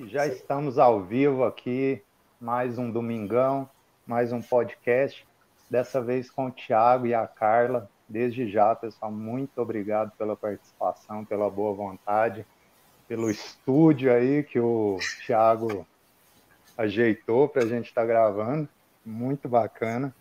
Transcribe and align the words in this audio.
Já 0.00 0.26
estamos 0.26 0.78
ao 0.78 1.00
vivo 1.00 1.44
aqui, 1.44 2.02
mais 2.40 2.78
um 2.78 2.90
domingão, 2.90 3.68
mais 4.04 4.32
um 4.32 4.42
podcast, 4.42 5.24
dessa 5.70 6.02
vez 6.02 6.28
com 6.28 6.46
o 6.46 6.50
Thiago 6.50 7.06
e 7.06 7.14
a 7.14 7.26
Carla. 7.26 7.88
Desde 8.08 8.50
já, 8.50 8.74
pessoal, 8.74 9.12
muito 9.12 9.56
obrigado 9.60 10.10
pela 10.18 10.36
participação, 10.36 11.24
pela 11.24 11.48
boa 11.48 11.74
vontade, 11.74 12.44
pelo 13.06 13.30
estúdio 13.30 14.12
aí 14.12 14.42
que 14.42 14.58
o 14.58 14.98
Thiago 15.24 15.86
ajeitou 16.76 17.48
para 17.48 17.62
a 17.62 17.66
gente 17.66 17.86
estar 17.86 18.02
tá 18.02 18.06
gravando. 18.06 18.68
Muito 19.06 19.48
bacana. 19.48 20.14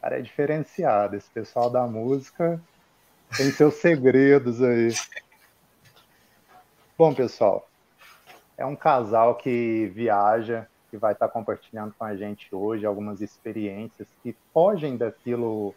Cara, 0.00 0.18
é 0.18 0.22
diferenciado. 0.22 1.16
Esse 1.16 1.28
pessoal 1.30 1.68
da 1.68 1.86
música 1.86 2.60
tem 3.36 3.50
seus 3.50 3.74
segredos 3.74 4.62
aí. 4.62 4.94
Bom, 6.96 7.14
pessoal, 7.14 7.67
é 8.58 8.66
um 8.66 8.74
casal 8.74 9.36
que 9.36 9.86
viaja, 9.94 10.66
que 10.90 10.98
vai 10.98 11.12
estar 11.12 11.28
compartilhando 11.28 11.94
com 11.96 12.04
a 12.04 12.16
gente 12.16 12.52
hoje 12.52 12.84
algumas 12.84 13.20
experiências 13.20 14.08
que 14.20 14.34
fogem 14.52 14.96
daquilo 14.96 15.74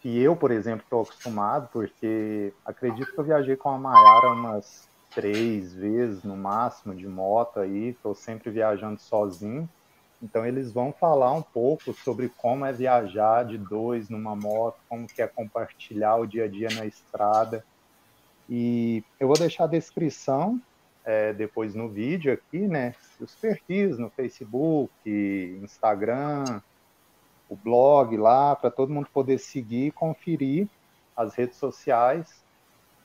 que 0.00 0.18
eu, 0.18 0.34
por 0.34 0.50
exemplo, 0.50 0.82
estou 0.84 1.02
acostumado, 1.02 1.68
porque 1.70 2.52
acredito 2.64 3.12
que 3.12 3.18
eu 3.18 3.24
viajei 3.24 3.56
com 3.56 3.68
a 3.68 3.78
Mayara 3.78 4.28
umas 4.32 4.88
três 5.10 5.74
vezes 5.74 6.22
no 6.22 6.36
máximo 6.36 6.94
de 6.94 7.06
moto 7.06 7.60
aí, 7.60 7.88
estou 7.88 8.14
sempre 8.14 8.50
viajando 8.50 8.98
sozinho. 9.00 9.68
Então 10.22 10.46
eles 10.46 10.72
vão 10.72 10.92
falar 10.92 11.32
um 11.32 11.42
pouco 11.42 11.92
sobre 11.92 12.30
como 12.38 12.64
é 12.64 12.72
viajar 12.72 13.44
de 13.44 13.58
dois 13.58 14.08
numa 14.08 14.34
moto, 14.34 14.78
como 14.88 15.06
que 15.06 15.20
é 15.20 15.26
compartilhar 15.26 16.16
o 16.16 16.26
dia 16.26 16.44
a 16.44 16.48
dia 16.48 16.68
na 16.74 16.86
estrada. 16.86 17.64
E 18.48 19.04
eu 19.20 19.26
vou 19.26 19.36
deixar 19.36 19.64
a 19.64 19.68
descrição 19.68 20.60
é, 21.08 21.32
depois 21.32 21.74
no 21.74 21.88
vídeo 21.88 22.30
aqui, 22.30 22.68
né? 22.68 22.94
Os 23.18 23.34
perfis 23.34 23.98
no 23.98 24.10
Facebook, 24.10 24.92
Instagram, 25.62 26.60
o 27.48 27.56
blog 27.56 28.14
lá, 28.18 28.54
para 28.54 28.70
todo 28.70 28.92
mundo 28.92 29.08
poder 29.10 29.38
seguir 29.38 29.86
e 29.86 29.90
conferir 29.90 30.68
as 31.16 31.34
redes 31.34 31.56
sociais 31.56 32.44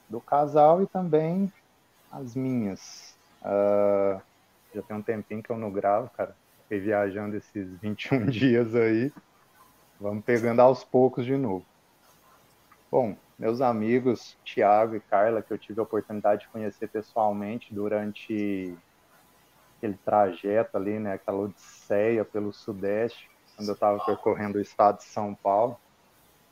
do 0.10 0.20
casal 0.20 0.84
e 0.84 0.86
também 0.86 1.50
as 2.12 2.36
minhas. 2.36 3.16
Uh, 3.42 4.22
já 4.76 4.82
tem 4.82 4.98
um 4.98 5.02
tempinho 5.02 5.42
que 5.42 5.50
eu 5.50 5.58
não 5.58 5.72
gravo, 5.72 6.10
cara. 6.10 6.36
Fiquei 6.64 6.82
viajando 6.82 7.38
esses 7.38 7.70
21 7.80 8.26
dias 8.26 8.76
aí. 8.76 9.14
Vamos 9.98 10.26
pegando 10.26 10.62
aos 10.62 10.84
poucos 10.84 11.26
de 11.26 11.38
novo. 11.38 11.66
Bom, 12.92 13.16
meus 13.38 13.62
amigos 13.62 14.38
Tiago 14.44 14.96
e 14.96 15.00
Carla, 15.00 15.42
que 15.42 15.52
eu 15.52 15.58
tive 15.58 15.80
a 15.80 15.84
oportunidade 15.84 16.42
de 16.42 16.48
conhecer 16.50 16.88
pessoalmente 16.88 17.74
durante 17.74 18.78
aquele 19.78 19.98
trajeto 20.06 20.78
ali, 20.78 21.00
né, 21.00 21.14
aquela 21.14 21.40
odisseia 21.40 22.24
pelo 22.24 22.54
Sudeste, 22.54 23.30
quando 23.56 23.68
eu 23.68 23.74
estava 23.74 24.00
percorrendo 24.06 24.58
o 24.58 24.62
estado 24.62 24.98
de 24.98 25.04
São 25.04 25.36
Paulo. 25.36 25.78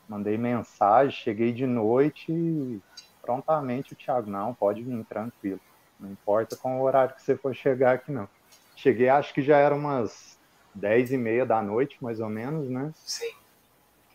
Mandei 0.07 0.37
mensagem, 0.37 1.11
cheguei 1.11 1.53
de 1.53 1.65
noite 1.65 2.31
e 2.31 2.81
prontamente 3.21 3.93
o 3.93 3.95
Thiago, 3.95 4.29
não, 4.29 4.53
pode 4.53 4.83
vir 4.83 5.05
tranquilo. 5.05 5.59
Não 5.99 6.11
importa 6.11 6.57
com 6.57 6.79
o 6.79 6.83
horário 6.83 7.15
que 7.15 7.21
você 7.21 7.37
for 7.37 7.55
chegar 7.55 7.93
aqui, 7.93 8.11
não. 8.11 8.27
Cheguei, 8.75 9.07
acho 9.07 9.33
que 9.33 9.41
já 9.41 9.57
era 9.57 9.75
umas 9.75 10.37
dez 10.73 11.11
e 11.11 11.17
meia 11.17 11.45
da 11.45 11.61
noite, 11.61 11.97
mais 12.01 12.19
ou 12.19 12.29
menos, 12.29 12.69
né? 12.69 12.91
Sim. 12.95 13.40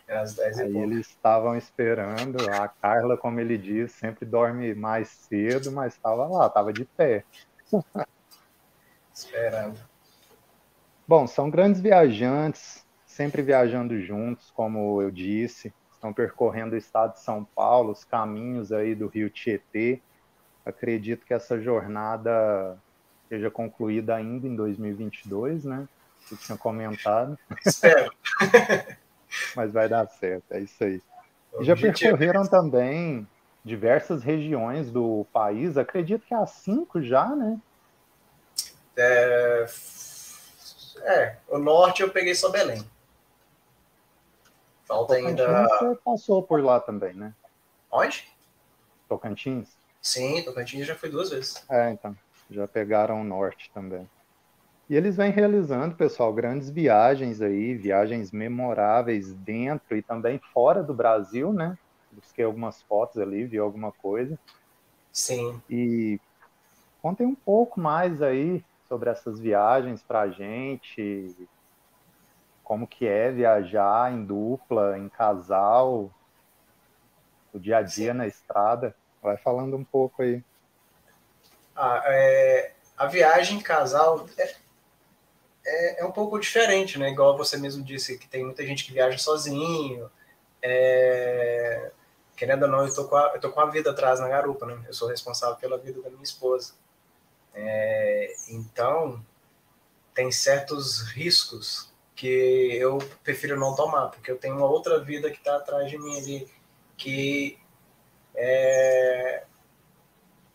Era 0.06 0.20
às 0.20 0.34
10 0.34 0.60
Aí 0.60 0.76
eles 0.76 1.08
estavam 1.08 1.56
esperando. 1.56 2.36
A 2.50 2.68
Carla, 2.68 3.16
como 3.16 3.40
ele 3.40 3.58
diz, 3.58 3.92
sempre 3.92 4.24
dorme 4.24 4.74
mais 4.74 5.08
cedo, 5.08 5.72
mas 5.72 5.94
estava 5.94 6.26
lá, 6.28 6.46
estava 6.46 6.72
de 6.72 6.84
pé. 6.84 7.24
Esperando. 9.12 9.80
Bom, 11.08 11.26
são 11.26 11.50
grandes 11.50 11.80
viajantes, 11.80 12.84
sempre 13.04 13.42
viajando 13.42 14.00
juntos, 14.00 14.50
como 14.52 15.02
eu 15.02 15.10
disse. 15.10 15.72
Estão 15.92 16.12
percorrendo 16.12 16.74
o 16.74 16.78
estado 16.78 17.14
de 17.14 17.20
São 17.20 17.44
Paulo, 17.44 17.90
os 17.90 18.04
caminhos 18.04 18.70
aí 18.70 18.94
do 18.94 19.08
Rio 19.08 19.30
Tietê. 19.30 20.00
Acredito 20.64 21.24
que 21.26 21.34
essa 21.34 21.60
jornada 21.60 22.76
seja 23.28 23.50
concluída 23.50 24.14
ainda 24.14 24.46
em 24.46 24.54
2022, 24.54 25.64
né? 25.64 25.88
Você 26.20 26.36
tinha 26.36 26.58
comentado. 26.58 27.38
Espero. 27.64 28.12
Mas 29.54 29.72
vai 29.72 29.88
dar 29.88 30.06
certo, 30.08 30.44
é 30.50 30.60
isso 30.60 30.82
aí. 30.82 31.02
E 31.60 31.64
já 31.64 31.76
percorreram 31.76 32.46
também 32.46 33.26
diversas 33.64 34.22
regiões 34.22 34.90
do 34.90 35.26
país, 35.32 35.76
acredito 35.76 36.26
que 36.26 36.34
há 36.34 36.46
cinco 36.46 37.02
já, 37.02 37.26
né? 37.34 37.58
É, 38.96 39.66
é 41.02 41.36
o 41.48 41.58
norte 41.58 42.02
eu 42.02 42.10
peguei 42.10 42.34
só 42.34 42.48
Belém. 42.50 42.88
Falta 44.84 45.14
Tocantins 45.14 45.40
ainda. 45.40 45.68
Você 45.68 45.98
passou 46.04 46.42
por 46.42 46.62
lá 46.62 46.78
também, 46.78 47.12
né? 47.12 47.34
Onde? 47.90 48.28
Tocantins? 49.08 49.76
Sim, 50.00 50.42
Tocantins 50.44 50.86
já 50.86 50.94
fui 50.94 51.08
duas 51.08 51.30
vezes. 51.30 51.64
É, 51.68 51.90
então. 51.90 52.16
Já 52.48 52.68
pegaram 52.68 53.20
o 53.20 53.24
norte 53.24 53.70
também. 53.74 54.08
E 54.88 54.94
eles 54.94 55.16
vêm 55.16 55.32
realizando, 55.32 55.96
pessoal, 55.96 56.32
grandes 56.32 56.70
viagens 56.70 57.42
aí, 57.42 57.74
viagens 57.74 58.30
memoráveis 58.30 59.32
dentro 59.32 59.96
e 59.96 60.02
também 60.02 60.40
fora 60.52 60.82
do 60.82 60.94
Brasil, 60.94 61.52
né? 61.52 61.76
Busquei 62.12 62.44
algumas 62.44 62.82
fotos 62.82 63.18
ali, 63.18 63.44
vi 63.44 63.58
alguma 63.58 63.90
coisa. 63.90 64.38
Sim. 65.12 65.60
E 65.68 66.20
contem 67.02 67.26
um 67.26 67.34
pouco 67.34 67.80
mais 67.80 68.22
aí 68.22 68.64
sobre 68.88 69.10
essas 69.10 69.40
viagens 69.40 70.02
para 70.02 70.20
a 70.20 70.28
gente, 70.28 71.36
como 72.62 72.86
que 72.86 73.06
é 73.06 73.32
viajar 73.32 74.12
em 74.12 74.24
dupla, 74.24 74.96
em 74.98 75.08
casal, 75.08 76.12
o 77.52 77.58
dia 77.58 77.78
a 77.78 77.82
dia 77.82 78.12
Sim. 78.12 78.18
na 78.18 78.26
estrada. 78.26 78.94
Vai 79.20 79.36
falando 79.36 79.76
um 79.76 79.84
pouco 79.84 80.22
aí. 80.22 80.44
Ah, 81.74 82.02
é, 82.06 82.72
a 82.96 83.06
viagem 83.06 83.58
em 83.58 83.62
casal 83.62 84.26
é, 84.38 84.54
é, 85.66 86.00
é, 86.00 86.04
um 86.04 86.12
pouco 86.12 86.38
diferente, 86.38 86.98
né? 86.98 87.10
Igual 87.10 87.36
você 87.36 87.56
mesmo 87.56 87.84
disse, 87.84 88.16
que 88.18 88.28
tem 88.28 88.44
muita 88.44 88.64
gente 88.64 88.84
que 88.84 88.92
viaja 88.92 89.18
sozinho. 89.18 90.10
É... 90.62 91.90
Querendo 92.36 92.64
ou 92.64 92.68
não, 92.68 92.86
eu 92.86 92.94
tô, 92.94 93.08
com 93.08 93.16
a, 93.16 93.32
eu 93.34 93.40
tô 93.40 93.50
com 93.50 93.60
a 93.60 93.66
vida 93.66 93.90
atrás 93.90 94.20
na 94.20 94.28
garupa, 94.28 94.66
né? 94.66 94.80
Eu 94.86 94.94
sou 94.94 95.08
responsável 95.08 95.56
pela 95.56 95.78
vida 95.78 96.00
da 96.02 96.10
minha 96.10 96.22
esposa. 96.22 96.74
É... 97.54 98.34
Então, 98.48 99.24
tem 100.14 100.30
certos 100.30 101.02
riscos 101.02 101.92
que 102.14 102.76
eu 102.76 102.98
prefiro 103.22 103.58
não 103.58 103.74
tomar, 103.74 104.08
porque 104.08 104.30
eu 104.30 104.38
tenho 104.38 104.56
uma 104.56 104.66
outra 104.66 105.00
vida 105.00 105.30
que 105.30 105.38
está 105.38 105.56
atrás 105.56 105.90
de 105.90 105.98
mim 105.98 106.16
ali, 106.16 106.50
que 106.96 107.58
é... 108.34 109.44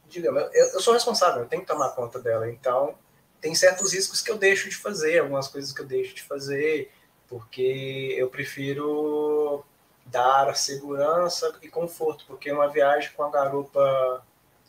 Digamos, 0.08 0.44
eu, 0.54 0.66
eu 0.74 0.80
sou 0.80 0.94
responsável, 0.94 1.44
eu 1.44 1.48
tenho 1.48 1.62
que 1.62 1.68
tomar 1.68 1.90
conta 1.92 2.20
dela. 2.20 2.50
Então, 2.50 2.96
tem 3.42 3.56
certos 3.56 3.92
riscos 3.94 4.22
que 4.22 4.32
eu 4.32 4.38
deixo 4.38 4.70
de 4.70 4.78
fazer, 4.78 5.20
algumas 5.20 5.48
coisas 5.48 5.74
que 5.74 5.82
eu 5.82 5.86
deixo 5.86 6.14
de 6.14 6.22
fazer, 6.22 6.92
porque 7.28 8.16
eu 8.18 8.30
prefiro 8.30 9.66
dar 10.06 10.56
segurança 10.56 11.58
e 11.62 11.68
conforto, 11.68 12.26
porque 12.28 12.52
uma 12.52 12.68
viagem 12.70 13.12
com 13.14 13.24
a 13.24 13.32
garupa 13.32 14.24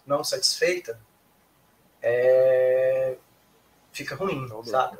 não 0.06 0.24
satisfeita 0.24 0.98
é... 2.00 3.16
fica 3.92 4.14
ruim, 4.14 4.48
sabe? 4.64 4.98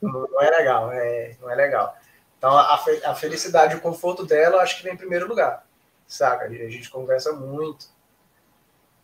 Não, 0.00 0.26
não, 0.30 0.42
é 0.42 0.50
legal, 0.50 0.92
é, 0.92 1.36
não 1.40 1.50
é 1.50 1.54
legal. 1.54 1.96
Então, 2.38 2.56
a, 2.56 2.74
a 3.04 3.14
felicidade 3.14 3.74
e 3.74 3.76
o 3.76 3.82
conforto 3.82 4.24
dela, 4.24 4.62
acho 4.62 4.78
que 4.78 4.84
vem 4.84 4.94
em 4.94 4.96
primeiro 4.96 5.28
lugar, 5.28 5.66
saca? 6.06 6.46
A 6.46 6.48
gente 6.48 6.88
conversa 6.88 7.32
muito 7.32 7.86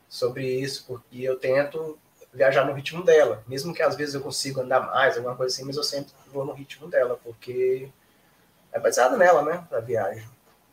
sobre 0.08 0.46
isso, 0.46 0.86
porque 0.86 1.22
eu 1.22 1.38
tento 1.38 1.98
viajar 2.36 2.64
no 2.64 2.72
ritmo 2.72 3.02
dela. 3.02 3.42
Mesmo 3.46 3.74
que 3.74 3.82
às 3.82 3.96
vezes 3.96 4.14
eu 4.14 4.20
consiga 4.20 4.62
andar 4.62 4.80
mais, 4.80 5.16
alguma 5.16 5.34
coisa 5.34 5.54
assim, 5.54 5.64
mas 5.64 5.76
eu 5.76 5.82
sempre 5.82 6.12
vou 6.28 6.44
no 6.44 6.52
ritmo 6.52 6.86
dela, 6.88 7.18
porque 7.24 7.88
é 8.70 8.78
baseado 8.78 9.16
nela, 9.16 9.42
né, 9.42 9.66
a 9.72 9.80
viagem. 9.80 10.28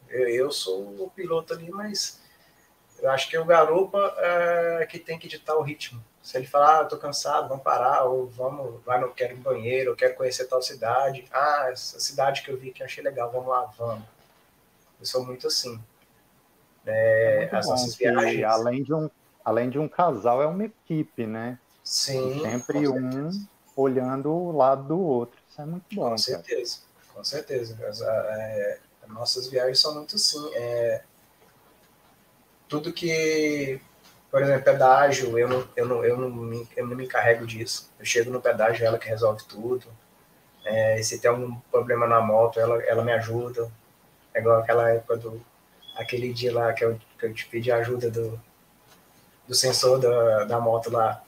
Eu, 0.10 0.28
eu 0.28 0.52
sou 0.52 1.04
o 1.04 1.10
piloto 1.10 1.54
ali, 1.54 1.72
mas 1.72 2.22
eu 3.02 3.10
acho 3.10 3.30
que 3.30 3.38
o 3.38 3.46
garupa 3.46 4.14
é 4.18 4.86
que 4.86 5.00
tem 5.00 5.18
que 5.18 5.28
ditar 5.28 5.56
o 5.56 5.62
ritmo. 5.62 6.04
Se 6.22 6.38
ele 6.38 6.48
falar, 6.48 6.80
ah, 6.80 6.82
eu 6.84 6.88
tô 6.88 6.98
cansado, 6.98 7.50
vamos 7.50 7.64
parar, 7.64 8.04
ou 8.04 8.28
vamos, 8.28 8.82
vai 8.86 9.00
no 9.00 9.14
quero 9.14 9.36
um 9.36 9.42
banheiro, 9.42 9.92
eu 9.92 9.96
quero 9.96 10.16
conhecer 10.16 10.46
tal 10.46 10.62
cidade. 10.62 11.26
Ah, 11.32 11.68
essa 11.70 12.00
cidade 12.00 12.44
que 12.44 12.50
eu 12.50 12.58
vi 12.58 12.72
que 12.72 12.82
eu 12.82 12.86
achei 12.86 13.04
legal, 13.04 13.30
vamos 13.30 13.50
lá, 13.50 13.66
vamos. 13.78 14.06
Eu 15.00 15.06
sou 15.06 15.26
muito 15.26 15.48
assim. 15.48 15.82
É, 16.86 17.50
é 17.52 17.56
as 17.56 17.68
nossas 17.68 17.96
viagens. 17.96 18.44
Além 18.44 18.84
de 18.84 18.94
um 18.94 19.10
além 19.44 19.70
de 19.70 19.80
um 19.80 19.88
casal, 19.88 20.42
é 20.42 20.48
uma 20.48 20.66
equipe, 20.66 21.26
né? 21.26 21.60
Sim. 21.84 22.42
Sempre 22.42 22.88
um 22.88 23.30
olhando 23.76 24.32
o 24.32 24.56
lado 24.56 24.84
do 24.84 25.00
outro. 25.00 25.40
Isso 25.50 25.62
é 25.62 25.66
muito 25.66 25.84
bom. 25.94 26.10
Com 26.10 26.18
certeza, 26.18 26.78
cara. 26.78 27.14
com 27.14 27.24
certeza. 27.24 27.88
As, 27.88 28.02
é, 28.02 28.80
nossas 29.08 29.48
viagens 29.48 29.80
são 29.80 29.96
muito 29.96 30.16
assim. 30.16 30.52
É, 30.54 31.04
tudo 32.68 32.94
que 32.94 33.82
por 34.34 34.42
exemplo, 34.42 34.64
pedágio, 34.64 35.38
eu 35.38 35.48
não, 35.48 35.68
eu 35.76 35.86
não, 35.86 36.04
eu 36.04 36.18
não, 36.18 36.28
me, 36.28 36.68
eu 36.76 36.88
não 36.88 36.96
me 36.96 37.06
encarrego 37.06 37.46
disso. 37.46 37.94
Eu 38.00 38.06
chego 38.06 38.32
no 38.32 38.42
pedágio, 38.42 38.84
ela 38.84 38.98
que 38.98 39.08
resolve 39.08 39.44
tudo. 39.44 39.86
É, 40.66 41.00
se 41.04 41.20
tem 41.20 41.30
algum 41.30 41.54
problema 41.72 42.08
na 42.08 42.20
moto, 42.20 42.60
ela, 42.60 42.82
ela 42.82 43.04
me 43.04 43.12
ajuda. 43.12 43.72
É 44.34 44.40
igual 44.40 44.58
aquela 44.60 44.90
época 44.90 45.18
do. 45.18 45.40
aquele 45.96 46.34
dia 46.34 46.52
lá 46.52 46.74
que 46.74 46.84
eu, 46.84 47.00
que 47.20 47.28
eu 47.28 47.32
te 47.32 47.46
pedi 47.46 47.72
ajuda 47.72 48.10
do, 48.10 48.42
do 49.48 49.54
sensor 49.54 50.00
da, 50.00 50.46
da 50.46 50.60
moto 50.60 50.90
lá. 50.90 51.22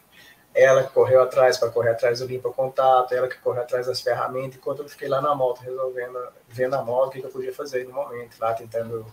Ela 0.53 0.83
que 0.83 0.93
correu 0.93 1.21
atrás 1.21 1.57
para 1.57 1.69
correr 1.69 1.89
atrás 1.89 2.19
do 2.19 2.25
limpa 2.25 2.49
contato, 2.49 3.13
ela 3.13 3.27
que 3.27 3.37
correu 3.39 3.61
atrás 3.61 3.87
das 3.87 3.99
ferramentas, 3.99 4.55
enquanto 4.55 4.83
eu 4.83 4.89
fiquei 4.89 5.09
lá 5.09 5.21
na 5.21 5.35
moto 5.35 5.59
resolvendo, 5.59 6.17
vendo 6.47 6.75
a 6.75 6.81
moto, 6.81 7.07
o 7.07 7.11
que, 7.11 7.19
que 7.19 7.27
eu 7.27 7.31
podia 7.31 7.53
fazer 7.53 7.85
no 7.85 7.93
momento, 7.93 8.37
lá 8.39 8.53
tentando 8.53 9.05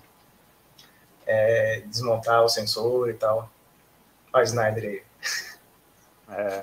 é, 1.26 1.82
desmontar 1.86 2.44
o 2.44 2.48
sensor 2.48 3.10
e 3.10 3.14
tal. 3.14 3.50
Olha 4.32 4.42
o 4.42 4.44
Snyder 4.44 4.84
aí. 4.84 5.02
É, 6.28 6.62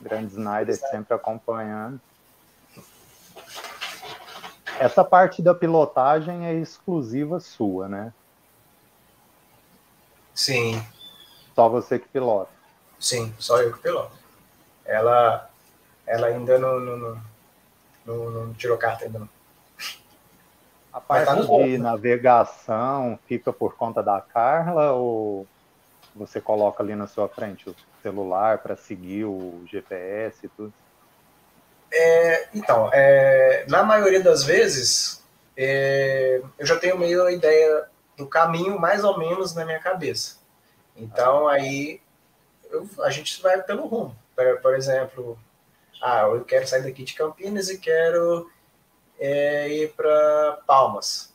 grande 0.00 0.32
Snyder 0.32 0.76
sempre 0.76 1.14
acompanhando. 1.14 2.00
Essa 4.78 5.04
parte 5.04 5.40
da 5.40 5.54
pilotagem 5.54 6.46
é 6.46 6.54
exclusiva 6.54 7.38
sua, 7.38 7.88
né? 7.88 8.12
Sim. 10.34 10.84
Só 11.54 11.68
você 11.68 11.98
que 11.98 12.08
pilota. 12.08 12.50
Sim, 12.98 13.34
só 13.38 13.60
eu 13.60 13.72
que 13.72 13.80
piloto. 13.80 14.16
Ela, 14.84 15.50
ela 16.06 16.26
ainda 16.26 16.58
não, 16.58 16.80
não, 16.80 17.22
não, 18.04 18.30
não, 18.30 18.54
tirou 18.54 18.76
carta 18.76 19.04
ainda 19.04 19.18
não. 19.20 19.28
A 20.92 21.00
parte 21.00 21.26
tá 21.26 21.34
de 21.34 21.78
navegação 21.78 23.18
fica 23.26 23.52
por 23.52 23.74
conta 23.74 24.02
da 24.02 24.20
Carla 24.20 24.92
ou 24.92 25.46
você 26.14 26.40
coloca 26.40 26.82
ali 26.82 26.94
na 26.94 27.08
sua 27.08 27.28
frente 27.28 27.68
o 27.68 27.74
celular 28.00 28.58
para 28.58 28.76
seguir 28.76 29.24
o 29.24 29.64
GPS 29.66 30.46
e 30.46 30.48
tudo? 30.48 30.72
É, 31.92 32.48
então, 32.54 32.90
é, 32.92 33.64
na 33.68 33.82
maioria 33.82 34.22
das 34.22 34.44
vezes, 34.44 35.22
é, 35.56 36.40
eu 36.58 36.66
já 36.66 36.76
tenho 36.76 36.98
meio 36.98 37.24
a 37.24 37.32
ideia 37.32 37.88
do 38.16 38.26
caminho 38.26 38.78
mais 38.78 39.02
ou 39.02 39.18
menos 39.18 39.54
na 39.54 39.64
minha 39.64 39.80
cabeça. 39.80 40.43
Então, 40.96 41.48
aí 41.48 42.00
eu, 42.70 42.88
a 43.02 43.10
gente 43.10 43.40
vai 43.42 43.62
pelo 43.62 43.86
rumo. 43.86 44.16
Por, 44.34 44.60
por, 44.60 44.74
exemplo, 44.74 45.38
ah, 46.02 46.22
eu 46.22 46.44
quero 46.44 46.66
sair 46.66 46.82
daqui 46.82 47.04
de 47.04 47.14
Campinas 47.14 47.68
e 47.68 47.78
quero 47.78 48.50
é, 49.18 49.68
ir 49.68 49.92
para 49.94 50.62
Palmas. 50.66 51.32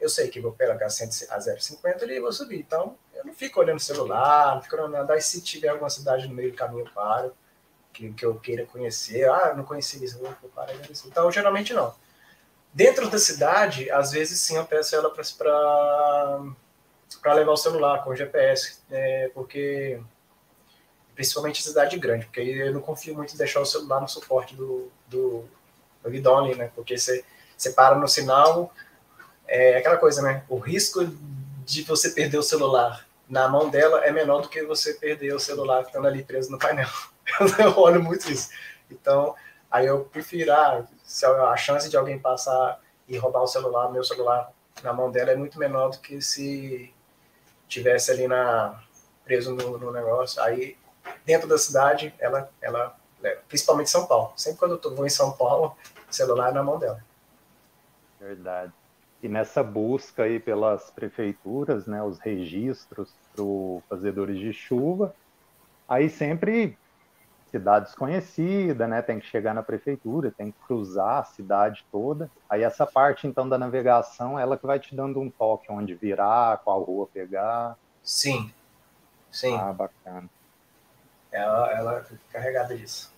Eu 0.00 0.08
sei 0.08 0.28
que 0.28 0.40
vou 0.40 0.52
pegar 0.52 0.74
a 0.84 0.88
050 0.88 2.04
ali 2.04 2.16
e 2.16 2.20
vou 2.20 2.32
subir. 2.32 2.58
Então, 2.58 2.96
eu 3.14 3.24
não 3.24 3.32
fico 3.32 3.60
olhando 3.60 3.78
o 3.78 3.82
celular, 3.82 4.54
não 4.54 4.62
fico 4.62 4.76
olhando 4.76 4.92
nada. 4.92 5.16
E 5.16 5.20
se 5.22 5.40
tiver 5.40 5.68
alguma 5.68 5.88
cidade 5.88 6.28
no 6.28 6.34
meio 6.34 6.52
do 6.52 6.56
caminho, 6.56 6.86
eu 6.86 6.92
paro. 6.92 7.34
Que, 7.92 8.12
que 8.12 8.26
eu 8.26 8.38
queira 8.38 8.66
conhecer. 8.66 9.26
Ah, 9.26 9.54
não 9.56 9.64
conheci 9.64 10.04
isso, 10.04 10.18
eu 10.18 10.36
vou 10.42 10.50
parar 10.50 10.74
isso. 10.90 11.08
Então, 11.08 11.32
geralmente 11.32 11.72
não. 11.72 11.94
Dentro 12.74 13.08
da 13.08 13.18
cidade, 13.18 13.90
às 13.90 14.10
vezes 14.10 14.38
sim, 14.38 14.54
eu 14.54 14.66
peço 14.66 14.94
ela 14.94 15.08
para 15.08 16.42
levar 17.34 17.52
o 17.52 17.56
celular 17.56 18.02
com 18.02 18.10
o 18.10 18.16
GPS, 18.16 18.80
é, 18.90 19.30
porque 19.34 20.00
principalmente 21.14 21.62
cidade 21.62 21.98
grande, 21.98 22.26
porque 22.26 22.40
eu 22.40 22.72
não 22.74 22.80
confio 22.80 23.14
muito 23.14 23.34
em 23.34 23.38
deixar 23.38 23.60
o 23.60 23.66
celular 23.66 24.00
no 24.00 24.08
suporte 24.08 24.54
do, 24.54 24.92
do, 25.08 25.44
do 26.02 26.10
guidão 26.10 26.46
né? 26.54 26.70
Porque 26.74 26.96
você, 26.98 27.24
você 27.56 27.70
para 27.72 27.96
no 27.96 28.06
sinal, 28.06 28.72
é 29.48 29.78
aquela 29.78 29.96
coisa, 29.96 30.20
né? 30.20 30.44
O 30.48 30.58
risco 30.58 31.06
de 31.64 31.82
você 31.82 32.10
perder 32.10 32.38
o 32.38 32.42
celular 32.42 33.06
na 33.28 33.48
mão 33.48 33.70
dela 33.70 34.04
é 34.04 34.12
menor 34.12 34.42
do 34.42 34.48
que 34.48 34.62
você 34.62 34.94
perder 34.94 35.34
o 35.34 35.40
celular 35.40 35.84
ficando 35.84 36.06
ali 36.06 36.22
preso 36.22 36.50
no 36.50 36.58
painel. 36.58 36.88
Eu 37.58 37.76
olho 37.78 38.02
muito 38.02 38.30
isso. 38.30 38.50
Então, 38.90 39.34
aí 39.68 39.86
eu 39.86 40.04
prefiro, 40.04 40.52
ah, 40.52 40.86
a 41.50 41.56
chance 41.56 41.88
de 41.88 41.96
alguém 41.96 42.20
passar 42.20 42.80
e 43.08 43.16
roubar 43.16 43.42
o 43.42 43.48
celular, 43.48 43.90
meu 43.90 44.04
celular 44.04 44.52
na 44.82 44.92
mão 44.92 45.10
dela 45.10 45.32
é 45.32 45.36
muito 45.36 45.58
menor 45.58 45.90
do 45.90 45.98
que 45.98 46.22
se 46.22 46.94
tivesse 47.68 48.10
ali 48.10 48.28
na 48.28 48.82
preso 49.24 49.54
no, 49.54 49.76
no 49.76 49.92
negócio. 49.92 50.40
Aí, 50.42 50.76
dentro 51.24 51.48
da 51.48 51.58
cidade, 51.58 52.14
ela, 52.18 52.50
ela 52.62 52.96
leva. 53.20 53.40
Principalmente 53.48 53.90
São 53.90 54.06
Paulo. 54.06 54.32
Sempre 54.36 54.60
quando 54.60 54.80
eu 54.82 54.94
vou 54.94 55.04
em 55.04 55.10
São 55.10 55.32
Paulo, 55.32 55.76
celular 56.08 56.50
é 56.50 56.52
na 56.52 56.62
mão 56.62 56.78
dela. 56.78 57.04
Verdade. 58.20 58.72
E 59.22 59.28
nessa 59.28 59.62
busca 59.62 60.22
aí 60.22 60.38
pelas 60.38 60.90
prefeituras, 60.90 61.86
né, 61.86 62.02
os 62.02 62.18
registros 62.18 63.12
para 63.34 63.82
fazedores 63.88 64.38
de 64.38 64.52
chuva, 64.52 65.14
aí 65.88 66.08
sempre 66.08 66.78
cidade 67.58 67.86
desconhecida, 67.86 68.86
né, 68.86 69.02
tem 69.02 69.18
que 69.18 69.26
chegar 69.26 69.54
na 69.54 69.62
prefeitura, 69.62 70.32
tem 70.36 70.50
que 70.50 70.58
cruzar 70.66 71.20
a 71.20 71.24
cidade 71.24 71.84
toda. 71.90 72.30
Aí 72.48 72.62
essa 72.62 72.86
parte 72.86 73.26
então 73.26 73.48
da 73.48 73.58
navegação, 73.58 74.38
ela 74.38 74.56
que 74.56 74.66
vai 74.66 74.78
te 74.78 74.94
dando 74.94 75.20
um 75.20 75.30
toque 75.30 75.70
onde 75.70 75.94
virar, 75.94 76.58
qual 76.58 76.82
rua 76.82 77.06
pegar. 77.12 77.76
Sim, 78.02 78.52
sim. 79.30 79.54
Ah, 79.54 79.72
bacana. 79.72 80.28
Ela, 81.32 81.72
ela 81.72 82.02
fica 82.02 82.20
carregada 82.32 82.76
disso. 82.76 83.16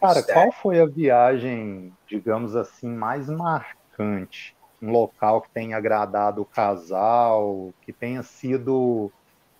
Cara, 0.00 0.22
qual 0.22 0.52
foi 0.52 0.80
a 0.80 0.86
viagem, 0.86 1.92
digamos 2.06 2.54
assim, 2.54 2.88
mais 2.88 3.28
marcante? 3.28 4.54
Um 4.80 4.90
local 4.90 5.40
que 5.40 5.50
tenha 5.50 5.76
agradado 5.76 6.42
o 6.42 6.46
casal, 6.46 7.72
que 7.80 7.92
tenha 7.92 8.22
sido, 8.22 9.10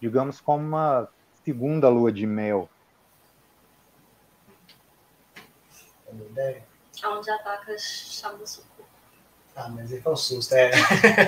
digamos, 0.00 0.40
como 0.40 0.62
uma 0.62 1.08
segunda 1.46 1.88
lua 1.88 2.10
de 2.10 2.26
mel? 2.26 2.68
Onde 7.04 7.30
a 7.30 7.36
vaca 7.44 7.78
chama 7.78 8.44
socorro. 8.44 8.88
Ah, 9.54 9.68
mas 9.68 9.92
aí 9.92 10.00
foi 10.00 10.12
um 10.12 10.16
susto, 10.16 10.52
é. 10.54 10.72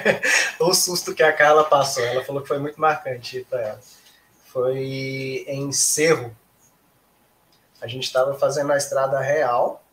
o 0.59 0.75
susto 0.75 1.15
que 1.15 1.23
a 1.23 1.33
Carla 1.33 1.63
passou, 1.65 2.05
ela 2.05 2.25
falou 2.25 2.43
que 2.43 2.49
foi 2.49 2.59
muito 2.59 2.81
marcante 2.81 3.47
para 3.49 3.61
ela. 3.61 3.81
Foi 4.47 5.45
em 5.47 5.71
Cerro, 5.71 6.37
a 7.81 7.87
gente 7.87 8.05
estava 8.05 8.35
fazendo 8.35 8.73
a 8.73 8.77
estrada 8.77 9.21
real. 9.21 9.85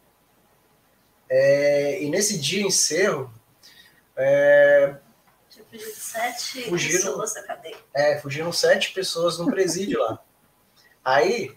É, 1.30 2.02
e 2.02 2.10
nesse 2.10 2.40
dia 2.40 2.66
em 2.66 2.72
Cerro. 2.72 3.32
É, 4.18 4.96
fugiram 5.78 5.96
sete 5.96 6.70
fugiram, 6.70 7.00
pessoas 7.00 7.34
da 7.34 7.44
cadeia. 7.44 7.78
É, 7.94 8.20
fugiram 8.20 8.52
sete 8.52 8.94
pessoas 8.94 9.38
no 9.38 9.46
presídio 9.46 10.00
lá. 10.00 10.20
Aí, 11.04 11.56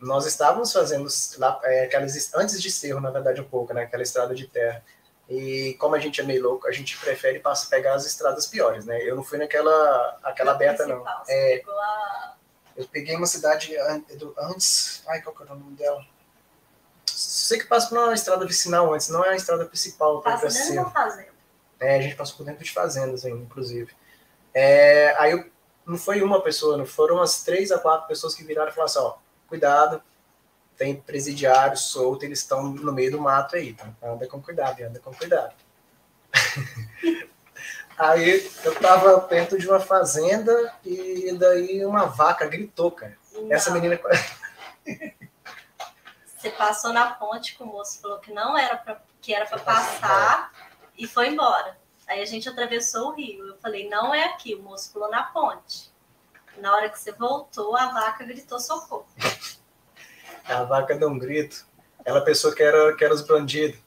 nós 0.00 0.26
estávamos 0.26 0.72
fazendo 0.72 1.08
lá, 1.36 1.60
é, 1.64 1.84
aquelas, 1.84 2.34
antes 2.34 2.60
de 2.60 2.70
Cerro, 2.70 3.00
na 3.00 3.10
verdade, 3.10 3.40
um 3.40 3.48
pouco, 3.48 3.74
né? 3.74 3.82
Aquela 3.82 4.02
estrada 4.02 4.34
de 4.34 4.46
terra. 4.46 4.82
E 5.28 5.76
como 5.78 5.94
a 5.94 5.98
gente 5.98 6.20
é 6.20 6.24
meio 6.24 6.42
louco, 6.42 6.66
a 6.66 6.72
gente 6.72 6.96
prefere 6.98 7.42
pegar 7.68 7.94
as 7.94 8.06
estradas 8.06 8.46
piores, 8.46 8.86
né? 8.86 8.98
Eu 9.02 9.14
não 9.14 9.22
fui 9.22 9.36
naquela 9.36 10.18
aquela 10.22 10.52
aberta, 10.52 10.86
não. 10.86 11.04
É, 11.28 11.62
eu 12.74 12.86
peguei 12.88 13.14
uma 13.14 13.26
cidade 13.26 13.76
antes. 14.38 15.02
Ai, 15.06 15.20
qual 15.20 15.34
que 15.34 15.42
é 15.42 15.46
o 15.46 15.48
nome 15.48 15.76
dela? 15.76 16.02
Sei 17.04 17.58
que 17.58 17.66
passa 17.66 17.88
por 17.88 17.98
uma 17.98 18.14
estrada 18.14 18.46
vicinal 18.46 18.94
antes, 18.94 19.08
não 19.08 19.22
é 19.22 19.30
a 19.30 19.36
estrada 19.36 19.66
principal. 19.66 20.22
Passa 20.22 20.48
dentro 20.48 20.72
de 20.72 20.78
uma 20.78 20.90
fazenda. 20.90 21.27
É, 21.80 21.96
a 21.96 22.00
gente 22.00 22.16
passou 22.16 22.36
por 22.36 22.44
dentro 22.44 22.64
de 22.64 22.72
fazendas 22.72 23.24
ainda, 23.24 23.42
inclusive. 23.42 23.92
É, 24.52 25.14
aí 25.18 25.32
eu, 25.32 25.44
não 25.86 25.96
foi 25.96 26.20
uma 26.22 26.42
pessoa, 26.42 26.76
não 26.76 26.86
foram 26.86 27.16
umas 27.16 27.42
três 27.42 27.70
a 27.70 27.78
quatro 27.78 28.08
pessoas 28.08 28.34
que 28.34 28.44
viraram 28.44 28.70
e 28.70 28.74
falaram 28.74 28.90
assim: 28.90 28.98
ó, 28.98 29.14
cuidado, 29.46 30.02
tem 30.76 30.94
presidiários 30.94 31.82
soltos, 31.82 32.24
eles 32.24 32.40
estão 32.40 32.64
no 32.64 32.92
meio 32.92 33.10
do 33.10 33.20
mato 33.20 33.56
aí, 33.56 33.74
tá? 33.74 33.88
anda 34.02 34.26
com 34.26 34.40
cuidado, 34.40 34.80
anda 34.82 35.00
com 35.00 35.12
cuidado. 35.12 35.54
Aí 37.98 38.48
eu 38.62 38.74
tava 38.76 39.20
perto 39.22 39.58
de 39.58 39.66
uma 39.66 39.80
fazenda 39.80 40.72
e 40.84 41.32
daí 41.36 41.84
uma 41.84 42.06
vaca 42.06 42.46
gritou, 42.46 42.92
cara. 42.92 43.18
Não. 43.32 43.52
Essa 43.52 43.72
menina. 43.72 43.98
Você 46.24 46.50
passou 46.50 46.92
na 46.92 47.10
ponte 47.10 47.56
que 47.56 47.62
o 47.64 47.66
moço 47.66 48.00
falou 48.00 48.20
que 48.20 48.32
não 48.32 48.56
era 48.56 48.76
pra, 48.76 49.02
que 49.20 49.34
era 49.34 49.46
para 49.46 49.58
passar 49.58 50.52
e 50.98 51.06
foi 51.06 51.28
embora. 51.28 51.78
Aí 52.08 52.20
a 52.20 52.24
gente 52.24 52.48
atravessou 52.48 53.10
o 53.10 53.14
rio. 53.14 53.46
Eu 53.46 53.56
falei, 53.58 53.88
não 53.88 54.14
é 54.14 54.24
aqui. 54.24 54.54
O 54.54 54.62
moço 54.62 54.92
falou 54.92 55.10
na 55.10 55.22
ponte. 55.22 55.92
Na 56.56 56.74
hora 56.74 56.88
que 56.88 56.98
você 56.98 57.12
voltou, 57.12 57.76
a 57.76 57.86
vaca 57.86 58.24
gritou 58.24 58.58
socorro. 58.58 59.06
A 60.44 60.64
vaca 60.64 60.96
deu 60.96 61.08
um 61.08 61.18
grito. 61.18 61.64
Ela 62.04 62.22
pensou 62.22 62.52
que 62.52 62.62
era, 62.62 62.96
que 62.96 63.04
era 63.04 63.14
os 63.14 63.22
bandidos. 63.22 63.78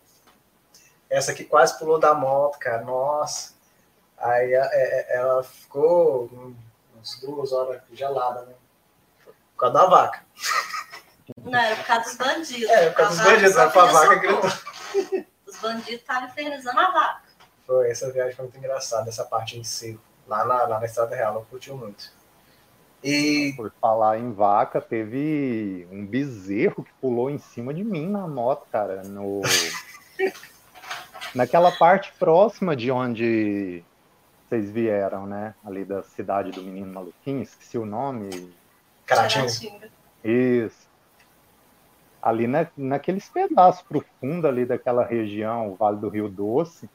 Essa 1.09 1.31
aqui 1.31 1.43
quase 1.43 1.77
pulou 1.77 1.99
da 1.99 2.13
moto, 2.13 2.57
cara. 2.59 2.83
Nossa. 2.83 3.53
Aí 4.17 4.53
é, 4.53 4.69
é, 4.71 5.17
ela 5.17 5.43
ficou 5.43 6.29
umas 6.95 7.19
duas 7.19 7.51
horas 7.51 7.81
gelada, 7.91 8.43
né? 8.43 8.53
Por 9.25 9.33
causa 9.57 9.73
da 9.73 9.85
vaca. 9.87 10.23
Não, 11.43 11.59
era 11.59 11.75
por 11.75 11.85
causa 11.85 12.03
dos 12.03 12.15
bandidos. 12.15 12.69
É, 12.69 12.89
por 12.91 12.97
causa 12.97 13.15
dos 13.15 13.31
bandidos, 13.31 13.53
pra 13.53 13.85
vaca 13.85 14.15
gritou. 14.15 15.25
Os 15.51 15.59
bandidos 15.59 16.01
estavam 16.01 16.29
infernizando 16.29 16.79
a 16.79 16.91
vaca. 16.91 17.21
Foi, 17.67 17.91
essa 17.91 18.11
viagem 18.11 18.35
foi 18.35 18.45
muito 18.45 18.57
engraçada, 18.57 19.09
essa 19.09 19.25
parte 19.25 19.59
em 19.59 19.63
si. 19.63 19.99
lá 20.25 20.45
na, 20.45 20.63
lá 20.63 20.79
na 20.79 20.85
Estrada 20.85 21.15
Real, 21.15 21.35
ela 21.35 21.45
curtiu 21.45 21.75
muito. 21.75 22.11
E... 23.03 23.53
Por 23.57 23.71
falar 23.81 24.17
em 24.17 24.31
vaca, 24.31 24.79
teve 24.79 25.87
um 25.91 26.05
bezerro 26.05 26.83
que 26.83 26.93
pulou 27.01 27.29
em 27.29 27.37
cima 27.37 27.73
de 27.73 27.83
mim 27.83 28.07
na 28.07 28.27
moto, 28.27 28.65
cara, 28.71 29.03
no... 29.03 29.41
naquela 31.35 31.71
parte 31.71 32.13
próxima 32.17 32.75
de 32.75 32.91
onde 32.91 33.83
vocês 34.47 34.71
vieram, 34.71 35.25
né? 35.25 35.55
Ali 35.65 35.83
da 35.83 36.03
cidade 36.03 36.51
do 36.51 36.61
menino 36.61 36.93
maluquinho, 36.93 37.41
esqueci 37.41 37.77
o 37.77 37.85
nome. 37.85 38.53
Caratinga. 39.05 39.47
Isso. 40.23 40.80
Ali 42.21 42.47
na, 42.47 42.67
naqueles 42.77 43.27
pedaços 43.29 43.81
profundos 43.81 44.45
ali 44.45 44.65
daquela 44.65 45.03
região, 45.03 45.71
o 45.71 45.75
Vale 45.75 45.97
do 45.97 46.09
Rio 46.09 46.29
Doce, 46.29 46.89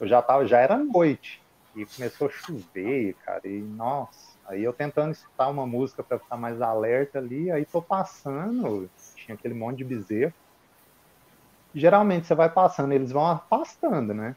eu 0.00 0.08
já 0.08 0.22
tava, 0.22 0.46
já 0.46 0.58
era 0.58 0.76
noite. 0.76 1.42
E 1.74 1.84
começou 1.84 2.28
a 2.28 2.30
chover, 2.30 3.14
cara, 3.24 3.46
e 3.46 3.60
nossa. 3.60 4.36
Aí 4.46 4.64
eu 4.64 4.72
tentando 4.72 5.12
escutar 5.12 5.48
uma 5.48 5.66
música 5.66 6.02
para 6.02 6.18
ficar 6.18 6.36
mais 6.36 6.62
alerta 6.62 7.18
ali, 7.18 7.50
aí 7.50 7.66
tô 7.66 7.82
passando, 7.82 8.88
tinha 9.14 9.34
aquele 9.34 9.54
monte 9.54 9.78
de 9.78 9.84
bezerro. 9.84 10.32
Geralmente 11.74 12.26
você 12.26 12.34
vai 12.34 12.48
passando, 12.48 12.92
eles 12.92 13.12
vão 13.12 13.26
afastando, 13.26 14.14
né? 14.14 14.34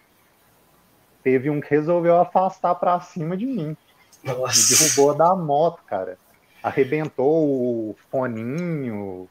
Teve 1.24 1.50
um 1.50 1.62
que 1.62 1.70
resolveu 1.70 2.20
afastar 2.20 2.76
para 2.76 3.00
cima 3.00 3.38
de 3.38 3.46
mim. 3.46 3.78
Nossa. 4.24 4.74
Me 4.74 4.78
derrubou 4.78 5.16
da 5.16 5.34
moto, 5.36 5.82
cara. 5.86 6.18
Arrebentou 6.62 7.46
o 7.46 7.96
foninho. 8.10 9.30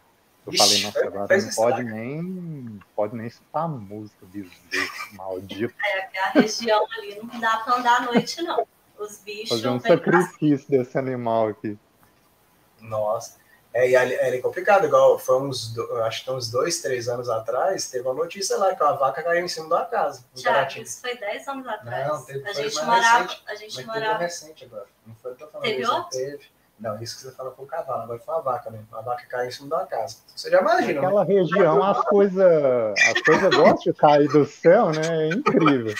Eu 0.48 0.54
Ixi, 0.54 0.58
falei, 0.58 0.82
nossa, 0.82 0.98
agora 1.06 1.36
não 1.42 1.50
pode 1.54 1.84
nem, 1.84 2.80
pode 2.96 3.16
nem 3.16 3.26
escutar 3.26 3.60
a 3.64 3.68
música 3.68 4.24
bezerro, 4.26 4.50
maldito. 5.12 5.74
É, 5.84 6.18
a 6.20 6.30
região 6.30 6.86
ali 6.96 7.20
não 7.22 7.38
dá 7.40 7.58
pra 7.58 7.76
andar 7.76 7.96
à 7.98 8.00
noite, 8.06 8.40
não. 8.42 8.66
Os 8.98 9.18
bichos 9.18 9.50
Fazer 9.50 9.68
um 9.68 9.78
vêm 9.78 9.98
pra 9.98 10.20
sacrifício 10.22 10.68
desse 10.70 10.98
animal 10.98 11.48
aqui. 11.48 11.78
Nossa. 12.80 13.36
É, 13.74 13.90
e 13.90 13.94
ali, 13.94 14.14
é 14.14 14.38
complicado, 14.40 14.86
igual 14.86 15.18
foi 15.18 15.40
uns, 15.42 15.72
do- 15.74 16.02
acho 16.02 16.24
que 16.24 16.30
uns 16.30 16.50
dois, 16.50 16.80
três 16.80 17.06
anos 17.08 17.28
atrás, 17.28 17.88
teve 17.90 18.08
uma 18.08 18.14
notícia 18.14 18.56
lá 18.56 18.74
que 18.74 18.82
uma 18.82 18.94
vaca 18.94 19.22
caiu 19.22 19.44
em 19.44 19.48
cima 19.48 19.66
uma 19.66 19.84
casa, 19.84 20.24
Caratinga. 20.42 20.84
isso 20.86 21.00
foi 21.02 21.16
10 21.16 21.46
anos 21.48 21.68
atrás. 21.68 22.08
Não, 22.08 22.24
teve- 22.24 22.48
a 22.48 22.54
foi 22.54 22.62
gente 22.64 22.74
mais 22.76 22.86
morava, 22.86 23.22
recente, 23.24 23.42
a 23.46 23.54
gente 23.54 23.64
Mas 23.66 23.74
teve 23.76 23.86
morava. 23.88 24.12
uma 24.14 24.18
recente 24.18 24.64
agora. 24.64 24.86
Não 25.06 25.14
foi 25.16 25.32
o 25.32 25.34
que 25.36 25.42
eu 25.42 25.46
tô 25.46 25.52
falando. 25.52 25.66
Teve 25.68 25.82
isso, 25.82 25.92
outro? 25.92 26.10
Teve. 26.18 26.57
Não, 26.78 27.00
isso 27.02 27.16
que 27.16 27.22
você 27.22 27.32
fala 27.32 27.50
foi 27.50 27.64
o 27.64 27.68
cavalo, 27.68 28.02
agora 28.02 28.18
foi 28.20 28.34
uma 28.34 28.40
vaca, 28.42 28.70
né? 28.70 28.80
Uma 28.90 29.02
vaca 29.02 29.26
caiu 29.26 29.48
em 29.48 29.50
cima 29.50 29.68
de 29.68 29.74
uma 29.74 29.86
casa. 29.86 30.16
Você 30.34 30.50
já 30.50 30.60
imagina, 30.60 30.92
né? 30.94 31.00
Naquela 31.00 31.24
região 31.24 31.82
as 31.82 32.00
coisas 32.04 32.94
as 33.10 33.22
coisas 33.22 33.54
gostam 33.54 33.92
de 33.92 33.92
cair 33.94 34.28
do 34.28 34.46
céu, 34.46 34.90
né? 34.90 35.26
É 35.26 35.28
incrível. 35.30 35.94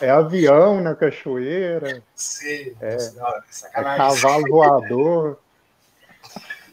É 0.00 0.08
avião 0.10 0.80
na 0.80 0.94
cachoeira, 0.94 2.02
Sim, 2.14 2.74
É. 2.80 2.94
é 2.94 2.98
sacanagem. 3.50 3.98
cavalo 4.22 4.44
voador. 4.48 5.38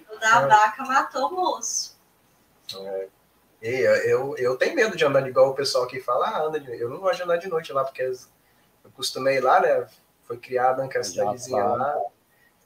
O 0.10 0.20
da 0.20 0.48
vaca 0.48 0.84
matou 0.84 1.28
o 1.28 1.36
moço. 1.36 1.98
É. 2.78 3.08
E 3.62 3.80
eu, 3.80 3.96
eu, 3.96 4.38
eu 4.38 4.58
tenho 4.58 4.76
medo 4.76 4.96
de 4.96 5.04
andar 5.06 5.22
de 5.22 5.30
igual 5.30 5.50
o 5.50 5.54
pessoal 5.54 5.86
que 5.88 6.00
fala, 6.00 6.28
ah, 6.28 6.44
anda 6.44 6.60
de 6.60 6.70
Eu 6.80 6.90
não 6.90 7.00
gosto 7.00 7.18
de 7.18 7.24
andar 7.24 7.38
de 7.38 7.48
noite 7.50 7.74
lá, 7.74 7.84
porque 7.84 8.02
eu 8.04 8.92
costumei 8.94 9.38
ir 9.38 9.42
lá, 9.42 9.60
né? 9.60 9.86
Foi 10.26 10.38
criado 10.38 10.78
naquela 10.80 11.04
cidadezinha 11.04 11.62
sabe. 11.62 11.78
lá, 11.78 11.98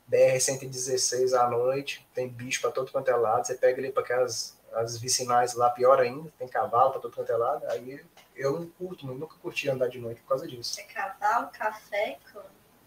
BR-116 0.10 1.34
à 1.34 1.50
noite, 1.50 2.08
tem 2.14 2.28
bicho 2.28 2.62
pra 2.62 2.72
todo 2.72 2.92
quanto 2.92 3.10
é 3.10 3.16
lado, 3.16 3.46
você 3.46 3.56
pega 3.56 3.80
ali 3.80 3.92
para 3.92 4.04
aquelas 4.04 4.58
as 4.74 4.98
vicinais 4.98 5.54
lá, 5.56 5.70
pior 5.70 6.00
ainda, 6.00 6.32
tem 6.38 6.48
cavalo 6.48 6.92
pra 6.92 7.00
todo 7.00 7.16
quanto 7.16 7.32
é 7.32 7.38
lado, 7.38 7.66
aí 7.68 8.04
eu 8.36 8.60
não 8.60 8.68
curto, 8.68 9.08
nunca 9.08 9.36
curti 9.42 9.70
andar 9.70 9.88
de 9.88 10.00
noite 10.00 10.22
por 10.22 10.30
causa 10.30 10.48
disso. 10.48 10.80
É 10.80 10.84
cavalo, 10.84 11.50
café 11.52 12.18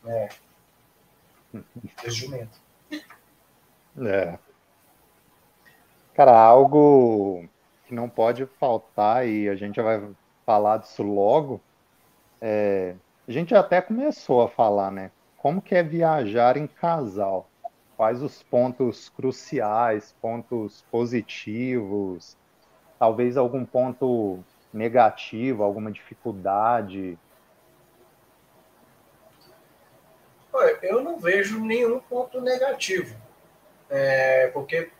e. 0.04 0.08
É. 0.08 0.28
E 2.04 2.10
jumento. 2.10 2.60
É. 4.06 4.38
Cara, 6.14 6.38
algo 6.38 7.48
que 7.86 7.94
não 7.94 8.08
pode 8.08 8.46
faltar, 8.46 9.26
e 9.26 9.48
a 9.48 9.56
gente 9.56 9.76
já 9.76 9.82
vai 9.82 10.08
falar 10.46 10.78
disso 10.78 11.02
logo, 11.02 11.60
é, 12.40 12.94
a 13.26 13.32
gente 13.32 13.54
até 13.54 13.80
começou 13.80 14.42
a 14.42 14.48
falar, 14.48 14.90
né? 14.90 15.10
Como 15.40 15.62
que 15.62 15.74
é 15.74 15.82
viajar 15.82 16.58
em 16.58 16.66
casal? 16.66 17.48
Quais 17.96 18.22
os 18.22 18.42
pontos 18.42 19.08
cruciais, 19.08 20.14
pontos 20.20 20.84
positivos, 20.90 22.36
talvez 22.98 23.38
algum 23.38 23.64
ponto 23.64 24.44
negativo, 24.70 25.62
alguma 25.62 25.90
dificuldade? 25.90 27.18
Olha, 30.52 30.78
Eu 30.82 31.02
não 31.02 31.18
vejo 31.18 31.58
nenhum 31.58 32.00
ponto 32.00 32.38
negativo, 32.42 33.16
é, 33.88 34.48
porque 34.48 34.90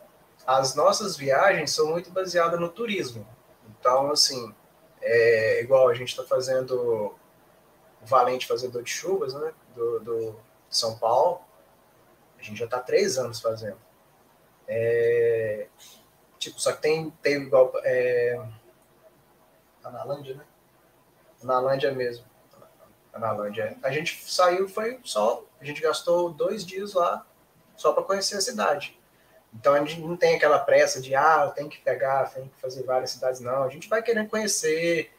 as 0.46 0.74
nossas 0.74 1.18
viagens 1.18 1.70
são 1.70 1.88
muito 1.90 2.10
baseadas 2.10 2.58
no 2.58 2.70
turismo. 2.70 3.26
Então, 3.68 4.10
assim, 4.10 4.54
é 5.02 5.60
igual 5.60 5.90
a 5.90 5.94
gente 5.94 6.08
está 6.08 6.24
fazendo 6.24 7.14
o 8.02 8.06
Valente 8.06 8.46
Fazedor 8.46 8.82
de 8.82 8.90
Chuvas, 8.90 9.34
né, 9.34 9.52
do, 9.74 10.00
do 10.00 10.40
São 10.68 10.98
Paulo, 10.98 11.40
a 12.38 12.42
gente 12.42 12.58
já 12.58 12.64
está 12.64 12.78
três 12.78 13.18
anos 13.18 13.40
fazendo. 13.40 13.78
É, 14.66 15.66
tipo, 16.38 16.60
só 16.60 16.72
que 16.72 16.80
tem, 16.80 17.10
tem 17.22 17.42
igual 17.42 17.72
é, 17.84 18.40
Analândia, 19.84 20.34
né? 20.34 20.44
Analândia 21.42 21.92
mesmo. 21.92 22.24
Analândia. 23.12 23.76
A 23.82 23.90
gente 23.90 24.30
saiu, 24.30 24.68
foi 24.68 25.00
só. 25.02 25.44
A 25.60 25.64
gente 25.64 25.80
gastou 25.80 26.30
dois 26.30 26.64
dias 26.64 26.94
lá 26.94 27.26
só 27.76 27.92
para 27.92 28.02
conhecer 28.02 28.36
a 28.36 28.40
cidade. 28.40 28.98
Então 29.52 29.74
a 29.74 29.84
gente 29.84 30.00
não 30.00 30.16
tem 30.16 30.36
aquela 30.36 30.58
pressa 30.58 31.00
de, 31.00 31.14
ah, 31.14 31.44
eu 31.46 31.50
tenho 31.50 31.68
que 31.68 31.80
pegar, 31.80 32.32
tenho 32.32 32.48
que 32.48 32.60
fazer 32.60 32.84
várias 32.84 33.10
cidades. 33.10 33.40
Não, 33.40 33.64
a 33.64 33.68
gente 33.68 33.88
vai 33.88 34.02
querendo 34.02 34.28
conhecer. 34.28 35.12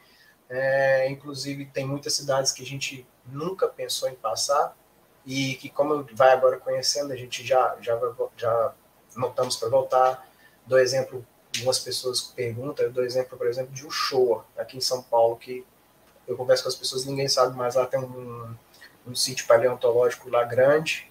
É, 0.54 1.08
inclusive, 1.08 1.64
tem 1.64 1.86
muitas 1.86 2.12
cidades 2.12 2.52
que 2.52 2.62
a 2.62 2.66
gente 2.66 3.06
nunca 3.24 3.66
pensou 3.66 4.06
em 4.06 4.14
passar 4.14 4.76
e 5.24 5.54
que, 5.54 5.70
como 5.70 6.06
vai 6.12 6.30
agora 6.30 6.58
conhecendo, 6.58 7.10
a 7.10 7.16
gente 7.16 7.42
já, 7.42 7.74
já, 7.80 7.98
já 8.36 8.74
notamos 9.16 9.56
para 9.56 9.70
voltar. 9.70 10.28
Dou 10.66 10.78
exemplo, 10.78 11.26
algumas 11.56 11.78
pessoas 11.78 12.20
perguntam, 12.20 12.84
eu 12.84 12.92
dou 12.92 13.02
exemplo, 13.02 13.38
por 13.38 13.46
exemplo, 13.46 13.72
de 13.72 13.86
Uchoa, 13.86 14.44
aqui 14.54 14.76
em 14.76 14.80
São 14.82 15.02
Paulo, 15.02 15.36
que 15.36 15.64
eu 16.28 16.36
converso 16.36 16.64
com 16.64 16.68
as 16.68 16.74
pessoas, 16.74 17.06
ninguém 17.06 17.28
sabe, 17.28 17.56
mas 17.56 17.74
lá 17.74 17.86
tem 17.86 18.00
um, 18.00 18.54
um 19.06 19.14
sítio 19.14 19.46
paleontológico 19.46 20.28
lá 20.28 20.44
grande, 20.44 21.10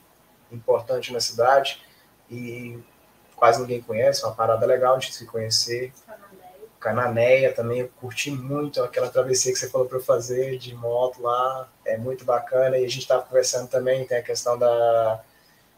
importante 0.52 1.12
na 1.12 1.20
cidade, 1.20 1.84
e 2.30 2.78
quase 3.36 3.60
ninguém 3.60 3.82
conhece, 3.82 4.24
uma 4.24 4.36
parada 4.36 4.68
legal 4.68 5.00
de 5.00 5.12
se 5.12 5.26
conhecer. 5.26 5.92
Cananéia. 6.06 6.21
Cananéia 6.82 7.54
também, 7.54 7.82
eu 7.82 7.92
curti 8.00 8.32
muito 8.32 8.82
aquela 8.84 9.08
travessia 9.08 9.54
que 9.54 9.60
você 9.60 9.70
falou 9.70 9.88
para 9.88 10.00
eu 10.00 10.04
fazer 10.04 10.58
de 10.58 10.76
moto 10.76 11.22
lá, 11.22 11.70
é 11.86 11.96
muito 11.96 12.26
bacana. 12.26 12.78
E 12.78 12.84
a 12.84 12.88
gente 12.88 13.02
estava 13.02 13.22
conversando 13.22 13.70
também, 13.70 14.06
tem 14.06 14.18
a 14.18 14.24
questão 14.24 14.58
da 14.58 15.22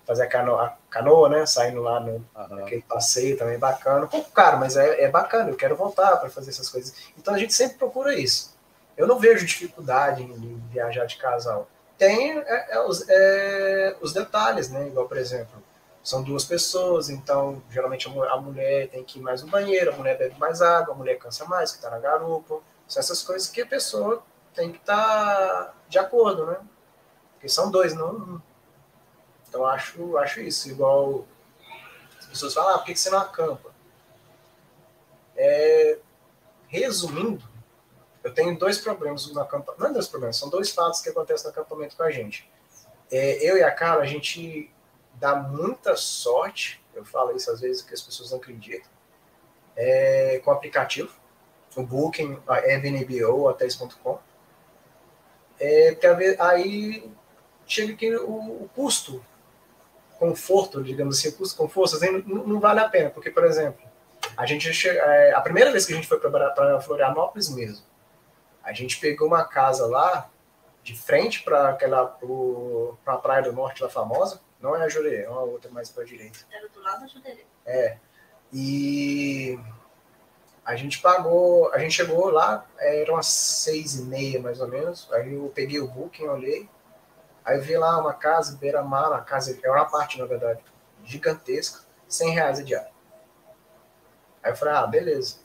fazer 0.06 0.24
a 0.24 0.28
canoa, 0.28 0.66
a 0.66 0.70
canoa 0.90 1.30
né? 1.30 1.46
Saindo 1.46 1.82
lá 1.82 2.00
no, 2.00 2.26
aquele 2.64 2.82
passeio 2.82 3.38
também 3.38 3.60
bacana. 3.60 4.06
Um 4.06 4.10
pouco 4.10 4.32
caro, 4.32 4.58
mas 4.60 4.78
é, 4.78 5.04
é 5.04 5.10
bacana, 5.10 5.50
eu 5.50 5.56
quero 5.56 5.76
voltar 5.76 6.18
para 6.18 6.30
fazer 6.30 6.52
essas 6.52 6.70
coisas. 6.70 6.94
Então 7.18 7.34
a 7.34 7.38
gente 7.38 7.54
sempre 7.54 7.78
procura 7.78 8.16
isso. 8.16 8.54
Eu 8.96 9.08
não 9.08 9.20
vejo 9.20 9.46
dificuldade 9.46 10.24
em, 10.24 10.32
em 10.32 10.64
viajar 10.72 11.06
de 11.06 11.18
casal. 11.18 11.68
Tem 11.98 12.38
é, 12.38 12.76
é, 12.76 12.80
os, 12.86 13.06
é, 13.10 13.96
os 14.02 14.14
detalhes, 14.14 14.70
né? 14.70 14.88
Igual, 14.88 15.08
por 15.08 15.18
exemplo, 15.18 15.63
são 16.04 16.22
duas 16.22 16.44
pessoas, 16.44 17.10
então 17.10 17.64
geralmente 17.70 18.08
a, 18.08 18.12
mu- 18.12 18.24
a 18.24 18.42
mulher 18.42 18.90
tem 18.90 19.04
que 19.06 19.20
ir 19.20 19.22
mais 19.22 19.42
no 19.42 19.50
banheiro, 19.50 19.94
a 19.94 19.96
mulher 19.96 20.18
bebe 20.18 20.38
mais 20.38 20.62
água, 20.62 20.94
a 20.94 20.98
mulher 20.98 21.18
cansa 21.18 21.46
mais, 21.46 21.72
que 21.72 21.78
está 21.78 21.90
na 21.90 22.00
garupa. 22.00 22.60
São 22.88 23.00
essas 23.00 23.24
coisas 23.24 23.48
que 23.48 23.62
a 23.62 23.66
pessoa 23.66 24.22
tem 24.54 24.72
que 24.72 24.80
estar 24.80 25.74
de 25.88 25.98
acordo, 25.98 26.46
né? 26.46 26.58
Porque 27.34 27.48
são 27.48 27.72
dois, 27.72 27.94
não 27.94 28.14
um. 28.14 28.42
Então 29.48 29.66
acho, 29.66 30.18
acho 30.18 30.42
isso. 30.42 30.70
Igual 30.70 31.26
as 32.20 32.26
pessoas 32.26 32.54
falam, 32.54 32.76
ah, 32.76 32.80
por 32.80 32.86
que 32.86 32.96
você 32.96 33.10
não 33.10 33.20
acampa? 33.20 33.72
É, 35.36 36.00
resumindo, 36.68 37.44
eu 38.24 38.34
tenho 38.34 38.58
dois 38.58 38.78
problemas 38.78 39.26
no 39.28 39.40
acampamento. 39.40 39.82
Não 39.82 39.90
é 39.90 39.94
dois 39.94 40.08
problemas, 40.08 40.36
são 40.38 40.50
dois 40.50 40.70
fatos 40.72 41.00
que 41.02 41.10
acontecem 41.10 41.46
no 41.46 41.52
acampamento 41.52 41.96
com 41.96 42.04
a 42.04 42.12
gente. 42.12 42.52
É, 43.12 43.36
eu 43.50 43.58
e 43.58 43.64
a 43.64 43.72
Carla, 43.72 44.04
a 44.04 44.08
gente 44.08 44.73
dá 45.24 45.38
muita 45.38 45.96
sorte, 45.96 46.84
eu 46.94 47.06
falo 47.06 47.34
isso 47.34 47.50
às 47.50 47.62
vezes 47.62 47.82
que 47.82 47.94
as 47.94 48.02
pessoas 48.02 48.32
não 48.32 48.40
acreditam, 48.40 48.92
é, 49.74 50.42
com 50.44 50.52
o 50.52 50.54
aplicativo, 50.54 51.16
o 51.78 51.82
Booking, 51.82 52.38
a 52.46 52.56
Airbnb 52.56 53.24
ou 53.24 53.48
hotéis.com. 53.48 54.20
É, 55.58 55.92
porque 55.94 56.08
às 56.08 56.18
vezes- 56.18 56.40
aí 56.42 57.10
chega 57.66 57.94
que 57.94 58.14
o, 58.18 58.64
o 58.64 58.70
custo, 58.76 59.26
conforto, 60.20 60.84
digamos 60.84 61.18
assim, 61.18 61.30
o 61.30 61.38
custo 61.38 61.56
conforto, 61.58 61.96
assim, 61.96 62.22
não, 62.28 62.46
não 62.46 62.60
vale 62.60 62.82
a 62.82 62.90
pena, 62.90 63.10
porque, 63.10 63.32
por 63.32 63.46
exemplo, 63.46 63.82
a 64.36 64.46
gente 64.46 64.90
é, 64.90 65.34
a 65.34 65.40
primeira 65.40 65.72
vez 65.72 65.86
que 65.86 65.94
a 65.94 65.96
gente 65.96 66.08
foi 66.08 66.20
para 66.20 66.82
Florianópolis 66.82 67.48
mesmo, 67.48 67.86
a 68.62 68.74
gente 68.74 69.00
pegou 69.00 69.28
uma 69.30 69.46
casa 69.46 69.88
lá 69.88 70.30
de 70.84 70.94
frente 70.98 71.44
para 71.44 71.70
aquela 71.70 72.06
para 73.06 73.14
a 73.14 73.18
praia 73.18 73.44
do 73.44 73.54
norte 73.54 73.82
lá 73.82 73.90
famosa. 73.90 74.42
Não 74.64 74.74
é 74.78 74.86
a 74.86 74.88
Jurerê, 74.88 75.24
é 75.24 75.30
uma 75.30 75.42
outra 75.42 75.70
mais 75.70 75.90
para 75.90 76.06
direita. 76.06 76.40
Era 76.50 76.70
do 76.70 76.82
lado 76.82 77.02
da 77.02 77.08
Jurerê. 77.08 77.46
É. 77.66 77.98
E 78.54 79.60
a 80.64 80.74
gente 80.78 81.02
pagou, 81.02 81.70
a 81.74 81.80
gente 81.80 81.96
chegou 81.96 82.30
lá, 82.30 82.66
eram 82.80 83.18
as 83.18 83.26
seis 83.28 83.96
e 83.96 84.04
meia 84.04 84.40
mais 84.40 84.62
ou 84.62 84.70
menos. 84.70 85.12
Aí 85.12 85.34
eu 85.34 85.52
peguei 85.54 85.82
o 85.82 85.88
booking, 85.90 86.28
olhei. 86.30 86.70
Aí 87.44 87.58
eu 87.58 87.62
vi 87.62 87.76
lá 87.76 88.00
uma 88.00 88.14
casa, 88.14 88.56
beira-mar, 88.56 89.10
uma 89.10 89.22
casa, 89.22 89.60
é 89.62 89.70
uma 89.70 89.84
parte 89.84 90.18
na 90.18 90.26
verdade, 90.26 90.64
gigantesca, 91.04 91.82
100 92.08 92.30
reais 92.30 92.60
a 92.60 92.64
diária. 92.64 92.94
Aí 94.42 94.54
eu 94.54 94.56
falei, 94.56 94.76
ah, 94.76 94.88
beleza. 94.88 95.40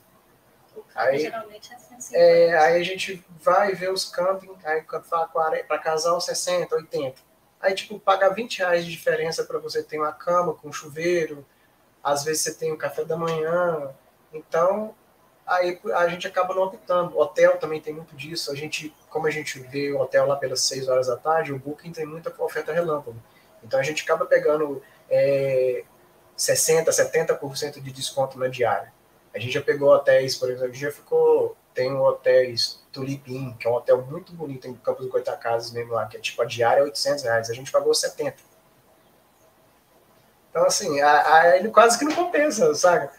Aí, 0.95 1.19
geralmente 1.19 1.73
é 1.73 1.77
150. 1.77 2.17
É, 2.17 2.57
aí 2.57 2.79
a 2.79 2.85
gente 2.85 3.25
vai 3.41 3.73
ver 3.73 3.91
os 3.91 4.05
camping, 4.05 4.55
aí 4.63 4.81
para 4.81 5.77
casal 5.77 6.21
60, 6.21 6.73
80. 6.73 7.28
Aí, 7.61 7.73
tipo, 7.73 7.99
paga 7.99 8.29
20 8.29 8.59
reais 8.59 8.85
de 8.85 8.91
diferença 8.91 9.43
para 9.43 9.59
você 9.59 9.83
ter 9.83 9.97
uma 9.97 10.11
cama 10.11 10.53
com 10.53 10.71
chuveiro, 10.71 11.45
às 12.03 12.23
vezes 12.23 12.43
você 12.43 12.53
tem 12.53 12.71
o 12.71 12.77
café 12.77 13.03
da 13.03 13.17
manhã. 13.17 13.91
Então, 14.33 14.95
aí 15.45 15.79
a 15.93 16.07
gente 16.07 16.27
acaba 16.27 16.53
não 16.53 16.63
optando. 16.63 17.15
O 17.15 17.21
hotel 17.21 17.57
também 17.57 17.81
tem 17.81 17.93
muito 17.93 18.15
disso. 18.15 18.51
A 18.51 18.55
gente, 18.55 18.95
como 19.09 19.27
a 19.27 19.31
gente 19.31 19.59
vê 19.59 19.91
o 19.91 19.99
hotel 19.99 20.25
lá 20.25 20.35
pelas 20.35 20.61
6 20.61 20.87
horas 20.87 21.07
da 21.07 21.17
tarde, 21.17 21.51
o 21.51 21.59
Booking 21.59 21.91
tem 21.91 22.05
muita 22.05 22.33
oferta 22.41 22.71
relâmpago. 22.71 23.21
Então 23.63 23.79
a 23.79 23.83
gente 23.83 24.03
acaba 24.03 24.25
pegando 24.25 24.81
é, 25.09 25.83
60%, 26.37 26.85
70% 26.87 27.81
de 27.81 27.91
desconto 27.91 28.39
na 28.39 28.47
diária. 28.47 28.93
A 29.33 29.39
gente 29.39 29.53
já 29.53 29.61
pegou 29.61 29.89
hotéis, 29.89 30.35
por 30.35 30.49
exemplo, 30.49 30.65
a 30.65 30.73
gente 30.73 30.81
já 30.81 30.91
ficou. 30.91 31.55
Tem 31.73 31.91
um 31.93 32.01
hotéis 32.01 32.83
Tulipim, 32.91 33.53
que 33.59 33.67
é 33.67 33.69
um 33.69 33.73
hotel 33.73 34.01
muito 34.05 34.33
bonito 34.33 34.67
em 34.67 34.73
Campos 34.73 35.05
do 35.05 35.11
Goitacazes 35.11 35.71
mesmo 35.71 35.93
lá, 35.93 36.05
que 36.07 36.17
é 36.17 36.19
tipo 36.19 36.41
a 36.41 36.45
diária 36.45 36.81
é 36.81 36.83
800 36.83 37.23
reais. 37.23 37.49
A 37.49 37.53
gente 37.53 37.71
pagou 37.71 37.93
70. 37.93 38.37
Então, 40.49 40.65
assim, 40.65 40.99
a, 40.99 41.35
a, 41.35 41.57
ele 41.57 41.69
quase 41.69 41.97
que 41.97 42.05
não 42.05 42.15
compensa, 42.15 42.73
sabe? 42.73 43.09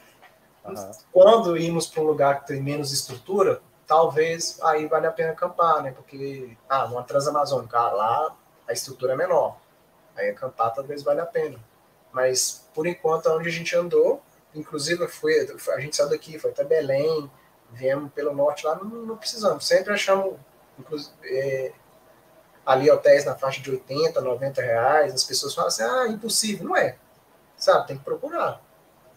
Uhum. 0.64 0.92
Quando 1.12 1.57
irmos 1.57 1.87
para 1.87 2.02
um 2.02 2.07
lugar 2.07 2.40
que 2.40 2.49
tem 2.49 2.61
menos 2.61 2.92
estrutura, 2.92 3.62
talvez 3.87 4.59
aí 4.62 4.87
vale 4.87 5.07
a 5.07 5.12
pena 5.12 5.33
acampar, 5.33 5.83
né? 5.83 5.92
Porque, 5.92 6.57
ah, 6.69 6.87
numa 6.87 7.02
Transamazônica, 7.02 7.78
lá 7.78 8.37
a 8.69 8.73
estrutura 8.73 9.12
é 9.12 9.16
menor. 9.16 9.57
Aí 10.16 10.30
acampar 10.30 10.75
talvez 10.75 11.02
vale 11.02 11.21
a 11.21 11.26
pena. 11.26 11.59
Mas, 12.12 12.69
por 12.75 12.87
enquanto, 12.87 13.30
onde 13.30 13.49
a 13.49 13.52
gente 13.52 13.75
andou, 13.76 14.21
inclusive 14.54 15.07
foi, 15.09 15.49
a 15.75 15.80
gente 15.80 15.97
saiu 15.97 16.11
daqui, 16.11 16.38
foi 16.38 16.50
até 16.50 16.64
Belém, 16.64 17.30
viemos 17.72 18.12
pelo 18.12 18.34
norte 18.34 18.66
lá, 18.66 18.74
não, 18.74 18.84
não 18.84 19.16
precisamos. 19.16 19.66
Sempre 19.66 19.92
achamos, 19.92 20.36
é, 21.24 21.72
ali 22.64 22.90
hotéis 22.90 23.24
na 23.24 23.34
faixa 23.34 23.60
de 23.60 23.70
80, 23.70 24.20
90 24.20 24.62
reais. 24.62 25.14
As 25.14 25.24
pessoas 25.24 25.54
falam 25.54 25.68
assim, 25.68 25.82
ah, 25.82 26.06
impossível. 26.08 26.68
Não 26.68 26.76
é. 26.76 26.96
Sabe, 27.56 27.86
tem 27.88 27.98
que 27.98 28.04
procurar. 28.04 28.60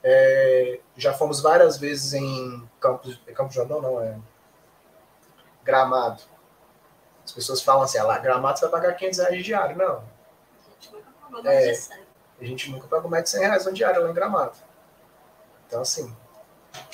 É, 0.04 0.80
já 0.98 1.14
fomos 1.14 1.42
várias 1.42 1.78
vezes 1.78 2.14
em 2.14 2.70
Campos, 2.80 3.20
Campos 3.34 3.56
Jordão, 3.56 3.82
não, 3.82 4.02
é 4.02 4.18
Gramado. 5.64 6.22
As 7.24 7.32
pessoas 7.32 7.62
falam 7.62 7.84
assim, 7.84 7.98
ah, 7.98 8.04
lá, 8.04 8.18
Gramado 8.18 8.60
você 8.60 8.68
vai 8.68 8.82
pagar 8.82 8.96
500 8.96 9.20
reais 9.20 9.38
de 9.38 9.44
diário. 9.44 9.78
Não. 9.78 10.04
A 10.04 10.72
gente 10.74 10.92
nunca 10.92 11.12
pagou 11.22 11.44
mais 11.44 11.58
é, 11.58 11.72
de 11.72 11.76
100. 11.78 12.04
A 12.42 12.46
gente 12.46 12.72
nunca 12.72 12.88
pagou 12.88 13.12
mais 13.12 13.24
de 13.24 13.30
100 13.30 13.42
reais 13.42 13.66
no 13.66 13.74
diário 13.74 14.04
lá 14.04 14.10
em 14.10 14.14
Gramado. 14.14 14.58
Então, 15.68 15.82
assim, 15.82 16.16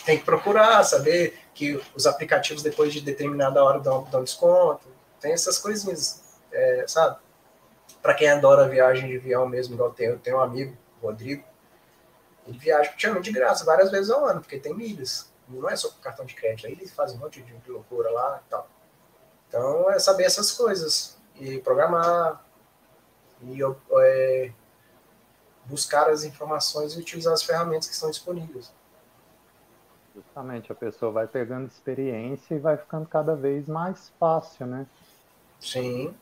tem 0.06 0.18
que 0.18 0.26
procurar, 0.26 0.84
saber 0.84 1.40
que 1.54 1.82
os 1.96 2.08
aplicativos, 2.08 2.64
depois 2.64 2.94
de 2.94 3.02
determinada 3.02 3.64
hora, 3.64 3.80
dão, 3.80 4.04
dão 4.06 4.24
desconto. 4.24 4.88
Tem 5.20 5.34
essas 5.34 5.58
coisinhas, 5.58 6.24
é, 6.52 6.86
sabe? 6.88 7.18
Para 8.02 8.14
quem 8.14 8.30
adora 8.30 8.68
viagem 8.68 9.10
de 9.10 9.18
avião 9.18 9.48
mesmo, 9.48 9.74
igual 9.74 9.92
tenho, 9.92 10.12
eu 10.12 10.20
tenho 10.20 10.38
um 10.38 10.42
amigo, 10.42 10.78
Rodrigo, 11.02 11.44
ele 12.48 12.58
viaja 12.58 12.90
praticamente 12.90 13.32
de 13.32 13.38
graça 13.38 13.66
várias 13.66 13.92
vezes 13.92 14.10
ao 14.10 14.26
ano, 14.26 14.42
porque 14.42 14.58
tem 14.58 14.74
milhas. 14.74 15.32
Não 15.48 15.70
é 15.70 15.76
só 15.76 15.90
com 15.90 16.00
cartão 16.00 16.26
de 16.26 16.36
crédito, 16.36 16.68
aí 16.68 16.74
ele 16.74 16.88
faz 16.88 17.14
um 17.14 17.18
monte 17.18 17.42
de, 17.42 17.54
de 17.54 17.72
loucura 17.72 18.10
lá 18.10 18.42
e 18.46 18.50
tal. 18.50 18.68
Então 19.48 19.90
é 19.90 20.00
saber 20.00 20.24
essas 20.24 20.52
coisas 20.52 21.18
e 21.36 21.60
programar 21.60 22.46
e 23.42 23.60
é, 24.02 24.52
buscar 25.66 26.10
as 26.10 26.24
informações 26.24 26.94
e 26.94 27.00
utilizar 27.00 27.34
as 27.34 27.44
ferramentas 27.44 27.88
que 27.88 27.94
estão 27.94 28.10
disponíveis. 28.10 28.72
Justamente, 30.16 30.72
a 30.72 30.76
pessoa 30.76 31.12
vai 31.12 31.28
pegando 31.28 31.68
experiência 31.68 32.56
e 32.56 32.60
vai 32.60 32.78
ficando 32.78 33.08
cada 33.08 33.36
vez 33.36 33.68
mais 33.68 34.10
fácil, 34.20 34.66
né? 34.66 34.86
Sim 35.60 36.14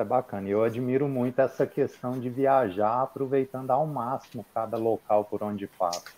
é 0.00 0.04
bacana. 0.04 0.48
E 0.48 0.50
eu 0.50 0.62
admiro 0.62 1.08
muito 1.08 1.40
essa 1.40 1.66
questão 1.66 2.18
de 2.18 2.28
viajar 2.28 3.02
aproveitando 3.02 3.70
ao 3.70 3.86
máximo 3.86 4.44
cada 4.54 4.76
local 4.76 5.24
por 5.24 5.42
onde 5.42 5.66
passa. 5.66 6.12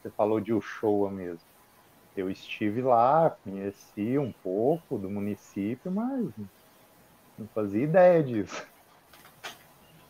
Você 0.00 0.10
falou 0.10 0.40
de 0.40 0.52
Uchoa 0.52 1.10
mesmo. 1.10 1.44
Eu 2.16 2.30
estive 2.30 2.82
lá, 2.82 3.30
conheci 3.44 4.18
um 4.18 4.32
pouco 4.32 4.98
do 4.98 5.08
município, 5.08 5.90
mas 5.90 6.28
não 7.38 7.46
fazia 7.54 7.84
ideia 7.84 8.22
disso. 8.22 8.66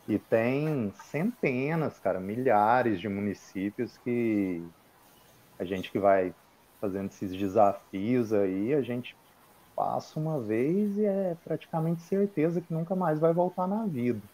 E 0.07 0.17
tem 0.17 0.91
centenas, 0.95 1.99
cara, 1.99 2.19
milhares 2.19 2.99
de 2.99 3.07
municípios 3.07 3.97
que 3.97 4.63
a 5.61 5.65
gente 5.65 5.91
que 5.91 5.99
vai 5.99 6.35
fazendo 6.81 7.09
esses 7.11 7.31
desafios 7.37 8.33
aí, 8.33 8.73
a 8.73 8.81
gente 8.81 9.17
passa 9.75 10.19
uma 10.19 10.41
vez 10.43 10.97
e 10.97 11.05
é 11.05 11.35
praticamente 11.35 12.03
certeza 12.03 12.61
que 12.61 12.73
nunca 12.73 12.95
mais 12.95 13.19
vai 13.19 13.33
voltar 13.33 13.67
na 13.67 13.87
vida. 13.87 14.27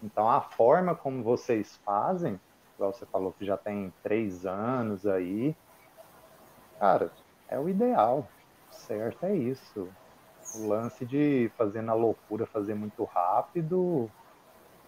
Então, 0.00 0.28
a 0.30 0.40
forma 0.42 0.94
como 0.96 1.22
vocês 1.24 1.76
fazem, 1.84 2.40
igual 2.74 2.92
você 2.92 3.06
falou 3.06 3.32
que 3.34 3.44
já 3.44 3.56
tem 3.58 3.94
três 4.02 4.44
anos 4.46 5.06
aí, 5.06 5.56
cara, 6.78 7.12
é 7.48 7.58
o 7.58 7.68
ideal. 7.68 8.30
certo 8.70 9.24
é 9.24 9.36
isso. 9.36 9.96
O 10.52 10.66
lance 10.68 11.06
de 11.06 11.50
fazer 11.56 11.82
na 11.82 11.94
loucura, 11.94 12.46
fazer 12.46 12.74
muito 12.74 13.04
rápido, 13.04 14.12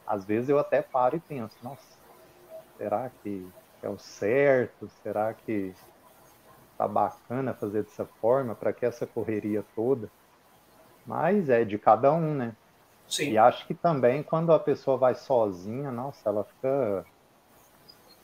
às 0.07 0.25
vezes 0.27 0.51
eu 0.51 0.59
até 0.59 0.83
paro 0.83 1.17
e 1.17 1.21
penso, 1.21 1.59
nossa, 1.63 1.99
será 2.77 3.11
que 3.11 3.53
é 3.83 3.89
o 3.89 3.99
certo? 3.99 4.89
Será 5.03 5.33
que 5.35 5.75
tá 6.79 6.87
bacana 6.87 7.53
fazer 7.53 7.83
dessa 7.83 8.07
forma, 8.21 8.55
para 8.55 8.73
que 8.73 8.87
essa 8.87 9.05
correria 9.05 9.65
toda. 9.75 10.09
Mas 11.05 11.51
é 11.51 11.65
de 11.65 11.77
cada 11.77 12.13
um, 12.13 12.35
né? 12.35 12.55
Sim. 13.09 13.33
E 13.33 13.39
acho 13.39 13.67
que 13.67 13.75
também 13.75 14.23
quando 14.23 14.53
a 14.53 14.61
pessoa 14.61 14.97
vai 14.97 15.17
sozinha, 15.17 15.91
nossa, 15.91 16.29
ela 16.29 16.45
fica 16.45 17.05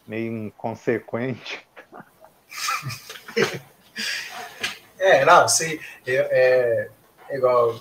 meio 0.07 0.47
inconsequente. 0.47 1.67
é, 4.99 5.25
não, 5.25 5.49
se 5.49 5.81
é, 6.07 6.91
é, 7.31 7.37
igual 7.37 7.75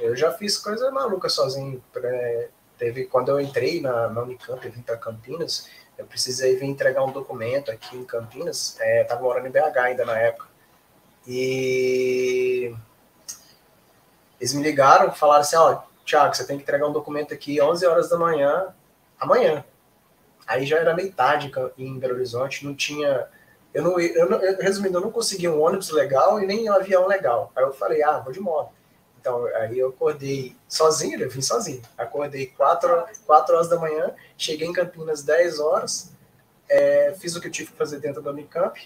eu 0.00 0.16
já 0.16 0.32
fiz 0.32 0.56
coisa 0.56 0.90
maluca 0.90 1.28
sozinho. 1.28 1.82
É, 1.96 2.48
teve 2.78 3.04
quando 3.04 3.28
eu 3.30 3.40
entrei 3.40 3.80
na, 3.80 4.08
na 4.08 4.22
Unicamp, 4.22 4.64
eu 4.64 4.72
vim 4.72 4.80
para 4.82 4.96
Campinas, 4.96 5.68
eu 5.96 6.06
precisei 6.06 6.56
vir 6.56 6.66
entregar 6.66 7.04
um 7.04 7.12
documento 7.12 7.70
aqui 7.70 7.96
em 7.96 8.04
Campinas, 8.04 8.76
é, 8.80 9.06
morando 9.20 9.46
em 9.46 9.50
BH 9.50 9.78
ainda 9.78 10.04
na 10.04 10.18
época. 10.18 10.48
E 11.26 12.74
eles 14.40 14.52
me 14.52 14.62
ligaram, 14.62 15.12
falaram 15.12 15.40
assim, 15.40 15.56
ó, 15.56 15.72
oh, 15.72 16.04
Thiago, 16.04 16.34
você 16.34 16.46
tem 16.46 16.56
que 16.56 16.62
entregar 16.62 16.86
um 16.86 16.92
documento 16.92 17.32
aqui 17.32 17.60
11 17.60 17.86
horas 17.86 18.08
da 18.10 18.18
manhã, 18.18 18.74
amanhã. 19.18 19.64
Aí 20.46 20.66
já 20.66 20.78
era 20.78 20.94
meio 20.94 21.12
tarde 21.12 21.50
em 21.78 21.98
Belo 21.98 22.14
Horizonte, 22.14 22.64
não 22.64 22.74
tinha... 22.74 23.26
Eu 23.72 23.82
não, 23.82 23.98
eu 23.98 24.30
não, 24.30 24.38
resumindo, 24.38 24.98
eu 24.98 25.02
não 25.02 25.10
consegui 25.10 25.48
um 25.48 25.60
ônibus 25.60 25.90
legal 25.90 26.40
e 26.40 26.46
nem 26.46 26.70
um 26.70 26.72
avião 26.72 27.08
legal. 27.08 27.50
Aí 27.56 27.64
eu 27.64 27.72
falei, 27.72 28.02
ah, 28.02 28.18
vou 28.18 28.32
de 28.32 28.38
moto. 28.38 28.72
Então, 29.24 29.46
aí 29.56 29.78
eu 29.78 29.88
acordei 29.88 30.54
sozinho, 30.68 31.18
eu 31.18 31.30
vim 31.30 31.40
sozinho. 31.40 31.80
Acordei 31.96 32.48
4, 32.48 33.06
4 33.24 33.54
horas 33.54 33.68
da 33.70 33.78
manhã, 33.78 34.14
cheguei 34.36 34.68
em 34.68 34.72
Campinas 34.72 35.22
10 35.22 35.60
horas, 35.60 36.12
é, 36.68 37.14
fiz 37.18 37.34
o 37.34 37.40
que 37.40 37.48
eu 37.48 37.50
tive 37.50 37.70
que 37.70 37.78
fazer 37.78 38.00
dentro 38.00 38.20
da 38.20 38.30
Unicamp, 38.30 38.78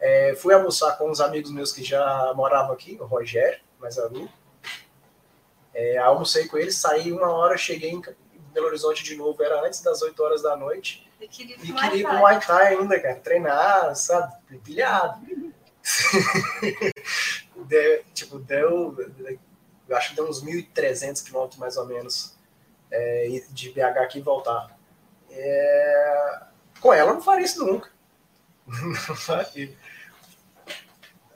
é, 0.00 0.34
fui 0.34 0.52
almoçar 0.52 0.98
com 0.98 1.08
uns 1.08 1.20
amigos 1.20 1.52
meus 1.52 1.70
que 1.70 1.84
já 1.84 2.32
moravam 2.34 2.72
aqui, 2.72 2.98
o 3.00 3.04
Rogério, 3.04 3.60
mais 3.78 3.96
a 3.96 4.08
Lu. 4.08 4.28
É, 5.72 5.98
almocei 5.98 6.48
com 6.48 6.58
eles, 6.58 6.74
saí 6.74 7.12
uma 7.12 7.30
hora, 7.30 7.56
cheguei 7.56 7.92
em 7.92 8.02
Belo 8.52 8.66
Horizonte 8.66 9.04
de 9.04 9.14
novo, 9.14 9.40
era 9.40 9.64
antes 9.64 9.80
das 9.82 10.02
8 10.02 10.20
horas 10.20 10.42
da 10.42 10.56
noite. 10.56 11.08
E 11.20 11.28
queria 11.28 11.94
ir 11.94 12.02
com 12.02 12.12
Muay 12.12 12.40
Thai 12.40 12.74
ainda, 12.74 12.98
cara, 12.98 13.20
treinar, 13.20 13.94
sabe, 13.94 14.34
pilhado. 14.64 15.24
deu, 17.66 18.04
tipo, 18.12 18.38
deu 18.40 18.96
eu 19.88 19.96
acho 19.96 20.10
que 20.10 20.16
deu 20.16 20.28
uns 20.28 20.44
1.300 20.44 21.24
quilômetros 21.24 21.58
mais 21.58 21.76
ou 21.76 21.86
menos 21.86 22.36
é, 22.90 23.42
de 23.50 23.70
BH 23.70 23.98
aqui 23.98 24.18
e 24.18 24.22
voltar. 24.22 24.76
É, 25.30 26.40
com 26.80 26.92
ela 26.92 27.12
não 27.12 27.20
faria 27.20 27.44
isso 27.44 27.64
nunca. 27.64 27.90
não 28.66 28.94
faria. 29.16 29.72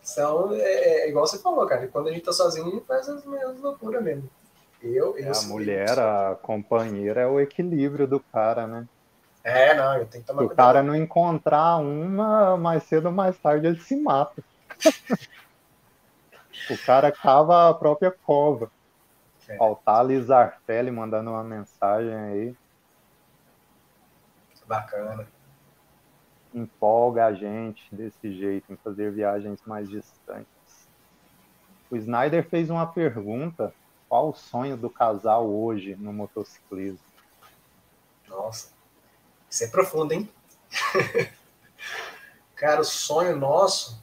São, 0.02 0.52
é, 0.54 0.58
é, 0.60 1.08
igual 1.08 1.26
você 1.26 1.38
falou, 1.38 1.64
cara. 1.66 1.86
Quando 1.86 2.08
a 2.08 2.12
gente 2.12 2.24
tá 2.24 2.32
sozinho, 2.32 2.66
a 2.66 2.70
gente 2.70 2.86
faz 2.86 3.08
as 3.08 3.24
mesmas 3.24 3.60
loucuras 3.60 4.02
mesmo. 4.02 4.28
Eu, 4.82 5.16
eu 5.18 5.32
a 5.32 5.42
mulher, 5.42 5.98
a 5.98 6.36
companheira, 6.40 7.20
é 7.20 7.26
o 7.26 7.38
equilíbrio 7.38 8.06
do 8.06 8.18
cara, 8.18 8.66
né? 8.66 8.88
É, 9.44 9.74
não, 9.74 9.96
eu 9.96 10.06
tenho 10.06 10.22
que 10.22 10.26
tomar 10.26 10.42
Se 10.42 10.46
o 10.46 10.56
cara 10.56 10.82
não 10.82 10.94
encontrar 10.94 11.76
uma, 11.76 12.56
mais 12.56 12.82
cedo 12.84 13.06
ou 13.06 13.12
mais 13.12 13.38
tarde 13.38 13.66
ele 13.66 13.80
se 13.80 13.96
mata. 13.96 14.42
o 16.70 16.78
cara 16.78 17.10
cava 17.10 17.68
a 17.68 17.74
própria 17.74 18.10
cova. 18.10 18.70
É. 19.48 19.56
Faltar 19.56 20.00
ali 20.00 20.20
Zarfelli 20.20 20.90
mandando 20.90 21.30
uma 21.30 21.42
mensagem 21.42 22.14
aí. 22.14 22.56
Bacana. 24.66 25.26
Empolga 26.54 27.26
a 27.26 27.32
gente 27.32 27.92
desse 27.92 28.32
jeito, 28.32 28.72
em 28.72 28.76
fazer 28.76 29.10
viagens 29.10 29.60
mais 29.66 29.88
distantes. 29.88 30.88
O 31.90 31.96
Snyder 31.96 32.48
fez 32.48 32.70
uma 32.70 32.86
pergunta: 32.86 33.74
qual 34.08 34.28
o 34.28 34.34
sonho 34.34 34.76
do 34.76 34.88
casal 34.88 35.48
hoje 35.48 35.96
no 35.96 36.12
motociclismo? 36.12 37.00
Nossa, 38.28 38.72
isso 39.48 39.64
é 39.64 39.66
profundo, 39.66 40.12
hein? 40.12 40.30
Cara, 42.54 42.80
o 42.80 42.84
sonho 42.84 43.36
nosso. 43.36 44.00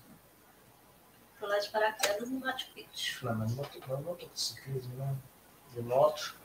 Pular 1.48 1.60
de 1.60 1.70
paraquedas 1.70 2.30
no 2.30 2.40
Machu 2.42 2.68
Picchu. 2.76 3.26
Não, 3.26 3.36
mas 3.36 3.56
moto, 3.56 3.80
não 3.88 3.96
é 3.96 4.02
motociclismo, 4.02 4.94
não. 4.98 5.18
De 5.74 5.82
moto. 5.82 6.36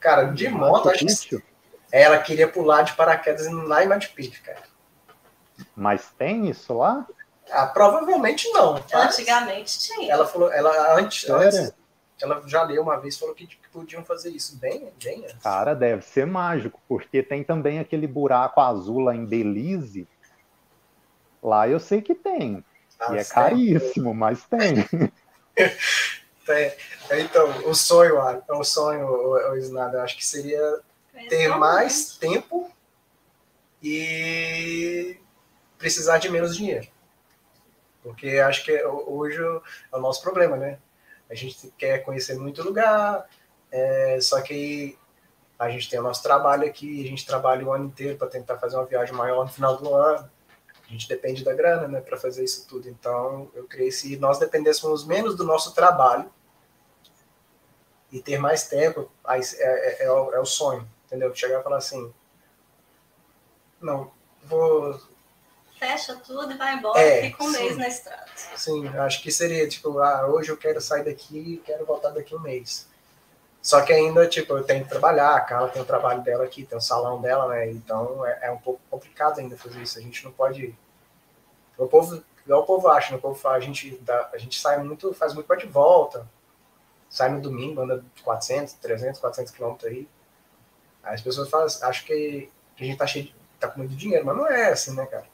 Cara, 0.00 0.24
de 0.32 0.48
moto, 0.48 0.88
acho 0.88 1.28
que. 1.28 1.42
Ela 1.92 2.18
queria 2.18 2.48
pular 2.48 2.80
de 2.82 2.94
paraquedas 2.94 3.46
lá 3.52 3.84
em 3.84 3.88
Machu 3.88 4.14
Picchu, 4.14 4.42
cara. 4.42 4.62
Mas 5.76 6.10
tem 6.16 6.48
isso 6.48 6.72
lá? 6.72 7.06
Ah, 7.50 7.66
provavelmente 7.66 8.48
não. 8.48 8.82
Antigamente 8.94 9.78
tinha. 9.80 10.10
Ela 10.10 10.26
falou, 10.26 10.50
ela 10.50 10.98
antes, 10.98 11.28
antes, 11.28 11.74
ela 12.20 12.42
já 12.46 12.62
leu 12.62 12.82
uma 12.82 12.98
vez 12.98 13.18
falou 13.18 13.34
que, 13.34 13.46
que 13.46 13.68
podiam 13.70 14.02
fazer 14.02 14.30
isso 14.30 14.56
bem, 14.56 14.90
bem 15.04 15.24
antes. 15.24 15.42
Cara, 15.42 15.74
deve 15.74 16.02
ser 16.02 16.26
mágico, 16.26 16.80
porque 16.88 17.22
tem 17.22 17.44
também 17.44 17.80
aquele 17.80 18.06
buraco 18.06 18.62
azul 18.62 19.00
lá 19.00 19.14
em 19.14 19.26
Belize. 19.26 20.08
Lá 21.42 21.68
eu 21.68 21.78
sei 21.78 22.00
que 22.00 22.14
tem. 22.14 22.64
Ah, 22.98 23.14
e 23.14 23.18
é 23.18 23.24
caríssimo, 23.24 24.14
mas 24.14 24.44
tem. 24.44 24.76
tem. 26.46 26.72
Então, 27.12 27.68
o 27.68 27.74
sonho, 27.74 28.16
o 28.48 28.64
sonho, 28.64 29.06
o, 29.06 29.52
o 29.52 29.56
Snada, 29.58 30.02
acho 30.02 30.16
que 30.16 30.26
seria 30.26 30.80
ter 31.28 31.48
mais 31.48 32.16
tempo 32.16 32.70
e 33.82 35.16
precisar 35.78 36.18
de 36.18 36.28
menos 36.30 36.56
dinheiro. 36.56 36.86
Porque 38.02 38.38
acho 38.38 38.64
que 38.64 38.84
hoje 38.84 39.38
é 39.42 39.96
o 39.96 40.00
nosso 40.00 40.22
problema, 40.22 40.56
né? 40.56 40.78
A 41.28 41.34
gente 41.34 41.72
quer 41.76 41.98
conhecer 42.04 42.38
muito 42.38 42.62
lugar, 42.62 43.26
é, 43.70 44.18
só 44.20 44.40
que 44.40 44.96
a 45.58 45.68
gente 45.70 45.88
tem 45.88 45.98
o 45.98 46.02
nosso 46.02 46.22
trabalho 46.22 46.66
aqui, 46.66 47.04
a 47.04 47.08
gente 47.08 47.26
trabalha 47.26 47.64
o 47.64 47.72
ano 47.72 47.86
inteiro 47.86 48.16
para 48.16 48.28
tentar 48.28 48.58
fazer 48.58 48.76
uma 48.76 48.84
viagem 48.84 49.14
maior 49.14 49.44
no 49.44 49.52
final 49.52 49.76
do 49.76 49.92
ano. 49.94 50.30
A 50.86 50.92
gente 50.92 51.08
depende 51.08 51.42
da 51.44 51.52
grana, 51.52 51.88
né, 51.88 52.00
para 52.00 52.16
fazer 52.16 52.44
isso 52.44 52.66
tudo. 52.68 52.88
Então, 52.88 53.50
eu 53.54 53.64
creio 53.66 53.90
que 53.90 53.96
se 53.96 54.16
nós 54.16 54.38
dependêssemos 54.38 55.04
menos 55.04 55.34
do 55.34 55.44
nosso 55.44 55.74
trabalho 55.74 56.30
e 58.12 58.22
ter 58.22 58.38
mais 58.38 58.68
tempo, 58.68 59.10
é, 59.26 59.38
é, 59.38 60.04
é, 60.04 60.10
o, 60.10 60.32
é 60.32 60.40
o 60.40 60.44
sonho, 60.44 60.88
entendeu? 61.06 61.34
Chegar 61.34 61.60
e 61.60 61.62
falar 61.62 61.78
assim, 61.78 62.14
não, 63.80 64.12
vou 64.44 64.98
fecha 65.78 66.16
tudo 66.16 66.52
e 66.52 66.56
vai 66.56 66.74
embora 66.74 66.98
é, 66.98 67.22
fica 67.22 67.44
um 67.44 67.52
sim. 67.52 67.58
mês 67.58 67.76
na 67.76 67.88
estrada. 67.88 68.26
Sim, 68.56 68.88
acho 68.88 69.22
que 69.22 69.30
seria 69.30 69.68
tipo, 69.68 69.98
ah, 69.98 70.26
hoje 70.26 70.50
eu 70.50 70.56
quero 70.56 70.80
sair 70.80 71.04
daqui 71.04 71.38
e 71.38 71.56
quero 71.58 71.84
voltar 71.84 72.10
daqui 72.10 72.34
um 72.34 72.40
mês. 72.40 72.88
Só 73.66 73.80
que 73.80 73.92
ainda, 73.92 74.28
tipo, 74.28 74.56
eu 74.56 74.62
tenho 74.62 74.84
que 74.84 74.88
trabalhar, 74.88 75.34
a 75.34 75.40
Carla 75.40 75.68
tem 75.68 75.82
o 75.82 75.84
trabalho 75.84 76.22
dela 76.22 76.44
aqui, 76.44 76.64
tem 76.64 76.78
o 76.78 76.80
salão 76.80 77.20
dela, 77.20 77.48
né? 77.48 77.68
Então 77.68 78.24
é, 78.24 78.38
é 78.42 78.50
um 78.52 78.58
pouco 78.58 78.80
complicado 78.88 79.40
ainda 79.40 79.56
fazer 79.56 79.82
isso. 79.82 79.98
A 79.98 80.02
gente 80.02 80.24
não 80.24 80.30
pode. 80.30 80.72
O 81.76 81.88
povo, 81.88 82.22
igual 82.44 82.62
o 82.62 82.64
povo 82.64 82.86
acha, 82.86 83.10
né? 83.10 83.16
o 83.16 83.20
povo 83.20 83.34
fala, 83.34 83.56
a 83.56 83.60
gente, 83.60 83.98
dá, 84.02 84.30
a 84.32 84.38
gente 84.38 84.60
sai 84.60 84.78
muito, 84.84 85.12
faz 85.14 85.34
muito 85.34 85.52
de 85.56 85.66
volta. 85.66 86.28
Sai 87.10 87.28
no 87.28 87.40
domingo, 87.40 87.80
anda 87.80 88.04
400, 88.22 88.74
300, 88.74 89.18
400 89.18 89.52
quilômetros 89.52 89.90
aí. 89.90 90.08
Aí 91.02 91.14
as 91.14 91.20
pessoas 91.20 91.50
falam, 91.50 91.66
acham 91.66 92.06
que 92.06 92.48
a 92.78 92.84
gente 92.84 92.96
tá 92.96 93.04
cheio 93.04 93.24
de, 93.24 93.34
tá 93.58 93.66
com 93.66 93.80
muito 93.80 93.96
dinheiro, 93.96 94.24
mas 94.24 94.36
não 94.36 94.46
é 94.46 94.70
assim, 94.70 94.94
né, 94.94 95.04
cara? 95.06 95.26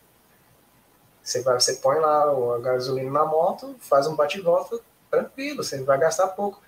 Você, 1.22 1.42
vai, 1.42 1.60
você 1.60 1.74
põe 1.74 1.98
lá 1.98 2.22
a 2.22 2.58
gasolina 2.60 3.10
na 3.10 3.26
moto, 3.26 3.76
faz 3.78 4.06
um 4.06 4.16
bate-volta 4.16 4.80
tranquilo, 5.10 5.62
você 5.62 5.82
vai 5.82 5.98
gastar 5.98 6.28
pouco. 6.28 6.62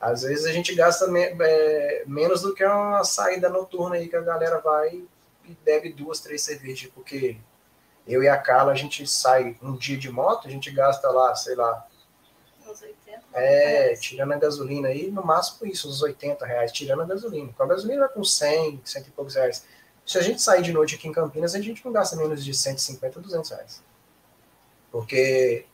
Às 0.00 0.22
vezes 0.22 0.44
a 0.44 0.52
gente 0.52 0.74
gasta 0.74 1.06
me, 1.08 1.22
é, 1.22 2.04
menos 2.06 2.42
do 2.42 2.54
que 2.54 2.64
uma 2.64 3.02
saída 3.04 3.48
noturna 3.48 3.96
aí 3.96 4.08
que 4.08 4.16
a 4.16 4.20
galera 4.20 4.60
vai 4.60 5.02
e 5.44 5.56
bebe 5.64 5.92
duas, 5.92 6.20
três 6.20 6.42
cervejas, 6.42 6.90
porque 6.94 7.38
eu 8.06 8.22
e 8.22 8.28
a 8.28 8.36
Carla, 8.36 8.72
a 8.72 8.74
gente 8.74 9.06
sai 9.06 9.56
um 9.60 9.76
dia 9.76 9.96
de 9.96 10.10
moto, 10.10 10.46
a 10.46 10.50
gente 10.50 10.70
gasta 10.70 11.10
lá, 11.10 11.34
sei 11.34 11.56
lá. 11.56 11.86
Uns 12.64 12.82
80 12.82 13.22
É, 13.32 13.94
tirando 13.96 14.32
a 14.32 14.38
gasolina 14.38 14.88
aí, 14.88 15.10
no 15.10 15.24
máximo 15.24 15.66
isso, 15.66 15.88
uns 15.88 16.02
80 16.02 16.44
reais, 16.46 16.70
tirando 16.70 17.02
a 17.02 17.06
gasolina. 17.06 17.52
Com 17.52 17.62
a 17.62 17.66
gasolina 17.66 18.00
vai 18.00 18.08
com 18.08 18.22
100, 18.22 18.80
100 18.84 19.02
e 19.02 19.10
poucos 19.10 19.34
reais. 19.34 19.64
Se 20.04 20.18
a 20.18 20.22
gente 20.22 20.40
sair 20.40 20.62
de 20.62 20.72
noite 20.72 20.94
aqui 20.94 21.08
em 21.08 21.12
Campinas, 21.12 21.54
a 21.54 21.60
gente 21.60 21.84
não 21.84 21.92
gasta 21.92 22.14
menos 22.14 22.44
de 22.44 22.54
150, 22.54 23.20
200 23.20 23.50
reais. 23.50 23.82
Porque 24.92 25.66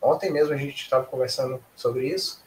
ontem 0.00 0.30
mesmo 0.30 0.52
a 0.52 0.56
gente 0.58 0.82
estava 0.82 1.06
conversando 1.06 1.62
sobre 1.74 2.06
isso. 2.06 2.42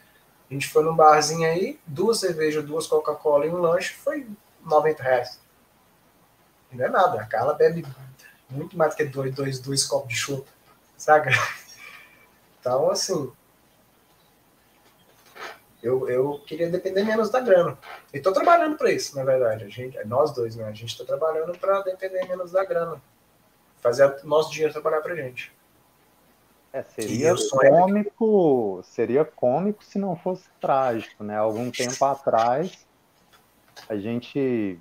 A 0.52 0.54
gente 0.54 0.68
foi 0.68 0.84
num 0.84 0.94
barzinho 0.94 1.48
aí, 1.48 1.80
duas 1.86 2.20
cervejas, 2.20 2.62
duas 2.62 2.86
Coca-Cola 2.86 3.46
e 3.46 3.48
um 3.48 3.56
lanche, 3.56 3.94
foi 3.94 4.28
90 4.60 5.02
reais. 5.02 5.40
Não 6.70 6.84
é 6.84 6.90
nada. 6.90 7.22
A 7.22 7.24
Carla 7.24 7.54
bebe 7.54 7.86
muito 8.50 8.76
mais 8.76 8.92
do 8.92 8.98
que 8.98 9.04
dois, 9.06 9.34
dois, 9.34 9.60
dois 9.60 9.82
copos 9.86 10.10
de 10.10 10.14
chupa, 10.14 10.50
sabe? 10.94 11.30
Então, 12.60 12.90
assim, 12.90 13.32
eu, 15.82 16.08
eu 16.08 16.40
queria 16.46 16.70
depender 16.70 17.02
menos 17.02 17.30
da 17.30 17.40
grana. 17.40 17.76
E 18.12 18.18
estou 18.18 18.32
trabalhando 18.32 18.76
para 18.76 18.92
isso, 18.92 19.16
na 19.16 19.24
verdade. 19.24 19.64
A 19.64 19.68
gente, 19.68 19.98
nós 20.04 20.32
dois, 20.32 20.54
né? 20.54 20.66
A 20.66 20.72
gente 20.72 20.92
está 20.92 21.04
trabalhando 21.04 21.58
para 21.58 21.80
depender 21.80 22.28
menos 22.28 22.52
da 22.52 22.62
grana. 22.64 23.02
Fazer 23.80 24.22
nosso 24.22 24.52
dinheiro 24.52 24.72
trabalhar 24.72 25.00
para 25.00 25.16
gente. 25.16 25.50
É, 26.72 26.82
seria 26.84 27.34
cômico, 27.50 28.80
seria 28.82 29.24
cômico 29.26 29.84
se 29.84 29.98
não 29.98 30.16
fosse 30.16 30.48
trágico, 30.58 31.22
né? 31.22 31.36
Algum 31.36 31.70
tempo 31.70 32.02
atrás, 32.02 32.86
a 33.86 33.96
gente, 33.96 34.80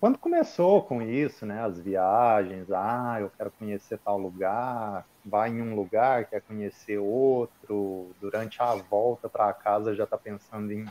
quando 0.00 0.18
começou 0.18 0.82
com 0.82 1.00
isso, 1.00 1.46
né? 1.46 1.62
As 1.62 1.78
viagens, 1.78 2.68
ah, 2.72 3.18
eu 3.20 3.30
quero 3.38 3.52
conhecer 3.52 4.00
tal 4.04 4.18
lugar, 4.18 5.06
vai 5.24 5.50
em 5.50 5.62
um 5.62 5.76
lugar, 5.76 6.24
quer 6.24 6.40
conhecer 6.40 6.98
outro, 6.98 8.10
durante 8.20 8.60
a 8.60 8.74
volta 8.74 9.28
para 9.28 9.52
casa 9.52 9.94
já 9.94 10.04
está 10.04 10.18
pensando 10.18 10.72
em 10.72 10.84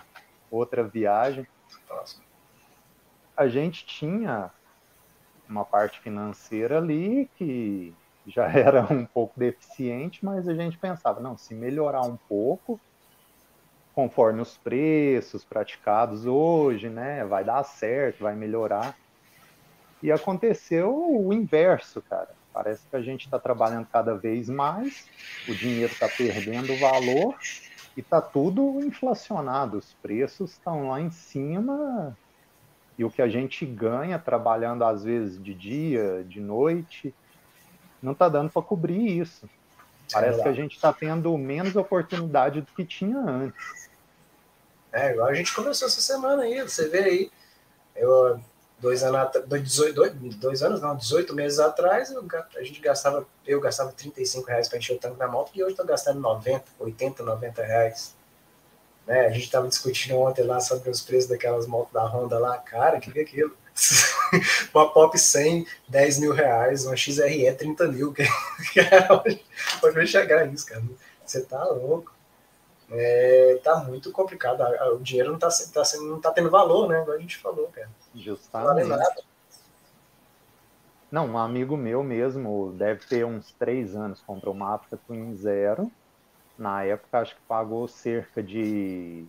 outra 0.49 0.81
viagem. 0.81 1.45
A 3.35 3.49
gente 3.49 3.85
tinha 3.85 4.49
uma 5.47 5.65
parte 5.65 5.99
financeira 5.99 6.77
ali 6.77 7.29
que 7.35 7.93
já 8.27 8.47
era 8.51 8.81
um 8.91 9.05
pouco 9.05 9.39
deficiente, 9.39 10.23
mas 10.23 10.47
a 10.47 10.53
gente 10.53 10.77
pensava, 10.77 11.19
não, 11.19 11.37
se 11.37 11.53
melhorar 11.53 12.01
um 12.01 12.17
pouco, 12.17 12.79
conforme 13.93 14.41
os 14.41 14.57
preços 14.57 15.45
praticados 15.45 16.25
hoje, 16.25 16.89
né, 16.89 17.23
vai 17.25 17.43
dar 17.43 17.63
certo, 17.63 18.23
vai 18.23 18.35
melhorar. 18.35 18.95
E 20.03 20.11
aconteceu 20.11 20.93
o 20.93 21.33
inverso, 21.33 22.01
cara. 22.01 22.29
Parece 22.53 22.87
que 22.87 22.95
a 22.95 23.01
gente 23.01 23.25
está 23.25 23.39
trabalhando 23.39 23.87
cada 23.87 24.15
vez 24.15 24.49
mais, 24.49 25.09
o 25.47 25.53
dinheiro 25.53 25.91
está 25.91 26.07
perdendo 26.07 26.77
valor 26.79 27.35
e 27.97 28.01
está 28.01 28.21
tudo 28.21 28.79
inflacionado. 28.81 29.77
Os 29.77 29.93
preços 29.95 30.51
estão 30.51 30.89
lá 30.89 31.01
em 31.01 31.11
cima 31.11 32.17
e 32.97 33.03
o 33.03 33.11
que 33.11 33.21
a 33.21 33.27
gente 33.27 33.65
ganha 33.65 34.17
trabalhando 34.17 34.83
às 34.83 35.03
vezes 35.03 35.41
de 35.41 35.53
dia, 35.53 36.23
de 36.23 36.39
noite, 36.39 37.13
não 38.05 38.13
está 38.13 38.29
dando 38.29 38.49
para 38.49 38.61
cobrir 38.61 39.19
isso. 39.19 39.49
Parece 40.11 40.39
é 40.39 40.43
que 40.43 40.49
a 40.49 40.53
gente 40.53 40.75
está 40.75 40.93
tendo 40.93 41.35
menos 41.37 41.75
oportunidade 41.75 42.61
do 42.61 42.71
que 42.71 42.85
tinha 42.85 43.17
antes. 43.17 43.89
É, 44.93 45.11
igual 45.11 45.27
a 45.27 45.33
gente 45.33 45.53
começou 45.53 45.87
essa 45.87 45.99
semana 45.99 46.43
aí, 46.43 46.61
você 46.61 46.87
vê 46.87 46.99
aí, 46.99 47.31
eu, 47.95 48.39
dois 48.79 49.03
anos, 49.03 49.29
dois, 49.45 49.93
dois, 49.93 50.13
dois 50.35 50.63
anos 50.63 50.81
não, 50.81 50.95
18 50.95 51.35
meses 51.35 51.59
atrás, 51.59 52.11
eu, 52.11 52.25
a 52.55 52.63
gente 52.63 52.79
gastava, 52.79 53.25
eu 53.45 53.59
gastava 53.59 53.91
35 53.91 54.47
reais 54.47 54.69
para 54.69 54.77
encher 54.77 54.95
o 54.95 54.99
tanque 54.99 55.17
da 55.17 55.27
moto 55.27 55.51
e 55.53 55.61
hoje 55.61 55.73
estou 55.73 55.85
gastando 55.85 56.19
90, 56.21 56.63
80, 56.79 57.23
90 57.23 57.63
reais. 57.63 58.15
Né? 59.05 59.25
A 59.25 59.29
gente 59.31 59.43
estava 59.43 59.67
discutindo 59.67 60.17
ontem 60.17 60.43
lá 60.43 60.59
sobre 60.59 60.89
os 60.89 61.01
preços 61.01 61.29
daquelas 61.29 61.67
motos 61.67 61.91
da 61.91 62.05
Honda 62.05 62.39
lá, 62.39 62.57
cara, 62.57 62.99
que 62.99 63.11
que 63.11 63.19
é 63.19 63.23
aquilo? 63.23 63.57
uma 64.73 64.91
Pop 64.91 65.17
100, 65.17 65.67
10 65.87 66.19
mil 66.19 66.33
reais, 66.33 66.85
uma 66.85 66.95
XRE 66.95 67.51
30 67.53 67.87
mil. 67.87 68.13
Que, 68.13 68.23
que 68.73 68.79
é 68.79 69.07
pode 69.81 70.07
chegar 70.07 70.45
isso, 70.51 70.65
cara. 70.65 70.83
Você 71.25 71.41
tá 71.41 71.63
louco. 71.65 72.13
É, 72.91 73.59
tá 73.63 73.77
muito 73.77 74.11
complicado. 74.11 74.61
O 74.93 74.99
dinheiro 74.99 75.31
não 75.31 75.39
tá, 75.39 75.49
tá, 75.49 75.83
não 76.01 76.21
tá 76.21 76.31
tendo 76.31 76.49
valor, 76.49 76.87
né? 76.87 77.01
Igual 77.01 77.17
a 77.17 77.19
gente 77.19 77.37
falou, 77.37 77.67
cara. 77.67 77.89
Justamente. 78.13 78.87
Não, 78.87 78.97
vale 78.97 79.25
não, 81.15 81.27
um 81.27 81.37
amigo 81.37 81.77
meu 81.77 82.03
mesmo, 82.03 82.73
deve 82.73 83.05
ter 83.05 83.25
uns 83.25 83.51
três 83.53 83.95
anos, 83.95 84.21
comprou 84.21 84.53
uma 84.53 84.75
Africa 84.75 84.99
Twin 85.07 85.33
Zero. 85.37 85.89
Na 86.57 86.83
época, 86.83 87.19
acho 87.19 87.35
que 87.35 87.41
pagou 87.47 87.87
cerca 87.87 88.43
de 88.43 89.25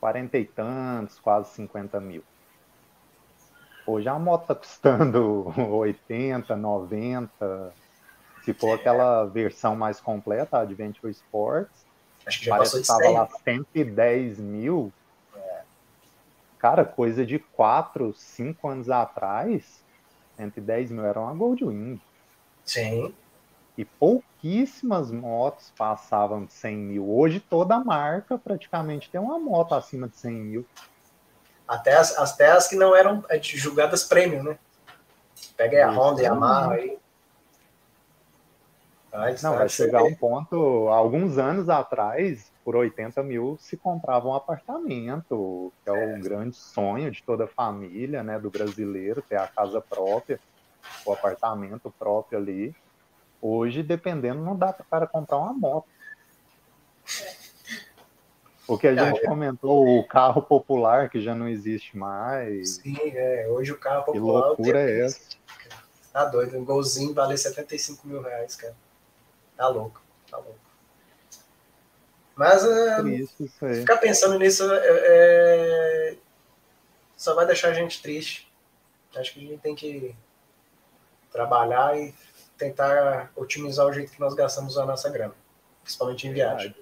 40 0.00 0.38
e 0.38 0.44
tantos, 0.46 1.18
quase 1.18 1.50
50 1.50 2.00
mil. 2.00 2.22
Hoje 3.88 4.06
a 4.06 4.18
moto 4.18 4.42
está 4.42 4.54
custando 4.54 5.50
80, 5.56 6.54
90. 6.54 7.72
Se 8.42 8.52
for 8.52 8.74
aquela 8.74 9.24
versão 9.24 9.74
mais 9.74 9.98
completa, 9.98 10.58
a 10.58 10.60
Adventure 10.60 11.10
Sports, 11.10 11.86
Acho 12.26 12.38
que 12.38 12.44
já 12.44 12.56
parece 12.56 12.72
que 12.74 12.80
estava 12.82 13.08
lá 13.08 13.26
110 13.44 14.38
mil. 14.40 14.92
É. 15.34 15.62
Cara, 16.58 16.84
coisa 16.84 17.24
de 17.24 17.38
4, 17.38 18.12
5 18.12 18.68
anos 18.68 18.90
atrás, 18.90 19.82
110 20.36 20.90
mil 20.90 21.06
era 21.06 21.18
uma 21.18 21.32
Goldwing. 21.32 21.98
Sim. 22.66 23.14
E 23.78 23.86
pouquíssimas 23.86 25.10
motos 25.10 25.72
passavam 25.78 26.44
de 26.44 26.52
100 26.52 26.76
mil. 26.76 27.10
Hoje 27.10 27.40
toda 27.40 27.82
marca 27.82 28.36
praticamente 28.36 29.08
tem 29.08 29.18
uma 29.18 29.38
moto 29.38 29.74
acima 29.74 30.08
de 30.08 30.16
100 30.16 30.32
mil. 30.34 30.66
Até 31.68 31.94
as, 31.94 32.16
até 32.16 32.50
as 32.50 32.66
que 32.66 32.76
não 32.76 32.96
eram 32.96 33.22
é, 33.28 33.38
julgadas 33.42 34.02
premium, 34.02 34.42
né? 34.42 34.58
Pega 35.56 35.86
a 35.86 35.90
Honda 35.90 36.22
e 36.22 36.26
a 36.26 36.30
Yamaha 36.30 36.72
aí. 36.72 36.98
não, 39.42 39.56
vai 39.56 39.68
chegar 39.68 40.02
um 40.02 40.14
ponto, 40.14 40.88
alguns 40.88 41.36
anos 41.36 41.68
atrás, 41.68 42.50
por 42.64 42.74
80 42.74 43.22
mil 43.22 43.56
se 43.60 43.76
comprava 43.76 44.28
um 44.28 44.34
apartamento, 44.34 45.72
que 45.84 45.90
é, 45.90 45.92
é 45.92 46.16
o 46.16 46.20
grande 46.20 46.56
sonho 46.56 47.10
de 47.10 47.22
toda 47.22 47.46
família, 47.46 48.22
né, 48.22 48.38
do 48.38 48.50
brasileiro, 48.50 49.20
ter 49.20 49.36
a 49.36 49.46
casa 49.46 49.80
própria, 49.80 50.40
o 51.04 51.12
apartamento 51.12 51.92
próprio 51.98 52.38
ali. 52.38 52.74
Hoje, 53.40 53.82
dependendo, 53.82 54.42
não 54.42 54.56
dá 54.56 54.72
para 54.72 54.82
o 54.82 54.88
cara 54.88 55.06
comprar 55.06 55.36
uma 55.36 55.52
moto. 55.52 55.86
É. 58.68 58.72
O 58.72 58.78
que 58.78 58.86
a 58.86 58.94
gente 58.94 59.24
comentou, 59.26 59.98
o 59.98 60.06
carro 60.06 60.42
popular 60.42 61.08
que 61.08 61.20
já 61.20 61.34
não 61.34 61.48
existe 61.48 61.96
mais. 61.96 62.76
Sim, 62.76 62.96
é. 63.02 63.48
Hoje 63.48 63.72
o 63.72 63.78
carro 63.78 64.04
popular. 64.04 64.42
Que 64.42 64.48
loucura 64.48 64.80
é 64.80 65.06
essa? 65.06 65.20
Tá 66.12 66.24
doido. 66.24 66.58
Um 66.58 66.64
golzinho 66.64 67.14
vale 67.14 67.36
75 67.36 68.06
mil 68.06 68.20
reais, 68.20 68.56
cara. 68.56 68.76
Tá 69.56 69.68
louco. 69.68 70.02
Tá 70.30 70.36
louco. 70.36 70.58
Mas 72.36 72.64
é, 72.64 73.02
isso, 73.08 73.34
isso 73.40 73.58
ficar 73.80 73.96
pensando 73.96 74.38
nisso 74.38 74.62
é, 74.72 74.80
é, 74.84 76.16
só 77.16 77.34
vai 77.34 77.44
deixar 77.44 77.70
a 77.70 77.72
gente 77.72 78.00
triste. 78.00 78.48
Acho 79.16 79.34
que 79.34 79.44
a 79.44 79.48
gente 79.50 79.60
tem 79.60 79.74
que 79.74 80.14
trabalhar 81.32 81.98
e 81.98 82.14
tentar 82.56 83.32
otimizar 83.34 83.86
o 83.86 83.92
jeito 83.92 84.12
que 84.12 84.20
nós 84.20 84.34
gastamos 84.34 84.78
a 84.78 84.86
nossa 84.86 85.08
grana, 85.10 85.34
principalmente 85.82 86.28
em 86.28 86.32
viagem. 86.32 86.74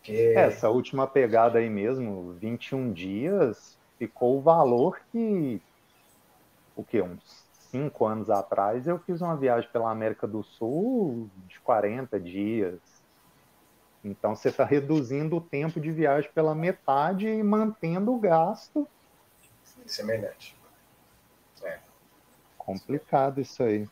Porque... 0.00 0.32
Essa 0.34 0.70
última 0.70 1.06
pegada 1.06 1.58
aí 1.58 1.68
mesmo, 1.68 2.32
21 2.32 2.92
dias, 2.92 3.78
ficou 3.98 4.38
o 4.38 4.40
valor 4.40 4.98
que, 5.12 5.60
o 6.74 6.82
que, 6.82 7.02
uns 7.02 7.44
5 7.70 8.06
anos 8.06 8.30
atrás, 8.30 8.86
eu 8.86 8.98
fiz 8.98 9.20
uma 9.20 9.36
viagem 9.36 9.68
pela 9.70 9.90
América 9.90 10.26
do 10.26 10.42
Sul 10.42 11.28
de 11.46 11.60
40 11.60 12.18
dias. 12.18 12.80
Então 14.02 14.34
você 14.34 14.48
está 14.48 14.64
reduzindo 14.64 15.36
o 15.36 15.40
tempo 15.40 15.78
de 15.78 15.92
viagem 15.92 16.30
pela 16.32 16.54
metade 16.54 17.28
e 17.28 17.42
mantendo 17.42 18.14
o 18.14 18.18
gasto. 18.18 18.88
Semelhante. 19.84 20.56
É. 21.62 21.78
Complicado 22.56 23.40
isso 23.42 23.62
aí. 23.62 23.86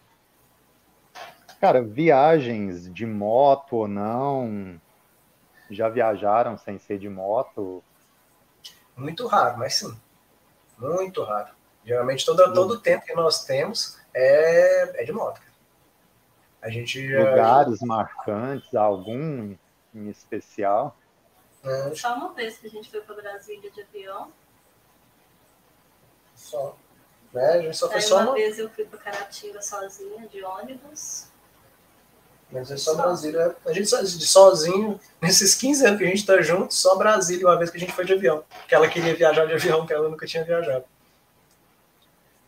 Cara, 1.61 1.83
viagens 1.83 2.91
de 2.93 3.05
moto 3.05 3.77
ou 3.77 3.89
não, 3.89 4.81
já 5.71 5.89
viajaram 5.89 6.57
sem 6.57 6.79
ser 6.79 6.99
de 6.99 7.09
moto? 7.09 7.83
Muito 8.97 9.27
raro, 9.27 9.59
mas 9.59 9.75
sim. 9.75 9.97
Muito 10.79 11.23
raro. 11.23 11.55
Geralmente 11.85 12.25
todo, 12.25 12.53
todo 12.53 12.73
o 12.73 12.81
tempo 12.81 13.05
que 13.05 13.15
nós 13.15 13.45
temos 13.45 13.99
é, 14.13 15.03
é 15.03 15.05
de 15.05 15.13
moto. 15.13 15.41
A 16.61 16.69
gente 16.69 17.01
Lugares 17.17 17.81
marcantes, 17.81 18.75
algum 18.75 19.57
em 19.95 20.09
especial? 20.09 20.97
É. 21.65 21.95
Só 21.95 22.15
uma 22.15 22.33
vez 22.35 22.59
que 22.59 22.67
a 22.67 22.71
gente 22.71 22.91
foi 22.91 23.01
para 23.01 23.15
Brasília 23.15 23.71
de 23.71 23.81
avião. 23.81 24.33
Só. 26.35 26.77
Né? 27.33 27.47
A 27.47 27.63
gente 27.63 27.77
só 27.77 27.87
foi 27.87 27.97
Aí 27.97 28.03
só 28.03 28.17
uma, 28.17 28.25
uma 28.25 28.35
vez 28.35 28.59
eu 28.59 28.69
fui 28.71 28.85
para 28.85 28.99
Caratinga 28.99 29.61
sozinha, 29.63 30.27
de 30.29 30.43
ônibus. 30.43 31.28
Mas 32.51 32.71
é 32.71 32.77
só 32.77 32.95
Brasília. 32.95 33.55
A 33.67 33.73
gente 33.73 33.89
sozinho, 33.89 34.99
nesses 35.21 35.55
15 35.55 35.87
anos 35.87 35.99
que 35.99 36.05
a 36.05 36.09
gente 36.09 36.27
tá 36.27 36.41
junto, 36.41 36.73
só 36.73 36.97
Brasília, 36.97 37.47
uma 37.47 37.59
vez 37.59 37.71
que 37.71 37.77
a 37.77 37.81
gente 37.81 37.93
foi 37.93 38.05
de 38.05 38.15
avião. 38.15 38.43
Que 38.67 38.75
ela 38.75 38.89
queria 38.89 39.15
viajar 39.15 39.47
de 39.47 39.53
avião, 39.53 39.87
que 39.87 39.93
ela 39.93 40.09
nunca 40.09 40.27
tinha 40.27 40.45
viajado. 40.45 40.85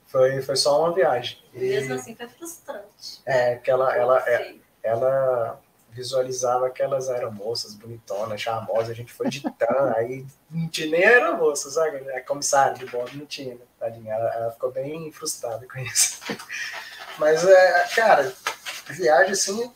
Foi, 0.06 0.40
foi 0.42 0.56
só 0.56 0.80
uma 0.80 0.94
viagem. 0.94 1.38
E, 1.54 1.58
Mesmo 1.58 1.94
assim 1.94 2.16
foi 2.16 2.28
frustrante. 2.28 3.20
É, 3.26 3.56
que 3.56 3.70
ela, 3.70 3.94
ela, 3.94 4.18
é, 4.26 4.54
ela 4.82 5.60
visualizava 5.90 6.66
aquelas 6.66 7.08
aeromoças 7.08 7.74
bonitonas, 7.74 8.40
charmosas, 8.40 8.90
a 8.90 8.94
gente 8.94 9.12
foi 9.12 9.28
de 9.28 9.42
tan, 9.42 9.92
aí 9.96 10.24
não 10.50 10.68
tinha 10.68 10.90
nem 10.90 11.04
aeromoça, 11.04 11.70
sabe? 11.70 11.98
A 12.10 12.20
comissária 12.22 12.74
de 12.74 12.86
bordo 12.86 13.16
não 13.16 13.26
tinha, 13.26 13.54
né? 13.54 13.60
tadinha. 13.78 14.12
Ela, 14.12 14.34
ela 14.34 14.50
ficou 14.50 14.70
bem 14.70 15.10
frustrada 15.12 15.66
com 15.66 15.78
isso. 15.78 16.20
Mas, 17.18 17.44
é, 17.44 17.88
cara, 17.94 18.32
viagem 18.88 19.32
assim, 19.32 19.72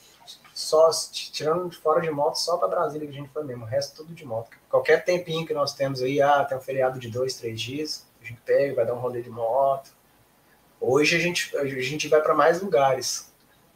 só 0.55 0.89
tirando 1.11 1.69
fora 1.73 2.01
de 2.01 2.09
moto, 2.11 2.37
só 2.37 2.57
para 2.57 2.69
Brasília 2.69 3.09
que 3.09 3.13
a 3.13 3.21
gente 3.21 3.31
foi 3.31 3.43
mesmo, 3.43 3.65
o 3.65 3.69
resto 3.69 3.97
tudo 3.97 4.15
de 4.15 4.25
moto. 4.25 4.57
Qualquer 4.71 5.05
tempinho 5.05 5.45
que 5.45 5.53
nós 5.53 5.75
temos 5.75 6.01
aí, 6.01 6.23
ah, 6.23 6.45
tem 6.45 6.57
um 6.57 6.61
feriado 6.61 7.01
de 7.01 7.11
dois, 7.11 7.35
três 7.35 7.61
dias, 7.61 8.07
a 8.23 8.25
gente 8.25 8.41
pega, 8.43 8.77
vai 8.77 8.87
dar 8.87 8.95
um 8.95 9.01
rolê 9.01 9.21
de 9.21 9.29
moto. 9.29 9.91
Hoje 10.81 11.17
a 11.17 11.19
gente, 11.19 11.55
a 11.57 11.65
gente 11.65 12.07
vai 12.07 12.23
para 12.23 12.35
mais 12.35 12.63
lugares. 12.63 13.33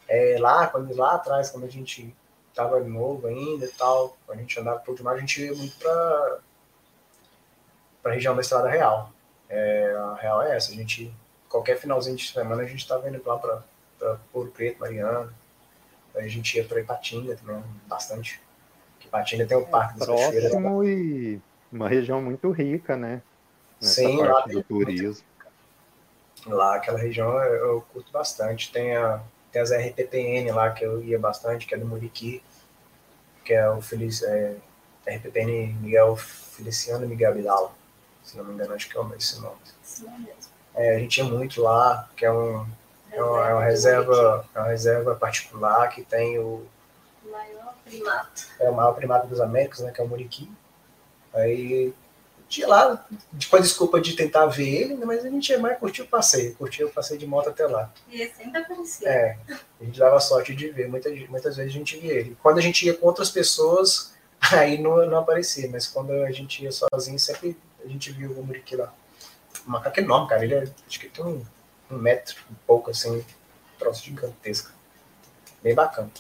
É, 0.07 0.37
lá, 0.39 0.69
quando 0.69 0.95
lá 0.97 1.17
atrás, 1.17 1.51
quando 1.51 1.65
a 1.65 1.71
gente 1.71 2.15
tava 2.55 2.79
novo 2.81 3.27
ainda 3.27 3.67
e 3.67 3.73
tal, 3.73 4.17
quando 4.25 4.39
a 4.39 4.43
gente 4.43 4.59
andava 4.61 4.79
por 4.79 4.97
demais, 4.97 5.19
a 5.19 5.21
gente 5.21 5.43
ia 5.43 5.55
muito 5.55 5.77
para 5.79 6.39
para 8.01 8.13
região 8.13 8.35
da 8.37 8.41
Estrada 8.41 8.69
Real. 8.69 9.13
É, 9.49 9.95
a 9.97 10.15
real 10.15 10.43
é 10.43 10.57
essa, 10.57 10.71
a 10.71 10.75
gente 10.75 11.13
qualquer 11.49 11.77
finalzinho 11.79 12.17
de 12.17 12.31
semana 12.31 12.63
a 12.63 12.67
gente 12.67 12.81
estava 12.81 13.09
indo 13.09 13.21
lá 13.27 13.37
para 13.39 14.19
Ouro 14.33 14.51
Preto, 14.51 14.79
Mariana. 14.79 15.33
Aí 16.15 16.25
a 16.25 16.29
gente 16.29 16.57
ia 16.57 16.65
para 16.65 16.81
Ipatinga 16.81 17.37
também, 17.37 17.63
bastante. 17.87 18.41
Ipatinga 19.05 19.47
tem 19.47 19.57
o 19.57 19.67
Parque 19.67 19.95
é, 19.95 19.99
das 19.99 20.07
Próximo 20.07 20.85
e 20.85 21.41
uma 21.73 21.89
região 21.89 22.21
muito 22.21 22.51
rica, 22.51 22.97
né? 22.97 23.23
Nessa 23.81 23.95
Sim, 23.95 24.23
lá 24.23 24.41
do 24.43 24.63
turismo. 24.63 25.25
Lá, 26.47 26.77
aquela 26.77 26.99
região 26.99 27.31
eu, 27.43 27.81
curto 27.93 28.11
bastante. 28.13 28.73
Tem, 28.73 28.97
a, 28.97 29.21
tem 29.53 29.63
as 29.63 29.71
RPPN 29.71 30.53
lá, 30.53 30.71
que 30.71 30.85
eu 30.85 31.03
ia 31.03 31.19
bastante, 31.19 31.67
que 31.67 31.75
é 31.75 31.79
do 31.79 31.87
Muriqui, 31.87 32.43
que 33.45 33.53
é 33.53 33.69
o 33.69 33.81
Feliz, 33.81 34.23
é, 34.23 34.57
RPPN 35.07 35.75
Miguel 35.81 36.17
Feliciano 36.17 37.07
Miguel 37.07 37.33
Abdala. 37.33 37.73
Se 38.23 38.37
não 38.37 38.45
me 38.45 38.55
engano, 38.55 38.75
acho 38.75 38.89
que 38.89 38.99
é 38.99 39.03
esse 39.17 39.41
nome. 39.41 39.57
Sim, 39.83 40.07
é, 40.75 40.97
a 40.97 40.99
gente 40.99 41.19
ia 41.19 41.25
muito 41.25 41.63
lá, 41.63 42.09
que 42.17 42.25
é 42.25 42.33
um, 42.33 42.67
é 43.19 43.23
uma, 43.23 43.49
é 43.49 43.55
uma 43.55 43.65
reserva, 43.65 44.49
é 44.55 44.59
uma 44.59 44.69
reserva 44.69 45.15
particular 45.15 45.89
que 45.89 46.03
tem 46.03 46.39
o 46.39 46.65
maior 47.31 47.75
primato. 47.85 48.47
É 48.59 48.71
o 48.71 48.75
maior 48.75 48.93
primato 48.93 49.27
dos 49.27 49.41
Américas, 49.41 49.81
né, 49.81 49.91
que 49.91 50.01
é 50.01 50.05
o 50.05 50.09
Muriqui. 50.09 50.51
Aí 51.35 51.93
tinha 52.49 52.67
lá, 52.67 53.07
com 53.51 53.57
a 53.57 53.61
desculpa 53.61 54.01
de 54.01 54.15
tentar 54.15 54.47
ver 54.47 54.69
ele, 54.69 54.95
né, 54.95 55.05
mas 55.05 55.25
a 55.25 55.29
gente 55.29 55.55
mais 55.59 55.79
curtir 55.79 56.03
o 56.03 56.07
passeio, 56.07 56.55
curtir 56.55 56.85
o 56.85 56.91
passeio 56.91 57.19
de 57.19 57.27
moto 57.27 57.51
até 57.51 57.67
lá. 57.67 57.93
E 58.09 58.23
esse 58.23 58.41
ainda 58.41 58.61
aparecia. 58.61 59.09
É, 59.09 59.39
a 59.81 59.85
gente 59.85 59.99
dava 59.99 60.21
sorte 60.21 60.55
de 60.55 60.69
ver, 60.71 60.89
muitas, 60.89 61.29
muitas 61.29 61.57
vezes 61.57 61.73
a 61.73 61.79
gente 61.79 61.99
via 61.99 62.15
ele. 62.15 62.37
Quando 62.43 62.59
a 62.59 62.63
gente 62.63 62.87
ia 62.87 62.95
com 62.95 63.07
outras 63.07 63.31
pessoas, 63.31 64.15
aí 64.53 64.81
não, 64.81 65.05
não 65.07 65.19
aparecia, 65.19 65.69
mas 65.71 65.87
quando 65.87 66.13
a 66.13 66.31
gente 66.31 66.63
ia 66.63 66.73
sozinho, 66.73 67.19
sempre 67.19 67.57
a 67.85 67.89
gente 67.89 68.13
viu 68.13 68.31
o 68.33 68.45
Muriqui 68.45 68.77
lá. 68.77 68.93
Um 69.67 69.73
macaco 69.73 70.01
enorme, 70.01 70.29
cara, 70.29 70.45
ele 70.45 70.55
é, 70.55 70.69
acho 70.87 71.01
que 71.01 71.09
tem 71.09 71.25
um 71.25 71.45
um 71.91 71.97
metro, 71.97 72.37
um 72.51 72.55
pouco 72.67 72.91
assim, 72.91 73.19
um 73.19 73.25
troço 73.79 74.05
gigantesco. 74.05 74.71
Bem 75.63 75.75
bacana. 75.75 76.11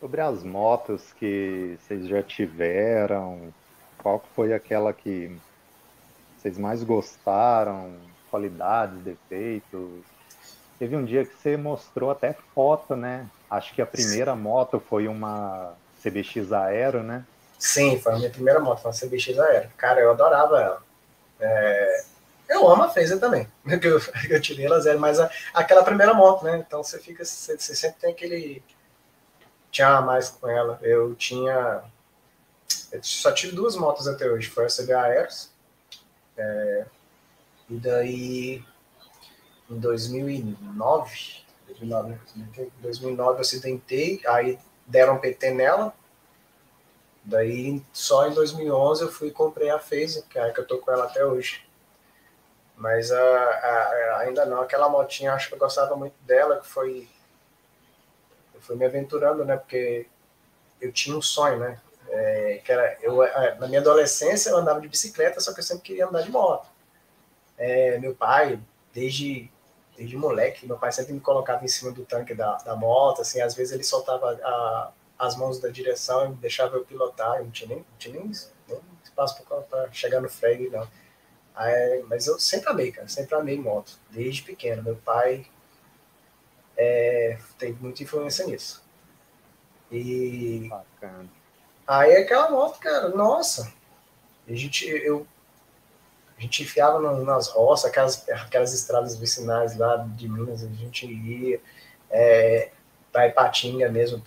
Sobre 0.00 0.20
as 0.20 0.42
motos 0.42 1.12
que 1.12 1.78
vocês 1.80 2.08
já 2.08 2.22
tiveram, 2.22 3.52
qual 3.98 4.22
foi 4.34 4.52
aquela 4.52 4.92
que 4.92 5.36
vocês 6.38 6.58
mais 6.58 6.82
gostaram? 6.82 7.94
Qualidades, 8.30 8.98
defeitos? 9.02 10.02
Teve 10.78 10.96
um 10.96 11.04
dia 11.04 11.24
que 11.24 11.36
você 11.36 11.56
mostrou 11.56 12.10
até 12.10 12.36
foto, 12.54 12.96
né? 12.96 13.28
Acho 13.48 13.72
que 13.74 13.80
a 13.80 13.86
primeira 13.86 14.34
moto 14.34 14.80
foi 14.80 15.06
uma 15.06 15.74
CBX 16.02 16.52
Aero, 16.52 17.04
né? 17.04 17.24
Sim, 17.56 18.00
foi 18.00 18.12
a 18.12 18.16
minha 18.16 18.30
primeira 18.30 18.58
moto, 18.58 18.80
foi 18.80 18.90
uma 18.90 18.98
CBX 18.98 19.38
Aero. 19.38 19.68
Cara, 19.76 20.00
eu 20.00 20.10
adorava 20.10 20.60
ela. 20.60 20.82
É... 21.38 22.04
Eu 22.48 22.68
amo 22.68 22.82
a 22.82 22.88
Phaser 22.88 23.18
também, 23.18 23.48
eu, 23.64 24.00
eu 24.28 24.40
tirei 24.40 24.66
ela 24.66 24.80
zero, 24.80 25.00
mas 25.00 25.18
a, 25.18 25.30
aquela 25.54 25.82
primeira 25.82 26.12
moto, 26.12 26.44
né? 26.44 26.58
Então 26.58 26.82
você 26.82 26.98
fica, 26.98 27.24
você, 27.24 27.56
você 27.56 27.74
sempre 27.74 28.00
tem 28.00 28.10
aquele 28.10 28.62
tinha 29.72 30.02
mais 30.02 30.28
com 30.28 30.46
ela. 30.46 30.78
Eu 30.82 31.14
tinha. 31.14 31.82
Eu 32.92 33.02
só 33.02 33.32
tive 33.32 33.56
duas 33.56 33.74
motos 33.74 34.06
até 34.06 34.30
hoje. 34.30 34.48
Foi 34.48 34.66
a 34.66 34.68
CB 34.68 34.92
Aeros. 34.92 35.50
É, 36.36 36.86
e 37.70 37.76
daí, 37.76 38.64
em 39.68 39.78
2009, 39.78 41.44
2009, 41.66 42.18
2009 42.80 43.36
eu 43.36 43.40
acidentei, 43.40 44.20
aí 44.26 44.58
deram 44.86 45.18
PT 45.18 45.52
nela. 45.52 45.94
Daí, 47.24 47.82
só 47.92 48.28
em 48.28 48.34
2011 48.34 49.02
eu 49.02 49.12
fui 49.12 49.28
e 49.28 49.32
comprei 49.32 49.70
a 49.70 49.78
Phase, 49.78 50.24
que 50.28 50.38
é 50.38 50.42
a 50.42 50.52
que 50.52 50.60
eu 50.60 50.66
tô 50.66 50.78
com 50.78 50.92
ela 50.92 51.04
até 51.04 51.24
hoje. 51.24 51.64
Mas 52.76 53.12
a, 53.12 53.20
a, 53.20 54.18
ainda 54.20 54.44
não, 54.46 54.60
aquela 54.60 54.88
motinha, 54.88 55.32
acho 55.32 55.48
que 55.48 55.54
eu 55.54 55.58
gostava 55.58 55.94
muito 55.96 56.14
dela, 56.24 56.58
que 56.58 56.66
foi 56.66 57.08
fui 58.62 58.76
me 58.76 58.86
aventurando, 58.86 59.44
né? 59.44 59.56
Porque 59.56 60.06
eu 60.80 60.92
tinha 60.92 61.16
um 61.16 61.22
sonho, 61.22 61.58
né? 61.58 61.78
É, 62.08 62.60
que 62.64 62.72
era, 62.72 62.98
eu, 63.00 63.22
é, 63.22 63.54
na 63.56 63.66
minha 63.66 63.80
adolescência 63.80 64.50
eu 64.50 64.56
andava 64.56 64.80
de 64.80 64.88
bicicleta, 64.88 65.40
só 65.40 65.52
que 65.52 65.60
eu 65.60 65.64
sempre 65.64 65.82
queria 65.82 66.06
andar 66.06 66.22
de 66.22 66.30
moto. 66.30 66.68
É, 67.56 67.98
meu 67.98 68.14
pai, 68.14 68.58
desde, 68.92 69.50
desde 69.96 70.16
moleque, 70.16 70.66
meu 70.66 70.78
pai 70.78 70.92
sempre 70.92 71.12
me 71.12 71.20
colocava 71.20 71.64
em 71.64 71.68
cima 71.68 71.90
do 71.92 72.04
tanque 72.04 72.34
da, 72.34 72.56
da 72.56 72.76
moto, 72.76 73.22
assim, 73.22 73.40
às 73.40 73.54
vezes 73.54 73.72
ele 73.72 73.84
soltava 73.84 74.38
a, 74.42 74.92
as 75.18 75.36
mãos 75.36 75.58
da 75.58 75.68
direção 75.68 76.32
e 76.32 76.34
deixava 76.34 76.76
eu 76.76 76.84
pilotar, 76.84 77.38
eu 77.38 77.44
não 77.44 77.50
tinha 77.50 77.68
nem, 77.68 77.78
não 77.78 77.98
tinha 77.98 78.14
nem, 78.14 78.30
nem 78.68 78.80
espaço 79.02 79.42
para 79.70 79.90
chegar 79.92 80.20
no 80.20 80.28
freio, 80.28 80.70
não. 80.70 80.86
Aí, 81.54 82.02
mas 82.08 82.26
eu 82.26 82.38
sempre 82.38 82.70
amei, 82.70 82.92
cara, 82.92 83.08
sempre 83.08 83.34
amei 83.34 83.58
moto, 83.58 83.98
desde 84.10 84.42
pequeno. 84.42 84.82
Meu 84.82 84.96
pai 84.96 85.46
é, 86.76 87.38
tem 87.58 87.72
muita 87.74 88.02
influência 88.02 88.46
nisso. 88.46 88.82
E 89.90 90.68
Bacana. 90.70 91.28
aí 91.86 92.16
aquela 92.16 92.50
moto, 92.50 92.78
cara, 92.78 93.10
nossa, 93.10 93.70
a 94.48 94.54
gente, 94.54 94.86
eu, 94.88 95.26
a 96.38 96.40
gente 96.40 96.62
enfiava 96.62 96.98
nas 97.22 97.48
roças, 97.48 97.90
aquelas, 97.90 98.28
aquelas 98.30 98.72
estradas 98.72 99.16
vicinais 99.16 99.76
lá 99.76 99.98
de 99.98 100.28
Minas, 100.28 100.64
a 100.64 100.68
gente 100.68 101.06
ia 101.06 101.60
é, 102.10 102.70
para 103.12 103.28
Ipatinga 103.28 103.88
mesmo. 103.90 104.22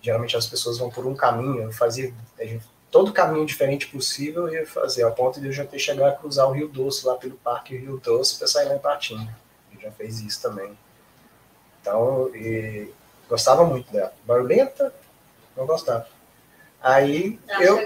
Geralmente 0.00 0.36
as 0.36 0.46
pessoas 0.46 0.78
vão 0.78 0.90
por 0.90 1.06
um 1.06 1.14
caminho, 1.14 1.62
eu 1.62 1.72
fazia 1.72 2.14
gente, 2.38 2.64
todo 2.92 3.12
caminho 3.12 3.46
diferente 3.46 3.88
possível 3.88 4.46
eu 4.46 4.60
ia 4.60 4.66
fazer, 4.66 5.02
ao 5.02 5.12
ponto 5.12 5.40
de 5.40 5.46
eu 5.46 5.52
já 5.52 5.64
ter 5.64 5.78
chegado 5.78 6.06
a 6.06 6.12
cruzar 6.12 6.46
o 6.46 6.52
Rio 6.52 6.68
Doce 6.68 7.06
lá 7.06 7.16
pelo 7.16 7.34
Parque 7.36 7.74
Rio 7.74 7.96
Doce 7.96 8.38
para 8.38 8.46
sair 8.46 8.66
lá 8.66 8.74
em 8.74 8.76
Ipatinga. 8.76 9.34
Eu 9.74 9.80
já 9.80 9.90
fez 9.90 10.20
isso 10.20 10.42
também. 10.42 10.78
Então, 11.80 12.28
e, 12.36 12.92
gostava 13.28 13.64
muito 13.64 13.90
dela. 13.90 14.12
Barulhenta, 14.26 14.94
não 15.56 15.66
gostava. 15.66 16.06
Aí 16.82 17.40
eu. 17.60 17.78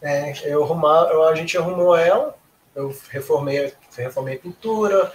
É, 0.00 0.32
eu 0.46 0.64
arrumar, 0.64 1.08
a 1.28 1.34
gente 1.34 1.56
arrumou 1.56 1.94
ela, 1.94 2.36
eu 2.74 2.96
reformei, 3.10 3.72
reformei 3.94 4.36
a 4.36 4.40
pintura, 4.40 5.12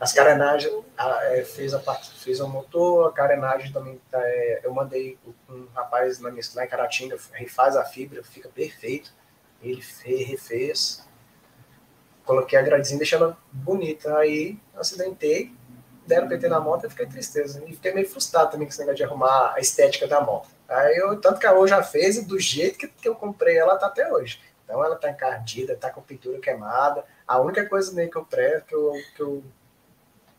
as 0.00 0.12
carenagens, 0.12 0.72
a, 0.96 1.24
é, 1.24 1.44
fez 1.44 1.74
a 1.74 1.78
parte, 1.80 2.10
fez 2.20 2.40
o 2.40 2.48
motor, 2.48 3.08
a 3.08 3.12
carenagem 3.12 3.72
também, 3.72 4.00
tá, 4.10 4.20
é, 4.22 4.60
eu 4.62 4.72
mandei 4.72 5.18
um 5.48 5.66
rapaz 5.74 6.20
na 6.20 6.30
minha, 6.30 6.42
lá 6.54 6.64
em 6.64 6.68
Caratinga, 6.68 7.16
refaz 7.32 7.76
a 7.76 7.84
fibra, 7.84 8.22
fica 8.22 8.48
perfeito. 8.48 9.12
Ele 9.60 9.82
fez, 9.82 10.28
refez. 10.28 11.08
Coloquei 12.24 12.58
a 12.58 12.62
gradezinha, 12.62 12.98
deixei 12.98 13.18
ela 13.18 13.36
bonita. 13.50 14.16
Aí 14.18 14.58
acidentei, 14.76 15.52
deram 16.06 16.28
PT 16.28 16.48
na 16.48 16.60
moto, 16.60 16.84
eu 16.84 16.90
fiquei 16.90 17.06
tristeza. 17.06 17.62
E 17.66 17.74
fiquei 17.74 17.92
meio 17.92 18.08
frustrado 18.08 18.52
também 18.52 18.66
com 18.66 18.70
esse 18.70 18.78
negócio 18.78 18.98
de 18.98 19.04
arrumar 19.04 19.54
a 19.56 19.60
estética 19.60 20.06
da 20.06 20.20
moto. 20.20 20.48
Aí 20.68 20.96
eu, 20.96 21.20
tanto 21.20 21.40
que 21.40 21.46
a 21.46 21.52
Oi 21.52 21.66
já 21.66 21.82
fez, 21.82 22.16
e 22.18 22.24
do 22.24 22.38
jeito 22.38 22.78
que, 22.78 22.86
que 22.86 23.08
eu 23.08 23.16
comprei 23.16 23.56
ela 23.58 23.76
tá 23.76 23.86
até 23.86 24.12
hoje. 24.12 24.40
Então 24.64 24.84
ela 24.84 24.96
tá 24.96 25.10
encardida, 25.10 25.74
tá 25.74 25.90
com 25.90 26.02
pintura 26.02 26.38
queimada. 26.38 27.04
A 27.26 27.40
única 27.40 27.66
coisa 27.66 27.92
nele 27.94 28.10
que 28.10 28.18
eu 28.18 28.24
pré, 28.24 28.60
que 28.60 28.74
eu, 28.74 28.92
que 29.16 29.22
eu 29.22 29.42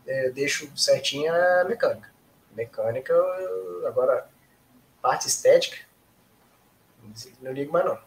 é, 0.06 0.30
deixo 0.30 0.70
certinha 0.76 1.32
a 1.32 1.64
mecânica. 1.64 2.10
Mecânica, 2.52 3.12
eu, 3.12 3.86
agora, 3.86 4.28
parte 5.00 5.28
estética, 5.28 5.78
não 7.40 7.52
ligo 7.52 7.72
mais 7.72 7.84
não. 7.84 7.98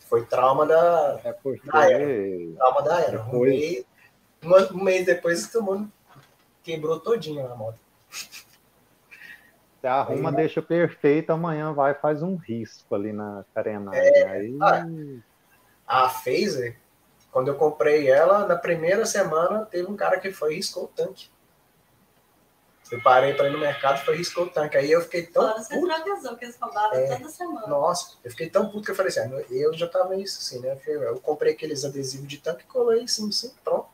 Foi 0.00 0.24
trauma 0.26 0.66
da, 0.66 1.20
é 1.24 1.32
porque... 1.32 1.66
da 1.70 1.90
era. 1.90 2.54
Trauma 2.56 2.82
da 2.82 3.00
era. 3.00 3.18
Depois... 3.18 3.84
Um, 4.44 4.78
um 4.78 4.84
mês 4.84 5.06
depois 5.06 5.48
tomou 5.48 5.86
quebrou 6.64 6.98
todinho 6.98 7.46
a 7.46 7.54
moto. 7.54 7.78
Você 9.80 9.86
arruma, 9.86 10.30
aí, 10.30 10.36
deixa 10.36 10.62
perfeito, 10.62 11.30
amanhã 11.30 11.72
vai 11.72 11.94
faz 11.94 12.22
um 12.22 12.36
risco 12.36 12.94
ali 12.94 13.12
na 13.12 13.44
carenagem. 13.54 14.00
É, 14.00 14.28
aí... 14.28 14.58
a, 15.86 16.04
a 16.04 16.08
Phaser, 16.08 16.78
quando 17.34 17.48
eu 17.48 17.56
comprei 17.56 18.08
ela, 18.08 18.46
na 18.46 18.54
primeira 18.54 19.04
semana 19.04 19.66
teve 19.66 19.90
um 19.90 19.96
cara 19.96 20.20
que 20.20 20.30
foi 20.30 20.52
e 20.52 20.56
riscou 20.58 20.84
o 20.84 20.86
tanque. 20.86 21.28
Eu 22.92 23.02
parei 23.02 23.34
para 23.34 23.48
ir 23.48 23.50
no 23.50 23.58
mercado 23.58 24.00
e 24.00 24.04
foi 24.04 24.16
riscou 24.16 24.44
o 24.44 24.48
tanque. 24.48 24.76
Aí 24.76 24.88
eu 24.88 25.00
fiquei 25.00 25.26
tão. 25.26 25.42
Você 25.58 25.74
puto. 25.74 26.36
que 26.36 26.44
eles 26.44 26.56
roubavam 26.56 26.96
é, 26.96 27.16
toda 27.16 27.28
semana. 27.28 27.66
Nossa, 27.66 28.12
eu 28.22 28.30
fiquei 28.30 28.48
tão 28.48 28.68
puto 28.68 28.84
que 28.84 28.92
eu 28.92 28.94
falei 28.94 29.08
assim: 29.08 29.18
ah, 29.18 29.44
eu 29.50 29.74
já 29.74 29.88
tava 29.88 30.14
isso 30.14 30.38
assim, 30.38 30.60
né? 30.60 30.78
Eu 30.86 31.18
comprei 31.18 31.54
aqueles 31.54 31.84
adesivos 31.84 32.28
de 32.28 32.38
tanque 32.38 32.62
e 32.62 32.66
colei 32.68 33.02
assim, 33.02 33.28
assim, 33.28 33.52
pronto. 33.64 33.88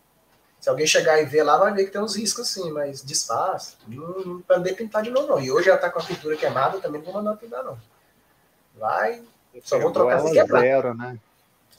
Se 0.60 0.68
alguém 0.68 0.86
chegar 0.86 1.18
e 1.18 1.24
ver 1.24 1.42
lá, 1.42 1.56
vai 1.56 1.72
ver 1.72 1.86
que 1.86 1.92
tem 1.92 2.02
uns 2.02 2.16
riscos 2.16 2.46
sim, 2.46 2.70
mas 2.70 3.00
desfaz. 3.00 3.78
Não, 3.88 4.18
não 4.18 4.44
mandei 4.46 4.74
pintar 4.74 5.02
de 5.02 5.08
novo, 5.08 5.28
não. 5.28 5.40
E 5.40 5.50
hoje 5.50 5.68
já 5.68 5.78
tá 5.78 5.88
com 5.88 5.98
a 5.98 6.04
pintura 6.04 6.36
queimada, 6.36 6.78
também 6.78 7.00
não 7.00 7.10
vou 7.10 7.22
mandar 7.22 7.38
pintar, 7.38 7.64
não. 7.64 7.78
Vai, 8.74 9.24
só 9.62 9.78
vou 9.78 9.92
trocar 9.92 10.20
se 10.20 10.30
quebrar. 10.30 10.60
Zero, 10.60 10.94
né? 10.94 11.18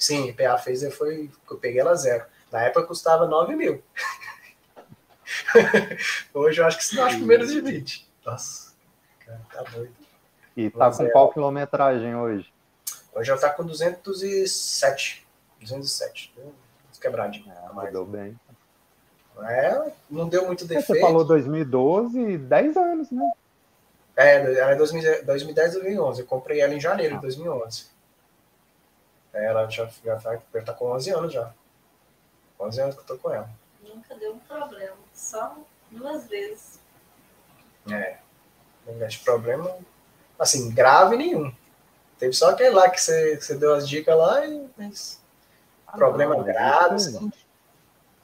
Sim, 0.01 0.33
PA 0.33 0.57
fez, 0.57 0.81
foi, 0.95 1.29
eu 1.47 1.57
peguei 1.57 1.79
ela 1.79 1.93
zero. 1.93 2.25
Na 2.51 2.63
época 2.63 2.87
custava 2.87 3.27
9 3.27 3.55
mil. 3.55 3.83
hoje 6.33 6.59
eu 6.59 6.65
acho 6.65 6.79
que 6.79 6.85
se 6.85 6.95
não 6.95 7.05
acho 7.05 7.19
menos 7.19 7.51
de 7.51 7.61
20. 7.61 8.09
Nossa, 8.25 8.73
cara, 9.19 9.39
tá 9.53 9.61
doido. 9.61 9.93
E 10.57 10.71
tá 10.71 10.91
com 10.91 11.07
qual 11.11 11.31
quilometragem 11.31 12.15
hoje? 12.15 12.51
Hoje 13.13 13.29
ela 13.29 13.39
tá 13.39 13.51
com 13.51 13.63
207. 13.63 15.27
207. 15.59 16.33
Quebradinho. 16.99 17.51
É, 17.51 17.71
mais. 17.71 17.91
Deu 17.91 18.03
bem. 18.03 18.35
É, 19.43 19.91
não 20.09 20.27
deu 20.27 20.47
muito 20.47 20.65
defeito. 20.65 20.87
Você 20.87 20.99
falou 20.99 21.23
2012, 21.23 22.39
10 22.39 22.77
anos, 22.77 23.11
né? 23.11 23.31
É, 24.15 24.37
ela 24.37 24.71
é 24.71 24.75
2010, 24.75 25.73
2011. 25.73 26.21
Eu 26.21 26.25
comprei 26.25 26.59
ela 26.59 26.73
em 26.73 26.79
janeiro 26.79 27.15
de 27.15 27.21
2011. 27.21 27.85
É, 29.33 29.45
ela 29.45 29.69
já, 29.69 29.89
já, 30.03 30.15
tá, 30.17 30.39
já 30.53 30.61
tá 30.63 30.73
com 30.73 30.91
11 30.91 31.11
anos 31.11 31.33
já. 31.33 31.53
11 32.59 32.81
anos 32.81 32.95
que 32.95 33.01
eu 33.01 33.05
tô 33.05 33.17
com 33.17 33.31
ela. 33.31 33.49
Nunca 33.81 34.15
deu 34.15 34.33
um 34.33 34.39
problema. 34.39 34.95
Só 35.13 35.57
duas 35.89 36.27
vezes. 36.27 36.79
É. 37.89 38.17
Não 38.85 39.07
de 39.07 39.19
problema, 39.19 39.77
assim, 40.39 40.73
grave 40.73 41.15
nenhum. 41.15 41.53
Teve 42.17 42.33
só 42.33 42.49
aquele 42.49 42.71
lá 42.71 42.89
que 42.89 43.01
você, 43.01 43.39
você 43.39 43.55
deu 43.55 43.73
as 43.73 43.87
dicas 43.87 44.17
lá 44.17 44.45
e. 44.45 44.69
Mas, 44.77 45.21
ah, 45.87 45.97
problema 45.97 46.35
não, 46.35 46.43
grave. 46.43 46.95
Assim, 46.95 47.31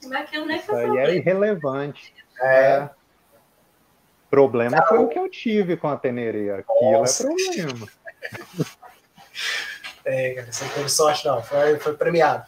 mas 0.06 0.30
nem 0.30 0.56
Isso 0.56 0.74
aí 0.74 0.96
é 0.98 1.16
irrelevante. 1.16 2.14
É. 2.40 2.88
Problema 4.30 4.76
tá 4.76 4.86
foi 4.86 4.98
o 4.98 5.08
que 5.08 5.18
eu 5.18 5.28
tive 5.28 5.76
com 5.76 5.88
a 5.88 5.96
Tenerê. 5.96 6.50
Aquilo 6.50 6.78
é 6.78 6.92
Nossa. 6.98 7.24
é 7.24 7.34
problema. 7.34 7.88
É, 10.08 10.34
cara, 10.34 10.50
você 10.50 10.64
não 10.64 10.72
teve 10.72 10.88
sorte, 10.88 11.26
não. 11.26 11.42
Foi, 11.42 11.78
foi 11.78 11.94
premiado. 11.94 12.46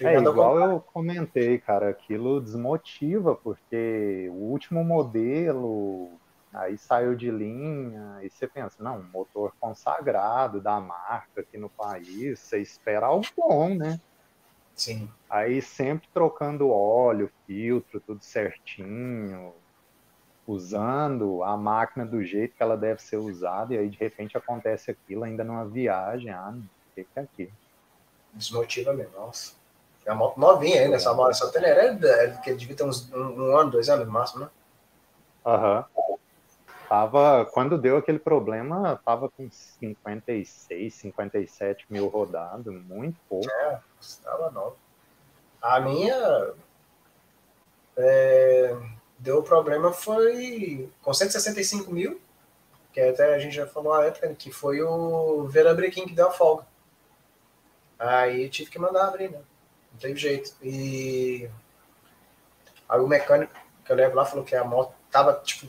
É 0.00 0.14
igual 0.14 0.58
eu 0.60 0.80
comentei, 0.80 1.58
cara, 1.58 1.88
aquilo 1.90 2.40
desmotiva, 2.40 3.34
porque 3.34 4.28
o 4.30 4.44
último 4.44 4.84
modelo 4.84 6.12
aí 6.52 6.78
saiu 6.78 7.16
de 7.16 7.30
linha, 7.30 8.20
e 8.22 8.30
você 8.30 8.46
pensa, 8.46 8.76
não, 8.82 9.02
motor 9.02 9.52
consagrado 9.60 10.60
da 10.60 10.80
marca 10.80 11.40
aqui 11.40 11.58
no 11.58 11.68
país, 11.68 12.38
você 12.38 12.60
espera 12.60 13.06
algo 13.06 13.26
bom, 13.36 13.74
né? 13.74 14.00
Sim. 14.74 15.10
Aí 15.28 15.60
sempre 15.60 16.08
trocando 16.14 16.70
óleo, 16.70 17.30
filtro, 17.44 18.00
tudo 18.00 18.22
certinho, 18.22 19.52
usando 20.48 21.44
a 21.44 21.58
máquina 21.58 22.06
do 22.06 22.24
jeito 22.24 22.56
que 22.56 22.62
ela 22.62 22.74
deve 22.74 23.02
ser 23.02 23.18
usada, 23.18 23.74
e 23.74 23.78
aí 23.78 23.88
de 23.90 23.98
repente 23.98 24.34
acontece 24.34 24.90
aquilo 24.90 25.24
ainda 25.24 25.44
numa 25.44 25.66
viagem, 25.66 26.30
ah, 26.30 26.54
o 26.56 26.94
que, 26.94 27.06
é 27.14 27.20
aqui? 27.20 27.52
Desmotiva 28.32 28.94
mesmo, 28.94 29.12
nossa. 29.14 29.52
É 30.06 30.10
uma 30.10 30.20
moto 30.20 30.40
novinha 30.40 30.80
ainda, 30.80 30.96
essa 30.96 31.12
moto, 31.12 31.32
essa 31.32 31.52
Teneré, 31.52 31.98
é, 32.02 32.30
que 32.42 32.54
devia 32.54 32.74
ter 32.74 32.82
uns 32.82 33.12
um, 33.12 33.18
um, 33.18 33.56
ano, 33.58 33.70
dois 33.70 33.90
anos 33.90 34.06
no 34.06 34.12
máximo, 34.12 34.44
né? 34.44 34.50
Aham. 35.44 35.84
Uhum. 35.94 36.18
Tava, 36.88 37.44
quando 37.44 37.76
deu 37.76 37.98
aquele 37.98 38.18
problema, 38.18 38.98
tava 39.04 39.28
com 39.28 39.50
56, 39.50 40.94
57 40.94 41.84
mil 41.90 42.08
rodados, 42.08 42.74
muito 42.84 43.20
pouco. 43.28 43.50
É, 43.50 43.78
estava 44.00 44.50
nova. 44.50 44.76
A 45.60 45.78
minha 45.80 46.54
é, 47.98 48.74
deu 49.18 49.42
problema 49.42 49.92
foi 49.92 50.88
com 51.02 51.12
165 51.12 51.92
mil, 51.92 52.20
que 52.92 53.00
até 53.00 53.34
a 53.34 53.38
gente 53.38 53.54
já 53.54 53.66
falou 53.66 53.92
a 53.92 54.06
época, 54.06 54.34
que 54.34 54.50
foi 54.50 54.82
o 54.82 55.44
Verabrequim 55.46 56.06
que 56.06 56.14
deu 56.14 56.28
a 56.28 56.32
folga. 56.32 56.66
Aí 57.98 58.48
tive 58.48 58.70
que 58.70 58.78
mandar 58.78 59.08
abrir, 59.08 59.30
né? 59.30 59.40
Não 59.92 59.98
teve 59.98 60.16
jeito. 60.16 60.54
E 60.62 61.48
aí 62.88 63.00
o 63.00 63.08
mecânico 63.08 63.52
que 63.84 63.92
eu 63.92 63.96
levo 63.96 64.14
lá 64.14 64.24
falou 64.24 64.44
que 64.44 64.54
a 64.54 64.64
moto 64.64 64.94
tava, 65.10 65.40
tipo, 65.44 65.66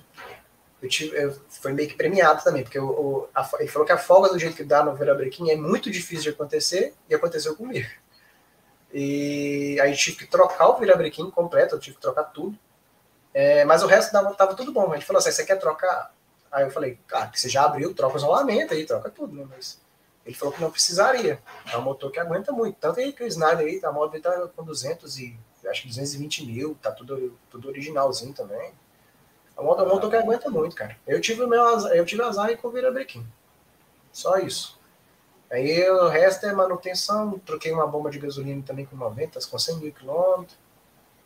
eu, 0.81 0.89
tive, 0.89 1.17
eu 1.17 1.31
foi 1.49 1.73
meio 1.73 1.89
que 1.89 1.95
premiado 1.95 2.43
também, 2.43 2.63
porque 2.63 2.79
o, 2.79 3.27
a, 3.33 3.49
ele 3.59 3.69
falou 3.69 3.85
que 3.85 3.91
a 3.91 3.97
folga 3.97 4.29
do 4.29 4.39
jeito 4.39 4.55
que 4.55 4.63
dá 4.63 4.83
no 4.83 4.95
Verabrequim 4.95 5.49
é 5.49 5.55
muito 5.55 5.89
difícil 5.89 6.23
de 6.23 6.29
acontecer, 6.29 6.93
e 7.09 7.15
aconteceu 7.15 7.55
comigo. 7.55 7.89
E 8.93 9.79
aí 9.81 9.95
tive 9.95 10.17
que 10.17 10.27
trocar 10.27 10.69
o 10.69 10.79
virabrequim 10.79 11.29
completo, 11.29 11.75
eu 11.75 11.79
tive 11.79 11.95
que 11.95 12.01
trocar 12.01 12.23
tudo. 12.25 12.57
É, 13.39 13.63
mas 13.63 13.81
o 13.81 13.87
resto 13.87 14.11
dava, 14.11 14.33
tava 14.33 14.53
tudo 14.53 14.73
bom. 14.73 14.91
A 14.91 14.95
gente 14.95 15.05
falou 15.05 15.19
assim: 15.19 15.31
você 15.31 15.45
quer 15.45 15.55
trocar? 15.55 16.13
Aí 16.51 16.65
eu 16.65 16.71
falei: 16.71 16.99
cara, 17.07 17.27
que 17.27 17.39
você 17.39 17.47
já 17.47 17.63
abriu, 17.63 17.93
troca 17.93 18.15
o 18.15 18.17
isolamento 18.17 18.73
aí, 18.73 18.85
troca 18.85 19.09
tudo, 19.09 19.33
né? 19.33 19.47
Mas 19.49 19.79
ele 20.25 20.35
falou 20.35 20.53
que 20.53 20.59
não 20.59 20.69
precisaria. 20.69 21.41
É 21.71 21.77
um 21.77 21.81
motor 21.81 22.11
que 22.11 22.19
aguenta 22.19 22.51
muito. 22.51 22.75
Tanto 22.75 22.99
aí 22.99 23.13
que 23.13 23.23
o 23.23 23.27
Snyder 23.27 23.65
aí, 23.65 23.79
a 23.81 23.93
moto 23.93 24.19
tá 24.19 24.49
com 24.53 24.61
200 24.61 25.17
e 25.19 25.39
acho 25.67 25.83
que 25.83 25.87
220 25.87 26.45
mil, 26.47 26.77
tá 26.81 26.91
tudo, 26.91 27.39
tudo 27.49 27.69
originalzinho 27.69 28.33
também. 28.33 28.73
A 29.55 29.63
moto 29.63 29.83
é 29.83 29.85
um 29.85 29.89
motor 29.89 30.09
que 30.09 30.17
aguenta 30.17 30.49
muito, 30.49 30.75
cara. 30.75 30.97
Eu 31.07 31.21
tive 31.21 31.41
o 31.41 31.47
meu 31.47 31.65
azar, 31.65 31.93
eu 31.93 32.05
tive 32.05 32.21
azar 32.21 32.57
com 32.57 32.67
o 32.67 32.71
virabrequim. 32.71 33.25
Só 34.11 34.37
isso. 34.37 34.77
Aí 35.49 35.89
o 35.89 36.09
resto 36.09 36.45
é 36.45 36.51
manutenção. 36.51 37.39
Troquei 37.39 37.71
uma 37.71 37.87
bomba 37.87 38.09
de 38.09 38.19
gasolina 38.19 38.61
também 38.65 38.85
com 38.85 38.97
90, 38.97 39.39
com 39.49 39.57
100 39.57 39.77
mil 39.77 39.93
quilômetros. 39.93 40.57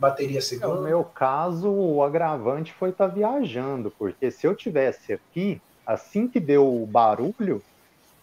Bateria 0.04 0.41
segunda. 0.41 0.76
No 0.76 0.82
meu 0.82 1.04
caso, 1.04 1.70
o 1.70 2.04
agravante 2.04 2.74
foi 2.74 2.89
estar 2.89 3.08
tá 3.08 3.14
viajando, 3.14 3.91
porque 3.97 4.30
se 4.30 4.45
eu 4.45 4.56
tivesse 4.56 5.14
aqui, 5.14 5.62
assim 5.86 6.28
que 6.28 6.39
deu 6.39 6.82
o 6.82 6.86
barulho, 6.86 7.62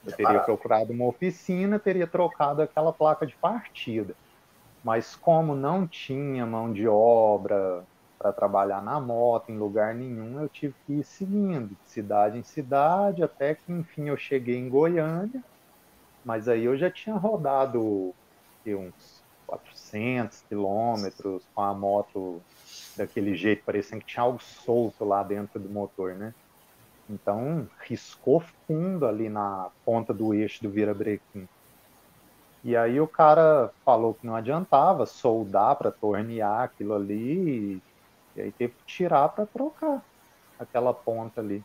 eu 0.05 0.13
teria 0.13 0.41
procurado 0.41 0.93
uma 0.93 1.07
oficina, 1.07 1.79
teria 1.79 2.07
trocado 2.07 2.63
aquela 2.63 2.93
placa 2.93 3.27
de 3.27 3.35
partida. 3.37 4.15
Mas 4.85 5.15
como 5.15 5.55
não 5.55 5.87
tinha 5.87 6.47
mão 6.47 6.73
de 6.73 6.87
obra 6.87 7.83
para 8.19 8.33
trabalhar 8.33 8.83
na 8.83 9.01
moto 9.01 9.51
em 9.51 9.59
lugar 9.59 9.95
nenhum, 9.95 10.41
eu 10.41 10.49
tive 10.49 10.75
que 10.87 10.93
ir 10.95 11.05
seguindo, 11.05 11.69
de 11.69 11.91
cidade 11.91 12.39
em 12.39 12.43
cidade, 12.43 13.23
até 13.23 13.55
que 13.55 13.73
enfim 13.73 14.09
eu 14.09 14.17
cheguei 14.17 14.57
em 14.57 14.69
Goiânia 14.69 15.43
mas 16.25 16.49
aí 16.49 16.65
eu 16.65 16.77
já 16.77 16.91
tinha 16.91 17.17
rodado 17.17 18.15
uns 18.67 19.20
400 19.51 20.45
quilômetros 20.49 21.43
com 21.55 21.63
a 21.63 21.75
moto 21.75 22.41
daquele 22.97 23.35
jeito, 23.35 23.65
parecendo 23.65 24.03
que 24.03 24.13
tinha 24.13 24.23
algo 24.23 24.41
solto 24.41 25.05
lá 25.05 25.23
dentro 25.23 25.59
do 25.59 25.69
motor, 25.69 26.15
né? 26.15 26.33
Então, 27.09 27.69
riscou 27.81 28.41
fundo 28.67 29.07
ali 29.07 29.29
na 29.29 29.69
ponta 29.85 30.15
do 30.15 30.33
eixo 30.33 30.63
do 30.63 30.71
virabrequim. 30.71 31.49
E 32.63 32.77
aí 32.77 33.01
o 33.01 33.09
cara 33.09 33.73
falou 33.85 34.15
que 34.15 34.27
não 34.27 34.37
adiantava 34.37 35.07
soldar 35.07 35.77
para 35.77 35.91
tornear 35.91 36.63
aquilo 36.63 36.95
ali, 36.95 37.83
e, 38.37 38.41
aí 38.41 38.53
teve 38.53 38.75
que 38.75 38.85
tirar 38.85 39.29
para 39.31 39.47
trocar 39.47 40.05
aquela 40.59 40.95
ponta 40.95 41.41
ali. 41.41 41.65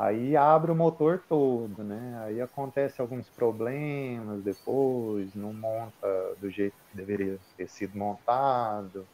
Aí 0.00 0.34
abre 0.34 0.72
o 0.72 0.74
motor 0.74 1.22
todo, 1.28 1.84
né? 1.84 2.22
Aí 2.24 2.40
acontece 2.40 3.02
alguns 3.02 3.28
problemas 3.28 4.42
depois, 4.42 5.34
não 5.34 5.52
monta 5.52 6.08
do 6.38 6.50
jeito 6.50 6.74
que 6.90 6.96
deveria 6.96 7.38
ter 7.54 7.68
sido 7.68 7.98
montado. 7.98 9.06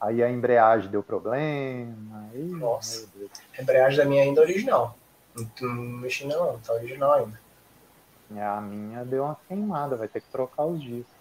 Aí 0.00 0.24
a 0.24 0.28
embreagem 0.28 0.90
deu 0.90 1.04
problema. 1.04 2.28
Aí, 2.32 2.46
Nossa, 2.46 3.08
a 3.56 3.62
embreagem 3.62 3.96
da 3.96 4.04
minha 4.04 4.24
ainda 4.24 4.40
é 4.40 4.44
original. 4.44 4.96
Não, 5.36 5.72
mexi 5.72 6.26
não, 6.26 6.58
tá 6.58 6.72
original 6.72 7.12
ainda. 7.12 7.40
A 8.42 8.60
minha 8.60 9.04
deu 9.04 9.22
uma 9.22 9.38
queimada, 9.46 9.94
vai 9.94 10.08
ter 10.08 10.20
que 10.20 10.30
trocar 10.30 10.64
os 10.64 10.82
discos. 10.82 11.14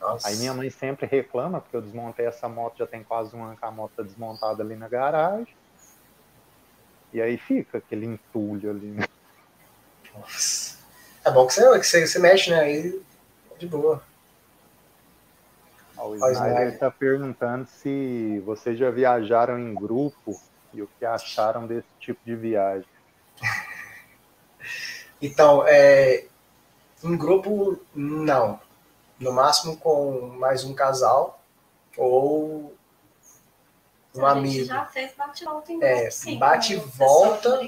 Nossa. 0.00 0.28
Aí 0.28 0.36
minha 0.36 0.54
mãe 0.54 0.70
sempre 0.70 1.04
reclama, 1.06 1.60
porque 1.60 1.76
eu 1.76 1.82
desmontei 1.82 2.26
essa 2.26 2.48
moto, 2.48 2.78
já 2.78 2.86
tem 2.86 3.02
quase 3.02 3.34
um 3.34 3.42
ano 3.42 3.56
que 3.56 3.64
a 3.64 3.72
moto 3.72 3.90
tá 3.96 4.04
desmontada 4.04 4.62
ali 4.62 4.76
na 4.76 4.88
garagem. 4.88 5.52
E 7.12 7.20
aí 7.20 7.36
fica 7.36 7.78
aquele 7.78 8.06
entulho 8.06 8.70
ali, 8.70 8.86
né? 8.86 9.06
Nossa. 10.14 10.78
É 11.24 11.30
bom 11.30 11.46
que 11.46 11.54
você, 11.54 11.78
que 11.78 11.86
você, 11.86 12.06
você 12.06 12.18
mexe, 12.18 12.50
né? 12.50 12.60
Aí 12.60 13.02
de 13.58 13.66
boa. 13.66 14.02
O 15.96 16.14
Snyder 16.16 16.72
está 16.72 16.90
perguntando 16.90 17.66
se 17.66 18.42
vocês 18.44 18.76
já 18.76 18.90
viajaram 18.90 19.56
em 19.56 19.72
grupo 19.72 20.40
e 20.74 20.82
o 20.82 20.88
que 20.98 21.04
acharam 21.04 21.66
desse 21.66 21.86
tipo 22.00 22.20
de 22.24 22.34
viagem. 22.34 22.88
então, 25.22 25.64
é, 25.66 26.24
em 27.04 27.16
grupo, 27.16 27.78
não. 27.94 28.60
No 29.20 29.32
máximo 29.32 29.76
com 29.76 30.34
mais 30.38 30.64
um 30.64 30.74
casal 30.74 31.40
ou 31.96 32.74
um 34.14 34.26
a 34.26 34.32
amigo. 34.32 34.64
já 34.64 34.84
fez 34.86 35.12
bate-volta 35.16 35.72
em 35.72 35.82
é, 35.82 36.10
sim. 36.10 36.38
Bate-volta. 36.38 37.60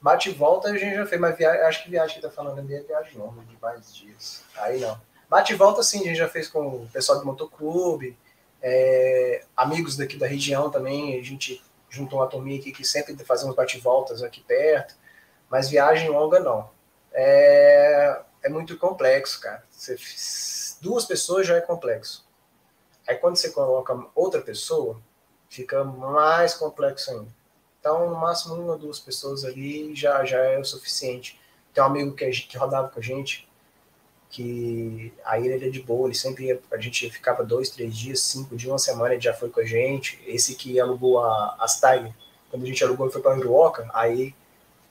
Bate-volta 0.00 0.68
a 0.68 0.78
gente 0.78 0.94
já 0.94 1.06
fez, 1.06 1.20
mas 1.20 1.36
via... 1.36 1.66
acho 1.66 1.82
que 1.82 1.90
viagem 1.90 2.16
que 2.16 2.22
tá 2.22 2.30
falando 2.30 2.58
ali 2.60 2.74
é 2.74 2.80
viagem 2.80 3.18
longa, 3.18 3.42
de 3.42 3.58
mais 3.60 3.94
dias. 3.94 4.42
Aí 4.56 4.78
não. 4.78 5.00
Bate-volta, 5.28 5.82
sim, 5.82 6.00
a 6.00 6.04
gente 6.04 6.16
já 6.16 6.28
fez 6.28 6.48
com 6.48 6.66
o 6.66 6.88
pessoal 6.92 7.18
do 7.18 7.26
motoclube, 7.26 8.16
é, 8.62 9.44
amigos 9.56 9.96
daqui 9.96 10.16
da 10.16 10.26
região 10.26 10.70
também, 10.70 11.18
a 11.18 11.22
gente 11.22 11.62
juntou 11.88 12.20
uma 12.20 12.28
turminha 12.28 12.58
aqui 12.58 12.72
que 12.72 12.84
sempre 12.84 13.16
fazemos 13.24 13.54
bate-voltas 13.54 14.22
aqui 14.22 14.40
perto, 14.42 14.94
mas 15.50 15.68
viagem 15.68 16.08
longa 16.08 16.38
não. 16.38 16.70
É, 17.12 18.20
é 18.42 18.48
muito 18.48 18.76
complexo, 18.76 19.40
cara. 19.40 19.64
Você, 19.70 19.96
duas 20.80 21.04
pessoas 21.04 21.46
já 21.46 21.56
é 21.56 21.60
complexo. 21.60 22.24
Aí 23.06 23.16
quando 23.16 23.36
você 23.36 23.50
coloca 23.50 23.96
outra 24.14 24.42
pessoa, 24.42 25.00
fica 25.56 25.82
mais 25.82 26.54
complexo 26.54 27.10
ainda. 27.10 27.28
Então, 27.80 28.10
no 28.10 28.16
máximo, 28.16 28.54
uma 28.54 28.72
ou 28.72 28.78
duas 28.78 28.98
pessoas 28.98 29.44
ali 29.44 29.94
já, 29.94 30.24
já 30.24 30.38
é 30.38 30.58
o 30.58 30.64
suficiente. 30.64 31.38
Tem 31.72 31.82
um 31.82 31.86
amigo 31.86 32.14
que, 32.14 32.28
que 32.30 32.58
rodava 32.58 32.88
com 32.88 32.98
a 32.98 33.02
gente, 33.02 33.48
que 34.28 35.12
aí 35.24 35.46
ele 35.46 35.66
é 35.66 35.70
de 35.70 35.80
boa, 35.80 36.08
ele 36.08 36.14
sempre 36.14 36.46
ia, 36.46 36.60
a 36.70 36.78
gente 36.78 37.08
ficava 37.10 37.44
dois, 37.44 37.70
três 37.70 37.96
dias, 37.96 38.20
cinco 38.20 38.56
dias, 38.56 38.70
uma 38.70 38.78
semana, 38.78 39.14
ele 39.14 39.22
já 39.22 39.32
foi 39.32 39.48
com 39.48 39.60
a 39.60 39.64
gente. 39.64 40.20
Esse 40.26 40.54
que 40.56 40.78
alugou 40.80 41.20
a, 41.20 41.56
as 41.60 41.80
Tiger, 41.80 42.12
quando 42.50 42.64
a 42.64 42.66
gente 42.66 42.84
alugou, 42.84 43.06
ele 43.06 43.12
foi 43.12 43.22
para 43.22 43.38
Uruoca, 43.38 43.88
aí 43.94 44.34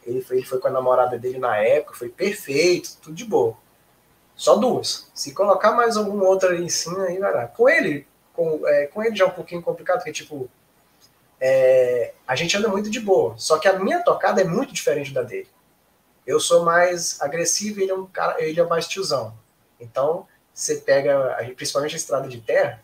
ele 0.04 0.22
foi, 0.22 0.38
ele 0.38 0.46
foi 0.46 0.60
com 0.60 0.68
a 0.68 0.72
namorada 0.72 1.18
dele 1.18 1.38
na 1.38 1.58
época, 1.58 1.96
foi 1.96 2.10
perfeito, 2.10 2.98
tudo 3.02 3.16
de 3.16 3.26
boa. 3.26 3.58
Só 4.36 4.56
duas. 4.56 5.10
Se 5.14 5.34
colocar 5.34 5.72
mais 5.72 5.96
algum 5.96 6.22
outro 6.24 6.50
ali 6.50 6.64
em 6.64 6.70
cima, 6.70 7.04
aí 7.04 7.18
vai 7.18 7.34
lá. 7.34 7.48
Com 7.48 7.70
ele, 7.70 8.06
com, 8.36 8.68
é, 8.68 8.88
com 8.88 9.04
ele 9.04 9.16
já 9.16 9.26
é 9.26 9.28
um 9.28 9.32
pouquinho 9.32 9.62
complicado, 9.62 9.98
porque, 9.98 10.12
tipo, 10.12 10.50
é, 11.40 12.14
a 12.28 12.36
gente 12.36 12.56
anda 12.58 12.68
muito 12.68 12.90
de 12.90 13.00
boa. 13.00 13.36
Só 13.38 13.58
que 13.58 13.68
a 13.68 13.80
minha 13.80 14.04
tocada 14.04 14.42
é 14.42 14.44
muito 14.44 14.74
diferente 14.74 15.14
da 15.14 15.22
dele. 15.22 15.48
Eu 16.26 16.40
sou 16.40 16.66
mais 16.66 17.22
agressivo 17.22 17.80
e 17.80 17.84
ele 17.84 17.92
é 17.92 17.96
um 17.96 18.06
cara, 18.06 18.44
ele 18.44 18.60
é 18.60 18.64
mais 18.64 18.88
tiozão. 18.88 19.38
Então, 19.80 20.28
você 20.54 20.78
pega, 20.78 21.38
principalmente 21.56 21.94
a 21.94 21.98
estrada 21.98 22.28
de 22.28 22.42
terra, 22.42 22.82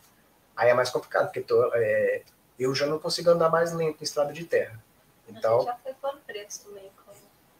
aí 0.56 0.70
é 0.70 0.74
mais 0.74 0.89
complicado, 0.89 1.26
porque 1.26 1.41
tô, 1.41 1.72
é, 1.74 2.22
eu 2.60 2.74
já 2.76 2.86
não 2.86 2.99
consigo 2.99 3.30
andar 3.30 3.49
mais 3.49 3.74
lento 3.74 4.02
em 4.02 4.04
estrada 4.04 4.32
de 4.32 4.45
terra. 4.45 4.80
Então, 5.28 5.56
a 5.56 5.60
gente 5.62 5.68
já 5.68 5.78
foi 5.84 5.93
por 5.93 6.18
preto 6.20 6.60
também 6.66 6.91
com, 7.06 7.14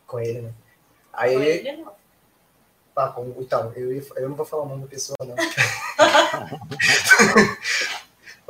com 0.06 0.20
ele, 0.20 0.42
né? 0.42 0.54
Aí, 1.14 1.36
com 1.36 1.42
ele 1.42 1.78
não. 1.78 2.02
Ah, 2.94 3.16
então, 3.40 3.72
eu, 3.76 3.92
eu 3.92 4.30
não 4.30 4.36
vou 4.36 4.46
falar 4.46 4.64
o 4.64 4.68
nome 4.68 4.84
da 4.84 4.88
pessoa, 4.88 5.18
não. 5.22 5.36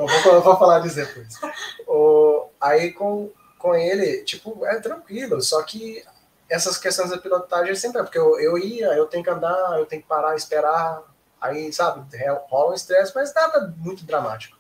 vou, 0.08 0.42
vou 0.42 0.58
falar 0.58 0.80
disso 0.80 0.96
depois. 0.96 1.40
O, 1.88 2.48
aí 2.60 2.94
com, 2.94 3.32
com 3.58 3.76
ele, 3.76 4.24
tipo, 4.24 4.66
é 4.66 4.80
tranquilo, 4.80 5.42
só 5.42 5.62
que 5.64 6.04
essas 6.50 6.78
questões 6.78 7.10
da 7.10 7.18
pilotagem 7.18 7.76
sempre 7.76 8.02
é, 8.02 8.04
porque 8.04 8.18
eu, 8.18 8.40
eu 8.40 8.58
ia, 8.58 8.88
eu 8.94 9.06
tenho 9.08 9.24
que 9.24 9.30
andar, 9.30 9.80
eu 9.80 9.86
tenho 9.86 10.02
que 10.02 10.08
parar, 10.08 10.36
esperar, 10.36 11.04
aí, 11.40 11.72
sabe, 11.72 12.06
rola 12.50 12.72
um 12.72 12.76
estresse, 12.76 13.14
mas 13.16 13.34
nada 13.34 13.74
muito 13.78 14.06
dramático. 14.06 14.58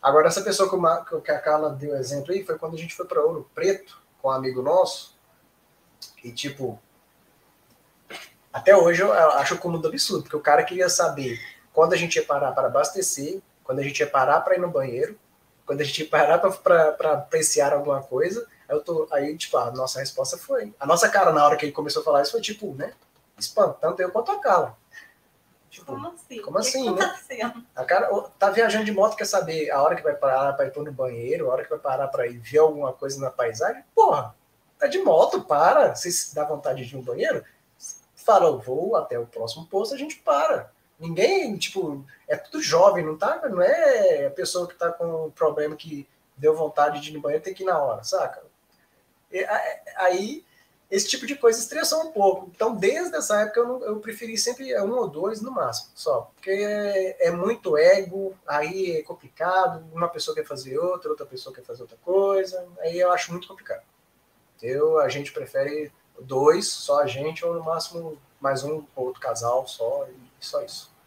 Agora, 0.00 0.28
essa 0.28 0.42
pessoa 0.42 0.68
que, 0.68 1.20
que 1.22 1.30
a 1.30 1.40
Carla 1.40 1.70
deu 1.70 1.96
exemplo 1.96 2.32
aí 2.32 2.44
foi 2.44 2.58
quando 2.58 2.74
a 2.74 2.78
gente 2.78 2.94
foi 2.94 3.06
para 3.06 3.22
Ouro 3.22 3.50
Preto 3.54 4.00
com 4.20 4.28
um 4.28 4.32
amigo 4.32 4.62
nosso, 4.62 5.18
e 6.22 6.30
tipo, 6.30 6.78
Até 8.52 8.76
hoje 8.76 9.02
eu 9.02 9.12
acho 9.12 9.54
o 9.54 9.58
cúmulo 9.58 9.80
do 9.80 9.88
absurdo, 9.88 10.22
porque 10.22 10.36
o 10.36 10.40
cara 10.40 10.64
queria 10.64 10.88
saber 10.88 11.38
quando 11.72 11.92
a 11.92 11.96
gente 11.96 12.16
ia 12.16 12.24
parar 12.24 12.52
para 12.52 12.66
abastecer, 12.66 13.40
quando 13.68 13.80
a 13.80 13.82
gente 13.82 14.00
ia 14.00 14.06
parar 14.06 14.40
para 14.40 14.54
ir 14.54 14.60
no 14.60 14.70
banheiro, 14.70 15.14
quando 15.66 15.82
a 15.82 15.84
gente 15.84 16.02
ia 16.02 16.08
parar 16.08 16.38
para 16.38 17.12
apreciar 17.12 17.74
alguma 17.74 18.02
coisa. 18.02 18.48
Aí, 18.66 18.74
eu 18.74 18.82
tô, 18.82 19.06
aí, 19.12 19.36
tipo, 19.36 19.58
a 19.58 19.70
nossa 19.70 20.00
resposta 20.00 20.38
foi. 20.38 20.74
A 20.80 20.86
nossa 20.86 21.06
cara, 21.06 21.34
na 21.34 21.44
hora 21.44 21.54
que 21.54 21.66
ele 21.66 21.72
começou 21.72 22.00
a 22.00 22.04
falar 22.06 22.22
isso, 22.22 22.32
foi 22.32 22.40
tipo, 22.40 22.74
né? 22.74 22.94
Espantando 23.36 24.00
eu 24.00 24.10
quanto 24.10 24.32
a 24.32 24.40
Carla. 24.40 24.74
Tipo, 25.68 25.84
como 25.92 26.08
assim? 26.08 26.40
Como 26.40 26.56
assim, 26.56 26.94
né? 26.94 27.14
A 27.76 27.84
cara 27.84 28.08
tá 28.38 28.48
viajando 28.48 28.86
de 28.86 28.90
moto, 28.92 29.18
quer 29.18 29.26
saber 29.26 29.70
a 29.70 29.82
hora 29.82 29.96
que 29.96 30.02
vai 30.02 30.14
parar 30.14 30.54
para 30.54 30.64
ir 30.64 30.72
no 30.74 30.90
banheiro, 30.90 31.50
a 31.50 31.52
hora 31.52 31.62
que 31.62 31.68
vai 31.68 31.78
parar 31.78 32.08
para 32.08 32.26
ir 32.26 32.38
ver 32.38 32.60
alguma 32.60 32.94
coisa 32.94 33.20
na 33.20 33.30
paisagem? 33.30 33.84
Porra, 33.94 34.34
tá 34.78 34.86
de 34.86 34.98
moto, 35.02 35.44
para. 35.44 35.94
Se 35.94 36.34
dá 36.34 36.42
vontade 36.42 36.86
de 36.86 36.94
ir 36.94 36.96
no 36.96 37.04
banheiro, 37.04 37.44
fala, 38.14 38.46
eu 38.46 38.58
vou 38.58 38.96
até 38.96 39.18
o 39.18 39.26
próximo 39.26 39.66
posto, 39.66 39.94
a 39.94 39.98
gente 39.98 40.16
para. 40.16 40.72
Ninguém, 40.98 41.56
tipo, 41.56 42.04
é 42.26 42.36
tudo 42.36 42.60
jovem, 42.60 43.04
não 43.04 43.16
tá? 43.16 43.40
Não 43.48 43.62
é 43.62 44.26
a 44.26 44.30
pessoa 44.30 44.66
que 44.66 44.74
tá 44.74 44.90
com 44.90 45.26
um 45.26 45.30
problema 45.30 45.76
que 45.76 46.08
deu 46.36 46.56
vontade 46.56 47.00
de 47.00 47.10
ir 47.10 47.14
no 47.14 47.20
banheiro 47.20 47.42
tem 47.42 47.54
que 47.54 47.62
ir 47.62 47.66
na 47.66 47.78
hora, 47.78 48.02
saca? 48.02 48.42
E, 49.30 49.44
aí 49.96 50.44
esse 50.90 51.06
tipo 51.06 51.26
de 51.26 51.36
coisa 51.36 51.58
estressou 51.58 52.02
um 52.02 52.12
pouco. 52.12 52.50
Então, 52.54 52.74
desde 52.74 53.14
essa 53.14 53.42
época, 53.42 53.60
eu, 53.60 53.66
não, 53.66 53.84
eu 53.84 54.00
preferi 54.00 54.38
sempre 54.38 54.74
um 54.80 54.96
ou 54.96 55.06
dois 55.06 55.40
no 55.40 55.50
máximo, 55.50 55.90
só. 55.94 56.30
Porque 56.34 56.50
é, 56.50 57.28
é, 57.28 57.30
muito 57.30 57.76
ego, 57.76 58.34
aí 58.46 58.96
é 58.96 59.02
complicado, 59.02 59.84
uma 59.92 60.08
pessoa 60.08 60.34
quer 60.34 60.46
fazer 60.46 60.78
outra, 60.78 61.10
outra 61.10 61.26
pessoa 61.26 61.54
quer 61.54 61.62
fazer 61.62 61.82
outra 61.82 61.98
coisa, 61.98 62.66
aí 62.80 62.98
eu 62.98 63.12
acho 63.12 63.30
muito 63.32 63.46
complicado. 63.46 63.82
Eu, 64.62 64.98
a 64.98 65.08
gente 65.08 65.30
prefere 65.30 65.92
dois, 66.20 66.68
só 66.68 67.02
a 67.02 67.06
gente, 67.06 67.44
ou 67.44 67.54
no 67.54 67.62
máximo 67.62 68.18
mais 68.40 68.64
um 68.64 68.84
ou 68.96 69.06
outro 69.06 69.20
casal 69.20 69.66
só, 69.66 70.06
e 70.08 70.27
só 70.40 70.62
isso. 70.62 70.98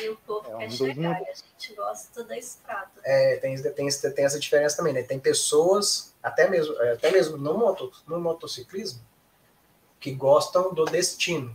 E 0.00 0.08
o 0.08 0.16
povo 0.16 0.50
é, 0.60 0.66
quer 0.66 0.70
chegar, 0.70 1.16
a 1.16 1.34
gente 1.34 1.74
gosta 1.74 2.24
da 2.24 2.36
estrada. 2.36 2.90
É, 3.04 3.36
tem, 3.36 3.60
tem, 3.62 3.88
tem 3.88 4.24
essa 4.24 4.40
diferença 4.40 4.76
também, 4.76 4.92
né? 4.92 5.02
Tem 5.02 5.18
pessoas, 5.18 6.14
até 6.22 6.48
mesmo, 6.48 6.74
é, 6.80 6.92
até 6.92 7.10
mesmo 7.10 7.36
no, 7.36 7.56
moto, 7.56 7.92
no 8.06 8.18
motociclismo, 8.18 9.00
que 10.00 10.12
gostam 10.12 10.72
do 10.72 10.84
destino. 10.84 11.54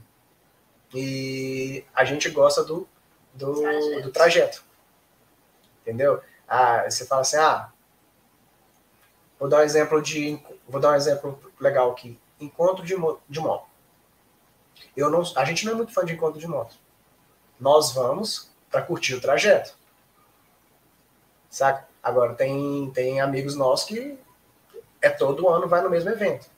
E 0.94 1.84
a 1.94 2.06
gente 2.06 2.30
gosta 2.30 2.64
do, 2.64 2.88
do, 3.34 3.62
trajeto. 3.62 4.02
do 4.02 4.12
trajeto. 4.12 4.64
Entendeu? 5.82 6.22
Ah, 6.48 6.90
você 6.90 7.06
fala 7.06 7.22
assim, 7.22 7.38
ah, 7.38 7.72
vou 9.40 9.50
dar 9.50 9.58
um 9.58 9.64
exemplo 9.64 10.02
de. 10.02 10.42
Vou 10.68 10.80
dar 10.80 10.92
um 10.92 10.96
exemplo 10.96 11.40
legal 11.60 11.92
aqui. 11.92 12.20
Encontro 12.40 12.86
de, 12.86 12.96
de 13.28 13.40
moto. 13.40 13.68
Eu 14.96 15.10
não, 15.10 15.24
a 15.36 15.46
gente 15.46 15.66
não 15.66 15.74
é 15.74 15.76
muito 15.76 15.94
fã 15.94 16.06
de 16.06 16.14
encontro 16.14 16.40
de 16.40 16.48
moto 16.48 16.76
nós 17.60 17.92
vamos 17.92 18.50
para 18.70 18.82
curtir 18.82 19.16
o 19.16 19.22
trajeto. 19.22 19.74
Saca? 21.50 21.88
Agora 22.02 22.34
tem, 22.34 22.92
tem 22.94 23.20
amigos 23.20 23.56
nossos 23.56 23.88
que 23.88 24.18
é 25.02 25.10
todo 25.10 25.50
ano 25.50 25.68
vai 25.68 25.82
no 25.82 25.90
mesmo 25.90 26.10
evento. 26.10 26.50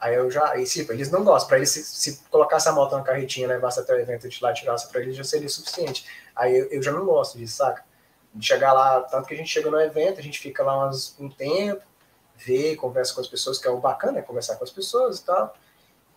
Aí 0.00 0.14
eu 0.14 0.30
já, 0.30 0.56
e, 0.56 0.64
tipo, 0.64 0.92
eles 0.92 1.10
não 1.10 1.22
gostam. 1.22 1.48
Para 1.48 1.58
eles, 1.58 1.70
se, 1.70 1.84
se 1.84 2.20
colocasse 2.30 2.66
a 2.68 2.72
moto 2.72 2.96
na 2.96 3.02
carretinha, 3.02 3.46
levasse 3.46 3.80
até 3.80 3.92
o 3.92 4.00
evento 4.00 4.28
de 4.28 4.42
lá, 4.42 4.52
tirasse 4.52 4.88
para 4.90 5.02
eles, 5.02 5.14
já 5.14 5.24
seria 5.24 5.48
suficiente. 5.48 6.06
Aí 6.34 6.56
eu, 6.56 6.66
eu, 6.70 6.82
já 6.82 6.90
não 6.90 7.04
gosto 7.04 7.36
disso, 7.36 7.56
saca? 7.56 7.84
De 8.34 8.46
chegar 8.46 8.72
lá, 8.72 9.02
tanto 9.02 9.28
que 9.28 9.34
a 9.34 9.36
gente 9.36 9.50
chega 9.50 9.70
no 9.70 9.78
evento, 9.78 10.18
a 10.18 10.22
gente 10.22 10.38
fica 10.38 10.62
lá 10.62 10.84
umas, 10.84 11.14
um 11.18 11.28
tempo, 11.28 11.82
vê, 12.34 12.74
conversa 12.76 13.14
com 13.14 13.20
as 13.20 13.28
pessoas, 13.28 13.58
que 13.58 13.68
é 13.68 13.70
o 13.70 13.78
bacana, 13.78 14.20
é 14.20 14.22
conversar 14.22 14.56
com 14.56 14.64
as 14.64 14.70
pessoas 14.70 15.18
e 15.18 15.24
tal. 15.24 15.54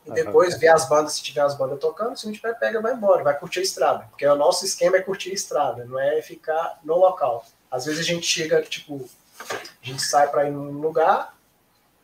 E 0.05 0.11
depois 0.11 0.57
ver 0.57 0.67
as 0.67 0.87
bandas, 0.87 1.13
se 1.13 1.23
tiver 1.23 1.41
as 1.41 1.55
bandas 1.55 1.79
tocando, 1.79 2.17
se 2.17 2.25
não 2.25 2.33
tiver, 2.33 2.53
pega 2.59 2.81
vai 2.81 2.93
embora, 2.93 3.23
vai 3.23 3.37
curtir 3.37 3.59
a 3.59 3.63
estrada. 3.63 4.05
Porque 4.09 4.25
o 4.25 4.35
nosso 4.35 4.65
esquema 4.65 4.97
é 4.97 5.01
curtir 5.01 5.31
a 5.31 5.33
estrada, 5.33 5.85
não 5.85 5.99
é 5.99 6.21
ficar 6.21 6.79
no 6.83 6.97
local. 6.97 7.45
Às 7.71 7.85
vezes 7.85 8.01
a 8.01 8.03
gente 8.03 8.25
chega, 8.25 8.61
tipo, 8.61 9.09
a 9.49 9.85
gente 9.85 10.01
sai 10.01 10.29
para 10.29 10.47
ir 10.47 10.51
num 10.51 10.79
lugar, 10.79 11.35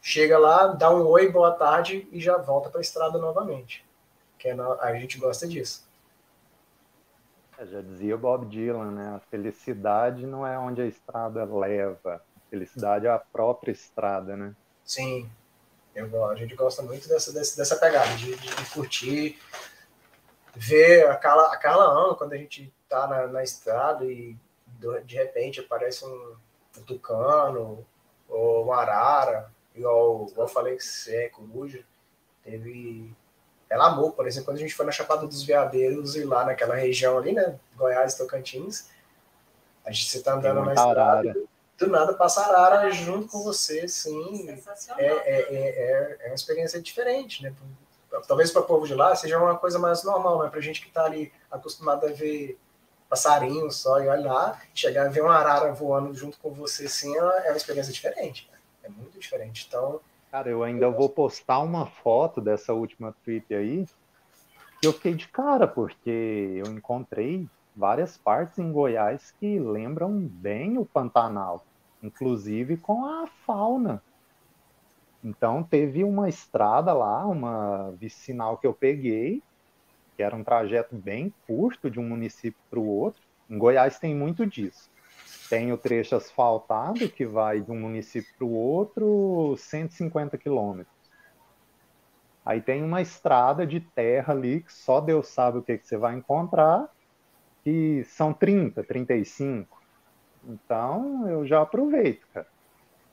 chega 0.01 0.37
lá, 0.37 0.67
dá 0.67 0.89
um 0.89 1.05
oi, 1.07 1.29
boa 1.29 1.51
tarde 1.51 2.07
e 2.11 2.21
já 2.21 2.37
volta 2.37 2.69
para 2.69 2.79
a 2.79 2.81
estrada 2.81 3.17
novamente. 3.17 3.85
Que 4.37 4.47
é 4.47 4.55
a 4.79 4.93
gente 4.95 5.17
gosta 5.17 5.45
disso. 5.45 5.87
É, 7.57 7.65
já 7.65 7.81
dizia 7.81 8.15
Bob 8.15 8.45
Dylan, 8.45 8.91
né? 8.91 9.15
A 9.15 9.19
felicidade 9.29 10.25
não 10.25 10.47
é 10.47 10.57
onde 10.57 10.81
a 10.81 10.85
estrada 10.85 11.43
leva, 11.43 12.15
a 12.15 12.49
felicidade 12.49 13.05
é 13.05 13.09
a 13.09 13.19
própria 13.19 13.71
estrada, 13.71 14.37
né? 14.37 14.55
Sim, 14.85 15.29
eu, 15.99 16.25
a 16.25 16.35
gente 16.35 16.55
gosta 16.55 16.81
muito 16.81 17.07
dessa, 17.07 17.31
dessa, 17.31 17.75
pegada, 17.75 18.13
de, 18.15 18.35
de, 18.35 18.55
de, 18.55 18.65
curtir, 18.71 19.39
ver 20.55 21.07
a 21.07 21.15
Carla, 21.15 21.53
a 21.53 21.57
Carla 21.57 21.85
ama 21.85 22.15
quando 22.15 22.33
a 22.33 22.37
gente 22.37 22.73
tá 22.87 23.07
na, 23.07 23.27
na 23.27 23.43
estrada 23.43 24.05
e 24.05 24.35
de 25.05 25.15
repente 25.15 25.59
aparece 25.59 26.05
um, 26.05 26.35
um 26.77 26.83
tucano 26.83 27.85
ou 28.27 28.63
uma 28.63 28.77
arara, 28.77 29.51
igual, 29.75 30.27
igual 30.29 30.47
eu 30.47 30.53
falei 30.53 30.75
que 30.75 30.83
você 30.83 31.25
é 31.25 31.29
coruja. 31.29 31.83
Teve. 32.43 33.13
Ela 33.69 33.87
amou, 33.87 34.11
por 34.11 34.27
exemplo, 34.27 34.45
quando 34.45 34.57
a 34.57 34.61
gente 34.61 34.73
foi 34.73 34.85
na 34.85 34.91
Chapada 34.91 35.27
dos 35.27 35.43
Veadeiros 35.43 36.15
e 36.15 36.23
lá 36.23 36.45
naquela 36.45 36.75
região 36.75 37.17
ali, 37.17 37.33
né? 37.33 37.59
Goiás, 37.75 38.15
Tocantins. 38.15 38.89
A 39.85 39.91
gente 39.91 40.09
você 40.09 40.21
tá 40.21 40.33
andando 40.33 40.63
na 40.63 40.73
estrada. 40.73 41.35
Do 41.79 41.87
nada 41.87 42.13
passa 42.13 42.41
a 42.41 42.47
arara 42.47 42.91
junto 42.91 43.29
com 43.29 43.41
você, 43.41 43.87
sim. 43.87 44.49
É, 44.97 45.05
é, 45.05 45.41
é, 45.49 46.17
é, 46.19 46.27
uma 46.27 46.35
experiência 46.35 46.81
diferente, 46.81 47.41
né? 47.41 47.53
Talvez 48.27 48.51
para 48.51 48.61
o 48.61 48.65
povo 48.65 48.85
de 48.85 48.93
lá 48.93 49.15
seja 49.15 49.37
uma 49.37 49.57
coisa 49.57 49.79
mais 49.79 50.03
normal, 50.03 50.43
né? 50.43 50.49
Para 50.49 50.59
gente 50.59 50.81
que 50.81 50.89
está 50.89 51.05
ali 51.05 51.31
acostumado 51.49 52.05
a 52.05 52.09
ver 52.11 52.59
passarinho 53.07 53.71
só 53.71 54.01
e 54.01 54.07
olha 54.09 54.29
lá, 54.29 54.61
chegar 54.73 55.05
a 55.05 55.09
ver 55.09 55.21
uma 55.21 55.35
arara 55.35 55.71
voando 55.71 56.13
junto 56.13 56.37
com 56.39 56.51
você, 56.51 56.87
sim, 56.87 57.15
é 57.15 57.21
uma 57.21 57.57
experiência 57.57 57.93
diferente. 57.93 58.47
Né? 58.51 58.57
É 58.83 58.89
muito 58.89 59.17
diferente. 59.17 59.65
Então. 59.67 60.01
Cara, 60.29 60.49
eu 60.49 60.61
ainda 60.63 60.85
eu 60.85 60.91
vou 60.91 61.07
postar 61.07 61.59
uma 61.59 61.85
foto 61.85 62.41
dessa 62.41 62.73
última 62.73 63.15
trip 63.23 63.55
aí. 63.55 63.87
Que 64.81 64.87
eu 64.87 64.93
fiquei 64.93 65.13
de 65.13 65.27
cara, 65.29 65.67
porque 65.67 66.61
eu 66.63 66.71
encontrei 66.71 67.47
várias 67.75 68.17
partes 68.17 68.59
em 68.59 68.71
Goiás 68.71 69.33
que 69.39 69.59
lembram 69.59 70.11
bem 70.19 70.77
o 70.77 70.85
Pantanal 70.85 71.65
inclusive 72.01 72.77
com 72.77 73.05
a 73.05 73.27
fauna. 73.45 74.01
Então 75.23 75.63
teve 75.63 76.03
uma 76.03 76.29
estrada 76.29 76.93
lá, 76.93 77.25
uma 77.25 77.91
vicinal 77.91 78.57
que 78.57 78.65
eu 78.65 78.73
peguei, 78.73 79.43
que 80.15 80.23
era 80.23 80.35
um 80.35 80.43
trajeto 80.43 80.95
bem 80.95 81.33
curto 81.45 81.89
de 81.89 81.99
um 81.99 82.07
município 82.07 82.59
para 82.69 82.79
o 82.79 82.87
outro. 82.87 83.21
Em 83.49 83.57
Goiás 83.57 83.99
tem 83.99 84.15
muito 84.15 84.45
disso. 84.45 84.89
Tem 85.49 85.71
o 85.73 85.77
trecho 85.77 86.15
asfaltado 86.15 87.09
que 87.09 87.25
vai 87.25 87.61
de 87.61 87.71
um 87.71 87.79
município 87.79 88.33
para 88.37 88.45
o 88.45 88.53
outro 88.53 89.55
150 89.57 90.37
quilômetros. 90.37 90.99
Aí 92.45 92.61
tem 92.61 92.83
uma 92.83 93.01
estrada 93.01 93.65
de 93.67 93.79
terra 93.79 94.33
ali 94.33 94.61
que 94.61 94.73
só 94.73 95.01
Deus 95.01 95.27
sabe 95.27 95.57
o 95.59 95.61
que, 95.61 95.77
que 95.77 95.85
você 95.87 95.97
vai 95.97 96.15
encontrar, 96.15 96.89
que 97.63 98.03
são 98.05 98.33
30, 98.33 98.83
35. 98.83 99.78
Então, 100.43 101.27
eu 101.27 101.45
já 101.45 101.61
aproveito, 101.61 102.25
cara. 102.33 102.47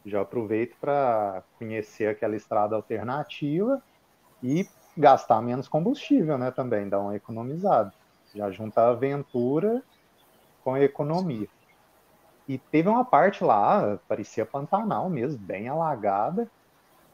Já 0.05 0.21
aproveito 0.21 0.77
para 0.81 1.43
conhecer 1.59 2.07
aquela 2.07 2.37
estrada 2.37 2.77
alternativa 2.77 3.83
e 4.43 4.67
gastar 4.97 5.43
menos 5.43 5.69
combustível, 5.69 6.39
né? 6.39 6.51
Também, 6.51 6.89
dar 6.89 7.01
uma 7.01 7.17
economizada. 7.17 7.93
Já 8.35 8.51
junta 8.51 8.83
a 8.83 8.91
aventura 8.91 9.83
com 10.63 10.75
a 10.75 10.81
economia. 10.81 11.49
E 12.49 12.59
teve 12.59 12.89
uma 12.89 13.05
parte 13.05 13.43
lá, 13.43 13.99
parecia 14.07 14.47
Pantanal 14.47 15.11
mesmo, 15.11 15.39
bem 15.39 15.69
alagada, 15.69 16.49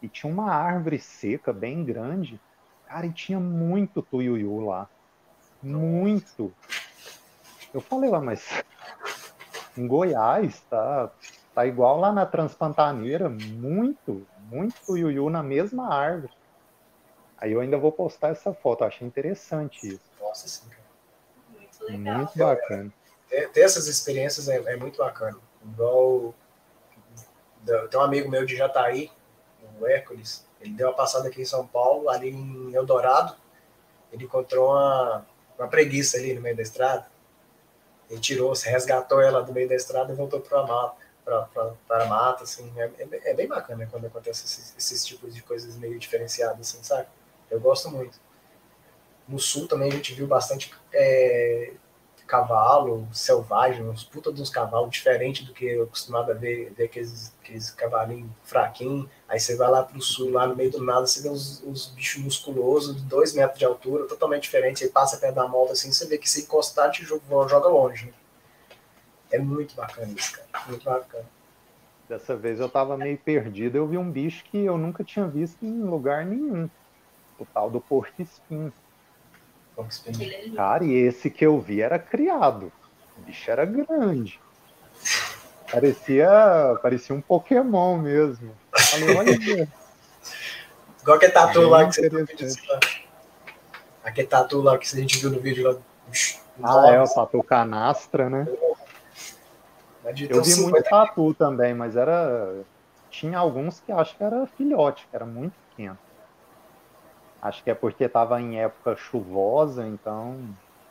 e 0.03 0.09
tinha 0.09 0.31
uma 0.31 0.53
árvore 0.53 0.99
seca 0.99 1.53
bem 1.53 1.85
grande. 1.85 2.39
Cara, 2.87 3.07
e 3.07 3.13
tinha 3.13 3.41
muito 3.41 4.03
tuiuiu 4.03 4.61
lá. 4.61 4.89
Muito. 5.63 6.53
Eu 7.73 7.81
falei 7.81 8.11
lá, 8.11 8.21
mas 8.21 8.63
em 9.77 9.87
Goiás, 9.87 10.61
tá, 10.69 11.11
tá 11.55 11.67
igual 11.67 11.99
lá 11.99 12.13
na 12.13 12.27
Transpantaneira, 12.27 13.29
muito, 13.29 14.27
muito 14.51 14.97
iuiu 14.97 15.31
na 15.31 15.43
mesma 15.43 15.93
árvore. 15.93 16.33
Aí 17.39 17.53
eu 17.53 17.61
ainda 17.61 17.77
vou 17.77 17.91
postar 17.91 18.29
essa 18.29 18.53
foto, 18.55 18.85
achei 18.85 19.07
interessante 19.07 19.89
isso. 19.89 20.13
Nossa, 20.21 20.47
sim, 20.47 20.69
cara. 20.69 20.83
Muito 21.51 21.85
legal. 21.85 22.19
Muito 22.19 22.39
bacana. 22.39 22.93
Ter, 23.29 23.51
ter 23.51 23.61
essas 23.63 23.89
experiências 23.89 24.49
é, 24.49 24.57
é, 24.57 24.77
muito 24.77 24.99
bacana. 24.99 25.39
Igual 25.65 26.35
tem 27.91 27.99
um 27.99 28.03
amigo 28.03 28.31
meu 28.31 28.45
de 28.45 28.57
Jataí, 28.57 29.11
o 29.81 29.87
Hércules, 29.87 30.47
ele 30.61 30.75
deu 30.75 30.89
uma 30.89 30.95
passada 30.95 31.29
aqui 31.29 31.43
em 31.43 31.45
São 31.45 31.67
Paulo, 31.67 32.09
ali 32.09 32.31
em 32.31 32.75
Eldorado, 32.75 33.37
ele 34.13 34.25
encontrou 34.25 34.71
uma, 34.71 35.27
uma 35.59 35.69
preguiça 35.69 36.19
ali 36.19 36.35
no 36.35 36.41
meio 36.41 36.57
da 36.57 36.63
estrada. 36.63 37.07
Ele 38.13 38.21
tirou, 38.21 38.53
resgatou 38.53 39.23
ela 39.23 39.43
do 39.43 39.55
meio 39.55 39.67
da 39.67 39.75
estrada 39.75 40.13
e 40.13 40.15
voltou 40.15 40.39
para 40.39 40.61
a 40.61 40.67
mata, 40.67 40.97
mata, 42.07 42.45
assim. 42.45 42.71
É, 42.77 42.91
é, 42.99 43.31
é, 43.31 43.35
bem 43.35 43.49
bacana 43.49 43.89
quando 43.91 44.07
acontece 44.07 44.45
esses, 44.45 44.75
esses, 44.77 45.03
tipos 45.03 45.35
de 45.35 45.43
coisas 45.43 45.79
meio 45.79 45.99
diferenciadas, 45.99 46.61
assim, 46.61 46.83
sabe? 46.83 47.09
Eu 47.51 47.59
gosto 47.59 47.91
muito. 47.91 48.21
No 49.27 49.39
sul 49.39 49.67
também 49.67 49.91
a 49.91 49.95
gente 49.95 50.13
viu 50.13 50.27
bastante 50.27 50.71
é, 50.93 51.73
cavalo 52.33 53.07
selvagem, 53.13 53.87
uns 53.87 54.05
puta 54.05 54.33
dos 54.33 54.49
cavalos 54.49 54.91
diferente 54.91 55.45
do 55.45 55.53
que 55.53 55.67
eu 55.67 55.83
acostumado 55.83 56.33
a 56.33 56.35
ver, 56.35 56.73
ver 56.73 56.85
aqueles, 56.85 57.31
aqueles 57.43 57.71
cavalinhos 57.71 58.31
fraquinhos. 58.43 59.07
Aí 59.29 59.39
você 59.39 59.55
vai 59.55 59.71
lá 59.71 59.83
pro 59.83 60.01
sul, 60.01 60.31
lá 60.31 60.47
no 60.47 60.57
meio 60.57 60.71
do 60.71 60.83
nada, 60.83 61.07
você 61.07 61.21
vê 61.21 61.29
uns, 61.29 61.63
uns 61.63 61.89
bichos 61.89 62.23
musculosos 62.23 62.97
de 62.97 63.03
dois 63.03 63.35
metros 63.35 63.59
de 63.59 63.67
altura, 63.67 64.07
totalmente 64.07 64.45
diferente. 64.45 64.83
Aí 64.83 64.89
passa 64.89 65.19
perto 65.19 65.35
da 65.35 65.47
moto 65.47 65.73
assim, 65.73 65.93
você 65.93 66.07
vê 66.07 66.17
que 66.17 66.29
se 66.29 66.45
encostar, 66.45 66.91
te 66.91 67.05
joga, 67.05 67.23
joga 67.47 67.69
longe. 67.69 68.07
Né? 68.07 68.13
É 69.33 69.39
muito 69.39 69.75
bacana 69.75 70.11
isso, 70.17 70.33
cara. 70.33 70.67
Muito 70.69 70.85
bacana. 70.87 71.27
Dessa 72.09 72.35
vez 72.35 72.59
eu 72.59 72.69
tava 72.69 72.97
meio 72.97 73.19
perdido, 73.19 73.77
eu 73.77 73.87
vi 73.87 73.99
um 73.99 74.11
bicho 74.11 74.43
que 74.45 74.57
eu 74.57 74.79
nunca 74.79 75.05
tinha 75.05 75.27
visto 75.27 75.63
em 75.63 75.83
lugar 75.83 76.25
nenhum. 76.25 76.69
O 77.39 77.45
tal 77.45 77.69
do 77.69 77.79
porco-espinho. 77.81 78.73
Cara, 80.55 80.85
e 80.85 80.93
esse 80.95 81.31
que 81.31 81.45
eu 81.45 81.61
vi 81.61 81.81
era 81.81 81.99
criado. 81.99 82.73
O 83.19 83.23
bicho 83.23 83.51
era 83.51 83.65
grande. 83.65 84.41
Parecia, 85.71 86.29
parecia 86.83 87.15
um 87.15 87.21
Pokémon 87.21 87.97
mesmo. 87.97 88.55
Falei, 88.75 89.17
olha. 89.17 89.69
Igual 91.01 91.17
aquele 91.17 91.33
tatu 91.33 91.69
lá 91.69 91.87
que 91.87 91.95
você 91.95 92.09
viu 92.09 92.21
no 92.21 92.27
vídeo. 92.27 92.49
Aquele 94.05 94.27
tatu 94.27 94.61
lá 94.61 94.79
que 94.79 94.87
a 94.87 95.01
gente 95.01 95.19
viu 95.19 95.31
no 95.31 95.41
vídeo 95.41 95.65
lá. 95.69 95.79
Ah, 96.63 96.91
é, 96.91 97.01
o 97.01 97.09
tatu 97.09 97.43
canastra, 97.43 98.29
né? 98.29 98.47
Eu 100.29 100.43
vi 100.43 100.57
muito 100.57 100.83
tatu 100.83 101.33
também, 101.35 101.73
mas 101.75 101.97
era. 101.97 102.63
Tinha 103.11 103.39
alguns 103.39 103.81
que 103.81 103.93
acho 103.93 104.17
que 104.17 104.25
era 104.25 104.47
filhote, 104.47 105.07
que 105.09 105.17
era 105.17 105.25
muito 105.25 105.55
pequeno. 105.71 105.99
Acho 107.43 107.65
que 107.65 107.71
é 107.73 107.75
porque 107.75 108.05
estava 108.05 108.41
em 108.41 108.61
época 108.61 108.95
chuvosa, 108.95 109.85
então 109.85 110.39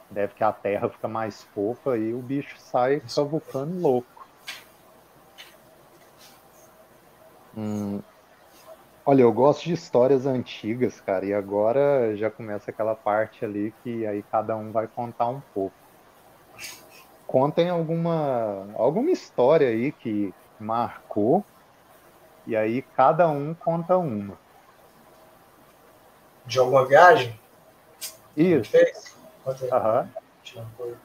deve 0.10 0.34
que 0.34 0.44
a 0.44 0.52
terra 0.52 0.90
fica 0.90 1.08
mais 1.08 1.42
fofa 1.44 1.98
e 1.98 2.14
o 2.14 2.18
bicho 2.18 2.58
sai 2.60 3.02
cavucando 3.16 3.80
louco. 3.80 4.28
Hum, 7.56 8.02
olha, 9.06 9.22
eu 9.22 9.32
gosto 9.32 9.64
de 9.64 9.72
histórias 9.72 10.26
antigas, 10.26 11.00
cara, 11.00 11.26
e 11.26 11.34
agora 11.34 12.18
já 12.18 12.30
começa 12.30 12.70
aquela 12.70 12.96
parte 12.96 13.46
ali 13.46 13.74
que 13.82 14.06
aí 14.06 14.22
cada 14.24 14.54
um 14.58 14.74
vai 14.74 14.88
contar 14.88 15.30
um 15.30 15.42
pouco. 15.54 15.76
Contem 17.26 17.70
alguma, 17.70 18.68
alguma 18.76 19.10
história 19.10 19.70
aí 19.70 19.94
que 19.94 20.34
marcou, 20.60 21.46
e 22.46 22.58
aí 22.58 22.82
cada 22.82 23.30
um 23.30 23.54
conta 23.54 23.98
uma 23.98 24.41
de 26.46 26.60
alguma 26.60 26.86
viagem? 26.86 27.40
Isso. 28.36 28.72
Aham. 29.72 30.10
Uhum. 30.56 30.96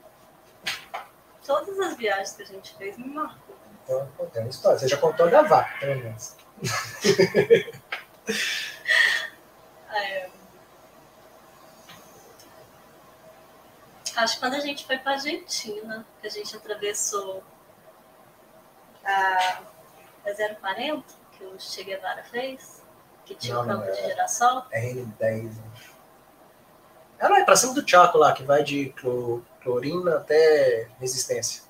Todas 1.44 1.78
as 1.78 1.96
viagens 1.96 2.32
que 2.32 2.42
a 2.42 2.46
gente 2.46 2.74
fez 2.76 2.98
me 2.98 3.08
marcou. 3.08 3.56
Então, 3.84 4.08
uma 4.34 4.48
história. 4.48 4.78
Você 4.78 4.88
já 4.88 4.96
contou 4.96 5.30
da 5.30 5.42
vaca, 5.42 5.78
pelo 5.78 6.02
menos. 6.02 6.36
é... 9.94 10.28
Acho 14.16 14.34
que 14.34 14.40
quando 14.40 14.54
a 14.54 14.60
gente 14.60 14.84
foi 14.86 14.98
para 14.98 15.12
a 15.12 15.14
Argentina, 15.14 16.04
que 16.20 16.26
a 16.26 16.30
gente 16.30 16.56
atravessou 16.56 17.44
a, 19.04 19.62
a 20.24 20.56
040, 20.60 21.04
que 21.32 21.44
o 21.44 21.60
Che 21.60 21.84
Guevara 21.84 22.24
fez, 22.24 22.82
que 23.26 23.34
tinha 23.34 23.58
o 23.58 23.62
um 23.62 23.66
campo 23.66 23.84
é, 23.84 23.90
de 23.90 24.02
girassol? 24.02 24.62
É 24.70 24.92
N10. 24.92 25.52
Ela 27.18 27.40
é 27.40 27.44
pra 27.44 27.56
cima 27.56 27.74
do 27.74 27.86
Chaco 27.86 28.16
lá, 28.16 28.32
que 28.32 28.44
vai 28.44 28.62
de 28.62 28.94
clorina 29.60 30.16
até 30.16 30.88
resistência. 31.00 31.64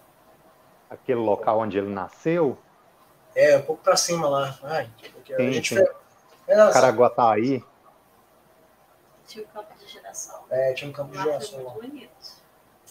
Aquele 0.90 1.20
local 1.20 1.60
onde 1.60 1.78
ele 1.78 1.88
nasceu? 1.88 2.58
É, 3.34 3.56
um 3.56 3.62
pouco 3.62 3.82
pra 3.82 3.96
cima 3.96 4.28
lá. 4.28 4.58
Ai, 4.62 4.88
a 5.36 5.42
gente 5.42 5.74
tem. 5.74 5.86
Fez... 6.46 6.72
Caraguataí. 6.72 7.64
Tinha 9.26 9.44
um 9.44 9.48
campo 9.48 9.74
de 9.78 9.88
girassol. 9.88 10.46
É, 10.50 10.72
tinha 10.74 10.90
um 10.90 10.92
campo 10.92 11.12
de 11.12 11.22
girassol 11.22 11.64
lá. 11.64 11.70
bonito. 11.72 12.36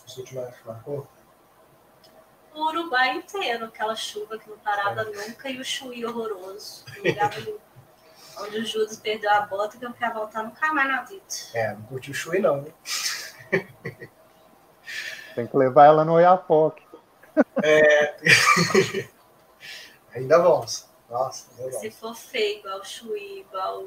Esse 0.08 0.20
último 0.20 0.48
marcou? 0.66 1.08
O 2.54 2.68
Uruguai 2.68 3.18
inteiro, 3.18 3.66
aquela 3.66 3.96
chuva 3.96 4.38
que 4.38 4.50
não 4.50 4.58
parava 4.58 5.02
é. 5.02 5.06
nunca 5.06 5.50
e 5.50 5.60
o 5.60 5.66
chuí 5.66 6.06
horroroso. 6.06 6.86
Não 6.88 7.56
onde 8.40 8.60
o 8.60 8.66
Judas 8.66 8.98
perdeu 8.98 9.32
a 9.32 9.42
bota 9.42 9.78
que 9.78 9.86
eu 9.86 9.94
quero 9.94 10.14
voltar 10.14 10.44
nunca 10.44 10.74
mais 10.74 10.88
na 10.88 11.04
vida. 11.04 11.24
É, 11.54 11.74
não 11.74 11.82
curtiu 11.84 12.12
o 12.12 12.16
Chui 12.16 12.40
não, 12.40 12.62
né? 12.62 12.72
Tem 15.36 15.48
que 15.48 15.58
levar 15.58 15.86
ela 15.86 16.06
no 16.06 16.14
Oiapoque. 16.14 16.84
É. 17.62 18.16
Ainda 20.16 20.40
vamos. 20.40 20.88
Nossa, 21.10 21.48
ainda 21.60 21.78
Se 21.80 21.92
for 21.92 22.16
feio, 22.16 22.60
igual 22.60 22.80
o 22.80 22.86
Chui, 22.86 23.40
igual. 23.42 23.84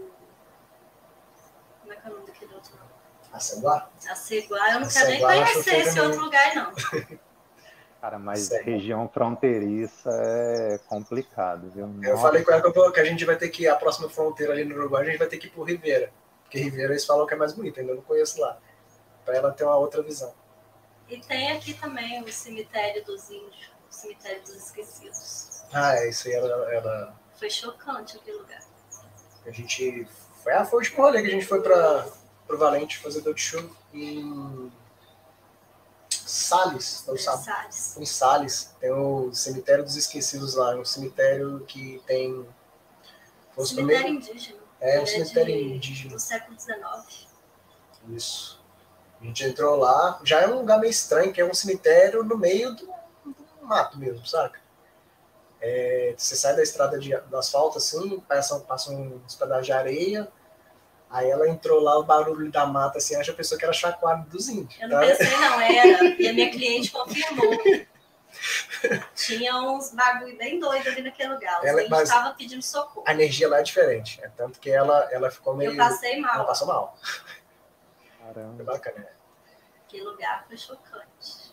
Como 1.81 1.93
é 1.93 1.97
que 1.97 2.07
é 2.07 2.11
o 2.11 2.15
nome 2.15 2.27
daquele 2.27 2.55
outro 2.55 2.77
nome? 2.77 2.89
A 3.33 3.41
Ceguá? 3.41 3.91
A 4.09 4.15
Ceguá, 4.15 4.73
eu 4.73 4.81
não 4.81 4.89
quero 4.89 5.09
nem 5.09 5.21
conhecer 5.21 5.79
esse 5.81 6.01
outro 6.01 6.21
lugar, 6.21 6.55
não. 6.55 6.73
Cara, 8.01 8.19
mas 8.19 8.41
Sério? 8.41 8.65
região 8.65 9.09
fronteiriça 9.09 10.09
é 10.11 10.79
complicado, 10.87 11.69
viu? 11.71 11.85
Eu 12.03 12.11
Nossa. 12.11 12.23
falei 12.23 12.45
com 12.45 12.53
ela 12.53 12.93
que 12.93 13.01
a 13.01 13.05
gente 13.05 13.25
vai 13.25 13.37
ter 13.37 13.49
que 13.49 13.65
ir, 13.65 13.69
a 13.69 13.75
próxima 13.75 14.09
fronteira 14.09 14.53
ali 14.53 14.65
no 14.65 14.77
Uruguai, 14.77 15.03
a 15.03 15.07
gente 15.07 15.19
vai 15.19 15.27
ter 15.27 15.39
que 15.39 15.49
ir 15.49 15.51
por 15.51 15.69
Ribeira. 15.69 16.13
Porque 16.45 16.61
Ribeira 16.61 16.93
eles 16.93 17.05
falam 17.05 17.27
que 17.27 17.35
é 17.35 17.37
mais 17.37 17.53
bonito, 17.53 17.81
ainda 17.81 17.95
não 17.95 18.03
conheço 18.03 18.41
lá. 18.41 18.57
Para 19.25 19.37
ela 19.37 19.53
ter 19.53 19.65
uma 19.65 19.77
outra 19.77 20.01
visão. 20.03 20.33
E 21.09 21.19
tem 21.21 21.51
aqui 21.53 21.75
também 21.75 22.23
o 22.23 22.33
cemitério 22.33 23.05
dos 23.05 23.31
índios, 23.31 23.73
o 23.91 23.93
cemitério 23.93 24.43
dos 24.43 24.55
esquecidos. 24.55 25.65
Ah, 25.73 25.97
é, 25.97 26.09
isso 26.09 26.29
aí 26.29 26.35
era. 26.35 26.75
era... 26.75 27.15
Foi 27.35 27.51
chocante 27.51 28.17
aquele 28.17 28.39
lugar. 28.39 28.63
A 29.45 29.51
gente. 29.51 30.07
Foi, 30.43 30.53
ah, 30.53 30.65
foi 30.65 30.79
o 30.79 30.83
último 30.83 31.03
rolê 31.03 31.21
que 31.21 31.29
a 31.29 31.31
gente 31.31 31.47
foi 31.47 31.61
para 31.61 32.07
o 32.49 32.57
Valente 32.57 32.99
fazer 32.99 33.23
do 33.23 33.37
show 33.37 33.63
em 33.93 34.71
Salles, 36.29 37.05
não 37.07 37.17
sabe? 37.17 37.45
Salles. 37.45 37.97
Em 37.97 38.05
Salles, 38.05 38.75
tem 38.79 38.93
o 38.93 39.33
cemitério 39.33 39.83
dos 39.83 39.97
esquecidos 39.97 40.55
lá, 40.55 40.77
um 40.77 40.85
cemitério 40.85 41.61
que 41.67 42.03
tem. 42.07 42.47
Cemitério 43.57 43.75
primeiro... 43.75 44.09
indígena. 44.09 44.59
É, 44.81 45.01
um 45.01 45.03
é 45.03 45.07
cemitério 45.07 45.55
de, 45.55 45.75
indígena. 45.75 46.15
Do 46.15 46.21
século 46.21 46.61
XIX. 46.61 47.27
Isso. 48.11 48.61
A 49.21 49.25
gente 49.25 49.45
entrou 49.45 49.77
lá, 49.77 50.21
já 50.23 50.43
é 50.43 50.47
um 50.47 50.59
lugar 50.59 50.79
meio 50.79 50.91
estranho, 50.91 51.33
que 51.33 51.41
é 51.41 51.45
um 51.45 51.55
cemitério 51.55 52.23
no 52.23 52.37
meio 52.37 52.77
do, 52.77 52.87
do 53.25 53.67
mato 53.67 53.99
mesmo, 53.99 54.25
saca? 54.25 54.61
É, 55.61 56.15
você 56.17 56.37
sai 56.37 56.55
da 56.55 56.63
estrada 56.63 56.99
de, 56.99 57.17
do 57.17 57.37
asfalto 57.37 57.79
assim, 57.79 58.21
passa, 58.21 58.61
passa 58.61 58.93
uns 58.93 59.35
pedaços 59.35 59.67
de 59.67 59.73
areia, 59.73 60.29
Aí 61.11 61.31
ela 61.31 61.49
entrou 61.49 61.81
lá, 61.81 61.99
o 61.99 62.05
barulho 62.05 62.51
da 62.51 62.67
mata, 62.67 62.99
assim, 62.99 63.17
acha 63.17 63.33
a 63.33 63.35
pessoa 63.35 63.59
que 63.59 63.65
era 63.65 63.73
chacoalho 63.73 64.25
dos 64.25 64.49
índios. 64.49 64.81
Eu 64.81 64.89
não 64.89 65.01
tá? 65.01 65.07
pensei, 65.07 65.37
não, 65.37 65.61
era. 65.61 66.05
E 66.05 66.29
a 66.29 66.33
minha 66.33 66.51
cliente 66.51 66.91
confirmou. 66.91 67.59
Tinha 69.15 69.57
uns 69.57 69.93
bagulho 69.93 70.37
bem 70.37 70.61
doido 70.61 70.87
ali 70.89 71.03
naquele 71.03 71.33
lugar. 71.33 71.65
Ela, 71.65 71.81
a 71.81 72.03
estava 72.03 72.35
pedindo 72.35 72.63
socorro. 72.63 73.05
A 73.07 73.13
energia 73.13 73.49
lá 73.49 73.59
é 73.59 73.63
diferente. 73.63 74.21
É 74.23 74.29
tanto 74.29 74.61
que 74.61 74.71
ela, 74.71 75.09
ela 75.11 75.31
ficou 75.31 75.57
meio. 75.57 75.73
Eu 75.73 75.77
passei 75.77 76.21
mal. 76.21 76.35
Ela 76.35 76.45
passou 76.45 76.69
mal. 76.69 76.97
Caramba. 78.21 78.57
Foi 78.57 78.65
bacana. 78.65 79.09
Que 79.89 80.01
lugar 80.03 80.45
foi 80.47 80.57
chocante. 80.57 81.49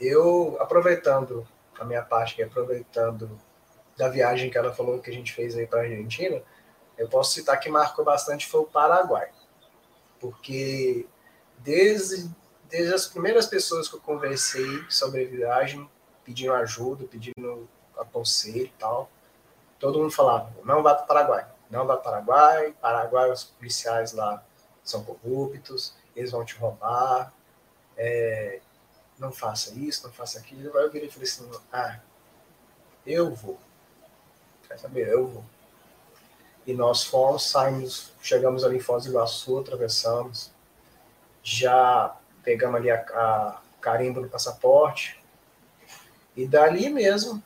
Eu, 0.00 0.56
aproveitando 0.60 1.46
a 1.78 1.84
minha 1.84 2.02
parte, 2.02 2.42
aproveitando 2.42 3.38
da 3.96 4.08
viagem 4.08 4.50
que 4.50 4.58
ela 4.58 4.72
falou 4.72 4.98
que 5.00 5.10
a 5.10 5.12
gente 5.12 5.32
fez 5.32 5.56
aí 5.56 5.66
para 5.66 5.80
a 5.80 5.82
Argentina, 5.82 6.42
eu 6.96 7.08
posso 7.08 7.32
citar 7.32 7.58
que 7.58 7.68
marcou 7.68 8.04
bastante 8.04 8.46
foi 8.46 8.60
o 8.60 8.66
Paraguai, 8.66 9.30
porque 10.20 11.06
desde, 11.58 12.30
desde 12.68 12.94
as 12.94 13.06
primeiras 13.06 13.46
pessoas 13.46 13.88
que 13.88 13.96
eu 13.96 14.00
conversei 14.00 14.84
sobre 14.88 15.24
a 15.24 15.28
viagem, 15.28 15.88
pedindo 16.24 16.52
ajuda, 16.52 17.04
pedindo 17.04 17.68
conselho 18.12 18.66
e 18.66 18.72
tal, 18.78 19.10
todo 19.78 19.98
mundo 19.98 20.10
falava, 20.10 20.52
não 20.64 20.82
vá 20.82 20.94
para 20.94 21.04
o 21.04 21.06
Paraguai, 21.06 21.46
não 21.70 21.86
vá 21.86 21.96
para 21.96 22.00
o 22.00 22.04
Paraguai, 22.04 22.74
Paraguai 22.80 23.30
os 23.30 23.44
policiais 23.44 24.12
lá 24.12 24.42
são 24.82 25.02
corruptos, 25.02 25.94
eles 26.14 26.30
vão 26.30 26.44
te 26.44 26.54
roubar, 26.56 27.32
é, 27.96 28.60
não 29.18 29.32
faça 29.32 29.74
isso, 29.74 30.06
não 30.06 30.12
faça 30.12 30.38
aquilo. 30.38 30.76
Aí 30.76 30.84
eu 30.84 30.90
virei 30.90 31.08
e 31.08 31.10
falei 31.10 31.28
assim, 31.28 31.50
ah, 31.72 31.98
eu 33.06 33.34
vou. 33.34 33.58
Quer 34.68 34.78
saber? 34.78 35.08
Eu 35.08 35.26
vou. 35.26 35.44
E 36.66 36.72
nós 36.72 37.04
fomos, 37.04 37.50
saímos, 37.50 38.12
chegamos 38.22 38.64
ali 38.64 38.76
em 38.78 38.80
Foz 38.80 39.04
do 39.04 39.10
Iguaçu, 39.10 39.58
atravessamos, 39.58 40.50
já 41.42 42.16
pegamos 42.42 42.76
ali 42.76 42.90
a, 42.90 42.96
a 42.96 43.60
carimbo 43.80 44.20
no 44.20 44.28
passaporte, 44.28 45.22
e 46.36 46.46
dali 46.46 46.88
mesmo, 46.88 47.42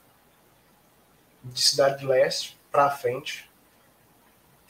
de 1.43 1.61
Cidade 1.61 2.05
do 2.05 2.09
Leste 2.09 2.59
para 2.71 2.91
frente, 2.91 3.51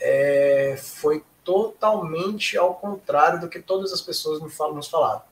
é, 0.00 0.76
foi 0.78 1.24
totalmente 1.44 2.56
ao 2.56 2.74
contrário 2.74 3.40
do 3.40 3.48
que 3.48 3.60
todas 3.60 3.92
as 3.92 4.00
pessoas 4.00 4.40
nos 4.40 4.88
falaram. 4.88 5.22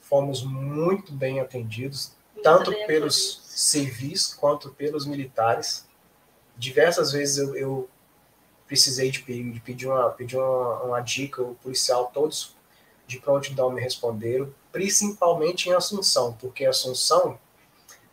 Fomos 0.00 0.42
muito 0.44 1.12
bem 1.12 1.40
atendidos, 1.40 2.12
muito 2.32 2.44
tanto 2.44 2.70
bem 2.70 2.86
pelos 2.86 3.16
atendidos. 3.16 3.60
civis 3.60 4.34
quanto 4.34 4.70
pelos 4.70 5.06
militares. 5.06 5.86
Diversas 6.56 7.12
vezes 7.12 7.38
eu, 7.38 7.56
eu 7.56 7.88
precisei 8.66 9.10
de 9.10 9.20
pedir, 9.20 9.52
de 9.52 9.60
pedir, 9.60 9.86
uma, 9.86 10.10
pedir 10.10 10.36
uma, 10.36 10.82
uma 10.82 11.00
dica, 11.00 11.42
o 11.42 11.54
policial, 11.56 12.10
todos 12.12 12.54
de 13.06 13.18
prontidão 13.18 13.70
me 13.70 13.80
responderam, 13.80 14.52
principalmente 14.72 15.68
em 15.68 15.72
Assunção, 15.72 16.32
porque 16.40 16.64
Assunção 16.64 17.38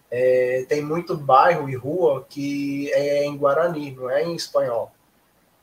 é, 0.09 0.65
tem 0.67 0.81
muito 0.81 1.15
bairro 1.15 1.69
e 1.69 1.75
rua 1.75 2.25
que 2.29 2.91
é 2.91 3.25
em 3.25 3.37
Guarani, 3.37 3.91
não 3.91 4.09
é 4.09 4.23
em 4.23 4.35
espanhol. 4.35 4.93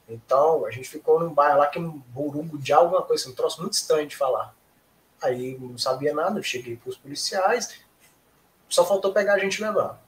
Então, 0.08 0.64
a 0.64 0.70
gente 0.70 0.88
ficou 0.88 1.20
num 1.20 1.34
bairro 1.34 1.58
lá 1.58 1.66
que 1.66 1.78
é 1.78 1.82
um 1.82 1.98
burungo 2.08 2.56
de 2.56 2.72
alguma 2.72 3.02
coisa, 3.02 3.28
um 3.28 3.34
troço 3.34 3.60
muito 3.60 3.74
estranho 3.74 4.08
de 4.08 4.16
falar. 4.16 4.54
Aí 5.20 5.58
não 5.58 5.76
sabia 5.76 6.14
nada, 6.14 6.38
eu 6.38 6.42
cheguei 6.42 6.76
para 6.76 6.88
os 6.88 6.96
policiais, 6.96 7.78
só 8.68 8.86
faltou 8.86 9.12
pegar 9.12 9.34
a 9.34 9.38
gente 9.38 9.58
e 9.58 9.62
levar. 9.62 10.02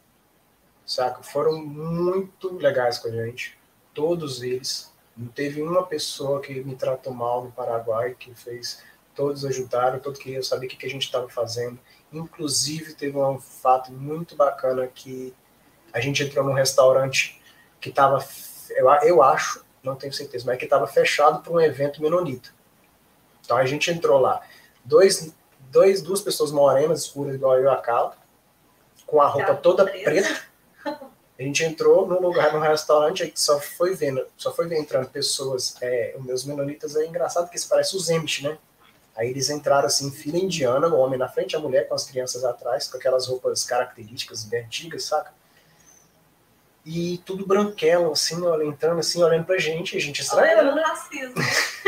Saca? 0.91 1.23
Foram 1.23 1.65
muito 1.65 2.53
legais 2.57 2.99
com 2.99 3.07
a 3.07 3.13
gente, 3.13 3.57
todos 3.95 4.43
eles. 4.43 4.93
Não 5.17 5.29
teve 5.29 5.63
uma 5.63 5.87
pessoa 5.87 6.41
que 6.41 6.65
me 6.65 6.75
tratou 6.75 7.15
mal 7.15 7.45
no 7.45 7.53
Paraguai, 7.53 8.17
que 8.19 8.35
fez. 8.35 8.83
Todos 9.15 9.45
ajudaram, 9.45 10.01
todo 10.01 10.19
que 10.19 10.33
eu 10.33 10.43
sabia 10.43 10.69
o 10.69 10.73
que 10.73 10.85
a 10.85 10.91
gente 10.91 11.05
estava 11.05 11.29
fazendo. 11.29 11.79
Inclusive, 12.13 12.95
teve 12.95 13.17
um 13.17 13.39
fato 13.39 13.93
muito 13.93 14.35
bacana 14.35 14.85
que 14.89 15.33
a 15.93 16.01
gente 16.01 16.25
entrou 16.25 16.45
num 16.45 16.55
restaurante 16.55 17.41
que 17.81 17.91
estava, 17.91 18.19
eu, 18.71 18.91
eu 19.05 19.23
acho, 19.23 19.65
não 19.85 19.95
tenho 19.95 20.13
certeza, 20.13 20.45
mas 20.45 20.59
que 20.59 20.65
estava 20.65 20.89
fechado 20.89 21.41
para 21.41 21.53
um 21.53 21.61
evento 21.61 22.03
menonita. 22.03 22.51
Então 23.45 23.57
a 23.57 23.65
gente 23.65 23.93
entrou 23.93 24.19
lá, 24.19 24.41
dois, 24.85 25.33
dois, 25.71 26.03
duas 26.03 26.21
pessoas 26.21 26.51
morenas, 26.51 27.03
escuras, 27.03 27.37
igual 27.37 27.59
eu 27.59 27.67
e 27.67 27.69
a 27.69 27.77
Carla, 27.77 28.17
com 29.07 29.23
a 29.23 29.29
roupa 29.29 29.55
toda 29.55 29.85
preta. 29.85 30.50
A 31.41 31.43
gente 31.43 31.65
entrou 31.65 32.07
no 32.07 32.21
lugar, 32.21 32.53
no 32.53 32.61
restaurante, 32.61 33.23
aí 33.23 33.33
só 33.35 33.59
foi 33.59 33.95
vendo, 33.95 34.23
só 34.37 34.55
foi 34.55 34.69
vendo 34.69 34.83
entrando 34.83 35.09
pessoas, 35.09 35.75
é, 35.81 36.15
os 36.19 36.23
meus 36.23 36.45
menonitas 36.45 36.95
é 36.97 37.07
engraçado 37.07 37.49
que 37.49 37.53
eles 37.53 37.65
parecem 37.65 37.99
os 37.99 38.11
Emish, 38.11 38.43
né? 38.43 38.59
Aí 39.17 39.31
eles 39.31 39.49
entraram 39.49 39.87
assim, 39.87 40.11
fila 40.11 40.37
indiana, 40.37 40.87
o 40.89 40.99
homem 40.99 41.19
na 41.19 41.31
frente, 41.31 41.57
a 41.57 41.59
mulher 41.59 41.89
com 41.89 41.95
as 41.95 42.05
crianças 42.05 42.45
atrás, 42.45 42.89
com 42.89 42.99
aquelas 42.99 43.27
roupas 43.27 43.65
características 43.65 44.45
bem 44.45 44.65
antigas, 44.65 45.05
saca? 45.05 45.33
E 46.85 47.23
tudo 47.25 47.47
branquelo, 47.47 48.13
assim, 48.13 48.43
olha, 48.43 48.65
entrando 48.65 48.99
assim, 48.99 49.23
olhando 49.23 49.47
pra 49.47 49.57
gente, 49.57 49.97
a 49.97 50.01
gente 50.01 50.21
estranhando, 50.21 50.75
né? 50.75 50.83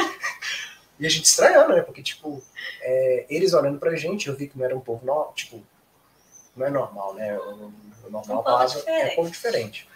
e 0.99 1.05
a 1.05 1.11
gente 1.11 1.27
estranhando, 1.27 1.75
né? 1.75 1.83
Porque, 1.83 2.03
tipo, 2.03 2.43
é, 2.81 3.27
eles 3.29 3.53
olhando 3.53 3.79
pra 3.79 3.95
gente, 3.97 4.29
eu 4.29 4.35
vi 4.35 4.49
que 4.49 4.57
não 4.57 4.65
era 4.65 4.75
um 4.75 4.81
povo, 4.81 5.05
no, 5.05 5.31
tipo, 5.35 5.63
não 6.57 6.67
é 6.67 6.71
normal, 6.71 7.15
né? 7.15 7.39
O, 7.39 7.73
o 8.05 8.11
normal 8.11 8.41
um 8.41 8.43
base 8.43 8.83
é 8.87 9.13
um 9.13 9.17
povo 9.17 9.31
diferente. 9.31 9.89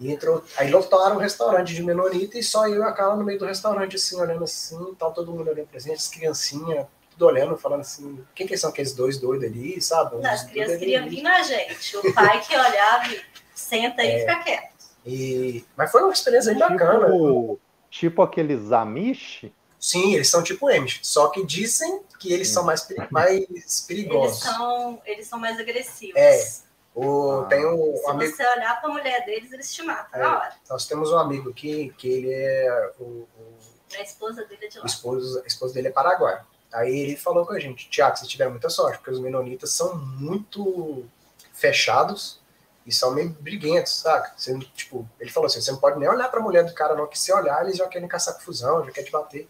E 0.00 0.12
entrou, 0.12 0.44
aí 0.56 0.70
lotaram 0.70 1.16
um 1.16 1.18
restaurante 1.18 1.74
de 1.74 1.82
Menonita 1.82 2.38
e 2.38 2.42
só 2.42 2.68
eu 2.68 2.80
e 2.80 2.84
a 2.84 2.92
Carla 2.92 3.16
no 3.16 3.24
meio 3.24 3.38
do 3.38 3.46
restaurante, 3.46 3.96
assim, 3.96 4.20
olhando 4.20 4.44
assim, 4.44 4.94
tal, 4.96 5.12
todo 5.12 5.32
mundo 5.32 5.50
olhando 5.50 5.66
pra 5.66 5.80
gente, 5.80 5.96
as 5.96 6.06
criancinhas, 6.06 6.86
tudo 7.10 7.26
olhando, 7.26 7.56
falando 7.56 7.80
assim, 7.80 8.24
quem 8.32 8.46
que 8.46 8.56
são 8.56 8.70
aqueles 8.70 8.92
dois 8.92 9.18
doidos 9.18 9.48
ali, 9.48 9.80
sabe? 9.82 10.16
Não, 10.16 10.30
as 10.30 10.44
crianças 10.44 10.78
queriam 10.78 11.08
vir 11.08 11.22
na 11.22 11.42
gente. 11.42 11.96
O 11.96 12.14
pai 12.14 12.40
que 12.42 12.54
olhava 12.54 13.08
e 13.12 13.20
senta 13.52 14.02
aí 14.02 14.08
é, 14.08 14.16
e 14.16 14.20
fica 14.20 14.44
quieto. 14.44 14.72
E... 15.04 15.64
Mas 15.76 15.90
foi 15.90 16.02
uma 16.02 16.12
experiência 16.12 16.52
bem 16.52 16.60
bacana. 16.60 17.06
Tipo, 17.06 17.60
tipo 17.90 18.22
aqueles 18.22 18.70
Amish? 18.70 19.50
Sim, 19.78 20.14
eles 20.14 20.28
são 20.28 20.42
tipo 20.42 20.68
Amish, 20.68 21.00
só 21.02 21.28
que 21.28 21.44
dizem 21.44 22.02
que 22.18 22.32
eles 22.32 22.48
são 22.48 22.64
mais, 22.64 22.86
mais 23.10 23.80
perigosos. 23.86 24.44
Eles 24.44 24.56
são, 24.56 25.02
eles 25.04 25.26
são 25.26 25.38
mais 25.38 25.58
agressivos. 25.58 26.16
É. 26.16 26.68
O, 26.94 27.42
ah, 27.42 27.44
tem 27.44 27.64
um, 27.64 27.96
se 27.96 28.10
amigo... 28.10 28.36
você 28.36 28.44
olhar 28.44 28.80
para 28.80 28.90
a 28.90 28.92
mulher 28.92 29.24
deles, 29.24 29.52
eles 29.52 29.72
te 29.72 29.82
matam 29.82 30.20
é, 30.20 30.22
na 30.24 30.36
hora. 30.36 30.56
Nós 30.68 30.84
temos 30.86 31.12
um 31.12 31.18
amigo 31.18 31.50
aqui 31.50 31.94
que 31.96 32.08
ele 32.08 32.32
é 32.32 32.92
o, 32.98 33.04
o 33.04 33.58
a 33.96 34.02
esposa 34.02 34.44
dele 34.44 34.66
é 34.66 34.68
de 34.68 34.78
lá. 34.78 34.84
Esposa, 34.84 35.42
a 35.42 35.46
esposa 35.46 35.74
dele 35.74 35.88
é 35.88 35.92
paraguai. 35.92 36.40
Aí 36.72 36.98
ele 36.98 37.16
falou 37.16 37.46
com 37.46 37.52
a 37.52 37.58
gente, 37.58 37.88
Tiago, 37.88 38.16
você 38.16 38.26
tiver 38.26 38.48
muita 38.48 38.68
sorte, 38.68 38.98
porque 38.98 39.10
os 39.10 39.20
menonitas 39.20 39.70
são 39.70 39.96
muito 39.96 41.04
fechados 41.52 42.40
e 42.84 42.92
são 42.92 43.12
meio 43.12 43.30
briguentos, 43.30 44.00
saca? 44.00 44.34
Você, 44.36 44.56
tipo, 44.74 45.08
ele 45.18 45.30
falou 45.30 45.46
assim, 45.46 45.60
você 45.60 45.70
não 45.70 45.78
pode 45.78 45.98
nem 45.98 46.08
olhar 46.08 46.28
pra 46.28 46.40
mulher 46.40 46.64
do 46.64 46.74
cara 46.74 46.94
não, 46.94 47.06
que 47.06 47.18
se 47.18 47.32
olhar 47.32 47.64
eles 47.64 47.76
já 47.78 47.88
querem 47.88 48.08
caçar 48.08 48.34
confusão, 48.34 48.84
já 48.84 48.90
querem 48.90 49.06
te 49.06 49.12
bater. 49.12 49.48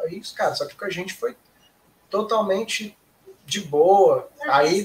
Aí 0.00 0.18
os 0.18 0.32
caras, 0.32 0.58
só 0.58 0.66
que 0.66 0.76
com 0.76 0.84
a 0.84 0.90
gente 0.90 1.14
foi 1.14 1.36
totalmente 2.08 2.96
de 3.44 3.60
boa. 3.60 4.28
Aí, 4.42 4.84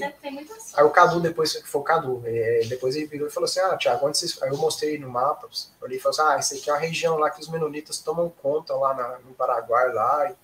aí 0.74 0.84
o 0.84 0.90
Cadu, 0.90 1.20
depois, 1.20 1.52
que 1.52 1.68
foi 1.68 1.80
o 1.80 1.84
Cadu, 1.84 2.22
é, 2.24 2.62
depois 2.68 2.96
ele 2.96 3.06
virou 3.06 3.28
e 3.28 3.30
falou 3.30 3.44
assim, 3.44 3.60
ah, 3.60 3.76
Tiago, 3.76 4.06
onde 4.06 4.18
vocês... 4.18 4.42
Aí 4.42 4.50
eu 4.50 4.56
mostrei 4.56 4.98
no 4.98 5.08
mapa, 5.08 5.46
eu 5.46 5.50
falei 5.80 6.00
assim, 6.04 6.22
ah, 6.22 6.38
isso 6.38 6.54
aqui 6.54 6.70
é 6.70 6.72
uma 6.72 6.80
região 6.80 7.16
lá 7.16 7.30
que 7.30 7.40
os 7.40 7.48
menonitas 7.48 7.98
tomam 7.98 8.28
conta 8.28 8.74
lá 8.74 8.94
na, 8.94 9.18
no 9.20 9.34
Paraguai, 9.34 9.92
lá, 9.92 10.34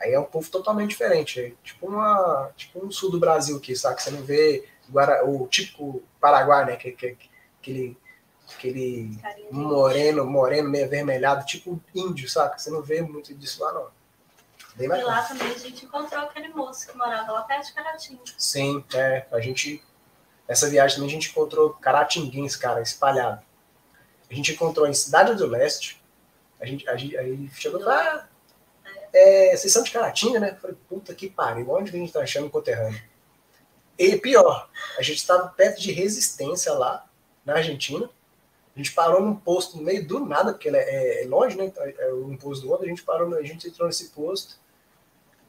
Aí 0.00 0.12
é 0.12 0.20
um 0.20 0.24
povo 0.24 0.48
totalmente 0.48 0.90
diferente. 0.90 1.40
É 1.40 1.52
tipo, 1.62 1.86
uma, 1.88 2.50
tipo 2.56 2.84
um 2.84 2.90
sul 2.90 3.10
do 3.10 3.18
Brasil 3.18 3.56
aqui, 3.56 3.74
sabe? 3.74 4.00
Você 4.00 4.10
não 4.10 4.22
vê 4.22 4.64
Guara, 4.88 5.28
o 5.28 5.46
típico 5.48 6.02
Paraguai, 6.20 6.64
né? 6.64 6.76
Que, 6.76 6.92
que, 6.92 7.16
aquele 7.60 7.96
aquele 8.54 9.18
moreno, 9.50 10.24
moreno, 10.24 10.70
meio 10.70 10.86
avermelhado, 10.86 11.44
tipo 11.44 11.80
índio, 11.94 12.28
saca? 12.30 12.58
Você 12.58 12.70
não 12.70 12.80
vê 12.80 13.02
muito 13.02 13.34
disso 13.34 13.62
lá, 13.62 13.72
não. 13.72 13.88
Bem 14.78 14.88
e 14.88 15.02
lá 15.02 15.22
também 15.22 15.50
a 15.50 15.58
gente 15.58 15.84
encontrou 15.84 16.22
aquele 16.22 16.48
moço 16.48 16.86
que 16.86 16.96
morava 16.96 17.32
lá 17.32 17.42
perto 17.42 17.66
de 17.66 17.72
Caratinga. 17.72 18.22
Sim, 18.38 18.84
é. 18.94 19.26
A 19.32 19.40
gente. 19.40 19.82
Nessa 20.48 20.70
viagem 20.70 20.96
também 20.96 21.10
a 21.10 21.12
gente 21.12 21.30
encontrou 21.30 21.74
caratinguins, 21.74 22.54
cara, 22.54 22.80
espalhado. 22.80 23.42
A 24.30 24.34
gente 24.34 24.52
encontrou 24.52 24.86
em 24.86 24.94
Cidade 24.94 25.34
do 25.34 25.46
Leste. 25.46 26.00
A 26.60 26.64
gente, 26.64 26.88
a 26.88 26.96
gente 26.96 27.16
aí 27.18 27.50
chegou 27.52 27.80
lá, 27.80 28.28
é, 29.12 29.56
vocês 29.56 29.72
são 29.72 29.82
de 29.82 29.90
Caratinga, 29.90 30.40
né? 30.40 30.50
Eu 30.50 30.56
falei, 30.56 30.76
puta 30.88 31.14
que 31.14 31.28
pariu, 31.28 31.70
onde 31.70 31.90
a 31.90 31.92
gente 31.92 32.12
tá 32.12 32.20
achando 32.20 32.50
conterrâneo? 32.50 33.00
E 33.98 34.16
pior, 34.16 34.70
a 34.96 35.02
gente 35.02 35.18
estava 35.18 35.48
perto 35.48 35.80
de 35.80 35.92
resistência 35.92 36.72
lá, 36.72 37.06
na 37.44 37.54
Argentina. 37.54 38.08
A 38.74 38.78
gente 38.78 38.92
parou 38.92 39.20
num 39.20 39.34
posto 39.34 39.76
no 39.76 39.82
meio 39.82 40.06
do 40.06 40.20
nada, 40.20 40.52
porque 40.52 40.68
é, 40.68 41.24
é 41.24 41.26
longe, 41.26 41.56
né? 41.56 41.72
É 41.76 42.12
um 42.12 42.36
posto 42.36 42.62
do 42.62 42.70
outro. 42.70 42.86
A 42.86 42.88
gente 42.88 43.02
parou, 43.02 43.34
a 43.34 43.42
gente 43.42 43.66
entrou 43.66 43.88
nesse 43.88 44.10
posto. 44.10 44.56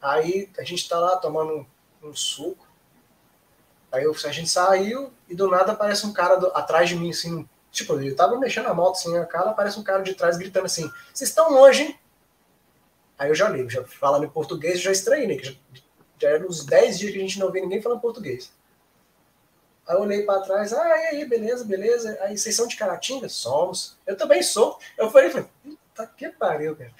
Aí 0.00 0.48
a 0.58 0.62
gente 0.62 0.88
tá 0.88 0.98
lá 0.98 1.16
tomando 1.16 1.66
um, 2.02 2.14
suco. 2.14 2.66
Aí 3.92 4.04
a 4.04 4.32
gente 4.32 4.48
saiu 4.48 5.12
e 5.28 5.34
do 5.34 5.48
nada 5.48 5.72
aparece 5.72 6.06
um 6.06 6.12
cara 6.12 6.36
do, 6.36 6.46
atrás 6.48 6.88
de 6.88 6.96
mim, 6.96 7.10
assim. 7.10 7.48
Tipo, 7.70 8.00
eu 8.00 8.16
tava 8.16 8.38
mexendo 8.38 8.66
a 8.66 8.74
moto, 8.74 8.96
assim, 8.96 9.16
a 9.16 9.26
cara 9.26 9.50
aparece 9.50 9.78
um 9.78 9.82
cara 9.82 10.02
de 10.02 10.14
trás 10.14 10.36
gritando 10.36 10.66
assim: 10.66 10.90
Vocês 11.12 11.30
estão 11.30 11.50
longe, 11.50 11.82
hein? 11.82 11.98
Aí 13.18 13.28
eu 13.28 13.34
já 13.34 13.48
li, 13.48 13.68
já 13.68 13.84
falando 13.84 14.24
em 14.24 14.30
português, 14.30 14.76
eu 14.76 14.80
já 14.80 14.92
estranhei, 14.92 15.26
né? 15.26 15.42
Já, 15.42 15.52
já 16.18 16.28
eram 16.30 16.48
uns 16.48 16.64
10 16.64 16.98
dias 16.98 17.12
que 17.12 17.18
a 17.18 17.20
gente 17.20 17.38
não 17.38 17.50
vê 17.50 17.60
ninguém 17.60 17.82
falando 17.82 18.00
português. 18.00 18.52
Aí 19.86 19.96
eu 19.96 20.00
olhei 20.00 20.22
para 20.22 20.40
trás, 20.40 20.72
ah, 20.72 20.86
e 20.86 21.06
aí, 21.16 21.24
beleza, 21.24 21.64
beleza. 21.64 22.16
Aí 22.22 22.38
vocês 22.38 22.54
são 22.54 22.66
de 22.66 22.76
Caratinga? 22.76 23.28
Somos. 23.28 23.98
Eu 24.06 24.16
também 24.16 24.42
sou. 24.42 24.78
Eu 24.96 25.10
falei, 25.10 25.30
puta 25.30 26.06
que 26.16 26.28
pariu, 26.30 26.76
cara. 26.76 26.92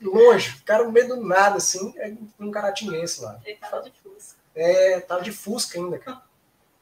Longe, 0.00 0.50
ficaram 0.50 0.86
no 0.86 0.92
meio 0.92 1.08
do 1.08 1.16
nada, 1.16 1.56
assim, 1.56 1.94
é 1.98 2.12
um 2.38 2.50
caratinguense 2.50 3.22
lá. 3.22 3.40
Ele 3.44 3.56
tava 3.56 3.82
de 3.82 3.92
Fusca. 3.92 4.38
É, 4.54 5.00
tava 5.00 5.22
de 5.22 5.32
Fusca 5.32 5.78
ainda, 5.78 5.98
cara. 5.98 6.22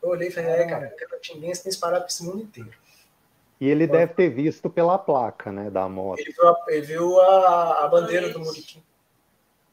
Eu 0.02 0.10
olhei 0.10 0.28
e 0.28 0.30
falei, 0.30 0.50
é, 0.50 0.66
cara, 0.66 0.88
caratinguense 0.88 1.62
tem 1.62 1.70
espalhado 1.70 2.02
para 2.02 2.10
esse 2.10 2.24
mundo 2.24 2.42
inteiro. 2.42 2.72
E 3.60 3.68
ele 3.68 3.86
deve 3.86 4.12
ter 4.14 4.28
visto 4.28 4.68
pela 4.68 4.98
placa, 4.98 5.52
né, 5.52 5.70
da 5.70 5.88
moto. 5.88 6.18
Ele 6.18 6.32
viu 6.32 6.48
a, 6.48 6.64
ele 6.66 6.80
viu 6.82 7.20
a, 7.20 7.84
a 7.84 7.88
bandeira 7.88 8.28
do 8.30 8.40
Muriqui. 8.40 8.82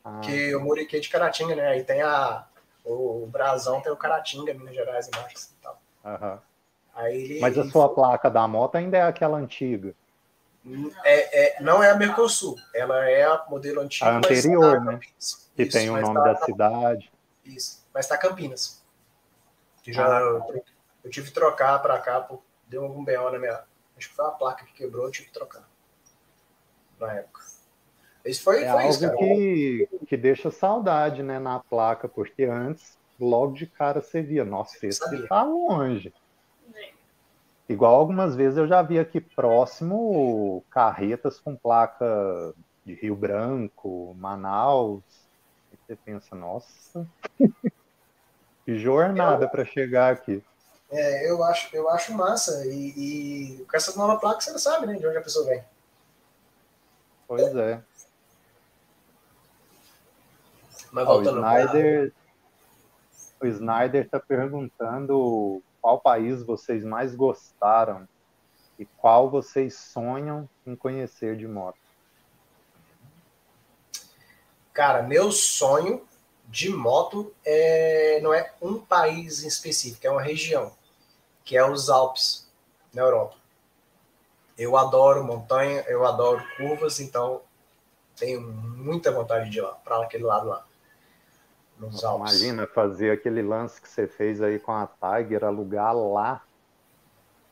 Ah. 0.04 0.22
Que 0.24 0.54
o 0.56 0.62
Muriqui 0.62 0.98
é 0.98 1.00
de 1.00 1.10
Caratinga, 1.10 1.56
né? 1.56 1.68
Aí 1.68 1.84
tem 1.84 2.02
a. 2.02 2.46
O, 2.86 3.24
o 3.24 3.28
brasão 3.28 3.82
tem 3.82 3.92
o 3.92 3.98
Caratinga, 3.98 4.54
Minas 4.54 4.76
Gerais 4.76 5.08
embaixo 5.08 5.36
assim, 5.36 5.54
e 5.60 5.64
tal. 5.64 5.82
Aham. 6.06 6.40
Aí 6.94 7.16
ele, 7.16 7.40
Mas 7.40 7.58
a 7.58 7.64
sua 7.70 7.88
foi... 7.88 7.96
placa 7.96 8.30
da 8.30 8.48
moto 8.48 8.76
ainda 8.76 8.98
é 8.98 9.02
aquela 9.02 9.38
antiga. 9.38 9.96
É, 11.04 11.58
é, 11.58 11.62
não 11.62 11.82
é 11.82 11.90
a 11.90 11.96
Mercosul, 11.96 12.56
ela 12.76 13.10
é 13.10 13.24
a 13.24 13.46
modelo 13.50 13.82
antigo. 13.82 14.06
A 14.06 14.18
anterior, 14.18 14.74
tá 14.74 14.80
né? 14.80 14.92
Campinas. 14.94 15.52
Que 15.56 15.64
Isso, 15.64 15.72
tem 15.72 15.90
o 15.90 16.00
nome 16.00 16.14
tá, 16.16 16.34
da 16.34 16.36
cidade. 16.46 17.12
Isso, 17.46 17.88
mas 17.94 18.08
tá 18.08 18.18
Campinas. 18.18 18.84
Que 19.82 19.94
já 19.94 20.06
ah, 20.06 20.20
eu, 20.20 20.64
eu, 21.04 21.10
tive 21.10 21.28
que 21.28 21.34
trocar 21.34 21.80
para 21.80 21.98
cá, 22.00 22.28
deu 22.68 22.84
algum 22.84 23.04
BO 23.04 23.32
na 23.32 23.40
minha, 23.40 23.64
Acho 23.98 24.10
que 24.10 24.16
foi 24.16 24.26
a 24.26 24.32
placa 24.32 24.66
que 24.66 24.74
quebrou, 24.74 25.06
eu 25.06 25.12
tive 25.12 25.28
que 25.28 25.34
trocar. 25.34 25.68
Na 27.00 27.14
época. 27.14 27.42
Isso 28.24 28.44
foi, 28.44 28.64
é 28.64 28.72
foi 28.72 28.84
algo 28.84 28.90
isso. 28.90 29.18
Que, 29.18 29.90
que 30.08 30.18
deixa 30.18 30.52
saudade, 30.52 31.24
né, 31.24 31.40
na 31.40 31.60
placa, 31.60 32.08
porque 32.08 32.44
antes, 32.44 32.98
logo 33.20 33.54
de 33.54 33.66
cara, 33.66 34.02
você 34.02 34.22
via, 34.22 34.46
nossa, 34.46 34.78
esse 34.86 35.28
tá 35.28 35.44
longe. 35.44 36.14
Igual 37.70 37.94
algumas 37.94 38.36
vezes 38.36 38.58
eu 38.58 38.68
já 38.68 38.82
vi 38.82 38.98
aqui 38.98 39.22
próximo 39.22 40.66
carretas 40.72 41.40
com 41.40 41.56
placa 41.56 42.52
de 42.84 42.96
Rio 42.96 43.16
Branco, 43.16 44.16
Manaus. 44.18 45.04
E 45.72 45.78
você 45.78 45.96
pensa, 45.96 46.36
nossa, 46.36 47.08
que 48.66 48.76
jornada 48.80 49.48
para 49.48 49.64
chegar 49.64 50.12
aqui. 50.12 50.44
É, 50.90 51.30
eu 51.30 51.44
acho, 51.44 51.70
eu 51.76 51.88
acho 51.92 52.12
massa. 52.12 52.66
E, 52.66 53.60
e 53.60 53.66
com 53.66 53.78
essas 53.78 53.96
novas 53.96 54.20
placas 54.20 54.46
você 54.46 54.52
não 54.52 54.58
sabe, 54.58 54.88
né, 54.88 54.96
de 54.96 55.06
onde 55.06 55.18
a 55.18 55.22
pessoa 55.22 55.46
vem. 55.46 55.64
Pois 57.28 57.56
é. 57.56 57.84
Mas 60.92 61.08
o 61.08 61.22
Snyder, 61.22 62.14
o 63.40 63.46
Snyder 63.46 64.06
está 64.06 64.20
perguntando 64.20 65.62
qual 65.82 66.00
país 66.00 66.44
vocês 66.44 66.84
mais 66.84 67.16
gostaram 67.16 68.08
e 68.78 68.86
qual 68.86 69.30
vocês 69.30 69.76
sonham 69.76 70.48
em 70.66 70.76
conhecer 70.76 71.36
de 71.36 71.48
moto. 71.48 71.78
Cara, 74.74 75.04
meu 75.04 75.32
sonho 75.32 76.08
de 76.48 76.70
moto 76.70 77.34
é, 77.46 78.20
não 78.22 78.34
é 78.34 78.54
um 78.62 78.80
país 78.80 79.44
em 79.44 79.48
específico, 79.48 80.08
é 80.08 80.12
uma 80.12 80.22
região, 80.22 80.72
que 81.44 81.58
é 81.58 81.70
os 81.70 81.90
Alpes, 81.90 82.50
na 82.94 83.02
Europa. 83.02 83.36
Eu 84.58 84.78
adoro 84.78 85.24
montanha, 85.24 85.84
eu 85.88 86.06
adoro 86.06 86.44
curvas, 86.58 87.00
então 87.00 87.42
tenho 88.16 88.42
muita 88.42 89.12
vontade 89.12 89.50
de 89.50 89.60
ir 89.60 89.62
lá, 89.62 89.74
para 89.74 90.04
aquele 90.04 90.24
lado 90.24 90.48
lá 90.48 90.66
nos 91.80 92.04
Alpes. 92.04 92.34
Imagina 92.34 92.68
fazer 92.68 93.12
aquele 93.12 93.42
lance 93.42 93.82
que 93.82 93.88
você 93.88 94.08
fez 94.08 94.42
aí 94.42 94.60
com 94.60 94.72
a 94.72 94.88
Tiger, 94.88 95.44
alugar 95.44 95.96
lá 95.96 96.44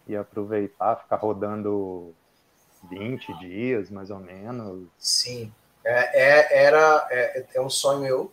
e 0.06 0.16
aproveitar, 0.16 0.98
ficar 0.98 1.18
rodando 1.18 2.14
20 2.90 3.40
dias, 3.40 3.90
mais 3.90 4.10
ou 4.10 4.20
menos. 4.20 4.88
Sim, 4.98 5.54
é, 5.84 6.22
é 6.22 6.66
era 6.66 7.08
é, 7.10 7.46
é 7.56 7.62
um 7.62 7.70
sonho 7.70 8.06
eu 8.06 8.32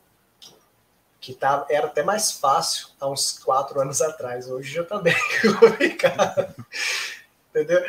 que 1.20 1.32
tá, 1.32 1.64
era 1.70 1.86
até 1.86 2.02
mais 2.02 2.32
fácil 2.32 2.88
há 3.00 3.08
uns 3.08 3.38
quatro 3.38 3.80
anos 3.80 4.02
atrás. 4.02 4.50
Hoje 4.50 4.74
já 4.74 4.84
tá 4.84 4.98
bem 4.98 5.16
complicado. 5.58 6.54
Entendeu? 7.48 7.82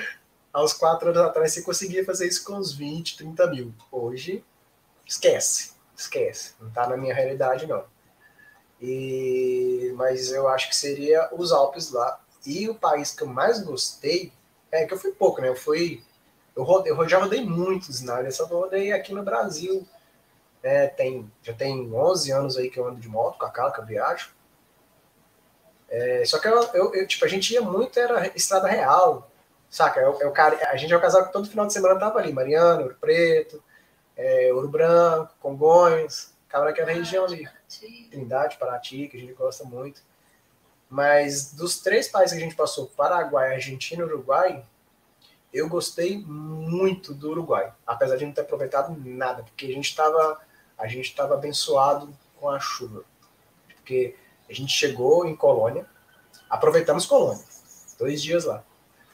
Há 0.54 0.64
uns 0.64 0.72
quatro 0.72 1.10
anos 1.10 1.22
atrás 1.22 1.52
você 1.52 1.62
conseguia 1.62 2.06
fazer 2.06 2.28
isso 2.28 2.46
com 2.46 2.54
uns 2.54 2.74
20, 2.74 3.18
30 3.18 3.48
mil. 3.48 3.74
Hoje, 3.92 4.42
esquece. 5.06 5.74
Esquece. 5.98 6.54
Não 6.62 6.70
tá 6.72 6.88
na 6.88 6.96
minha 6.96 7.14
realidade, 7.14 7.68
não. 7.68 7.84
E, 8.82 9.94
mas 9.96 10.32
eu 10.32 10.48
acho 10.48 10.70
que 10.70 10.76
seria 10.76 11.30
os 11.34 11.52
Alpes 11.52 11.92
lá. 11.92 12.20
E 12.46 12.70
o 12.70 12.76
país 12.76 13.12
que 13.12 13.24
eu 13.24 13.28
mais 13.28 13.62
gostei, 13.62 14.32
é 14.72 14.86
que 14.86 14.94
eu 14.94 14.98
fui 14.98 15.12
pouco, 15.12 15.42
né? 15.42 15.50
Eu 15.50 15.56
fui. 15.56 16.04
Eu, 16.56 16.64
rodei, 16.64 16.92
eu 16.92 17.10
já 17.10 17.20
rodei 17.20 17.44
muitos 17.44 18.02
na 18.02 18.16
área, 18.16 18.32
só 18.32 18.46
rodei 18.46 18.92
aqui 18.92 19.14
no 19.14 19.24
Brasil. 19.24 19.88
É, 20.62 20.88
tem, 20.88 21.32
já 21.44 21.54
tem 21.54 21.94
11 21.94 22.32
anos 22.32 22.58
aí 22.58 22.70
que 22.70 22.80
eu 22.80 22.88
ando 22.88 23.00
de 23.00 23.08
moto 23.08 23.38
com 23.38 23.46
a 23.46 23.52
cara 23.52 23.72
que 23.72 23.80
eu 23.80 23.86
viajo. 23.86 24.34
É, 25.90 26.26
só 26.26 26.40
que 26.40 26.48
eu, 26.48 26.64
eu, 26.74 26.94
eu, 26.96 27.08
tipo, 27.08 27.24
a 27.26 27.28
gente 27.28 27.54
ia 27.54 27.62
muito, 27.62 28.00
era 28.00 28.28
estrada 28.36 28.68
real, 28.68 29.30
saca? 29.70 30.00
Eu, 30.00 30.20
eu, 30.20 30.34
a 30.36 30.76
gente 30.76 30.92
é 30.92 30.98
o 30.98 31.02
casal 31.02 31.26
que 31.26 31.32
todo 31.34 31.50
final 31.50 31.68
de 31.68 31.74
semana 31.74 32.00
tava 32.00 32.20
ali, 32.20 32.34
Mariana, 32.34 32.82
Ouro 32.82 32.98
Preto, 33.00 33.64
é, 34.18 34.52
Ouro 34.54 34.68
Branco, 34.68 35.34
Congonhas, 35.40 36.34
Cabra 36.48 36.70
aquela 36.70 36.92
região 36.92 37.26
ali. 37.26 37.48
Trindade, 38.10 38.58
Paraty, 38.58 39.08
que 39.08 39.18
a 39.18 39.20
gente 39.20 39.34
gosta 39.34 39.64
muito. 39.64 40.02
Mas 40.90 41.54
dos 41.54 41.80
três 41.80 42.08
países 42.08 42.36
que 42.36 42.42
a 42.42 42.46
gente 42.46 42.56
passou, 42.56 42.88
Paraguai, 42.96 43.54
Argentina 43.54 44.02
e 44.02 44.06
Uruguai, 44.06 44.66
eu 45.52 45.68
gostei 45.68 46.18
muito 46.18 47.14
do 47.14 47.32
Uruguai, 47.32 47.74
apesar 47.88 48.18
de 48.18 48.26
não 48.26 48.34
ter 48.34 48.42
aproveitado 48.42 48.96
nada, 49.04 49.44
porque 49.44 49.66
a 49.66 49.72
gente 49.72 49.90
estava 49.90 50.42
a 50.78 50.88
gente 50.88 51.06
estava 51.06 51.36
abençoado 51.36 52.14
com 52.38 52.50
a 52.50 52.60
chuva, 52.60 53.06
porque 53.68 54.16
a 54.50 54.54
gente 54.54 54.74
chegou 54.74 55.26
em 55.26 55.34
Colônia, 55.34 55.86
aproveitamos 56.50 57.06
Colônia, 57.06 57.44
dois 57.98 58.22
dias 58.22 58.44
lá. 58.44 58.64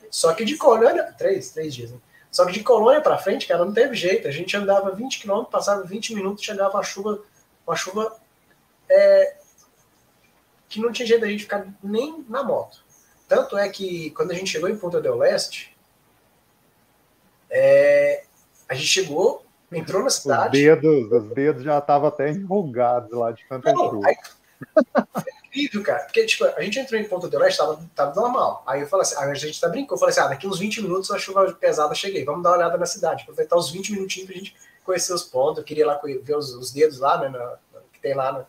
Só 0.09 0.33
que 0.33 0.43
de 0.43 0.57
Colônia, 0.57 1.13
três, 1.13 1.51
três 1.51 1.73
dias, 1.73 1.91
né? 1.91 1.99
Só 2.31 2.45
que 2.45 2.53
de 2.53 2.63
Colônia 2.63 3.01
para 3.01 3.17
frente, 3.17 3.45
cara, 3.45 3.65
não 3.65 3.73
teve 3.73 3.93
jeito. 3.95 4.27
A 4.27 4.31
gente 4.31 4.55
andava 4.55 4.95
20 4.95 5.21
km, 5.21 5.43
passava 5.43 5.83
20 5.83 6.15
minutos, 6.15 6.43
chegava 6.43 6.79
a 6.79 6.83
chuva 6.83 7.21
uma 7.65 7.75
chuva 7.75 8.15
é, 8.89 9.35
que 10.67 10.79
não 10.79 10.91
tinha 10.91 11.07
jeito 11.07 11.21
da 11.21 11.27
gente 11.27 11.43
ficar 11.43 11.67
nem 11.83 12.25
na 12.27 12.43
moto. 12.43 12.83
Tanto 13.27 13.57
é 13.57 13.69
que 13.69 14.11
quando 14.11 14.31
a 14.31 14.33
gente 14.33 14.49
chegou 14.49 14.69
em 14.69 14.77
Ponta 14.77 14.99
del 14.99 15.17
Leste, 15.17 15.75
é, 17.49 18.23
a 18.67 18.73
gente 18.73 18.87
chegou, 18.87 19.45
entrou 19.71 20.03
na 20.03 20.09
cidade. 20.09 20.57
Os 20.57 20.81
dedos, 20.81 21.11
os 21.11 21.33
dedos 21.33 21.63
já 21.63 21.77
estavam 21.77 22.07
até 22.07 22.29
enrugados 22.29 23.11
lá 23.11 23.31
de 23.31 23.45
tanta 23.47 23.71
chuva. 23.71 24.07
Aí, 24.07 24.15
incrível, 25.51 25.83
cara. 25.83 26.03
Porque, 26.05 26.25
tipo, 26.25 26.45
a 26.45 26.61
gente 26.61 26.79
entrou 26.79 26.99
em 26.99 27.07
Ponta 27.07 27.27
del 27.27 27.39
Leste, 27.39 27.57
tava, 27.57 27.89
tava 27.93 28.15
normal. 28.19 28.63
Aí 28.65 28.81
eu 28.81 28.87
falei 28.87 29.03
assim, 29.03 29.15
a 29.15 29.33
gente 29.33 29.59
tá 29.59 29.67
brincando. 29.67 29.95
Eu 29.95 29.99
falei 29.99 30.11
assim, 30.13 30.21
ah, 30.21 30.27
daqui 30.27 30.47
uns 30.47 30.57
20 30.57 30.81
minutos 30.81 31.11
a 31.11 31.19
chuva 31.19 31.51
pesada 31.53 31.93
cheguei. 31.93 32.23
Vamos 32.23 32.41
dar 32.41 32.51
uma 32.51 32.57
olhada 32.57 32.77
na 32.77 32.85
cidade. 32.85 33.23
Aproveitar 33.23 33.57
os 33.57 33.69
20 33.69 33.91
minutinhos 33.91 34.29
pra 34.29 34.37
gente 34.37 34.55
conhecer 34.83 35.13
os 35.13 35.23
pontos, 35.23 35.59
eu 35.59 35.63
queria 35.63 35.85
lá 35.85 35.99
ver 36.23 36.35
os, 36.35 36.53
os 36.53 36.71
dedos 36.71 36.99
lá, 36.99 37.17
né, 37.19 37.29
na, 37.29 37.57
que 37.93 37.99
tem 37.99 38.15
lá, 38.15 38.47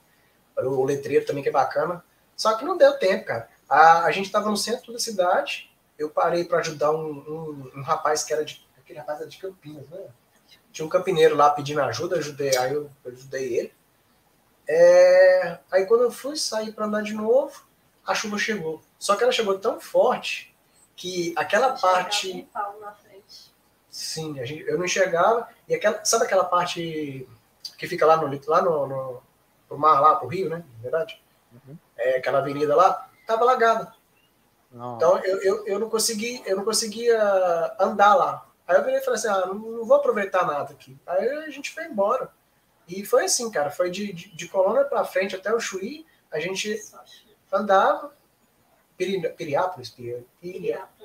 no, 0.57 0.70
o 0.70 0.84
letreiro 0.84 1.26
também 1.26 1.42
que 1.42 1.48
é 1.48 1.53
bacana. 1.53 2.03
Só 2.36 2.57
que 2.57 2.64
não 2.64 2.76
deu 2.76 2.98
tempo, 2.98 3.26
cara. 3.26 3.48
A, 3.68 4.05
a 4.05 4.11
gente 4.11 4.26
estava 4.26 4.48
no 4.48 4.57
centro 4.57 4.92
da 4.92 4.98
cidade, 4.98 5.70
eu 5.98 6.09
parei 6.09 6.44
para 6.44 6.59
ajudar 6.59 6.90
um, 6.90 7.11
um, 7.11 7.70
um, 7.76 7.82
rapaz 7.82 8.24
que 8.24 8.32
era 8.32 8.44
de. 8.44 8.66
Aquele 8.78 8.98
rapaz 8.98 9.20
era 9.20 9.28
de 9.28 9.38
Campinas, 9.38 9.88
né? 9.88 10.00
Tinha 10.72 10.86
um 10.86 10.88
campineiro 10.88 11.36
lá 11.36 11.50
pedindo 11.50 11.82
ajuda, 11.82 12.16
ajudei, 12.16 12.57
aí 12.57 12.72
eu 12.72 12.90
ajudei 13.07 13.59
ele. 13.59 13.72
É, 14.68 15.58
aí 15.70 15.86
quando 15.86 16.04
eu 16.04 16.10
fui 16.10 16.36
sair 16.36 16.72
para 16.72 16.86
andar 16.86 17.02
de 17.02 17.14
novo, 17.14 17.64
a 18.06 18.14
chuva 18.14 18.38
chegou. 18.38 18.80
Só 18.98 19.16
que 19.16 19.22
ela 19.22 19.32
chegou 19.32 19.58
tão 19.58 19.80
forte 19.80 20.54
que 20.96 21.34
aquela 21.36 21.72
parte. 21.72 22.48
Sim, 23.90 24.40
a 24.40 24.44
gente, 24.44 24.62
eu 24.66 24.78
não 24.78 24.84
enxergava. 24.84 25.48
E 25.68 25.74
aquela, 25.74 26.04
sabe 26.04 26.24
aquela 26.24 26.44
parte 26.44 27.28
que 27.76 27.86
fica 27.86 28.06
lá 28.06 28.16
no, 28.16 28.40
lá 28.46 28.62
no, 28.62 28.86
no 28.86 29.22
pro 29.68 29.78
mar, 29.78 30.00
lá 30.00 30.16
pro 30.16 30.28
rio, 30.28 30.48
né? 30.48 30.64
Na 30.76 30.82
verdade. 30.82 31.20
Uhum. 31.52 31.76
É, 31.96 32.16
aquela 32.16 32.38
avenida 32.38 32.74
lá, 32.74 33.08
tava 33.26 33.44
lagada. 33.44 33.92
Não. 34.70 34.96
Então 34.96 35.18
eu, 35.18 35.42
eu, 35.42 35.66
eu, 35.66 35.78
não 35.78 35.90
consegui, 35.90 36.42
eu 36.46 36.56
não 36.56 36.64
conseguia 36.64 37.20
andar 37.78 38.14
lá. 38.14 38.46
Aí 38.66 38.76
eu 38.76 38.84
virei 38.84 39.00
e 39.00 39.04
falei 39.04 39.18
assim, 39.18 39.28
ah, 39.28 39.46
não, 39.46 39.54
não, 39.54 39.84
vou 39.84 39.96
aproveitar 39.96 40.46
nada 40.46 40.72
aqui. 40.72 40.96
Aí 41.06 41.28
a 41.28 41.50
gente 41.50 41.70
foi 41.72 41.84
embora. 41.84 42.30
E 42.89 43.05
foi 43.05 43.24
assim, 43.24 43.51
cara, 43.51 43.70
foi 43.70 43.91
de, 43.91 44.12
de, 44.12 44.35
de 44.35 44.49
Colônia 44.49 44.85
para 44.85 45.05
frente 45.05 45.37
até 45.37 45.53
o 45.53 45.61
Chuí, 45.61 46.07
a 46.30 46.41
gente 46.41 46.80
andava, 47.53 48.12
Piriápolis, 48.97 49.91
Piriápolis, 49.91 50.26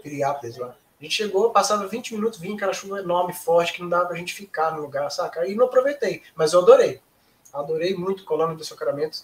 Piriápolis 0.01 0.57
lá. 0.57 0.75
A 0.99 1.03
gente 1.03 1.13
chegou, 1.13 1.51
passava 1.51 1.87
20 1.87 2.15
minutos, 2.15 2.39
vinha 2.39 2.55
aquela 2.55 2.73
chuva 2.73 2.99
enorme, 2.99 3.33
forte, 3.33 3.73
que 3.73 3.81
não 3.81 3.89
dava 3.89 4.07
pra 4.07 4.17
gente 4.17 4.33
ficar 4.33 4.71
no 4.71 4.81
lugar, 4.81 5.11
saca? 5.11 5.41
Aí 5.41 5.53
não 5.53 5.65
aproveitei, 5.65 6.23
mas 6.35 6.53
eu 6.53 6.61
adorei. 6.61 7.01
Adorei 7.53 7.95
muito 7.95 8.25
Colônia 8.25 8.55
do 8.55 8.63
Sacramento. 8.63 9.23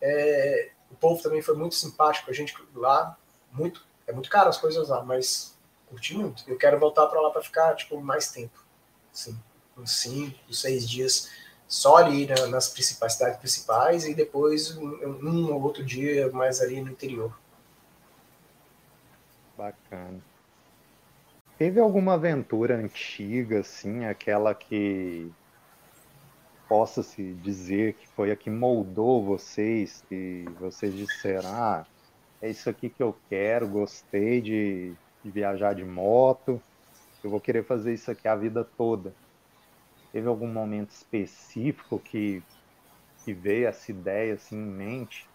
É, 0.00 0.70
o 0.90 0.94
povo 0.94 1.20
também 1.20 1.42
foi 1.42 1.56
muito 1.56 1.74
simpático, 1.74 2.30
a 2.30 2.34
gente 2.34 2.54
lá, 2.74 3.18
muito, 3.52 3.84
é 4.06 4.12
muito 4.12 4.30
caro 4.30 4.48
as 4.48 4.58
coisas 4.58 4.88
lá, 4.88 5.02
mas 5.02 5.56
curti 5.88 6.14
muito. 6.14 6.44
Eu 6.46 6.56
quero 6.56 6.78
voltar 6.78 7.06
para 7.08 7.20
lá 7.20 7.30
para 7.30 7.42
ficar, 7.42 7.74
tipo, 7.74 8.00
mais 8.00 8.30
tempo. 8.30 8.64
Sim, 9.12 9.36
uns 9.76 9.98
5, 9.98 10.52
6 10.52 10.88
dias 10.88 11.28
só 11.68 11.98
ali 11.98 12.26
né, 12.26 12.34
nas 12.46 12.70
principais 12.70 13.12
cidades 13.12 13.38
principais 13.38 14.04
e 14.06 14.14
depois 14.14 14.74
um, 14.76 14.88
um 15.22 15.52
ou 15.52 15.62
outro 15.62 15.84
dia 15.84 16.30
mais 16.32 16.62
ali 16.62 16.80
no 16.80 16.90
interior. 16.90 17.38
Bacana. 19.56 20.18
Teve 21.58 21.78
alguma 21.78 22.14
aventura 22.14 22.76
antiga, 22.76 23.60
assim, 23.60 24.04
aquela 24.04 24.54
que 24.54 25.30
possa 26.68 27.02
se 27.02 27.34
dizer 27.34 27.94
que 27.94 28.06
foi 28.08 28.30
a 28.30 28.36
que 28.36 28.48
moldou 28.48 29.24
vocês, 29.24 30.04
que 30.08 30.44
vocês 30.60 30.94
disseram, 30.94 31.50
ah, 31.52 31.86
é 32.40 32.48
isso 32.48 32.70
aqui 32.70 32.88
que 32.88 33.02
eu 33.02 33.16
quero, 33.28 33.66
gostei 33.66 34.40
de, 34.40 34.92
de 35.24 35.30
viajar 35.30 35.74
de 35.74 35.84
moto, 35.84 36.62
eu 37.24 37.30
vou 37.30 37.40
querer 37.40 37.64
fazer 37.64 37.92
isso 37.92 38.10
aqui 38.10 38.28
a 38.28 38.36
vida 38.36 38.64
toda. 38.76 39.12
Teve 40.12 40.26
algum 40.28 40.48
momento 40.48 40.90
específico 40.90 41.98
que, 41.98 42.42
que 43.24 43.32
veio 43.32 43.68
essa 43.68 43.90
ideia 43.90 44.34
assim 44.34 44.56
em 44.56 44.66
mente, 44.66 45.28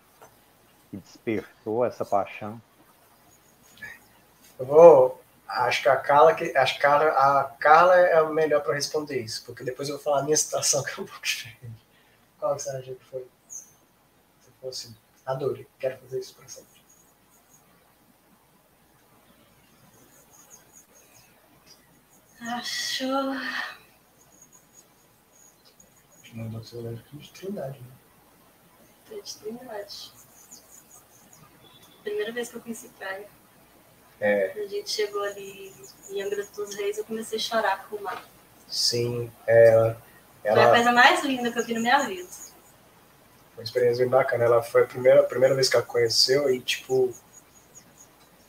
que 0.90 0.98
despertou 0.98 1.86
essa 1.86 2.04
paixão? 2.04 2.62
Eu 4.60 4.66
vou 4.66 5.24
Acho 5.54 5.84
que 5.84 5.90
a 5.90 5.96
Carla, 5.96 6.34
que, 6.34 6.56
acho 6.58 6.80
que 6.80 6.86
a 6.86 7.44
Carla 7.60 7.96
é 7.96 8.18
a 8.18 8.24
melhor 8.26 8.64
para 8.64 8.74
responder 8.74 9.20
isso, 9.22 9.46
porque 9.46 9.64
depois 9.64 9.88
eu 9.88 9.96
vou 9.96 10.04
falar 10.04 10.22
a 10.22 10.24
minha 10.24 10.36
situação 10.36 10.82
que 10.84 11.00
é 11.00 11.04
um 11.04 11.06
pouco 11.06 11.22
diferente. 11.24 11.86
Qual 12.40 12.56
que 12.56 12.64
você 12.64 12.70
acha 12.72 12.96
que 12.96 13.06
foi? 13.06 13.28
Se 13.48 13.70
fosse, 14.60 14.98
adorei, 15.26 15.68
quero 15.78 16.00
fazer 16.00 16.20
isso 16.20 16.36
para 16.36 16.48
sempre. 16.48 16.82
Acho. 22.42 23.06
Não 26.34 26.50
dá 26.50 26.64
seu 26.64 26.82
de 27.14 27.32
Trindade, 27.32 27.80
né? 27.80 29.22
De 29.24 29.38
Trindade. 29.38 30.12
Primeira 32.02 32.32
vez 32.32 32.50
que 32.50 32.56
eu 32.58 32.62
conheci 32.62 32.90
praia. 32.98 33.28
É. 34.20 34.54
A 34.58 34.68
gente 34.68 34.90
chegou 34.90 35.22
ali 35.24 35.74
em 36.10 36.22
Angra 36.22 36.44
dos 36.56 36.76
Reis, 36.76 36.98
eu 36.98 37.06
comecei 37.06 37.38
a 37.38 37.42
chorar 37.42 37.88
com 37.88 37.98
o 37.98 38.04
mar. 38.04 38.26
Sim, 38.68 39.32
é, 39.46 39.96
ela... 40.44 40.62
Foi 40.62 40.64
a 40.64 40.76
coisa 40.76 40.92
mais 40.92 41.24
linda 41.24 41.52
que 41.52 41.60
eu 41.60 41.66
vi 41.66 41.74
na 41.74 41.80
minha 41.80 42.00
vida. 42.08 42.30
Uma 43.56 43.64
experiência 43.64 44.04
bem 44.04 44.10
bacana. 44.10 44.46
Ela 44.46 44.64
foi 44.64 44.84
a 44.84 44.88
primeira, 44.88 45.22
a 45.22 45.24
primeira 45.24 45.54
vez 45.54 45.70
que 45.70 45.76
ela 45.76 45.86
conheceu 45.86 46.50
e, 46.50 46.60
tipo, 46.60 47.14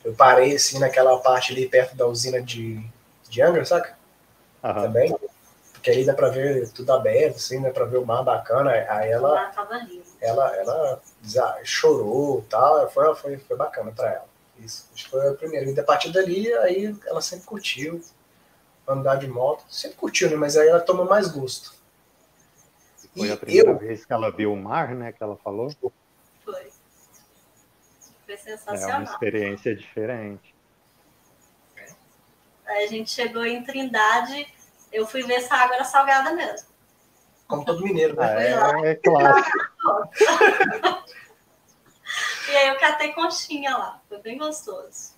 eu 0.03 0.13
parei, 0.13 0.55
assim, 0.55 0.79
naquela 0.79 1.17
parte 1.19 1.51
ali 1.51 1.69
perto 1.69 1.95
da 1.95 2.07
usina 2.07 2.41
de, 2.41 2.83
de 3.29 3.41
Angra, 3.41 3.63
saca? 3.63 3.97
Aham. 4.63 4.81
Também. 4.81 5.15
Porque 5.85 5.99
aí 5.99 6.03
dá 6.03 6.15
pra 6.15 6.29
ver 6.29 6.67
tudo 6.71 6.91
aberto, 6.93 7.35
assim, 7.35 7.61
dá 7.61 7.69
pra 7.69 7.85
ver 7.85 7.97
o 7.97 8.05
mar 8.07 8.23
bacana. 8.23 8.71
Aí 8.71 9.09
O 9.11 9.13
ela, 9.13 9.53
lindo. 9.87 10.03
ela, 10.19 10.55
ela 10.55 11.01
chorou 11.63 12.39
e 12.39 12.49
tal. 12.49 12.89
Foi, 12.89 13.13
foi, 13.15 13.37
foi 13.37 13.55
bacana 13.55 13.91
pra 13.91 14.09
ela. 14.11 14.25
Isso. 14.57 14.89
Acho 14.95 15.03
que 15.05 15.11
foi 15.11 15.29
a 15.29 15.33
primeira. 15.35 15.69
E 15.69 15.79
a 15.79 15.83
partir 15.83 16.11
dali, 16.11 16.51
aí 16.55 16.95
ela 17.05 17.21
sempre 17.21 17.45
curtiu 17.45 18.01
andar 18.87 19.17
de 19.17 19.27
moto. 19.27 19.63
Sempre 19.69 19.97
curtiu, 19.97 20.27
né? 20.27 20.35
Mas 20.35 20.57
aí 20.57 20.67
ela 20.69 20.79
tomou 20.79 21.05
mais 21.05 21.27
gosto. 21.27 21.75
Foi 23.15 23.27
E 23.27 23.31
a 23.31 23.37
primeira 23.37 23.69
eu- 23.69 23.77
vez 23.77 24.03
que 24.03 24.11
ela 24.11 24.31
viu 24.31 24.53
o 24.53 24.57
mar, 24.57 24.95
né? 24.95 25.11
Que 25.11 25.21
ela 25.21 25.37
falou. 25.37 25.69
Foi. 26.43 26.53
Foi 28.25 28.33
É 28.33 28.33
uma 28.33 28.37
sensacional. 28.37 29.03
experiência 29.03 29.75
diferente. 29.75 30.55
Aí 32.65 32.85
a 32.85 32.87
gente 32.87 33.11
chegou 33.11 33.45
em 33.45 33.63
Trindade, 33.63 34.47
eu 34.95 35.05
fui 35.05 35.23
ver 35.23 35.41
se 35.41 35.53
a 35.53 35.57
água 35.57 35.75
era 35.75 35.83
salgada 35.83 36.31
mesmo. 36.33 36.67
Como 37.47 37.63
todo 37.65 37.83
mineiro, 37.83 38.15
Ah, 38.19 38.25
né? 38.27 38.87
é, 38.87 38.91
é 38.91 38.95
clássico. 38.95 39.57
E 42.47 42.55
aí 42.55 42.67
eu 42.69 42.77
catei 42.79 43.11
conchinha 43.13 43.75
lá, 43.75 43.99
foi 44.07 44.19
bem 44.21 44.37
gostoso. 44.37 45.13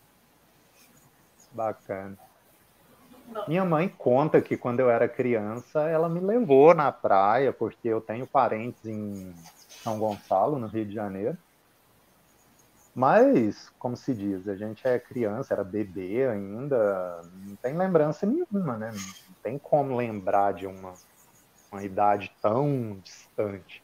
Bacana. 1.51 2.17
Bom, 3.27 3.43
Minha 3.47 3.65
mãe 3.65 3.89
conta 3.89 4.41
que 4.41 4.55
quando 4.55 4.79
eu 4.79 4.89
era 4.89 5.09
criança, 5.09 5.81
ela 5.89 6.07
me 6.07 6.21
levou 6.21 6.73
na 6.73 6.89
praia, 6.91 7.51
porque 7.51 7.89
eu 7.89 7.99
tenho 7.99 8.25
parentes 8.25 8.85
em 8.85 9.35
São 9.83 9.99
Gonçalo, 9.99 10.57
no 10.57 10.67
Rio 10.67 10.85
de 10.85 10.93
Janeiro. 10.93 11.37
Mas, 12.95 13.69
como 13.77 13.95
se 13.97 14.13
diz, 14.13 14.47
a 14.47 14.55
gente 14.55 14.87
é 14.87 14.97
criança, 14.97 15.53
era 15.53 15.63
bebê 15.63 16.27
ainda, 16.27 17.21
não 17.45 17.55
tem 17.57 17.77
lembrança 17.77 18.25
nenhuma, 18.25 18.77
né? 18.77 18.91
Tem 19.43 19.57
como 19.57 19.95
lembrar 19.95 20.53
de 20.53 20.67
uma, 20.67 20.93
uma 21.71 21.83
idade 21.83 22.31
tão 22.41 22.99
distante. 22.99 23.83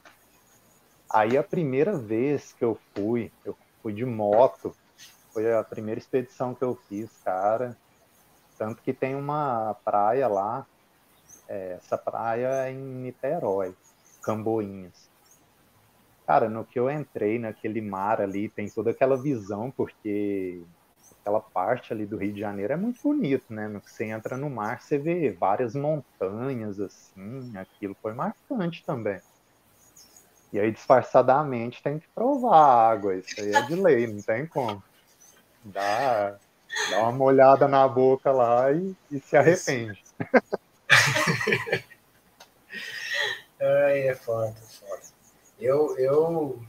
Aí 1.11 1.37
a 1.37 1.43
primeira 1.43 1.97
vez 1.97 2.53
que 2.53 2.65
eu 2.65 2.77
fui, 2.93 3.31
eu 3.45 3.55
fui 3.81 3.93
de 3.93 4.05
moto, 4.05 4.75
foi 5.31 5.53
a 5.53 5.63
primeira 5.63 5.99
expedição 5.99 6.55
que 6.55 6.63
eu 6.63 6.75
fiz, 6.87 7.09
cara. 7.23 7.77
Tanto 8.57 8.81
que 8.81 8.93
tem 8.93 9.15
uma 9.15 9.73
praia 9.85 10.27
lá, 10.27 10.65
é, 11.47 11.73
essa 11.73 11.97
praia 11.97 12.65
é 12.65 12.71
em 12.71 12.77
Niterói, 12.77 13.75
Camboinhas. 14.23 15.11
Cara, 16.25 16.49
no 16.49 16.63
que 16.65 16.79
eu 16.79 16.89
entrei 16.89 17.37
naquele 17.37 17.81
mar 17.81 18.21
ali, 18.21 18.47
tem 18.49 18.69
toda 18.69 18.91
aquela 18.91 19.21
visão, 19.21 19.69
porque 19.71 20.63
aquela 21.23 21.39
parte 21.39 21.93
ali 21.93 22.05
do 22.05 22.17
Rio 22.17 22.33
de 22.33 22.41
Janeiro 22.41 22.73
é 22.73 22.75
muito 22.75 23.01
bonito, 23.01 23.45
né? 23.49 23.81
Você 23.85 24.03
entra 24.05 24.35
no 24.35 24.49
mar, 24.49 24.81
você 24.81 24.97
vê 24.97 25.31
várias 25.31 25.73
montanhas, 25.73 26.81
assim, 26.81 27.57
aquilo 27.57 27.95
foi 28.01 28.13
marcante 28.13 28.83
também. 28.83 29.21
E 30.51 30.59
aí, 30.59 30.69
disfarçadamente, 30.69 31.81
tem 31.81 31.97
que 31.97 32.07
provar 32.09 32.57
a 32.57 32.89
água, 32.91 33.15
isso 33.15 33.39
aí 33.39 33.55
é 33.55 33.61
de 33.61 33.73
lei, 33.75 34.05
não 34.05 34.21
tem 34.21 34.45
como. 34.45 34.83
Dá, 35.63 36.37
dá 36.91 36.99
uma 36.99 37.13
molhada 37.13 37.69
na 37.69 37.87
boca 37.87 38.29
lá 38.31 38.71
e, 38.73 38.93
e 39.09 39.19
se 39.19 39.37
arrepende. 39.37 40.03
Ai, 43.59 44.09
é 44.09 44.15
foda, 44.15 44.49
é 44.49 44.53
foda. 44.53 45.01
Eu, 45.57 45.97
eu. 45.97 46.61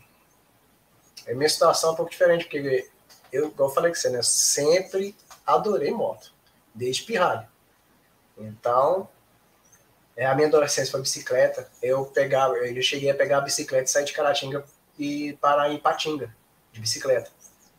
A 1.29 1.35
minha 1.35 1.49
situação 1.49 1.91
é 1.91 1.93
um 1.93 1.97
pouco 1.97 2.13
diferente, 2.13 2.45
porque 2.45 2.89
eu, 3.35 3.49
igual 3.49 3.69
eu 3.69 3.75
falei 3.75 3.91
com 3.91 3.97
você, 3.99 4.09
né? 4.09 4.23
Sempre 4.23 5.17
adorei 5.45 5.91
moto, 5.91 6.33
desde 6.73 7.03
pirralho. 7.03 7.47
Então, 8.39 9.09
é, 10.17 10.25
a 10.25 10.35
minha 10.35 10.47
adolescência 10.47 10.93
foi 10.93 11.01
bicicleta. 11.01 11.69
Eu 11.83 12.07
pegava, 12.07 12.55
eu 12.55 12.83
cheguei 12.83 13.11
a 13.11 13.15
pegar 13.15 13.39
a 13.39 13.41
bicicleta 13.41 13.85
e 13.85 13.91
sair 13.91 14.05
de 14.05 14.13
Caratinga 14.13 14.65
e 14.97 15.33
parar 15.41 15.71
em 15.71 15.79
Patinga, 15.79 16.35
de 16.73 16.81
bicicleta. 16.81 17.31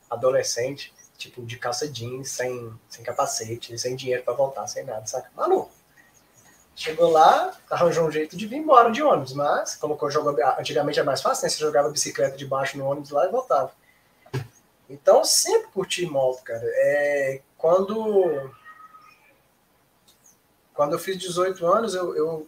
Adolescente, 0.09 0.93
tipo, 1.17 1.41
de 1.45 1.57
calça 1.57 1.87
jeans, 1.87 2.29
sem, 2.29 2.73
sem 2.89 3.03
capacete, 3.03 3.77
sem 3.79 3.95
dinheiro 3.95 4.23
pra 4.23 4.33
voltar, 4.33 4.67
sem 4.67 4.83
nada, 4.83 5.05
saca? 5.05 5.31
Maluco. 5.35 5.71
Chegou 6.75 7.09
lá, 7.09 7.57
arranjou 7.69 8.05
um 8.05 8.11
jeito 8.11 8.35
de 8.35 8.45
vir 8.45 8.57
embora 8.57 8.91
de 8.91 9.01
ônibus, 9.01 9.31
mas 9.31 9.75
colocou 9.75 10.11
jogo 10.11 10.35
antigamente 10.59 10.99
era 10.99 11.05
mais 11.05 11.21
fácil, 11.21 11.45
né? 11.45 11.49
Você 11.49 11.59
jogava 11.59 11.89
bicicleta 11.89 12.35
de 12.35 12.45
baixo 12.45 12.77
no 12.77 12.85
ônibus 12.85 13.11
lá 13.11 13.25
e 13.25 13.31
voltava. 13.31 13.71
Então 14.89 15.23
sempre 15.23 15.67
curti 15.71 16.05
moto, 16.05 16.43
cara. 16.43 16.63
É, 16.63 17.41
quando 17.57 18.51
quando 20.73 20.93
eu 20.93 20.99
fiz 20.99 21.17
18 21.17 21.65
anos, 21.65 21.95
eu, 21.95 22.15
eu, 22.15 22.47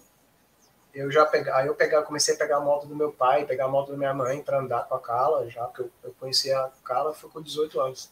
eu 0.94 1.10
já 1.10 1.26
pega, 1.26 1.56
aí 1.56 1.68
eu 1.68 1.76
pegar, 1.76 2.04
comecei 2.04 2.36
a 2.36 2.38
pegar 2.38 2.58
a 2.58 2.62
moto 2.62 2.86
do 2.86 2.96
meu 2.96 3.12
pai, 3.12 3.46
pegar 3.46 3.66
a 3.66 3.70
moto 3.70 3.92
da 3.92 3.98
minha 3.98 4.14
mãe 4.14 4.42
para 4.44 4.60
andar 4.60 4.86
com 4.86 4.96
a 4.96 5.00
Carla, 5.00 5.50
já 5.50 5.66
que 5.68 5.80
eu, 5.82 5.92
eu 6.04 6.14
conheci 6.20 6.52
a 6.52 6.70
Carla 6.84 7.14
foi 7.14 7.30
com 7.30 7.42
18 7.42 7.80
anos. 7.80 8.12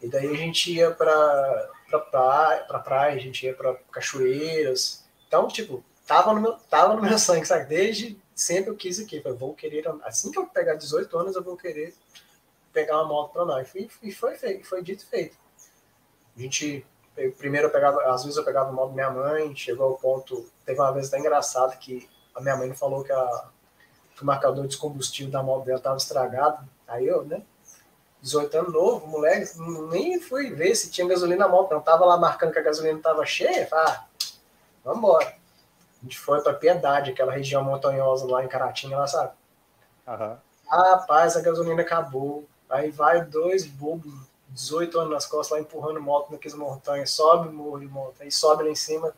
E 0.00 0.08
daí 0.08 0.26
a 0.26 0.36
gente 0.36 0.72
ia 0.72 0.90
para 0.90 1.70
pra 1.88 1.98
praia, 2.00 2.64
pra 2.64 2.78
praia, 2.78 3.14
a 3.14 3.18
gente 3.18 3.44
ia 3.44 3.54
para 3.54 3.74
cachoeiras. 3.92 5.04
Então, 5.28 5.46
tipo, 5.48 5.84
tava 6.06 6.32
no 6.32 6.40
meu, 6.40 6.52
tava 6.54 6.94
no 6.94 7.02
meu 7.02 7.18
sangue, 7.18 7.46
sabe? 7.46 7.66
Desde 7.66 8.18
sempre 8.34 8.70
eu 8.70 8.76
quis 8.76 8.98
aqui, 8.98 9.20
vou 9.20 9.54
querer, 9.54 9.84
assim 10.02 10.30
que 10.30 10.38
eu 10.38 10.46
pegar 10.46 10.74
18 10.74 11.16
anos, 11.18 11.36
eu 11.36 11.42
vou 11.42 11.56
querer 11.56 11.94
pegar 12.74 12.96
uma 12.96 13.06
moto 13.06 13.32
para 13.32 13.42
andar. 13.42 13.62
E 13.62 13.64
foi, 13.64 13.88
e 14.02 14.12
foi 14.12 14.36
feito, 14.36 14.66
foi 14.66 14.82
dito 14.82 15.04
e 15.04 15.06
feito. 15.06 15.36
A 16.36 16.40
gente 16.40 16.84
eu, 17.16 17.32
primeiro 17.32 17.68
eu 17.68 17.70
pegava, 17.70 18.02
às 18.12 18.24
vezes 18.24 18.36
eu 18.36 18.44
pegava 18.44 18.70
o 18.70 18.74
moto 18.74 18.88
da 18.88 18.94
minha 18.94 19.10
mãe, 19.10 19.54
chegou 19.54 19.86
ao 19.86 19.96
ponto, 19.96 20.48
teve 20.64 20.80
uma 20.80 20.92
vez 20.92 21.08
até 21.08 21.18
engraçado 21.18 21.78
que 21.78 22.08
a 22.34 22.40
minha 22.40 22.56
mãe 22.56 22.74
falou 22.74 23.04
que, 23.04 23.12
a, 23.12 23.44
que 24.16 24.22
o 24.22 24.26
marcador 24.26 24.66
de 24.66 24.76
combustível 24.76 25.30
da 25.30 25.42
moto 25.42 25.64
dela 25.64 25.78
estava 25.78 25.96
estragado. 25.96 26.68
Aí 26.88 27.06
eu, 27.06 27.24
né, 27.24 27.42
18 28.20 28.58
anos 28.58 28.72
novo, 28.72 29.06
moleque, 29.06 29.52
nem 29.90 30.20
fui 30.20 30.50
ver 30.50 30.74
se 30.74 30.90
tinha 30.90 31.06
gasolina 31.06 31.46
na 31.46 31.50
moto, 31.50 31.72
não 31.72 31.80
tava 31.80 32.04
lá 32.04 32.16
marcando 32.16 32.52
que 32.52 32.58
a 32.58 32.62
gasolina 32.62 32.98
estava 32.98 33.24
cheia, 33.24 33.68
ah, 33.72 34.04
vamos 34.82 34.98
embora. 34.98 35.26
A 35.26 36.02
gente 36.02 36.18
foi 36.18 36.42
para 36.42 36.52
Piedade, 36.52 37.12
aquela 37.12 37.32
região 37.32 37.62
montanhosa 37.62 38.26
lá 38.26 38.44
em 38.44 38.48
Caratinga, 38.48 38.98
lá 38.98 39.06
sabe? 39.06 39.32
Aham. 40.06 40.38
Rapaz, 40.66 41.36
a 41.36 41.40
gasolina 41.40 41.82
acabou. 41.82 42.44
Aí 42.68 42.90
vai 42.90 43.24
dois 43.24 43.66
bobos 43.66 44.12
18 44.48 44.98
anos 45.00 45.12
nas 45.12 45.26
costas, 45.26 45.58
lá 45.58 45.60
empurrando 45.62 46.00
moto 46.00 46.30
naquelas 46.30 46.56
montanhas, 46.56 47.10
sobe, 47.10 47.48
morro 47.48 47.80
de 47.80 47.86
moto, 47.86 48.14
aí 48.20 48.30
sobe 48.30 48.62
lá 48.62 48.70
em 48.70 48.74
cima, 48.76 49.12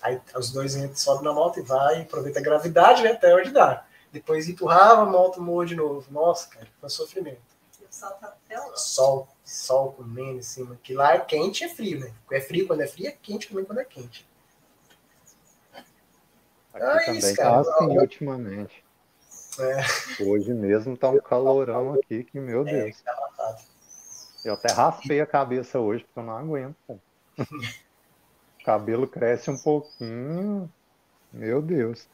aí 0.00 0.20
os 0.36 0.52
dois 0.52 0.76
entram, 0.76 0.94
sobe 0.94 1.24
na 1.24 1.32
moto 1.32 1.58
e 1.58 1.62
vai, 1.62 2.02
aproveita 2.02 2.38
a 2.38 2.42
gravidade, 2.42 3.02
né, 3.02 3.10
até 3.10 3.34
onde 3.34 3.50
dá. 3.50 3.84
Depois 4.12 4.48
empurrava 4.48 5.02
a 5.02 5.06
moto, 5.06 5.42
morro 5.42 5.64
de 5.64 5.74
novo. 5.74 6.06
Nossa, 6.10 6.48
cara, 6.48 6.66
foi 6.80 6.86
um 6.86 6.90
sofrimento. 6.90 7.40
E 7.80 7.84
o 7.84 7.88
sol 7.90 8.10
tá 8.12 8.28
até 8.28 8.58
lá. 8.58 8.76
Sol, 8.76 9.28
sol 9.44 9.92
comendo 9.92 10.38
em 10.38 10.42
cima, 10.42 10.78
que 10.82 10.94
lá 10.94 11.14
é 11.14 11.18
quente 11.20 11.62
e 11.62 11.66
é 11.66 11.68
frio, 11.68 12.00
né? 12.00 12.12
É 12.30 12.40
frio 12.40 12.66
quando 12.66 12.80
é 12.82 12.86
frio, 12.86 13.08
é 13.08 13.12
quente 13.12 13.48
também 13.48 13.64
quando 13.64 13.80
é 13.80 13.84
quente. 13.84 14.26
Aqui 16.72 16.84
Ah, 16.84 16.98
também 17.00 17.18
isso, 17.18 17.36
tá 17.36 17.42
cara. 17.42 17.60
assim 17.60 17.94
Eu- 17.94 18.02
ultimamente. 18.02 18.84
É. 19.58 20.22
Hoje 20.24 20.52
mesmo 20.52 20.96
tá 20.96 21.08
um 21.10 21.20
calorão 21.20 21.94
aqui 21.94 22.24
que, 22.24 22.38
meu 22.38 22.66
É, 22.66 22.84
Deus. 22.84 23.00
tá. 23.02 23.56
Eu 24.44 24.54
até 24.54 24.72
raspei 24.72 25.20
a 25.20 25.26
cabeça 25.26 25.80
hoje 25.80 26.04
porque 26.04 26.18
eu 26.20 26.24
não 26.24 26.36
aguento. 26.36 26.76
pô. 26.86 26.98
O 28.60 28.64
cabelo 28.66 29.06
cresce 29.06 29.48
um 29.48 29.56
pouquinho. 29.56 30.68
Meu 31.32 31.62
Deus. 31.62 32.08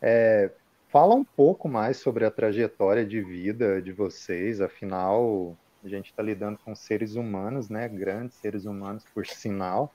É, 0.00 0.50
fala 0.88 1.14
um 1.14 1.22
pouco 1.24 1.68
mais 1.68 1.98
sobre 1.98 2.24
a 2.24 2.30
trajetória 2.30 3.04
de 3.04 3.20
vida 3.20 3.82
de 3.82 3.92
vocês. 3.92 4.62
Afinal, 4.62 5.54
a 5.84 5.88
gente 5.88 6.06
está 6.06 6.22
lidando 6.22 6.58
com 6.64 6.74
seres 6.74 7.16
humanos, 7.16 7.68
né? 7.68 7.86
Grandes 7.86 8.36
seres 8.38 8.64
humanos, 8.64 9.04
por 9.12 9.26
sinal. 9.26 9.92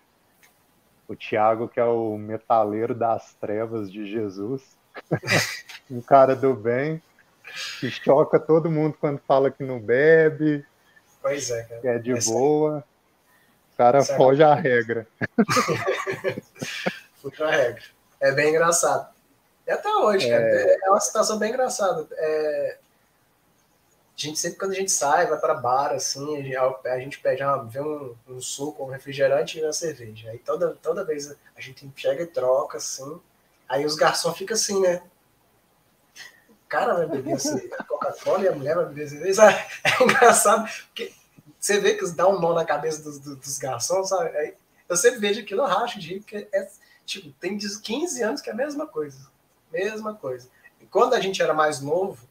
O 1.08 1.16
Tiago, 1.16 1.68
que 1.68 1.80
é 1.80 1.86
o 1.86 2.18
metaleiro 2.18 2.94
das 2.94 3.34
trevas 3.36 3.92
de 3.92 4.06
Jesus. 4.06 4.78
um 5.90 6.02
cara 6.02 6.36
do 6.36 6.54
bem 6.54 7.02
que 7.80 7.90
choca 7.90 8.40
todo 8.40 8.70
mundo 8.70 8.98
quando 9.00 9.20
fala 9.20 9.50
que 9.50 9.64
não 9.64 9.80
bebe, 9.80 10.66
Pois 11.22 11.50
é, 11.50 11.64
cara. 11.64 11.82
que 11.82 11.88
é 11.88 11.98
de 12.00 12.12
Essa- 12.14 12.32
boa. 12.32 12.84
cara 13.78 14.02
certo. 14.02 14.18
foge 14.18 14.44
à 14.44 14.54
regra. 14.54 15.08
foge 17.22 17.44
à 17.44 17.50
regra. 17.50 17.84
É 18.20 18.32
bem 18.32 18.50
engraçado. 18.50 19.14
E 19.66 19.72
até 19.72 19.90
hoje, 19.90 20.30
é, 20.32 20.78
é 20.86 20.90
uma 20.90 21.00
situação 21.00 21.38
bem 21.38 21.50
engraçada. 21.50 22.08
É, 22.14 22.78
a 24.18 24.20
gente 24.20 24.40
sempre 24.40 24.58
quando 24.58 24.72
a 24.72 24.76
gente 24.76 24.92
sai, 24.92 25.28
vai 25.28 25.40
para 25.40 25.54
bar, 25.54 25.92
assim, 25.92 26.44
a 26.86 27.00
gente 27.00 27.20
pede 27.20 27.44
uma, 27.44 27.64
vê 27.66 27.82
um, 27.82 28.16
um 28.28 28.42
suco, 28.42 28.84
um 28.84 28.88
refrigerante 28.90 29.60
e 29.60 29.64
uma 29.64 29.74
cerveja. 29.74 30.30
Aí 30.32 30.40
toda, 30.40 30.76
toda 30.82 31.04
vez 31.04 31.36
a 31.56 31.62
gente 31.62 31.88
chega 31.96 32.24
e 32.24 32.28
troca, 32.28 32.78
assim. 32.78 33.20
Aí 33.68 33.86
os 33.86 33.96
garçons 33.96 34.38
ficam 34.38 34.56
assim, 34.56 34.82
né? 34.82 35.02
O 36.50 36.70
cara 36.70 36.96
vai 36.96 37.08
beber 37.08 37.36
assim, 37.36 37.70
Coca-Cola 37.88 38.44
e 38.44 38.48
a 38.48 38.56
mulher 38.56 38.76
vai 38.76 38.86
beber 38.86 39.10
cerveja. 39.10 39.44
É 39.84 40.04
engraçado, 40.04 40.70
porque 40.88 41.14
você 41.60 41.80
vê 41.80 41.96
que 41.96 42.10
dá 42.12 42.28
um 42.28 42.40
nó 42.40 42.54
na 42.54 42.66
cabeça 42.66 43.02
dos, 43.02 43.20
dos 43.20 43.58
garçons, 43.58 44.10
sabe? 44.10 44.36
Aí 44.38 44.54
eu 44.88 44.96
sempre 44.96 45.20
vejo 45.20 45.42
aquilo, 45.42 45.62
eu 45.62 45.66
racho 45.66 46.00
de 46.00 46.20
porque 46.20 46.48
é, 46.54 46.70
tipo, 47.06 47.32
tem 47.40 47.58
15 47.58 48.24
anos 48.24 48.42
que 48.42 48.50
é 48.50 48.54
a 48.54 48.56
mesma 48.56 48.86
coisa. 48.86 49.18
Mesma 49.72 50.14
coisa. 50.14 50.50
E 50.80 50.86
quando 50.86 51.14
a 51.14 51.20
gente 51.20 51.42
era 51.42 51.54
mais 51.54 51.82
novo, 51.82 52.28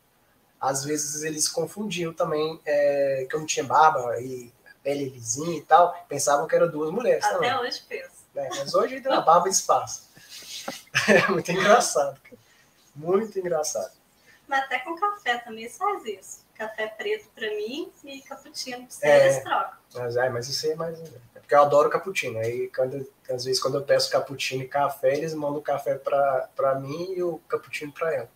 às 0.60 0.84
vezes 0.84 1.22
eles 1.22 1.48
confundiam 1.48 2.12
também 2.12 2.60
é, 2.64 3.26
que 3.28 3.34
eu 3.34 3.40
não 3.40 3.46
tinha 3.46 3.64
barba 3.64 4.18
e 4.20 4.52
pele 4.82 5.08
lisinha 5.08 5.58
e 5.58 5.62
tal, 5.62 5.94
pensavam 6.08 6.46
que 6.46 6.54
eram 6.54 6.68
duas 6.68 6.90
mulheres. 6.90 7.24
Até 7.24 7.34
também. 7.34 7.54
hoje 7.58 7.82
penso. 7.88 8.16
É, 8.34 8.48
mas 8.50 8.74
hoje 8.74 8.96
ainda 8.96 9.10
na 9.10 9.20
barba 9.20 9.48
espaço. 9.48 10.08
É 11.08 11.30
muito 11.30 11.52
engraçado. 11.52 12.20
Muito 12.94 13.38
engraçado. 13.38 13.92
Mas 14.48 14.64
até 14.64 14.78
com 14.80 14.96
café 14.96 15.38
também 15.38 15.68
faz 15.68 16.04
isso. 16.04 16.44
Café 16.54 16.86
preto 16.86 17.28
para 17.34 17.48
mim 17.48 17.92
e 18.04 18.20
cappuccino 18.22 18.86
pra 19.00 19.08
é, 19.08 19.40
trocam. 19.40 19.72
Mas, 19.94 20.16
é, 20.16 20.28
mas 20.30 20.48
isso 20.48 20.66
aí 20.66 20.72
é 20.72 20.76
mais. 20.76 20.98
É 21.34 21.38
porque 21.38 21.54
eu 21.54 21.60
adoro 21.60 21.90
cappuccino. 21.90 22.38
Aí, 22.38 22.70
quando, 22.74 23.06
às 23.30 23.44
vezes, 23.44 23.60
quando 23.60 23.76
eu 23.76 23.84
peço 23.84 24.10
cappuccino 24.10 24.62
e 24.62 24.68
café, 24.68 25.14
eles 25.14 25.34
mandam 25.34 25.58
o 25.58 25.62
café 25.62 25.96
para 25.96 26.74
mim 26.80 27.14
e 27.14 27.22
o 27.22 27.38
cappuccino 27.48 27.92
para 27.92 28.14
ela. 28.14 28.28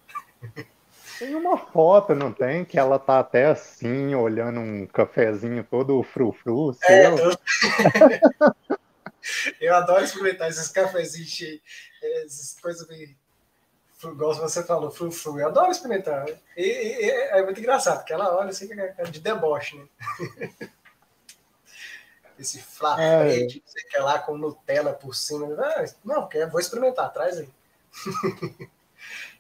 Tem 1.18 1.35
uma 1.35 1.59
foto, 1.59 2.14
não 2.14 2.33
tem? 2.33 2.64
Que 2.64 2.78
ela 2.78 2.99
tá 2.99 3.20
até 3.20 3.47
assim, 3.47 4.14
olhando 4.14 4.61
um 4.61 4.87
cafezinho 4.87 5.62
todo 5.64 6.03
frufru. 6.03 6.76
É, 6.85 7.07
eu... 7.07 7.16
eu 9.61 9.75
adoro 9.75 10.05
experimentar 10.05 10.49
esses 10.49 10.68
cafezinhos 10.68 11.29
cheios, 11.29 11.61
essas 12.03 12.59
coisas 12.61 12.87
bem 12.87 13.16
igual 14.09 14.35
você 14.35 14.62
falou, 14.64 14.91
frufru, 14.91 15.39
eu 15.39 15.49
adoro 15.49 15.71
experimentar. 15.71 16.27
E, 16.57 16.62
e, 16.62 17.11
é 17.11 17.43
muito 17.43 17.61
engraçado, 17.61 17.99
porque 17.99 18.12
ela 18.12 18.35
olha 18.35 18.51
assim, 18.51 18.68
é 18.73 19.03
de 19.05 19.21
deboche, 19.21 19.77
né? 19.77 19.87
Esse 22.39 22.62
flapete, 22.62 23.59
é. 23.59 23.71
você 23.71 23.85
quer 23.85 24.01
lá 24.01 24.18
com 24.18 24.39
Nutella 24.39 24.95
por 24.95 25.14
cima. 25.14 25.47
Ah, 25.59 25.85
não, 26.03 26.27
quer, 26.27 26.49
vou 26.49 26.59
experimentar, 26.59 27.12
traz 27.12 27.37
aí. 27.37 27.49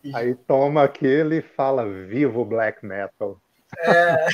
e... 0.04 0.14
Aí 0.14 0.34
toma 0.34 0.84
aquele 0.84 1.38
e 1.38 1.42
fala, 1.42 1.88
vivo 1.88 2.44
black 2.44 2.84
metal. 2.84 3.40
É. 3.78 4.26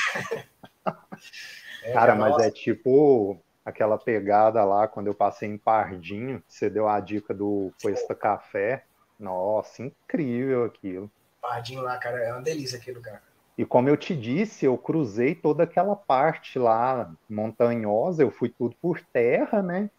é 1.83 1.93
Cara, 1.93 2.13
mas 2.15 2.31
nossa. 2.31 2.47
é 2.47 2.51
tipo 2.51 3.41
aquela 3.67 3.97
pegada 3.97 4.63
lá, 4.63 4.87
quando 4.87 5.07
eu 5.07 5.13
passei 5.13 5.49
em 5.49 5.57
Pardinho, 5.57 6.41
você 6.47 6.69
deu 6.69 6.87
a 6.87 7.01
dica 7.01 7.33
do 7.33 7.73
Cuesta 7.81 8.15
Café, 8.15 8.85
nossa, 9.19 9.83
incrível 9.83 10.63
aquilo. 10.63 11.11
Pardinho 11.41 11.81
lá, 11.81 11.97
cara, 11.97 12.17
é 12.23 12.31
uma 12.31 12.41
delícia 12.41 12.77
aquele 12.77 12.95
lugar. 12.95 13.21
E 13.57 13.65
como 13.65 13.89
eu 13.89 13.97
te 13.97 14.15
disse, 14.15 14.65
eu 14.65 14.77
cruzei 14.77 15.35
toda 15.35 15.63
aquela 15.63 15.97
parte 15.97 16.57
lá 16.57 17.11
montanhosa, 17.29 18.23
eu 18.23 18.31
fui 18.31 18.47
tudo 18.47 18.73
por 18.81 19.01
terra, 19.11 19.61
né? 19.61 19.89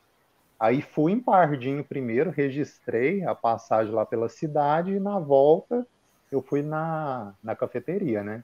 Aí 0.59 0.81
fui 0.81 1.13
em 1.13 1.21
Pardinho 1.21 1.85
primeiro, 1.85 2.31
registrei 2.31 3.23
a 3.23 3.35
passagem 3.35 3.93
lá 3.93 4.07
pela 4.07 4.31
cidade 4.31 4.93
e 4.93 5.01
na 5.01 5.19
volta 5.19 5.87
eu 6.33 6.41
fui 6.41 6.63
na, 6.63 7.35
na 7.43 7.55
cafeteria, 7.55 8.25
né? 8.25 8.43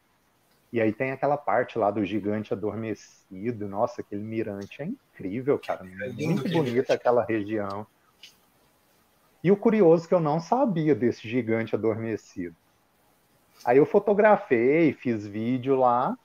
E 0.75 0.81
aí 0.81 0.93
tem 0.93 1.13
aquela 1.13 1.37
parte 1.37 1.79
lá 1.79 1.89
do 1.89 2.05
gigante 2.05 2.53
adormecido. 2.53 3.69
Nossa, 3.69 4.01
aquele 4.01 4.25
mirante 4.25 4.83
é 4.83 4.87
incrível, 4.87 5.57
cara. 5.57 5.87
É 5.87 6.09
Muito 6.09 6.51
bonita 6.51 6.95
aquela 6.95 7.25
região. 7.25 7.87
E 9.41 9.53
o 9.53 9.57
curioso 9.57 10.05
é 10.05 10.09
que 10.09 10.15
eu 10.15 10.19
não 10.19 10.41
sabia 10.41 10.93
desse 10.93 11.29
gigante 11.29 11.77
adormecido. 11.77 12.57
Aí 13.65 13.79
eu 13.79 13.87
fotografei, 13.87 14.93
fiz 14.95 15.25
vídeo 15.25 15.77
lá. 15.77 16.19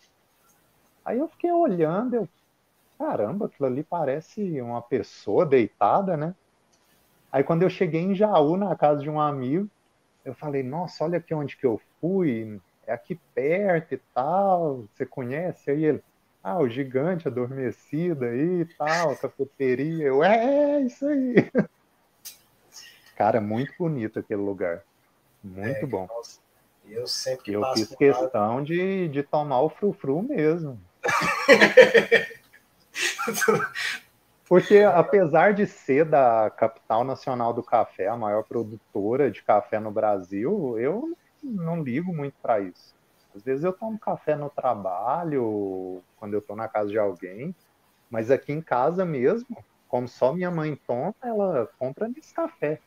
Aí 1.05 1.19
eu 1.19 1.27
fiquei 1.27 1.51
olhando, 1.51 2.15
eu, 2.15 2.29
caramba, 2.97 3.45
aquilo 3.45 3.67
ali 3.67 3.83
parece 3.83 4.59
uma 4.61 4.81
pessoa 4.81 5.45
deitada, 5.45 6.17
né? 6.17 6.33
Aí 7.31 7.43
quando 7.43 7.61
eu 7.61 7.69
cheguei 7.69 8.01
em 8.01 8.15
Jaú, 8.15 8.57
na 8.57 8.75
casa 8.75 8.99
de 8.99 9.11
um 9.11 9.21
amigo, 9.21 9.69
eu 10.25 10.33
falei, 10.33 10.63
nossa, 10.63 11.03
olha 11.03 11.19
aqui 11.19 11.35
onde 11.35 11.55
que 11.55 11.67
eu 11.67 11.79
fui, 12.01 12.59
é 12.89 12.93
aqui 12.93 13.19
perto 13.35 13.93
e 13.93 13.97
tal, 14.13 14.85
você 14.93 15.05
conhece? 15.05 15.69
Aí 15.69 15.85
ele, 15.85 16.03
ah, 16.43 16.57
o 16.57 16.67
gigante 16.67 17.27
adormecido 17.27 18.25
aí 18.25 18.61
e 18.61 18.65
tal, 18.65 19.15
cafeteria. 19.21 20.07
Eu, 20.07 20.23
é, 20.23 20.77
é 20.77 20.81
isso 20.81 21.07
aí. 21.07 21.35
Cara, 23.15 23.39
muito 23.39 23.71
bonito 23.77 24.17
aquele 24.17 24.41
lugar. 24.41 24.81
Muito 25.43 25.83
é, 25.83 25.85
bom. 25.85 26.07
Nossa, 26.07 26.39
eu 26.87 27.05
sempre 27.05 27.53
Eu 27.53 27.63
fiz 27.73 27.93
questão 27.95 28.63
de, 28.63 29.07
de 29.09 29.21
tomar 29.21 29.61
o 29.61 29.69
frufru 29.69 30.23
mesmo. 30.23 30.79
Porque 34.47 34.79
apesar 34.79 35.53
de 35.53 35.67
ser 35.67 36.05
da 36.05 36.49
capital 36.49 37.03
nacional 37.03 37.53
do 37.53 37.61
café, 37.61 38.07
a 38.07 38.17
maior 38.17 38.43
produtora 38.43 39.29
de 39.29 39.43
café 39.43 39.79
no 39.79 39.91
Brasil, 39.91 40.79
eu 40.79 41.15
não 41.43 41.81
ligo 41.83 42.13
muito 42.15 42.35
para 42.41 42.59
isso. 42.61 42.95
Às 43.35 43.43
vezes 43.43 43.63
eu 43.63 43.73
tomo 43.73 43.99
café 43.99 44.35
no 44.35 44.49
trabalho, 44.49 46.03
quando 46.15 46.33
eu 46.33 46.39
estou 46.39 46.55
na 46.55 46.67
casa 46.67 46.89
de 46.89 46.97
alguém, 46.97 47.55
mas 48.09 48.31
aqui 48.31 48.51
em 48.53 48.61
casa 48.61 49.05
mesmo, 49.05 49.65
como 49.87 50.07
só 50.07 50.33
minha 50.33 50.51
mãe 50.51 50.75
toma, 50.87 51.15
ela 51.23 51.67
compra 51.79 52.07
nesse 52.09 52.33
café. 52.33 52.81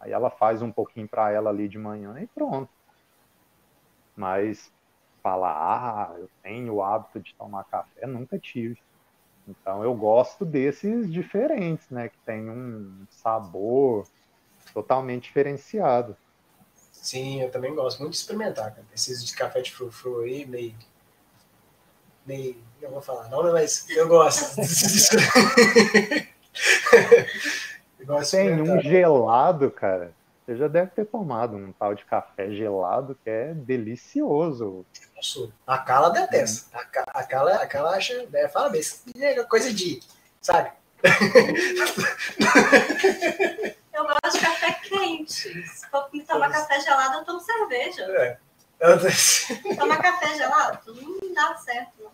Aí 0.00 0.12
ela 0.12 0.30
faz 0.30 0.62
um 0.62 0.72
pouquinho 0.72 1.08
para 1.08 1.30
ela 1.32 1.50
ali 1.50 1.68
de 1.68 1.78
manhã 1.78 2.20
e 2.20 2.28
pronto. 2.28 2.72
Mas 4.16 4.70
falar, 5.22 6.12
ah, 6.14 6.18
eu 6.18 6.28
tenho 6.42 6.74
o 6.74 6.82
hábito 6.82 7.20
de 7.20 7.34
tomar 7.36 7.64
café, 7.64 8.06
nunca 8.06 8.38
tive. 8.38 8.76
Então 9.46 9.82
eu 9.84 9.94
gosto 9.96 10.44
desses 10.46 11.10
diferentes, 11.12 11.88
né? 11.90 12.08
Que 12.08 12.18
tem 12.26 12.50
um 12.50 13.06
sabor 13.10 14.08
totalmente 14.74 15.24
diferenciado. 15.24 16.16
Sim, 17.02 17.42
eu 17.42 17.50
também 17.50 17.74
gosto 17.74 17.98
muito 17.98 18.12
de 18.12 18.18
experimentar, 18.18 18.70
cara. 18.70 18.86
Esses 18.94 19.24
de 19.24 19.34
café 19.34 19.60
de 19.60 19.72
frufru 19.72 20.20
aí, 20.20 20.46
meio. 20.46 20.72
meio. 22.24 22.56
Não 22.80 22.90
vou 22.90 23.02
falar 23.02 23.28
não, 23.28 23.42
mas 23.52 23.90
eu 23.90 24.06
gosto. 24.06 24.54
Tem 28.30 28.62
um 28.62 28.80
gelado, 28.80 29.68
cara. 29.70 30.12
Você 30.46 30.56
já 30.56 30.68
deve 30.68 30.92
ter 30.92 31.04
tomado 31.04 31.56
um 31.56 31.72
tal 31.72 31.92
de 31.94 32.04
café 32.04 32.52
gelado 32.52 33.18
que 33.24 33.30
é 33.30 33.52
delicioso. 33.52 34.86
A 35.66 35.78
Carla 35.78 36.10
detesta. 36.10 36.78
A 36.78 36.84
Carla, 37.24 37.54
a 37.54 37.66
Carla 37.66 37.96
acha, 37.96 38.26
né, 38.26 38.46
fala 38.48 38.70
mesmo, 38.70 39.00
é 39.16 39.42
coisa 39.44 39.74
de, 39.74 39.98
sabe? 40.40 40.70
Eu 43.92 44.04
gosto 44.04 44.38
de 44.38 44.40
café 44.40 44.72
quente. 44.72 45.66
Se 45.68 45.86
for 45.88 46.08
tomar 46.26 46.50
café 46.50 46.80
gelado, 46.80 47.18
eu 47.18 47.24
tomo 47.24 47.40
cerveja. 47.40 48.04
É. 48.04 48.38
Tomar 49.76 50.02
café 50.02 50.34
gelado 50.34 50.94
não 50.94 51.34
dá 51.34 51.56
certo, 51.56 51.92
não. 52.02 52.12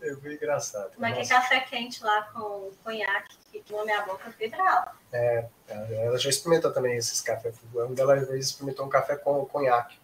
É 0.00 0.14
bem 0.14 0.34
engraçado. 0.34 0.92
Mas 0.96 1.16
que 1.16 1.28
café 1.28 1.60
quente 1.60 2.04
lá 2.04 2.22
com 2.32 2.70
conhaque 2.84 3.36
que 3.50 3.60
queimou 3.60 3.84
minha 3.84 4.02
boca, 4.02 4.26
eu 4.26 4.32
fiquei 4.32 4.50
brava. 4.50 4.92
É, 5.12 5.48
ela 5.68 6.18
já 6.18 6.30
experimentou 6.30 6.72
também 6.72 6.96
esses 6.96 7.20
cafés. 7.20 7.56
Uma 7.72 7.88
delas 7.88 8.28
experimentou 8.30 8.86
um 8.86 8.88
café 8.88 9.16
com 9.16 9.44
conhaque. 9.46 9.98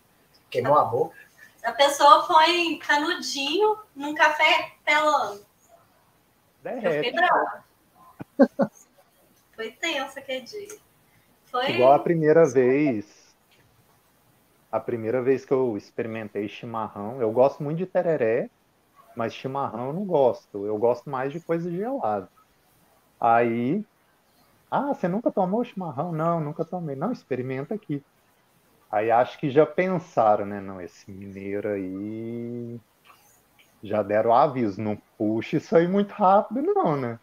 Queimou 0.51 0.77
a 0.77 0.85
boca. 0.85 1.17
A 1.63 1.73
pessoa 1.73 2.27
põe 2.27 2.79
canudinho 2.79 3.79
num 3.95 4.15
café 4.15 4.73
pelando. 4.85 5.45
Derrete. 6.63 6.87
Eu 6.87 6.93
fiquei 6.93 7.13
brava. 7.13 7.65
Foi 9.55 9.71
tenso 9.71 10.19
aquele 10.19 10.43
dia. 10.43 10.77
Foi... 11.47 11.71
Igual 11.71 11.93
a 11.93 11.99
primeira 11.99 12.47
vez. 12.47 13.35
A 14.71 14.81
primeira 14.81 15.23
vez 15.23 15.45
que 15.45 15.53
eu 15.53 15.77
experimentei 15.77 16.49
chimarrão, 16.49 17.21
eu 17.21 17.31
gosto 17.31 17.63
muito 17.63 17.79
de 17.79 17.87
tereré, 17.87 18.51
mas 19.15 19.33
chimarrão 19.33 19.89
eu 19.89 19.93
não 19.93 20.05
gosto. 20.05 20.67
Eu 20.67 20.77
gosto 20.77 21.09
mais 21.09 21.33
de 21.33 21.41
coisa 21.41 21.71
gelada. 21.71 22.29
Aí, 23.21 23.85
ah, 24.71 24.93
você 24.93 25.07
nunca 25.07 25.31
tomou 25.31 25.65
chimarrão? 25.65 26.11
Não, 26.11 26.41
nunca 26.41 26.65
tomei. 26.65 26.97
Não, 26.97 27.13
experimenta 27.13 27.75
aqui. 27.75 28.03
Aí 28.91 29.11
acho 29.11 29.39
que 29.39 29.51
já 29.51 29.65
pensaram, 29.65 30.45
né? 30.45 30.61
Não, 30.61 30.81
esse 30.81 31.11
mineiro 31.11 31.69
aí 31.69 32.81
já 33.83 34.03
deram 34.03 34.33
aviso, 34.35 34.81
não 34.81 34.97
puxa 35.19 35.59
isso 35.59 35.77
aí 35.77 35.87
muito 35.87 36.13
rápido, 36.13 36.63
não, 36.63 36.97
né? 36.97 37.19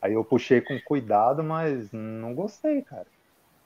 Aí 0.00 0.14
eu 0.14 0.24
puxei 0.24 0.60
com 0.60 0.80
cuidado, 0.80 1.42
mas 1.44 1.90
não 1.92 2.34
gostei, 2.34 2.82
cara. 2.82 3.06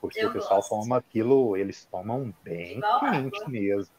Porque 0.01 0.19
eu 0.19 0.29
o 0.29 0.33
pessoal 0.33 0.59
gosto. 0.59 0.69
toma 0.69 0.97
aquilo, 0.97 1.55
eles 1.55 1.85
tomam 1.85 2.33
bem 2.43 2.77
Igual 2.77 2.99
quente 2.99 3.37
água. 3.37 3.49
mesmo. 3.49 3.95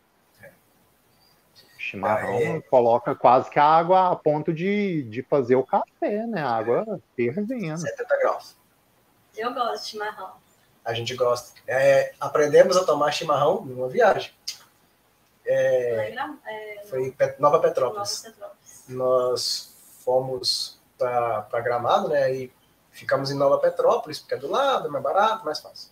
Chimarrão 1.78 2.38
é. 2.38 2.60
coloca 2.62 3.14
quase 3.14 3.48
que 3.48 3.58
a 3.58 3.64
água 3.64 4.10
a 4.10 4.16
ponto 4.16 4.52
de, 4.52 5.04
de 5.04 5.22
fazer 5.22 5.54
o 5.54 5.64
café, 5.64 6.26
né? 6.26 6.42
A 6.42 6.50
água 6.50 7.00
fervendo. 7.14 7.78
70 7.78 8.18
graus. 8.18 8.56
Eu 9.36 9.54
gosto 9.54 9.84
de 9.84 9.90
chimarrão. 9.90 10.32
A 10.84 10.92
gente 10.92 11.14
gosta. 11.14 11.60
É, 11.66 12.12
aprendemos 12.20 12.76
a 12.76 12.84
tomar 12.84 13.12
chimarrão 13.12 13.64
numa 13.64 13.88
viagem. 13.88 14.32
É, 15.44 16.12
é, 16.12 16.82
foi 16.86 17.14
Nova 17.38 17.60
Petrópolis. 17.60 18.22
Nova 18.24 18.34
Petrópolis. 18.34 18.84
Nós 18.88 19.76
fomos 20.04 20.75
para 20.98 21.60
Gramado, 21.60 22.08
né? 22.08 22.34
E 22.34 22.52
ficamos 22.90 23.30
em 23.30 23.34
Nova 23.34 23.58
Petrópolis, 23.58 24.18
porque 24.18 24.34
é 24.34 24.38
do 24.38 24.48
lado, 24.48 24.88
é 24.88 24.90
mais 24.90 25.04
barato, 25.04 25.44
mais 25.44 25.60
fácil. 25.60 25.90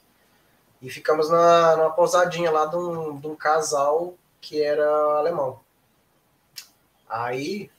E 0.80 0.90
ficamos 0.90 1.30
na, 1.30 1.76
numa 1.76 1.90
pousadinha 1.90 2.50
lá 2.50 2.66
de 2.66 2.76
um, 2.76 3.18
de 3.18 3.26
um 3.26 3.36
casal 3.36 4.14
que 4.40 4.62
era 4.62 4.86
alemão. 5.18 5.60
Aí. 7.08 7.70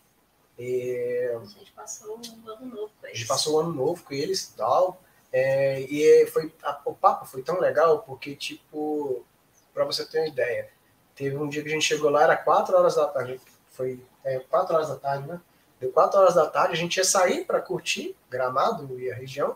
É, 0.57 1.37
a 1.39 1.45
gente 1.45 1.71
passou 1.73 2.17
o 2.17 2.49
ano 2.49 2.65
novo 2.65 2.91
com 2.99 3.07
eles. 3.07 3.13
A 3.13 3.17
gente 3.17 3.27
passou 3.27 3.55
o 3.55 3.59
ano 3.59 3.73
novo 3.73 4.03
com 4.03 4.13
eles 4.13 4.53
tal. 4.55 5.01
É, 5.31 5.81
e 5.81 6.25
foi, 6.27 6.53
a, 6.63 6.79
o 6.85 6.93
papo 6.93 7.25
foi 7.25 7.43
tão 7.43 7.59
legal 7.59 7.99
porque, 7.99 8.35
tipo, 8.35 9.25
para 9.73 9.83
você 9.83 10.05
ter 10.05 10.19
uma 10.19 10.27
ideia, 10.27 10.69
teve 11.13 11.35
um 11.35 11.49
dia 11.49 11.61
que 11.61 11.67
a 11.67 11.71
gente 11.73 11.85
chegou 11.85 12.09
lá, 12.09 12.23
era 12.23 12.37
4 12.37 12.75
horas 12.75 12.95
da 12.95 13.05
tarde. 13.07 13.41
Foi 13.71 14.01
é, 14.23 14.39
4 14.39 14.73
horas 14.73 14.87
da 14.87 14.95
tarde, 14.95 15.27
né? 15.27 15.41
Deu 15.79 15.91
4 15.91 16.19
horas 16.19 16.35
da 16.35 16.45
tarde, 16.47 16.73
a 16.73 16.77
gente 16.77 16.97
ia 16.97 17.03
sair 17.03 17.45
para 17.45 17.59
curtir 17.59 18.15
Gramado 18.29 18.99
e 18.99 19.11
a 19.11 19.15
região, 19.15 19.55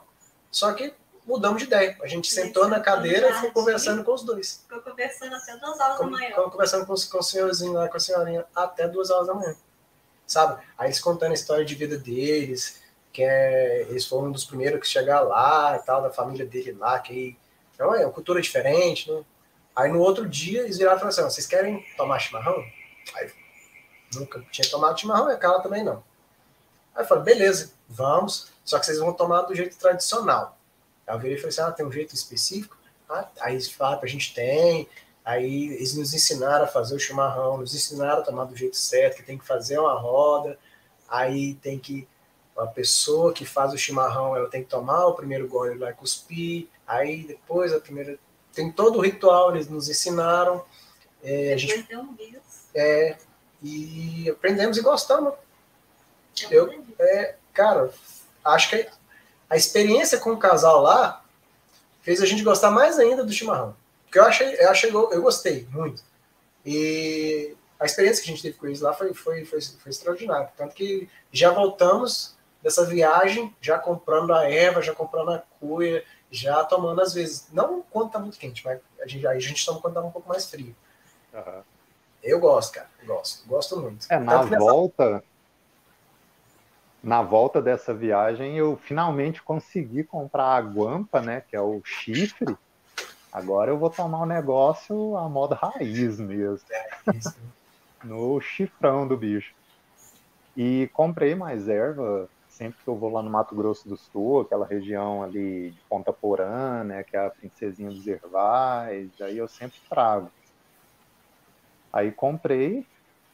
só 0.51 0.73
que 0.73 0.93
mudamos 1.25 1.59
de 1.59 1.65
ideia. 1.65 1.97
A 2.01 2.07
gente 2.07 2.31
sentou 2.31 2.67
na 2.67 2.79
cadeira 2.79 3.29
e 3.29 3.33
ficou 3.35 3.51
conversando 3.51 4.03
com 4.03 4.13
os 4.13 4.23
dois. 4.23 4.65
Ficou 4.67 4.81
conversando 4.81 5.35
até 5.35 5.55
duas 5.57 5.79
horas 5.79 5.97
da 5.99 6.05
manhã. 6.05 6.29
Ficou 6.29 6.51
conversando 6.51 6.85
com, 6.85 6.93
com 6.93 7.17
o 7.17 7.23
senhorzinho 7.23 7.73
lá, 7.73 7.87
com 7.87 7.97
a 7.97 7.99
senhorinha, 7.99 8.45
até 8.55 8.87
duas 8.87 9.09
horas 9.09 9.27
da 9.27 9.33
manhã 9.33 9.55
sabe? 10.29 10.61
Aí 10.77 10.87
eles 10.87 10.99
contando 10.99 11.31
a 11.31 11.33
história 11.33 11.65
de 11.65 11.75
vida 11.75 11.97
deles, 11.97 12.81
que 13.11 13.23
é, 13.23 13.81
eles 13.89 14.05
foram 14.05 14.27
um 14.27 14.31
dos 14.31 14.45
primeiros 14.45 14.79
que 14.79 14.87
chegar 14.87 15.21
lá 15.21 15.75
e 15.75 15.85
tal, 15.85 16.01
da 16.01 16.11
família 16.11 16.45
dele 16.45 16.73
lá, 16.73 16.99
que 16.99 17.35
então, 17.73 17.93
é 17.95 18.05
uma 18.05 18.13
cultura 18.13 18.41
diferente, 18.41 19.11
né? 19.11 19.23
Aí 19.75 19.91
no 19.91 19.99
outro 19.99 20.27
dia 20.27 20.61
eles 20.61 20.77
viraram 20.77 20.97
e 20.97 20.99
falaram 20.99 21.17
assim: 21.17 21.35
vocês 21.35 21.47
querem 21.47 21.83
tomar 21.97 22.19
chimarrão? 22.19 22.63
Aí 23.15 23.31
nunca 24.13 24.43
tinha 24.51 24.69
tomado 24.69 24.99
chimarrão, 24.99 25.29
e 25.29 25.33
a 25.33 25.37
Carla 25.37 25.61
também 25.61 25.83
não. 25.83 26.03
Aí 26.99 27.05
eu 27.05 27.07
falei: 27.07 27.23
beleza, 27.23 27.71
vamos, 27.88 28.51
só 28.65 28.77
que 28.77 28.85
vocês 28.85 28.99
vão 28.99 29.13
tomar 29.13 29.43
do 29.43 29.55
jeito 29.55 29.77
tradicional. 29.77 30.57
Aí 31.07 31.15
eu 31.15 31.19
virei 31.19 31.38
e 31.38 31.39
falei 31.39 31.49
assim: 31.49 31.61
ah, 31.61 31.71
tem 31.71 31.85
um 31.85 31.91
jeito 31.91 32.13
específico? 32.13 32.77
Ah, 33.09 33.26
aí 33.39 33.53
eles 33.53 33.71
falaram: 33.71 34.03
a 34.03 34.07
gente 34.07 34.34
tem, 34.34 34.89
Aí 35.30 35.73
eles 35.73 35.95
nos 35.95 36.11
ensinaram 36.13 36.65
a 36.65 36.67
fazer 36.67 36.95
o 36.95 36.99
chimarrão, 36.99 37.59
nos 37.59 37.76
ensinaram 37.76 38.21
a 38.21 38.26
tomar 38.26 38.45
do 38.45 38.55
jeito 38.55 38.76
certo, 38.76 39.17
que 39.17 39.23
tem 39.23 39.38
que 39.38 39.45
fazer 39.45 39.77
uma 39.77 39.93
roda, 39.93 40.57
aí 41.07 41.53
tem 41.55 41.77
que 41.77 42.07
a 42.57 42.65
pessoa 42.65 43.31
que 43.31 43.45
faz 43.45 43.71
o 43.71 43.77
chimarrão, 43.77 44.35
ela 44.35 44.49
tem 44.49 44.63
que 44.63 44.69
tomar 44.69 45.05
o 45.05 45.13
primeiro 45.13 45.47
gole 45.47 45.81
e 45.81 45.93
cuspir, 45.93 46.67
aí 46.85 47.23
depois 47.23 47.71
a 47.71 47.80
primeira 47.80 48.17
tem 48.51 48.71
todo 48.71 48.97
o 48.97 49.01
ritual, 49.01 49.51
eles 49.51 49.69
nos 49.69 49.88
ensinaram. 49.88 50.65
É, 51.23 51.53
a 51.53 51.57
gente, 51.57 51.88
é, 52.73 53.17
e 53.61 54.30
aprendemos 54.30 54.77
e 54.77 54.81
gostamos. 54.81 55.34
Eu, 56.49 56.84
é, 56.99 57.36
cara, 57.53 57.90
acho 58.44 58.70
que 58.70 58.88
a 59.49 59.57
experiência 59.57 60.20
com 60.20 60.32
o 60.32 60.38
casal 60.38 60.82
lá 60.82 61.24
fez 62.02 62.22
a 62.22 62.26
gente 62.26 62.44
gostar 62.44 62.72
mais 62.72 62.99
ainda 62.99 63.24
do 63.24 63.32
chimarrão. 63.32 63.76
Porque 64.06 64.20
eu 64.20 64.24
achei, 64.24 64.56
eu 64.60 64.70
achei, 64.70 64.90
eu 64.90 65.22
gostei 65.22 65.68
muito. 65.72 66.03
E 66.66 67.56
a 67.80 67.86
experiência 67.86 68.24
que 68.24 68.30
a 68.30 68.34
gente 68.34 68.41
teve 68.41 68.57
com 68.57 68.68
eles 68.68 68.82
lá 68.82 68.94
foi, 68.94 69.14
foi, 69.14 69.45
foi, 69.45 69.61
foi 69.61 69.90
extraordinária. 69.90 70.52
Tanto 70.57 70.76
que 70.76 71.10
já 71.32 71.52
voltamos 71.52 72.36
dessa 72.61 72.86
viagem, 72.86 73.56
já 73.61 73.78
comprando 73.78 74.34
a 74.34 74.49
erva, 74.49 74.82
já 74.82 74.94
comprando 74.94 75.32
a 75.32 75.44
cuia, 75.60 76.03
já 76.30 76.64
tomando 76.64 77.02
às 77.02 77.14
vezes. 77.14 77.48
Não 77.53 77.82
quando 77.90 78.11
tá 78.11 78.20
muito 78.20 78.38
quente, 78.38 78.64
mas 78.66 78.80
a 79.02 79.07
gente, 79.07 79.26
aí 79.26 79.38
a 79.38 79.41
gente 79.41 79.66
toma 79.66 79.80
quando 79.80 79.94
tá 79.94 80.02
um 80.02 80.11
pouco 80.11 80.28
mais 80.28 80.49
frio. 80.49 80.76
Uhum. 81.34 81.61
Eu 82.22 82.40
gosto, 82.40 82.74
cara. 82.74 82.90
Eu 83.02 83.07
gosto. 83.07 83.48
Gosto 83.48 83.80
muito. 83.80 84.06
É, 84.10 84.20
na 84.20 84.41
volta. 84.41 85.24
Na 87.01 87.21
volta 87.21 87.61
dessa 87.61 87.93
viagem, 87.93 88.57
eu 88.57 88.77
finalmente 88.77 89.41
consegui 89.41 90.03
comprar 90.03 90.55
a 90.55 90.59
guampa, 90.59 91.21
né? 91.21 91.41
Que 91.41 91.55
é 91.55 91.61
o 91.61 91.81
chifre 91.84 92.57
Agora 93.31 93.69
eu 93.69 93.77
vou 93.77 93.89
tomar 93.89 94.19
o 94.19 94.23
um 94.23 94.26
negócio 94.26 95.15
a 95.15 95.30
moda 95.30 95.55
raiz 95.55 96.19
mesmo. 96.19 96.67
no 98.03 98.41
chifrão 98.41 99.07
do 99.07 99.15
bicho. 99.15 99.53
E 100.57 100.89
comprei 100.93 101.35
mais 101.35 101.69
erva 101.69 102.27
sempre 102.47 102.84
que 102.84 102.89
eu 102.89 102.95
vou 102.95 103.11
lá 103.11 103.21
no 103.21 103.30
Mato 103.30 103.55
Grosso 103.55 103.88
do 103.88 103.95
Sul, 103.95 104.41
aquela 104.41 104.65
região 104.65 105.23
ali 105.23 105.71
de 105.71 105.81
Ponta 105.88 106.11
Porã, 106.11 106.84
né, 106.84 107.03
que 107.03 107.15
é 107.15 107.26
a 107.26 107.30
princesinha 107.30 107.89
dos 107.89 108.05
ervais, 108.05 109.09
aí 109.21 109.38
eu 109.38 109.47
sempre 109.47 109.80
trago. 109.88 110.30
Aí 111.93 112.11
comprei 112.11 112.85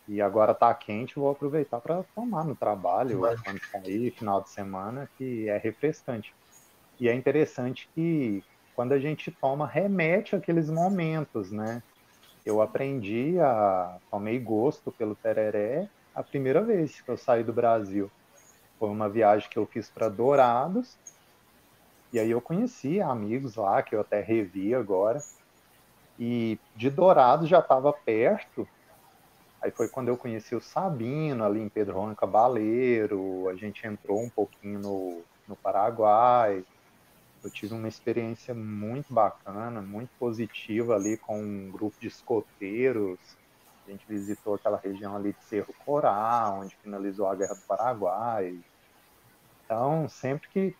e 0.07 0.21
agora 0.21 0.53
tá 0.53 0.73
quente, 0.73 1.15
vou 1.15 1.29
aproveitar 1.29 1.81
para 1.81 2.03
tomar 2.15 2.45
no 2.45 2.55
trabalho, 2.55 3.35
quando 3.43 3.59
sair, 3.71 4.11
final 4.11 4.41
de 4.43 4.51
semana, 4.51 5.09
que 5.15 5.49
é 5.49 5.57
refrescante. 5.57 6.35
E 6.99 7.09
é 7.09 7.15
interessante 7.15 7.89
que 7.93 8.45
quando 8.73 8.93
a 8.93 8.99
gente 8.99 9.31
toma, 9.41 9.67
remete 9.67 10.35
àqueles 10.35 10.69
momentos, 10.69 11.51
né? 11.51 11.83
Eu 12.45 12.61
aprendi 12.61 13.39
a. 13.39 13.99
tomei 14.11 14.39
gosto 14.39 14.91
pelo 14.93 15.15
tereré 15.15 15.89
a 16.13 16.23
primeira 16.23 16.63
vez 16.63 17.01
que 17.01 17.11
eu 17.11 17.17
saí 17.17 17.43
do 17.43 17.53
Brasil. 17.53 18.11
Foi 18.79 18.89
uma 18.89 19.09
viagem 19.09 19.49
que 19.49 19.59
eu 19.59 19.67
fiz 19.67 19.89
para 19.91 20.09
Dourados. 20.09 20.99
E 22.11 22.19
aí 22.19 22.31
eu 22.31 22.41
conheci 22.41 23.01
amigos 23.01 23.55
lá, 23.55 23.83
que 23.83 23.95
eu 23.95 24.01
até 24.01 24.21
revi 24.21 24.73
agora. 24.73 25.23
E 26.19 26.59
de 26.75 26.89
Dourados 26.89 27.49
já 27.49 27.59
estava 27.59 27.93
perto. 27.93 28.67
Aí 29.65 29.71
foi 29.71 29.89
quando 29.89 30.09
eu 30.09 30.17
conheci 30.17 30.55
o 30.55 30.61
Sabino 30.61 31.43
ali 31.43 31.59
em 31.59 31.69
Pedro 31.69 31.95
Juan 31.95 32.15
Cabaleiro. 32.15 33.49
A 33.49 33.55
gente 33.55 33.85
entrou 33.87 34.21
um 34.21 34.29
pouquinho 34.29 34.79
no, 34.79 35.25
no 35.47 35.57
Paraguai 35.57 36.63
eu 37.45 37.51
tive 37.51 37.75
uma 37.75 37.87
experiência 37.87 38.55
muito 38.55 39.13
bacana, 39.13 39.79
muito 39.79 40.09
positiva 40.17 40.95
ali 40.95 41.15
com 41.15 41.39
um 41.39 41.71
grupo 41.71 41.95
de 41.99 42.07
escoteiros. 42.07 43.19
A 43.85 43.91
gente 43.91 44.07
visitou 44.07 44.55
aquela 44.55 44.79
região 44.83 45.15
ali 45.15 45.31
de 45.31 45.43
Cerro 45.43 45.73
Corá, 45.85 46.51
onde 46.59 46.75
finalizou 46.77 47.27
a 47.27 47.35
Guerra 47.35 47.53
do 47.53 47.61
Paraguai. 47.67 48.59
Então, 49.63 50.09
sempre 50.09 50.49
que 50.49 50.75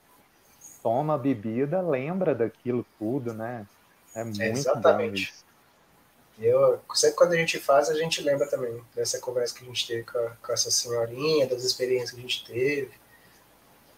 toma 0.81 1.19
bebida, 1.19 1.81
lembra 1.81 2.33
daquilo 2.33 2.83
tudo, 2.97 3.31
né? 3.31 3.67
É 4.15 4.23
muito 4.23 4.43
Exatamente. 4.43 5.27
bom 5.27 5.54
Eu, 6.37 6.81
sempre 6.93 7.15
quando 7.15 7.33
a 7.33 7.37
gente 7.37 7.59
faz, 7.59 7.89
a 7.89 7.93
gente 7.93 8.21
lembra 8.21 8.45
também 8.47 8.81
dessa 8.93 9.19
conversa 9.19 9.55
que 9.55 9.63
a 9.63 9.67
gente 9.67 9.87
teve 9.87 10.03
com, 10.03 10.17
a, 10.17 10.31
com 10.31 10.51
essa 10.51 10.69
senhorinha, 10.69 11.47
das 11.47 11.63
experiências 11.63 12.11
que 12.11 12.17
a 12.17 12.21
gente 12.21 12.45
teve. 12.45 12.91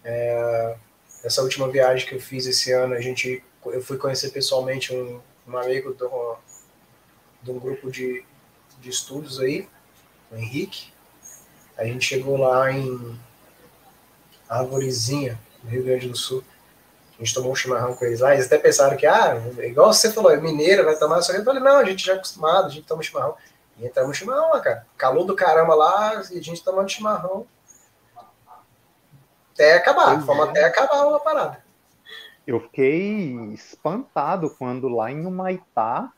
É, 0.04 0.78
essa 1.24 1.42
última 1.42 1.68
viagem 1.68 2.08
que 2.08 2.16
eu 2.16 2.22
fiz 2.22 2.46
esse 2.46 2.72
ano, 2.72 2.94
a 2.94 3.02
gente, 3.02 3.44
eu 3.66 3.82
fui 3.82 3.98
conhecer 3.98 4.30
pessoalmente 4.30 4.94
um, 4.94 5.20
um 5.48 5.58
amigo 5.58 5.94
do, 5.94 6.38
de 7.42 7.52
um 7.52 7.60
grupo 7.60 7.90
de, 7.90 8.24
de 8.80 8.90
estudos 8.90 9.40
aí, 9.40 9.68
o 10.32 10.36
Henrique. 10.36 10.94
A 11.76 11.86
gente 11.86 12.06
chegou 12.06 12.38
lá 12.38 12.72
em 12.72 13.20
Arvorezinha, 14.48 15.40
no 15.64 15.70
Rio 15.70 15.84
Grande 15.84 16.08
do 16.08 16.16
Sul. 16.16 16.44
A 17.20 17.24
gente 17.24 17.34
tomou 17.34 17.52
um 17.52 17.56
chimarrão 17.56 17.96
com 17.96 18.06
eles 18.06 18.20
lá. 18.20 18.34
Eles 18.34 18.46
até 18.46 18.58
pensaram 18.58 18.96
que, 18.96 19.08
ah, 19.08 19.42
igual 19.64 19.92
você 19.92 20.12
falou, 20.12 20.32
é 20.32 20.38
mineira, 20.38 20.84
vai 20.84 20.96
tomar 20.96 21.20
isso 21.20 21.32
aqui. 21.32 21.42
Eu 21.42 21.46
falei, 21.46 21.62
não, 21.62 21.78
a 21.78 21.84
gente 21.84 22.06
já 22.06 22.14
é 22.14 22.16
acostumado, 22.16 22.68
a 22.68 22.70
gente 22.70 22.86
toma 22.86 23.02
chimarrão. 23.02 23.36
E 23.80 23.86
entramos 23.86 24.10
no 24.10 24.16
chimarrão 24.16 24.52
lá, 24.52 24.60
cara. 24.60 24.86
Calor 24.98 25.26
do 25.26 25.36
caramba 25.36 25.74
lá, 25.74 26.22
e 26.32 26.38
a 26.38 26.42
gente 26.42 26.64
tomando 26.64 26.90
chimarrão 26.90 27.46
até 29.58 29.74
acabar, 29.74 30.22
fomos 30.22 30.46
é. 30.46 30.50
até 30.52 30.64
acabar 30.66 31.16
a 31.16 31.20
parada. 31.20 31.64
Eu 32.46 32.62
fiquei 32.62 33.34
espantado 33.54 34.52
quando 34.52 34.88
lá 34.88 35.12
em 35.12 35.26
Humaitá, 35.26 36.14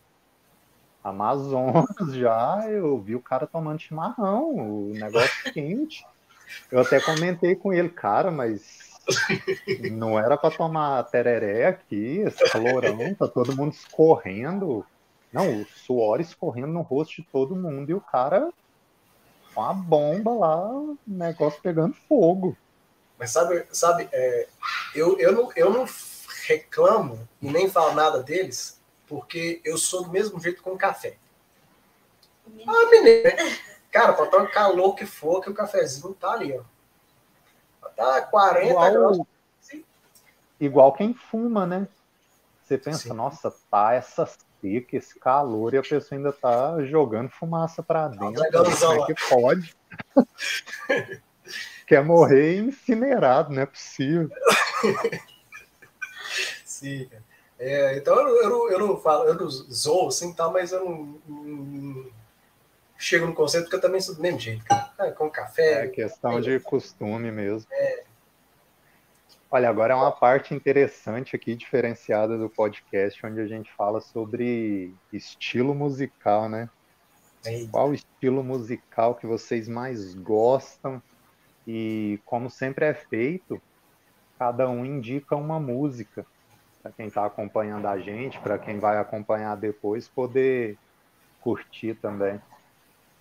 Amazonas 1.02 2.14
já, 2.14 2.66
eu 2.68 3.00
vi 3.00 3.16
o 3.16 3.22
cara 3.22 3.48
tomando 3.48 3.80
chimarrão, 3.80 4.50
o 4.50 4.92
negócio 4.94 5.54
quente. 5.54 6.06
Eu 6.70 6.82
até 6.82 7.00
comentei 7.00 7.56
com 7.56 7.72
ele, 7.72 7.90
cara, 7.90 8.30
mas 8.30 8.89
não 9.92 10.20
era 10.20 10.38
para 10.38 10.56
tomar 10.56 11.04
tereré 11.04 11.68
aqui, 11.68 12.20
esse 12.20 12.44
calorão, 12.50 13.14
tá 13.16 13.28
todo 13.28 13.56
mundo 13.56 13.74
escorrendo. 13.74 14.86
Não, 15.32 15.62
o 15.62 15.66
suor 15.66 16.20
escorrendo 16.20 16.70
no 16.70 16.82
rosto 16.82 17.22
de 17.22 17.28
todo 17.32 17.56
mundo 17.56 17.90
e 17.90 17.94
o 17.94 18.02
cara 18.02 18.52
com 19.54 19.64
a 19.64 19.74
bomba 19.74 20.32
lá, 20.32 20.72
o 20.72 20.98
negócio 21.06 21.62
pegando 21.62 21.96
fogo. 22.08 22.58
Mas 23.18 23.32
sabe, 23.32 23.66
sabe 23.72 24.08
é, 24.12 24.48
eu, 24.96 25.20
eu, 25.20 25.32
não, 25.32 25.52
eu 25.56 25.70
não 25.70 25.86
reclamo 26.48 27.28
e 27.42 27.50
nem 27.50 27.70
falo 27.70 27.94
nada 27.94 28.24
deles, 28.24 28.80
porque 29.08 29.60
eu 29.64 29.78
sou 29.78 30.04
do 30.04 30.12
mesmo 30.12 30.40
jeito 30.40 30.62
com 30.62 30.72
o 30.72 30.78
café. 30.78 31.18
Ah, 32.68 32.90
menino. 32.90 33.30
Cara, 33.92 34.14
pode 34.14 34.30
estar 34.30 34.44
o 34.44 34.52
calor 34.52 34.96
que 34.96 35.06
for, 35.06 35.42
que 35.42 35.50
o 35.50 35.54
cafezinho 35.54 36.14
tá 36.14 36.32
ali, 36.32 36.58
ó. 36.58 36.64
Tá 37.96 38.22
40 38.22 38.68
igual, 38.68 38.92
graus. 38.92 39.20
Igual 40.60 40.94
quem 40.94 41.14
fuma, 41.14 41.66
né? 41.66 41.88
Você 42.64 42.78
pensa, 42.78 43.10
Sim. 43.10 43.14
nossa, 43.14 43.54
tá 43.72 43.94
essa 43.94 44.26
seca, 44.26 44.98
esse 44.98 45.18
calor, 45.20 45.74
e 45.74 45.78
a 45.78 45.82
pessoa 45.82 46.18
ainda 46.18 46.32
tá 46.32 46.84
jogando 46.84 47.30
fumaça 47.30 47.82
para 47.82 48.08
dentro. 48.10 48.44
Como 48.52 49.04
é 49.04 49.06
que 49.06 49.30
pode? 49.30 49.76
Quer 51.88 52.04
morrer 52.04 52.58
incinerado, 52.58 53.52
não 53.52 53.64
é 53.64 53.66
possível. 53.66 54.30
Sim, 56.64 57.10
é, 57.58 57.98
então 57.98 58.16
eu, 58.16 58.44
eu, 58.44 58.72
eu, 58.72 58.80
não 58.80 58.98
falo, 59.02 59.26
eu 59.26 59.34
não 59.34 59.50
zoo 59.50 60.08
assim, 60.08 60.32
tá, 60.32 60.48
mas 60.50 60.72
eu 60.72 60.86
não, 60.86 61.20
não, 61.28 62.06
chego 63.00 63.26
no 63.26 63.34
conceito 63.34 63.64
porque 63.64 63.78
eu 63.78 63.82
também 63.82 64.02
sou 64.02 64.14
do 64.14 64.22
mesmo 64.22 64.40
jeito, 64.40 64.64
cara. 64.66 64.92
É, 65.00 65.12
com 65.12 65.30
café. 65.30 65.86
É 65.86 65.88
questão 65.88 66.42
de 66.42 66.60
costume 66.60 67.32
mesmo. 67.32 67.66
É. 67.72 68.04
Olha, 69.50 69.70
agora 69.70 69.94
é 69.94 69.96
uma 69.96 70.12
parte 70.12 70.54
interessante 70.54 71.36
aqui, 71.36 71.56
diferenciada 71.56 72.38
do 72.38 72.50
podcast, 72.50 73.26
onde 73.26 73.40
a 73.40 73.48
gente 73.48 73.72
fala 73.74 74.00
sobre 74.00 74.94
estilo 75.12 75.74
musical, 75.74 76.48
né? 76.48 76.70
Eita. 77.44 77.72
Qual 77.72 77.94
estilo 77.94 78.44
musical 78.44 79.16
que 79.16 79.26
vocês 79.26 79.68
mais 79.68 80.14
gostam? 80.14 81.02
E 81.66 82.20
como 82.26 82.50
sempre 82.50 82.86
é 82.86 82.94
feito, 82.94 83.60
cada 84.38 84.70
um 84.70 84.86
indica 84.86 85.36
uma 85.36 85.60
música 85.60 86.26
para 86.84 86.92
quem 86.92 87.08
está 87.08 87.26
acompanhando 87.26 87.88
a 87.88 87.98
gente, 87.98 88.40
para 88.40 88.60
quem 88.60 88.78
vai 88.78 88.98
acompanhar 88.98 89.56
depois 89.56 90.08
poder 90.08 90.78
curtir 91.42 91.96
também. 91.96 92.40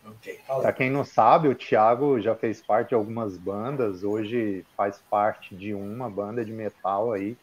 Okay. 0.05 0.41
Para 0.47 0.73
quem 0.73 0.91
não 0.91 1.05
sabe, 1.05 1.49
o 1.49 1.55
Thiago 1.55 2.21
já 2.21 2.35
fez 2.35 2.63
parte 2.63 2.91
de 2.91 2.95
algumas 2.95 3.37
bandas, 3.37 4.03
hoje 4.03 4.65
faz 4.77 5.03
parte 5.11 5.55
de 5.55 5.75
uma 5.75 6.09
banda 6.09 6.45
de 6.45 6.53
metal 6.53 7.13
aí. 7.13 7.37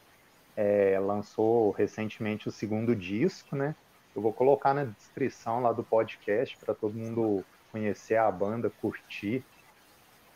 É, 0.58 0.98
lançou 1.00 1.72
recentemente 1.72 2.48
o 2.48 2.52
segundo 2.52 2.96
disco, 2.96 3.56
né? 3.56 3.76
Eu 4.16 4.22
vou 4.22 4.32
colocar 4.32 4.74
na 4.74 4.86
descrição 4.86 5.62
lá 5.62 5.74
do 5.74 5.84
podcast 5.84 6.58
para 6.58 6.74
todo 6.74 6.94
mundo 6.94 7.44
conhecer 7.72 8.16
a 8.16 8.32
banda, 8.32 8.72
curtir. 8.82 9.44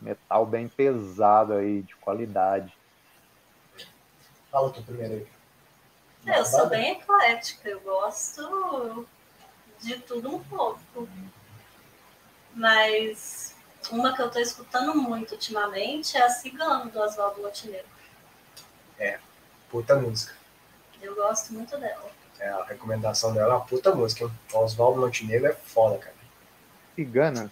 Metal 0.00 0.44
bem 0.44 0.68
pesado 0.68 1.54
aí, 1.54 1.82
de 1.82 1.96
qualidade. 1.96 2.74
Fala 4.50 4.70
tu 4.70 4.82
primeiro 4.82 5.14
aí. 5.14 5.26
É, 6.26 6.38
eu 6.38 6.44
sou 6.44 6.68
bem 6.68 6.92
eclética, 6.92 7.68
eu 7.68 7.80
gosto 7.80 9.06
de 9.80 9.96
tudo 10.00 10.36
um 10.36 10.44
pouco. 10.44 11.08
Mas 12.54 13.54
uma 13.90 14.14
que 14.14 14.22
eu 14.22 14.26
estou 14.26 14.42
escutando 14.42 14.94
muito 14.94 15.32
ultimamente 15.32 16.16
é 16.16 16.22
a 16.22 16.30
Cigano, 16.30 16.90
do 16.90 17.00
Oswaldo 17.00 17.40
Montenegro. 17.40 17.86
É, 18.98 19.18
puta 19.70 19.96
música. 19.96 20.34
Eu 21.00 21.14
gosto 21.14 21.52
muito 21.54 21.76
dela. 21.78 22.10
É, 22.38 22.48
a 22.48 22.64
recomendação 22.64 23.32
dela 23.32 23.54
é 23.54 23.56
uma 23.56 23.64
puta 23.64 23.94
música. 23.94 24.30
O 24.52 24.58
Oswaldo 24.58 25.00
Montenegro 25.00 25.48
é 25.48 25.52
foda, 25.52 25.98
cara. 25.98 26.14
Cigana? 26.94 27.50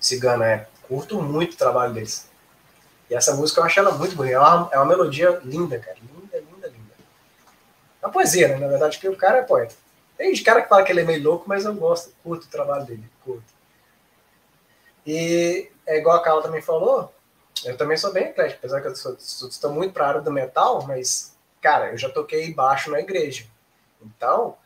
Cigana, 0.00 0.46
é. 0.46 0.68
Curto 0.88 1.22
muito 1.22 1.54
o 1.54 1.56
trabalho 1.56 1.94
deles. 1.94 2.28
E 3.08 3.14
essa 3.14 3.34
música 3.34 3.60
eu 3.60 3.64
acho 3.64 3.78
ela 3.78 3.92
muito 3.92 4.16
bonita. 4.16 4.36
É 4.36 4.38
uma, 4.38 4.68
é 4.72 4.76
uma 4.78 4.86
melodia 4.86 5.40
linda, 5.44 5.78
cara. 5.78 5.96
Linda, 6.00 6.38
linda, 6.38 6.68
linda. 6.68 6.94
É 8.00 8.06
uma 8.06 8.12
poesia, 8.12 8.48
né? 8.48 8.58
Na 8.58 8.68
verdade, 8.68 8.96
porque 8.96 9.08
o 9.08 9.16
cara 9.16 9.38
é 9.38 9.42
poeta. 9.42 9.74
Tem 10.16 10.42
cara 10.42 10.62
que 10.62 10.68
fala 10.68 10.82
que 10.82 10.92
ele 10.92 11.00
é 11.00 11.04
meio 11.04 11.22
louco, 11.22 11.44
mas 11.48 11.64
eu 11.64 11.74
gosto, 11.74 12.12
curto 12.22 12.44
o 12.44 12.50
trabalho 12.50 12.84
dele. 12.84 13.04
Curto. 13.24 13.44
E 15.06 15.70
é 15.86 15.98
igual 15.98 16.16
a 16.16 16.22
Carla 16.22 16.42
também 16.42 16.62
falou, 16.62 17.12
eu 17.64 17.76
também 17.76 17.96
sou 17.96 18.12
bem 18.12 18.24
eclético, 18.24 18.58
apesar 18.58 18.80
que 18.80 18.88
eu 18.88 18.96
sou, 18.96 19.16
estou 19.48 19.72
muito 19.72 19.92
para 19.92 20.04
a 20.04 20.08
área 20.08 20.20
do 20.20 20.32
metal, 20.32 20.84
mas, 20.86 21.36
cara, 21.60 21.90
eu 21.90 21.98
já 21.98 22.08
toquei 22.08 22.52
baixo 22.52 22.90
na 22.90 23.00
igreja. 23.00 23.46
Então, 24.00 24.56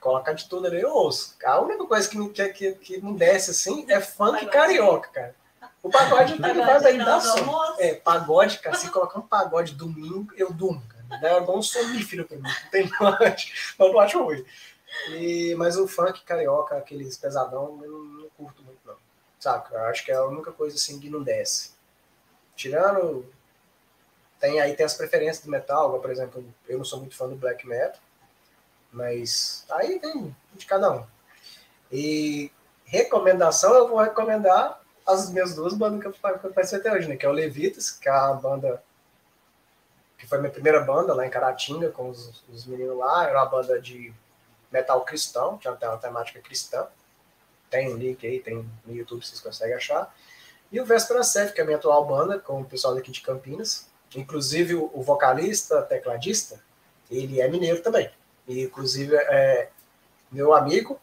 colocar 0.00 0.32
de 0.32 0.48
tudo 0.48 0.66
ali, 0.66 0.80
eu 0.80 0.90
ouço. 0.90 1.36
A 1.44 1.60
única 1.60 1.84
coisa 1.84 2.08
que, 2.08 2.28
que, 2.28 2.48
que, 2.48 2.72
que 2.72 3.00
não 3.00 3.14
desce 3.14 3.50
assim 3.50 3.84
é 3.88 4.00
funk 4.00 4.46
carioca, 4.46 5.10
cara. 5.10 5.34
O 5.82 5.88
pagode 5.90 6.34
até 6.34 6.52
que 6.52 6.64
faz 6.64 6.84
aí 6.84 6.98
dá 6.98 7.20
som. 7.20 7.76
É, 7.78 7.94
pagode, 7.94 8.58
cara, 8.58 8.76
se 8.76 8.90
colocar 8.90 9.18
um 9.18 9.26
pagode 9.26 9.74
domingo, 9.74 10.32
eu 10.36 10.52
durmo, 10.52 10.82
cara. 10.88 11.26
É 11.26 11.38
igual 11.38 11.58
um 11.58 11.62
sonífero 11.62 12.26
pra 12.26 12.36
mim. 12.36 12.42
Não 12.42 12.70
tem 12.70 12.90
mais, 13.00 13.74
mas 13.78 13.92
não 13.92 14.00
acho 14.00 14.22
ruim. 14.22 14.44
E, 15.10 15.54
mas 15.56 15.76
o 15.76 15.86
funk 15.86 16.24
carioca, 16.24 16.76
aqueles 16.76 17.16
pesadão, 17.16 17.80
eu 17.82 17.90
não, 17.90 18.04
não 18.04 18.28
curto 18.30 18.62
muito, 18.62 18.80
não. 18.84 18.96
Saca? 19.38 19.74
Eu 19.74 19.84
acho 19.84 20.04
que 20.04 20.12
é 20.12 20.16
a 20.16 20.24
única 20.24 20.52
coisa 20.52 20.76
assim 20.76 20.98
que 21.00 21.08
não 21.08 21.22
desce. 21.22 21.72
Tirando. 22.54 23.24
Tem 24.38 24.60
aí 24.60 24.74
tem 24.74 24.86
as 24.86 24.94
preferências 24.94 25.44
do 25.44 25.50
metal, 25.50 26.00
por 26.00 26.10
exemplo, 26.10 26.44
eu 26.66 26.78
não 26.78 26.84
sou 26.84 26.98
muito 26.98 27.14
fã 27.14 27.28
do 27.28 27.36
black 27.36 27.66
metal, 27.66 28.00
mas 28.90 29.66
aí 29.70 29.98
tem 29.98 30.34
de 30.54 30.66
cada 30.66 30.90
um. 30.92 31.06
E 31.92 32.50
recomendação, 32.84 33.74
eu 33.74 33.88
vou 33.88 33.98
recomendar 33.98 34.80
as 35.06 35.30
minhas 35.30 35.54
duas 35.54 35.74
bandas 35.74 36.00
que 36.00 36.06
eu, 36.06 36.52
faço 36.52 36.76
até 36.76 36.92
hoje, 36.92 37.08
né? 37.08 37.16
Que 37.16 37.26
é 37.26 37.28
o 37.28 37.32
Levitas, 37.32 37.90
que 37.90 38.08
é 38.08 38.12
a 38.12 38.32
banda 38.32 38.82
que 40.16 40.26
foi 40.26 40.38
minha 40.38 40.52
primeira 40.52 40.80
banda 40.80 41.14
lá 41.14 41.26
em 41.26 41.30
Caratinga, 41.30 41.90
com 41.90 42.10
os, 42.10 42.44
os 42.48 42.66
meninos 42.66 42.96
lá. 42.98 43.26
Era 43.26 43.42
uma 43.42 43.50
banda 43.50 43.80
de 43.80 44.12
metal 44.70 45.04
cristão, 45.04 45.58
tinha 45.58 45.72
uma 45.72 45.96
temática 45.98 46.40
cristã. 46.40 46.86
Tem 47.68 47.92
um 47.92 47.96
link 47.96 48.26
aí, 48.26 48.40
tem 48.40 48.68
no 48.84 48.94
YouTube, 48.94 49.24
vocês 49.24 49.40
conseguem 49.40 49.74
achar. 49.74 50.12
E 50.72 50.80
o 50.80 50.84
Véspera 50.84 51.22
7, 51.22 51.52
que 51.52 51.60
é 51.60 51.62
a 51.62 51.66
minha 51.66 51.76
atual 51.76 52.04
banda, 52.04 52.38
com 52.38 52.60
o 52.60 52.64
pessoal 52.64 52.94
daqui 52.94 53.10
de 53.10 53.20
Campinas. 53.20 53.88
Inclusive, 54.14 54.74
o 54.74 55.02
vocalista, 55.02 55.82
tecladista, 55.82 56.60
ele 57.10 57.40
é 57.40 57.48
mineiro 57.48 57.82
também. 57.82 58.10
E, 58.46 58.62
inclusive, 58.62 59.14
é 59.16 59.70
meu 60.30 60.54
amigo, 60.54 61.00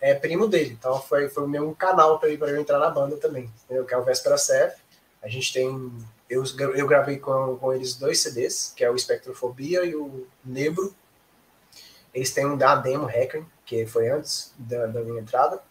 é 0.00 0.14
primo 0.14 0.46
dele. 0.46 0.76
Então, 0.78 1.00
foi, 1.00 1.28
foi 1.28 1.44
o 1.44 1.48
meu 1.48 1.74
canal 1.74 2.18
para 2.18 2.28
eu 2.28 2.60
entrar 2.60 2.78
na 2.78 2.90
banda 2.90 3.16
também, 3.16 3.50
entendeu? 3.64 3.84
que 3.84 3.94
é 3.94 3.96
o 3.96 4.04
Véspera 4.04 4.38
7. 4.38 4.80
A 5.22 5.28
gente 5.28 5.52
tem. 5.52 5.92
Eu, 6.28 6.44
eu 6.74 6.86
gravei 6.86 7.18
com, 7.18 7.56
com 7.58 7.72
eles 7.72 7.94
dois 7.94 8.20
CDs, 8.20 8.72
que 8.74 8.84
é 8.84 8.90
o 8.90 8.94
Espectrofobia 8.94 9.84
e 9.84 9.94
o 9.94 10.26
Nebro, 10.44 10.94
eles 12.12 12.32
têm 12.32 12.46
um 12.46 12.56
da 12.56 12.74
demo 12.74 13.06
Hacker, 13.06 13.44
que 13.64 13.86
foi 13.86 14.08
antes 14.08 14.52
da, 14.58 14.86
da 14.86 15.00
minha 15.00 15.20
entrada. 15.20 15.62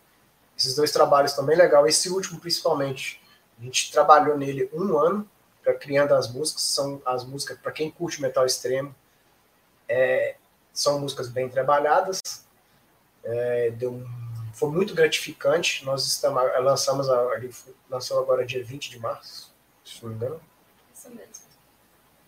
Esses 0.57 0.75
dois 0.75 0.91
trabalhos 0.91 1.31
estão 1.31 1.45
bem 1.45 1.57
legal. 1.57 1.87
Esse 1.87 2.09
último, 2.09 2.39
principalmente, 2.39 3.21
a 3.59 3.63
gente 3.63 3.91
trabalhou 3.91 4.37
nele 4.37 4.69
um 4.73 4.97
ano 4.97 5.29
criando 5.79 6.13
as 6.13 6.31
músicas. 6.31 6.63
São 6.63 7.01
as 7.05 7.23
músicas 7.23 7.57
para 7.59 7.71
quem 7.71 7.91
curte 7.91 8.21
metal 8.21 8.45
extremo. 8.45 8.93
É, 9.87 10.35
são 10.73 10.99
músicas 10.99 11.29
bem 11.29 11.49
trabalhadas. 11.49 12.21
É, 13.23 13.71
deu 13.71 14.03
foi 14.53 14.69
muito 14.69 14.93
gratificante. 14.93 15.85
Nós 15.85 16.05
estamos 16.05 16.41
lançamos 16.61 17.07
ele 17.37 17.53
lançou 17.89 18.19
agora 18.19 18.45
dia 18.45 18.63
20 18.63 18.89
de 18.89 18.99
março, 18.99 19.53
se 19.85 20.03
não 20.03 20.09
me 20.09 20.15
engano. 20.15 20.41
Isso 20.93 21.09
mesmo. 21.09 21.33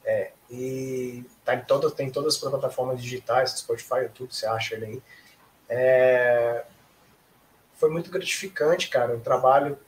É, 0.05 0.31
e 0.51 1.23
tá 1.45 1.55
em 1.55 1.61
todas, 1.61 1.93
tem 1.93 2.11
todas 2.11 2.35
as 2.35 2.39
plataformas 2.39 3.01
digitais, 3.01 3.51
Spotify, 3.51 4.09
tudo, 4.13 4.33
você 4.33 4.45
acha 4.45 4.75
ele 4.75 4.85
aí. 4.85 5.03
É, 5.69 6.65
foi 7.75 7.89
muito 7.89 8.11
gratificante, 8.11 8.89
cara, 8.89 9.15
um 9.15 9.21
trabalho 9.21 9.79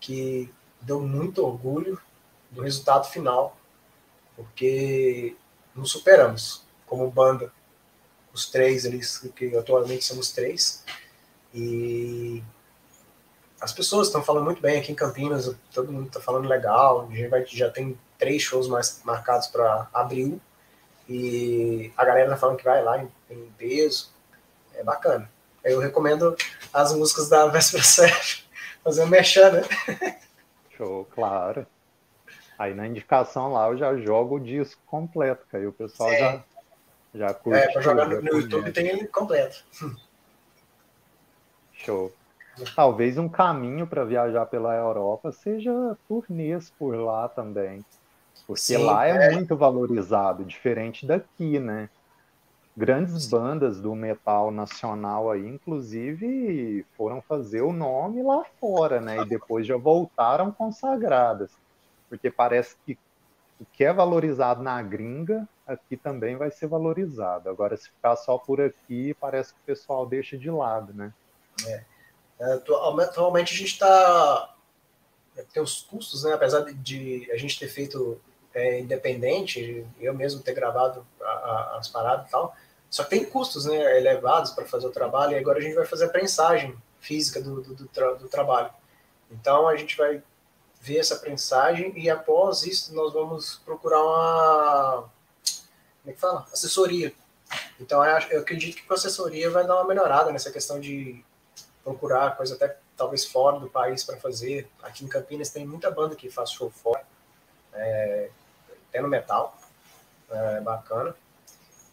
que 0.00 0.52
deu 0.80 1.00
muito 1.00 1.44
orgulho 1.44 2.00
do 2.50 2.62
resultado 2.62 3.06
final, 3.08 3.58
porque 4.34 5.36
nos 5.74 5.90
superamos 5.90 6.64
como 6.86 7.10
banda, 7.10 7.52
os 8.32 8.46
três 8.46 8.86
ali, 8.86 9.00
que 9.34 9.54
atualmente 9.56 10.04
somos 10.04 10.32
três, 10.32 10.82
e 11.52 12.42
as 13.60 13.72
pessoas 13.72 14.08
estão 14.08 14.22
falando 14.22 14.44
muito 14.44 14.60
bem 14.60 14.78
aqui 14.78 14.92
em 14.92 14.94
Campinas, 14.94 15.54
todo 15.72 15.92
mundo 15.92 16.08
está 16.08 16.20
falando 16.20 16.48
legal, 16.48 17.08
a 17.10 17.14
gente 17.14 17.28
vai, 17.28 17.44
já 17.46 17.70
tem 17.70 17.98
três 18.18 18.42
shows 18.42 18.68
mais 18.68 19.00
marcados 19.04 19.46
para 19.46 19.88
abril. 19.92 20.40
E 21.08 21.92
a 21.96 22.04
galera 22.04 22.30
tá 22.30 22.36
falando 22.36 22.56
que 22.56 22.64
vai 22.64 22.82
lá 22.82 23.00
em, 23.00 23.08
em 23.30 23.50
peso. 23.56 24.10
É 24.74 24.82
bacana. 24.82 25.30
Eu 25.62 25.80
recomendo 25.80 26.36
as 26.72 26.92
músicas 26.94 27.28
da 27.28 27.46
Véspera 27.46 27.82
Sérgio. 27.82 28.44
Fazer 28.82 29.02
um 29.02 29.06
mexer, 29.06 29.52
né? 29.52 29.62
Show, 30.76 31.06
claro. 31.14 31.66
Aí 32.58 32.74
na 32.74 32.86
indicação 32.86 33.52
lá 33.52 33.68
eu 33.68 33.76
já 33.76 33.96
jogo 33.96 34.36
o 34.36 34.40
disco 34.40 34.80
completo, 34.86 35.46
que 35.48 35.56
aí 35.56 35.66
o 35.66 35.72
pessoal 35.72 36.10
é. 36.10 36.18
já, 36.18 36.44
já 37.14 37.34
curte. 37.34 37.58
É, 37.58 37.72
pra 37.72 37.82
jogar 37.82 38.08
no, 38.08 38.20
no 38.20 38.40
YouTube 38.40 38.72
tem 38.72 38.88
ele 38.88 39.06
completo. 39.08 39.64
Show. 41.72 42.12
Talvez 42.74 43.18
um 43.18 43.28
caminho 43.28 43.86
para 43.86 44.04
viajar 44.04 44.46
pela 44.46 44.74
Europa 44.74 45.30
seja 45.32 45.96
turnês 46.08 46.72
por 46.78 46.96
lá 46.96 47.28
também. 47.28 47.84
Porque 48.46 48.60
Sim, 48.60 48.78
lá 48.78 49.06
é, 49.06 49.10
é 49.10 49.30
muito 49.32 49.56
valorizado, 49.56 50.44
diferente 50.44 51.06
daqui, 51.06 51.58
né? 51.58 51.88
Grandes 52.76 53.26
bandas 53.26 53.80
do 53.80 53.94
metal 53.94 54.50
nacional 54.50 55.30
aí, 55.30 55.46
inclusive, 55.46 56.84
foram 56.96 57.22
fazer 57.22 57.62
o 57.62 57.72
nome 57.72 58.22
lá 58.22 58.44
fora, 58.60 59.00
né? 59.00 59.22
E 59.22 59.24
depois 59.24 59.66
já 59.66 59.76
voltaram 59.76 60.52
consagradas. 60.52 61.50
Porque 62.08 62.30
parece 62.30 62.76
que 62.84 62.98
o 63.58 63.64
que 63.72 63.84
é 63.84 63.92
valorizado 63.92 64.62
na 64.62 64.80
gringa, 64.82 65.48
aqui 65.66 65.96
também 65.96 66.36
vai 66.36 66.50
ser 66.50 66.66
valorizado. 66.66 67.48
Agora, 67.48 67.76
se 67.76 67.88
ficar 67.88 68.14
só 68.16 68.36
por 68.36 68.60
aqui, 68.60 69.14
parece 69.18 69.54
que 69.54 69.60
o 69.60 69.66
pessoal 69.66 70.06
deixa 70.06 70.36
de 70.36 70.50
lado, 70.50 70.92
né? 70.92 71.12
É. 71.66 71.95
é 72.38 72.52
atualmente 73.02 73.54
a 73.54 73.56
gente 73.56 73.72
está. 73.72 74.54
É, 75.36 75.42
tem 75.52 75.62
os 75.62 75.82
custos, 75.82 76.24
né? 76.24 76.32
Apesar 76.32 76.60
de 76.62 77.28
a 77.32 77.36
gente 77.36 77.58
ter 77.58 77.68
feito 77.68 78.20
é, 78.54 78.80
independente, 78.80 79.86
eu 80.00 80.14
mesmo 80.14 80.42
ter 80.42 80.54
gravado 80.54 81.06
a, 81.20 81.24
a, 81.24 81.78
as 81.78 81.88
paradas 81.88 82.26
e 82.26 82.30
tal, 82.30 82.54
só 82.88 83.04
que 83.04 83.10
tem 83.10 83.24
custos 83.24 83.66
né, 83.66 83.98
elevados 83.98 84.52
para 84.52 84.64
fazer 84.64 84.86
o 84.86 84.92
trabalho, 84.92 85.32
e 85.32 85.38
agora 85.38 85.58
a 85.58 85.62
gente 85.62 85.74
vai 85.74 85.84
fazer 85.84 86.06
a 86.06 86.08
prensagem 86.08 86.74
física 87.00 87.40
do, 87.40 87.60
do, 87.60 87.74
do, 87.74 87.88
tra 87.88 88.14
do 88.14 88.28
trabalho. 88.28 88.70
Então 89.30 89.68
a 89.68 89.76
gente 89.76 89.96
vai 89.96 90.22
ver 90.80 90.98
essa 90.98 91.16
prensagem 91.16 91.92
e 91.98 92.08
após 92.08 92.62
isso 92.62 92.94
nós 92.94 93.12
vamos 93.12 93.56
procurar 93.64 94.02
uma 94.02 95.10
como 96.00 96.10
é 96.10 96.12
que 96.12 96.20
fala? 96.20 96.46
assessoria. 96.52 97.12
Então 97.80 98.04
eu 98.30 98.40
acredito 98.40 98.76
que 98.76 98.84
a 98.88 98.94
assessoria 98.94 99.50
vai 99.50 99.66
dar 99.66 99.74
uma 99.74 99.88
melhorada 99.88 100.32
nessa 100.32 100.50
questão 100.50 100.80
de 100.80 101.24
procurar 101.86 102.36
coisa 102.36 102.56
até 102.56 102.76
talvez 102.96 103.24
fora 103.24 103.60
do 103.60 103.70
país 103.70 104.02
para 104.02 104.16
fazer. 104.16 104.68
Aqui 104.82 105.04
em 105.04 105.08
Campinas 105.08 105.50
tem 105.50 105.64
muita 105.64 105.88
banda 105.88 106.16
que 106.16 106.28
faz 106.28 106.50
show 106.50 106.68
fora, 106.68 107.04
é, 107.72 108.28
até 108.88 109.00
no 109.00 109.06
metal, 109.06 109.56
é 110.28 110.60
bacana. 110.60 111.14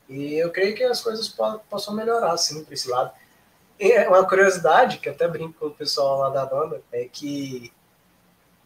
E 0.10 0.34
eu 0.34 0.52
creio 0.52 0.76
que 0.76 0.84
as 0.84 1.00
coisas 1.00 1.30
po 1.30 1.60
possam 1.70 1.94
melhorar, 1.94 2.36
sim, 2.38 2.64
para 2.64 2.74
esse 2.74 2.90
lado. 2.90 3.12
E 3.80 3.96
uma 4.08 4.28
curiosidade, 4.28 4.98
que 4.98 5.10
até 5.10 5.28
brinco 5.28 5.60
com 5.60 5.68
o 5.68 5.72
pessoal 5.72 6.20
lá 6.20 6.30
da 6.30 6.46
banda, 6.46 6.82
é 6.92 7.06
que 7.06 7.72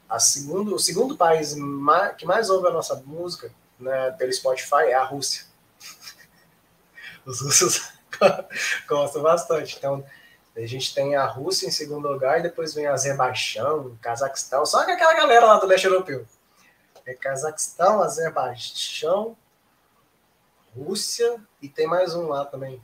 a 0.07 0.19
segundo, 0.19 0.75
o 0.75 0.79
segundo 0.79 1.17
país 1.17 1.53
mais, 1.55 2.15
que 2.15 2.25
mais 2.25 2.49
ouve 2.49 2.67
a 2.67 2.71
nossa 2.71 2.95
música 3.05 3.51
né, 3.77 4.11
pelo 4.11 4.31
Spotify 4.31 4.85
é 4.85 4.93
a 4.93 5.03
Rússia. 5.03 5.45
Os 7.25 7.41
russos 7.41 7.91
gostam 8.87 9.21
bastante. 9.21 9.75
Então, 9.77 10.05
a 10.63 10.67
gente 10.67 10.93
tem 10.93 11.15
a 11.15 11.25
Rússia 11.25 11.67
em 11.67 11.71
segundo 11.71 12.07
lugar, 12.07 12.39
e 12.39 12.43
depois 12.43 12.73
vem 12.73 12.87
Azerbaijão, 12.87 13.97
Cazaquistão, 14.01 14.65
só 14.65 14.83
que 14.85 14.91
aquela 14.91 15.13
galera 15.13 15.45
lá 15.45 15.59
do 15.59 15.67
leste 15.67 15.85
europeu. 15.85 16.25
É 17.05 17.13
Cazaquistão, 17.13 18.01
Azerbaijão, 18.01 19.37
Rússia 20.75 21.39
e 21.61 21.69
tem 21.69 21.87
mais 21.87 22.13
um 22.13 22.27
lá 22.27 22.45
também 22.45 22.81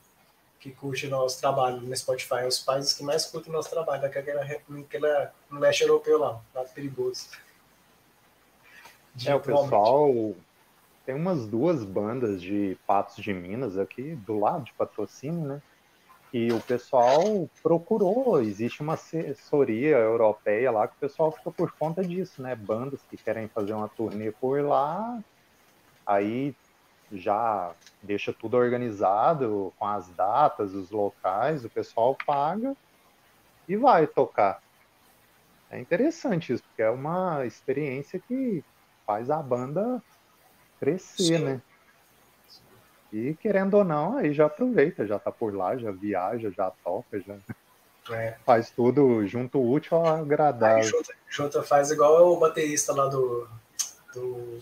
que 0.60 0.72
curte 0.72 1.08
nosso 1.08 1.42
trabalho 1.42 1.82
no 1.82 1.96
Spotify, 1.96 2.46
os 2.48 2.60
países 2.60 2.94
que 2.94 3.04
mais 3.04 3.26
curtem 3.26 3.52
nosso 3.52 3.70
trabalho, 3.70 4.02
daquela, 4.02 4.46
daquela 4.46 5.34
no 5.52 5.60
leste 5.60 5.82
europeu 5.82 6.18
lá, 6.18 6.40
lá 6.56 6.64
perigoso. 6.64 7.28
De 9.14 9.30
é, 9.30 9.36
o 9.36 9.42
pessoal 9.42 10.34
tem 11.06 11.14
umas 11.14 11.46
duas 11.46 11.84
bandas 11.84 12.42
de 12.42 12.78
Patos 12.88 13.22
de 13.22 13.34
Minas 13.34 13.78
aqui, 13.78 14.16
do 14.16 14.40
lado 14.40 14.64
de 14.64 14.74
patrocínio, 14.74 15.46
né? 15.46 15.62
E 16.34 16.52
o 16.52 16.60
pessoal 16.60 17.48
procurou, 17.62 18.42
existe 18.42 18.82
uma 18.82 18.96
assessoria 18.96 19.98
europeia 19.98 20.72
lá 20.72 20.88
que 20.88 20.96
o 20.96 21.00
pessoal 21.00 21.32
fica 21.32 21.52
por 21.52 21.72
conta 21.74 22.04
disso, 22.04 22.42
né? 22.42 22.56
Bandas 22.56 23.04
que 23.08 23.16
querem 23.16 23.48
fazer 23.48 23.74
uma 23.74 23.88
turnê 23.88 24.32
por 24.32 24.60
lá, 24.64 25.22
aí 26.04 26.56
já 27.12 27.76
deixa 28.02 28.34
tudo 28.34 28.58
organizado 28.58 29.72
com 29.78 29.86
as 29.86 30.10
datas, 30.10 30.74
os 30.74 30.90
locais, 30.90 31.64
o 31.64 31.70
pessoal 31.70 32.18
paga 32.26 32.76
e 33.70 33.78
vai 33.78 34.08
tocar. 34.08 34.60
É 35.70 35.80
interessante 35.80 36.52
isso, 36.52 36.64
porque 36.64 36.82
é 36.82 36.90
uma 36.90 37.46
experiência 37.46 38.20
que 38.20 38.64
faz 39.06 39.30
a 39.30 39.42
banda 39.42 40.02
crescer, 40.80 41.38
Sim. 41.38 41.44
né? 41.44 41.62
E 43.14 43.36
querendo 43.36 43.76
ou 43.76 43.84
não, 43.84 44.18
aí 44.18 44.34
já 44.34 44.48
aproveita, 44.48 45.06
já 45.06 45.20
tá 45.20 45.32
por 45.32 45.54
lá, 45.54 45.78
já 45.78 45.92
viaja, 45.92 46.50
já 46.50 46.72
toca, 46.84 47.20
já 47.20 47.36
é. 48.10 48.36
faz 48.44 48.72
tudo 48.72 49.26
junto 49.28 49.62
útil 49.62 49.98
ao 49.98 50.08
agradável. 50.08 50.84
Junta, 50.84 51.14
junta 51.30 51.64
faz 51.64 51.92
igual 51.92 52.34
o 52.34 52.40
baterista 52.40 52.92
lá 52.92 53.06
do, 53.06 53.48
do 54.16 54.60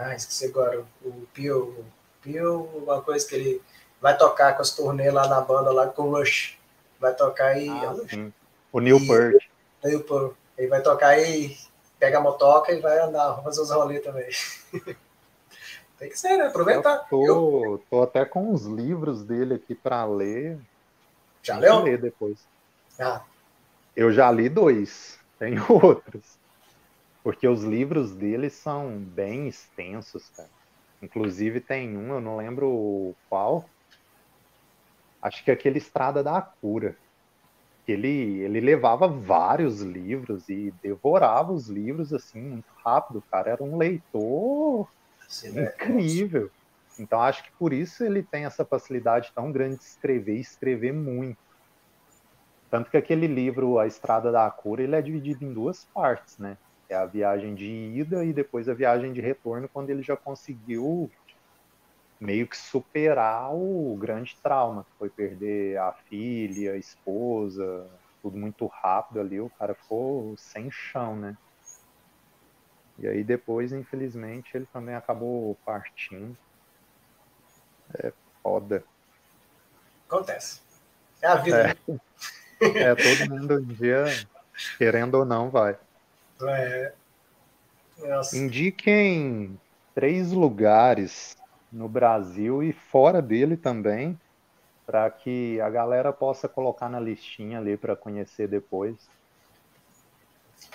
ah, 0.00 0.14
esqueci 0.14 0.46
agora. 0.46 0.84
O 1.04 1.26
Pio. 1.34 1.84
Pio, 2.22 2.62
uma 2.74 3.02
coisa 3.02 3.26
que 3.28 3.34
ele 3.34 3.62
vai 4.00 4.16
tocar 4.16 4.54
com 4.54 4.62
as 4.62 4.70
turnês 4.70 5.12
lá 5.12 5.28
na 5.28 5.40
banda, 5.40 5.70
lá 5.70 5.86
com 5.88 6.02
o 6.02 6.10
Rush. 6.16 6.58
Vai 6.98 7.14
tocar 7.14 7.56
e. 7.60 7.68
Ah, 7.68 7.94
o 8.72 8.80
Newport. 8.80 9.36
Newport. 9.84 10.34
Ele 10.56 10.68
vai 10.68 10.82
tocar 10.82 11.18
e 11.18 11.56
pega 11.98 12.18
a 12.18 12.20
motoca 12.20 12.72
e 12.72 12.80
vai 12.80 12.98
andar, 12.98 13.42
fazer 13.42 13.60
os 13.60 13.70
rolês 13.70 14.02
também. 14.02 14.28
Tem 16.00 16.08
que 16.08 16.18
ser, 16.18 16.38
né? 16.38 16.46
Aproveitar. 16.46 16.94
Eu 16.94 17.06
tô, 17.10 17.64
eu... 17.64 17.84
tô 17.90 18.02
até 18.02 18.24
com 18.24 18.54
os 18.54 18.64
livros 18.64 19.22
dele 19.22 19.54
aqui 19.54 19.74
para 19.74 20.02
ler. 20.06 20.58
Já 21.42 21.58
leu? 21.58 21.82
ler 21.82 22.00
depois. 22.00 22.38
Ah. 22.98 23.22
Eu 23.94 24.10
já 24.10 24.32
li 24.32 24.48
dois. 24.48 25.20
Tem 25.38 25.56
outros. 25.68 26.38
Porque 27.22 27.46
os 27.46 27.62
livros 27.62 28.12
dele 28.12 28.48
são 28.48 28.96
bem 28.98 29.46
extensos, 29.46 30.30
cara. 30.30 30.48
Inclusive 31.02 31.60
tem 31.60 31.94
um, 31.98 32.14
eu 32.14 32.20
não 32.20 32.38
lembro 32.38 33.14
qual. 33.28 33.68
Acho 35.20 35.44
que 35.44 35.50
é 35.50 35.54
aquele 35.54 35.76
Estrada 35.76 36.22
da 36.22 36.40
Cura. 36.40 36.96
Ele, 37.86 38.40
ele 38.40 38.60
levava 38.60 39.06
vários 39.06 39.82
livros 39.82 40.48
e 40.48 40.72
devorava 40.82 41.52
os 41.52 41.68
livros 41.68 42.14
assim 42.14 42.40
muito 42.40 42.72
rápido. 42.82 43.18
O 43.18 43.30
cara 43.30 43.50
era 43.50 43.62
um 43.62 43.76
leitor 43.76 44.88
Sim, 45.30 45.58
é. 45.58 45.72
incrível. 45.72 46.46
É. 46.46 47.02
Então 47.02 47.20
acho 47.20 47.42
que 47.42 47.50
por 47.58 47.72
isso 47.72 48.04
ele 48.04 48.22
tem 48.22 48.44
essa 48.44 48.64
facilidade 48.64 49.30
tão 49.34 49.50
grande 49.50 49.78
de 49.78 49.84
escrever 49.84 50.36
e 50.36 50.40
escrever 50.40 50.92
muito. 50.92 51.38
Tanto 52.68 52.90
que 52.90 52.96
aquele 52.96 53.26
livro, 53.26 53.78
A 53.78 53.86
Estrada 53.86 54.30
da 54.30 54.48
Cura, 54.50 54.82
ele 54.82 54.94
é 54.94 55.02
dividido 55.02 55.44
em 55.44 55.52
duas 55.52 55.86
partes, 55.92 56.36
né? 56.38 56.56
É 56.88 56.94
a 56.94 57.06
viagem 57.06 57.54
de 57.54 57.66
ida 57.66 58.24
e 58.24 58.32
depois 58.32 58.68
a 58.68 58.74
viagem 58.74 59.12
de 59.12 59.20
retorno, 59.20 59.68
quando 59.72 59.90
ele 59.90 60.02
já 60.02 60.16
conseguiu 60.16 61.10
meio 62.20 62.46
que 62.46 62.56
superar 62.56 63.54
o 63.54 63.96
grande 63.96 64.36
trauma, 64.42 64.84
que 64.84 64.90
foi 64.98 65.10
perder 65.10 65.78
a 65.78 65.92
filha, 66.06 66.74
a 66.74 66.76
esposa, 66.76 67.64
tudo 68.22 68.36
muito 68.36 68.66
rápido 68.66 69.20
ali, 69.20 69.40
o 69.40 69.50
cara 69.50 69.74
ficou 69.74 70.34
sem 70.36 70.68
chão, 70.70 71.16
né? 71.16 71.34
E 73.00 73.08
aí 73.08 73.24
depois, 73.24 73.72
infelizmente, 73.72 74.54
ele 74.54 74.66
também 74.72 74.94
acabou 74.94 75.56
partindo. 75.64 76.36
É 77.94 78.12
foda. 78.42 78.84
Acontece. 80.06 80.60
É 81.22 81.26
a 81.26 81.36
vida. 81.36 81.76
É, 82.60 82.68
é 82.90 82.94
todo 82.94 83.30
mundo 83.30 83.54
um 83.54 83.64
dia, 83.64 84.04
querendo 84.76 85.14
ou 85.14 85.24
não, 85.24 85.50
vai. 85.50 85.78
É. 86.42 86.92
Indiquem 88.34 89.58
três 89.94 90.32
lugares 90.32 91.36
no 91.72 91.88
Brasil 91.88 92.62
e 92.62 92.72
fora 92.72 93.22
dele 93.22 93.56
também, 93.56 94.18
para 94.86 95.10
que 95.10 95.60
a 95.60 95.70
galera 95.70 96.12
possa 96.12 96.48
colocar 96.48 96.88
na 96.88 96.98
listinha 96.98 97.58
ali 97.58 97.76
para 97.76 97.94
conhecer 97.94 98.48
depois. 98.48 99.08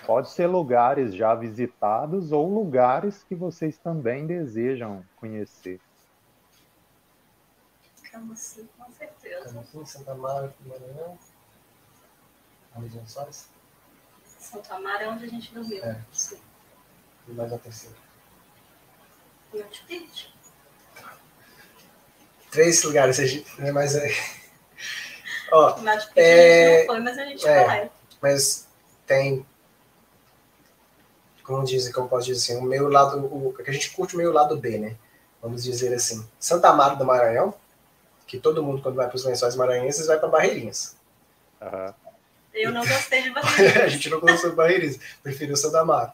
Pode 0.05 0.29
ser 0.29 0.47
lugares 0.47 1.15
já 1.15 1.33
visitados 1.35 2.31
ou 2.31 2.47
lugares 2.47 3.23
que 3.23 3.35
vocês 3.35 3.77
também 3.77 4.25
desejam 4.25 5.05
conhecer. 5.17 5.79
Camusim, 8.11 8.67
com 8.77 8.91
certeza. 8.91 9.53
Camusim, 9.53 9.85
Santa 9.85 10.15
Maria, 10.15 10.53
Maranhão. 10.65 11.17
Lençóis. 12.77 13.49
Santo 14.45 14.73
Amaro 14.73 15.03
é 15.03 15.09
onde 15.09 15.25
a 15.25 15.27
gente 15.27 15.53
dormiu. 15.53 15.83
É. 15.83 15.99
Sim. 16.11 16.39
E 17.27 17.31
mais 17.31 17.51
a 17.51 17.57
terceira. 17.57 17.95
E 19.53 19.63
onde. 19.63 20.35
Três 22.51 22.83
lugares, 22.83 23.19
a 23.19 23.25
gente, 23.25 23.61
né, 23.61 23.71
mas 23.71 23.95
é. 23.95 24.07
Ó, 25.51 25.77
Machu 25.81 26.07
Picchu 26.09 26.19
é... 26.19 26.75
a 26.75 26.77
gente 26.77 26.87
não 26.87 26.95
foi, 26.95 26.99
mas 27.01 27.17
a 27.17 27.25
gente 27.25 27.47
é, 27.47 27.65
vai. 27.65 27.91
Mas 28.21 28.67
tem. 29.05 29.45
Como 31.45 31.63
dizem, 31.63 31.93
como 31.93 32.09
posso 32.09 32.25
dizer 32.25 32.53
assim, 32.53 32.63
o 32.63 32.67
meio 32.67 32.89
lado. 32.89 33.23
O, 33.23 33.53
que 33.53 33.69
a 33.69 33.73
gente 33.73 33.91
curte 33.91 34.15
o 34.15 34.17
meio 34.17 34.31
lado 34.31 34.57
B, 34.57 34.77
né? 34.77 34.95
Vamos 35.41 35.63
dizer 35.63 35.93
assim. 35.93 36.27
Santa 36.39 36.69
Amaro 36.69 36.97
do 36.97 37.05
Maranhão, 37.05 37.53
que 38.25 38.39
todo 38.39 38.63
mundo, 38.63 38.81
quando 38.81 38.95
vai 38.95 39.07
para 39.07 39.15
os 39.15 39.23
lençóis 39.23 39.55
maranhenses, 39.55 40.07
vai 40.07 40.17
para 40.17 40.27
Barreirinhas. 40.27 40.95
Uhum. 41.61 41.93
Eu 42.53 42.71
não 42.71 42.85
gostei 42.85 43.21
de 43.21 43.29
Barreirinhas. 43.33 43.77
a 43.77 43.87
gente 43.87 44.09
não 44.09 44.19
gostou 44.19 44.49
de 44.49 44.55
Barreirinhas, 44.55 44.99
preferiu 45.21 45.55
Santa 45.55 45.81
Amaro. 45.81 46.11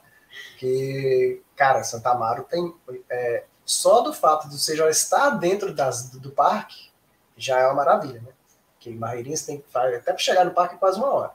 Porque, 0.51 1.41
cara, 1.55 1.83
Santa 1.83 2.09
Amaro 2.11 2.43
tem. 2.43 2.73
É, 3.09 3.45
só 3.63 4.01
do 4.01 4.13
fato 4.13 4.49
de 4.49 4.59
você 4.59 4.75
já 4.75 4.89
estar 4.89 5.29
dentro 5.31 5.73
das, 5.73 6.09
do, 6.09 6.19
do 6.19 6.31
parque, 6.31 6.89
já 7.37 7.59
é 7.59 7.65
uma 7.65 7.75
maravilha, 7.75 8.21
né? 8.21 8.33
Porque 8.73 8.91
Barreirinhas 8.91 9.43
tem 9.43 9.61
que 9.61 9.65
até 9.77 10.11
para 10.11 10.17
chegar 10.17 10.43
no 10.43 10.51
parque 10.51 10.75
é 10.75 10.77
quase 10.77 10.97
uma 10.97 11.13
hora. 11.13 11.31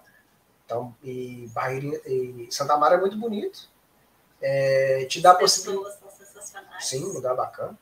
Então, 0.66 0.94
e, 1.02 1.48
Barreirinha, 1.55 1.98
e 2.05 2.48
Santa 2.51 2.74
Amaro 2.74 2.94
é 2.94 3.01
muito 3.01 3.16
bonito. 3.16 3.70
É, 4.41 5.07
te 5.09 5.21
dá 5.21 5.33
a 5.33 5.35
possibilidade. 5.35 5.97
Sim, 6.81 7.05
lugar 7.05 7.35
bacana 7.35 7.77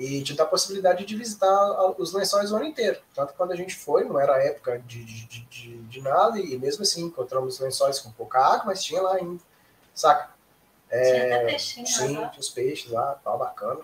e 0.00 0.22
te 0.22 0.32
dá 0.32 0.44
a 0.44 0.46
possibilidade 0.46 1.04
de 1.04 1.14
visitar 1.14 1.92
os 1.98 2.14
lençóis 2.14 2.50
o 2.50 2.56
ano 2.56 2.64
inteiro. 2.64 2.98
Tanto 3.14 3.34
quando 3.34 3.52
a 3.52 3.56
gente 3.56 3.76
foi, 3.76 4.02
não 4.02 4.18
era 4.18 4.42
época 4.42 4.78
de, 4.78 5.04
de, 5.04 5.44
de, 5.44 5.76
de 5.76 6.00
nada, 6.00 6.38
e 6.38 6.58
mesmo 6.58 6.82
assim 6.82 7.04
encontramos 7.04 7.60
lençóis 7.60 7.98
com 7.98 8.10
pouca 8.10 8.38
água, 8.38 8.64
mas 8.64 8.82
tinha 8.82 9.02
lá 9.02 9.16
ainda, 9.16 9.42
saca? 9.94 10.30
É, 10.88 11.02
tinha 11.02 11.24
até 11.26 11.44
peixinho, 11.44 11.86
sim, 11.86 12.14
tinha 12.14 12.30
os 12.38 12.48
peixes 12.48 12.90
lá, 12.90 13.20
tal, 13.22 13.38
bacana. 13.38 13.80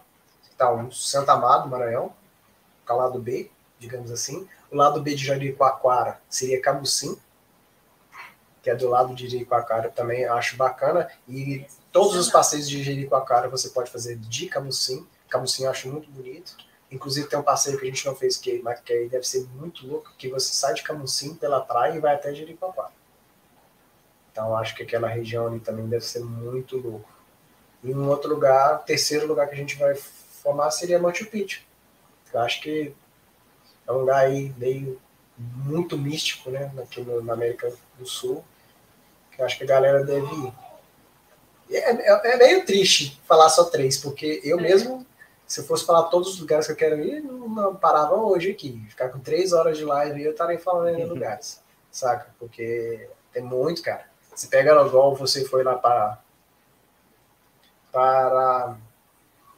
Tá 0.57 0.73
um 0.73 0.91
Santa 0.91 1.33
Amado, 1.33 1.69
Maranhão, 1.69 2.15
é 2.89 2.93
o 2.93 2.97
lado 2.97 3.19
B, 3.19 3.51
digamos 3.79 4.11
assim. 4.11 4.49
O 4.71 4.77
lado 4.77 5.03
B 5.03 5.15
de 5.15 5.23
Jericoacoara 5.23 6.19
seria 6.31 6.63
Camusim, 6.63 7.21
que 8.63 8.71
é 8.71 8.75
do 8.75 8.89
lado 8.89 9.15
de 9.15 9.29
Jericoacoara 9.29 9.91
também, 9.91 10.25
acho 10.25 10.57
bacana. 10.57 11.11
E 11.29 11.67
todos 11.97 12.15
os 12.15 12.29
passeios 12.29 12.69
de 12.69 12.83
Jericoacoara 12.83 13.49
você 13.49 13.71
pode 13.71 13.91
fazer 13.91 14.17
de 14.17 14.49
Camusim 14.49 15.07
Camusim 15.31 15.65
eu 15.65 15.71
acho 15.71 15.89
muito 15.89 16.11
bonito. 16.11 16.55
Inclusive 16.93 17.27
tem 17.27 17.39
um 17.39 17.43
passeio 17.43 17.79
que 17.79 17.85
a 17.85 17.89
gente 17.89 18.05
não 18.05 18.15
fez, 18.15 18.37
que, 18.37 18.61
mas 18.63 18.81
que 18.81 18.93
aí 18.93 19.09
deve 19.09 19.27
ser 19.27 19.47
muito 19.55 19.87
louco, 19.87 20.13
que 20.19 20.29
você 20.29 20.53
sai 20.53 20.75
de 20.75 20.83
Camusim 20.83 21.35
pela 21.35 21.59
praia 21.59 21.95
e 21.95 21.99
vai 21.99 22.15
até 22.15 22.35
Jericoacoara. 22.35 22.93
Então 24.31 24.55
acho 24.55 24.75
que 24.75 24.83
aquela 24.83 25.09
região 25.09 25.47
ali 25.47 25.59
também 25.59 25.89
deve 25.89 26.05
ser 26.05 26.21
muito 26.21 26.77
louco. 26.77 27.09
E 27.83 27.95
um 27.95 28.11
outro 28.11 28.29
lugar, 28.29 28.85
terceiro 28.85 29.27
lugar 29.27 29.49
que 29.49 29.55
a 29.55 29.59
gente 29.59 29.77
vai 29.77 29.95
formar 29.95 30.71
seria 30.73 30.99
Machu 30.99 31.25
Picchu. 31.25 31.63
Eu 32.31 32.41
acho 32.41 32.61
que 32.61 32.95
é 33.89 33.93
um 33.93 34.01
lugar 34.01 34.19
aí 34.19 34.53
meio 34.59 35.01
muito 35.39 35.97
místico, 35.97 36.51
né, 36.51 36.71
aqui 36.77 37.01
no, 37.01 37.23
na 37.23 37.33
América 37.33 37.73
do 37.99 38.07
Sul, 38.07 38.45
que 39.31 39.41
eu 39.41 39.47
acho 39.47 39.57
que 39.57 39.65
a 39.65 39.67
galera 39.67 40.05
deve 40.05 40.27
ir. 40.27 40.66
É, 41.71 41.91
é, 41.91 42.33
é 42.33 42.37
meio 42.37 42.65
triste 42.65 43.21
falar 43.27 43.49
só 43.49 43.65
três, 43.65 43.99
porque 43.99 44.41
eu 44.45 44.57
mesmo 44.59 45.07
se 45.47 45.61
eu 45.61 45.65
fosse 45.65 45.87
falar 45.87 46.05
todos 46.05 46.35
os 46.35 46.41
lugares 46.41 46.67
que 46.67 46.73
eu 46.73 46.77
quero 46.77 46.99
ir, 47.01 47.23
não, 47.23 47.49
não 47.49 47.77
parava 47.77 48.17
hoje 48.17 48.51
aqui. 48.51 48.85
Ficar 48.89 49.11
com 49.11 49.21
três 49.21 49.53
horas 49.53 49.79
de 49.79 49.85
live 49.85 50.25
eu 50.25 50.33
estaria 50.33 50.59
falando 50.59 50.99
em 50.99 51.05
uhum. 51.05 51.11
lugares, 51.11 51.63
saca? 51.91 52.35
Porque 52.39 53.09
tem 53.33 53.43
muito, 53.43 53.81
cara. 53.81 54.07
Se 54.35 54.49
pega 54.49 54.73
igual 54.85 55.15
você 55.15 55.45
foi 55.45 55.63
lá 55.63 55.77
para. 55.77 56.19
Para. 57.93 58.77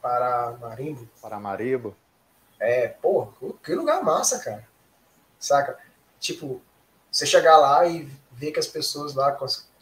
Para 0.01 0.57
Marimbo. 0.61 1.09
Para 1.21 1.39
Maribo. 1.39 1.95
É, 2.59 2.87
pô, 2.87 3.27
que 3.63 3.73
lugar 3.73 4.03
massa, 4.03 4.39
cara. 4.39 4.67
Saca? 5.39 5.77
Tipo, 6.19 6.61
você 7.11 7.25
chegar 7.25 7.57
lá 7.57 7.85
e 7.85 8.09
ver 8.31 8.51
que 8.51 8.59
as 8.59 8.67
pessoas 8.67 9.15
lá, 9.15 9.37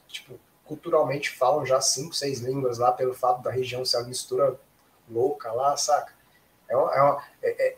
tipo, 0.08 0.40
culturalmente 0.68 1.30
falam 1.32 1.66
já 1.66 1.80
cinco, 1.82 2.14
seis 2.14 2.40
línguas 2.40 2.78
lá, 2.78 2.92
pelo 2.92 3.14
fato 3.14 3.42
da 3.42 3.50
região 3.50 3.86
ser 3.86 3.98
uma 3.98 4.08
mistura 4.08 4.60
louca 5.10 5.52
lá, 5.52 5.76
saca? 5.78 6.14
É 6.68 6.76
uma, 6.76 6.94
é 6.94 7.02
uma 7.02 7.24
é, 7.42 7.68
é, 7.68 7.78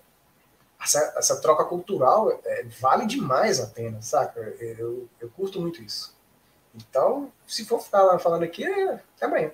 essa, 0.81 1.13
essa, 1.17 1.41
troca 1.41 1.65
cultural 1.65 2.31
é, 2.43 2.63
vale 2.79 3.05
demais 3.05 3.59
a 3.59 3.67
pena, 3.67 4.01
saca? 4.01 4.39
Eu, 4.39 5.07
eu 5.19 5.29
curto 5.29 5.61
muito 5.61 5.81
isso. 5.81 6.17
Então, 6.73 7.31
se 7.47 7.65
for 7.65 7.81
ficar 7.81 8.17
falando 8.19 8.43
aqui, 8.43 8.65
é, 8.65 8.93
até 9.15 9.25
amanhã. 9.25 9.51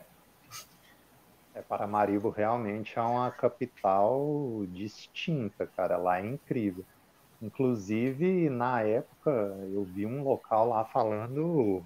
É, 1.54 1.62
Paramaribo 1.62 2.30
realmente 2.30 2.98
é 2.98 3.02
uma 3.02 3.32
capital 3.32 4.66
distinta, 4.68 5.66
cara. 5.66 5.98
Lá 5.98 6.20
é 6.20 6.26
incrível. 6.26 6.84
Inclusive, 7.42 8.50
na 8.50 8.82
época, 8.82 9.32
eu 9.74 9.84
vi 9.84 10.06
um 10.06 10.24
local 10.24 10.68
lá 10.68 10.86
falando 10.86 11.84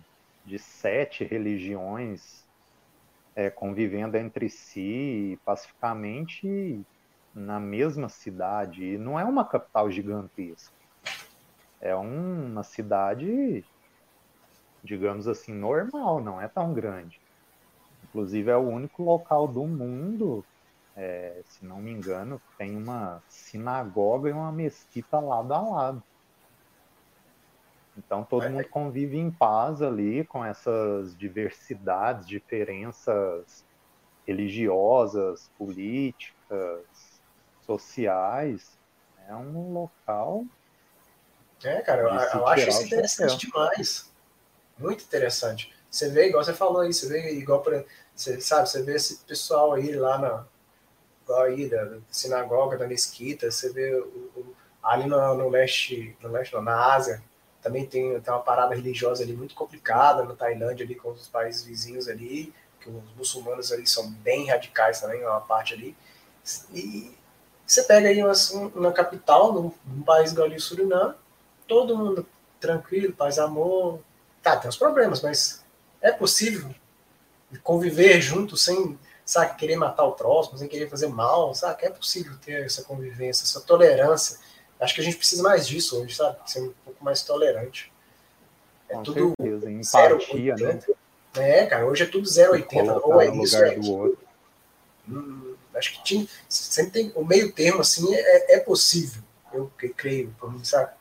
de 0.50 0.58
sete 0.58 1.24
religiões 1.24 2.44
é, 3.36 3.52
convivendo 3.52 4.18
entre 4.18 4.50
si 4.50 5.40
pacificamente 5.46 6.82
na 7.36 7.60
mesma 7.60 8.10
cidade. 8.10 8.84
E 8.84 8.98
não 8.98 9.20
é 9.20 9.24
uma 9.24 9.46
capital 9.46 9.92
gigantesca. 9.92 10.74
É 11.80 11.96
uma 11.96 12.64
cidade, 12.64 13.64
digamos 14.84 15.28
assim, 15.28 15.54
normal, 15.54 16.20
não 16.20 16.42
é 16.42 16.48
tão 16.48 16.74
grande. 16.74 17.22
Inclusive, 18.04 18.50
é 18.50 18.58
o 18.58 18.68
único 18.68 19.04
local 19.04 19.48
do 19.48 19.66
mundo, 19.66 20.44
é, 20.96 21.44
se 21.46 21.64
não 21.64 21.80
me 21.80 21.92
engano, 21.92 22.42
tem 22.58 22.76
uma 22.76 23.22
sinagoga 23.30 24.30
e 24.30 24.34
uma 24.34 24.52
mesquita 24.52 25.20
lado 25.20 25.54
a 25.54 25.62
lado. 25.62 26.04
Então 28.00 28.24
todo 28.24 28.50
mundo 28.50 28.68
convive 28.70 29.18
em 29.18 29.30
paz 29.30 29.82
ali 29.82 30.24
com 30.26 30.44
essas 30.44 31.16
diversidades, 31.18 32.28
diferenças 32.28 33.66
religiosas, 34.26 35.52
políticas, 35.58 36.86
sociais. 37.62 38.78
É 39.28 39.36
um 39.36 39.74
local. 39.74 40.46
É, 41.64 41.82
cara, 41.82 42.02
eu, 42.02 42.40
eu 42.40 42.48
acho 42.48 42.70
isso 42.70 42.84
interessante 42.84 43.48
demais. 43.48 44.12
Muito 44.78 45.04
interessante. 45.04 45.74
Você 45.92 46.10
vê, 46.10 46.30
igual 46.30 46.44
você 46.44 46.54
falou 46.54 46.82
aí, 46.82 46.94
você 46.94 47.08
vê 47.08 47.34
igual 47.34 47.62
para. 47.62 47.84
Você 48.16 48.40
sabe, 48.40 48.70
você 48.70 48.82
vê 48.82 48.96
esse 48.96 49.18
pessoal 49.26 49.74
aí 49.74 49.92
lá 49.92 50.18
na. 50.18 50.46
Igual 51.24 51.42
aí, 51.44 51.70
da, 51.70 51.98
sinagoga, 52.10 52.78
da 52.78 52.88
mesquita, 52.88 53.52
você 53.52 53.74
vê 53.74 53.94
o, 53.94 54.06
o, 54.36 54.56
ali 54.82 55.08
no, 55.08 55.36
no 55.36 55.50
leste, 55.50 56.16
no 56.22 56.30
leste, 56.30 56.54
não, 56.54 56.62
na 56.62 56.94
Ásia, 56.94 57.22
também 57.62 57.86
tem, 57.86 58.20
tem 58.20 58.34
uma 58.34 58.42
parada 58.42 58.74
religiosa 58.74 59.24
ali 59.24 59.34
muito 59.34 59.54
complicada 59.54 60.24
na 60.24 60.34
Tailândia 60.34 60.86
ali 60.86 60.96
com 60.96 61.12
os 61.12 61.28
países 61.28 61.64
vizinhos 61.64 62.08
ali, 62.08 62.54
que 62.80 62.90
os 62.90 63.16
muçulmanos 63.18 63.72
ali 63.72 63.86
são 63.86 64.10
bem 64.10 64.48
radicais 64.48 65.02
também, 65.02 65.22
uma 65.24 65.42
parte 65.42 65.74
ali. 65.74 65.96
E 66.74 67.12
você 67.66 67.84
pega 67.84 68.08
aí 68.08 68.24
uma, 68.24 68.34
uma 68.74 68.92
capital, 68.92 69.54
num, 69.54 69.72
num 69.86 70.02
país 70.02 70.32
igual 70.32 70.48
o 70.48 70.60
Suriname, 70.60 71.16
todo 71.68 71.98
mundo 71.98 72.26
tranquilo, 72.60 73.14
paz, 73.14 73.38
amor. 73.38 74.00
Tá, 74.42 74.56
tem 74.56 74.70
os 74.70 74.78
problemas, 74.78 75.22
mas 75.22 75.64
é 76.02 76.12
possível 76.12 76.74
conviver 77.62 78.22
junto 78.22 78.56
sem, 78.56 78.98
sabe, 79.26 79.56
querer 79.56 79.76
matar 79.76 80.06
o 80.06 80.14
próximo, 80.14 80.58
sem 80.58 80.68
querer 80.68 80.90
fazer 80.90 81.08
mal, 81.08 81.54
sabe? 81.54 81.86
É 81.86 81.90
possível 81.90 82.38
ter 82.38 82.66
essa 82.66 82.84
convivência, 82.84 83.44
essa 83.44 83.60
tolerância 83.62 84.40
Acho 84.80 84.96
que 84.96 85.02
a 85.02 85.04
gente 85.04 85.18
precisa 85.18 85.44
mais 85.44 85.68
disso 85.68 86.02
hoje, 86.02 86.16
sabe? 86.16 86.38
Ser 86.46 86.62
um 86.62 86.74
pouco 86.86 87.04
mais 87.04 87.22
tolerante. 87.24 87.92
É 88.88 88.94
Com 88.94 89.04
tudo 89.04 89.34
certeza, 89.40 89.72
empatia, 89.72 90.56
né? 90.56 90.80
É, 91.36 91.66
cara, 91.66 91.86
hoje 91.86 92.04
é 92.04 92.06
tudo 92.06 92.28
0,80. 92.28 93.02
Ou 93.04 93.22
é 93.22 93.36
isso, 93.36 93.58
é 93.58 93.76
do 93.76 94.18
hum, 95.08 95.56
acho 95.76 95.94
que 95.94 96.04
tinha, 96.04 96.28
sempre 96.48 96.92
tem 96.92 97.12
o 97.16 97.24
meio 97.24 97.52
termo, 97.52 97.82
assim, 97.82 98.14
é, 98.14 98.56
é 98.56 98.60
possível. 98.60 99.22
Eu, 99.52 99.72
creio, 99.96 100.34
por 100.40 100.52
mim, 100.52 100.64
sabe? 100.64 100.92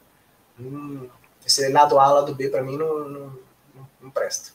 Hum, 0.59 1.09
esse 1.45 1.69
lado 1.69 1.99
A, 1.99 2.13
lado 2.13 2.35
B, 2.35 2.49
para 2.49 2.63
mim, 2.63 2.77
não, 2.77 3.09
não, 3.09 3.41
não 4.01 4.11
presta. 4.11 4.53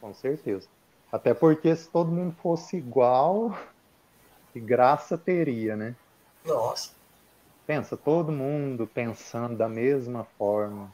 Com 0.00 0.12
certeza. 0.14 0.66
Até 1.10 1.32
porque 1.32 1.74
se 1.76 1.88
todo 1.88 2.10
mundo 2.10 2.34
fosse 2.42 2.76
igual, 2.76 3.56
que 4.52 4.60
graça 4.60 5.16
teria, 5.16 5.76
né? 5.76 5.94
Nossa. 6.44 6.90
Pensa, 7.72 7.96
todo 7.96 8.30
mundo 8.30 8.86
pensando 8.86 9.56
da 9.56 9.66
mesma 9.66 10.24
forma, 10.36 10.92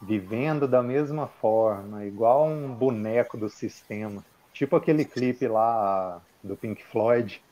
vivendo 0.00 0.68
da 0.68 0.80
mesma 0.80 1.26
forma, 1.26 2.06
igual 2.06 2.46
um 2.46 2.72
boneco 2.72 3.36
do 3.36 3.48
sistema. 3.48 4.24
Tipo 4.52 4.76
aquele 4.76 5.04
clipe 5.04 5.48
lá 5.48 6.22
do 6.40 6.56
Pink 6.56 6.84
Floyd. 6.84 7.42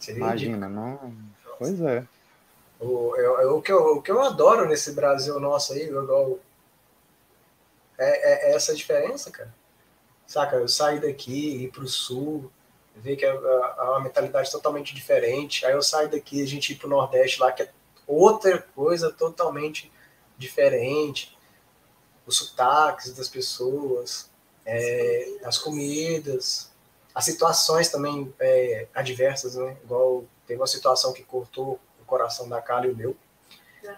Seria 0.00 0.18
Imagina, 0.18 0.68
não? 0.68 1.14
Pois 1.56 1.80
é. 1.80 2.04
O, 2.80 3.14
eu, 3.14 3.56
o, 3.56 3.62
que 3.62 3.70
eu, 3.70 3.98
o 3.98 4.02
que 4.02 4.10
eu 4.10 4.20
adoro 4.20 4.66
nesse 4.66 4.90
Brasil 4.90 5.38
nosso 5.38 5.72
aí, 5.72 5.84
igual, 5.84 6.40
é, 7.96 8.48
é, 8.48 8.50
é 8.50 8.56
essa 8.56 8.74
diferença, 8.74 9.30
cara. 9.30 9.54
Saca? 10.26 10.56
Eu 10.56 10.66
saio 10.66 11.00
daqui, 11.00 11.62
ir 11.62 11.70
pro 11.70 11.86
sul, 11.86 12.50
ver 12.94 13.16
que 13.16 13.24
é, 13.24 13.32
uma 13.32 14.00
mentalidade 14.00 14.50
totalmente 14.50 14.94
diferente. 14.94 15.64
Aí 15.66 15.72
eu 15.72 15.82
saio 15.82 16.10
daqui, 16.10 16.42
a 16.42 16.46
gente 16.46 16.72
ir 16.72 16.76
para 16.76 16.86
o 16.86 16.90
Nordeste 16.90 17.40
lá, 17.40 17.50
que 17.52 17.62
é 17.62 17.70
outra 18.06 18.58
coisa 18.74 19.10
totalmente 19.10 19.90
diferente. 20.36 21.36
Os 22.26 22.36
sotaques 22.36 23.12
das 23.12 23.28
pessoas, 23.28 24.30
é, 24.64 25.38
as 25.44 25.58
comidas, 25.58 26.72
as 27.14 27.24
situações 27.24 27.90
também 27.90 28.32
é, 28.40 28.86
adversas, 28.94 29.54
né? 29.56 29.76
Igual 29.84 30.24
teve 30.46 30.60
uma 30.60 30.66
situação 30.66 31.12
que 31.12 31.22
cortou 31.22 31.78
o 32.00 32.04
coração 32.04 32.48
da 32.48 32.60
Carla 32.60 32.86
e 32.86 32.90
o 32.90 32.96
meu. 32.96 33.16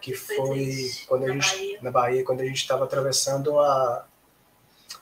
que 0.00 0.14
foi 0.14 0.90
quando 1.06 1.24
a 1.24 1.32
gente 1.32 1.78
na 1.80 1.90
Bahia, 1.90 2.24
quando 2.24 2.40
a 2.40 2.44
gente 2.44 2.56
estava 2.56 2.84
atravessando 2.84 3.58
a 3.60 4.06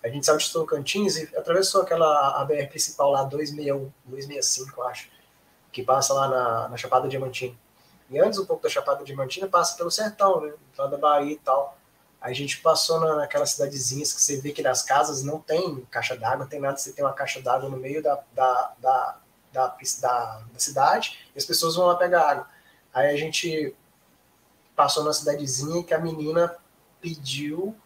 a 0.02 0.08
gente 0.08 0.26
saiu 0.26 0.38
de 0.38 0.52
Tocantins 0.52 1.16
e 1.16 1.36
atravessou 1.36 1.82
aquela 1.82 2.40
a 2.40 2.44
BR 2.44 2.66
principal 2.68 3.10
lá 3.10 3.24
261, 3.24 3.90
265, 4.04 4.82
acho, 4.82 5.08
que 5.72 5.82
passa 5.82 6.12
lá 6.12 6.28
na, 6.28 6.68
na 6.68 6.76
Chapada 6.76 7.08
Diamantina. 7.08 7.56
E 8.10 8.18
antes 8.18 8.38
um 8.38 8.46
pouco 8.46 8.62
da 8.62 8.68
Chapada 8.68 9.02
Diamantina 9.02 9.48
passa 9.48 9.76
pelo 9.76 9.90
sertão, 9.90 10.40
né? 10.40 10.52
Lá 10.76 10.86
da 10.86 10.98
Bahia 10.98 11.32
e 11.32 11.38
tal. 11.38 11.78
A 12.20 12.32
gente 12.32 12.60
passou 12.60 13.00
na, 13.00 13.16
naquelas 13.16 13.50
cidadezinhas 13.50 14.12
que 14.12 14.20
você 14.20 14.40
vê 14.40 14.52
que 14.52 14.62
nas 14.62 14.82
casas 14.82 15.22
não 15.22 15.40
tem 15.40 15.84
caixa 15.90 16.16
d'água, 16.16 16.38
não 16.38 16.46
tem 16.46 16.60
nada, 16.60 16.76
você 16.76 16.92
tem 16.92 17.04
uma 17.04 17.12
caixa 17.12 17.40
d'água 17.40 17.68
no 17.68 17.76
meio 17.76 18.02
da, 18.02 18.22
da, 18.32 18.72
da, 18.78 19.18
da, 19.52 19.76
da, 20.00 20.38
da 20.52 20.58
cidade 20.58 21.18
e 21.34 21.38
as 21.38 21.44
pessoas 21.44 21.76
vão 21.76 21.86
lá 21.86 21.96
pegar 21.96 22.30
água. 22.30 22.48
Aí 22.92 23.10
a 23.10 23.16
gente 23.16 23.74
passou 24.76 25.04
na 25.04 25.12
cidadezinha 25.12 25.82
que 25.82 25.94
a 25.94 25.98
menina 25.98 26.56
pediu, 27.00 27.76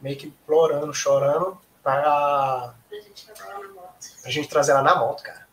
meio 0.00 0.16
que 0.16 0.26
implorando, 0.26 0.92
chorando, 0.92 1.58
para 1.82 2.74
a 2.90 3.00
gente 3.00 3.26
trazer 3.26 3.42
ela 3.50 3.60
na 3.60 3.68
moto. 3.74 4.20
Pra 4.22 4.30
gente 4.30 4.48
trazer 4.48 4.72
ela 4.72 4.82
na 4.82 4.96
moto, 4.96 5.22
cara. 5.22 5.48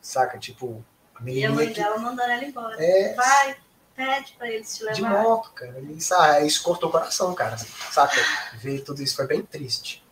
Saca? 0.00 0.38
Tipo, 0.38 0.84
a 1.14 1.20
menina. 1.22 1.48
E 1.48 1.52
a 1.52 1.52
mãe 1.52 1.68
que... 1.68 1.74
dela 1.74 1.98
mandando 1.98 2.30
ela 2.30 2.44
embora. 2.44 2.76
É... 2.82 3.14
Vai, 3.14 3.56
pede 3.94 4.32
pra 4.38 4.48
eles 4.48 4.76
te 4.76 4.84
levar. 4.84 4.94
De 4.94 5.02
moto, 5.02 5.50
cara. 5.52 5.80
Isso, 5.80 6.14
isso 6.44 6.62
cortou 6.62 6.88
o 6.88 6.92
coração, 6.92 7.34
cara. 7.34 7.56
Saca? 7.58 8.20
Ver 8.54 8.80
tudo 8.80 9.02
isso 9.02 9.16
foi 9.16 9.26
bem 9.26 9.42
triste. 9.42 10.04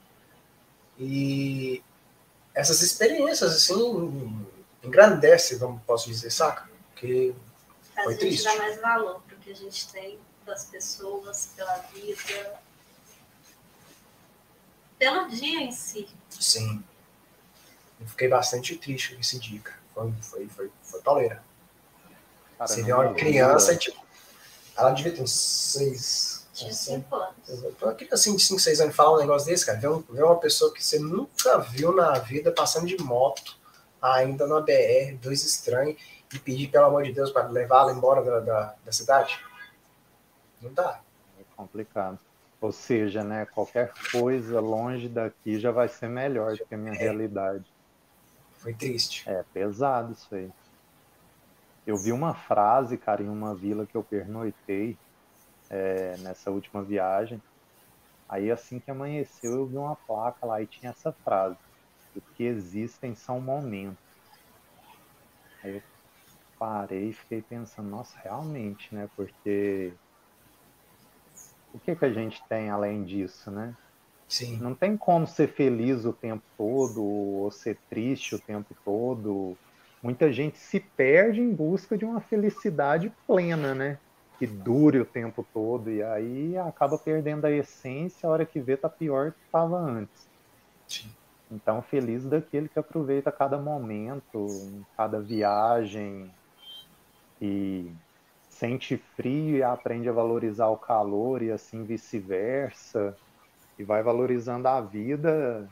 E 0.99 1.83
essas 2.55 2.83
experiências, 2.83 3.55
assim, 3.55 4.47
engrandece, 4.83 5.57
vamos, 5.57 5.83
posso 5.83 6.09
dizer, 6.09 6.31
saca? 6.31 6.69
Porque 6.91 7.35
foi 8.05 8.17
triste. 8.17 8.47
A 8.47 8.51
gente 8.51 8.59
dá 8.59 8.65
mais 8.65 8.81
valor 8.81 9.23
pro 9.23 9.37
que 9.39 9.51
a 9.51 9.55
gente 9.55 9.91
tem 9.91 10.19
das 10.45 10.65
pessoas, 10.67 11.51
pela 11.57 11.77
vida, 11.95 12.61
pelo 15.03 15.29
dia 15.29 15.61
em 15.61 15.73
si. 15.73 16.09
Sim. 16.31 16.81
Eu 18.01 18.07
fiquei 18.07 18.29
bastante 18.29 18.77
triste 18.77 19.15
com 19.15 19.21
esse 19.21 19.37
dia, 19.37 19.61
cara. 19.61 19.79
Foi, 19.93 20.13
foi, 20.23 20.49
foi, 20.49 20.73
foi 20.81 21.03
toleira. 21.03 21.43
Você 22.61 22.85
vê 22.85 22.93
uma 22.93 23.13
criança 23.13 23.73
e, 23.73 23.79
tipo, 23.79 24.01
ela 24.77 24.93
devia 24.93 25.13
ter 25.13 25.23
uns 25.23 25.33
seis. 25.33 26.47
Tinha 26.55 26.73
cinco 26.73 27.17
anos. 27.17 27.35
Uma 27.83 27.95
criança 27.95 28.15
assim, 28.15 28.37
de 28.37 28.45
5, 28.45 28.61
6 28.61 28.81
anos 28.81 28.95
falar 28.95 29.17
um 29.17 29.21
negócio 29.21 29.49
desse, 29.49 29.67
cara. 29.67 29.79
Ver, 29.81 29.89
um, 29.89 30.03
ver 30.03 30.23
uma 30.23 30.39
pessoa 30.39 30.73
que 30.73 30.85
você 30.85 31.01
nunca 31.01 31.59
viu 31.59 31.93
na 31.93 32.19
vida 32.21 32.53
passando 32.53 32.87
de 32.87 32.97
moto, 32.99 33.59
ainda 34.01 34.47
na 34.47 34.61
BR, 34.61 35.17
dois 35.21 35.45
estranhos, 35.45 36.01
e 36.33 36.39
pedir, 36.39 36.69
pelo 36.69 36.87
amor 36.87 37.03
de 37.03 37.13
Deus, 37.13 37.33
para 37.33 37.49
levá-la 37.49 37.93
embora 37.93 38.23
da, 38.23 38.39
da, 38.39 38.75
da 38.85 38.93
cidade. 38.93 39.45
Não 40.61 40.73
dá. 40.73 41.01
É 41.41 41.43
complicado. 41.57 42.21
Ou 42.63 42.71
seja, 42.71 43.25
né, 43.25 43.45
qualquer 43.45 43.93
coisa 44.13 44.61
longe 44.61 45.09
daqui 45.09 45.59
já 45.59 45.73
vai 45.73 45.89
ser 45.89 46.09
melhor 46.09 46.57
do 46.57 46.65
que 46.65 46.73
a 46.77 46.79
minha 46.79 46.95
é. 46.95 46.97
realidade. 46.97 47.65
Foi 48.53 48.73
triste. 48.73 49.29
É 49.29 49.45
pesado 49.53 50.13
isso 50.13 50.33
aí. 50.33 50.49
Eu 51.85 51.97
vi 51.97 52.13
uma 52.13 52.33
frase, 52.33 52.97
cara, 52.97 53.21
em 53.21 53.29
uma 53.29 53.53
vila 53.53 53.85
que 53.85 53.97
eu 53.97 54.05
pernoitei 54.05 54.97
é, 55.69 56.17
nessa 56.19 56.53
última 56.53 56.85
viagem. 56.85 57.43
Aí 58.29 58.49
assim 58.49 58.79
que 58.79 58.93
amanheceu, 58.93 59.55
eu 59.55 59.67
vi 59.67 59.77
uma 59.77 59.97
placa 59.97 60.47
lá 60.47 60.63
e 60.63 60.67
tinha 60.67 60.91
essa 60.91 61.11
frase: 61.11 61.59
O 62.15 62.21
que 62.21 62.45
existem 62.45 63.17
são 63.17 63.41
momentos. 63.41 63.99
Aí 65.65 65.75
eu 65.75 65.83
parei 66.57 67.09
e 67.09 67.13
fiquei 67.13 67.43
pensando, 67.43 67.89
nossa, 67.89 68.17
realmente, 68.21 68.95
né? 68.95 69.11
Porque 69.17 69.93
o 71.73 71.79
que, 71.79 71.95
que 71.95 72.05
a 72.05 72.13
gente 72.13 72.43
tem 72.49 72.71
além 72.71 73.05
disso, 73.05 73.51
né? 73.51 73.75
Sim. 74.29 74.57
Não 74.59 74.75
tem 74.75 74.97
como 74.97 75.27
ser 75.27 75.49
feliz 75.49 76.05
o 76.05 76.13
tempo 76.13 76.43
todo 76.57 77.03
ou 77.03 77.51
ser 77.51 77.77
triste 77.91 78.35
o 78.35 78.39
tempo 78.39 78.75
todo. 78.85 79.57
Muita 80.03 80.33
gente 80.33 80.59
se 80.59 80.81
perde 80.81 81.41
em 81.41 81.53
busca 81.53 81.99
de 81.99 82.05
uma 82.05 82.21
felicidade 82.21 83.13
plena, 83.27 83.75
né? 83.75 83.99
Que 84.39 84.47
dure 84.47 85.01
o 85.01 85.05
tempo 85.05 85.47
todo 85.53 85.91
e 85.91 86.03
aí 86.03 86.57
acaba 86.57 86.99
perdendo 86.99 87.45
a 87.45 87.51
essência, 87.51 88.27
a 88.27 88.33
hora 88.33 88.47
que 88.47 88.59
vê 88.59 88.77
tá 88.77 88.89
pior 88.89 89.27
do 89.27 89.33
que 89.33 89.45
estava 89.45 89.79
antes. 89.79 90.27
Sim. 90.89 91.11
Então, 91.51 91.83
feliz 91.83 92.25
daquele 92.25 92.69
que 92.69 92.79
aproveita 92.79 93.31
cada 93.31 93.59
momento, 93.59 94.47
cada 94.97 95.21
viagem 95.21 96.33
e 97.39 97.93
sente 98.59 98.97
frio 99.17 99.57
e 99.57 99.63
aprende 99.63 100.09
a 100.09 100.13
valorizar 100.13 100.69
o 100.69 100.77
calor 100.77 101.43
e 101.43 101.51
assim 101.51 101.85
vice-versa. 101.85 103.17
E 103.79 103.85
vai 103.85 104.03
valorizando 104.03 104.69
a 104.69 104.81
vida 104.81 105.69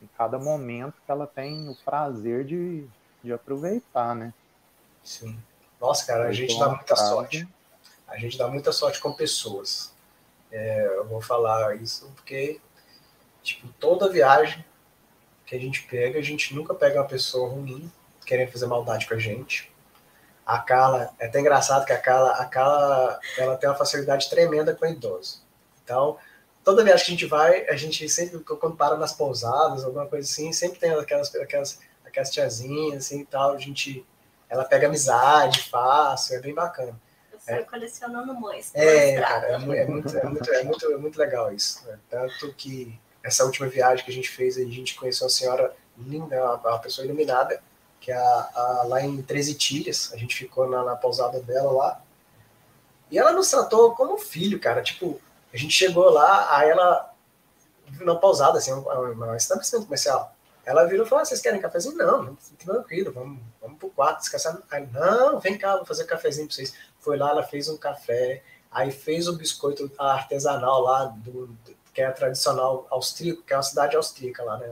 em 0.00 0.08
cada 0.16 0.38
momento 0.38 0.94
que 1.04 1.10
ela 1.10 1.26
tem 1.26 1.68
o 1.68 1.76
prazer 1.84 2.44
de, 2.44 2.86
de 3.22 3.32
aproveitar, 3.32 4.14
né? 4.14 4.32
Sim. 5.02 5.36
Nossa, 5.80 6.06
cara, 6.06 6.28
a 6.28 6.32
gente 6.32 6.58
dá 6.58 6.68
muita 6.68 6.94
sorte. 6.94 7.48
A 8.06 8.18
gente 8.18 8.36
dá 8.36 8.48
muita 8.48 8.70
sorte 8.70 9.00
com 9.00 9.12
pessoas. 9.12 9.92
É, 10.52 10.86
eu 10.96 11.06
vou 11.06 11.20
falar 11.20 11.76
isso 11.76 12.10
porque, 12.14 12.60
tipo, 13.42 13.68
toda 13.78 14.10
viagem 14.10 14.64
que 15.46 15.54
a 15.54 15.58
gente 15.58 15.82
pega, 15.84 16.18
a 16.18 16.22
gente 16.22 16.54
nunca 16.54 16.74
pega 16.74 17.00
uma 17.00 17.08
pessoa 17.08 17.48
ruim 17.48 17.90
querendo 18.26 18.52
fazer 18.52 18.66
maldade 18.66 19.08
com 19.08 19.14
a 19.14 19.18
gente 19.18 19.69
a 20.50 20.58
Carla, 20.58 21.14
é 21.20 21.26
até 21.26 21.38
engraçado 21.38 21.86
que 21.86 21.92
a 21.92 21.98
Carla, 21.98 22.32
a 22.32 22.44
Carla, 22.44 23.20
ela 23.38 23.56
tem 23.56 23.68
uma 23.70 23.76
facilidade 23.76 24.28
tremenda 24.28 24.74
com 24.74 24.84
idoso. 24.84 25.44
Então, 25.84 26.18
toda 26.64 26.82
viagem 26.82 27.06
que 27.06 27.12
a 27.12 27.14
gente 27.14 27.26
vai, 27.26 27.68
a 27.68 27.76
gente 27.76 28.08
sempre, 28.08 28.40
quando 28.40 28.74
para 28.74 28.96
nas 28.96 29.12
pousadas, 29.12 29.84
alguma 29.84 30.06
coisa 30.06 30.28
assim, 30.28 30.52
sempre 30.52 30.80
tem 30.80 30.90
aquelas, 30.90 31.32
aquelas, 31.36 31.78
aquelas 32.04 32.30
tiazinhas, 32.30 33.06
assim, 33.06 33.20
e 33.20 33.26
tal, 33.26 33.52
a 33.52 33.58
gente, 33.58 34.04
ela 34.48 34.64
pega 34.64 34.88
amizade 34.88 35.70
fácil, 35.70 36.36
é 36.36 36.40
bem 36.40 36.52
bacana. 36.52 37.00
Saio 37.38 37.60
é, 37.60 37.62
colecionando 37.62 38.34
mães. 38.34 38.72
É, 38.74 39.20
cara, 39.20 39.46
é, 39.46 39.58
muito, 39.58 39.72
é, 39.72 39.86
muito, 39.86 40.16
é, 40.18 40.24
muito, 40.24 40.50
é, 40.52 40.64
muito, 40.64 40.92
é 40.92 40.96
muito 40.96 41.18
legal 41.18 41.54
isso. 41.54 41.86
Né? 41.86 41.96
Tanto 42.10 42.52
que 42.54 43.00
essa 43.22 43.44
última 43.44 43.68
viagem 43.68 44.04
que 44.04 44.10
a 44.10 44.14
gente 44.14 44.28
fez, 44.28 44.56
a 44.58 44.62
gente 44.62 44.96
conheceu 44.96 45.26
uma 45.26 45.30
senhora 45.30 45.76
linda, 45.96 46.36
uma, 46.42 46.56
uma 46.56 46.78
pessoa 46.80 47.04
iluminada, 47.06 47.62
que 48.00 48.10
é 48.10 48.16
a, 48.16 48.50
a, 48.54 48.82
lá 48.84 49.02
em 49.02 49.20
Treze 49.22 49.54
Tilhas, 49.54 50.10
a 50.12 50.16
gente 50.16 50.34
ficou 50.34 50.68
na, 50.68 50.82
na 50.82 50.96
pousada 50.96 51.38
dela 51.40 51.70
lá. 51.70 52.02
E 53.10 53.18
ela 53.18 53.32
nos 53.32 53.50
tratou 53.50 53.94
como 53.94 54.18
filho, 54.18 54.58
cara. 54.58 54.82
Tipo, 54.82 55.20
a 55.52 55.56
gente 55.56 55.72
chegou 55.72 56.08
lá, 56.10 56.56
aí 56.56 56.70
ela, 56.70 57.12
na 58.00 58.14
pousada, 58.14 58.58
assim, 58.58 58.72
um 58.72 59.34
estabelecimento 59.36 59.84
comercial. 59.84 60.34
Ela 60.64 60.84
virou 60.84 61.04
e 61.04 61.08
falou: 61.08 61.22
ah, 61.22 61.24
vocês 61.24 61.40
querem 61.40 61.60
cafezinho? 61.60 61.96
Não, 61.96 62.36
tranquilo, 62.58 63.12
vamos, 63.12 63.40
vamos 63.60 63.78
pro 63.78 63.90
quarto, 63.90 64.20
descansar. 64.20 64.58
Aí, 64.70 64.86
não, 64.92 65.40
vem 65.40 65.58
cá, 65.58 65.76
vou 65.76 65.86
fazer 65.86 66.04
cafezinho 66.04 66.46
pra 66.46 66.54
vocês. 66.54 66.74
Foi 67.00 67.16
lá, 67.16 67.30
ela 67.30 67.42
fez 67.42 67.68
um 67.68 67.76
café, 67.76 68.42
aí 68.70 68.90
fez 68.90 69.26
o 69.26 69.36
biscoito 69.36 69.90
artesanal 69.98 70.82
lá, 70.82 71.04
do, 71.06 71.46
do 71.46 71.76
que 71.92 72.00
é 72.00 72.10
tradicional 72.10 72.86
austríaco, 72.90 73.42
que 73.42 73.52
é 73.52 73.56
uma 73.56 73.62
cidade 73.62 73.96
austríaca 73.96 74.44
lá, 74.44 74.56
né? 74.58 74.70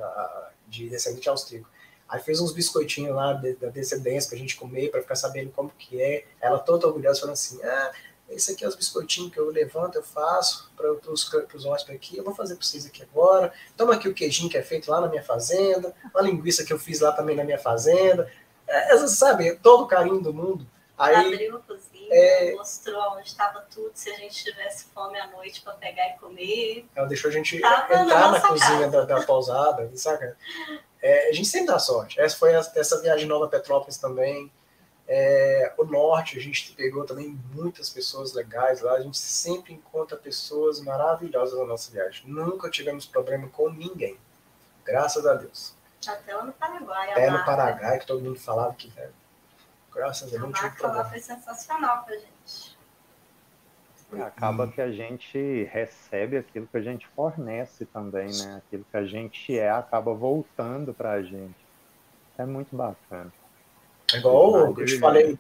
De 0.69 0.89
descendente 0.89 1.29
austríaco. 1.29 1.69
Aí 2.09 2.21
fez 2.21 2.41
uns 2.41 2.53
biscoitinhos 2.53 3.15
lá 3.15 3.35
de, 3.35 3.55
da 3.55 3.69
descendência 3.69 4.31
pra 4.31 4.39
gente 4.39 4.57
comer, 4.57 4.91
para 4.91 5.03
ficar 5.03 5.17
sabendo 5.17 5.51
como 5.51 5.71
que 5.79 6.01
é. 6.01 6.25
Ela 6.41 6.59
toda 6.59 6.87
orgulhosa, 6.87 7.21
falando 7.21 7.35
assim: 7.35 7.63
ah, 7.63 7.93
esse 8.31 8.53
aqui 8.53 8.65
é 8.65 8.69
os 8.69 8.77
biscoitinhos 8.77 9.33
que 9.33 9.39
eu 9.39 9.51
levanto, 9.51 9.97
eu 9.97 10.03
faço 10.03 10.71
para 10.77 10.93
os 11.13 11.65
hóspedes 11.65 11.97
aqui, 11.97 12.17
eu 12.17 12.25
vou 12.25 12.35
fazer 12.35 12.57
para 12.57 12.65
vocês 12.65 12.87
aqui 12.87 13.03
agora. 13.03 13.53
Toma 13.77 13.95
aqui 13.95 14.09
o 14.09 14.15
queijinho 14.15 14.51
que 14.51 14.57
é 14.57 14.63
feito 14.63 14.91
lá 14.91 15.01
na 15.01 15.09
minha 15.09 15.23
fazenda, 15.23 15.95
uma 16.15 16.23
linguiça 16.23 16.65
que 16.65 16.73
eu 16.73 16.79
fiz 16.79 17.01
lá 17.01 17.13
também 17.13 17.37
na 17.37 17.45
minha 17.45 17.59
fazenda. 17.59 18.31
É, 18.67 18.97
sabe, 19.07 19.57
todo 19.57 19.85
o 19.85 19.87
carinho 19.87 20.21
do 20.21 20.33
mundo. 20.33 20.67
Aí, 20.97 21.15
abriu 21.15 21.57
a 21.57 21.61
é, 22.11 22.53
mostrou 22.55 23.17
onde 23.17 23.29
estava 23.29 23.61
tudo, 23.71 23.91
se 23.95 24.11
a 24.11 24.17
gente 24.17 24.45
tivesse 24.45 24.87
fome 24.95 25.19
à 25.19 25.27
noite 25.29 25.61
para 25.61 25.75
pegar 25.75 26.09
e 26.09 26.19
comer. 26.19 26.87
Ela 26.95 27.07
deixou 27.07 27.31
a 27.31 27.33
gente 27.33 27.61
Tava 27.61 27.85
entrar 27.85 28.07
na, 28.07 28.31
na 28.33 28.41
cozinha 28.41 28.89
da, 28.89 29.05
da, 29.05 29.23
pousada, 29.25 29.91
saca? 29.95 30.37
É, 31.01 31.29
a 31.29 31.33
gente 31.33 31.49
sempre 31.49 31.69
dá 31.69 31.79
sorte. 31.79 32.21
Essa 32.21 32.37
foi 32.37 32.55
a, 32.55 32.61
essa 32.75 33.01
viagem 33.01 33.27
nova 33.27 33.49
Petrópolis 33.49 33.99
também. 33.99 34.51
É, 35.07 35.73
o 35.79 35.85
norte, 35.85 36.37
a 36.37 36.41
gente 36.41 36.73
pegou 36.73 37.05
também 37.05 37.39
muitas 37.55 37.89
pessoas 37.89 38.35
legais 38.35 38.83
lá. 38.83 38.93
A 38.93 39.01
gente 39.01 39.17
sempre 39.19 39.73
encontra 39.73 40.17
pessoas 40.17 40.81
maravilhosas 40.81 41.59
na 41.59 41.65
nossa 41.65 41.91
viagem. 41.91 42.29
Nunca 42.29 42.71
tivemos 42.71 43.07
problema 43.07 43.49
com 43.49 43.71
ninguém. 43.71 44.19
Graças 44.85 45.27
a 45.27 45.35
Deus. 45.35 45.75
Até 46.07 46.35
lá 46.35 46.45
no 46.45 46.53
Paraguai. 46.53 47.11
Até 47.11 47.31
no 47.31 47.45
Paraguai, 47.45 47.99
que 47.99 48.07
todo 48.07 48.23
mundo 48.23 48.39
falava 48.39 48.75
que, 48.75 48.89
velho, 48.91 49.15
graças 49.99 50.33
a 50.33 50.39
Deus, 50.39 51.09
foi 51.09 51.21
sensacional 51.21 52.05
pra 52.05 52.15
gente. 52.15 52.79
Acaba 54.25 54.69
que 54.69 54.81
a 54.81 54.91
gente 54.91 55.65
recebe 55.65 56.39
aquilo 56.39 56.67
que 56.67 56.77
a 56.79 56.81
gente 56.81 57.07
fornece 57.09 57.85
também, 57.85 58.31
né? 58.39 58.63
Aquilo 58.65 58.87
que 58.91 58.97
a 58.97 59.05
gente 59.05 59.59
é 59.59 59.71
acaba 59.71 60.15
voltando 60.15 60.95
para 60.95 61.13
a 61.13 61.23
gente. 61.23 61.57
É 62.39 62.47
muito 62.47 62.75
bacana. 62.75 63.31
É 64.15 64.17
igual 64.17 64.57
eu 64.57 64.87
te 64.87 64.99
falei. 64.99 65.39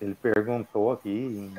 Ele 0.00 0.14
perguntou 0.14 0.92
aqui 0.92 1.08
em, 1.08 1.54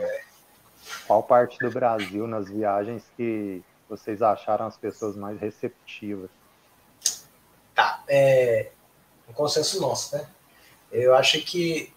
qual 1.07 1.23
parte 1.23 1.57
do 1.59 1.71
Brasil 1.71 2.27
nas 2.27 2.49
viagens 2.49 3.03
que 3.17 3.61
vocês 3.89 4.21
acharam 4.21 4.67
as 4.67 4.77
pessoas 4.77 5.15
mais 5.15 5.39
receptivas? 5.39 6.29
Tá, 7.75 8.03
é 8.07 8.71
um 9.27 9.33
consenso 9.33 9.81
nosso, 9.81 10.15
né? 10.15 10.27
Eu 10.93 11.15
acho 11.15 11.41
que 11.41 11.91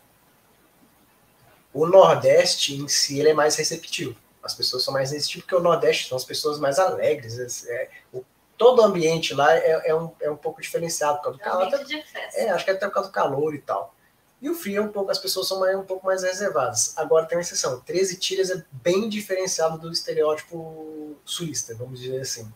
o 1.72 1.86
Nordeste 1.86 2.74
em 2.74 2.88
si 2.88 3.20
ele 3.20 3.28
é 3.28 3.34
mais 3.34 3.54
receptivo. 3.56 4.16
As 4.42 4.54
pessoas 4.54 4.82
são 4.82 4.94
mais 4.94 5.10
receptivas 5.10 5.44
porque 5.44 5.54
o 5.54 5.62
Nordeste 5.62 6.08
são 6.08 6.16
as 6.16 6.24
pessoas 6.24 6.58
mais 6.58 6.78
alegres. 6.78 7.66
É, 7.66 7.90
o, 8.12 8.24
todo 8.56 8.80
o 8.80 8.84
ambiente 8.84 9.34
lá 9.34 9.54
é, 9.54 9.90
é, 9.90 9.94
um, 9.94 10.10
é 10.20 10.30
um 10.30 10.36
pouco 10.36 10.62
diferenciado. 10.62 11.20
Por 11.20 11.38
causa 11.38 11.66
do 11.66 11.70
calor, 11.70 12.04
é, 12.34 12.48
acho 12.48 12.64
que 12.64 12.70
é 12.70 12.74
até 12.74 12.86
por 12.86 12.94
causa 12.94 13.10
do 13.10 13.12
calor 13.12 13.54
e 13.54 13.60
tal. 13.60 13.94
E 14.40 14.48
o 14.48 14.54
frio 14.54 14.82
é 14.82 14.84
um 14.84 14.88
pouco, 14.88 15.10
as 15.10 15.18
pessoas 15.18 15.48
são 15.48 15.60
mais, 15.60 15.76
um 15.76 15.84
pouco 15.84 16.06
mais 16.06 16.22
reservadas. 16.22 16.96
Agora 16.96 17.26
tem 17.26 17.36
uma 17.36 17.42
exceção. 17.42 17.80
13 17.80 18.18
tiras 18.18 18.50
é 18.50 18.64
bem 18.70 19.08
diferenciado 19.08 19.78
do 19.78 19.90
estereótipo 19.90 21.16
sulista, 21.24 21.74
vamos 21.74 22.00
dizer 22.00 22.20
assim. 22.20 22.50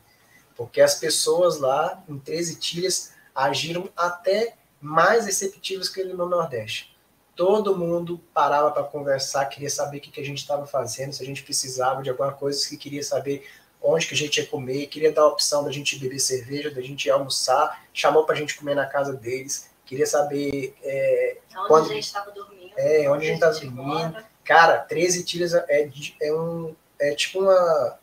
Porque 0.54 0.80
as 0.80 0.94
pessoas 0.94 1.58
lá, 1.58 2.02
em 2.08 2.18
13 2.18 2.56
tiras, 2.56 3.12
agiram 3.34 3.88
até 3.96 4.56
mais 4.80 5.26
receptivas 5.26 5.88
que 5.88 6.00
ele 6.00 6.14
no 6.14 6.26
Nordeste. 6.26 6.96
Todo 7.36 7.76
mundo 7.76 8.20
parava 8.34 8.70
para 8.70 8.82
conversar, 8.84 9.46
queria 9.46 9.70
saber 9.70 9.98
o 9.98 10.00
que, 10.00 10.10
que 10.10 10.20
a 10.20 10.24
gente 10.24 10.38
estava 10.38 10.66
fazendo, 10.66 11.12
se 11.12 11.22
a 11.22 11.26
gente 11.26 11.42
precisava 11.42 12.02
de 12.02 12.10
alguma 12.10 12.32
coisa, 12.32 12.58
se 12.58 12.76
queria 12.76 13.02
saber 13.02 13.46
onde 13.82 14.06
que 14.06 14.14
a 14.14 14.16
gente 14.16 14.38
ia 14.38 14.46
comer, 14.46 14.86
queria 14.86 15.12
dar 15.12 15.22
a 15.22 15.28
opção 15.28 15.64
da 15.64 15.70
gente 15.70 15.98
beber 15.98 16.18
cerveja, 16.18 16.70
da 16.70 16.82
gente 16.82 17.08
almoçar, 17.08 17.82
chamou 17.94 18.24
para 18.24 18.34
a 18.34 18.38
gente 18.38 18.56
comer 18.56 18.74
na 18.74 18.86
casa 18.86 19.14
deles, 19.14 19.70
queria 19.86 20.06
saber 20.06 20.74
é, 20.82 21.38
onde 21.56 21.68
quando, 21.68 21.90
a 21.90 21.94
gente 21.94 22.04
estava 22.04 22.30
dormindo. 22.30 22.72
É, 22.76 23.10
onde 23.10 23.24
a 23.24 23.28
gente 23.28 23.42
estava 23.42 23.58
dormindo. 23.58 24.24
Cara, 24.44 24.78
13 24.78 25.24
tiras 25.24 25.54
é, 25.54 25.90
é, 26.20 26.32
um, 26.32 26.74
é 26.98 27.14
tipo 27.14 27.40
uma. 27.40 27.98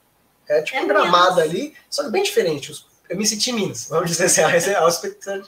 É 0.47 0.61
tipo 0.61 0.77
é 0.77 0.81
um 0.81 0.87
gramado 0.87 1.41
ali, 1.41 1.75
só 1.89 2.03
que 2.03 2.09
bem 2.09 2.23
diferente. 2.23 2.71
Eu 3.09 3.17
me 3.17 3.25
senti 3.25 3.51
em 3.51 3.53
Minas, 3.53 3.87
vamos 3.89 4.09
dizer 4.09 4.25
assim, 4.25 4.41
a, 4.73 5.41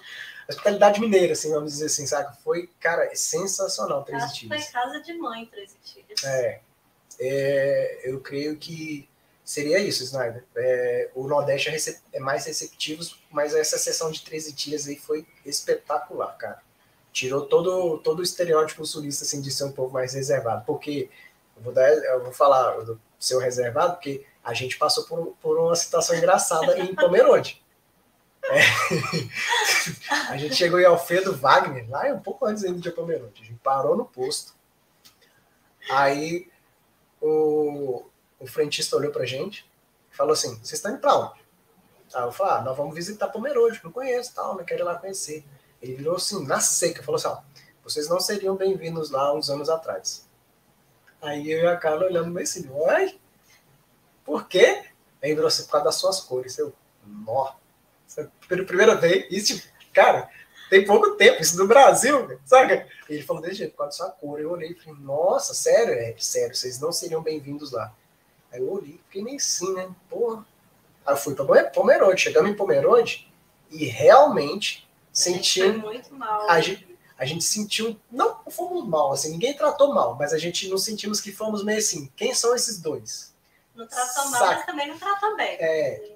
hospitalidade 0.49 0.99
mineira, 0.99 1.34
assim, 1.34 1.51
vamos 1.51 1.73
dizer 1.73 1.85
assim, 1.85 2.07
sabe? 2.07 2.35
Foi, 2.43 2.69
cara, 2.80 3.09
sensacional 3.15 4.03
13 4.03 4.34
tiras. 4.34 4.63
Foi 4.63 4.71
casa 4.71 4.99
de 5.01 5.13
mãe 5.13 5.45
13 5.45 5.76
tiras. 5.84 6.23
É, 6.23 6.61
é, 7.19 8.01
eu 8.03 8.19
creio 8.19 8.57
que 8.57 9.07
seria 9.43 9.80
isso, 9.80 10.03
Snyder. 10.03 10.43
É, 10.55 11.09
o 11.13 11.27
Nordeste 11.27 11.69
é, 11.69 12.17
é, 12.17 12.19
mais 12.19 12.45
receptivo, 12.45 13.03
mas 13.30 13.53
essa 13.53 13.77
sessão 13.77 14.11
de 14.11 14.21
13 14.21 14.53
dias 14.53 14.88
aí 14.88 14.95
foi 14.95 15.27
espetacular, 15.45 16.35
cara. 16.38 16.61
Tirou 17.11 17.45
todo, 17.45 17.97
todo 17.99 18.19
o 18.19 18.23
estereótipo 18.23 18.85
sulista 18.85 19.23
assim, 19.23 19.41
de 19.41 19.51
ser 19.51 19.65
um 19.65 19.71
pouco 19.71 19.93
mais 19.93 20.13
reservado. 20.13 20.63
Porque, 20.65 21.09
eu 21.57 21.63
vou, 21.63 21.73
dar, 21.73 21.89
eu 21.89 22.23
vou 22.23 22.31
falar 22.31 22.80
do 22.81 22.99
seu 23.19 23.39
reservado, 23.39 23.93
porque 23.93 24.26
a 24.43 24.53
gente 24.53 24.77
passou 24.77 25.05
por, 25.05 25.35
por 25.41 25.59
uma 25.59 25.76
situação 25.76 26.15
engraçada 26.15 26.80
em 26.80 26.95
Pomerode. 26.95 27.61
É. 28.49 28.59
a 30.31 30.38
gente 30.38 30.55
chegou 30.55 30.80
em 30.80 30.85
Alfredo 30.85 31.35
Wagner, 31.35 31.89
lá 31.89 32.05
um 32.07 32.19
pouco 32.19 32.45
antes 32.45 32.63
ainda 32.63 32.80
de 32.80 32.91
Pomerode. 32.91 33.41
A 33.41 33.45
gente 33.45 33.59
parou 33.59 33.95
no 33.95 34.05
posto. 34.05 34.53
Aí 35.89 36.49
o, 37.21 38.03
o 38.39 38.47
frentista 38.47 38.95
olhou 38.95 39.11
pra 39.11 39.26
gente 39.26 39.69
e 40.11 40.15
falou 40.15 40.34
assim: 40.34 40.55
vocês 40.57 40.73
estão 40.73 40.91
indo 40.91 40.99
pra 40.99 41.15
onde? 41.15 41.39
Aí 42.13 42.23
eu 42.23 42.31
falei: 42.31 42.53
ah, 42.53 42.61
nós 42.61 42.76
vamos 42.76 42.95
visitar 42.95 43.27
Pomerode, 43.27 43.81
não 43.84 43.91
conheço, 43.91 44.34
tal, 44.34 44.55
não 44.55 44.63
quero 44.63 44.81
ir 44.81 44.84
lá 44.84 44.95
conhecer. 44.95 45.45
Ele 45.81 45.95
virou 45.95 46.15
assim, 46.15 46.45
na 46.45 46.59
seca, 46.59 47.03
falou 47.03 47.17
assim: 47.17 47.27
ó, 47.27 47.39
vocês 47.84 48.09
não 48.09 48.19
seriam 48.19 48.55
bem-vindos 48.55 49.11
lá 49.11 49.34
uns 49.34 49.49
anos 49.49 49.69
atrás. 49.69 50.27
Aí 51.21 51.51
eu 51.51 51.63
e 51.63 51.67
a 51.67 51.77
Carla 51.77 52.05
olhando 52.05 52.31
meio 52.31 52.43
assim: 52.43 52.69
oi? 52.71 53.19
Por 54.23 54.47
quê? 54.47 54.85
Aí 55.21 55.34
virou 55.34 55.47
assim: 55.47 55.63
por 55.65 55.71
causa 55.71 55.85
das 55.85 55.95
suas 55.95 56.19
cores. 56.19 56.57
Eu, 56.57 56.73
nó. 57.05 57.53
Pela 58.48 58.65
primeira 58.65 58.95
vez, 58.95 59.26
isso, 59.30 59.61
cara, 59.94 60.30
tem 60.69 60.86
pouco 60.86 61.11
tempo, 61.11 61.41
isso 61.41 61.57
no 61.57 61.68
Brasil, 61.68 62.40
sabe? 62.45 62.86
Ele 63.10 63.23
falou 63.23 63.41
desse 63.41 63.56
jeito, 63.56 63.72
por 63.72 63.80
causa 63.80 63.98
da 63.98 64.06
sua 64.06 64.11
cor. 64.11 64.40
Eu 64.40 64.52
olhei 64.52 64.72
e 64.72 64.76
falei, 64.76 64.99
nossa, 65.02 65.53
sério? 65.53 65.94
É, 65.94 66.15
sério, 66.18 66.56
vocês 66.56 66.80
não 66.80 66.91
seriam 66.91 67.22
bem-vindos 67.22 67.72
lá. 67.72 67.94
Aí 68.52 68.60
eu 68.60 68.72
olhei, 68.72 68.99
fiquei 69.06 69.23
nem 69.23 69.40
sim, 69.40 69.73
né? 69.73 69.90
Porra. 70.10 70.45
Aí 71.06 71.14
eu 71.14 71.18
fui 71.18 71.34
para 71.34 71.64
Pomerode, 71.65 72.22
chegamos 72.22 72.52
em 72.52 72.56
Pomerode 72.56 73.31
e 73.72 73.86
realmente 73.86 74.88
sentimos. 75.11 75.81
muito 75.81 76.14
mal. 76.14 76.49
A 76.49 76.61
gente, 76.61 76.98
a 77.18 77.26
gente 77.26 77.44
sentiu. 77.44 77.99
Não 78.11 78.44
fomos 78.49 78.88
mal, 78.88 79.11
assim, 79.11 79.31
ninguém 79.31 79.56
tratou 79.56 79.94
mal, 79.94 80.15
mas 80.15 80.34
a 80.34 80.38
gente 80.38 80.68
não 80.68 80.77
sentimos 80.77 81.19
que 81.19 81.31
fomos 81.31 81.64
meio 81.64 81.80
assim. 81.80 82.11
Quem 82.15 82.34
são 82.34 82.56
esses 82.56 82.80
dois? 82.80 83.34
Não 83.76 83.88
tratou 83.88 84.30
mal, 84.30 84.45
mas 84.45 84.65
também 84.65 84.88
não 84.88 84.99
tratou 84.99 85.36
bem. 85.36 85.57
É. 85.60 86.11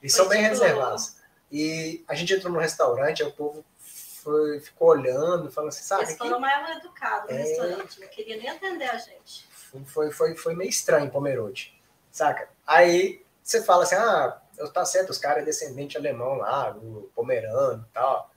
Eles 0.00 0.14
são 0.14 0.28
bem 0.28 0.42
tipo... 0.42 0.50
reservados. 0.50 1.15
E 1.50 2.04
a 2.08 2.14
gente 2.14 2.34
entrou 2.34 2.52
no 2.52 2.58
restaurante, 2.58 3.22
o 3.22 3.32
povo 3.32 3.64
foi, 3.78 4.60
ficou 4.60 4.88
olhando, 4.88 5.50
falando 5.50 5.68
assim, 5.68 5.84
sabe? 5.84 6.04
Eles 6.04 6.16
foram 6.16 6.40
mais 6.40 6.76
educados 6.78 7.30
no 7.30 7.36
é... 7.36 7.42
restaurante, 7.42 8.00
não 8.00 8.08
queria 8.08 8.36
nem 8.36 8.48
atender 8.48 8.90
a 8.90 8.98
gente. 8.98 9.48
Foi, 9.86 10.10
foi, 10.10 10.36
foi 10.36 10.54
meio 10.54 10.70
estranho 10.70 11.10
Pomerode 11.10 11.76
saca? 12.16 12.48
Aí 12.66 13.22
você 13.42 13.62
fala 13.62 13.82
assim, 13.82 13.94
ah, 13.94 14.40
tá 14.72 14.84
certo, 14.86 15.10
os 15.10 15.18
caras 15.18 15.42
é 15.42 15.46
descendente 15.46 15.98
alemão 15.98 16.36
lá, 16.36 16.70
o 16.70 17.10
pomerano 17.14 17.86
e 17.88 17.92
tal. 17.92 18.30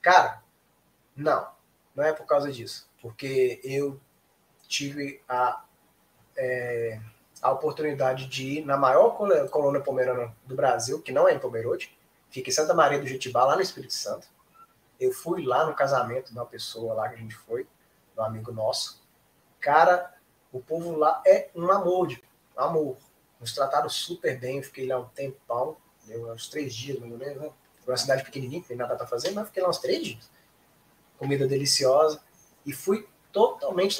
Cara, 0.00 0.42
não, 1.14 1.46
não 1.94 2.02
é 2.02 2.12
por 2.12 2.26
causa 2.26 2.50
disso. 2.50 2.88
Porque 3.00 3.60
eu 3.62 4.00
tive 4.66 5.22
a, 5.28 5.62
é, 6.34 6.98
a 7.42 7.52
oportunidade 7.52 8.26
de 8.26 8.58
ir 8.58 8.64
na 8.64 8.76
maior 8.76 9.10
colônia 9.50 9.80
pomerana 9.80 10.34
do 10.46 10.56
Brasil, 10.56 11.02
que 11.02 11.12
não 11.12 11.28
é 11.28 11.34
em 11.34 11.38
Pomerode, 11.38 11.95
fica 12.36 12.50
em 12.50 12.52
Santa 12.52 12.74
Maria 12.74 12.98
do 12.98 13.06
Jetibá, 13.06 13.44
lá 13.44 13.56
no 13.56 13.62
Espírito 13.62 13.94
Santo. 13.94 14.28
Eu 15.00 15.10
fui 15.10 15.42
lá 15.42 15.64
no 15.64 15.74
casamento 15.74 16.30
de 16.30 16.32
uma 16.32 16.44
pessoa 16.44 16.92
lá 16.92 17.08
que 17.08 17.14
a 17.14 17.18
gente 17.18 17.34
foi, 17.34 17.66
um 18.16 18.22
amigo 18.22 18.52
nosso. 18.52 19.02
Cara, 19.58 20.14
o 20.52 20.60
povo 20.60 20.96
lá 20.96 21.22
é 21.26 21.48
um 21.54 21.70
amor, 21.70 22.08
de, 22.08 22.22
um 22.56 22.60
amor. 22.60 22.96
Nos 23.40 23.54
trataram 23.54 23.88
super 23.88 24.38
bem, 24.38 24.58
eu 24.58 24.62
fiquei 24.62 24.86
lá 24.86 24.98
um 24.98 25.08
tempão, 25.08 25.78
deu 26.06 26.30
uns 26.30 26.48
três 26.48 26.74
dias, 26.74 27.00
ou 27.00 27.06
menos, 27.06 27.40
né? 27.40 27.50
uma 27.86 27.96
cidade 27.96 28.22
pequenininha, 28.22 28.60
não 28.60 28.68
tem 28.68 28.76
nada 28.76 28.96
para 28.96 29.06
fazer, 29.06 29.30
mas 29.30 29.46
fiquei 29.46 29.62
lá 29.62 29.70
uns 29.70 29.78
três 29.78 30.04
dias. 30.04 30.30
Comida 31.18 31.46
deliciosa. 31.46 32.20
E 32.66 32.72
fui 32.72 33.08
totalmente 33.32 33.98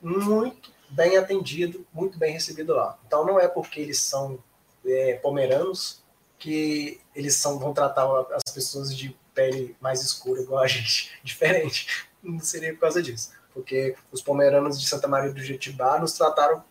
muito 0.00 0.70
bem 0.88 1.16
atendido, 1.16 1.84
muito 1.92 2.16
bem 2.16 2.32
recebido 2.32 2.74
lá. 2.74 2.96
Então 3.06 3.24
não 3.24 3.40
é 3.40 3.48
porque 3.48 3.80
eles 3.80 3.98
são 3.98 4.38
é, 4.84 5.14
pomeranos 5.14 6.01
que 6.42 7.00
eles 7.14 7.36
são, 7.36 7.58
vão 7.58 7.72
tratar 7.72 8.06
as 8.34 8.52
pessoas 8.52 8.96
de 8.96 9.16
pele 9.34 9.76
mais 9.80 10.02
escura 10.02 10.40
igual 10.40 10.62
a 10.62 10.66
gente, 10.66 11.12
diferente. 11.22 12.08
Não 12.22 12.40
seria 12.40 12.72
por 12.74 12.80
causa 12.80 13.02
disso. 13.02 13.32
Porque 13.54 13.94
os 14.10 14.22
pomeranos 14.22 14.80
de 14.80 14.88
Santa 14.88 15.06
Maria 15.06 15.32
do 15.32 15.42
Jetibá 15.42 15.98
nos 15.98 16.14
trataram 16.14 16.64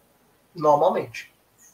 normalmente 0.54 1.32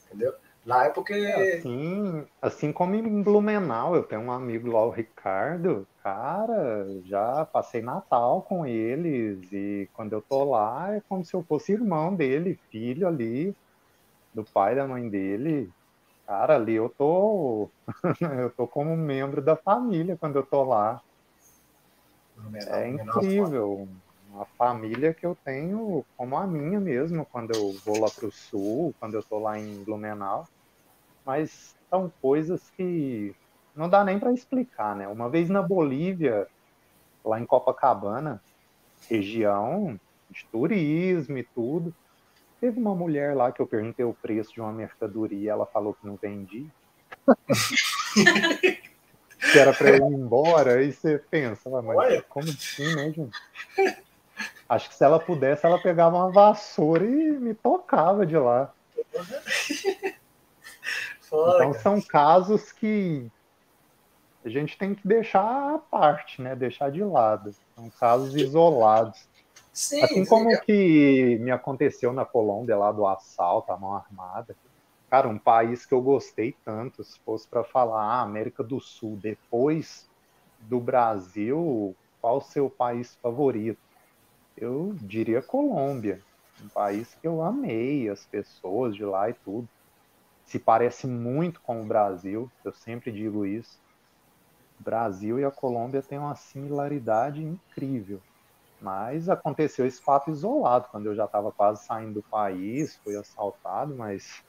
entendeu? 0.07 0.33
Lá 0.65 0.85
é 0.85 0.89
porque. 0.89 1.13
Assim, 1.13 2.25
assim 2.41 2.71
como 2.73 2.95
em 2.95 3.21
Blumenau, 3.21 3.95
eu 3.95 4.03
tenho 4.03 4.21
um 4.21 4.31
amigo 4.31 4.69
lá, 4.69 4.85
o 4.85 4.89
Ricardo, 4.89 5.87
cara, 6.03 6.85
já 7.05 7.45
passei 7.45 7.81
Natal 7.81 8.41
com 8.41 8.65
eles, 8.65 9.39
e 9.51 9.89
quando 9.93 10.13
eu 10.13 10.21
tô 10.21 10.43
lá 10.43 10.93
é 10.93 11.01
como 11.07 11.23
se 11.23 11.33
eu 11.33 11.43
fosse 11.43 11.71
irmão 11.71 12.13
dele, 12.13 12.59
filho 12.69 13.07
ali, 13.07 13.55
do 14.33 14.43
pai 14.43 14.75
da 14.75 14.85
mãe 14.85 15.07
dele. 15.07 15.71
Cara, 16.27 16.55
ali 16.55 16.73
eu 16.75 16.89
tô. 16.97 17.71
eu 18.43 18.53
tô 18.55 18.67
como 18.67 18.95
membro 18.97 19.41
da 19.41 19.55
família 19.55 20.17
quando 20.17 20.35
eu 20.37 20.45
tô 20.45 20.63
lá. 20.63 21.01
é 22.67 22.89
incrível 22.89 23.87
uma 24.27 24.45
família 24.57 25.13
que 25.13 25.25
eu 25.25 25.37
tenho 25.43 26.05
como 26.17 26.37
a 26.37 26.45
minha 26.45 26.79
mesmo, 26.79 27.25
quando 27.31 27.51
eu 27.51 27.79
vou 27.85 27.97
lá 27.99 28.11
para 28.11 28.27
o 28.27 28.31
sul, 28.31 28.93
quando 28.99 29.13
eu 29.13 29.21
estou 29.21 29.39
lá 29.39 29.57
em 29.57 29.83
Blumenau. 29.83 30.45
Mas 31.25 31.75
são 31.89 32.11
coisas 32.21 32.69
que 32.71 33.33
não 33.75 33.89
dá 33.89 34.03
nem 34.03 34.19
para 34.19 34.33
explicar, 34.33 34.95
né? 34.95 35.07
Uma 35.07 35.29
vez 35.29 35.49
na 35.49 35.61
Bolívia, 35.61 36.47
lá 37.25 37.39
em 37.39 37.45
Copacabana, 37.45 38.41
região 39.09 39.97
de 40.29 40.47
turismo 40.51 41.37
e 41.37 41.47
tudo, 41.55 41.93
teve 42.59 42.79
uma 42.79 42.95
mulher 42.95 43.35
lá 43.35 43.51
que 43.51 43.61
eu 43.61 43.67
perguntei 43.67 44.05
o 44.05 44.13
preço 44.13 44.53
de 44.53 44.61
uma 44.61 44.71
mercadoria, 44.71 45.51
ela 45.51 45.65
falou 45.65 45.93
que 45.93 46.05
não 46.05 46.15
vendia. 46.15 46.67
que 49.51 49.57
era 49.57 49.73
para 49.73 49.89
eu 49.89 50.11
ir 50.11 50.13
embora, 50.13 50.75
aí 50.75 50.91
você 50.91 51.17
pensa, 51.29 51.69
mas 51.69 51.97
Olha. 51.97 52.21
como 52.23 52.47
assim, 52.49 52.95
né, 52.95 53.11
gente? 53.11 53.38
Acho 54.67 54.89
que 54.89 54.95
se 54.95 55.03
ela 55.03 55.19
pudesse, 55.19 55.65
ela 55.65 55.79
pegava 55.79 56.17
uma 56.17 56.31
vassoura 56.31 57.05
e 57.05 57.31
me 57.31 57.53
tocava 57.53 58.25
de 58.25 58.38
lá. 58.38 58.73
então 61.31 61.73
são 61.73 62.01
casos 62.01 62.71
que 62.71 63.31
a 64.43 64.49
gente 64.49 64.77
tem 64.77 64.95
que 64.95 65.07
deixar 65.07 65.75
à 65.75 65.77
parte, 65.77 66.41
né? 66.41 66.55
Deixar 66.55 66.91
de 66.91 67.03
lado. 67.03 67.53
São 67.75 67.89
casos 67.89 68.35
isolados. 68.35 69.26
Sim, 69.77 70.01
assim 70.01 70.25
como 70.25 70.49
sim. 70.49 70.61
que 70.65 71.37
me 71.39 71.51
aconteceu 71.51 72.11
na 72.11 72.25
Colômbia, 72.25 72.75
lá 72.75 72.91
do 72.91 73.05
assalto, 73.05 73.71
a 73.71 73.77
mão 73.77 73.93
armada. 73.93 74.55
Cara, 75.07 75.27
um 75.27 75.37
país 75.37 75.85
que 75.85 75.93
eu 75.93 76.01
gostei 76.01 76.55
tanto, 76.65 77.03
se 77.03 77.19
fosse 77.19 77.47
para 77.47 77.63
falar 77.63 78.01
ah, 78.01 78.21
América 78.23 78.63
do 78.63 78.79
Sul, 78.79 79.19
depois 79.21 80.09
do 80.61 80.79
Brasil, 80.79 81.95
qual 82.19 82.37
o 82.37 82.41
seu 82.41 82.71
país 82.71 83.15
favorito? 83.21 83.77
Eu 84.57 84.95
diria 84.99 85.43
Colômbia, 85.43 86.23
um 86.65 86.69
país 86.69 87.13
que 87.13 87.27
eu 87.27 87.43
amei, 87.43 88.09
as 88.09 88.25
pessoas 88.25 88.95
de 88.95 89.05
lá 89.05 89.29
e 89.29 89.33
tudo. 89.33 89.69
Se 90.43 90.57
parece 90.57 91.05
muito 91.05 91.61
com 91.61 91.83
o 91.83 91.85
Brasil, 91.85 92.49
eu 92.65 92.73
sempre 92.73 93.11
digo 93.11 93.45
isso. 93.45 93.79
O 94.79 94.83
Brasil 94.83 95.39
e 95.39 95.45
a 95.45 95.51
Colômbia 95.51 96.01
têm 96.01 96.17
uma 96.17 96.33
similaridade 96.33 97.43
incrível. 97.43 98.19
Mas 98.79 99.27
aconteceu 99.27 99.85
esse 99.85 100.01
fato 100.01 100.29
isolado, 100.29 100.87
quando 100.91 101.07
eu 101.07 101.15
já 101.15 101.25
estava 101.25 101.51
quase 101.51 101.83
saindo 101.83 102.15
do 102.15 102.23
país, 102.23 102.95
fui 103.03 103.15
assaltado, 103.15 103.95
mas 103.95 104.43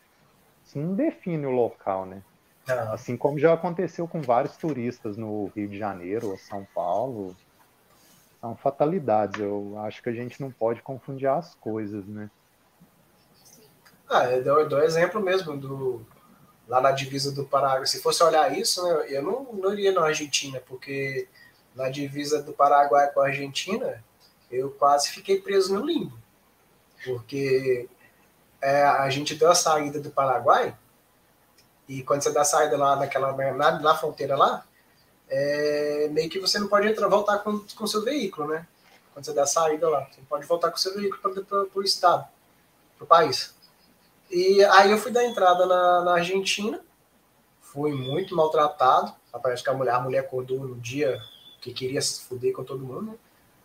isso 0.64 0.78
não 0.78 0.94
define 0.94 1.46
o 1.46 1.50
local, 1.50 2.05
né? 2.05 2.22
Não. 2.66 2.92
Assim 2.92 3.16
como 3.16 3.38
já 3.38 3.55
aconteceu 3.55 4.06
com 4.06 4.20
vários 4.20 4.56
turistas 4.56 5.16
no 5.16 5.46
Rio 5.56 5.68
de 5.68 5.78
Janeiro 5.78 6.28
ou 6.30 6.36
São 6.36 6.66
Paulo. 6.74 7.34
São 8.40 8.55
fatalidades. 8.55 9.40
Eu 9.40 9.78
acho 9.80 10.02
que 10.02 10.10
a 10.10 10.12
gente 10.12 10.40
não 10.40 10.50
pode 10.50 10.82
confundir 10.82 11.28
as 11.28 11.55
coisas, 11.55 12.06
né? 12.06 12.30
Ah, 14.09 14.24
eu 14.26 14.68
dou 14.68 14.82
exemplo 14.82 15.20
mesmo 15.20 15.56
do 15.56 16.06
lá 16.68 16.80
na 16.80 16.92
divisa 16.92 17.32
do 17.32 17.44
Paraguai. 17.44 17.86
Se 17.86 18.02
fosse 18.02 18.22
olhar 18.22 18.56
isso, 18.56 18.86
né, 18.86 19.06
eu 19.09 19.22
não, 19.22 19.44
não 19.55 19.72
iria 19.72 19.90
na 19.90 20.05
Argentina, 20.05 20.60
porque 20.66 21.26
na 21.74 21.88
divisa 21.88 22.42
do 22.42 22.52
Paraguai 22.52 23.10
com 23.10 23.20
a 23.20 23.26
Argentina, 23.26 24.05
eu 24.50 24.70
quase 24.70 25.10
fiquei 25.10 25.40
preso 25.40 25.74
no 25.74 25.84
limbo. 25.84 26.16
Porque 27.04 27.88
é, 28.60 28.82
a 28.82 29.08
gente 29.10 29.34
deu 29.34 29.50
a 29.50 29.54
saída 29.54 30.00
do 30.00 30.10
Paraguai, 30.10 30.76
e 31.88 32.02
quando 32.02 32.22
você 32.22 32.30
dá 32.30 32.42
a 32.42 32.44
saída 32.44 32.76
lá 32.76 32.96
naquela, 32.96 33.32
na, 33.54 33.80
na 33.80 33.96
fronteira 33.96 34.36
lá, 34.36 34.64
é, 35.28 36.08
meio 36.10 36.28
que 36.28 36.38
você 36.38 36.58
não 36.58 36.68
pode 36.68 36.86
entrar, 36.86 37.08
voltar 37.08 37.38
com 37.38 37.64
o 37.80 37.88
seu 37.88 38.02
veículo, 38.02 38.48
né? 38.48 38.66
Quando 39.12 39.24
você 39.24 39.32
dá 39.32 39.44
a 39.44 39.46
saída 39.46 39.88
lá, 39.88 40.06
você 40.10 40.20
pode 40.28 40.46
voltar 40.46 40.70
com 40.70 40.76
o 40.76 40.80
seu 40.80 40.94
veículo 40.94 41.44
para 41.44 41.66
o 41.74 41.82
estado, 41.82 42.26
para 42.96 43.04
o 43.04 43.06
país. 43.06 43.54
E 44.30 44.62
aí 44.64 44.90
eu 44.90 44.98
fui 44.98 45.10
dar 45.10 45.24
entrada 45.24 45.64
na, 45.64 46.04
na 46.04 46.12
Argentina, 46.14 46.80
fui 47.60 47.92
muito 47.92 48.36
maltratado. 48.36 49.14
Parece 49.42 49.62
que 49.62 49.70
a 49.70 49.74
mulher, 49.74 49.94
a 49.94 50.00
mulher 50.00 50.18
acordou 50.20 50.60
no 50.60 50.74
dia 50.76 51.18
que 51.60 51.72
queria 51.72 52.02
se 52.02 52.22
fuder 52.22 52.52
com 52.52 52.64
todo 52.64 52.84
mundo. 52.84 53.12
Né? 53.12 53.18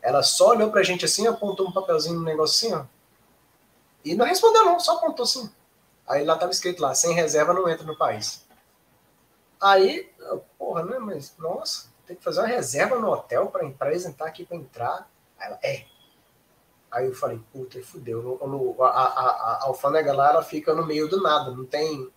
Ela 0.03 0.21
só 0.21 0.49
olhou 0.49 0.69
pra 0.69 0.83
gente 0.83 1.05
assim, 1.05 1.25
apontou 1.25 1.65
um 1.65 1.71
papelzinho 1.71 2.19
no 2.19 2.25
negócio 2.25 2.67
assim. 2.67 2.87
E 4.03 4.13
não 4.15 4.25
respondeu, 4.25 4.65
não, 4.65 4.77
só 4.77 4.97
apontou 4.97 5.23
assim. 5.23 5.49
Aí 6.05 6.25
lá 6.25 6.37
tava 6.37 6.51
escrito 6.51 6.81
lá, 6.81 6.93
sem 6.93 7.15
reserva 7.15 7.53
não 7.53 7.69
entra 7.69 7.87
no 7.87 7.97
país. 7.97 8.45
Aí, 9.61 10.11
porra, 10.59 10.83
né, 10.83 10.99
mas, 10.99 11.33
nossa, 11.37 11.87
tem 12.05 12.17
que 12.17 12.23
fazer 12.23 12.41
uma 12.41 12.47
reserva 12.47 12.99
no 12.99 13.09
hotel 13.09 13.47
para 13.47 13.65
apresentar 13.65 14.27
aqui 14.27 14.45
para 14.45 14.57
entrar. 14.57 15.09
Aí 15.39 15.47
ela, 15.47 15.59
é. 15.63 15.85
Aí 16.91 17.05
eu 17.07 17.15
falei, 17.15 17.41
puta, 17.53 17.81
fudeu. 17.81 18.21
No, 18.21 18.45
no, 18.45 18.83
a, 18.83 18.89
a, 18.89 19.29
a 19.29 19.63
alfândega 19.63 20.13
lá, 20.13 20.31
ela 20.31 20.43
fica 20.43 20.75
no 20.75 20.85
meio 20.85 21.07
do 21.07 21.23
nada, 21.23 21.49
não 21.49 21.65
tem, 21.65 22.11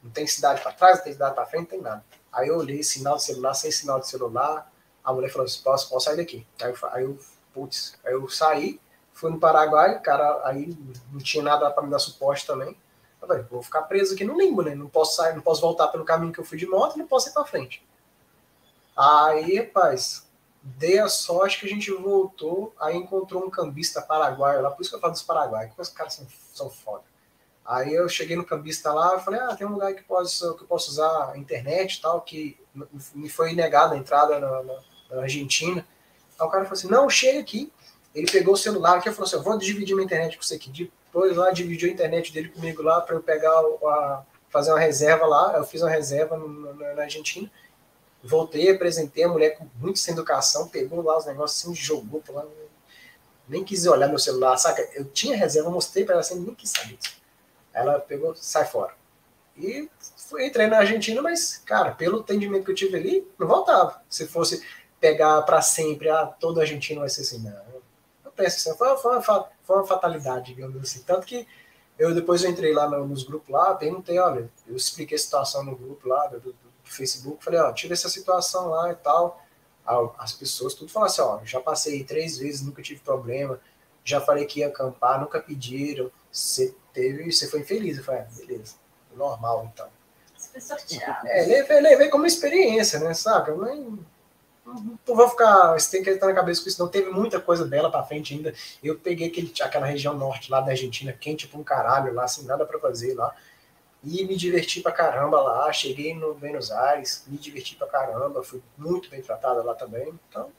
não 0.00 0.12
tem 0.12 0.28
cidade 0.28 0.62
para 0.62 0.72
trás, 0.72 0.98
não 0.98 1.04
tem 1.04 1.12
cidade 1.12 1.34
para 1.34 1.44
frente, 1.44 1.62
não 1.62 1.70
tem 1.70 1.80
nada. 1.80 2.04
Aí 2.32 2.46
eu 2.46 2.56
olhei 2.56 2.84
sinal 2.84 3.16
de 3.16 3.24
celular, 3.24 3.52
sem 3.54 3.72
sinal 3.72 3.98
de 3.98 4.08
celular, 4.08 4.72
a 5.04 5.12
mulher 5.12 5.30
falou 5.30 5.44
assim, 5.44 5.62
posso, 5.62 5.88
posso 5.88 6.06
sair 6.06 6.16
daqui. 6.16 6.46
Aí 6.60 6.70
eu, 6.70 6.88
aí 6.90 7.04
eu, 7.04 7.18
putz, 7.52 7.98
aí 8.04 8.12
eu 8.12 8.28
saí, 8.28 8.80
fui 9.12 9.30
no 9.30 9.38
Paraguai, 9.38 10.00
cara, 10.00 10.40
aí 10.44 10.76
não 11.12 11.20
tinha 11.20 11.42
nada 11.42 11.70
para 11.70 11.82
me 11.82 11.90
dar 11.90 11.98
suporte 11.98 12.46
também. 12.46 12.76
Eu 13.20 13.28
falei, 13.28 13.42
vou 13.44 13.62
ficar 13.62 13.82
preso 13.82 14.14
aqui 14.14 14.24
no 14.24 14.38
limbo, 14.38 14.62
né? 14.62 14.74
Não 14.74 14.88
posso 14.88 15.16
sair, 15.16 15.34
não 15.34 15.42
posso 15.42 15.60
voltar 15.60 15.88
pelo 15.88 16.04
caminho 16.04 16.32
que 16.32 16.40
eu 16.40 16.44
fui 16.44 16.56
de 16.56 16.66
moto, 16.66 16.96
não 16.96 17.06
posso 17.06 17.28
ir 17.28 17.32
para 17.32 17.44
frente. 17.44 17.86
Aí, 18.96 19.58
rapaz, 19.58 20.26
dei 20.62 20.98
a 20.98 21.08
sorte 21.08 21.60
que 21.60 21.66
a 21.66 21.68
gente 21.68 21.90
voltou, 21.90 22.74
aí 22.78 22.96
encontrou 22.96 23.44
um 23.44 23.50
cambista 23.50 24.02
paraguaio 24.02 24.62
lá, 24.62 24.70
por 24.70 24.82
isso 24.82 24.90
que 24.90 24.96
eu 24.96 25.00
falo 25.00 25.12
dos 25.12 25.22
paraguaios, 25.22 25.74
que 25.74 25.80
os 25.80 25.88
caras 25.88 26.14
são, 26.14 26.26
são 26.52 26.70
foda. 26.70 27.04
Aí 27.64 27.94
eu 27.94 28.08
cheguei 28.08 28.36
no 28.36 28.44
cambista 28.44 28.92
lá 28.92 29.16
e 29.16 29.20
falei, 29.20 29.40
ah, 29.40 29.54
tem 29.54 29.66
um 29.66 29.72
lugar 29.72 29.94
que, 29.94 30.02
posso, 30.02 30.56
que 30.56 30.64
eu 30.64 30.66
posso 30.66 30.90
usar 30.90 31.30
a 31.30 31.38
internet 31.38 31.94
e 31.94 32.00
tal, 32.00 32.20
que 32.22 32.58
me 33.14 33.28
foi 33.28 33.52
negada 33.52 33.94
a 33.94 33.98
entrada 33.98 34.38
na, 34.38 34.62
na, 34.62 34.74
na 35.10 35.22
Argentina. 35.22 35.86
Aí 36.38 36.46
o 36.46 36.50
cara 36.50 36.64
falou 36.64 36.78
assim, 36.78 36.88
não, 36.88 37.08
chega 37.08 37.40
aqui. 37.40 37.72
Ele 38.14 38.30
pegou 38.30 38.54
o 38.54 38.56
celular 38.56 38.98
aqui 38.98 39.08
e 39.08 39.12
falou 39.12 39.26
assim, 39.26 39.36
eu 39.36 39.42
vou 39.42 39.56
dividir 39.58 39.94
minha 39.94 40.04
internet 40.04 40.36
com 40.36 40.42
você 40.42 40.54
aqui. 40.54 40.70
Depois 40.70 41.36
lá 41.36 41.50
dividiu 41.50 41.88
a 41.88 41.92
internet 41.92 42.32
dele 42.32 42.48
comigo 42.48 42.82
lá 42.82 43.00
para 43.00 43.14
eu 43.14 43.22
pegar 43.22 43.50
a, 43.50 44.22
fazer 44.48 44.70
uma 44.70 44.80
reserva 44.80 45.26
lá. 45.26 45.56
Eu 45.56 45.64
fiz 45.64 45.82
uma 45.82 45.90
reserva 45.90 46.36
no, 46.36 46.74
na, 46.74 46.94
na, 46.94 47.02
Argentina. 47.02 47.50
Voltei, 48.22 48.70
apresentei 48.70 49.24
a 49.24 49.28
mulher 49.28 49.56
com 49.56 49.66
muito 49.76 49.98
sem 49.98 50.12
educação, 50.12 50.68
pegou 50.68 51.02
lá 51.02 51.16
os 51.16 51.26
negócios 51.26 51.64
assim, 51.64 51.74
jogou 51.74 52.22
lá. 52.28 52.44
Nem 53.48 53.64
quis 53.64 53.86
olhar 53.86 54.08
meu 54.08 54.18
celular, 54.18 54.56
saca? 54.56 54.86
Eu 54.94 55.06
tinha 55.06 55.36
reserva, 55.36 55.70
mostrei 55.70 56.04
para 56.04 56.14
ela 56.14 56.20
assim, 56.20 56.38
nem 56.38 56.54
quis 56.54 56.70
saber. 56.70 56.98
Ela 57.72 57.98
pegou, 57.98 58.34
sai 58.36 58.64
fora. 58.64 58.94
E 59.56 59.88
fui, 60.16 60.46
entrei 60.46 60.66
na 60.66 60.78
Argentina, 60.78 61.20
mas, 61.20 61.56
cara, 61.58 61.92
pelo 61.92 62.20
atendimento 62.20 62.64
que 62.64 62.70
eu 62.70 62.74
tive 62.74 62.96
ali, 62.96 63.28
não 63.38 63.46
voltava. 63.46 64.02
Se 64.08 64.26
fosse 64.26 64.62
pegar 65.00 65.40
para 65.42 65.62
sempre, 65.62 66.10
ah, 66.10 66.26
todo 66.26 66.60
argentino 66.60 67.00
vai 67.00 67.08
ser 67.08 67.22
assim, 67.22 67.38
não. 67.38 67.70
Eu 68.24 68.30
penso 68.30 68.56
assim, 68.68 68.78
foi, 68.78 68.96
foi, 68.98 69.12
uma, 69.12 69.22
foi 69.22 69.76
uma 69.76 69.86
fatalidade, 69.86 70.54
digamos 70.54 70.80
assim. 70.82 71.02
Tanto 71.02 71.26
que 71.26 71.46
eu 71.98 72.14
depois 72.14 72.42
eu 72.42 72.50
entrei 72.50 72.72
lá 72.72 72.88
nos 72.88 73.24
grupos 73.24 73.50
lá, 73.50 73.74
perguntei, 73.74 74.18
olha, 74.18 74.50
eu 74.66 74.76
expliquei 74.76 75.16
a 75.16 75.18
situação 75.18 75.62
no 75.62 75.76
grupo 75.76 76.08
lá 76.08 76.26
do, 76.28 76.40
do, 76.40 76.52
do 76.52 76.70
Facebook, 76.84 77.44
falei, 77.44 77.60
ó, 77.60 77.72
tive 77.72 77.92
essa 77.92 78.08
situação 78.08 78.68
lá 78.68 78.90
e 78.90 78.94
tal. 78.96 79.42
As 80.18 80.32
pessoas 80.32 80.74
tudo 80.74 80.90
falaram 80.90 81.12
assim, 81.12 81.22
ó, 81.22 81.40
já 81.44 81.60
passei 81.60 82.04
três 82.04 82.38
vezes, 82.38 82.62
nunca 82.62 82.80
tive 82.80 83.00
problema, 83.00 83.60
já 84.04 84.20
falei 84.20 84.46
que 84.46 84.60
ia 84.60 84.68
acampar, 84.68 85.20
nunca 85.20 85.40
pediram, 85.40 86.10
você 86.30 86.74
teve, 86.92 87.30
você 87.30 87.48
foi 87.48 87.60
infeliz. 87.60 87.98
Eu 87.98 88.04
falei, 88.04 88.22
ah, 88.22 88.28
beleza, 88.36 88.76
normal 89.14 89.70
então. 89.72 89.88
É, 91.26 91.44
levei, 91.44 91.80
levei 91.80 92.08
como 92.08 92.24
experiência, 92.24 92.98
né, 93.00 93.12
saca? 93.14 93.54
Nem, 93.54 93.98
não 94.64 95.16
vou 95.16 95.28
ficar. 95.28 95.78
Você 95.78 95.90
tem 95.90 96.02
que 96.02 96.10
estar 96.10 96.26
na 96.26 96.34
cabeça 96.34 96.62
com 96.62 96.68
isso. 96.68 96.82
Não 96.82 96.88
teve 96.88 97.10
muita 97.10 97.40
coisa 97.40 97.66
dela 97.66 97.90
para 97.90 98.04
frente 98.04 98.34
ainda. 98.34 98.54
Eu 98.82 98.98
peguei 98.98 99.28
aquele, 99.28 99.52
aquela 99.60 99.86
região 99.86 100.14
norte 100.14 100.50
lá 100.50 100.60
da 100.60 100.70
Argentina, 100.70 101.12
quente 101.12 101.48
pra 101.48 101.58
um 101.58 101.64
caralho 101.64 102.12
lá, 102.12 102.26
sem 102.28 102.44
nada 102.44 102.64
para 102.64 102.78
fazer 102.78 103.14
lá. 103.14 103.34
E 104.02 104.24
me 104.24 104.36
diverti 104.36 104.80
pra 104.80 104.92
caramba 104.92 105.40
lá. 105.40 105.72
Cheguei 105.72 106.14
no 106.14 106.34
Buenos 106.34 106.70
Aires, 106.70 107.24
me 107.26 107.36
diverti 107.36 107.76
pra 107.76 107.86
caramba. 107.86 108.42
Fui 108.42 108.62
muito 108.76 109.10
bem 109.10 109.22
tratada 109.22 109.62
lá 109.62 109.74
também. 109.74 110.12
Então, 110.28 110.50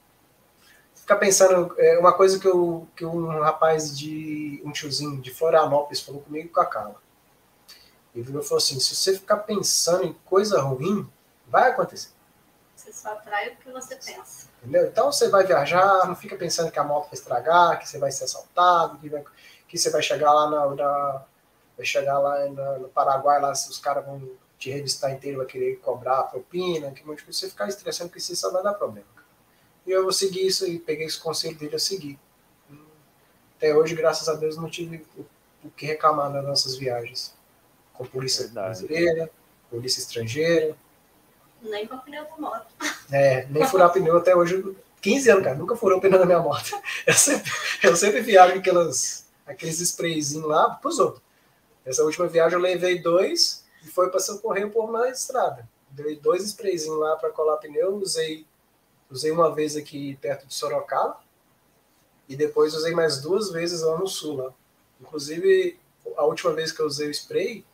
ficar 0.94 1.16
pensando. 1.16 1.74
É, 1.78 1.98
uma 1.98 2.12
coisa 2.12 2.38
que, 2.38 2.46
eu, 2.46 2.88
que 2.96 3.04
um 3.04 3.26
rapaz 3.40 3.96
de. 3.96 4.62
um 4.64 4.72
tiozinho 4.72 5.20
de 5.20 5.32
Florianópolis 5.32 6.00
falou 6.00 6.22
comigo 6.22 6.50
com 6.50 6.60
a 6.60 6.66
Carla. 6.66 7.02
Ele 8.14 8.24
falou 8.24 8.58
assim: 8.58 8.78
se 8.78 8.94
você 8.94 9.14
ficar 9.14 9.38
pensando 9.38 10.04
em 10.04 10.12
coisa 10.24 10.60
ruim, 10.60 11.08
vai 11.46 11.70
acontecer. 11.70 12.10
Só 13.02 13.14
atrai 13.14 13.48
o 13.48 13.56
que 13.56 13.68
você 13.68 13.96
pensa. 13.96 14.48
Entendeu? 14.62 14.86
Então 14.86 15.10
você 15.10 15.28
vai 15.28 15.44
viajar, 15.44 16.06
não 16.06 16.14
fica 16.14 16.36
pensando 16.36 16.70
que 16.70 16.78
a 16.78 16.84
moto 16.84 17.06
vai 17.06 17.14
estragar, 17.14 17.80
que 17.80 17.88
você 17.88 17.98
vai 17.98 18.12
ser 18.12 18.24
assaltado, 18.24 18.96
que, 18.98 19.08
vai, 19.08 19.24
que 19.66 19.76
você 19.76 19.90
vai 19.90 20.00
chegar 20.00 20.32
lá 20.32 20.48
na, 20.48 20.74
na 20.76 21.24
vai 21.76 21.84
chegar 21.84 22.20
lá 22.20 22.48
na, 22.48 22.78
no 22.78 22.88
Paraguai, 22.88 23.40
lá 23.40 23.50
os 23.50 23.78
caras 23.80 24.06
vão 24.06 24.30
te 24.56 24.70
revistar 24.70 25.10
inteiro, 25.10 25.38
vai 25.38 25.46
querer 25.46 25.80
cobrar 25.80 26.22
propina, 26.24 26.92
que 26.92 27.02
um 27.02 27.08
monte 27.08 27.18
de 27.18 27.24
coisa. 27.24 27.40
Você 27.40 27.50
ficar 27.50 27.66
estressando 27.66 28.12
que 28.12 28.18
isso 28.18 28.36
só 28.36 28.52
vai 28.52 28.62
dar 28.62 28.74
problema. 28.74 29.08
E 29.84 29.90
eu 29.90 30.04
vou 30.04 30.12
seguir 30.12 30.46
isso 30.46 30.64
e 30.64 30.78
peguei 30.78 31.06
esse 31.06 31.18
conselho 31.18 31.58
dele 31.58 31.74
a 31.74 31.80
seguir. 31.80 32.16
Até 33.56 33.74
hoje, 33.74 33.96
graças 33.96 34.28
a 34.28 34.34
Deus, 34.34 34.56
não 34.56 34.70
tive 34.70 35.04
o, 35.18 35.26
o 35.64 35.70
que 35.70 35.86
reclamar 35.86 36.30
nas 36.30 36.44
nossas 36.44 36.76
viagens. 36.76 37.34
Com 37.92 38.04
polícia 38.06 38.44
Verdade. 38.44 38.86
brasileira, 38.86 39.30
polícia 39.68 39.98
estrangeira, 39.98 40.76
nem 41.62 41.86
com 41.86 41.98
pneu 41.98 42.24
da 42.24 42.36
moto. 42.36 42.66
É, 43.10 43.46
nem 43.46 43.66
furar 43.66 43.92
pneu 43.92 44.16
até 44.16 44.34
hoje. 44.34 44.76
15 45.00 45.30
anos, 45.30 45.44
cara, 45.44 45.56
nunca 45.56 45.76
furou 45.76 45.98
o 45.98 46.00
pneu 46.00 46.18
da 46.18 46.26
minha 46.26 46.40
moto. 46.40 46.70
Eu 47.06 47.14
sempre, 47.14 47.50
eu 47.82 47.96
sempre 47.96 48.20
viajo 48.20 48.54
aquelas, 48.58 49.26
aqueles 49.44 49.80
sprayzinhos 49.80 50.46
lá 50.46 50.70
pros 50.70 51.00
outros. 51.00 51.22
Essa 51.84 52.04
última 52.04 52.28
viagem 52.28 52.56
eu 52.56 52.62
levei 52.62 53.00
dois 53.00 53.64
e 53.84 53.88
foi 53.88 54.08
para 54.08 54.20
socorrer 54.20 54.64
o 54.66 54.70
povo 54.70 54.92
na 54.92 55.10
estrada. 55.10 55.68
Dei 55.90 56.14
dois 56.16 56.44
sprayzinhos 56.44 56.98
lá 56.98 57.16
para 57.16 57.30
colar 57.30 57.56
pneu, 57.56 57.96
usei, 57.96 58.46
usei 59.10 59.32
uma 59.32 59.52
vez 59.52 59.76
aqui 59.76 60.16
perto 60.20 60.46
de 60.46 60.54
Sorocaba 60.54 61.18
e 62.28 62.36
depois 62.36 62.72
usei 62.72 62.94
mais 62.94 63.20
duas 63.20 63.50
vezes 63.50 63.82
lá 63.82 63.98
no 63.98 64.06
sul. 64.06 64.36
Lá. 64.36 64.52
Inclusive, 65.00 65.78
a 66.16 66.24
última 66.24 66.52
vez 66.52 66.70
que 66.70 66.80
eu 66.80 66.86
usei 66.86 67.08
o 67.08 67.10
spray, 67.10 67.64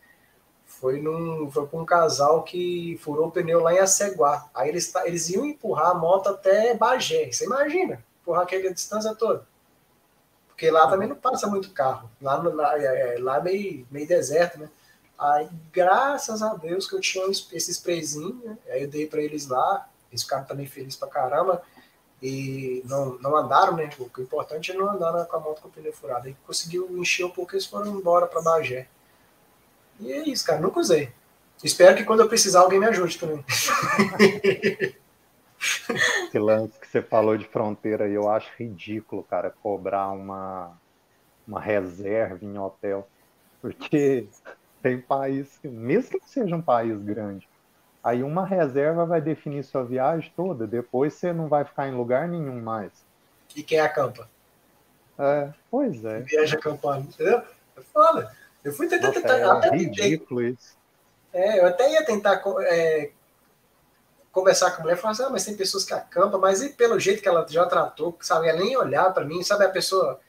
foi, 0.68 1.00
num, 1.00 1.50
foi 1.50 1.66
com 1.66 1.80
um 1.80 1.86
casal 1.86 2.42
que 2.44 2.96
furou 3.02 3.28
o 3.28 3.30
pneu 3.30 3.60
lá 3.60 3.74
em 3.74 3.78
Aceguá. 3.78 4.48
Aí 4.54 4.68
eles, 4.68 4.94
eles 5.04 5.28
iam 5.30 5.44
empurrar 5.44 5.90
a 5.90 5.94
moto 5.94 6.28
até 6.28 6.74
Bagé. 6.74 7.32
Você 7.32 7.46
imagina, 7.46 8.04
empurrar 8.20 8.42
aquela 8.42 8.72
distância 8.72 9.14
toda. 9.14 9.44
Porque 10.46 10.70
lá 10.70 10.88
também 10.88 11.08
não 11.08 11.16
passa 11.16 11.46
muito 11.46 11.72
carro. 11.72 12.10
Lá, 12.20 12.36
lá, 12.36 12.78
é, 12.78 13.14
é, 13.14 13.18
lá 13.18 13.38
é 13.38 13.42
meio, 13.42 13.86
meio 13.90 14.06
deserto, 14.06 14.58
né? 14.58 14.68
Aí, 15.18 15.48
graças 15.72 16.42
a 16.42 16.54
Deus 16.54 16.88
que 16.88 16.94
eu 16.94 17.00
tinha 17.00 17.24
esse 17.28 17.70
sprayzinho, 17.70 18.40
né? 18.44 18.58
Aí 18.68 18.82
eu 18.82 18.88
dei 18.88 19.06
para 19.06 19.22
eles 19.22 19.48
lá, 19.48 19.88
eles 20.12 20.22
ficaram 20.22 20.44
também 20.44 20.66
felizes 20.66 20.96
pra 20.96 21.08
caramba. 21.08 21.62
E 22.22 22.82
não, 22.84 23.18
não 23.18 23.36
andaram, 23.36 23.74
né? 23.74 23.88
O 23.98 24.20
importante 24.20 24.70
é 24.70 24.74
não 24.74 24.90
andar 24.90 25.24
com 25.24 25.36
a 25.36 25.40
moto 25.40 25.62
com 25.62 25.68
o 25.68 25.70
pneu 25.72 25.92
furado. 25.92 26.26
Aí 26.26 26.36
conseguiu 26.46 26.86
encher 26.98 27.24
um 27.24 27.30
pouco, 27.30 27.54
eles 27.54 27.64
foram 27.64 27.86
embora 27.86 28.26
para 28.26 28.42
Bagé. 28.42 28.86
E 30.00 30.12
é 30.12 30.28
isso, 30.28 30.46
cara, 30.46 30.60
nunca 30.60 30.80
usei. 30.80 31.12
Espero 31.62 31.96
que 31.96 32.04
quando 32.04 32.20
eu 32.20 32.28
precisar 32.28 32.60
alguém 32.60 32.78
me 32.78 32.86
ajude 32.86 33.18
também. 33.18 33.44
Esse 35.60 36.38
lance 36.38 36.78
que 36.78 36.86
você 36.86 37.02
falou 37.02 37.36
de 37.36 37.46
fronteira 37.46 38.04
aí, 38.04 38.14
eu 38.14 38.30
acho 38.30 38.48
ridículo, 38.56 39.24
cara, 39.24 39.52
cobrar 39.62 40.10
uma, 40.10 40.78
uma 41.46 41.60
reserva 41.60 42.44
em 42.44 42.56
hotel. 42.56 43.08
Porque 43.60 44.28
tem 44.80 45.00
país, 45.00 45.58
mesmo 45.64 46.20
que 46.20 46.30
seja 46.30 46.54
um 46.54 46.62
país 46.62 46.96
grande, 47.02 47.48
aí 48.04 48.22
uma 48.22 48.46
reserva 48.46 49.04
vai 49.04 49.20
definir 49.20 49.64
sua 49.64 49.84
viagem 49.84 50.32
toda, 50.36 50.66
depois 50.66 51.14
você 51.14 51.32
não 51.32 51.48
vai 51.48 51.64
ficar 51.64 51.88
em 51.88 51.94
lugar 51.94 52.28
nenhum 52.28 52.60
mais. 52.62 52.92
E 53.56 53.62
quem 53.62 53.80
acampa? 53.80 54.30
É, 55.18 55.52
pois 55.68 56.04
é. 56.04 56.20
Viaja 56.20 56.56
acampando, 56.56 57.08
entendeu? 57.08 57.42
É 57.76 57.80
foda. 57.92 58.32
Eu 58.64 58.72
fui 58.72 58.88
tentar. 58.88 59.08
Nossa, 59.08 59.20
tentar 59.20 59.38
é 59.38 59.44
até 59.44 59.70
ridículo 59.70 60.40
tentei, 60.40 60.54
isso. 60.54 60.76
É, 61.32 61.60
eu 61.60 61.66
até 61.66 61.90
ia 61.92 62.04
tentar 62.04 62.42
é, 62.62 63.10
conversar 64.32 64.70
com 64.72 64.78
a 64.78 64.80
mulher 64.82 64.96
e 64.96 65.00
falar 65.00 65.12
assim, 65.12 65.24
ah, 65.24 65.30
mas 65.30 65.44
tem 65.44 65.56
pessoas 65.56 65.84
que 65.84 65.92
acampam, 65.92 66.40
mas 66.40 66.62
e 66.62 66.70
pelo 66.70 66.98
jeito 66.98 67.22
que 67.22 67.28
ela 67.28 67.46
já 67.48 67.66
tratou, 67.66 68.16
sabe, 68.20 68.48
ela 68.48 68.58
nem 68.58 68.76
olhar 68.76 69.12
para 69.12 69.24
mim, 69.24 69.42
sabe, 69.42 69.64
a 69.64 69.68
pessoa, 69.68 70.20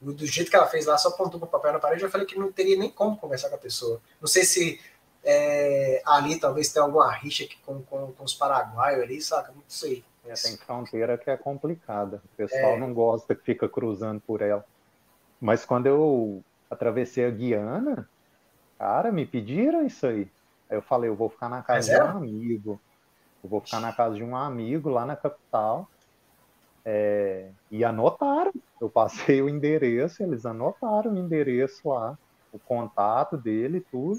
do 0.00 0.26
jeito 0.26 0.50
que 0.50 0.56
ela 0.56 0.66
fez 0.66 0.86
lá, 0.86 0.96
só 0.96 1.08
apontou 1.08 1.40
o 1.40 1.46
papel 1.46 1.72
na 1.72 1.78
parede, 1.78 2.02
eu 2.02 2.10
falei 2.10 2.26
que 2.26 2.38
não 2.38 2.50
teria 2.52 2.78
nem 2.78 2.90
como 2.90 3.16
conversar 3.16 3.48
com 3.48 3.56
a 3.56 3.58
pessoa. 3.58 4.00
Não 4.20 4.28
sei 4.28 4.44
se 4.44 4.80
é, 5.24 6.02
ali 6.06 6.38
talvez 6.38 6.72
tenha 6.72 6.84
alguma 6.84 7.10
rixa 7.12 7.44
aqui 7.44 7.58
com, 7.64 7.82
com, 7.82 8.12
com 8.12 8.24
os 8.24 8.34
paraguaios 8.34 9.02
ali, 9.02 9.20
saca? 9.20 9.52
Não 9.52 9.62
sei. 9.66 10.04
É, 10.26 10.34
tem 10.34 10.56
fronteira 10.56 11.16
que 11.16 11.30
é 11.30 11.36
complicada. 11.36 12.22
O 12.24 12.36
pessoal 12.36 12.72
é. 12.72 12.78
não 12.78 12.92
gosta 12.92 13.34
que 13.34 13.42
fica 13.42 13.68
cruzando 13.68 14.20
por 14.20 14.42
ela. 14.42 14.64
Mas 15.40 15.64
quando 15.64 15.86
eu 15.86 16.42
atravessei 16.70 17.24
a 17.26 17.30
Guiana, 17.30 18.08
cara, 18.78 19.10
me 19.10 19.26
pediram 19.26 19.86
isso 19.86 20.06
aí. 20.06 20.30
Aí 20.70 20.76
eu 20.76 20.82
falei, 20.82 21.08
eu 21.08 21.16
vou 21.16 21.28
ficar 21.28 21.48
na 21.48 21.62
casa 21.62 21.90
de 21.90 22.00
um 22.00 22.16
amigo. 22.16 22.80
Eu 23.42 23.50
vou 23.50 23.60
ficar 23.60 23.80
na 23.80 23.92
casa 23.92 24.16
de 24.16 24.24
um 24.24 24.36
amigo 24.36 24.90
lá 24.90 25.06
na 25.06 25.16
capital. 25.16 25.88
É, 26.84 27.50
e 27.70 27.84
anotaram. 27.84 28.52
Eu 28.80 28.88
passei 28.88 29.42
o 29.42 29.48
endereço, 29.48 30.22
eles 30.22 30.46
anotaram 30.46 31.12
o 31.12 31.16
endereço 31.16 31.88
lá, 31.88 32.16
o 32.52 32.58
contato 32.58 33.36
dele, 33.36 33.84
tudo. 33.90 34.18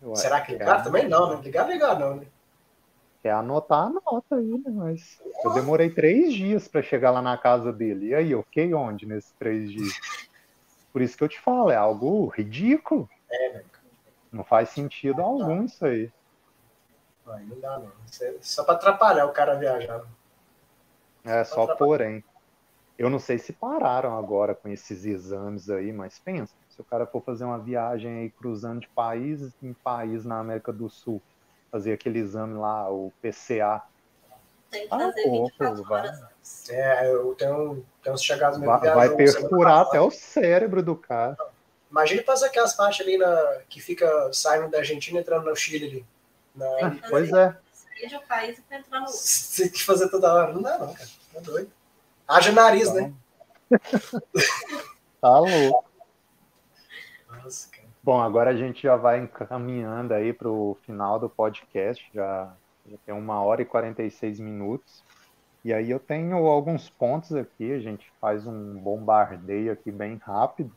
Eu, 0.00 0.16
Será 0.16 0.40
que 0.40 0.52
ligar? 0.52 0.80
É, 0.80 0.82
também 0.82 1.08
não, 1.08 1.34
né? 1.34 1.40
Ligar, 1.42 1.68
ligar 1.68 1.98
não, 1.98 2.16
né? 2.16 2.26
Quer 3.22 3.32
anotar, 3.32 3.86
anota 3.86 4.36
aí, 4.36 4.46
né? 4.46 4.70
Mas 4.70 5.20
eu 5.44 5.52
demorei 5.52 5.90
três 5.90 6.32
dias 6.32 6.68
para 6.68 6.82
chegar 6.82 7.10
lá 7.10 7.20
na 7.20 7.36
casa 7.36 7.72
dele. 7.72 8.08
E 8.08 8.14
aí, 8.14 8.30
eu 8.30 8.42
fiquei 8.44 8.72
onde 8.72 9.06
nesses 9.06 9.32
três 9.32 9.70
dias? 9.70 9.92
Por 10.98 11.02
isso 11.02 11.16
que 11.16 11.22
eu 11.22 11.28
te 11.28 11.40
falo, 11.40 11.70
é 11.70 11.76
algo 11.76 12.26
ridículo. 12.26 13.08
É, 13.30 13.52
né? 13.52 13.64
Não 14.32 14.42
faz 14.42 14.70
sentido 14.70 15.22
algum 15.22 15.62
isso 15.62 15.86
aí. 15.86 16.10
Não 17.24 17.60
dá, 17.60 17.78
não. 17.78 17.92
Isso 18.04 18.24
é 18.24 18.34
só 18.40 18.64
para 18.64 18.74
atrapalhar 18.74 19.24
o 19.26 19.32
cara 19.32 19.54
viajar. 19.54 20.04
É, 21.22 21.44
só 21.44 21.76
porém. 21.76 22.24
Eu 22.98 23.08
não 23.08 23.20
sei 23.20 23.38
se 23.38 23.52
pararam 23.52 24.18
agora 24.18 24.56
com 24.56 24.68
esses 24.68 25.04
exames 25.04 25.70
aí, 25.70 25.92
mas 25.92 26.18
pensa, 26.18 26.52
se 26.68 26.80
o 26.80 26.84
cara 26.84 27.06
for 27.06 27.22
fazer 27.22 27.44
uma 27.44 27.60
viagem 27.60 28.18
aí 28.18 28.30
cruzando 28.30 28.80
de 28.80 28.88
país 28.88 29.54
em 29.62 29.72
país 29.72 30.24
na 30.24 30.40
América 30.40 30.72
do 30.72 30.90
Sul, 30.90 31.22
fazer 31.70 31.92
aquele 31.92 32.18
exame 32.18 32.54
lá, 32.54 32.90
o 32.90 33.12
PCA. 33.22 33.84
Tem 34.70 34.86
que 34.86 34.94
ah, 34.94 34.98
fazer 34.98 35.20
ah, 35.20 35.30
24 35.30 35.82
vai. 35.84 36.00
horas 36.00 36.70
É, 36.70 37.10
eu 37.10 37.34
tenho, 37.34 37.84
tenho 38.02 38.14
uns 38.14 38.22
chegados 38.22 38.58
mesmo 38.58 38.78
Vai, 38.78 38.94
vai 38.94 39.16
perfurar 39.16 39.80
até 39.80 40.00
o 40.00 40.10
cérebro 40.10 40.82
do 40.82 40.94
cara. 40.94 41.36
Imagina 41.90 42.22
fazer 42.22 42.46
aquelas 42.46 42.74
partes 42.74 43.00
ali 43.00 43.16
na, 43.16 43.60
que 43.68 43.80
fica 43.80 44.30
saindo 44.32 44.70
da 44.70 44.78
Argentina 44.78 45.20
entrando 45.20 45.48
no 45.48 45.56
Chile 45.56 45.86
ali. 45.86 46.06
Na... 46.54 46.96
pois 47.08 47.32
é. 47.32 47.56
Sair 47.72 48.08
de 48.08 48.16
um 48.16 48.26
país 48.26 48.60
para 48.68 48.78
entrar 48.78 49.00
no 49.00 49.06
outro. 49.06 49.20
Tem 49.56 49.68
que 49.70 49.82
fazer 49.84 50.08
toda 50.10 50.32
hora. 50.32 50.52
Não 50.52 50.60
dá, 50.60 50.78
não, 50.78 50.92
cara. 50.92 51.08
Tá 51.32 51.40
doido. 51.40 51.70
Haja 52.26 52.52
nariz, 52.52 52.92
né? 52.92 53.12
tá 55.20 55.38
louco. 55.38 55.84
Nossa, 57.30 57.70
cara. 57.70 57.88
Bom, 58.02 58.20
agora 58.20 58.50
a 58.50 58.56
gente 58.56 58.82
já 58.82 58.96
vai 58.96 59.18
encaminhando 59.18 60.12
aí 60.12 60.32
para 60.32 60.48
o 60.48 60.76
final 60.84 61.18
do 61.18 61.28
podcast. 61.28 62.06
Já, 62.14 62.52
já 62.90 62.96
tem 63.04 63.14
uma 63.14 63.42
hora 63.42 63.62
e 63.62 63.64
46 63.64 64.40
minutos. 64.40 65.04
E 65.64 65.72
aí 65.72 65.90
eu 65.90 66.00
tenho 66.00 66.36
alguns 66.46 66.88
pontos 66.88 67.34
aqui. 67.34 67.72
A 67.72 67.78
gente 67.78 68.10
faz 68.20 68.46
um 68.46 68.78
bombardeio 68.78 69.72
aqui 69.72 69.90
bem 69.90 70.16
rápido. 70.16 70.72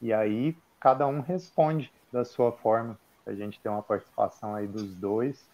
E 0.00 0.12
aí 0.12 0.56
cada 0.78 1.06
um 1.06 1.20
responde 1.20 1.92
da 2.12 2.24
sua 2.24 2.52
forma. 2.52 2.98
A 3.26 3.34
gente 3.34 3.60
tem 3.60 3.70
uma 3.70 3.82
participação 3.82 4.54
aí 4.54 4.66
dos 4.66 4.94
dois. 4.94 5.44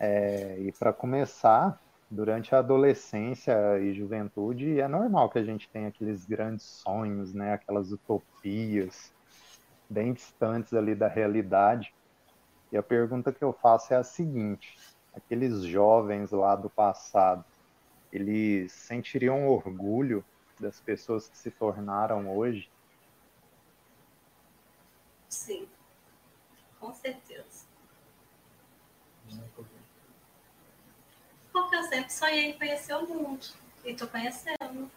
É, 0.00 0.58
e 0.60 0.72
para 0.72 0.92
começar, 0.92 1.78
durante 2.10 2.54
a 2.54 2.58
adolescência 2.58 3.78
e 3.78 3.92
juventude, 3.92 4.80
é 4.80 4.88
normal 4.88 5.28
que 5.28 5.38
a 5.38 5.44
gente 5.44 5.68
tenha 5.68 5.88
aqueles 5.88 6.24
grandes 6.24 6.64
sonhos, 6.64 7.34
né? 7.34 7.54
Aquelas 7.54 7.92
utopias 7.92 9.12
bem 9.88 10.12
distantes 10.12 10.72
ali 10.72 10.94
da 10.94 11.08
realidade. 11.08 11.94
E 12.72 12.76
a 12.78 12.82
pergunta 12.82 13.30
que 13.30 13.44
eu 13.44 13.52
faço 13.52 13.92
é 13.92 13.98
a 13.98 14.02
seguinte: 14.02 14.78
aqueles 15.14 15.62
jovens 15.62 16.30
lá 16.30 16.56
do 16.56 16.70
passado, 16.70 17.44
eles 18.10 18.72
sentiriam 18.72 19.46
orgulho 19.46 20.24
das 20.58 20.80
pessoas 20.80 21.28
que 21.28 21.36
se 21.36 21.50
tornaram 21.50 22.34
hoje? 22.34 22.70
Sim, 25.28 25.68
com 26.80 26.94
certeza. 26.94 27.66
Porque 31.52 31.76
eu 31.76 31.82
sempre 31.84 32.12
sonhei 32.12 32.50
em 32.50 32.58
conhecer 32.58 32.94
o 32.94 33.06
mundo. 33.06 33.46
E 33.84 33.94
tô 33.94 34.06
conhecendo. 34.06 34.90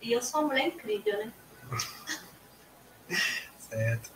E 0.00 0.12
eu 0.12 0.22
sou 0.22 0.40
uma 0.40 0.48
mulher 0.48 0.68
incrível, 0.68 1.18
né? 1.18 1.32
certo. 3.58 4.10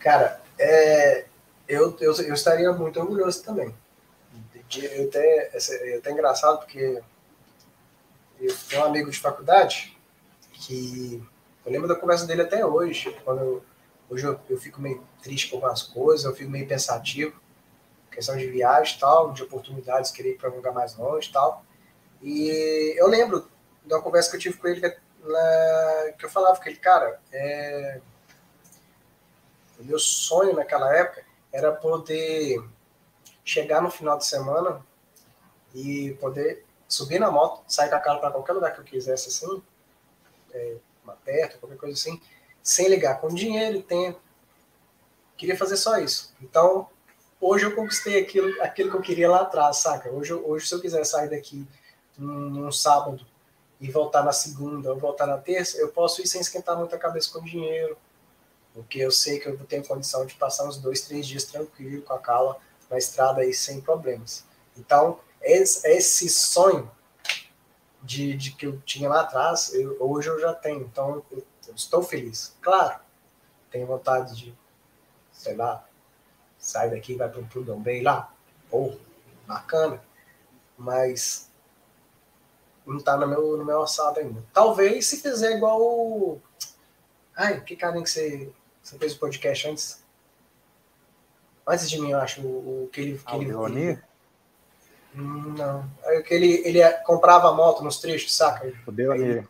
Cara, 0.00 0.42
é, 0.58 1.26
eu, 1.68 1.96
eu, 2.00 2.14
eu 2.14 2.34
estaria 2.34 2.72
muito 2.72 2.98
orgulhoso 2.98 3.42
também. 3.42 3.74
Eu 4.74 5.08
até, 5.08 5.50
é 5.54 5.96
até 5.96 6.10
engraçado 6.10 6.58
porque 6.58 7.02
eu 8.40 8.56
tenho 8.68 8.82
um 8.82 8.84
amigo 8.86 9.10
de 9.10 9.18
faculdade 9.18 9.96
que 10.52 11.22
eu 11.64 11.72
lembro 11.72 11.88
da 11.88 11.94
conversa 11.94 12.26
dele 12.26 12.42
até 12.42 12.64
hoje, 12.64 13.16
quando 13.24 13.40
eu, 13.40 13.64
Hoje 14.10 14.24
eu, 14.24 14.40
eu 14.48 14.58
fico 14.58 14.80
meio 14.80 15.06
triste 15.22 15.50
com 15.50 15.56
algumas 15.56 15.82
coisas, 15.82 16.24
eu 16.24 16.34
fico 16.34 16.50
meio 16.50 16.66
pensativo, 16.66 17.38
questão 18.10 18.36
de 18.36 18.46
viagem 18.46 18.96
e 18.96 19.00
tal, 19.00 19.32
de 19.32 19.42
oportunidades, 19.42 20.10
querer 20.10 20.30
ir 20.30 20.38
para 20.38 20.50
um 20.50 20.56
lugar 20.56 20.72
mais 20.72 20.96
longe 20.96 21.28
e 21.28 21.32
tal. 21.32 21.62
E 22.22 22.94
eu 22.96 23.06
lembro 23.06 23.46
de 23.84 23.92
uma 23.92 24.02
conversa 24.02 24.30
que 24.30 24.36
eu 24.36 24.40
tive 24.40 24.56
com 24.56 24.66
ele, 24.66 24.80
que, 24.80 24.96
que 26.18 26.24
eu 26.24 26.30
falava 26.30 26.58
com 26.58 26.68
ele, 26.68 26.78
cara, 26.78 27.20
é, 27.30 28.00
o 29.78 29.84
meu 29.84 29.98
sonho 29.98 30.56
naquela 30.56 30.94
época 30.96 31.22
era 31.52 31.72
poder 31.72 32.62
chegar 33.44 33.80
no 33.80 33.90
final 33.90 34.18
de 34.18 34.26
semana 34.26 34.84
e 35.74 36.16
poder 36.20 36.64
subir 36.88 37.18
na 37.18 37.30
moto, 37.30 37.62
sair 37.66 37.88
com 37.90 37.96
a 37.96 38.00
cara 38.00 38.18
para 38.18 38.30
qualquer 38.30 38.52
lugar 38.52 38.74
que 38.74 38.80
eu 38.80 38.84
quisesse, 38.84 39.28
assim, 39.28 39.62
é, 40.52 40.76
perto, 41.24 41.58
qualquer 41.58 41.78
coisa 41.78 41.94
assim, 41.94 42.20
sem 42.62 42.88
ligar 42.88 43.20
com 43.20 43.28
dinheiro 43.28 43.78
e 43.78 43.82
tempo. 43.82 44.20
Queria 45.36 45.56
fazer 45.56 45.76
só 45.76 45.98
isso. 45.98 46.34
Então, 46.42 46.88
hoje 47.40 47.66
eu 47.66 47.74
conquistei 47.74 48.20
aquilo, 48.20 48.60
aquilo 48.62 48.90
que 48.90 48.96
eu 48.96 49.02
queria 49.02 49.30
lá 49.30 49.42
atrás, 49.42 49.78
saca? 49.78 50.10
Hoje, 50.10 50.32
hoje 50.34 50.66
se 50.66 50.74
eu 50.74 50.80
quiser 50.80 51.04
sair 51.04 51.30
daqui 51.30 51.66
num, 52.16 52.50
num 52.50 52.72
sábado 52.72 53.24
e 53.80 53.90
voltar 53.90 54.24
na 54.24 54.32
segunda 54.32 54.92
ou 54.92 54.98
voltar 54.98 55.26
na 55.26 55.38
terça, 55.38 55.78
eu 55.78 55.88
posso 55.88 56.20
ir 56.20 56.26
sem 56.26 56.40
esquentar 56.40 56.76
muito 56.76 56.94
a 56.94 56.98
cabeça 56.98 57.30
com 57.32 57.44
dinheiro, 57.44 57.96
porque 58.78 59.00
eu 59.00 59.10
sei 59.10 59.40
que 59.40 59.48
eu 59.48 59.58
tenho 59.64 59.84
condição 59.84 60.24
de 60.24 60.36
passar 60.36 60.64
uns 60.64 60.78
dois, 60.78 61.00
três 61.00 61.26
dias 61.26 61.42
tranquilo, 61.42 62.00
com 62.02 62.14
a 62.14 62.18
cala 62.20 62.56
na 62.88 62.96
estrada 62.96 63.40
aí 63.40 63.52
sem 63.52 63.80
problemas. 63.80 64.44
Então, 64.76 65.18
esse, 65.42 66.28
sonho 66.28 66.88
de, 68.00 68.36
de 68.36 68.52
que 68.52 68.68
eu 68.68 68.80
tinha 68.82 69.08
lá 69.08 69.22
atrás, 69.22 69.74
eu, 69.74 69.96
hoje 69.98 70.28
eu 70.28 70.38
já 70.38 70.54
tenho. 70.54 70.82
Então, 70.82 71.24
eu 71.32 71.44
estou 71.74 72.04
feliz. 72.04 72.54
Claro, 72.62 73.00
tenho 73.68 73.84
vontade 73.84 74.36
de, 74.36 74.56
sei 75.32 75.56
lá, 75.56 75.84
sair 76.56 76.92
daqui 76.92 77.16
vai 77.16 77.28
para 77.28 77.40
um 77.40 77.48
Prudão 77.48 77.82
Bay 77.82 78.00
lá. 78.00 78.32
Pô, 78.70 78.94
bacana. 79.44 80.00
Mas 80.76 81.50
não 82.86 83.00
tá 83.00 83.16
no 83.16 83.26
meu, 83.26 83.56
no 83.56 83.64
meu 83.64 83.80
orçado 83.80 84.20
ainda. 84.20 84.40
Talvez 84.52 85.08
se 85.08 85.16
fizer 85.16 85.56
igual 85.56 85.82
o. 85.82 86.40
Ai, 87.36 87.60
que 87.60 87.74
carinho 87.74 88.04
que 88.04 88.10
você, 88.10 88.52
você 88.88 88.98
fez 88.98 89.12
o 89.14 89.18
podcast 89.18 89.68
antes? 89.68 90.02
Antes 91.66 91.90
de 91.90 92.00
mim, 92.00 92.12
eu 92.12 92.18
acho, 92.18 92.40
o, 92.40 92.88
que 92.90 93.00
ele. 93.02 93.18
Que 93.18 93.36
ele, 93.36 93.50
ele 93.50 94.02
hum, 95.14 95.54
não. 95.58 95.90
É 96.04 96.22
que 96.22 96.32
ele, 96.32 96.62
ele 96.66 96.82
comprava 97.04 97.52
moto 97.52 97.84
nos 97.84 98.00
trechos, 98.00 98.34
saca? 98.34 98.72
O 98.86 98.92
Deonir. 98.92 99.46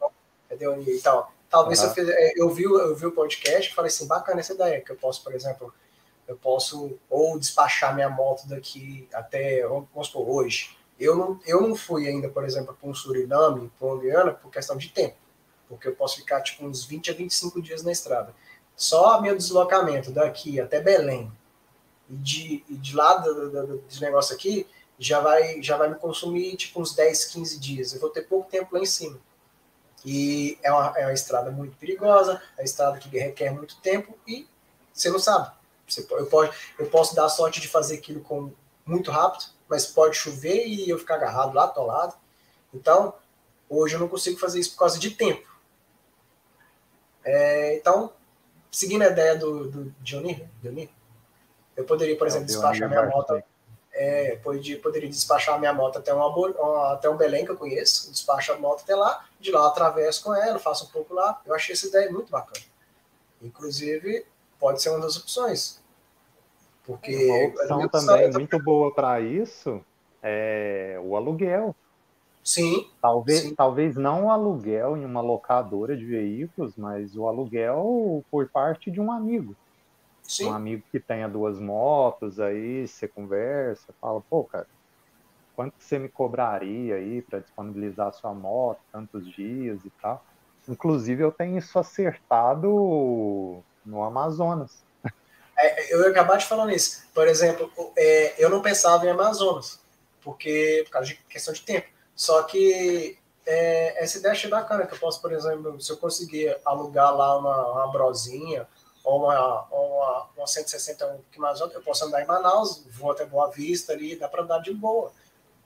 É 0.50 0.56
Deonir 0.56 0.96
e 0.96 1.00
tal. 1.00 1.32
Talvez 1.48 1.80
uhum. 1.80 1.86
eu, 1.86 1.94
fiz, 1.94 2.08
é, 2.08 2.32
eu, 2.36 2.50
vi, 2.50 2.64
eu 2.64 2.96
vi 2.96 3.06
o 3.06 3.12
podcast 3.12 3.70
e 3.70 3.74
falei 3.74 3.88
assim, 3.88 4.08
bacana 4.08 4.40
essa 4.40 4.52
ideia, 4.52 4.80
que 4.80 4.90
eu 4.90 4.96
posso, 4.96 5.22
por 5.22 5.32
exemplo, 5.32 5.72
eu 6.26 6.36
posso 6.36 6.98
ou 7.08 7.38
despachar 7.38 7.94
minha 7.94 8.10
moto 8.10 8.48
daqui 8.48 9.08
até, 9.14 9.64
vamos 9.66 10.08
supor, 10.08 10.28
hoje. 10.28 10.76
Eu 10.98 11.14
não, 11.14 11.40
eu 11.46 11.60
não 11.60 11.76
fui 11.76 12.08
ainda, 12.08 12.28
por 12.28 12.44
exemplo, 12.44 12.76
para 12.78 12.90
um 12.90 12.92
Suriname, 12.92 13.70
para 13.78 13.86
uma 13.86 14.00
Guiana, 14.00 14.32
por 14.32 14.50
questão 14.50 14.76
de 14.76 14.88
tempo. 14.88 15.16
Porque 15.68 15.86
eu 15.86 15.94
posso 15.94 16.16
ficar 16.16 16.42
tipo 16.42 16.66
uns 16.66 16.84
20 16.84 17.12
a 17.12 17.14
25 17.14 17.62
dias 17.62 17.84
na 17.84 17.92
estrada. 17.92 18.34
Só 18.78 19.20
meu 19.20 19.36
deslocamento 19.36 20.12
daqui 20.12 20.60
até 20.60 20.80
Belém 20.80 21.32
e 22.08 22.14
de, 22.14 22.64
de 22.70 22.94
lá 22.94 23.16
do, 23.16 23.50
do, 23.50 23.66
do, 23.78 24.00
negócio 24.00 24.36
aqui 24.36 24.68
já 24.96 25.18
vai, 25.18 25.60
já 25.60 25.76
vai 25.76 25.88
me 25.88 25.96
consumir 25.96 26.56
tipo 26.56 26.80
uns 26.80 26.94
10, 26.94 27.24
15 27.24 27.58
dias. 27.58 27.92
Eu 27.92 28.00
vou 28.00 28.08
ter 28.08 28.22
pouco 28.22 28.48
tempo 28.48 28.76
lá 28.76 28.80
em 28.80 28.86
cima. 28.86 29.18
E 30.04 30.56
é 30.62 30.70
uma, 30.70 30.96
é 30.96 31.06
uma 31.06 31.12
estrada 31.12 31.50
muito 31.50 31.76
perigosa, 31.76 32.40
é 32.56 32.60
uma 32.60 32.64
estrada 32.64 32.98
que 32.98 33.08
requer 33.08 33.50
muito 33.50 33.80
tempo 33.80 34.16
e 34.24 34.46
você 34.94 35.10
não 35.10 35.18
sabe. 35.18 35.50
Você, 35.88 36.06
eu, 36.08 36.26
pode, 36.26 36.56
eu 36.78 36.86
posso 36.88 37.16
dar 37.16 37.24
a 37.24 37.28
sorte 37.28 37.60
de 37.60 37.66
fazer 37.66 37.96
aquilo 37.96 38.20
com 38.20 38.52
muito 38.86 39.10
rápido, 39.10 39.46
mas 39.68 39.86
pode 39.86 40.16
chover 40.16 40.68
e 40.68 40.88
eu 40.88 41.00
ficar 41.00 41.16
agarrado 41.16 41.52
lá, 41.52 41.64
atolado. 41.64 42.14
Então, 42.72 43.12
hoje 43.68 43.96
eu 43.96 44.00
não 44.00 44.08
consigo 44.08 44.38
fazer 44.38 44.60
isso 44.60 44.70
por 44.70 44.78
causa 44.78 45.00
de 45.00 45.10
tempo. 45.10 45.48
É, 47.24 47.76
então, 47.76 48.12
seguindo 48.70 49.02
a 49.02 49.08
ideia 49.08 49.36
do, 49.36 49.68
do 49.68 49.94
Johnny, 50.02 50.48
Johnny 50.62 50.90
eu 51.76 51.84
poderia, 51.84 52.16
por 52.16 52.26
é, 52.26 52.30
exemplo, 52.30 52.46
despachar 52.46 52.88
minha 52.88 53.06
moto. 53.06 53.42
É, 53.92 54.36
poderia, 54.36 54.80
poderia 54.80 55.08
despachar 55.08 55.54
a 55.54 55.58
minha 55.58 55.72
moto 55.72 55.98
até, 55.98 56.12
uma, 56.12 56.92
até 56.92 57.08
um 57.08 57.16
Belém 57.16 57.44
que 57.44 57.50
eu 57.50 57.56
conheço, 57.56 58.10
despacho 58.10 58.52
a 58.52 58.58
moto 58.58 58.82
até 58.82 58.94
lá, 58.94 59.24
de 59.40 59.50
lá 59.50 59.66
atravesso 59.66 60.22
com 60.22 60.34
ela, 60.34 60.58
faço 60.58 60.86
um 60.86 60.88
pouco 60.88 61.14
lá. 61.14 61.40
Eu 61.46 61.54
achei 61.54 61.72
essa 61.72 61.86
ideia 61.86 62.10
muito 62.10 62.30
bacana. 62.30 62.64
Inclusive, 63.40 64.26
pode 64.58 64.82
ser 64.82 64.90
uma 64.90 65.00
das 65.00 65.16
opções. 65.16 65.80
Porque 66.84 67.52
uma 67.68 67.84
opção 67.84 68.06
também 68.06 68.32
muito 68.32 68.58
boa 68.62 68.92
para 68.92 69.20
isso 69.20 69.84
é 70.22 70.98
o 71.02 71.16
aluguel. 71.16 71.74
Sim. 72.48 72.88
Talvez, 73.02 73.40
sim. 73.40 73.54
talvez 73.54 73.94
não 73.94 74.24
o 74.24 74.30
aluguel 74.30 74.96
em 74.96 75.04
uma 75.04 75.20
locadora 75.20 75.94
de 75.94 76.06
veículos, 76.06 76.78
mas 76.78 77.14
o 77.14 77.28
aluguel 77.28 78.24
por 78.30 78.48
parte 78.48 78.90
de 78.90 78.98
um 78.98 79.12
amigo. 79.12 79.54
Sim. 80.22 80.46
Um 80.46 80.54
amigo 80.54 80.82
que 80.90 80.98
tenha 80.98 81.28
duas 81.28 81.60
motos, 81.60 82.40
aí 82.40 82.88
você 82.88 83.06
conversa, 83.06 83.92
fala, 84.00 84.22
pô, 84.30 84.44
cara, 84.44 84.66
quanto 85.54 85.74
você 85.78 85.98
me 85.98 86.08
cobraria 86.08 86.94
aí 86.94 87.20
para 87.20 87.40
disponibilizar 87.40 88.06
a 88.06 88.12
sua 88.12 88.32
moto, 88.32 88.80
tantos 88.90 89.30
dias 89.30 89.84
e 89.84 89.90
tal. 90.00 90.24
Inclusive, 90.66 91.22
eu 91.22 91.30
tenho 91.30 91.58
isso 91.58 91.78
acertado 91.78 93.62
no 93.84 94.02
Amazonas. 94.02 94.82
É, 95.54 95.92
eu 95.92 96.00
ia 96.00 96.08
acabar 96.08 96.38
de 96.38 96.46
falar 96.46 96.64
nisso. 96.64 97.06
Por 97.12 97.28
exemplo, 97.28 97.70
é, 97.94 98.42
eu 98.42 98.48
não 98.48 98.62
pensava 98.62 99.04
em 99.04 99.10
Amazonas, 99.10 99.78
porque 100.22 100.80
por 100.86 100.92
causa 100.92 101.08
de 101.08 101.16
questão 101.28 101.52
de 101.52 101.60
tempo. 101.60 101.97
Só 102.18 102.42
que 102.42 103.16
é, 103.46 104.02
essa 104.02 104.18
ideia 104.18 104.32
achei 104.32 104.50
bacana, 104.50 104.84
que 104.88 104.92
eu 104.92 104.98
posso, 104.98 105.22
por 105.22 105.32
exemplo, 105.32 105.80
se 105.80 105.88
eu 105.92 105.96
conseguir 105.96 106.58
alugar 106.64 107.16
lá 107.16 107.38
uma, 107.38 107.70
uma 107.70 107.92
brozinha 107.92 108.66
ou 109.04 109.20
uma, 109.20 109.62
uma, 109.70 110.28
uma 110.36 110.46
160 110.46 111.06
um 111.06 111.08
pouquinho 111.10 111.42
mais 111.42 111.60
alta, 111.60 111.76
eu 111.76 111.80
posso 111.80 112.04
andar 112.04 112.20
em 112.20 112.26
Manaus, 112.26 112.84
vou 112.90 113.12
até 113.12 113.24
Boa 113.24 113.48
Vista 113.52 113.92
ali, 113.92 114.16
dá 114.16 114.28
para 114.28 114.42
andar 114.42 114.58
de 114.58 114.74
boa. 114.74 115.12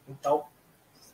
Então, 0.06 0.44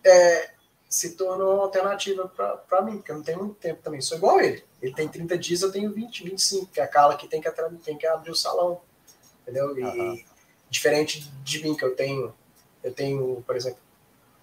é, 0.02 0.50
se 0.88 1.14
tornou 1.14 1.54
uma 1.54 1.62
alternativa 1.62 2.26
para 2.68 2.82
mim, 2.82 2.96
porque 2.96 3.12
eu 3.12 3.16
não 3.16 3.22
tenho 3.22 3.38
muito 3.38 3.54
tempo 3.54 3.80
também. 3.80 4.00
Sou 4.00 4.18
igual 4.18 4.40
ele. 4.40 4.64
Ele 4.82 4.92
tem 4.92 5.08
30 5.08 5.38
dias, 5.38 5.62
eu 5.62 5.70
tenho 5.70 5.92
20, 5.92 6.24
25, 6.24 6.66
que 6.66 6.80
é 6.80 6.82
a 6.82 6.88
Carla 6.88 7.16
que 7.16 7.28
tem 7.28 7.40
que, 7.40 7.50
tem 7.84 7.96
que 7.96 8.08
abrir 8.08 8.32
o 8.32 8.34
salão. 8.34 8.80
Entendeu? 9.42 9.78
E 9.78 9.84
uhum. 9.84 10.24
diferente 10.68 11.30
de 11.44 11.62
mim, 11.62 11.76
que 11.76 11.84
eu 11.84 11.94
tenho, 11.94 12.34
eu 12.82 12.92
tenho, 12.92 13.40
por 13.46 13.54
exemplo, 13.54 13.78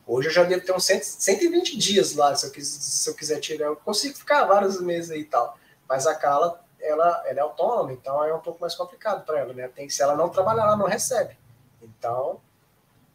hoje 0.07 0.27
eu 0.29 0.33
já 0.33 0.43
devo 0.43 0.65
ter 0.65 0.73
uns 0.73 0.85
100, 0.85 1.01
120 1.01 1.77
dias 1.77 2.15
lá, 2.15 2.35
se 2.35 2.45
eu, 2.45 2.51
quiser, 2.51 2.79
se 2.79 3.09
eu 3.09 3.13
quiser 3.13 3.39
tirar, 3.39 3.65
eu 3.65 3.75
consigo 3.75 4.15
ficar 4.15 4.45
vários 4.45 4.79
meses 4.81 5.11
aí 5.11 5.21
e 5.21 5.25
tal. 5.25 5.57
Mas 5.87 6.07
a 6.07 6.15
Carla, 6.15 6.61
ela, 6.79 7.23
ela 7.25 7.39
é 7.39 7.41
autônoma, 7.41 7.93
então 7.93 8.23
é 8.23 8.33
um 8.33 8.39
pouco 8.39 8.59
mais 8.61 8.75
complicado 8.75 9.25
para 9.25 9.39
ela, 9.39 9.53
né? 9.53 9.67
Tem, 9.67 9.89
se 9.89 10.01
ela 10.01 10.15
não 10.15 10.29
trabalhar, 10.29 10.63
ela 10.63 10.77
não 10.77 10.87
recebe. 10.87 11.37
Então, 11.81 12.39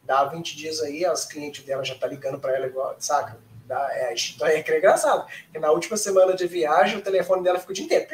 dá 0.03 0.23
20 0.25 0.55
dias 0.55 0.81
aí, 0.81 1.05
as 1.05 1.25
clientes 1.25 1.65
dela 1.65 1.83
já 1.83 1.95
tá 1.95 2.07
ligando 2.07 2.39
para 2.39 2.55
ela 2.55 2.67
igual, 2.67 2.95
saca? 2.99 3.37
Dá, 3.65 3.87
é, 3.91 4.13
então 4.13 4.47
é, 4.47 4.59
engraçado. 4.59 5.25
Porque 5.43 5.59
na 5.59 5.71
última 5.71 5.97
semana 5.97 6.33
de 6.33 6.47
viagem, 6.47 6.97
o 6.97 7.01
telefone 7.01 7.43
dela 7.43 7.59
fica 7.59 7.71
o 7.71 7.75
dia 7.75 7.85
inteiro. 7.85 8.07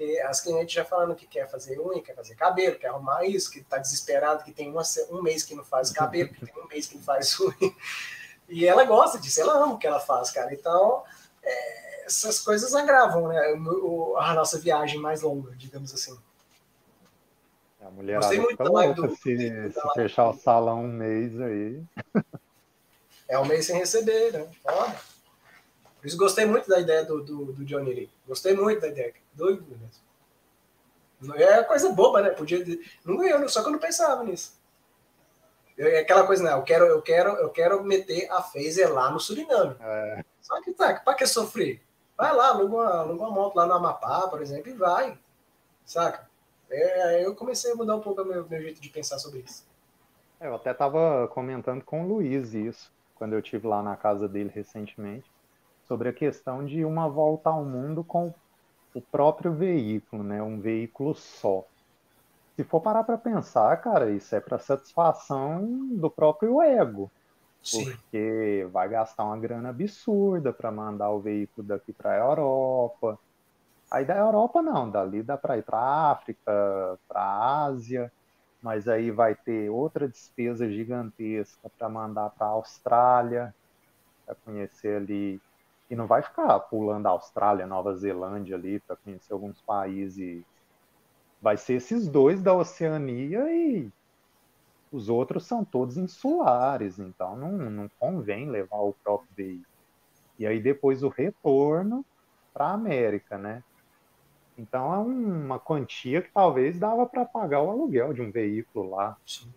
Porque 0.00 0.18
as 0.20 0.40
clientes 0.40 0.72
já 0.72 0.82
falando 0.82 1.14
que 1.14 1.26
quer 1.26 1.46
fazer 1.46 1.78
unha, 1.78 2.00
quer 2.00 2.14
fazer 2.14 2.34
cabelo, 2.34 2.78
quer 2.78 2.86
arrumar 2.86 3.22
isso, 3.26 3.50
que 3.50 3.62
tá 3.62 3.76
desesperado, 3.76 4.42
que 4.42 4.50
tem 4.50 4.70
uma, 4.70 4.80
um 5.10 5.20
mês 5.20 5.42
que 5.44 5.54
não 5.54 5.62
faz 5.62 5.90
cabelo, 5.92 6.30
que 6.30 6.46
tem 6.46 6.64
um 6.64 6.66
mês 6.68 6.86
que 6.86 6.96
não 6.96 7.02
faz 7.02 7.38
unha. 7.38 7.74
E 8.48 8.66
ela 8.66 8.84
gosta 8.84 9.18
disso, 9.18 9.42
ela 9.42 9.62
ama 9.62 9.74
o 9.74 9.78
que 9.78 9.86
ela 9.86 10.00
faz, 10.00 10.30
cara. 10.30 10.54
Então, 10.54 11.04
é, 11.42 12.06
essas 12.06 12.40
coisas 12.40 12.74
agravam 12.74 13.28
né, 13.28 13.38
a 14.16 14.32
nossa 14.32 14.58
viagem 14.58 14.98
mais 14.98 15.20
longa, 15.20 15.54
digamos 15.54 15.92
assim. 15.92 16.18
A 17.82 17.90
mulherada 17.90 18.24
Gostei 18.24 18.40
muito 18.40 18.62
louca 18.62 18.94
do, 18.94 19.16
se, 19.16 19.70
se 19.70 19.94
fechar 19.94 20.30
o 20.30 20.32
salão 20.32 20.84
um 20.84 20.92
mês 20.92 21.38
aí. 21.38 21.84
É 23.28 23.38
um 23.38 23.44
mês 23.44 23.66
sem 23.66 23.76
receber, 23.76 24.32
né? 24.32 24.48
Foda. 24.62 24.96
Por 26.00 26.06
isso 26.06 26.16
gostei 26.16 26.46
muito 26.46 26.70
da 26.70 26.80
ideia 26.80 27.04
do, 27.04 27.22
do, 27.22 27.52
do 27.52 27.64
Johnny 27.66 27.92
Lee. 27.92 28.10
Gostei 28.26 28.54
muito 28.54 28.80
da 28.80 28.88
ideia. 28.88 29.19
Doido 29.32 29.64
mesmo. 29.66 31.34
É 31.36 31.62
coisa 31.64 31.92
boba, 31.92 32.22
né? 32.22 32.30
Podia. 32.30 32.64
Não 33.04 33.16
ganhou, 33.16 33.48
só 33.48 33.60
que 33.62 33.68
eu 33.68 33.72
não 33.72 33.78
pensava 33.78 34.24
nisso. 34.24 34.58
É 35.76 36.00
aquela 36.00 36.26
coisa, 36.26 36.42
né? 36.42 36.52
Eu 36.52 36.62
quero, 36.62 36.84
eu 36.86 37.02
quero, 37.02 37.30
eu 37.36 37.50
quero 37.50 37.82
meter 37.82 38.30
a 38.30 38.42
Phaser 38.42 38.92
lá 38.92 39.10
no 39.10 39.20
Suriname. 39.20 39.76
É. 39.80 40.24
Só 40.40 40.60
que 40.62 40.72
tá, 40.72 40.94
pra 41.00 41.14
que 41.14 41.26
sofrer? 41.26 41.82
Vai 42.16 42.34
lá, 42.34 42.48
aluga 42.48 42.74
uma, 42.74 42.98
aluga 43.00 43.22
uma 43.22 43.30
moto 43.30 43.56
lá 43.56 43.66
no 43.66 43.72
Amapá, 43.74 44.28
por 44.28 44.42
exemplo, 44.42 44.70
e 44.70 44.74
vai. 44.74 45.18
Saca? 45.84 46.28
É, 46.70 47.24
eu 47.24 47.34
comecei 47.34 47.72
a 47.72 47.74
mudar 47.74 47.96
um 47.96 48.00
pouco 48.00 48.22
o 48.22 48.24
meu, 48.24 48.46
meu 48.46 48.62
jeito 48.62 48.80
de 48.80 48.90
pensar 48.90 49.18
sobre 49.18 49.40
isso. 49.40 49.66
É, 50.38 50.46
eu 50.46 50.54
até 50.54 50.70
estava 50.70 51.26
comentando 51.28 51.82
com 51.82 52.04
o 52.04 52.08
Luiz 52.08 52.54
isso, 52.54 52.92
quando 53.14 53.32
eu 53.32 53.42
tive 53.42 53.66
lá 53.66 53.82
na 53.82 53.96
casa 53.96 54.28
dele 54.28 54.50
recentemente, 54.54 55.30
sobre 55.84 56.08
a 56.08 56.12
questão 56.12 56.64
de 56.64 56.84
uma 56.84 57.08
volta 57.08 57.50
ao 57.50 57.64
mundo 57.64 58.04
com 58.04 58.32
o 58.94 59.00
próprio 59.00 59.52
veículo, 59.54 60.22
né? 60.22 60.42
Um 60.42 60.60
veículo 60.60 61.14
só. 61.14 61.64
Se 62.56 62.64
for 62.64 62.80
parar 62.80 63.04
para 63.04 63.18
pensar, 63.18 63.76
cara, 63.80 64.10
isso 64.10 64.34
é 64.34 64.40
para 64.40 64.58
satisfação 64.58 65.66
do 65.96 66.10
próprio 66.10 66.60
ego. 66.62 67.10
Sim. 67.62 67.84
Porque 67.84 68.68
vai 68.72 68.88
gastar 68.88 69.24
uma 69.24 69.38
grana 69.38 69.70
absurda 69.70 70.52
para 70.52 70.70
mandar 70.70 71.10
o 71.10 71.20
veículo 71.20 71.66
daqui 71.66 71.92
para 71.92 72.12
a 72.12 72.18
Europa 72.18 73.18
Aí 73.90 74.04
da 74.04 74.16
Europa 74.16 74.62
não, 74.62 74.88
dali 74.88 75.22
dá 75.22 75.36
para 75.36 75.58
ir 75.58 75.64
para 75.64 75.78
a 75.78 76.12
África, 76.12 76.98
para 77.08 77.20
a 77.20 77.64
Ásia, 77.64 78.12
mas 78.62 78.86
aí 78.86 79.10
vai 79.10 79.34
ter 79.34 79.68
outra 79.68 80.08
despesa 80.08 80.68
gigantesca 80.70 81.68
para 81.76 81.88
mandar 81.88 82.30
para 82.30 82.46
a 82.46 82.50
Austrália, 82.50 83.54
para 84.24 84.36
conhecer 84.36 84.96
ali. 84.96 85.42
E 85.90 85.96
não 85.96 86.06
vai 86.06 86.22
ficar 86.22 86.58
pulando 86.60 87.06
a 87.06 87.10
Austrália, 87.10 87.66
Nova 87.66 87.94
Zelândia 87.96 88.56
ali 88.56 88.78
para 88.80 88.96
conhecer 88.96 89.32
alguns 89.32 89.60
países. 89.62 90.44
Vai 91.42 91.56
ser 91.56 91.74
esses 91.74 92.06
dois 92.08 92.42
da 92.42 92.54
Oceania 92.54 93.52
e 93.52 93.90
os 94.92 95.08
outros 95.08 95.46
são 95.46 95.64
todos 95.64 95.96
insulares, 95.96 96.98
então 96.98 97.36
não, 97.36 97.52
não 97.52 97.88
convém 97.98 98.48
levar 98.48 98.78
o 98.78 98.94
próprio 99.04 99.28
veículo. 99.36 99.66
E 100.38 100.46
aí 100.46 100.60
depois 100.60 101.02
o 101.02 101.08
retorno 101.08 102.04
para 102.52 102.66
a 102.66 102.72
América, 102.74 103.36
né? 103.36 103.62
Então 104.56 104.92
é 104.92 104.98
uma 104.98 105.58
quantia 105.58 106.22
que 106.22 106.30
talvez 106.32 106.78
dava 106.78 107.06
para 107.06 107.24
pagar 107.24 107.62
o 107.62 107.70
aluguel 107.70 108.12
de 108.12 108.22
um 108.22 108.30
veículo 108.30 108.90
lá. 108.90 109.16
Sim. 109.26 109.52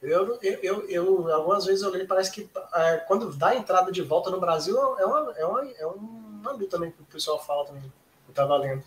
Eu, 0.00 0.38
eu, 0.40 0.58
eu, 0.62 0.88
eu, 0.88 1.34
algumas 1.34 1.66
vezes 1.66 1.82
eu 1.82 1.90
leio, 1.90 2.06
parece 2.06 2.30
que 2.30 2.48
é, 2.72 2.98
quando 2.98 3.34
dá 3.36 3.48
a 3.48 3.56
entrada 3.56 3.90
de 3.90 4.00
volta 4.00 4.30
no 4.30 4.38
Brasil 4.38 4.76
é 4.96 5.04
uma, 5.04 5.32
é 5.36 5.44
uma, 5.44 5.70
é 5.72 5.86
uma 5.86 6.52
luta 6.52 6.76
também 6.76 6.92
que 6.92 7.02
o 7.02 7.06
pessoal 7.06 7.42
fala 7.42 7.66
também. 7.66 7.82
Eu 7.82 8.30
estava 8.30 8.56
lendo. 8.56 8.84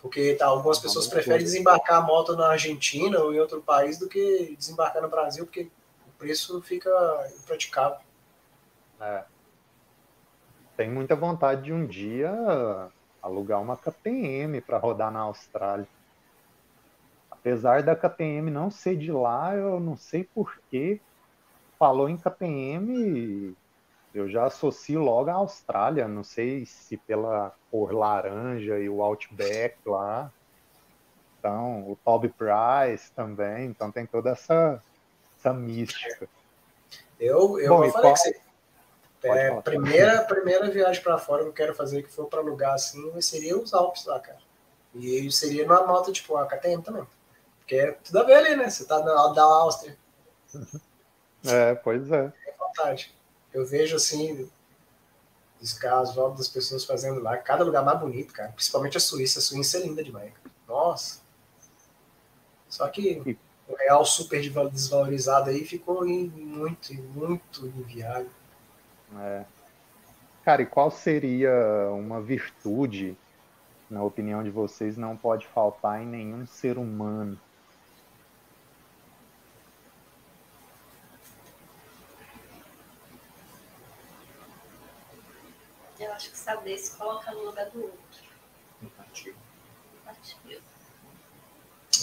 Porque 0.00 0.34
tá, 0.34 0.46
algumas 0.46 0.78
pessoas 0.78 1.06
preferem 1.06 1.44
desembarcar 1.44 1.98
a 1.98 2.00
moto 2.00 2.36
na 2.36 2.48
Argentina 2.48 3.18
ou 3.20 3.32
em 3.32 3.38
outro 3.38 3.62
país 3.62 3.98
do 3.98 4.08
que 4.08 4.54
desembarcar 4.58 5.02
no 5.02 5.08
Brasil, 5.08 5.44
porque 5.44 5.70
o 6.06 6.10
preço 6.18 6.60
fica 6.62 6.90
impraticável. 7.40 7.98
É. 9.00 9.24
tenho 10.76 10.92
muita 10.92 11.14
vontade 11.14 11.62
de 11.64 11.72
um 11.72 11.86
dia 11.86 12.32
alugar 13.22 13.60
uma 13.60 13.76
KTM 13.76 14.60
para 14.60 14.78
rodar 14.78 15.10
na 15.10 15.20
Austrália. 15.20 15.86
Apesar 17.46 17.80
da 17.80 17.94
KTM 17.94 18.50
não 18.50 18.72
ser 18.72 18.96
de 18.96 19.12
lá, 19.12 19.54
eu 19.54 19.78
não 19.78 19.96
sei 19.96 20.24
porquê. 20.24 21.00
Falou 21.78 22.08
em 22.08 22.16
KTM, 22.16 23.54
eu 24.12 24.28
já 24.28 24.46
associo 24.46 24.98
logo 24.98 25.30
à 25.30 25.34
Austrália. 25.34 26.08
Não 26.08 26.24
sei 26.24 26.66
se 26.66 26.96
pela 26.96 27.54
cor 27.70 27.94
laranja 27.94 28.80
e 28.80 28.88
o 28.88 29.00
Outback 29.00 29.76
lá. 29.86 30.32
Então, 31.38 31.88
o 31.88 31.96
Toby 32.04 32.30
Price 32.30 33.12
também. 33.12 33.66
Então, 33.66 33.92
tem 33.92 34.04
toda 34.06 34.30
essa, 34.30 34.82
essa 35.38 35.52
mística. 35.54 36.28
Eu, 37.20 37.60
eu 37.60 37.68
Bom, 37.68 37.82
vou 37.82 37.92
falar 37.92 38.02
qual... 38.02 38.14
que 38.16 38.40
é, 39.22 39.60
primeira, 39.60 40.22
primeira 40.22 40.68
viagem 40.68 41.00
para 41.00 41.16
fora 41.16 41.44
que 41.44 41.48
eu 41.50 41.54
quero 41.54 41.76
fazer, 41.76 42.02
que 42.02 42.10
for 42.10 42.26
para 42.26 42.40
lugar 42.40 42.74
assim, 42.74 43.20
seria 43.20 43.56
os 43.56 43.72
Alpes 43.72 44.04
lá, 44.04 44.18
cara. 44.18 44.40
E 44.92 45.30
seria 45.30 45.64
numa 45.64 45.86
moto 45.86 46.10
tipo 46.10 46.36
a 46.36 46.44
KTM 46.44 46.82
também. 46.82 47.06
Porque 47.66 47.74
é 47.74 47.90
tudo 47.90 48.20
a 48.20 48.22
ver 48.22 48.34
ali, 48.34 48.54
né? 48.54 48.70
Você 48.70 48.84
tá 48.84 49.00
na, 49.00 49.26
da 49.32 49.42
Áustria. 49.42 49.98
É, 51.44 51.74
pois 51.74 52.12
é. 52.12 52.32
É 52.46 52.54
vontade. 52.56 53.12
Eu 53.52 53.66
vejo 53.66 53.96
assim, 53.96 54.48
os 55.60 55.72
carros, 55.72 56.14
das 56.36 56.46
pessoas 56.46 56.84
fazendo 56.84 57.20
lá, 57.20 57.36
cada 57.36 57.64
lugar 57.64 57.84
mais 57.84 57.98
bonito, 57.98 58.32
cara. 58.32 58.52
Principalmente 58.52 58.96
a 58.96 59.00
Suíça. 59.00 59.40
A 59.40 59.42
Suíça 59.42 59.78
é 59.78 59.80
linda 59.80 60.04
demais. 60.04 60.32
Cara. 60.32 60.54
Nossa. 60.68 61.20
Só 62.68 62.86
que 62.86 63.36
o 63.66 63.74
real 63.74 64.04
super 64.04 64.40
desvalorizado 64.70 65.50
aí 65.50 65.64
ficou 65.64 66.06
muito, 66.06 66.94
muito 66.94 67.66
inviável. 67.66 68.30
É. 69.18 69.44
Cara, 70.44 70.62
e 70.62 70.66
qual 70.66 70.88
seria 70.88 71.50
uma 71.90 72.20
virtude, 72.20 73.16
na 73.90 74.04
opinião 74.04 74.44
de 74.44 74.50
vocês, 74.50 74.96
não 74.96 75.16
pode 75.16 75.48
faltar 75.48 76.00
em 76.00 76.06
nenhum 76.06 76.46
ser 76.46 76.78
humano? 76.78 77.36
Eu 85.98 86.12
acho 86.12 86.30
que 86.30 86.35
saber 86.46 86.78
se 86.78 86.96
colocar 86.96 87.32
no 87.32 87.46
lugar 87.46 87.68
do 87.70 87.82
outro. 87.82 88.22
Empatia. 88.80 89.34
Empatia. 90.00 90.60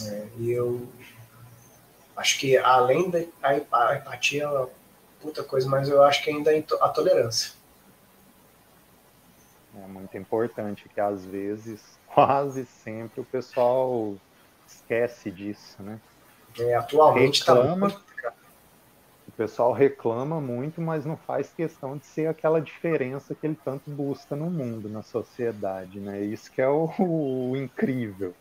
É, 0.05 0.27
e 0.37 0.51
eu 0.51 0.85
acho 2.17 2.37
que 2.37 2.57
além 2.57 3.09
da 3.09 3.19
a 3.41 3.95
empatia 3.95 4.49
puta 5.21 5.43
coisa, 5.45 5.69
mas 5.69 5.87
eu 5.87 6.03
acho 6.03 6.21
que 6.21 6.29
ainda 6.29 6.53
é 6.53 6.61
a 6.81 6.89
tolerância. 6.89 7.53
É 9.81 9.87
muito 9.87 10.17
importante 10.17 10.89
que 10.89 10.99
às 10.99 11.23
vezes, 11.23 11.81
quase 12.13 12.65
sempre, 12.65 13.21
o 13.21 13.25
pessoal 13.25 14.17
esquece 14.67 15.31
disso, 15.31 15.81
né? 15.81 16.01
É, 16.59 16.75
atualmente 16.75 17.45
tá 17.45 17.53
reclama, 17.53 17.89
tá 17.89 17.95
muito... 17.95 18.12
O 19.33 19.35
pessoal 19.35 19.73
reclama 19.73 20.39
muito, 20.39 20.79
mas 20.79 21.05
não 21.05 21.17
faz 21.17 21.51
questão 21.51 21.97
de 21.97 22.05
ser 22.05 22.27
aquela 22.27 22.61
diferença 22.61 23.33
que 23.33 23.47
ele 23.47 23.57
tanto 23.65 23.89
busca 23.89 24.35
no 24.35 24.49
mundo, 24.49 24.87
na 24.87 25.01
sociedade, 25.01 25.99
né? 25.99 26.21
Isso 26.21 26.51
que 26.51 26.61
é 26.61 26.67
o, 26.67 26.89
o 26.99 27.57
incrível. 27.57 28.33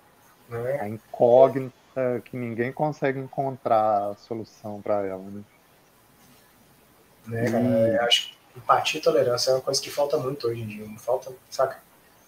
É. 0.51 0.81
A 0.83 0.89
incógnita 0.89 1.73
que 2.27 2.37
ninguém 2.37 2.71
consegue 2.71 3.19
encontrar 3.19 4.11
a 4.11 4.15
solução 4.17 4.83
para 4.83 5.07
ela, 5.07 5.23
né? 5.23 5.43
Né, 7.27 7.51
hum. 7.51 8.05
acho 8.05 8.31
que 8.31 8.59
empatia 8.59 9.01
e 9.01 9.03
tolerância 9.03 9.51
é 9.51 9.55
uma 9.55 9.61
coisa 9.61 9.81
que 9.81 9.91
falta 9.91 10.19
muito 10.19 10.47
hoje 10.47 10.61
em 10.61 10.67
dia. 10.67 10.87
Não 10.87 10.99
falta, 10.99 11.33
saca? 11.49 11.81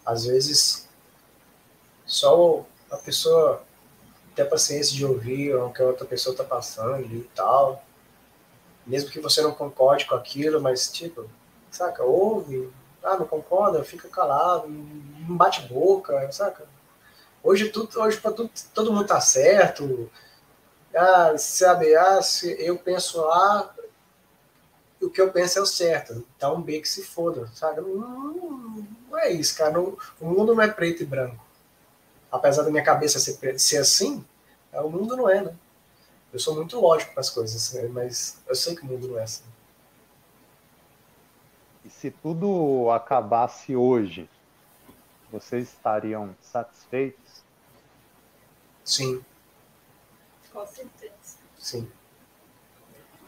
Às 0.06 0.24
vezes, 0.24 0.88
só 2.06 2.64
a 2.90 2.96
pessoa 2.96 3.62
ter 4.34 4.46
paciência 4.46 4.96
de 4.96 5.04
ouvir 5.04 5.54
o 5.54 5.70
que 5.70 5.82
a 5.82 5.86
outra 5.86 6.06
pessoa 6.06 6.32
está 6.32 6.44
passando 6.44 7.04
e 7.14 7.28
tal. 7.34 7.83
Mesmo 8.86 9.10
que 9.10 9.20
você 9.20 9.40
não 9.42 9.52
concorde 9.52 10.06
com 10.06 10.14
aquilo, 10.14 10.60
mas, 10.60 10.90
tipo, 10.92 11.28
saca? 11.70 12.02
Ouve. 12.04 12.70
Ah, 13.02 13.16
não 13.16 13.26
concorda? 13.26 13.84
Fica 13.84 14.08
calado. 14.08 14.68
Não 14.68 15.36
bate 15.36 15.62
boca, 15.62 16.30
saca? 16.32 16.66
Hoje, 17.42 17.68
tudo, 17.68 18.00
hoje 18.00 18.18
pra 18.18 18.30
tudo, 18.30 18.50
todo 18.72 18.92
mundo 18.92 19.06
tá 19.06 19.20
certo. 19.20 20.10
Ah, 20.94 21.36
sabe? 21.36 21.94
Ah, 21.94 22.22
se 22.22 22.56
eu 22.58 22.78
penso 22.78 23.20
A, 23.24 23.74
o 25.00 25.10
que 25.10 25.20
eu 25.20 25.30
penso 25.30 25.58
é 25.58 25.62
o 25.62 25.66
certo. 25.66 26.24
Um 26.42 26.62
B 26.62 26.80
que 26.80 26.88
se 26.88 27.02
foda, 27.02 27.48
sabe? 27.54 27.80
Não, 27.80 28.86
não 29.10 29.18
é 29.18 29.30
isso, 29.30 29.56
cara. 29.56 29.72
Não, 29.72 29.96
o 30.20 30.26
mundo 30.26 30.54
não 30.54 30.62
é 30.62 30.68
preto 30.68 31.02
e 31.02 31.06
branco. 31.06 31.44
Apesar 32.30 32.62
da 32.62 32.70
minha 32.70 32.82
cabeça 32.82 33.18
ser, 33.18 33.58
ser 33.58 33.78
assim, 33.78 34.24
é, 34.72 34.80
o 34.80 34.90
mundo 34.90 35.16
não 35.16 35.28
é, 35.28 35.42
né? 35.42 35.54
Eu 36.34 36.40
sou 36.40 36.56
muito 36.56 36.80
lógico 36.80 37.12
para 37.12 37.20
as 37.20 37.30
coisas, 37.30 37.72
né? 37.74 37.88
mas 37.88 38.42
eu 38.48 38.56
sei 38.56 38.74
que 38.74 38.82
o 38.82 38.86
mundo 38.86 39.06
não 39.06 39.20
é 39.20 39.22
assim. 39.22 39.44
E 41.84 41.88
se 41.88 42.10
tudo 42.10 42.90
acabasse 42.90 43.76
hoje, 43.76 44.28
vocês 45.30 45.68
estariam 45.68 46.34
satisfeitos? 46.42 47.44
Sim. 48.84 49.24
Com 50.52 50.66
certeza. 50.66 51.12
Sim. 51.56 51.88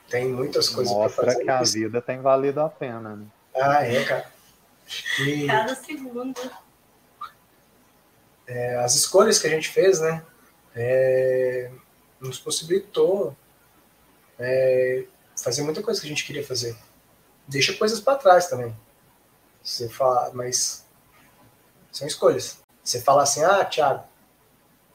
Tem 0.09 0.29
muitas 0.29 0.69
coisas 0.69 0.93
Mostra 0.93 1.27
fazer, 1.27 1.45
que 1.45 1.51
a 1.51 1.63
vida 1.63 2.03
tem 2.03 2.21
valido 2.21 2.61
a 2.61 2.69
pena, 2.69 3.15
né? 3.15 3.27
Ah, 3.55 3.85
é, 3.85 4.05
cara. 4.05 4.33
E, 5.21 5.47
Cada 5.47 5.77
segundo. 5.77 6.41
É, 8.49 8.77
as 8.79 8.97
escolhas 8.97 9.39
que 9.39 9.47
a 9.47 9.51
gente 9.51 9.69
fez, 9.69 10.01
né? 10.01 10.27
É, 10.75 11.71
nos 12.27 12.39
possibilitou 12.39 13.37
é, 14.39 15.05
fazer 15.41 15.63
muita 15.63 15.83
coisa 15.83 16.01
que 16.01 16.07
a 16.07 16.09
gente 16.09 16.25
queria 16.25 16.45
fazer. 16.45 16.77
Deixa 17.49 17.75
coisas 17.75 18.01
para 18.01 18.19
trás 18.19 18.49
também. 18.49 18.77
Você 19.63 19.89
fala, 19.89 20.31
mas 20.35 20.87
são 21.93 22.07
escolhas. 22.07 22.59
Você 22.83 23.01
fala 23.01 23.23
assim, 23.23 23.43
ah, 23.43 23.65
Thiago, 23.65 24.05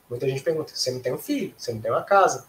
muita 0.09 0.27
gente 0.27 0.43
pergunta, 0.43 0.73
você 0.73 0.91
não 0.91 1.01
tem 1.01 1.13
um 1.13 1.17
filho, 1.17 1.53
você 1.57 1.73
não 1.73 1.81
tem 1.81 1.91
uma 1.91 2.03
casa, 2.03 2.47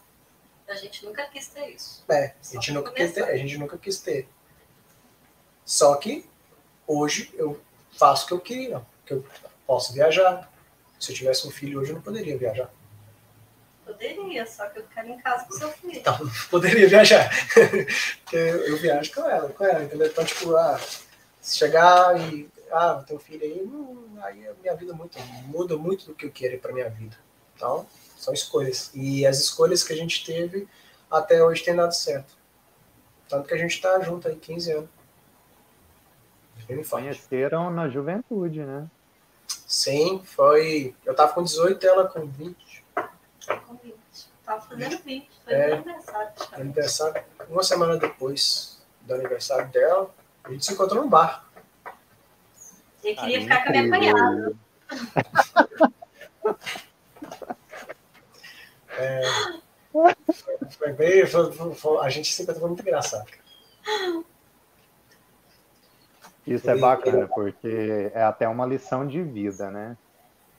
a 0.72 0.76
gente 0.76 1.04
nunca 1.04 1.26
quis 1.26 1.48
ter 1.48 1.68
isso. 1.68 2.04
É, 2.08 2.34
a 2.40 2.54
gente, 2.54 2.72
nunca 2.72 2.92
quis 2.92 3.12
ter, 3.12 3.24
a 3.24 3.36
gente 3.36 3.58
nunca 3.58 3.78
quis 3.78 4.00
ter. 4.00 4.28
Só 5.64 5.94
que 5.96 6.28
hoje 6.86 7.30
eu 7.34 7.60
faço 7.98 8.24
o 8.24 8.28
que 8.28 8.34
eu 8.34 8.40
queria, 8.40 8.82
que 9.04 9.14
eu 9.14 9.24
posso 9.66 9.92
viajar. 9.92 10.50
Se 10.98 11.12
eu 11.12 11.16
tivesse 11.16 11.46
um 11.46 11.50
filho 11.50 11.80
hoje 11.80 11.90
eu 11.90 11.96
não 11.96 12.02
poderia 12.02 12.36
viajar. 12.38 12.72
Poderia, 13.84 14.46
só 14.46 14.66
que 14.68 14.78
eu 14.78 14.84
quero 14.84 15.08
em 15.08 15.18
casa 15.18 15.44
com 15.44 15.52
seu 15.52 15.68
filho. 15.72 15.98
Então, 15.98 16.18
poderia 16.50 16.88
viajar. 16.88 17.30
Eu, 18.32 18.66
eu, 18.66 18.76
viajo 18.78 19.12
com 19.12 19.28
ela, 19.28 19.50
com 19.50 19.62
ela, 19.62 19.84
entendeu? 19.84 20.06
Então, 20.06 20.24
tipo, 20.24 20.56
ah, 20.56 20.80
se 21.38 21.58
chegar 21.58 22.18
e. 22.18 22.48
Ah, 22.70 23.04
tem 23.06 23.14
um 23.14 23.20
filho 23.20 23.42
aí, 23.42 23.62
hum, 23.62 24.16
aí 24.22 24.48
a 24.48 24.54
minha 24.54 24.74
vida 24.74 24.94
muito, 24.94 25.18
muda 25.44 25.76
muito 25.76 26.06
do 26.06 26.14
que 26.14 26.24
eu 26.24 26.30
quero 26.30 26.58
para 26.58 26.72
minha 26.72 26.88
vida. 26.88 27.14
Então, 27.54 27.86
são 28.16 28.32
escolhas. 28.32 28.90
E 28.94 29.26
as 29.26 29.38
escolhas 29.38 29.84
que 29.84 29.92
a 29.92 29.96
gente 29.96 30.24
teve 30.24 30.66
até 31.10 31.44
hoje 31.44 31.62
tem 31.62 31.76
dado 31.76 31.92
certo. 31.92 32.34
Tanto 33.28 33.46
que 33.46 33.52
a 33.52 33.58
gente 33.58 33.72
está 33.72 34.00
junto 34.00 34.28
aí 34.28 34.36
15 34.36 34.72
anos. 34.72 34.90
Conheceram 36.88 37.70
na 37.70 37.88
juventude, 37.88 38.60
né? 38.60 38.88
Sim, 39.66 40.22
foi. 40.24 40.94
Eu 41.04 41.14
tava 41.14 41.34
com 41.34 41.42
18 41.42 41.84
e 41.84 41.88
ela 41.88 42.06
com 42.06 42.26
20. 42.26 42.56
Com 44.52 44.52
20. 44.52 44.52
Tava 44.52 44.60
fazendo 44.60 45.02
20. 45.02 45.28
Foi 45.44 45.54
é, 45.54 45.72
aniversário. 45.72 46.32
Aniversário. 46.52 47.24
Uma 47.48 47.62
semana 47.62 47.96
depois 47.96 48.82
do 49.02 49.14
aniversário 49.14 49.68
dela, 49.68 50.10
a 50.44 50.50
gente 50.50 50.64
se 50.64 50.72
encontrou 50.72 51.02
no 51.02 51.08
bar. 51.08 51.44
Eu 53.02 53.16
queria 53.16 53.38
Aí, 53.38 53.42
ficar 53.42 53.62
com 53.62 53.68
a 53.68 53.72
minha 53.72 53.90
cunhada. 53.90 54.54
É, 58.94 59.22
foi 60.70 60.92
bem, 60.92 61.26
foi, 61.26 61.50
foi, 61.74 62.04
a 62.04 62.10
gente 62.10 62.32
sempre 62.32 62.54
foi 62.54 62.68
muito 62.68 62.82
engraçado. 62.82 63.26
Isso 66.46 66.70
é 66.70 66.76
bacana, 66.76 67.26
porque 67.26 68.12
é 68.14 68.22
até 68.22 68.46
uma 68.46 68.66
lição 68.66 69.06
de 69.06 69.22
vida, 69.22 69.70
né? 69.70 69.96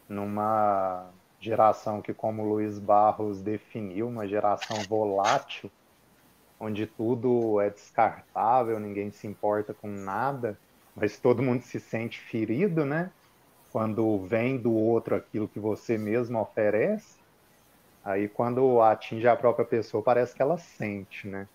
Numa 0.10 1.12
geração 1.44 2.02
que, 2.02 2.14
como 2.14 2.44
Luiz 2.44 2.80
Barros 2.80 3.42
definiu, 3.42 4.08
uma 4.08 4.28
geração 4.28 4.78
volátil, 4.88 5.70
onde 6.60 6.88
tudo 6.88 7.60
é 7.60 7.70
descartável, 7.70 8.80
ninguém 8.80 9.12
se 9.12 9.28
importa 9.28 9.74
com 9.74 9.88
nada, 9.88 10.58
mas 10.96 11.20
todo 11.20 11.44
mundo 11.44 11.62
se 11.64 11.80
sente 11.80 12.20
ferido, 12.20 12.86
né? 12.86 13.12
Quando 13.72 14.20
vem 14.20 14.58
do 14.58 14.74
outro 14.74 15.16
aquilo 15.16 15.50
que 15.50 15.60
você 15.60 15.98
mesmo 15.98 16.40
oferece. 16.40 17.18
Aí 18.04 18.30
quando 18.30 18.82
atinge 18.82 19.28
a 19.28 19.36
própria 19.36 19.66
pessoa, 19.66 20.04
parece 20.04 20.36
que 20.36 20.42
ela 20.42 20.58
sente, 20.58 21.28
né? 21.28 21.48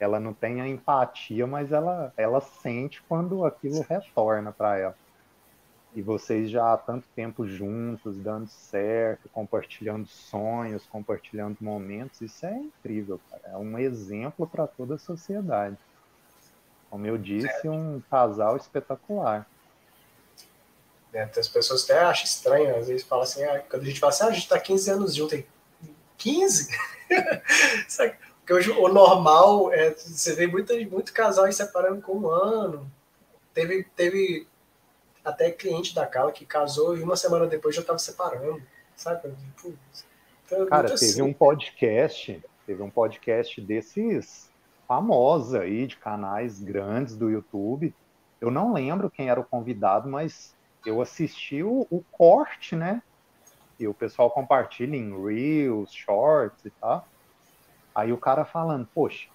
ela 0.00 0.18
não 0.18 0.32
tem 0.32 0.60
a 0.62 0.66
empatia, 0.66 1.46
mas 1.46 1.70
ela, 1.72 2.12
ela 2.16 2.40
sente 2.40 3.02
quando 3.06 3.44
aquilo 3.44 3.82
retorna 3.82 4.52
para 4.52 4.78
ela. 4.78 4.99
E 5.92 6.02
vocês 6.02 6.48
já 6.50 6.72
há 6.72 6.76
tanto 6.76 7.04
tempo 7.16 7.46
juntos, 7.46 8.16
dando 8.16 8.48
certo, 8.48 9.28
compartilhando 9.30 10.06
sonhos, 10.06 10.86
compartilhando 10.86 11.56
momentos, 11.60 12.20
isso 12.20 12.46
é 12.46 12.56
incrível, 12.56 13.20
cara. 13.28 13.54
É 13.54 13.56
um 13.56 13.76
exemplo 13.76 14.46
para 14.46 14.68
toda 14.68 14.94
a 14.94 14.98
sociedade. 14.98 15.76
Como 16.88 17.06
eu 17.06 17.18
disse, 17.18 17.68
um 17.68 18.00
casal 18.08 18.56
espetacular. 18.56 19.46
É, 21.12 21.22
as 21.22 21.48
pessoas 21.48 21.84
até 21.84 21.98
acham 21.98 22.24
estranho, 22.24 22.76
às 22.76 22.86
vezes 22.86 23.04
falam 23.04 23.24
assim, 23.24 23.42
ah, 23.42 23.64
quando 23.68 23.82
a 23.82 23.86
gente 23.86 23.98
fala 23.98 24.12
assim, 24.12 24.24
ah, 24.24 24.28
a 24.28 24.32
gente 24.32 24.42
está 24.44 24.60
15 24.60 24.90
anos 24.90 25.14
junto, 25.14 25.34
aí, 25.34 25.46
15? 26.16 26.68
Porque 28.38 28.52
hoje 28.52 28.70
o 28.70 28.88
normal 28.88 29.72
é 29.72 29.90
você 29.90 30.34
vê 30.34 30.46
muito, 30.46 30.72
muito 30.88 31.12
casal 31.12 31.50
separando 31.52 32.00
com 32.00 32.16
um 32.16 32.28
ano. 32.28 32.90
Teve, 33.52 33.84
teve 33.96 34.46
até 35.30 35.50
cliente 35.50 35.94
da 35.94 36.06
Carla 36.06 36.32
que 36.32 36.44
casou 36.44 36.96
e 36.96 37.02
uma 37.02 37.16
semana 37.16 37.46
depois 37.46 37.74
já 37.74 37.80
estava 37.80 37.98
separando, 37.98 38.62
sabe? 38.94 39.34
então, 40.44 40.66
Cara, 40.66 40.88
teve 40.88 40.94
assim. 40.94 41.22
um 41.22 41.32
podcast, 41.32 42.42
teve 42.66 42.82
um 42.82 42.90
podcast 42.90 43.60
desses 43.60 44.50
famosos 44.86 45.54
aí, 45.54 45.86
de 45.86 45.96
canais 45.96 46.60
grandes 46.60 47.16
do 47.16 47.30
YouTube. 47.30 47.94
Eu 48.40 48.50
não 48.50 48.72
lembro 48.72 49.10
quem 49.10 49.28
era 49.28 49.38
o 49.40 49.44
convidado, 49.44 50.08
mas 50.08 50.54
eu 50.84 51.00
assisti 51.00 51.62
o, 51.62 51.86
o 51.90 52.02
corte, 52.10 52.74
né? 52.74 53.02
E 53.78 53.86
o 53.86 53.94
pessoal 53.94 54.30
compartilha 54.30 54.96
em 54.96 55.10
Reels, 55.24 55.92
Shorts 55.92 56.64
e 56.64 56.70
tal. 56.70 57.06
Aí 57.94 58.12
o 58.12 58.18
cara 58.18 58.44
falando, 58.44 58.88
poxa, 58.94 59.28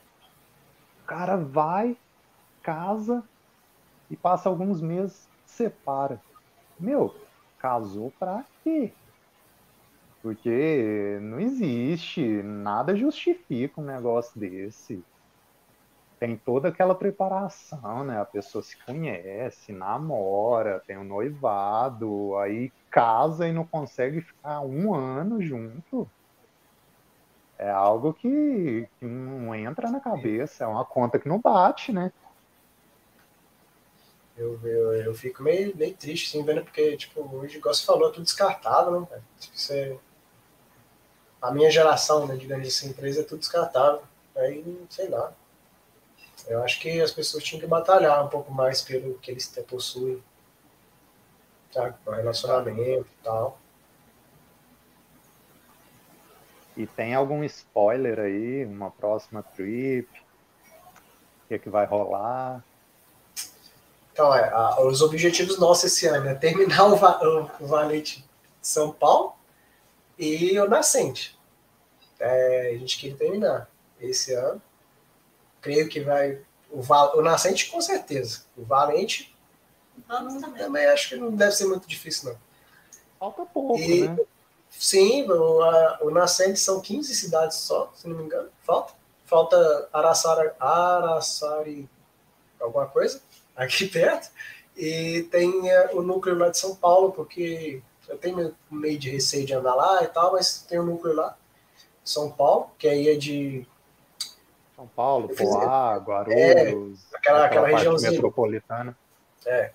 o 1.03 1.05
cara 1.05 1.37
vai, 1.37 1.97
casa 2.61 3.23
e 4.09 4.17
passa 4.17 4.49
alguns 4.49 4.81
meses 4.81 5.27
separa. 5.55 6.19
Meu, 6.79 7.15
casou 7.59 8.11
pra 8.19 8.43
quê? 8.63 8.91
Porque 10.21 11.19
não 11.21 11.39
existe, 11.39 12.41
nada 12.43 12.95
justifica 12.95 13.79
um 13.79 13.85
negócio 13.85 14.39
desse. 14.39 15.03
Tem 16.19 16.37
toda 16.37 16.69
aquela 16.69 16.95
preparação, 16.95 18.03
né? 18.03 18.19
A 18.19 18.25
pessoa 18.25 18.63
se 18.63 18.75
conhece, 18.85 19.71
namora, 19.71 20.81
tem 20.87 20.97
um 20.97 21.03
noivado, 21.03 22.35
aí 22.37 22.71
casa 22.89 23.47
e 23.47 23.53
não 23.53 23.67
consegue 23.67 24.21
ficar 24.21 24.61
um 24.61 24.93
ano 24.93 25.41
junto. 25.41 26.07
É 27.59 27.69
algo 27.69 28.13
que, 28.13 28.87
que 28.99 29.05
não 29.05 29.53
entra 29.53 29.89
na 29.91 29.99
cabeça, 29.99 30.63
é 30.63 30.67
uma 30.67 30.85
conta 30.85 31.19
que 31.19 31.27
não 31.29 31.39
bate, 31.39 31.91
né? 31.91 32.11
Eu, 34.37 34.59
eu, 34.67 34.93
eu 34.95 35.15
fico 35.15 35.41
meio, 35.41 35.75
meio 35.75 35.95
triste, 35.95 36.27
assim, 36.27 36.43
vendo, 36.43 36.63
porque, 36.63 36.97
tipo, 36.97 37.21
hoje, 37.37 37.57
igual 37.57 37.73
você 37.73 37.85
falou, 37.85 38.09
é 38.09 38.11
tudo 38.11 38.23
descartável, 38.23 39.01
né, 39.01 39.07
cara? 39.09 39.23
Tipo, 39.39 39.57
você... 39.57 39.97
A 41.41 41.51
minha 41.51 41.71
geração, 41.71 42.27
né, 42.27 42.35
digamos 42.35 42.67
assim, 42.67 42.89
empresa 42.89 43.21
é 43.21 43.23
tudo 43.23 43.39
descartável. 43.39 44.01
Aí, 44.35 44.85
sei 44.89 45.07
lá. 45.07 45.31
Eu 46.47 46.63
acho 46.63 46.79
que 46.79 46.99
as 46.99 47.11
pessoas 47.11 47.43
tinham 47.43 47.61
que 47.61 47.67
batalhar 47.67 48.25
um 48.25 48.29
pouco 48.29 48.51
mais 48.51 48.81
pelo 48.81 49.17
que 49.19 49.31
eles 49.31 49.47
possuem. 49.67 50.21
Sabe? 51.71 51.95
Relacionamento 52.05 53.07
e 53.07 53.23
tal. 53.23 53.59
E 56.75 56.85
tem 56.85 57.13
algum 57.15 57.43
spoiler 57.45 58.19
aí, 58.19 58.65
uma 58.65 58.91
próxima 58.91 59.41
trip? 59.41 60.09
O 60.09 61.47
que, 61.47 61.53
é 61.53 61.59
que 61.59 61.69
vai 61.69 61.85
rolar? 61.85 62.63
Então, 64.15 64.33
é, 64.33 64.49
a, 64.49 64.81
os 64.81 65.01
objetivos 65.01 65.59
nossos 65.59 65.91
esse 65.91 66.07
ano 66.07 66.29
é 66.29 66.33
terminar 66.33 66.85
o, 66.87 66.95
va 66.95 67.19
o 67.59 67.67
Valente 67.67 68.21
de 68.21 68.25
São 68.65 68.89
Paulo 68.89 69.33
e 70.17 70.57
o 70.57 70.69
Nascente. 70.69 71.37
É, 72.17 72.71
a 72.73 72.77
gente 72.77 72.97
quer 72.97 73.17
terminar 73.17 73.69
esse 73.99 74.33
ano. 74.33 74.61
Creio 75.59 75.89
que 75.89 75.99
vai. 75.99 76.39
O, 76.71 76.79
o 76.79 77.21
Nascente, 77.21 77.69
com 77.69 77.81
certeza. 77.81 78.43
O 78.55 78.63
Valente. 78.63 79.35
Vamos 80.07 80.41
também. 80.41 80.63
Também 80.63 80.85
acho 80.85 81.09
que 81.09 81.17
não 81.17 81.35
deve 81.35 81.51
ser 81.51 81.65
muito 81.65 81.85
difícil, 81.85 82.29
não. 82.29 82.39
Falta 83.19 83.45
pouco, 83.45 83.77
e, 83.77 84.07
né? 84.07 84.17
Sim, 84.69 85.29
o, 85.29 85.61
a, 85.61 85.99
o 86.03 86.09
Nascente 86.09 86.57
são 86.57 86.79
15 86.79 87.13
cidades 87.13 87.57
só, 87.57 87.91
se 87.93 88.07
não 88.07 88.15
me 88.15 88.23
engano. 88.23 88.47
Falta. 88.61 88.93
Falta 89.25 89.89
Araçari, 89.91 90.51
Araçari 90.57 91.89
alguma 92.61 92.85
coisa 92.85 93.19
aqui 93.55 93.87
perto, 93.87 94.29
e 94.75 95.23
tem 95.31 95.69
é, 95.69 95.91
o 95.93 96.01
núcleo 96.01 96.37
lá 96.37 96.49
de 96.49 96.57
São 96.57 96.75
Paulo, 96.75 97.11
porque 97.11 97.81
eu 98.07 98.17
tenho 98.17 98.55
meio 98.69 98.99
de 98.99 99.09
receio 99.09 99.45
de 99.45 99.53
andar 99.53 99.73
lá 99.73 100.03
e 100.03 100.07
tal, 100.07 100.33
mas 100.33 100.61
tem 100.61 100.79
o 100.79 100.83
um 100.83 100.85
núcleo 100.85 101.15
lá, 101.15 101.37
São 102.03 102.29
Paulo, 102.29 102.71
que 102.77 102.87
aí 102.87 103.09
é 103.09 103.15
de. 103.15 103.65
São 104.75 104.87
Paulo, 104.87 105.29
Poá, 105.29 105.95
Guarulhos, 105.97 106.99
é, 107.13 107.17
aquela, 107.17 107.45
aquela, 107.45 107.67
regiãozinha. 107.67 108.11
metropolitana. 108.11 108.97
É. 109.45 109.71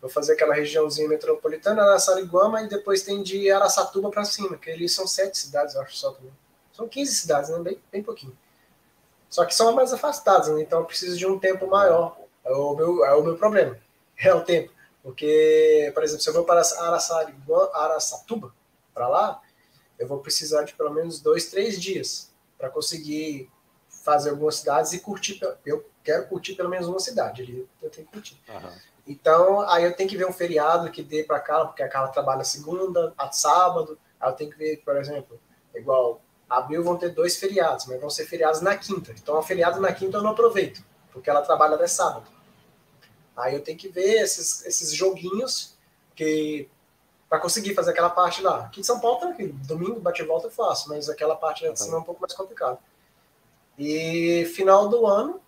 Vou 0.00 0.08
fazer 0.08 0.34
aquela 0.34 0.54
regiãozinha 0.54 1.08
metropolitana, 1.08 1.82
Araçariguama, 1.82 2.62
e 2.62 2.68
depois 2.68 3.02
tem 3.02 3.20
de 3.20 3.50
Araçatuba 3.50 4.10
para 4.10 4.24
cima, 4.24 4.56
que 4.56 4.70
eles 4.70 4.94
são 4.94 5.08
sete 5.08 5.36
cidades, 5.36 5.74
eu 5.74 5.82
acho 5.82 5.96
só 5.96 6.12
também. 6.12 6.32
São 6.72 6.86
15 6.88 7.12
cidades, 7.12 7.50
né? 7.50 7.58
Bem, 7.58 7.82
bem 7.90 8.02
pouquinho. 8.04 8.36
Só 9.28 9.44
que 9.44 9.52
são 9.52 9.74
mais 9.74 9.92
afastadas, 9.92 10.48
né? 10.48 10.62
então 10.62 10.78
eu 10.78 10.84
preciso 10.84 11.18
de 11.18 11.26
um 11.26 11.38
tempo 11.38 11.66
maior 11.66 12.16
é 12.48 12.52
o 12.52 12.74
meu, 12.74 13.04
é 13.04 13.14
o 13.14 13.22
meu 13.22 13.36
problema. 13.36 13.78
É 14.20 14.34
o 14.34 14.40
tempo. 14.40 14.72
Porque, 15.00 15.92
por 15.94 16.02
exemplo, 16.02 16.22
se 16.22 16.28
eu 16.28 16.34
vou 16.34 16.42
para 16.42 16.60
Araçatuba, 16.60 18.52
para 18.92 19.06
lá, 19.06 19.40
eu 19.96 20.08
vou 20.08 20.18
precisar 20.18 20.64
de 20.64 20.74
pelo 20.74 20.90
menos 20.90 21.20
dois, 21.20 21.46
três 21.46 21.80
dias 21.80 22.32
para 22.58 22.68
conseguir 22.68 23.48
fazer 23.88 24.30
algumas 24.30 24.56
cidades 24.56 24.92
e 24.92 24.98
curtir. 24.98 25.40
Eu 25.64 25.88
quero 26.02 26.26
curtir 26.26 26.54
pelo 26.54 26.68
menos 26.68 26.88
uma 26.88 26.98
cidade 26.98 27.42
ali, 27.42 27.68
eu 27.80 27.90
tenho 27.90 28.06
que 28.08 28.12
curtir. 28.12 28.40
Uhum. 28.48 28.72
Então, 29.06 29.60
aí 29.70 29.84
eu 29.84 29.94
tenho 29.94 30.08
que 30.08 30.16
ver 30.16 30.26
um 30.26 30.32
feriado 30.32 30.90
que 30.90 31.02
dê 31.02 31.22
para 31.22 31.40
Carla, 31.40 31.66
porque 31.66 31.82
a 31.82 31.88
Carla 31.88 32.08
trabalha 32.08 32.44
segunda, 32.44 33.14
a 33.16 33.30
sábado. 33.30 33.98
Aí 34.20 34.30
eu 34.30 34.34
tenho 34.34 34.50
que 34.50 34.58
ver, 34.58 34.82
por 34.84 34.96
exemplo, 34.96 35.40
igual 35.74 36.20
abril 36.48 36.82
vão 36.82 36.96
ter 36.96 37.10
dois 37.10 37.36
feriados, 37.36 37.86
mas 37.86 38.00
vão 38.00 38.10
ser 38.10 38.26
feriados 38.26 38.60
na 38.60 38.76
quinta. 38.76 39.12
Então, 39.12 39.36
a 39.36 39.42
feriado 39.42 39.80
na 39.80 39.92
quinta 39.92 40.16
eu 40.16 40.22
não 40.22 40.30
aproveito, 40.30 40.82
porque 41.12 41.30
ela 41.30 41.42
trabalha 41.42 41.74
até 41.74 41.86
sábado. 41.86 42.37
Aí 43.38 43.54
eu 43.54 43.62
tenho 43.62 43.78
que 43.78 43.88
ver 43.88 44.22
esses, 44.22 44.64
esses 44.66 44.92
joguinhos 44.92 45.76
que 46.14 46.68
para 47.28 47.38
conseguir 47.38 47.74
fazer 47.74 47.90
aquela 47.90 48.10
parte 48.10 48.42
lá. 48.42 48.64
Aqui 48.64 48.80
de 48.80 48.86
São 48.86 49.00
Paulo 49.00 49.20
tranquilo, 49.20 49.52
domingo 49.66 50.00
bate 50.00 50.22
e 50.22 50.24
volta 50.24 50.46
eu 50.46 50.50
faço, 50.50 50.88
mas 50.88 51.08
aquela 51.08 51.36
parte 51.36 51.64
lá 51.64 51.72
de 51.72 51.78
cima 51.78 51.96
é 51.96 52.00
um 52.00 52.04
pouco 52.04 52.20
mais 52.20 52.32
complicado. 52.32 52.78
E 53.78 54.50
final 54.56 54.88
do 54.88 55.06
ano, 55.06 55.40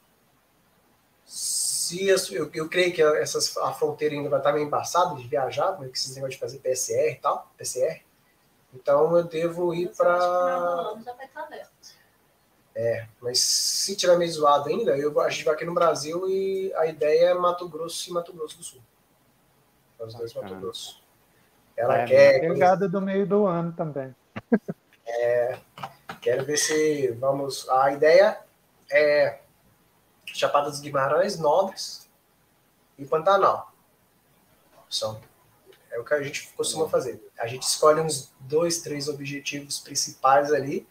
se 1.24 2.06
eu, 2.06 2.50
eu, 2.54 2.68
creio 2.68 2.92
que 2.92 3.02
essas, 3.02 3.56
a 3.56 3.72
fronteira 3.72 4.14
ainda 4.14 4.28
vai 4.28 4.38
estar 4.38 4.52
meio 4.52 4.66
embaçada 4.66 5.16
de 5.16 5.26
viajar, 5.26 5.72
porque 5.72 5.92
esses 5.92 6.14
negócios 6.14 6.34
de 6.34 6.40
fazer 6.40 6.58
PSR 6.58 7.12
e 7.12 7.16
tal, 7.16 7.50
PCR. 7.56 8.02
Então 8.72 9.16
eu 9.16 9.24
devo 9.24 9.74
ir 9.74 9.88
para. 9.96 10.94
Já 11.04 11.12
vai 11.14 11.26
estar 11.26 11.42
aberto. 11.42 12.00
É, 12.74 13.06
mas 13.20 13.40
se 13.40 13.96
tiver 13.96 14.16
meio 14.16 14.30
zoado 14.30 14.68
ainda, 14.68 14.96
eu, 14.96 15.20
a 15.20 15.28
gente 15.28 15.44
vai 15.44 15.54
aqui 15.54 15.64
no 15.64 15.74
Brasil 15.74 16.28
e 16.28 16.72
a 16.76 16.86
ideia 16.86 17.30
é 17.30 17.34
Mato 17.34 17.68
Grosso 17.68 18.08
e 18.08 18.12
Mato 18.12 18.32
Grosso 18.32 18.56
do 18.56 18.62
Sul. 18.62 18.80
É 19.98 20.04
os 20.04 20.14
dois 20.14 20.32
Mato 20.34 20.54
Grosso. 20.54 21.02
Ela 21.76 22.02
é, 22.02 22.06
quer. 22.06 22.40
Pegada 22.40 22.88
do 22.88 23.00
meio 23.00 23.26
do 23.26 23.46
ano 23.46 23.72
também. 23.72 24.14
É, 25.12 25.58
quero 26.20 26.44
ver 26.44 26.56
se 26.56 27.10
vamos. 27.18 27.68
A 27.68 27.90
ideia 27.90 28.38
é 28.88 29.40
Chapada 30.24 30.70
dos 30.70 30.78
Guimarães, 30.78 31.36
Nobres 31.36 32.08
e 32.96 33.04
Pantanal. 33.04 33.72
São. 34.88 35.20
É 35.90 35.98
o 35.98 36.04
que 36.04 36.14
a 36.14 36.22
gente 36.22 36.52
costuma 36.56 36.88
fazer. 36.88 37.20
A 37.36 37.48
gente 37.48 37.64
escolhe 37.64 38.00
uns 38.00 38.32
dois, 38.38 38.82
três 38.82 39.08
objetivos 39.08 39.80
principais 39.80 40.52
ali 40.52 40.86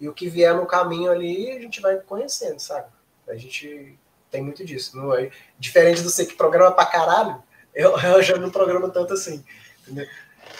e 0.00 0.08
o 0.08 0.14
que 0.14 0.28
vier 0.28 0.54
no 0.54 0.66
caminho 0.66 1.10
ali, 1.10 1.50
a 1.50 1.60
gente 1.60 1.80
vai 1.80 1.96
conhecendo, 1.98 2.58
sabe? 2.58 2.88
A 3.28 3.36
gente 3.36 3.98
tem 4.30 4.42
muito 4.42 4.64
disso. 4.64 4.96
Não 4.96 5.14
é, 5.14 5.30
diferente 5.58 6.02
do 6.02 6.08
você 6.08 6.24
que 6.24 6.34
programa 6.34 6.72
pra 6.72 6.86
caralho, 6.86 7.42
eu, 7.74 7.98
eu 8.00 8.22
já 8.22 8.36
não 8.36 8.50
programo 8.50 8.90
tanto 8.90 9.12
assim. 9.12 9.44
Entendeu? 9.82 10.06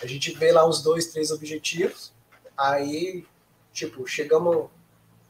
A 0.03 0.07
gente 0.07 0.33
vê 0.33 0.53
lá 0.53 0.69
uns 0.69 0.83
dois, 0.83 1.07
três 1.07 1.31
objetivos, 1.31 2.13
aí, 2.57 3.27
tipo, 3.73 4.07
chegamos 4.07 4.69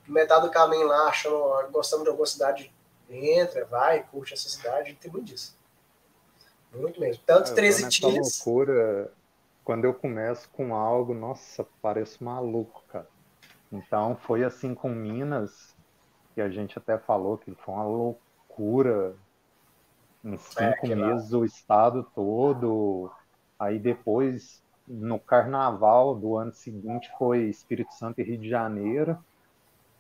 metade 0.07 0.47
do 0.47 0.51
caminho 0.51 0.87
lá, 0.87 1.09
achando, 1.09 1.71
gostamos 1.71 2.05
de 2.05 2.11
alguma 2.11 2.27
cidade, 2.27 2.73
entra, 3.09 3.65
vai, 3.65 4.03
curte 4.03 4.35
essa 4.35 4.49
cidade, 4.49 4.99
tem 5.01 5.11
muito 5.11 5.27
disso. 5.27 5.57
Muito 6.73 7.01
mesmo. 7.01 7.23
Tanto 7.25 7.55
13 7.55 7.89
dias. 7.89 8.45
loucura, 8.45 9.13
quando 9.65 9.85
eu 9.85 9.95
começo 9.95 10.49
com 10.51 10.75
algo, 10.75 11.15
nossa, 11.15 11.65
pareço 11.81 12.23
maluco, 12.23 12.83
cara. 12.89 13.09
Então 13.71 14.17
foi 14.17 14.45
assim 14.45 14.75
com 14.75 14.89
Minas. 14.91 15.77
que 16.35 16.41
a 16.41 16.49
gente 16.49 16.79
até 16.79 16.99
falou 16.99 17.39
que 17.39 17.55
foi 17.55 17.75
uma 17.75 17.85
loucura. 17.85 19.15
Em 20.25 20.37
cinco 20.37 20.87
é, 20.87 20.95
meses, 20.95 21.33
o 21.33 21.45
estado 21.45 22.07
todo. 22.15 23.11
Aí 23.59 23.79
depois, 23.79 24.63
no 24.87 25.19
carnaval 25.19 26.15
do 26.15 26.37
ano 26.37 26.53
seguinte, 26.53 27.11
foi 27.19 27.45
Espírito 27.45 27.95
Santo 27.95 28.21
e 28.21 28.25
Rio 28.25 28.39
de 28.39 28.49
Janeiro. 28.49 29.19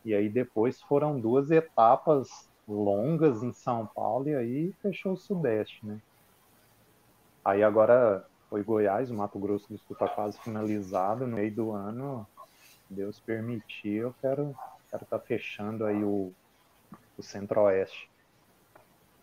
E 0.04 0.14
aí 0.14 0.28
depois 0.28 0.80
foram 0.82 1.20
duas 1.20 1.50
etapas 1.50 2.48
longas 2.66 3.42
em 3.42 3.52
São 3.52 3.86
Paulo 3.86 4.28
e 4.28 4.34
aí 4.34 4.72
fechou 4.80 5.12
o 5.12 5.16
Sudeste, 5.16 5.84
né? 5.84 6.00
Aí 7.44 7.62
agora 7.62 8.24
foi 8.48 8.62
Goiás, 8.62 9.10
o 9.10 9.14
Mato 9.14 9.38
Grosso 9.38 9.68
do 9.68 9.78
Sul 9.78 9.94
está 9.94 10.08
quase 10.08 10.38
finalizado. 10.40 11.26
No 11.26 11.36
meio 11.36 11.54
do 11.54 11.72
ano, 11.72 12.26
Deus 12.90 13.20
permitir, 13.20 13.98
eu 14.02 14.14
quero 14.20 14.54
quero 14.90 15.04
estar 15.04 15.18
tá 15.18 15.24
fechando 15.24 15.86
aí 15.86 16.02
o, 16.02 16.32
o 17.16 17.22
Centro-Oeste. 17.22 18.10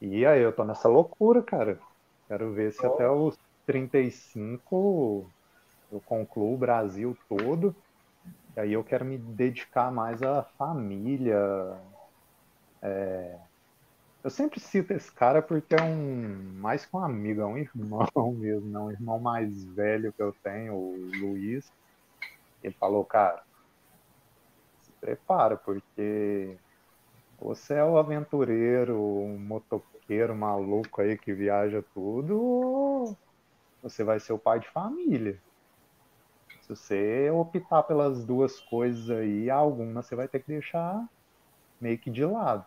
E 0.02 0.26
aí 0.26 0.42
eu 0.42 0.54
tô 0.54 0.64
nessa 0.64 0.88
loucura, 0.88 1.44
cara. 1.44 1.80
Quero 2.28 2.54
ver 2.54 2.72
se 2.72 2.86
até 2.86 3.10
os 3.10 3.38
35 3.66 5.30
eu 5.92 6.00
concluo 6.02 6.54
o 6.54 6.58
Brasil 6.58 7.18
todo. 7.28 7.76
E 8.56 8.60
aí 8.60 8.74
eu 8.74 8.84
quero 8.84 9.04
me 9.04 9.18
dedicar 9.18 9.92
mais 9.92 10.24
à 10.24 10.44
família. 10.58 11.38
É... 12.82 13.38
Eu 14.24 14.30
sempre 14.30 14.60
cito 14.60 14.94
esse 14.94 15.12
cara 15.12 15.42
porque 15.42 15.76
é 15.76 15.82
um 15.82 16.60
mais 16.60 16.86
que 16.86 16.96
um 16.96 17.00
amigo, 17.00 17.42
é 17.42 17.46
um 17.46 17.58
irmão 17.58 18.34
mesmo, 18.34 18.70
não 18.70 18.86
um 18.86 18.92
irmão 18.92 19.20
mais 19.20 19.64
velho 19.74 20.14
que 20.14 20.22
eu 20.22 20.34
tenho, 20.44 20.74
o 20.74 20.96
Luiz. 21.20 21.70
Ele 22.64 22.74
falou, 22.74 23.06
cara, 23.06 23.42
prepara, 25.08 25.56
porque 25.56 26.58
você 27.40 27.76
é 27.76 27.84
o 27.84 27.98
aventureiro, 27.98 29.00
o 29.00 29.40
motoqueiro 29.40 30.36
maluco 30.36 31.02
aí 31.02 31.18
que 31.18 31.34
viaja 31.34 31.82
tudo, 31.94 32.38
ou 32.38 33.18
você 33.82 34.04
vai 34.04 34.20
ser 34.20 34.34
o 34.34 34.40
pai 34.40 34.60
de 34.60 34.68
família. 34.70 35.42
Se 36.62 36.70
você 36.70 37.30
optar 37.30 37.84
pelas 37.84 38.26
duas 38.26 38.60
coisas 38.60 39.10
aí, 39.10 39.50
alguma 39.50 40.04
você 40.04 40.14
vai 40.14 40.28
ter 40.28 40.40
que 40.42 40.48
deixar 40.48 41.08
meio 41.80 41.98
que 41.98 42.12
de 42.12 42.26
lado. 42.26 42.66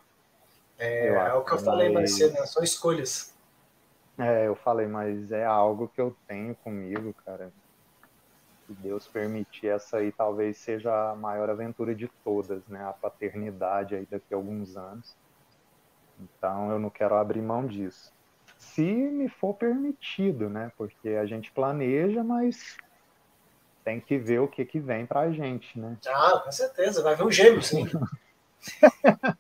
É, 0.79 1.09
é 1.09 1.35
o 1.35 1.45
que 1.45 1.53
eu 1.53 1.59
falei 1.59 1.93
mais 1.93 2.17
cedo, 2.17 2.33
né? 2.33 2.47
São 2.47 2.63
escolhas. 2.63 3.35
É, 4.17 4.47
eu 4.47 4.55
falei, 4.55 4.87
mas 4.87 5.31
é 5.31 5.45
algo 5.45 5.89
que 5.89 6.01
eu 6.01 6.17
tenho 6.27 6.55
comigo, 6.55 7.15
cara. 7.27 7.53
Se 8.71 8.75
Deus 8.75 9.09
permitir, 9.09 9.67
essa 9.67 9.97
aí 9.97 10.13
talvez 10.13 10.57
seja 10.59 11.11
a 11.11 11.17
maior 11.17 11.51
aventura 11.51 11.93
de 11.93 12.07
todas, 12.23 12.65
né? 12.69 12.85
A 12.85 12.93
paternidade 12.93 13.97
aí 13.97 14.07
daqui 14.09 14.33
a 14.33 14.37
alguns 14.37 14.77
anos. 14.77 15.17
Então 16.21 16.71
eu 16.71 16.79
não 16.79 16.89
quero 16.89 17.17
abrir 17.17 17.43
mão 17.43 17.67
disso. 17.67 18.13
Se 18.57 18.85
me 18.85 19.29
for 19.29 19.55
permitido, 19.55 20.49
né? 20.49 20.71
Porque 20.77 21.09
a 21.09 21.27
gente 21.27 21.51
planeja, 21.51 22.23
mas 22.23 22.77
tem 23.83 24.01
que 24.01 24.17
ver 24.17 24.39
o 24.39 24.47
que, 24.47 24.65
que 24.65 24.79
vem 24.79 25.05
pra 25.05 25.33
gente, 25.33 25.77
né? 25.77 25.99
Ah, 26.07 26.41
com 26.45 26.53
certeza, 26.53 27.03
vai 27.03 27.17
ver 27.17 27.25
um 27.25 27.33
gêmeo, 27.33 27.61
sim. 27.61 27.89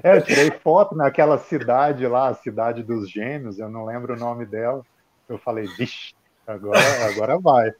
é, 0.00 0.16
eu 0.16 0.22
tirei 0.22 0.52
foto 0.52 0.94
naquela 0.94 1.38
cidade 1.38 2.06
lá, 2.06 2.28
a 2.28 2.34
cidade 2.34 2.84
dos 2.84 3.10
gêmeos, 3.10 3.58
eu 3.58 3.68
não 3.68 3.84
lembro 3.84 4.14
o 4.14 4.18
nome 4.18 4.46
dela. 4.46 4.86
Eu 5.28 5.38
falei, 5.38 5.66
vixe, 5.76 6.14
agora, 6.46 7.06
agora 7.06 7.38
vai. 7.38 7.72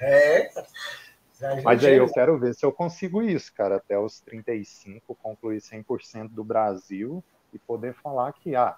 É. 0.00 0.50
Mas 1.62 1.84
aí 1.84 1.96
eu 1.96 2.10
quero 2.12 2.38
ver 2.38 2.54
se 2.54 2.64
eu 2.64 2.72
consigo 2.72 3.22
isso, 3.22 3.52
cara, 3.54 3.76
até 3.76 3.98
os 3.98 4.20
35, 4.20 5.14
concluir 5.16 5.60
100% 5.60 6.28
do 6.30 6.42
Brasil 6.42 7.22
e 7.52 7.58
poder 7.58 7.94
falar 7.94 8.32
que, 8.32 8.56
ah, 8.56 8.76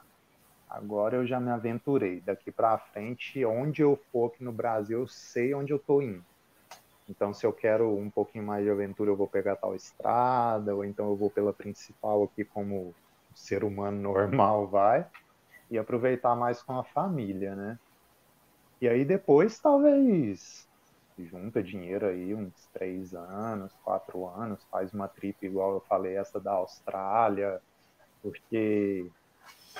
Agora 0.71 1.17
eu 1.17 1.27
já 1.27 1.41
me 1.41 1.51
aventurei. 1.51 2.21
Daqui 2.21 2.53
para 2.53 2.79
frente, 2.79 3.45
onde 3.45 3.83
eu 3.83 3.99
for 4.13 4.29
aqui 4.29 4.45
no 4.45 4.53
Brasil, 4.53 5.01
eu 5.01 5.09
sei 5.09 5.53
onde 5.53 5.73
eu 5.73 5.79
estou 5.79 6.01
indo. 6.01 6.25
Então, 7.09 7.35
se 7.35 7.45
eu 7.45 7.53
quero 7.53 7.93
um 7.97 8.09
pouquinho 8.09 8.45
mais 8.45 8.63
de 8.63 8.71
aventura, 8.71 9.11
eu 9.11 9.17
vou 9.17 9.27
pegar 9.27 9.57
tal 9.57 9.75
estrada, 9.75 10.73
ou 10.73 10.85
então 10.85 11.09
eu 11.09 11.17
vou 11.17 11.29
pela 11.29 11.53
principal 11.53 12.23
aqui, 12.23 12.45
como 12.45 12.95
ser 13.35 13.65
humano 13.65 14.01
normal 14.01 14.69
vai, 14.69 15.05
e 15.69 15.77
aproveitar 15.77 16.37
mais 16.37 16.63
com 16.63 16.79
a 16.79 16.85
família, 16.85 17.57
né? 17.57 17.77
E 18.81 18.89
aí 18.89 19.05
depois, 19.05 19.59
talvez, 19.59 20.67
junta 21.19 21.63
dinheiro 21.63 22.07
aí, 22.07 22.35
uns 22.35 22.67
três 22.73 23.15
anos, 23.15 23.73
quatro 23.85 24.27
anos, 24.27 24.65
faz 24.71 24.93
uma 24.95 25.07
trip 25.07 25.45
igual 25.45 25.75
eu 25.75 25.81
falei, 25.81 26.17
essa 26.17 26.41
da 26.41 26.53
Austrália, 26.53 27.61
porque 28.23 29.07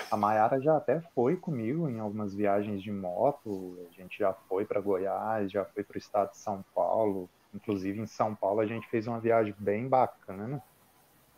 a 0.09 0.17
Mayara 0.17 0.61
já 0.61 0.77
até 0.77 1.01
foi 1.15 1.35
comigo 1.35 1.89
em 1.89 1.99
algumas 1.99 2.33
viagens 2.33 2.81
de 2.81 2.91
moto. 2.91 3.77
A 3.89 3.93
gente 3.93 4.19
já 4.19 4.33
foi 4.33 4.65
para 4.65 4.81
Goiás, 4.81 5.51
já 5.51 5.65
foi 5.65 5.83
para 5.83 5.95
o 5.95 5.99
estado 5.99 6.31
de 6.31 6.37
São 6.37 6.63
Paulo. 6.73 7.29
Inclusive 7.53 7.99
em 7.99 8.07
São 8.07 8.35
Paulo 8.35 8.59
a 8.61 8.65
gente 8.65 8.87
fez 8.89 9.07
uma 9.07 9.19
viagem 9.19 9.55
bem 9.57 9.87
bacana. 9.87 10.61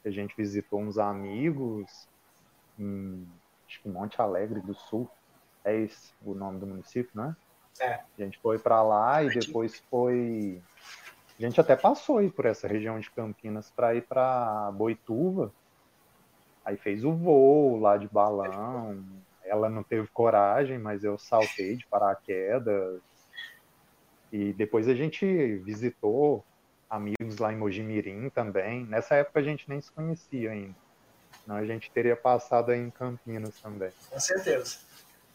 A 0.05 0.09
gente 0.09 0.35
visitou 0.35 0.81
uns 0.81 0.97
amigos 0.97 2.07
em 2.77 3.27
acho 3.67 3.81
que 3.81 3.89
Monte 3.89 4.21
Alegre 4.21 4.59
do 4.59 4.73
Sul. 4.73 5.09
É 5.63 5.75
esse 5.75 6.13
o 6.21 6.33
nome 6.33 6.59
do 6.59 6.67
município, 6.67 7.11
né? 7.15 7.35
É. 7.79 7.93
A 7.93 8.03
gente 8.17 8.39
foi 8.39 8.59
para 8.59 8.81
lá 8.81 9.23
e 9.23 9.29
depois 9.29 9.81
foi. 9.89 10.61
A 11.37 11.41
gente 11.41 11.59
até 11.59 11.75
passou 11.75 12.19
aí 12.19 12.29
por 12.29 12.45
essa 12.45 12.67
região 12.67 12.99
de 12.99 13.09
Campinas 13.09 13.71
para 13.71 13.95
ir 13.95 14.03
para 14.03 14.71
Boituva 14.71 15.51
Aí 16.65 16.77
fez 16.77 17.03
o 17.03 17.11
voo 17.11 17.79
lá 17.79 17.97
de 17.97 18.07
balão. 18.07 19.03
Ela 19.43 19.69
não 19.69 19.83
teve 19.83 20.07
coragem, 20.07 20.77
mas 20.77 21.03
eu 21.03 21.17
saltei 21.17 21.75
de 21.75 21.85
paraquedas. 21.87 23.01
E 24.31 24.53
depois 24.53 24.87
a 24.87 24.95
gente 24.95 25.25
visitou 25.57 26.43
amigos 26.89 27.37
lá 27.37 27.51
em 27.51 27.57
Mojimirim 27.57 28.29
também. 28.29 28.85
Nessa 28.85 29.15
época 29.15 29.39
a 29.39 29.43
gente 29.43 29.67
nem 29.67 29.81
se 29.81 29.91
conhecia 29.91 30.51
ainda. 30.51 30.75
Não, 31.45 31.55
a 31.55 31.65
gente 31.65 31.91
teria 31.91 32.15
passado 32.15 32.71
aí 32.71 32.79
em 32.79 32.89
Campinas 32.89 33.59
também. 33.59 33.91
Com 34.09 34.19
certeza. 34.19 34.79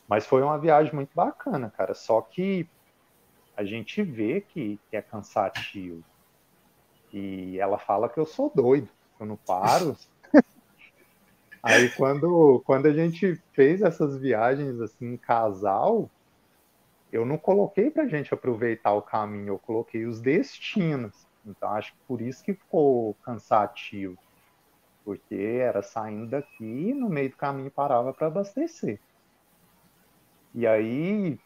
Mas 0.08 0.26
foi 0.26 0.42
uma 0.42 0.58
viagem 0.58 0.94
muito 0.94 1.10
bacana, 1.14 1.70
cara. 1.70 1.94
Só 1.94 2.22
que 2.22 2.66
a 3.54 3.62
gente 3.62 4.02
vê 4.02 4.40
que, 4.40 4.80
que 4.88 4.96
é 4.96 5.02
cansativo. 5.02 6.02
E 7.12 7.58
ela 7.58 7.78
fala 7.78 8.08
que 8.08 8.18
eu 8.18 8.24
sou 8.24 8.50
doido. 8.54 8.88
Eu 9.20 9.26
não 9.26 9.36
paro. 9.36 9.96
Aí 11.62 11.90
quando, 11.90 12.62
quando 12.64 12.86
a 12.86 12.92
gente 12.92 13.40
fez 13.52 13.82
essas 13.82 14.16
viagens 14.16 14.80
assim 14.80 15.12
em 15.12 15.16
casal, 15.16 16.08
eu 17.12 17.26
não 17.26 17.36
coloquei 17.36 17.90
pra 17.90 18.06
gente 18.06 18.32
aproveitar 18.32 18.92
o 18.92 19.02
caminho, 19.02 19.48
eu 19.48 19.58
coloquei 19.58 20.06
os 20.06 20.20
destinos. 20.20 21.26
Então 21.44 21.68
acho 21.70 21.92
que 21.92 21.98
por 22.06 22.22
isso 22.22 22.44
que 22.44 22.54
ficou 22.54 23.14
cansativo. 23.24 24.16
Porque 25.04 25.34
era 25.34 25.82
saindo 25.82 26.30
daqui 26.30 26.64
e 26.64 26.94
no 26.94 27.08
meio 27.08 27.30
do 27.30 27.36
caminho 27.36 27.70
parava 27.70 28.12
para 28.12 28.26
abastecer. 28.26 29.00
E 30.54 30.66
aí, 30.66 31.38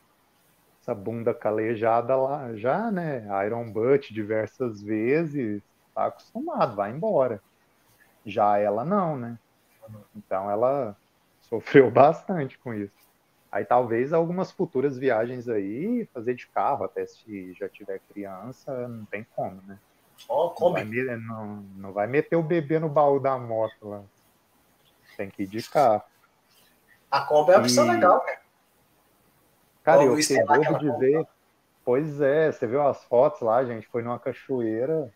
essa 0.81 0.95
bunda 0.95 1.33
calejada 1.33 2.17
lá 2.17 2.55
já, 2.55 2.91
né? 2.91 3.27
Iron 3.47 3.71
Butt 3.71 4.13
diversas 4.13 4.83
vezes, 4.83 5.63
tá 5.95 6.07
acostumado, 6.07 6.77
vai 6.77 6.91
embora. 6.91 7.41
Já 8.27 8.59
ela 8.59 8.85
não, 8.85 9.17
né? 9.17 9.39
Então 10.15 10.51
ela 10.51 10.97
sofreu 11.43 11.91
bastante 11.91 12.59
com 12.59 12.75
isso. 12.75 12.93
Aí 13.51 13.65
talvez 13.65 14.13
algumas 14.13 14.51
futuras 14.51 14.97
viagens 14.97 15.49
aí, 15.49 16.09
fazer 16.13 16.35
de 16.35 16.47
carro, 16.49 16.85
até 16.85 17.05
se 17.05 17.53
já 17.53 17.69
tiver 17.69 18.01
criança, 18.09 18.89
não 18.89 19.05
tem 19.05 19.27
como, 19.37 19.61
né? 19.67 19.79
Oh, 20.29 20.55
não, 20.59 20.73
vai, 20.73 20.85
não, 20.85 21.47
não 21.77 21.93
vai 21.93 22.07
meter 22.07 22.37
o 22.37 22.43
bebê 22.43 22.79
no 22.79 22.89
baú 22.89 23.21
da 23.21 23.37
moto 23.37 23.89
lá. 23.89 24.03
Tem 25.17 25.29
que 25.29 25.43
ir 25.43 25.47
de 25.47 25.69
carro. 25.69 26.03
A 27.11 27.21
Kombi 27.21 27.53
é 27.53 27.57
uma 27.57 27.63
opção 27.63 27.87
e... 27.87 27.91
legal, 27.91 28.21
cara. 28.21 28.42
Cara, 29.83 30.05
eu 30.05 30.17
fiquei 30.17 30.45
bobo 30.45 30.79
de 30.79 30.99
ver. 30.99 31.27
Pois 31.85 32.21
é, 32.21 32.53
você 32.53 32.67
viu 32.67 32.83
as 32.83 33.03
fotos 33.05 33.41
lá, 33.41 33.57
a 33.57 33.65
gente 33.65 33.89
foi 33.89 34.03
numa 34.03 34.19
cachoeira. 34.19 35.13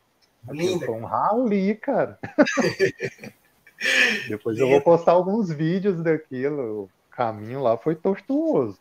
Linda. 0.49 0.87
Foi 0.87 0.95
um 0.95 1.05
rali, 1.05 1.75
cara. 1.77 2.19
Depois 4.29 4.59
eu 4.59 4.69
vou 4.69 4.81
postar 4.81 5.13
alguns 5.13 5.51
vídeos 5.51 6.03
daquilo. 6.03 6.85
O 6.85 6.91
caminho 7.11 7.63
lá 7.63 7.77
foi 7.77 7.95
tortuoso. 7.95 8.79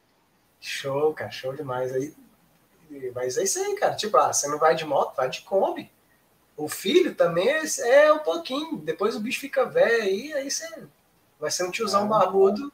Show, 0.59 1.13
cara, 1.13 1.31
show 1.31 1.53
demais. 1.53 1.93
Aí, 1.93 2.13
mas 3.13 3.37
é 3.37 3.43
isso 3.43 3.59
aí, 3.59 3.75
cara. 3.75 3.95
Tipo, 3.95 4.17
ah, 4.17 4.31
você 4.31 4.47
não 4.47 4.57
vai 4.57 4.75
de 4.75 4.85
moto, 4.85 5.15
vai 5.15 5.29
de 5.29 5.41
Kombi. 5.41 5.91
O 6.57 6.69
filho 6.69 7.13
também 7.13 7.49
é, 7.49 7.63
é 7.83 8.13
um 8.13 8.19
pouquinho. 8.19 8.77
Depois 8.77 9.15
o 9.15 9.19
bicho 9.19 9.39
fica 9.39 9.65
velho 9.65 10.03
aí, 10.03 10.33
aí 10.33 10.49
você 10.49 10.87
vai 11.39 11.51
ser 11.51 11.65
um 11.65 11.71
tiozão 11.71 12.05
é. 12.05 12.07
barbudo, 12.07 12.71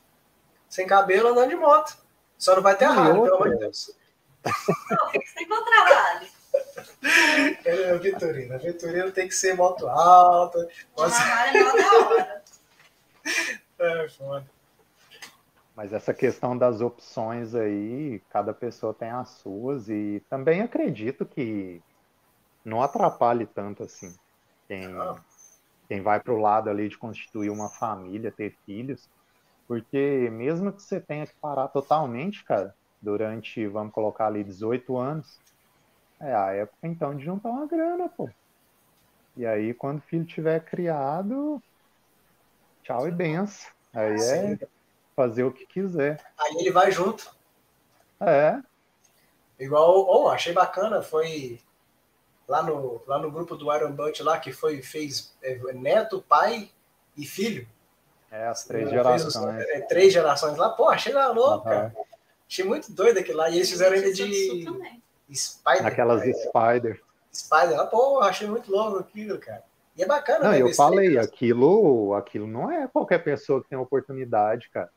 sem 0.69 0.85
cabelo, 0.85 1.29
andando 1.29 1.49
de 1.49 1.55
moto. 1.55 1.97
Só 2.41 2.55
não 2.55 2.63
vai 2.63 2.75
ter 2.75 2.85
a 2.85 2.91
rádio, 2.91 3.21
pelo 3.21 3.35
amor 3.35 3.49
de 3.51 3.57
Deus. 3.59 3.95
Não, 4.89 5.11
tem 5.11 5.21
que 5.21 5.29
ser 5.29 5.45
com 5.45 5.63
trabalho. 5.63 6.27
É, 7.63 7.97
Vitorino. 7.99 8.55
A 8.55 8.57
Vitorino 8.57 9.11
tem 9.11 9.27
que 9.27 9.35
ser 9.35 9.53
moto 9.53 9.87
alta. 9.87 10.67
Pode... 10.95 11.13
é 11.13 12.03
hora. 12.03 12.41
É, 13.77 14.09
foda. 14.09 14.45
Mas 15.75 15.91
essa 15.91 16.13
questão 16.13 16.55
das 16.55 16.81
opções 16.81 17.55
aí, 17.55 18.21
cada 18.29 18.53
pessoa 18.53 18.93
tem 18.93 19.09
as 19.09 19.29
suas 19.29 19.89
e 19.89 20.21
também 20.29 20.61
acredito 20.61 21.25
que 21.25 21.81
não 22.63 22.81
atrapalhe 22.81 23.47
tanto 23.47 23.83
assim. 23.83 24.15
Quem, 24.67 24.85
ah. 24.85 25.15
quem 25.87 26.01
vai 26.01 26.19
para 26.19 26.33
o 26.33 26.39
lado 26.39 26.69
ali 26.69 26.89
de 26.89 26.97
constituir 26.97 27.49
uma 27.49 27.69
família, 27.69 28.31
ter 28.31 28.55
filhos, 28.65 29.09
porque 29.71 30.27
mesmo 30.29 30.73
que 30.73 30.83
você 30.83 30.99
tenha 30.99 31.25
que 31.25 31.33
parar 31.35 31.69
totalmente, 31.69 32.43
cara, 32.43 32.75
durante, 33.01 33.65
vamos 33.67 33.93
colocar 33.93 34.27
ali, 34.27 34.43
18 34.43 34.97
anos, 34.97 35.39
é 36.19 36.35
a 36.35 36.51
época 36.51 36.89
então 36.89 37.15
de 37.15 37.23
juntar 37.23 37.51
uma 37.51 37.65
grana, 37.65 38.09
pô. 38.09 38.29
E 39.37 39.45
aí, 39.45 39.73
quando 39.73 39.99
o 39.99 40.01
filho 40.01 40.25
tiver 40.25 40.59
criado, 40.65 41.63
tchau 42.83 43.07
e 43.07 43.11
benção. 43.11 43.71
Aí 43.93 44.13
é 44.13 44.59
fazer 45.15 45.45
o 45.45 45.53
que 45.53 45.65
quiser. 45.65 46.21
Aí 46.37 46.53
ele 46.57 46.71
vai 46.71 46.91
junto. 46.91 47.33
É. 48.19 48.61
Igual, 49.57 50.05
oh, 50.05 50.27
achei 50.27 50.51
bacana, 50.51 51.01
foi 51.01 51.61
lá 52.45 52.61
no, 52.61 53.01
lá 53.07 53.17
no 53.19 53.31
grupo 53.31 53.55
do 53.55 53.73
Iron 53.73 53.93
Butt 53.93 54.21
lá, 54.21 54.37
que 54.37 54.51
foi, 54.51 54.81
fez 54.81 55.33
é, 55.41 55.55
neto, 55.71 56.21
pai 56.27 56.69
e 57.15 57.25
filho. 57.25 57.65
É, 58.31 58.47
as 58.47 58.63
três 58.63 58.89
gerações. 58.89 59.35
Os, 59.35 59.87
três 59.89 60.13
gerações 60.13 60.57
lá. 60.57 60.69
Pô, 60.69 60.89
achei 60.89 61.11
lá 61.11 61.27
louco, 61.31 61.67
uhum. 61.67 61.73
cara. 61.73 61.95
Achei 62.49 62.65
muito 62.65 62.91
doido 62.91 63.19
aquilo 63.19 63.37
lá. 63.37 63.49
E 63.49 63.57
eles 63.57 63.69
fizeram 63.69 63.95
ainda 63.95 64.11
de 64.11 64.65
Spider. 65.33 65.85
Aquelas 65.85 66.21
Spider. 66.21 67.01
Spider. 67.33 67.79
Ah, 67.79 67.85
pô, 67.85 68.19
achei 68.19 68.47
muito 68.47 68.71
louco 68.71 68.99
aquilo, 68.99 69.37
cara. 69.37 69.63
E 69.97 70.03
é 70.03 70.05
bacana, 70.05 70.45
não, 70.45 70.51
né? 70.51 70.61
Eu 70.61 70.73
falei, 70.73 71.17
aquilo, 71.17 72.13
aquilo 72.13 72.47
não 72.47 72.71
é 72.71 72.87
qualquer 72.87 73.19
pessoa 73.19 73.61
que 73.61 73.69
tem 73.69 73.77
oportunidade, 73.77 74.69
cara. 74.69 74.89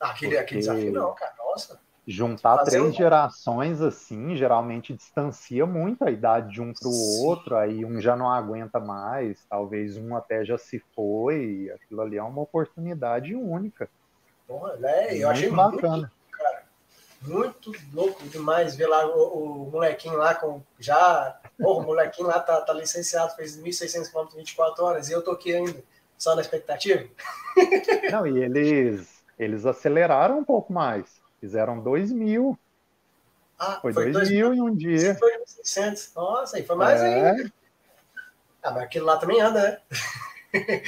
Aquele, 0.00 0.36
aquele 0.36 0.60
desafio 0.60 0.92
não, 0.92 1.14
cara. 1.14 1.34
Nossa. 1.38 1.80
Juntar 2.06 2.58
Fazer 2.58 2.70
três 2.70 2.84
um... 2.84 2.92
gerações 2.92 3.80
assim, 3.80 4.36
geralmente 4.36 4.94
distancia 4.94 5.66
muito 5.66 6.04
a 6.04 6.10
idade 6.10 6.52
de 6.52 6.62
um 6.62 6.72
para 6.72 6.88
o 6.88 7.24
outro, 7.24 7.56
aí 7.56 7.84
um 7.84 8.00
já 8.00 8.14
não 8.14 8.30
aguenta 8.30 8.78
mais, 8.78 9.44
talvez 9.50 9.96
um 9.96 10.14
até 10.14 10.44
já 10.44 10.56
se 10.56 10.78
foi, 10.94 11.68
aquilo 11.74 12.00
ali 12.02 12.16
é 12.16 12.22
uma 12.22 12.42
oportunidade 12.42 13.34
única. 13.34 13.90
Porra, 14.46 14.78
é, 14.84 15.14
eu 15.14 15.26
muito 15.26 15.28
achei 15.30 15.50
bacana. 15.50 15.96
Muito, 15.96 16.12
cara, 16.30 16.62
muito 17.22 17.72
louco 17.92 18.22
demais 18.28 18.76
ver 18.76 18.86
lá 18.86 19.04
o, 19.04 19.64
o 19.64 19.70
molequinho 19.72 20.16
lá 20.16 20.32
com 20.32 20.62
já. 20.78 21.40
Porra, 21.58 21.82
o 21.82 21.86
molequinho 21.86 22.28
lá 22.28 22.38
tá, 22.38 22.60
tá 22.60 22.72
licenciado, 22.72 23.34
fez 23.34 23.60
1.600 23.60 24.12
km 24.12 24.34
em 24.34 24.38
24 24.38 24.84
horas, 24.84 25.08
e 25.08 25.12
eu 25.12 25.22
tô 25.22 25.32
aqui 25.32 25.52
ainda, 25.52 25.82
só 26.16 26.36
na 26.36 26.40
expectativa. 26.40 27.04
Não, 28.12 28.24
e 28.28 28.44
eles, 28.44 29.24
eles 29.36 29.66
aceleraram 29.66 30.38
um 30.38 30.44
pouco 30.44 30.72
mais. 30.72 31.25
Fizeram 31.40 31.80
2 31.80 32.12
mil. 32.12 32.58
Ah, 33.58 33.78
foi 33.80 33.92
2 33.92 34.30
mil 34.30 34.54
em 34.54 34.60
um 34.60 34.74
dia. 34.74 35.14
Foi 35.14 35.32
600. 35.46 36.12
Nossa, 36.14 36.56
aí 36.56 36.64
foi 36.64 36.76
mais 36.76 37.00
é. 37.00 37.30
ainda. 37.30 37.52
Ah, 38.62 38.70
mas 38.70 38.82
aquilo 38.82 39.06
lá 39.06 39.16
também 39.16 39.40
anda, 39.40 39.62
né? 39.62 39.80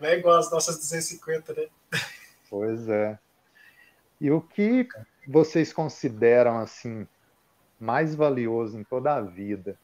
Não 0.00 0.08
é 0.08 0.18
igual 0.18 0.38
as 0.38 0.50
nossas 0.50 0.76
250, 0.78 1.52
né? 1.52 1.68
Pois 2.48 2.88
é. 2.88 3.18
E 4.20 4.30
o 4.30 4.40
que 4.40 4.88
vocês 5.26 5.72
consideram 5.72 6.58
assim 6.58 7.06
mais 7.78 8.14
valioso 8.14 8.78
em 8.78 8.84
toda 8.84 9.14
a 9.14 9.20
vida? 9.20 9.78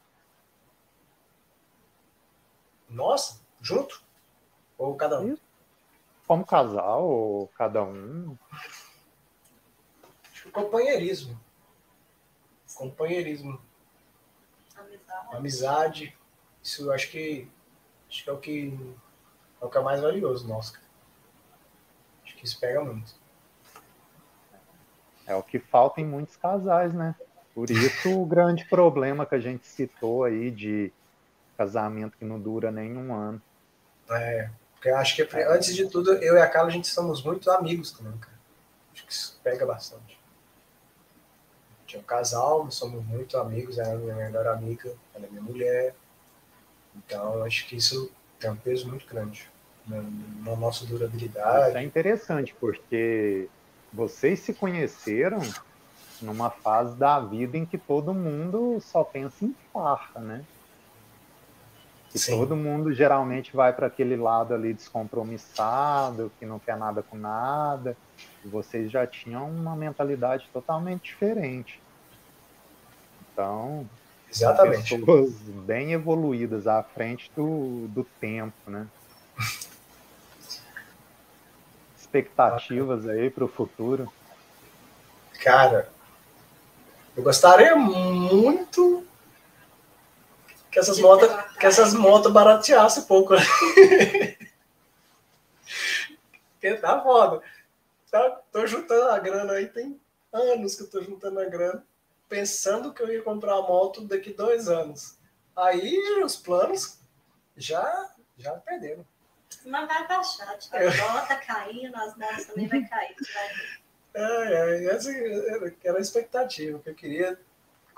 Nossa, 2.88 3.40
junto? 3.60 4.02
Ou 4.78 4.96
cada 4.96 5.20
um? 5.20 5.36
Como 6.26 6.46
casal, 6.46 7.04
ou 7.04 7.48
cada 7.48 7.82
um? 7.82 8.36
Companheirismo. 10.50 11.38
Companheirismo. 12.74 13.60
Amizade. 14.76 15.36
Amizade. 15.36 16.18
Isso 16.62 16.84
eu 16.84 16.92
acho 16.92 17.10
que 17.10 17.48
acho 18.08 18.24
que 18.24 18.30
é 18.30 18.32
o 18.32 18.38
que 18.38 18.96
é 19.60 19.64
o 19.64 19.68
que 19.68 19.78
é 19.78 19.80
mais 19.80 20.00
valioso 20.00 20.46
nosso. 20.46 20.78
Acho 22.24 22.36
que 22.36 22.44
isso 22.44 22.58
pega 22.60 22.82
muito. 22.82 23.14
É 25.26 25.34
o 25.34 25.42
que 25.42 25.58
falta 25.58 26.00
em 26.00 26.04
muitos 26.04 26.36
casais, 26.36 26.92
né? 26.92 27.14
Por 27.54 27.70
isso 27.70 28.20
o 28.20 28.26
grande 28.26 28.64
problema 28.64 29.26
que 29.26 29.34
a 29.34 29.40
gente 29.40 29.66
citou 29.66 30.24
aí 30.24 30.50
de 30.50 30.92
casamento 31.56 32.16
que 32.16 32.24
não 32.24 32.40
dura 32.40 32.70
nem 32.70 32.96
um 32.96 33.14
ano. 33.14 33.42
É, 34.10 34.50
porque 34.72 34.88
eu 34.88 34.96
acho 34.96 35.14
que 35.14 35.22
antes 35.44 35.74
de 35.74 35.88
tudo, 35.88 36.14
eu 36.14 36.36
e 36.36 36.40
a 36.40 36.48
Carla, 36.48 36.68
a 36.68 36.72
gente 36.72 36.88
somos 36.88 37.22
muito 37.22 37.50
amigos 37.50 37.92
também, 37.92 38.16
cara. 38.18 38.38
Acho 38.92 39.06
que 39.06 39.12
isso 39.12 39.40
pega 39.42 39.66
bastante 39.66 40.19
tinha 41.90 42.00
um 42.00 42.04
casal, 42.04 42.70
somos 42.70 43.04
muito 43.04 43.36
amigos, 43.36 43.78
ela 43.78 43.90
é 43.90 43.96
minha 43.96 44.14
melhor 44.14 44.46
amiga, 44.46 44.92
ela 45.14 45.26
é 45.26 45.28
minha 45.28 45.42
mulher. 45.42 45.94
Então, 46.96 47.42
acho 47.42 47.66
que 47.66 47.76
isso 47.76 48.10
tem 48.38 48.50
um 48.50 48.56
peso 48.56 48.88
muito 48.88 49.06
grande 49.06 49.48
na, 49.86 50.02
na 50.44 50.56
nossa 50.56 50.86
durabilidade. 50.86 51.68
Isso 51.70 51.78
é 51.78 51.82
interessante, 51.82 52.54
porque 52.58 53.48
vocês 53.92 54.40
se 54.40 54.54
conheceram 54.54 55.40
numa 56.22 56.50
fase 56.50 56.96
da 56.96 57.18
vida 57.18 57.56
em 57.56 57.66
que 57.66 57.78
todo 57.78 58.14
mundo 58.14 58.80
só 58.80 59.02
pensa 59.02 59.44
em 59.44 59.54
farra, 59.72 60.20
né? 60.20 60.44
E 62.14 62.18
Sim. 62.18 62.38
todo 62.38 62.56
mundo 62.56 62.92
geralmente 62.92 63.54
vai 63.54 63.72
para 63.72 63.86
aquele 63.86 64.16
lado 64.16 64.52
ali 64.52 64.74
descompromissado, 64.74 66.32
que 66.38 66.46
não 66.46 66.58
quer 66.58 66.76
nada 66.76 67.02
com 67.02 67.16
nada. 67.16 67.96
E 68.44 68.48
vocês 68.48 68.90
já 68.90 69.06
tinham 69.06 69.48
uma 69.48 69.76
mentalidade 69.76 70.48
totalmente 70.52 71.04
diferente. 71.04 71.80
Então, 73.32 73.86
Exatamente. 74.28 74.98
pessoas 74.98 75.30
bem 75.64 75.92
evoluídas 75.92 76.66
à 76.66 76.82
frente 76.82 77.30
do, 77.36 77.86
do 77.88 78.04
tempo, 78.20 78.56
né? 78.66 78.86
Expectativas 81.96 83.08
aí 83.08 83.30
para 83.30 83.44
o 83.44 83.48
futuro? 83.48 84.12
Cara, 85.40 85.88
eu 87.16 87.22
gostaria 87.22 87.76
muito 87.76 89.06
que 90.70 90.78
essas 90.78 90.98
motos 90.98 91.28
que 91.58 91.66
essas 91.66 91.92
motos 91.92 92.32
barateassem 92.32 93.02
um 93.02 93.06
pouco. 93.06 93.34
Né? 93.34 93.42
tá 96.80 97.02
foda. 97.02 97.42
Tá, 98.10 98.40
tô 98.50 98.66
juntando 98.66 99.10
a 99.10 99.18
grana 99.18 99.52
aí, 99.54 99.66
tem 99.66 100.00
anos 100.32 100.74
que 100.74 100.82
eu 100.82 100.90
tô 100.90 101.02
juntando 101.02 101.40
a 101.40 101.44
grana, 101.44 101.84
pensando 102.28 102.92
que 102.92 103.02
eu 103.02 103.12
ia 103.12 103.22
comprar 103.22 103.54
a 103.54 103.62
moto 103.62 104.02
daqui 104.02 104.32
dois 104.32 104.68
anos. 104.68 105.16
Aí 105.56 106.22
os 106.22 106.36
planos 106.36 106.98
já, 107.56 108.10
já 108.36 108.52
perderam. 108.54 109.04
Mas 109.64 109.86
vai 109.86 110.08
baixar, 110.08 110.58
tipo, 110.58 110.76
a 110.76 110.80
bola 110.80 111.22
tá 111.22 111.36
caindo, 111.36 111.94
as 111.96 112.16
motos 112.16 112.46
também 112.46 112.68
vai 112.68 112.84
cair. 112.86 113.16
Vai... 113.34 113.80
É, 114.14 114.52
é, 114.52 114.84
essa 114.86 115.10
era 115.84 115.98
a 115.98 116.00
expectativa, 116.00 116.78
que 116.78 116.90
eu 116.90 116.94
queria 116.94 117.38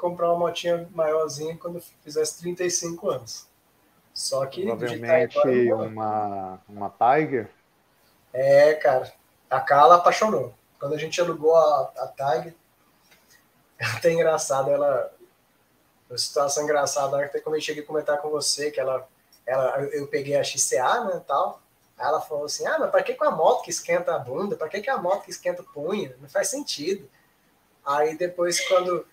comprar 0.03 0.29
uma 0.31 0.41
motinha 0.41 0.89
maiorzinha 0.93 1.57
quando 1.57 1.77
eu 1.77 1.83
fizesse 2.03 2.41
35 2.41 3.09
anos. 3.09 3.47
Só 4.13 4.45
que. 4.47 4.67
Provavelmente 4.67 5.39
agora, 5.39 5.89
uma, 5.89 6.61
uma 6.69 6.91
Tiger? 6.91 7.49
É, 8.33 8.75
cara. 8.75 9.13
A 9.49 9.61
Carla 9.61 9.97
apaixonou. 9.97 10.53
Quando 10.79 10.95
a 10.95 10.99
gente 10.99 11.21
alugou 11.21 11.55
a, 11.55 11.93
a 11.97 12.09
Tiger, 12.09 12.55
até 13.97 14.13
engraçado, 14.13 14.71
ela. 14.71 15.13
Uma 16.11 16.19
situação 16.19 16.65
engraçada, 16.65 17.25
até 17.25 17.41
quando 17.41 17.55
eu 17.55 17.61
cheguei 17.63 17.83
a 17.83 17.87
comentar 17.87 18.19
com 18.19 18.29
você, 18.29 18.71
que 18.71 18.81
ela. 18.81 19.09
ela 19.47 19.81
eu 19.93 20.09
peguei 20.09 20.37
a 20.37 20.45
XCA, 20.45 21.05
né, 21.05 21.23
tal. 21.27 21.63
Aí 21.97 22.07
ela 22.07 22.21
falou 22.21 22.47
assim: 22.47 22.67
ah, 22.67 22.77
mas 22.81 22.91
para 22.91 23.05
que 23.05 23.15
com 23.15 23.25
a 23.25 23.31
moto 23.31 23.63
que 23.63 23.71
esquenta 23.71 24.15
a 24.15 24.19
bunda? 24.19 24.57
Para 24.57 24.69
que, 24.69 24.81
que 24.81 24.91
a 24.91 24.99
moto 24.99 25.23
que 25.23 25.31
esquenta 25.31 25.63
o 25.63 25.73
punho? 25.73 26.13
Não 26.21 26.29
faz 26.29 26.49
sentido. 26.49 27.09
Aí 27.85 28.17
depois, 28.17 28.61
quando 28.69 29.07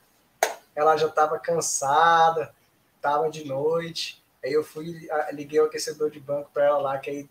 ela 0.79 0.95
já 0.95 1.07
estava 1.07 1.37
cansada, 1.37 2.55
estava 2.95 3.29
de 3.29 3.45
noite. 3.45 4.23
Aí 4.41 4.53
eu 4.53 4.63
fui, 4.63 5.09
liguei 5.33 5.59
o 5.59 5.65
aquecedor 5.65 6.09
de 6.09 6.21
banco 6.21 6.49
para 6.53 6.65
ela 6.65 6.77
lá, 6.77 6.97
que 6.97 7.09
aí 7.09 7.29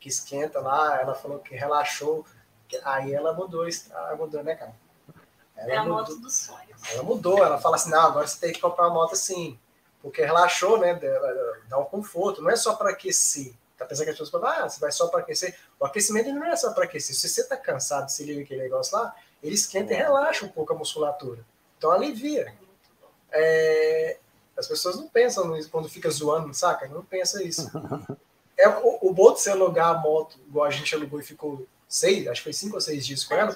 que 0.00 0.08
esquenta 0.08 0.60
lá, 0.60 1.00
ela 1.00 1.14
falou 1.14 1.38
que 1.38 1.54
relaxou. 1.54 2.26
Aí 2.84 3.14
ela 3.14 3.32
mudou, 3.32 3.64
ela 3.66 4.16
mudou, 4.16 4.42
né, 4.42 4.56
cara? 4.56 4.74
Ela 5.56 5.72
é 5.72 5.76
a 5.76 5.84
moto 5.84 6.16
dos 6.16 6.34
sonhos. 6.34 6.82
Ela 6.92 7.04
mudou, 7.04 7.38
ela 7.38 7.60
fala 7.60 7.76
assim, 7.76 7.90
não, 7.90 8.00
agora 8.00 8.26
você 8.26 8.40
tem 8.40 8.52
que 8.52 8.60
comprar 8.60 8.88
uma 8.88 8.94
moto 8.94 9.12
assim, 9.12 9.58
porque 10.00 10.24
relaxou, 10.24 10.78
né? 10.78 10.98
Dá 11.68 11.78
um 11.78 11.84
conforto, 11.84 12.42
não 12.42 12.50
é 12.50 12.56
só 12.56 12.74
para 12.74 12.90
aquecer. 12.90 13.54
Tá 13.78 13.84
pensando 13.84 14.06
que 14.06 14.10
as 14.10 14.18
pessoas 14.18 14.30
falam, 14.30 14.64
ah, 14.64 14.68
você 14.68 14.80
vai 14.80 14.90
só 14.90 15.06
para 15.06 15.20
aquecer. 15.20 15.56
O 15.78 15.84
aquecimento 15.84 16.32
não 16.32 16.44
é 16.44 16.56
só 16.56 16.72
para 16.72 16.84
aquecer. 16.84 17.14
Se 17.14 17.28
você 17.28 17.44
tá 17.44 17.56
cansado, 17.56 18.08
se 18.08 18.24
liga 18.24 18.42
aquele 18.42 18.62
negócio 18.62 18.96
lá, 18.96 19.14
ele 19.40 19.54
esquenta 19.54 19.92
e 19.92 19.96
relaxa 19.96 20.44
um 20.44 20.48
pouco 20.48 20.72
a 20.72 20.76
musculatura. 20.76 21.44
Então 21.78 21.92
alivia. 21.92 22.52
É, 23.32 24.18
As 24.56 24.66
pessoas 24.66 24.96
não 24.96 25.08
pensam 25.08 25.48
nisso 25.50 25.70
quando 25.70 25.88
fica 25.88 26.10
zoando, 26.10 26.52
saca? 26.54 26.86
Não 26.88 27.04
pensa 27.04 27.42
isso. 27.42 27.70
É, 28.54 28.68
o, 28.68 28.98
o 29.08 29.14
bom 29.14 29.32
de 29.32 29.40
você 29.40 29.50
alugar 29.50 29.88
a 29.88 29.98
moto, 29.98 30.38
igual 30.46 30.66
a 30.66 30.70
gente 30.70 30.94
alugou 30.94 31.18
e 31.18 31.24
ficou 31.24 31.66
seis, 31.88 32.28
acho 32.28 32.42
que 32.42 32.44
foi 32.44 32.52
cinco 32.52 32.76
ou 32.76 32.80
seis 32.80 33.04
dias 33.04 33.24
com 33.24 33.34
ela. 33.34 33.52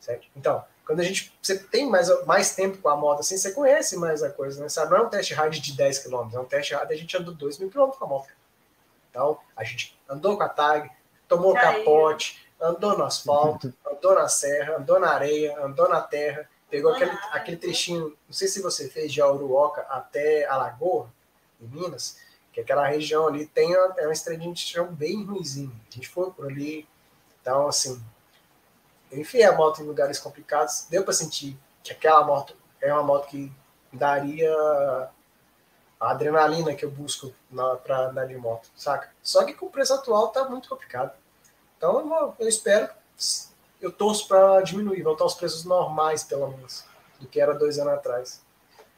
Certo? 0.00 0.26
Então, 0.34 0.64
quando 0.86 1.00
a 1.00 1.02
gente 1.02 1.36
você 1.42 1.58
tem 1.58 1.86
mais, 1.86 2.08
mais 2.24 2.54
tempo 2.54 2.78
com 2.78 2.88
a 2.88 2.96
moto 2.96 3.20
assim, 3.20 3.36
você 3.36 3.52
conhece 3.52 3.96
mais 3.96 4.22
a 4.22 4.30
coisa, 4.30 4.62
né? 4.62 4.70
Sabe? 4.70 4.92
Não 4.92 4.98
é 4.98 5.02
um 5.02 5.08
teste 5.10 5.34
ride 5.34 5.60
de 5.60 5.76
10 5.76 5.98
km, 5.98 6.30
é 6.32 6.40
um 6.40 6.46
teste 6.46 6.74
ride 6.74 6.94
a 6.94 6.96
gente 6.96 7.14
andou 7.16 7.34
2 7.34 7.58
mil 7.58 7.70
km 7.70 7.90
com 7.90 8.04
a 8.04 8.08
moto. 8.08 8.28
Então, 9.10 9.38
a 9.54 9.64
gente 9.64 9.98
andou 10.08 10.36
com 10.38 10.42
a 10.44 10.48
tag, 10.48 10.90
tomou 11.28 11.52
Caiu. 11.52 11.80
capote, 11.80 12.42
andou 12.58 12.96
no 12.96 13.04
asfalto, 13.04 13.74
andou 13.84 14.14
na 14.14 14.28
serra, 14.28 14.76
andou 14.76 14.98
na 14.98 15.10
areia, 15.10 15.62
andou 15.62 15.88
na 15.88 16.00
terra, 16.00 16.48
pegou 16.70 16.92
aquele, 16.92 17.10
aquele 17.32 17.56
trechinho, 17.56 18.16
não 18.26 18.32
sei 18.32 18.48
se 18.48 18.60
você 18.60 18.88
fez 18.88 19.12
de 19.12 19.20
Auruoca 19.20 19.82
até 19.82 20.46
Alagoa, 20.46 21.12
em 21.60 21.66
Minas, 21.66 22.18
que 22.52 22.60
aquela 22.60 22.86
região 22.86 23.26
ali 23.26 23.46
tem 23.46 23.76
uma, 23.76 23.94
é 23.98 24.06
uma 24.06 24.12
estradinha 24.12 24.52
de 24.52 24.60
chão 24.60 24.86
bem 24.86 25.24
ruimzinho. 25.24 25.74
A 25.90 25.94
gente 25.94 26.08
foi 26.08 26.30
por 26.30 26.46
ali, 26.46 26.88
então 27.40 27.68
assim, 27.68 28.02
eu 29.10 29.18
enfiei 29.18 29.44
a 29.44 29.52
moto 29.52 29.82
em 29.82 29.86
lugares 29.86 30.18
complicados, 30.18 30.86
deu 30.90 31.04
para 31.04 31.12
sentir 31.12 31.58
que 31.82 31.92
aquela 31.92 32.24
moto 32.24 32.54
é 32.80 32.92
uma 32.92 33.02
moto 33.02 33.28
que 33.28 33.52
daria 33.92 34.52
a 36.00 36.10
adrenalina 36.10 36.74
que 36.74 36.84
eu 36.84 36.90
busco 36.90 37.32
para 37.82 38.08
andar 38.08 38.26
de 38.26 38.36
moto, 38.36 38.70
saca? 38.76 39.10
Só 39.22 39.44
que 39.44 39.54
com 39.54 39.66
o 39.66 39.70
preço 39.70 39.94
atual 39.94 40.28
tá 40.28 40.44
muito 40.44 40.68
complicado. 40.68 41.12
Então 41.76 41.98
eu, 42.00 42.36
eu 42.38 42.48
espero, 42.48 42.88
eu 43.80 43.92
torço 43.92 44.26
para 44.26 44.60
diminuir, 44.62 45.02
voltar 45.02 45.24
aos 45.24 45.34
preços 45.34 45.64
normais, 45.64 46.24
pelo 46.24 46.48
menos, 46.48 46.84
do 47.20 47.26
que 47.26 47.40
era 47.40 47.54
dois 47.54 47.78
anos 47.78 47.94
atrás. 47.94 48.42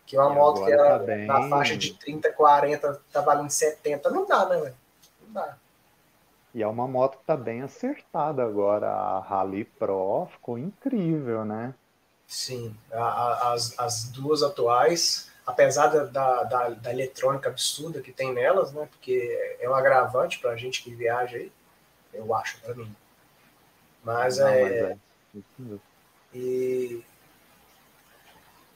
Que 0.06 0.16
uma 0.16 0.32
e 0.32 0.34
moto 0.34 0.64
que 0.64 0.72
era 0.72 0.98
tá 0.98 1.04
bem... 1.04 1.26
na 1.26 1.48
faixa 1.48 1.76
de 1.76 1.94
30, 1.94 2.32
40, 2.32 3.00
tá 3.12 3.20
valendo 3.20 3.50
70. 3.50 4.10
Não 4.10 4.26
dá, 4.26 4.46
né, 4.46 4.60
velho? 4.60 4.76
Não 5.22 5.32
dá. 5.32 5.56
E 6.52 6.62
é 6.62 6.66
uma 6.66 6.88
moto 6.88 7.18
que 7.18 7.24
tá 7.24 7.36
bem 7.36 7.62
acertada 7.62 8.42
agora. 8.42 8.90
A 8.90 9.20
Rally 9.20 9.64
Pro 9.64 10.26
ficou 10.32 10.58
incrível, 10.58 11.44
né? 11.44 11.74
Sim, 12.26 12.76
a, 12.92 13.02
a, 13.02 13.52
as, 13.52 13.78
as 13.78 14.04
duas 14.10 14.42
atuais 14.42 15.30
apesar 15.50 15.88
da, 15.88 16.44
da, 16.44 16.68
da, 16.70 16.92
eletrônica 16.92 17.48
absurda 17.48 18.00
que 18.00 18.12
tem 18.12 18.32
nelas, 18.32 18.72
né? 18.72 18.88
Porque 18.90 19.56
é 19.60 19.68
um 19.68 19.74
agravante 19.74 20.38
para 20.38 20.50
a 20.50 20.56
gente 20.56 20.82
que 20.82 20.94
viaja 20.94 21.36
aí, 21.36 21.52
eu 22.14 22.34
acho, 22.34 22.60
para 22.60 22.74
mim. 22.74 22.94
Mas 24.04 24.38
Não, 24.38 24.48
é. 24.48 24.96
Mas 25.58 25.72
é. 25.72 25.78
E 26.32 27.04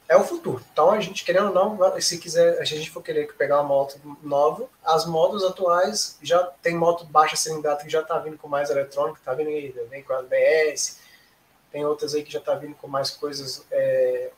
é 0.07 0.15
o 0.15 0.23
futuro. 0.23 0.63
Então 0.71 0.91
a 0.91 0.99
gente 0.99 1.23
querendo 1.23 1.47
ou 1.47 1.53
não, 1.53 2.01
se 2.01 2.17
quiser, 2.19 2.59
a 2.59 2.63
gente 2.63 2.91
for 2.91 3.01
querer 3.01 3.33
pegar 3.33 3.61
uma 3.61 3.67
moto 3.67 3.99
nova, 4.21 4.69
as 4.83 5.05
motos 5.05 5.43
atuais 5.43 6.17
já 6.21 6.43
tem 6.61 6.75
moto 6.75 7.05
baixa 7.05 7.35
cilindrada 7.35 7.83
que 7.83 7.89
já 7.89 8.01
está 8.01 8.19
vindo 8.19 8.37
com 8.37 8.47
mais 8.47 8.69
eletrônica, 8.69 9.19
está 9.19 9.33
vindo 9.33 9.49
aí, 9.49 9.71
vem 9.89 10.03
com 10.03 10.13
as 10.13 10.25
BS, 10.27 10.99
tem 11.71 11.85
outras 11.85 12.13
aí 12.13 12.23
que 12.23 12.31
já 12.31 12.39
está 12.39 12.53
vindo 12.55 12.75
com 12.75 12.87
mais 12.87 13.09
coisas 13.09 13.65
é, 13.71 14.31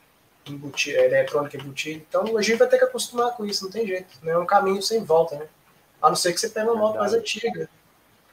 é, 0.48 1.06
eletrônica 1.06 1.58
embutida. 1.58 2.04
Então 2.08 2.38
a 2.38 2.42
gente 2.42 2.58
vai 2.58 2.68
ter 2.68 2.78
que 2.78 2.86
acostumar 2.86 3.36
com 3.36 3.46
isso, 3.46 3.66
não 3.66 3.72
tem 3.72 3.86
jeito. 3.86 4.18
Né? 4.24 4.32
É 4.32 4.38
um 4.38 4.46
caminho 4.46 4.82
sem 4.82 5.04
volta, 5.04 5.36
né? 5.36 5.48
A 6.02 6.10
não 6.10 6.16
ser 6.16 6.32
que 6.32 6.40
você 6.40 6.50
pegue 6.50 6.70
uma 6.70 6.76
moto 6.76 6.98
mais 6.98 7.14
antiga. 7.14 7.70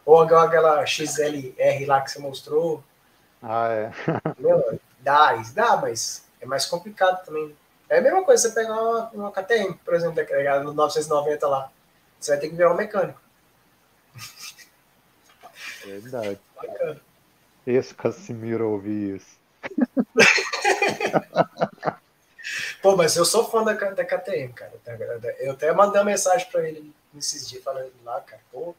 Ou 0.04 0.20
aquela 0.20 0.84
XLR 0.84 1.86
lá 1.86 2.00
que 2.00 2.10
você 2.10 2.18
mostrou. 2.18 2.82
Ah, 3.42 3.68
é. 3.68 3.92
dá, 5.00 5.32
dá, 5.54 5.76
mas 5.76 6.24
é 6.40 6.46
mais 6.46 6.66
complicado 6.66 7.24
também. 7.24 7.54
É 7.88 7.98
a 7.98 8.02
mesma 8.02 8.24
coisa 8.24 8.48
você 8.48 8.54
pegar 8.54 8.80
uma, 8.80 9.10
uma 9.10 9.32
KTM, 9.32 9.74
por 9.84 9.94
exemplo, 9.94 10.24
no 10.64 10.72
990 10.72 11.46
lá. 11.46 11.70
Você 12.18 12.32
vai 12.32 12.40
ter 12.40 12.48
que 12.48 12.56
virar 12.56 12.72
um 12.72 12.76
mecânico. 12.76 13.20
Verdade. 15.84 16.40
Bacana. 16.56 17.00
Esse 17.66 17.94
Casimiro 17.94 18.70
ouvi 18.70 19.16
isso. 19.16 19.36
Pô, 22.82 22.96
mas 22.96 23.16
eu 23.16 23.24
sou 23.24 23.50
fã 23.50 23.64
da, 23.64 23.72
da 23.72 24.04
KTM, 24.04 24.52
cara. 24.52 24.72
Eu 25.38 25.52
até 25.52 25.72
mandei 25.72 25.98
uma 26.00 26.04
mensagem 26.04 26.46
para 26.50 26.68
ele 26.68 26.94
nesses 27.12 27.48
dias, 27.48 27.64
falando 27.64 27.90
lá, 28.04 28.20
cara, 28.20 28.42
pô, 28.52 28.74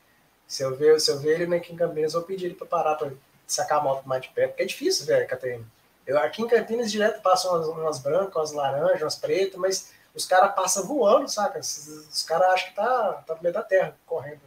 se 0.48 0.64
eu 0.64 0.76
ver, 0.76 1.00
se 1.00 1.12
eu 1.12 1.20
ver 1.20 1.42
ele 1.42 1.56
aqui 1.56 1.74
em 1.74 1.76
Campinas, 1.76 2.14
eu 2.14 2.20
vou 2.20 2.28
pedir 2.28 2.46
ele 2.46 2.56
para 2.56 2.68
parar 2.68 2.96
para 2.96 3.12
sacar 3.48 3.80
a 3.80 3.84
moto 3.84 4.08
mais 4.08 4.22
de 4.22 4.30
perto, 4.30 4.52
porque 4.52 4.64
é 4.64 4.66
difícil 4.66 5.16
a 5.16 5.26
KTM. 5.26 5.66
Eu, 6.06 6.20
aqui 6.20 6.42
em 6.42 6.48
Campinas 6.48 6.92
direto 6.92 7.22
passam 7.22 7.52
umas, 7.52 7.68
umas 7.68 8.00
brancas, 8.00 8.36
umas 8.36 8.52
laranjas, 8.52 9.02
umas 9.02 9.16
pretas, 9.16 9.60
mas 9.60 9.94
os 10.14 10.26
caras 10.26 10.54
passam 10.56 10.86
voando, 10.86 11.28
saca? 11.28 11.60
Os, 11.60 11.88
os 11.88 12.24
caras 12.24 12.54
acham 12.54 12.70
que 12.70 12.76
tá, 12.76 13.24
tá 13.26 13.36
no 13.36 13.42
meio 13.42 13.54
da 13.54 13.64
terra, 13.64 13.96
correndo 14.06 14.40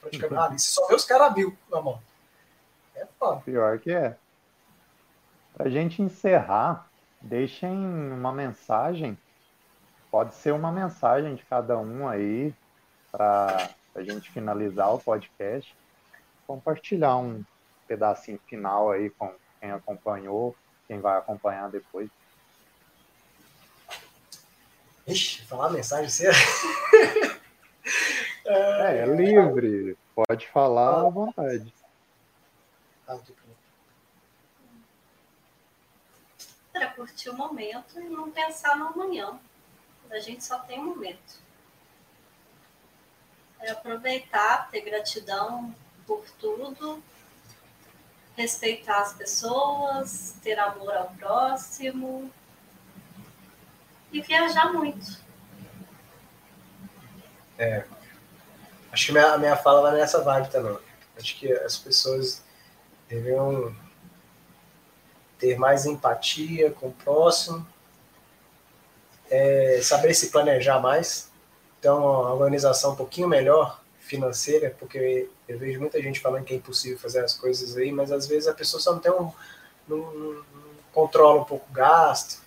praticamente. 0.00 0.34
Ali. 0.42 0.58
Você 0.58 0.70
só 0.70 0.86
vê 0.86 0.94
os 0.94 1.04
caras 1.04 1.34
viu 1.34 1.56
na 1.70 1.80
mão. 1.80 2.00
É 2.94 3.06
foda. 3.18 3.40
Pior 3.40 3.78
que 3.78 3.92
é. 3.92 4.16
Pra 5.54 5.68
gente 5.68 6.02
encerrar, 6.02 6.88
deixem 7.20 7.76
uma 7.76 8.32
mensagem. 8.32 9.16
Pode 10.10 10.34
ser 10.34 10.52
uma 10.52 10.72
mensagem 10.72 11.34
de 11.34 11.44
cada 11.44 11.78
um 11.78 12.08
aí 12.08 12.54
para 13.10 13.70
a 13.98 14.04
gente 14.04 14.30
finalizar 14.30 14.94
o 14.94 15.00
podcast. 15.00 15.74
Compartilhar 16.46 17.16
um 17.16 17.44
pedacinho 17.86 18.38
final 18.46 18.90
aí 18.90 19.10
com 19.10 19.34
quem 19.60 19.70
acompanhou, 19.70 20.56
quem 20.86 21.00
vai 21.00 21.18
acompanhar 21.18 21.68
depois. 21.70 22.08
Ixi, 25.06 25.42
falar 25.46 25.70
mensagem 25.70 26.08
você 26.08 26.28
é, 28.44 28.98
é 28.98 29.06
livre, 29.06 29.96
pode 30.14 30.46
falar 30.48 31.06
à 31.06 31.08
vontade. 31.08 31.72
Para 36.72 36.88
curtir 36.90 37.30
o 37.30 37.36
momento 37.36 37.98
e 37.98 38.04
não 38.04 38.30
pensar 38.30 38.76
no 38.76 38.88
amanhã. 38.88 39.40
A 40.10 40.18
gente 40.18 40.44
só 40.44 40.58
tem 40.60 40.78
um 40.78 40.84
momento. 40.84 41.47
É 43.60 43.70
aproveitar, 43.70 44.70
ter 44.70 44.82
gratidão 44.82 45.74
por 46.06 46.24
tudo, 46.38 47.02
respeitar 48.36 49.00
as 49.00 49.12
pessoas, 49.12 50.36
ter 50.42 50.58
amor 50.58 50.96
ao 50.96 51.08
próximo 51.10 52.30
e 54.12 54.20
viajar 54.20 54.72
muito. 54.72 55.20
É. 57.58 57.84
Acho 58.92 59.06
que 59.06 59.12
minha, 59.12 59.32
a 59.32 59.38
minha 59.38 59.56
fala 59.56 59.82
vai 59.82 59.98
nessa 59.98 60.22
vibe 60.22 60.50
também. 60.50 60.78
Acho 61.16 61.36
que 61.36 61.52
as 61.52 61.76
pessoas 61.76 62.42
deveriam 63.08 63.74
ter 65.38 65.58
mais 65.58 65.84
empatia 65.84 66.70
com 66.70 66.88
o 66.88 66.92
próximo, 66.92 67.66
é, 69.30 69.80
saber 69.82 70.14
se 70.14 70.30
planejar 70.30 70.80
mais, 70.80 71.27
ter 71.80 71.90
uma 71.90 72.32
organização 72.32 72.92
um 72.92 72.96
pouquinho 72.96 73.28
melhor 73.28 73.80
financeira, 74.00 74.74
porque 74.78 75.28
eu 75.46 75.58
vejo 75.58 75.80
muita 75.80 76.00
gente 76.02 76.20
falando 76.20 76.44
que 76.44 76.54
é 76.54 76.56
impossível 76.56 76.98
fazer 76.98 77.24
as 77.24 77.34
coisas 77.34 77.76
aí, 77.76 77.92
mas 77.92 78.10
às 78.10 78.26
vezes 78.26 78.48
a 78.48 78.54
pessoa 78.54 78.80
só 78.80 78.92
não 78.92 79.00
tem 79.00 79.12
um, 79.12 79.30
não, 79.86 79.98
não 79.98 80.44
controla 80.92 81.42
um 81.42 81.44
pouco 81.44 81.66
o 81.70 81.72
gasto, 81.72 82.42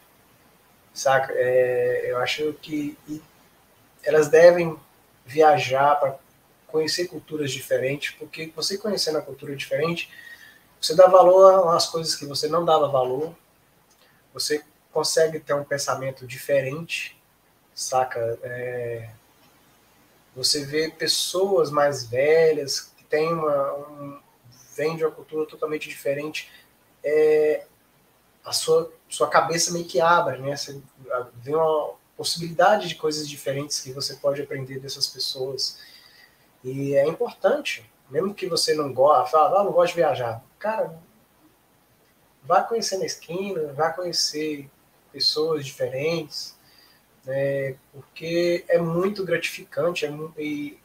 saca? 0.94 1.32
É, 1.36 2.12
eu 2.12 2.18
acho 2.18 2.54
que 2.62 2.98
elas 4.04 4.28
devem 4.28 4.76
viajar 5.26 5.96
para 6.00 6.18
conhecer 6.68 7.08
culturas 7.08 7.52
diferentes, 7.52 8.16
porque 8.18 8.52
você 8.56 8.78
conhecendo 8.78 9.18
a 9.18 9.22
cultura 9.22 9.56
diferente, 9.56 10.10
você 10.82 10.96
dá 10.96 11.08
valor 11.08 11.76
às 11.76 11.88
coisas 11.88 12.16
que 12.16 12.26
você 12.26 12.48
não 12.48 12.66
dava 12.66 12.88
valor. 12.88 13.36
Você 14.34 14.64
consegue 14.92 15.40
ter 15.40 15.54
um 15.54 15.64
pensamento 15.64 16.26
diferente, 16.26 17.16
saca? 17.74 18.40
É, 18.42 19.10
você 20.36 20.66
vê 20.66 20.90
pessoas 20.90 21.70
mais 21.70 22.06
velhas 22.06 22.80
que 22.80 23.04
têm 23.06 23.34
uma, 23.34 23.74
um, 23.74 24.20
vêm 24.76 24.96
de 24.96 25.04
uma 25.04 25.12
cultura 25.12 25.46
totalmente 25.46 25.90
diferente. 25.90 26.50
É, 27.04 27.66
a 28.44 28.54
sua, 28.54 28.92
sua 29.10 29.30
cabeça 29.30 29.72
meio 29.72 29.86
que 29.86 30.00
abre, 30.00 30.40
né? 30.40 30.56
Você 30.56 30.82
vê 31.36 31.54
uma 31.54 31.94
possibilidade 32.16 32.88
de 32.88 32.96
coisas 32.96 33.28
diferentes 33.28 33.80
que 33.80 33.92
você 33.92 34.16
pode 34.16 34.42
aprender 34.42 34.80
dessas 34.80 35.08
pessoas. 35.08 35.80
E 36.64 36.96
é 36.96 37.06
importante, 37.08 37.90
mesmo 38.10 38.34
que 38.34 38.48
você 38.48 38.74
não 38.74 38.94
goste, 38.94 39.32
fala, 39.32 39.62
ah, 39.62 39.64
não 39.64 39.72
gosto 39.72 39.94
de 39.94 40.02
viajar 40.02 40.44
cara, 40.62 40.96
vá 42.44 42.64
conhecer 42.64 42.98
na 43.00 43.06
esquina, 43.06 43.74
vá 43.74 43.92
conhecer 43.92 44.70
pessoas 45.12 45.66
diferentes, 45.66 46.56
né, 47.26 47.76
porque 47.94 48.66
é 48.68 48.80
muito 48.80 49.24
gratificante 49.24 50.06
é, 50.06 50.12
e 50.38 50.80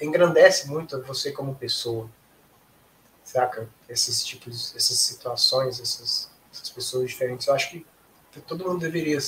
engrandece 0.00 0.68
muito 0.68 1.00
você 1.02 1.32
como 1.32 1.54
pessoa, 1.54 2.08
saca? 3.24 3.68
Esses 3.88 4.24
tipos, 4.24 4.74
essas 4.76 4.98
situações, 4.98 5.80
essas, 5.80 6.30
essas 6.52 6.68
pessoas 6.70 7.08
diferentes. 7.08 7.46
Eu 7.46 7.54
acho 7.54 7.70
que 7.70 7.86
todo 8.46 8.64
mundo 8.64 8.80
deveria 8.80 9.18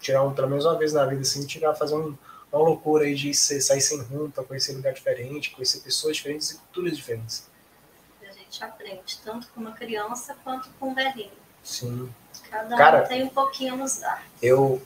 tirar 0.00 0.22
um, 0.22 0.34
pelo 0.34 0.48
menos 0.48 0.64
uma 0.64 0.78
vez 0.78 0.92
na 0.92 1.04
vida, 1.06 1.22
assim, 1.22 1.46
tirar, 1.46 1.74
fazer 1.74 1.94
um, 1.94 2.16
uma 2.52 2.62
loucura 2.62 3.04
aí 3.04 3.14
de 3.14 3.34
ser, 3.34 3.60
sair 3.60 3.80
sem 3.80 4.00
rumo 4.02 4.30
para 4.30 4.44
conhecer 4.44 4.72
lugar 4.72 4.92
diferente, 4.92 5.50
conhecer 5.50 5.80
pessoas 5.80 6.16
diferentes 6.16 6.50
e 6.50 6.58
culturas 6.58 6.96
diferentes. 6.96 7.48
A 8.22 8.32
gente 8.32 8.62
aprende, 8.62 9.18
tanto 9.24 9.48
com 9.48 9.60
uma 9.60 9.72
criança 9.72 10.36
quanto 10.44 10.68
com 10.78 10.90
um 10.90 10.94
velhinho. 10.94 11.32
Sim. 11.62 12.12
Cada 12.50 12.76
Cara, 12.76 13.04
um 13.04 13.08
tem 13.08 13.22
um 13.24 13.28
pouquinho 13.28 13.74
a 13.74 13.76
nos 13.76 13.98
dar. 13.98 14.24
Eu, 14.42 14.80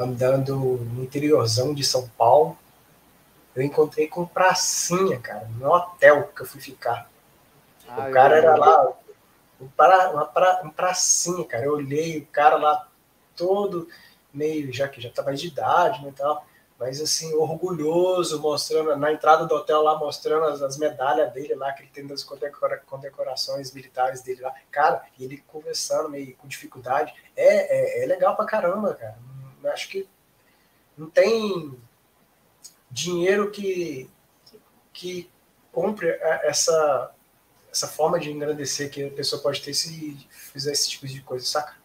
andando 0.00 0.56
no 0.56 1.02
interiorzão 1.02 1.74
de 1.74 1.84
São 1.84 2.08
Paulo, 2.16 2.56
eu 3.54 3.62
encontrei 3.62 4.08
com 4.08 4.24
pracinha, 4.26 5.18
cara, 5.18 5.48
no 5.58 5.70
hotel 5.72 6.28
que 6.34 6.42
eu 6.42 6.46
fui 6.46 6.60
ficar. 6.60 7.10
Ah, 7.88 8.06
o 8.08 8.12
cara 8.12 8.36
eu- 8.36 8.42
era 8.42 8.56
lá, 8.56 8.92
um, 9.60 9.68
pra, 9.68 10.10
uma 10.10 10.24
pra, 10.26 10.62
um 10.64 10.70
pracinha, 10.70 11.44
cara. 11.44 11.64
Eu 11.64 11.74
olhei 11.74 12.18
o 12.18 12.26
cara 12.26 12.56
lá 12.56 12.88
todo 13.36 13.88
meio, 14.32 14.72
já 14.72 14.88
que 14.88 15.00
já 15.00 15.10
tá 15.10 15.22
mais 15.22 15.40
de 15.40 15.48
idade, 15.48 16.04
né, 16.04 16.12
tal, 16.16 16.44
mas 16.78 17.00
assim, 17.00 17.34
orgulhoso, 17.34 18.40
mostrando, 18.40 18.96
na 18.96 19.12
entrada 19.12 19.44
do 19.44 19.54
hotel 19.54 19.82
lá, 19.82 19.98
mostrando 19.98 20.44
as, 20.46 20.62
as 20.62 20.78
medalhas 20.78 21.32
dele 21.32 21.54
lá, 21.54 21.72
que 21.72 21.82
ele 21.82 21.90
tem 21.92 22.06
das 22.06 22.22
condecora, 22.24 22.78
condecorações 22.86 23.72
militares 23.72 24.22
dele 24.22 24.40
lá. 24.40 24.54
Cara, 24.70 25.02
e 25.18 25.24
ele 25.24 25.38
conversando 25.48 26.08
meio 26.08 26.34
com 26.36 26.48
dificuldade. 26.48 27.12
É, 27.36 28.00
é, 28.00 28.04
é 28.04 28.06
legal 28.06 28.36
pra 28.36 28.46
caramba, 28.46 28.94
cara. 28.94 29.18
Eu 29.62 29.70
acho 29.72 29.88
que 29.88 30.08
não 30.96 31.08
tem 31.10 31.78
dinheiro 32.90 33.50
que, 33.50 34.08
que 34.92 35.30
compre 35.72 36.08
essa, 36.42 37.12
essa 37.70 37.86
forma 37.88 38.18
de 38.18 38.30
engrandecer 38.30 38.90
que 38.90 39.04
a 39.04 39.10
pessoa 39.10 39.40
pode 39.42 39.62
ter 39.62 39.74
se 39.74 40.16
fizer 40.30 40.72
esse 40.72 40.90
tipo 40.90 41.06
de 41.06 41.20
coisa, 41.22 41.44
saca? 41.46 41.76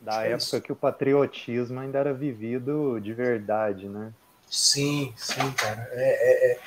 Da 0.00 0.24
É 0.24 0.32
época 0.32 0.38
isso. 0.38 0.60
que 0.60 0.72
o 0.72 0.76
patriotismo 0.76 1.78
ainda 1.80 1.98
era 1.98 2.12
vivido 2.14 2.98
de 3.00 3.12
verdade, 3.12 3.88
né? 3.88 4.12
Sim, 4.48 5.12
sim, 5.16 5.52
cara. 5.52 5.88
É, 5.92 6.02
é- 6.02 6.52
é- 6.52 6.60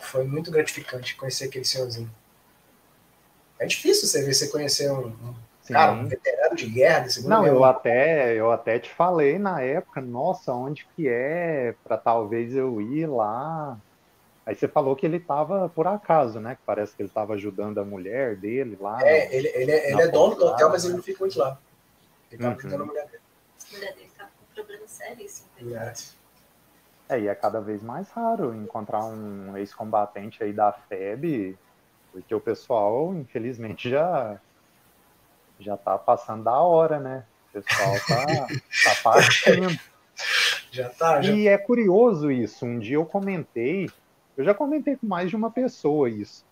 Foi 0.00 0.24
muito 0.24 0.50
gratificante 0.50 1.16
conhecer 1.16 1.46
aquele 1.46 1.64
senhorzinho. 1.64 2.10
É 3.58 3.66
difícil 3.66 4.06
você 4.06 4.22
ver, 4.24 4.32
você 4.32 4.48
conhecer 4.48 4.90
um, 4.92 5.08
um 5.08 5.34
Sim. 5.68 5.74
cara, 5.74 5.92
um 5.92 6.08
veterano 6.08 6.56
de 6.56 6.66
guerra 6.66 7.00
da 7.00 7.08
Segunda 7.10 7.36
Não, 7.36 7.46
eu 7.46 7.62
até, 7.62 8.34
eu 8.34 8.50
até 8.50 8.78
te 8.78 8.90
falei 8.90 9.38
na 9.38 9.60
época, 9.60 10.00
nossa, 10.00 10.52
onde 10.54 10.86
que 10.96 11.06
é 11.06 11.74
para 11.84 11.98
talvez 11.98 12.56
eu 12.56 12.80
ir 12.80 13.06
lá. 13.06 13.78
Aí 14.46 14.54
você 14.54 14.66
falou 14.66 14.96
que 14.96 15.04
ele 15.04 15.18
estava 15.18 15.68
por 15.68 15.86
acaso, 15.86 16.40
né? 16.40 16.54
Que 16.56 16.62
parece 16.64 16.96
que 16.96 17.02
ele 17.02 17.10
estava 17.10 17.34
ajudando 17.34 17.78
a 17.78 17.84
mulher 17.84 18.40
dele 18.40 18.78
lá. 18.80 19.06
É, 19.06 19.36
ele, 19.36 19.48
ele, 19.48 19.70
é- 19.70 19.86
ele 19.88 19.96
Na 19.96 20.02
é 20.04 20.08
dono 20.08 20.36
do 20.36 20.46
hotel, 20.46 20.70
mas 20.70 20.86
ele 20.86 20.94
não 20.94 21.02
fica 21.02 21.20
muito 21.20 21.38
lá. 21.38 21.60
Ele 22.30 22.40
tá 22.42 22.48
Uhum. 22.48 22.56
ajudando 22.56 22.80
a 22.82 22.86
mulher 22.86 23.06
dele. 23.08 23.22
A 23.70 23.76
mulher 23.76 23.94
dele 23.94 24.10
tá 24.16 24.24
com 24.24 24.44
um 24.44 24.54
problema 24.54 24.88
seríssimo. 24.88 25.48
É, 27.10 27.20
e 27.20 27.28
é 27.28 27.34
cada 27.34 27.60
vez 27.60 27.82
mais 27.82 28.08
raro 28.10 28.54
encontrar 28.54 29.04
um 29.04 29.54
ex-combatente 29.58 30.42
aí 30.42 30.52
da 30.54 30.72
FEB, 30.72 31.58
porque 32.10 32.34
o 32.34 32.40
pessoal, 32.40 33.14
infelizmente, 33.14 33.88
já 33.90 34.40
já 35.58 35.76
tá 35.76 35.98
passando 35.98 36.44
da 36.44 36.60
hora, 36.60 36.98
né? 36.98 37.24
O 37.48 37.60
pessoal 37.60 37.94
tá, 38.06 38.46
tá 38.84 39.02
partindo. 39.02 39.78
Já 40.70 40.90
tá, 40.90 41.22
já. 41.22 41.32
E 41.32 41.48
é 41.48 41.56
curioso 41.56 42.30
isso. 42.30 42.66
Um 42.66 42.78
dia 42.78 42.96
eu 42.96 43.06
comentei, 43.06 43.88
eu 44.36 44.44
já 44.44 44.52
comentei 44.52 44.96
com 44.96 45.06
mais 45.06 45.30
de 45.30 45.36
uma 45.36 45.50
pessoa 45.50 46.10
isso. 46.10 46.44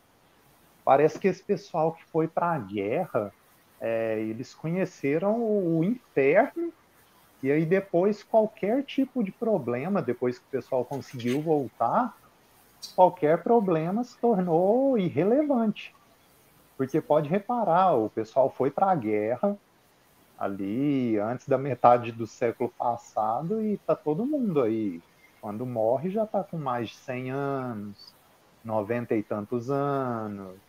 Parece 0.85 1.19
que 1.19 1.29
esse 1.29 1.43
pessoal 1.43 1.93
que 1.93 2.05
foi 2.05 2.29
para 2.29 2.53
a 2.53 2.59
guerra, 2.59 3.33
é, 3.81 4.21
eles 4.21 4.55
conheceram 4.55 5.37
o 5.43 5.83
inferno 5.83 6.73
e 7.43 7.51
aí 7.51 7.67
depois 7.67 8.23
qualquer 8.23 8.85
tipo 8.85 9.23
de 9.23 9.33
problema, 9.33 10.01
depois 10.01 10.39
que 10.39 10.45
o 10.45 10.51
pessoal 10.51 10.85
conseguiu 10.85 11.43
voltar, 11.43 12.17
qualquer 12.95 13.43
problema 13.43 14.05
se 14.05 14.17
tornou 14.19 14.97
irrelevante. 14.97 15.95
Porque 16.77 17.01
pode 17.01 17.29
reparar, 17.29 17.95
o 17.97 18.11
pessoal 18.11 18.51
foi 18.51 18.71
para 18.71 18.91
a 18.93 18.95
guerra 18.97 19.59
ali 20.39 21.19
antes 21.19 21.49
da 21.49 21.59
metade 21.59 22.13
do 22.13 22.27
século 22.27 22.73
passado 22.79 23.63
e 23.63 23.79
tá 23.87 23.97
todo 23.97 24.27
mundo 24.27 24.63
aí. 24.63 25.05
Quando 25.41 25.67
morre 25.67 26.11
já 26.11 26.27
tá 26.27 26.45
com 26.45 26.59
mais 26.59 26.91
de 26.91 26.97
100 26.99 27.31
anos, 27.33 28.15
90 28.65 29.15
e 29.17 29.23
tantos 29.25 29.71
anos. 29.71 30.63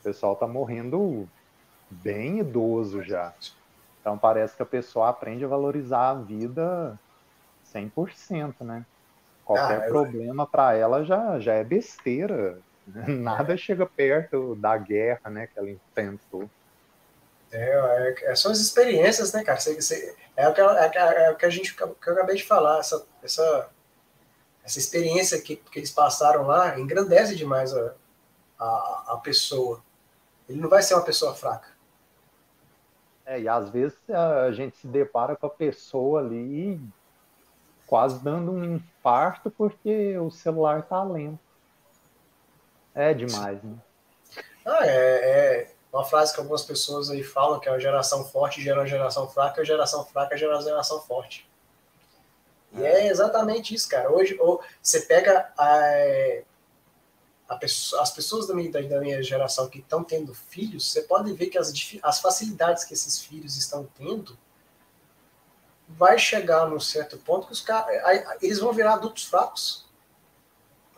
O 0.00 0.02
pessoal 0.02 0.36
tá 0.36 0.46
morrendo 0.48 1.30
bem 1.90 2.40
idoso 2.40 3.02
já. 3.02 3.34
Então 4.00 4.18
parece 4.18 4.56
que 4.56 4.62
a 4.62 4.66
pessoa 4.66 5.08
aprende 5.10 5.44
a 5.44 5.48
valorizar 5.48 6.10
a 6.10 6.22
vida 6.22 7.00
100%, 7.62 8.64
né? 8.64 8.86
Qualquer 9.44 9.82
Ah, 9.82 9.86
eu- 9.88 9.98
problema 9.98 10.48
para 10.50 10.74
ela 10.74 11.04
já, 11.04 11.40
já 11.40 11.54
é 11.54 11.64
besteira. 11.64 12.62
Nada 13.06 13.56
chega 13.56 13.86
perto 13.86 14.54
da 14.56 14.76
guerra, 14.76 15.30
né, 15.30 15.46
que 15.46 15.58
ela 15.58 15.70
enfrentou. 15.70 16.48
É, 17.50 18.14
é, 18.24 18.34
são 18.34 18.52
as 18.52 18.58
experiências, 18.58 19.32
né, 19.32 19.42
cara? 19.42 19.58
Você- 19.58 19.80
você- 19.80 20.16
é, 20.36 20.48
o 20.48 20.54
que, 20.54 20.60
é, 20.60 20.64
o 20.66 20.90
que- 20.90 20.98
é 20.98 21.30
o 21.30 21.36
que 21.36 21.46
a 21.46 21.50
gente 21.50 21.74
que 21.74 21.82
eu 21.82 21.96
acabei 22.00 22.36
de 22.36 22.44
falar, 22.44 22.78
essa, 22.78 23.06
essa, 23.22 23.70
essa 24.64 24.78
experiência 24.78 25.40
que, 25.40 25.56
que 25.56 25.78
eles 25.78 25.90
passaram 25.90 26.46
lá 26.46 26.78
engrandece 26.78 27.34
demais 27.34 27.74
a, 27.74 27.94
a, 28.58 29.04
a 29.14 29.20
pessoa. 29.22 29.82
Ele 30.48 30.60
não 30.60 30.68
vai 30.68 30.82
ser 30.82 30.94
uma 30.94 31.04
pessoa 31.04 31.34
fraca. 31.34 31.68
É, 33.24 33.40
e 33.40 33.48
às 33.48 33.68
vezes 33.70 33.98
a 34.10 34.50
gente 34.52 34.76
se 34.78 34.86
depara 34.86 35.36
com 35.36 35.46
a 35.46 35.50
pessoa 35.50 36.20
ali 36.20 36.80
quase 37.86 38.22
dando 38.22 38.52
um 38.52 38.64
infarto 38.76 39.50
porque 39.50 40.16
o 40.18 40.30
celular 40.30 40.82
tá 40.82 41.02
lento. 41.02 41.47
É 42.98 43.14
demais, 43.14 43.62
né? 43.62 43.76
Ah, 44.66 44.84
é, 44.84 44.90
é 44.90 45.70
uma 45.92 46.04
frase 46.04 46.34
que 46.34 46.40
algumas 46.40 46.64
pessoas 46.64 47.10
aí 47.10 47.22
falam 47.22 47.60
que 47.60 47.68
é 47.68 47.70
uma 47.72 47.78
geração 47.78 48.24
forte 48.24 48.60
gera 48.60 48.80
uma 48.80 48.86
geração 48.88 49.28
fraca, 49.28 49.60
a 49.60 49.64
geração 49.64 50.04
fraca 50.04 50.36
gera 50.36 50.56
uma 50.56 50.62
geração 50.62 51.00
forte. 51.00 51.48
E 52.72 52.82
é 52.82 53.06
exatamente 53.06 53.72
isso, 53.72 53.88
cara. 53.88 54.10
Hoje, 54.10 54.36
ou 54.40 54.60
você 54.82 55.02
pega 55.02 55.48
a, 55.56 56.42
a 57.48 57.56
pessoa- 57.56 58.02
as 58.02 58.10
pessoas 58.10 58.48
da 58.48 58.54
minha, 58.54 58.70
da, 58.70 59.00
minha 59.00 59.22
geração 59.22 59.68
que 59.68 59.78
estão 59.78 60.02
tendo 60.02 60.34
filhos, 60.34 60.90
você 60.90 61.02
pode 61.02 61.32
ver 61.34 61.46
que 61.46 61.56
as, 61.56 61.72
as 62.02 62.20
facilidades 62.20 62.82
que 62.82 62.94
esses 62.94 63.20
filhos 63.20 63.56
estão 63.56 63.88
tendo 63.96 64.36
vai 65.88 66.18
chegar 66.18 66.66
num 66.66 66.80
certo 66.80 67.16
ponto 67.16 67.46
que 67.46 67.52
os 67.52 67.60
caras, 67.62 67.96
eles 68.42 68.58
vão 68.58 68.72
virar 68.72 68.94
adultos 68.94 69.24
fracos. 69.24 69.87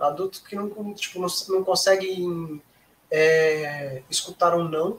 Adultos 0.01 0.41
que 0.41 0.57
não, 0.57 0.95
tipo, 0.95 1.21
não, 1.21 1.29
não 1.49 1.65
conseguem 1.65 2.61
é, 3.11 4.03
escutar 4.11 4.57
um 4.57 4.69
não. 4.69 4.99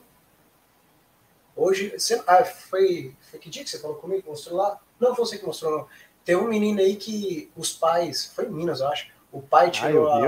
Hoje, 1.55 1.89
você, 1.97 2.21
ah, 2.27 2.45
foi, 2.45 3.15
foi 3.29 3.39
que 3.39 3.49
dia 3.49 3.63
que 3.63 3.69
você 3.69 3.79
falou 3.79 3.97
comigo? 3.97 4.29
Mostrou 4.29 4.57
lá? 4.57 4.79
Não, 4.99 5.15
foi 5.15 5.25
você 5.25 5.37
que 5.37 5.45
mostrou, 5.45 5.79
não. 5.79 5.87
Tem 6.23 6.35
um 6.35 6.47
menino 6.47 6.79
aí 6.79 6.95
que 6.95 7.51
os 7.55 7.73
pais, 7.73 8.25
foi 8.27 8.45
em 8.45 8.51
Minas, 8.51 8.79
eu 8.79 8.87
acho. 8.87 9.09
O 9.31 9.41
pai 9.41 9.67
Ah, 9.67 9.71
tirou 9.71 10.09
a- 10.09 10.19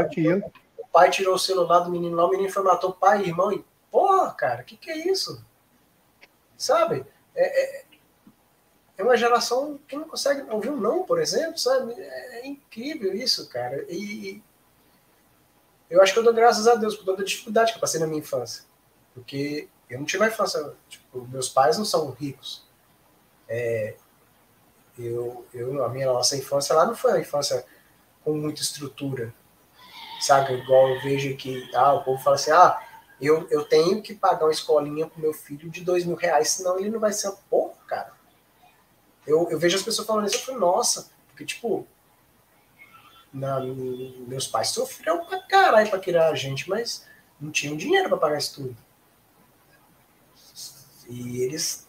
o 0.78 0.88
pai 0.92 1.10
tirou 1.10 1.36
o 1.36 1.40
celular 1.40 1.80
do 1.80 1.92
menino 1.92 2.16
lá, 2.16 2.26
o 2.26 2.30
menino 2.30 2.50
foi 2.52 2.64
matou 2.64 2.94
pai 2.94 3.22
e 3.24 3.28
irmão 3.28 3.52
e, 3.52 3.64
porra, 3.92 4.32
cara, 4.34 4.64
que 4.64 4.76
que 4.78 4.92
é 4.92 5.08
isso? 5.08 5.44
Sabe? 6.58 7.06
É, 7.36 7.80
é, 7.82 7.86
é 8.98 9.04
uma 9.04 9.18
geração 9.18 9.80
que 9.88 9.96
não 9.96 10.08
consegue 10.08 10.50
ouvir 10.52 10.70
um 10.70 10.78
não, 10.78 11.04
por 11.04 11.20
exemplo, 11.20 11.58
sabe? 11.58 11.94
É, 11.98 12.40
é 12.40 12.48
incrível 12.48 13.14
isso, 13.14 13.48
cara. 13.50 13.86
E 13.90 14.42
eu 15.94 16.02
acho 16.02 16.14
que 16.14 16.20
eu 16.20 16.24
dou 16.24 16.34
graças 16.34 16.68
a 16.68 16.76
Deus 16.76 16.96
por 16.96 17.06
toda 17.06 17.22
a 17.22 17.26
dificuldade 17.26 17.72
que 17.72 17.78
eu 17.78 17.82
passei 17.82 18.00
na 18.00 18.08
minha 18.08 18.20
infância. 18.20 18.64
Porque 19.14 19.68
eu 19.90 20.00
não 20.00 20.06
tive 20.06 20.24
uma 20.24 20.30
infância, 20.30 20.74
tipo, 20.90 21.28
meus 21.28 21.50
pais 21.50 21.78
não 21.78 21.86
são 21.86 22.12
ricos. 22.12 22.66
É, 23.48 23.96
eu, 24.98 25.46
eu, 25.54 25.84
a 25.84 25.90
minha 25.90 26.08
nossa 26.08 26.36
infância 26.36 26.76
lá 26.76 26.86
não 26.86 26.96
foi 26.96 27.12
uma 27.12 27.20
infância 27.20 27.66
com 28.24 28.34
muita 28.34 28.62
estrutura 28.62 29.34
sabe? 30.24 30.54
Igual 30.54 30.90
eu 30.90 31.02
vejo 31.02 31.36
que 31.36 31.70
ah, 31.76 31.94
o 31.94 32.04
povo 32.04 32.22
fala 32.24 32.36
assim, 32.36 32.52
ah, 32.52 32.82
eu, 33.22 33.48
eu 33.50 33.64
tenho 33.66 34.02
que 34.02 34.16
pagar 34.16 34.46
uma 34.46 34.52
escolinha 34.52 35.06
pro 35.06 35.22
meu 35.22 35.34
filho 35.34 35.70
de 35.70 35.82
dois 35.82 36.06
mil 36.06 36.16
reais, 36.16 36.50
senão 36.50 36.80
ele 36.80 36.90
não 36.90 37.00
vai 37.00 37.12
ser 37.12 37.32
porra, 37.50 37.76
cara. 37.88 38.14
Eu, 39.28 39.50
eu 39.50 39.60
vejo 39.60 39.78
as 39.78 39.84
pessoas 39.84 40.08
falando 40.08 40.28
isso, 40.28 40.38
eu 40.38 40.42
falo, 40.42 40.60
nossa, 40.60 41.10
porque 41.28 41.46
tipo, 41.46 41.88
na, 43.34 43.60
meus 43.60 44.48
pais 44.48 44.70
sofreram 44.70 45.26
pra 45.26 45.40
caralho 45.42 45.90
pra 45.90 46.00
criar 46.00 46.30
a 46.30 46.36
gente, 46.36 46.70
mas 46.70 47.06
não 47.40 47.52
tinham 47.52 47.76
dinheiro 47.76 48.08
pra 48.10 48.18
pagar 48.18 48.38
isso 48.38 48.56
tudo. 48.56 48.78
E 51.10 51.42
eles 51.42 51.88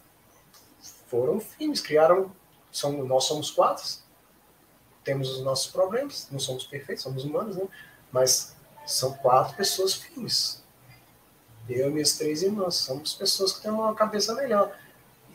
foram 1.07 1.39
firmes, 1.39 1.79
criaram, 1.79 2.35
são, 2.71 3.05
nós 3.05 3.25
somos 3.25 3.51
quatro, 3.51 3.85
temos 5.03 5.29
os 5.29 5.43
nossos 5.43 5.71
problemas, 5.71 6.27
não 6.31 6.39
somos 6.39 6.65
perfeitos, 6.65 7.03
somos 7.03 7.23
humanos, 7.23 7.55
né? 7.55 7.67
Mas 8.11 8.55
são 8.85 9.13
quatro 9.13 9.55
pessoas 9.55 9.93
firmes. 9.93 10.63
Eu 11.69 11.89
e 11.89 11.93
minhas 11.93 12.17
três 12.17 12.43
irmãs, 12.43 12.75
somos 12.75 13.13
pessoas 13.13 13.53
que 13.53 13.61
têm 13.61 13.71
uma 13.71 13.95
cabeça 13.95 14.33
melhor. 14.33 14.77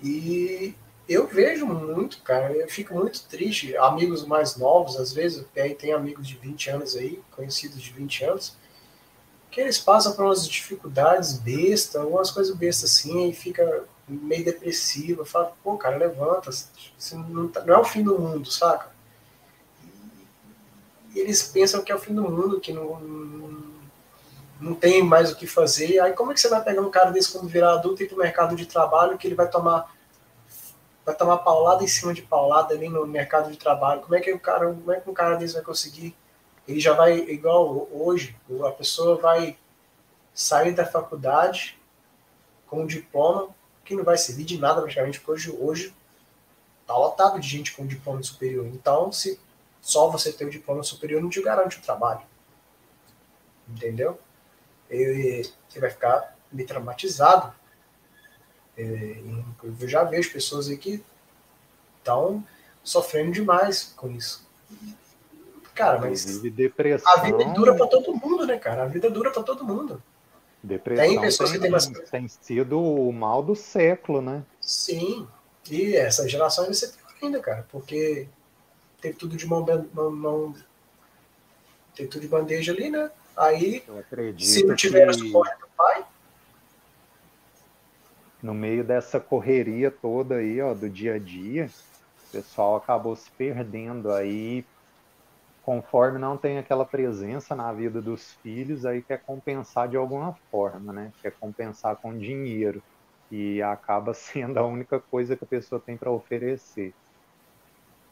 E 0.03 0.75
eu 1.11 1.27
vejo 1.27 1.67
muito, 1.67 2.23
cara, 2.23 2.53
eu 2.53 2.69
fico 2.69 2.95
muito 2.95 3.25
triste. 3.25 3.77
Amigos 3.77 4.25
mais 4.25 4.57
novos, 4.57 4.97
às 4.97 5.13
vezes, 5.13 5.45
aí 5.57 5.75
tem 5.75 5.93
amigos 5.93 6.29
de 6.29 6.37
20 6.37 6.71
anos 6.71 6.95
aí, 6.95 7.21
conhecidos 7.33 7.83
de 7.83 7.91
20 7.91 8.25
anos, 8.27 8.57
que 9.51 9.61
eles 9.61 9.77
passam 9.77 10.13
por 10.13 10.25
umas 10.25 10.49
dificuldades 10.49 11.33
bestas, 11.33 12.01
algumas 12.01 12.31
coisas 12.31 12.55
bestas 12.55 12.93
assim, 12.93 13.29
e 13.29 13.33
fica 13.33 13.85
meio 14.07 14.45
depressivo. 14.45 15.25
Fala, 15.25 15.53
pô, 15.65 15.77
cara, 15.77 15.97
levanta, 15.97 16.49
não, 17.29 17.49
tá, 17.49 17.65
não, 17.65 17.75
é 17.75 17.79
o 17.79 17.85
fim 17.85 18.05
do 18.05 18.17
mundo, 18.17 18.49
saca? 18.49 18.89
E 21.13 21.19
eles 21.19 21.43
pensam 21.43 21.83
que 21.83 21.91
é 21.91 21.95
o 21.95 21.99
fim 21.99 22.15
do 22.15 22.23
mundo, 22.23 22.61
que 22.61 22.73
não, 22.73 23.01
não, 23.01 23.63
não 24.61 24.75
tem 24.75 25.03
mais 25.03 25.33
o 25.33 25.37
que 25.37 25.49
fazer. 25.49 25.99
Aí 25.99 26.13
como 26.13 26.31
é 26.31 26.35
que 26.35 26.41
você 26.41 26.49
vai 26.49 26.63
pegar 26.63 26.83
um 26.83 26.91
cara 26.91 27.11
desse 27.11 27.33
quando 27.33 27.49
virar 27.49 27.73
adulto 27.73 28.01
e 28.01 28.07
ir 28.07 28.09
pro 28.09 28.17
mercado 28.17 28.55
de 28.55 28.65
trabalho, 28.65 29.19
que 29.19 29.27
ele 29.27 29.35
vai 29.35 29.51
tomar 29.51 29.93
vai 31.11 31.17
tomar 31.17 31.39
paulada 31.39 31.83
em 31.83 31.89
cima 31.89 32.15
de 32.15 32.23
paulada 32.23 32.75
ali 32.75 32.89
no 32.89 33.07
mercado 33.07 33.51
de 33.51 33.57
trabalho. 33.57 34.01
Como 34.01 34.15
é 34.15 34.21
que 34.21 34.33
o 34.33 34.39
cara, 34.39 34.67
como 34.67 34.93
é 34.93 35.01
que 35.01 35.11
um 35.11 35.15
cara 35.15 35.37
desse 35.37 35.55
vai 35.55 35.63
conseguir? 35.63 36.17
Ele 36.67 36.81
já 36.81 36.95
vai 36.95 37.19
igual 37.19 37.89
hoje, 37.93 38.37
a 38.65 38.71
pessoa 38.71 39.17
vai 39.17 39.59
sair 40.33 40.73
da 40.73 40.87
faculdade 40.87 41.79
com 42.67 42.83
um 42.83 42.87
diploma 42.87 43.49
que 43.85 43.97
não 43.97 44.05
vai 44.05 44.17
servir 44.17 44.45
de 44.45 44.59
nada 44.59 44.81
praticamente, 44.81 45.19
porque 45.19 45.33
hoje 45.33 45.57
hoje 45.59 45.95
tá 46.87 46.97
lotado 46.97 47.41
de 47.41 47.49
gente 47.49 47.75
com 47.75 47.87
diploma 47.87 48.23
superior. 48.23 48.67
Então, 48.67 49.11
se 49.11 49.41
só 49.81 50.09
você 50.09 50.33
ter 50.33 50.45
o 50.45 50.51
diploma 50.51 50.83
superior 50.83 51.21
não 51.21 51.31
te 51.31 51.43
garante 51.43 51.79
o 51.79 51.83
trabalho. 51.83 52.23
Entendeu? 53.69 54.19
E, 54.89 55.43
você 55.69 55.81
vai 55.81 55.91
ficar 55.91 56.37
meio 56.53 56.69
traumatizado 56.69 57.53
eu 58.77 59.89
já 59.89 60.05
vejo 60.05 60.33
pessoas 60.33 60.69
aí 60.69 60.77
que 60.77 61.03
estão 61.99 62.45
sofrendo 62.83 63.33
demais 63.33 63.93
com 63.97 64.11
isso. 64.11 64.49
Cara, 65.75 65.99
mas 65.99 66.41
depressão... 66.41 67.13
a 67.13 67.23
vida 67.23 67.45
dura 67.45 67.75
para 67.75 67.87
todo 67.87 68.15
mundo, 68.15 68.47
né, 68.47 68.59
cara? 68.59 68.83
A 68.83 68.87
vida 68.87 69.09
dura 69.11 69.31
para 69.31 69.43
todo 69.43 69.65
mundo. 69.65 70.03
Depressão 70.63 71.07
tem 71.07 71.21
pessoas 71.21 71.53
que 71.53 71.59
tem, 71.59 71.71
mais... 71.71 71.87
tem 71.87 72.29
sido 72.29 72.79
o 72.83 73.13
mal 73.13 73.43
do 73.43 73.55
século, 73.55 74.21
né? 74.21 74.45
Sim. 74.61 75.27
E 75.71 75.97
essa 75.97 76.29
geração 76.29 76.65
vai 76.67 76.75
ser 76.75 76.89
pior 76.89 77.15
ainda, 77.23 77.41
cara, 77.41 77.67
porque 77.71 78.29
teve 79.01 79.17
tudo 79.17 79.37
de 79.37 79.47
mão, 79.47 79.65
mão, 79.95 80.11
mão 80.11 80.55
teve 81.95 82.09
tudo 82.09 82.23
de 82.23 82.29
bandeja 82.29 82.73
ali, 82.73 82.91
né? 82.91 83.11
Aí, 83.37 83.83
se 84.39 84.65
não 84.65 84.75
tiver 84.75 85.07
que... 85.07 85.15
suporte 85.15 85.59
do 85.61 85.69
pai, 85.77 86.05
no 88.43 88.55
meio 88.55 88.85
dessa 88.87 89.21
correria 89.21 89.91
toda 89.91 90.37
aí, 90.37 90.61
ó, 90.61 90.75
do 90.75 90.89
dia 90.91 91.15
a 91.15 91.19
dia, 91.19 91.75
o 92.29 92.33
pessoal 92.33 92.77
acabou 92.77 93.17
se 93.17 93.31
perdendo 93.37 94.13
aí, 94.13 94.67
conforme 95.63 96.19
não 96.19 96.39
tem 96.39 96.59
aquela 96.59 96.87
presença 96.87 97.55
na 97.57 97.73
vida 97.73 98.03
dos 98.03 98.33
filhos, 98.43 98.85
aí 98.85 99.03
quer 99.05 99.23
compensar 99.25 99.89
de 99.89 99.97
alguma 99.97 100.35
forma, 100.51 100.93
né? 100.93 101.13
Quer 101.23 101.37
compensar 101.39 101.99
com 102.01 102.17
dinheiro 102.19 102.83
e 103.31 103.63
acaba 103.63 104.15
sendo 104.15 104.59
a 104.59 104.67
única 104.67 105.01
coisa 105.01 105.37
que 105.37 105.45
a 105.45 105.49
pessoa 105.49 105.83
tem 105.85 105.99
para 105.99 106.13
oferecer. 106.13 106.95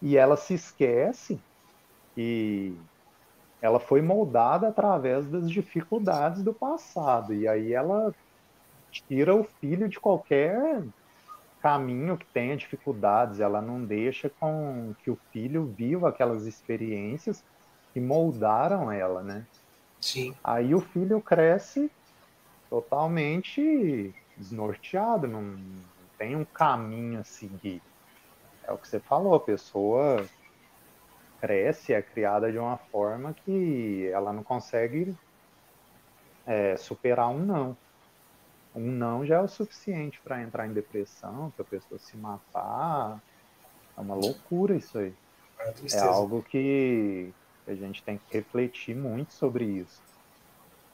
E 0.01 0.17
ela 0.17 0.37
se 0.37 0.55
esquece 0.55 1.45
que 2.17 2.85
ela 3.63 3.81
foi 3.81 4.03
moldada 4.03 4.69
através 4.69 5.29
das 5.29 5.51
dificuldades 5.51 6.45
do 6.45 6.55
passado 6.55 7.35
e 7.35 7.49
aí 7.49 7.73
ela 7.73 8.15
tira 8.91 9.35
o 9.35 9.45
filho 9.45 9.89
de 9.89 9.99
qualquer 9.99 10.83
caminho 11.61 12.17
que 12.17 12.27
tenha 12.27 12.57
dificuldades, 12.57 13.41
ela 13.41 13.61
não 13.61 13.85
deixa 13.85 14.31
com 14.31 14.95
que 15.03 15.11
o 15.11 15.19
filho 15.33 15.67
viva 15.67 16.09
aquelas 16.09 16.47
experiências 16.47 17.45
que 17.93 18.01
moldaram 18.01 18.91
ela, 18.91 19.23
né? 19.23 19.47
Sim. 20.01 20.35
Aí 20.43 20.75
o 20.75 20.81
filho 20.81 21.21
cresce 21.21 21.91
totalmente 22.71 24.15
desnorteado, 24.37 25.27
não 25.27 25.59
tem 26.17 26.37
um 26.37 26.45
caminho 26.45 27.21
a 27.21 27.25
seguir. 27.25 27.83
É 28.63 28.73
o 28.73 28.79
que 28.79 28.87
você 28.87 29.01
falou, 29.01 29.35
a 29.35 29.41
pessoa 29.41 30.25
cresce, 31.41 31.93
é 31.93 32.03
criada 32.03 32.53
de 32.53 32.59
uma 32.59 32.77
forma 32.77 33.35
que 33.45 34.09
ela 34.13 34.33
não 34.33 34.43
consegue 34.43 35.17
é, 36.47 36.77
superar 36.77 37.29
um 37.29 37.39
não 37.39 37.77
um 38.79 38.93
não 38.93 39.27
já 39.27 39.37
é 39.37 39.41
o 39.41 39.49
suficiente 39.49 40.21
para 40.23 40.43
entrar 40.43 40.67
em 40.67 40.73
depressão, 40.73 41.51
para 41.51 41.63
a 41.63 41.69
pessoa 41.69 41.99
se 41.99 42.17
matar. 42.17 43.21
É 43.97 44.01
uma 44.01 44.15
loucura 44.15 44.77
isso 44.77 44.97
aí. 44.99 45.13
É, 45.59 45.97
é 45.97 46.01
algo 46.01 46.43
que 46.43 47.33
a 47.67 47.75
gente 47.75 48.03
tem 48.03 48.19
que 48.19 48.37
refletir 48.37 48.95
muito 48.95 49.33
sobre 49.33 49.65
isso. 49.65 50.01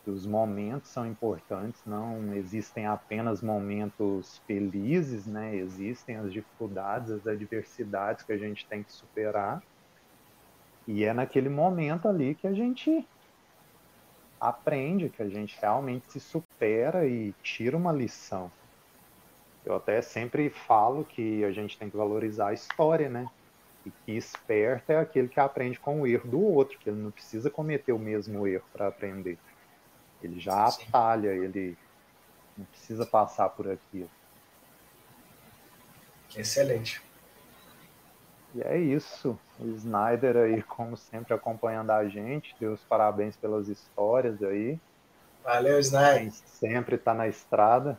Os 0.06 0.26
momentos 0.26 0.90
são 0.90 1.06
importantes, 1.06 1.80
não 1.86 2.34
existem 2.34 2.86
apenas 2.86 3.40
momentos 3.40 4.38
felizes, 4.46 5.26
né? 5.26 5.56
Existem 5.56 6.16
as 6.16 6.30
dificuldades, 6.30 7.10
as 7.10 7.26
adversidades 7.26 8.22
que 8.22 8.32
a 8.32 8.36
gente 8.36 8.66
tem 8.66 8.82
que 8.82 8.92
superar. 8.92 9.62
E 10.86 11.04
é 11.04 11.14
naquele 11.14 11.48
momento 11.48 12.06
ali 12.06 12.34
que 12.34 12.46
a 12.46 12.52
gente 12.52 13.06
aprende, 14.44 15.08
que 15.08 15.22
a 15.22 15.28
gente 15.28 15.56
realmente 15.60 16.06
se 16.12 16.20
supera 16.20 17.06
e 17.06 17.32
tira 17.42 17.76
uma 17.76 17.92
lição. 17.92 18.50
Eu 19.64 19.74
até 19.74 20.02
sempre 20.02 20.50
falo 20.50 21.04
que 21.04 21.42
a 21.44 21.50
gente 21.50 21.78
tem 21.78 21.88
que 21.88 21.96
valorizar 21.96 22.48
a 22.48 22.52
história, 22.52 23.08
né? 23.08 23.26
E 23.86 23.90
que 23.90 24.12
esperto 24.12 24.90
é 24.90 24.98
aquele 24.98 25.28
que 25.28 25.40
aprende 25.40 25.80
com 25.80 26.02
o 26.02 26.06
erro 26.06 26.30
do 26.30 26.40
outro, 26.40 26.78
que 26.78 26.90
ele 26.90 27.00
não 27.00 27.10
precisa 27.10 27.50
cometer 27.50 27.92
o 27.92 27.98
mesmo 27.98 28.46
erro 28.46 28.64
para 28.72 28.88
aprender. 28.88 29.38
Ele 30.22 30.38
já 30.38 30.70
Sim. 30.70 30.84
atalha, 30.88 31.28
ele 31.28 31.76
não 32.56 32.66
precisa 32.66 33.06
passar 33.06 33.48
por 33.50 33.70
aquilo. 33.70 34.10
Excelente. 36.36 37.03
E 38.54 38.62
é 38.62 38.78
isso. 38.78 39.38
O 39.58 39.66
Snyder 39.76 40.36
aí, 40.36 40.62
como 40.62 40.96
sempre, 40.96 41.34
acompanhando 41.34 41.90
a 41.90 42.06
gente. 42.08 42.54
Deus 42.60 42.80
parabéns 42.88 43.36
pelas 43.36 43.68
histórias 43.68 44.42
aí. 44.42 44.78
Valeu, 45.42 45.78
Snyder. 45.80 46.32
Sempre 46.46 46.96
tá 46.96 47.12
na 47.12 47.26
estrada. 47.26 47.98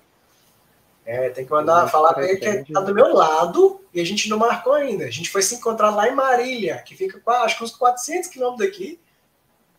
É, 1.06 1.30
tem 1.30 1.45
que 1.45 1.51
mandar 1.51 1.88
falar 1.88 2.14
pra 2.14 2.25
ele 2.25 2.64
que 2.64 2.74
tá 2.74 2.80
do 2.80 2.93
meu 2.93 3.14
lado 3.14 3.80
e 3.93 4.01
a 4.01 4.06
gente 4.06 4.27
não 4.27 4.40
marcou 4.40 4.74
ainda. 4.74 5.06
A 5.06 5.11
gente 5.11 5.30
foi 5.30 5.43
se 5.43 5.53
encontrar 5.56 5.92
lá 5.92 6.08
em 6.08 6.16
Marília, 6.16 6.82
que 6.82 6.95
fica 6.95 7.22
acho 7.43 7.58
que 7.58 7.64
uns 7.64 7.75
400 7.75 8.30
quilômetros 8.30 8.67
daqui. 8.67 9.00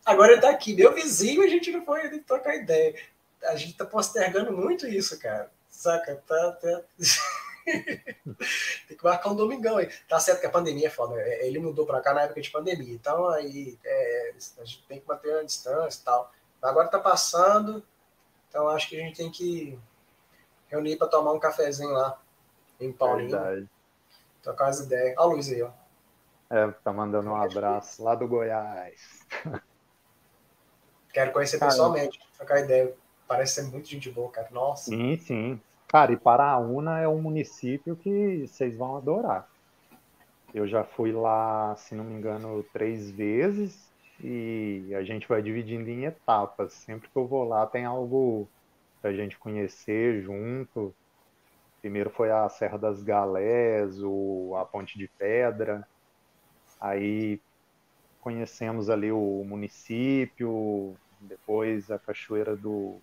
Agora 0.05 0.33
ele 0.33 0.41
tá 0.41 0.51
aqui, 0.51 0.73
meu 0.73 0.95
vizinho, 0.95 1.43
a 1.43 1.49
gente 1.49 1.73
não 1.73 1.85
foi 1.85 2.09
nem 2.09 2.21
trocar 2.21 2.55
ideia. 2.55 2.95
A 3.43 3.57
gente 3.57 3.75
tá 3.75 3.85
postergando 3.85 4.53
muito 4.53 4.87
isso, 4.87 5.19
cara. 5.19 5.51
Saca? 5.69 6.23
Tá, 6.27 6.53
tá... 6.53 6.83
Tem 8.87 8.97
que 8.97 9.05
marcar 9.05 9.31
um 9.31 9.37
domingão 9.37 9.77
aí. 9.77 9.91
Tá 10.09 10.21
certo 10.21 10.41
que 10.41 10.47
a 10.47 10.51
pandemia 10.51 10.87
é 10.87 10.91
foda. 10.91 11.21
É, 11.21 11.47
ele 11.47 11.59
mudou 11.59 11.85
pra 11.85 12.01
cá 12.01 12.15
na 12.15 12.23
época 12.23 12.41
de 12.41 12.51
pandemia. 12.51 12.95
Então 12.95 13.29
aí 13.29 13.79
é, 13.85 14.35
a 14.59 14.65
gente 14.65 14.85
tem 14.87 15.01
que 15.01 15.09
manter 15.09 15.35
a 15.35 15.43
distância 15.43 16.01
e 16.01 16.05
tal. 16.05 16.33
Agora 16.63 16.89
tá 16.89 16.99
passando. 16.99 17.83
Então 18.49 18.69
acho 18.69 18.89
que 18.89 18.97
a 18.97 19.01
gente 19.01 19.17
tem 19.17 19.31
que 19.31 19.79
reunir 20.69 20.97
para 20.97 21.09
tomar 21.09 21.33
um 21.33 21.39
cafezinho 21.39 21.91
lá 21.91 22.21
em 22.81 22.93
Paulinho. 22.93 23.31
Verdade. 23.31 23.69
Trocar 24.43 24.69
as 24.69 24.81
ideias. 24.81 25.15
Olha 25.19 25.29
o 25.29 25.33
Luiz 25.33 25.49
aí, 25.51 25.63
ó. 25.63 25.71
É, 26.49 26.71
tá 26.85 26.93
mandando 26.93 27.29
um 27.29 27.37
abraço 27.37 28.03
lá 28.03 28.15
do 28.15 28.29
Goiás. 28.29 29.27
Quero 31.13 31.33
conhecer 31.33 31.59
Caramba. 31.59 31.73
pessoalmente, 31.75 32.21
trocar 32.37 32.61
ideia. 32.61 32.95
Parece 33.27 33.55
ser 33.55 33.63
muito 33.63 33.89
gente 33.89 34.11
boa, 34.11 34.31
cara. 34.31 34.49
Nossa. 34.53 34.91
Sim, 34.91 35.19
sim. 35.19 35.61
Cara, 35.89 36.13
e 36.13 36.17
Paraúna 36.17 36.99
é 36.99 37.09
um 37.09 37.21
município 37.23 37.97
que 37.97 38.47
vocês 38.47 38.77
vão 38.77 38.97
adorar. 38.97 39.49
Eu 40.53 40.67
já 40.67 40.85
fui 40.85 41.13
lá, 41.13 41.77
se 41.77 41.95
não 41.95 42.05
me 42.05 42.15
engano, 42.15 42.65
três 42.73 43.11
vezes 43.11 43.87
e 44.23 44.95
a 44.95 45.03
gente 45.03 45.29
vai 45.29 45.43
dividindo 45.43 45.89
em 45.89 46.05
etapas. 46.05 46.73
Sempre 46.73 47.09
que 47.09 47.17
eu 47.17 47.27
vou 47.27 47.45
lá 47.45 47.67
tem 47.67 47.85
algo 47.85 48.49
pra 49.01 49.13
gente 49.13 49.39
conhecer 49.39 50.23
junto. 50.23 50.95
Primeiro 51.81 52.11
foi 52.11 52.31
a 52.31 52.49
Serra 52.49 52.79
das 52.79 53.03
Galés, 53.03 54.03
o, 54.03 54.55
a 54.57 54.65
Ponte 54.65 54.99
de 54.99 55.09
Pedra. 55.19 55.87
Aí 56.81 57.41
conhecemos 58.21 58.91
ali 58.91 59.13
o 59.13 59.45
município, 59.45 60.97
depois 61.21 61.91
a 61.91 61.99
Cachoeira 61.99 62.57
do, 62.57 63.01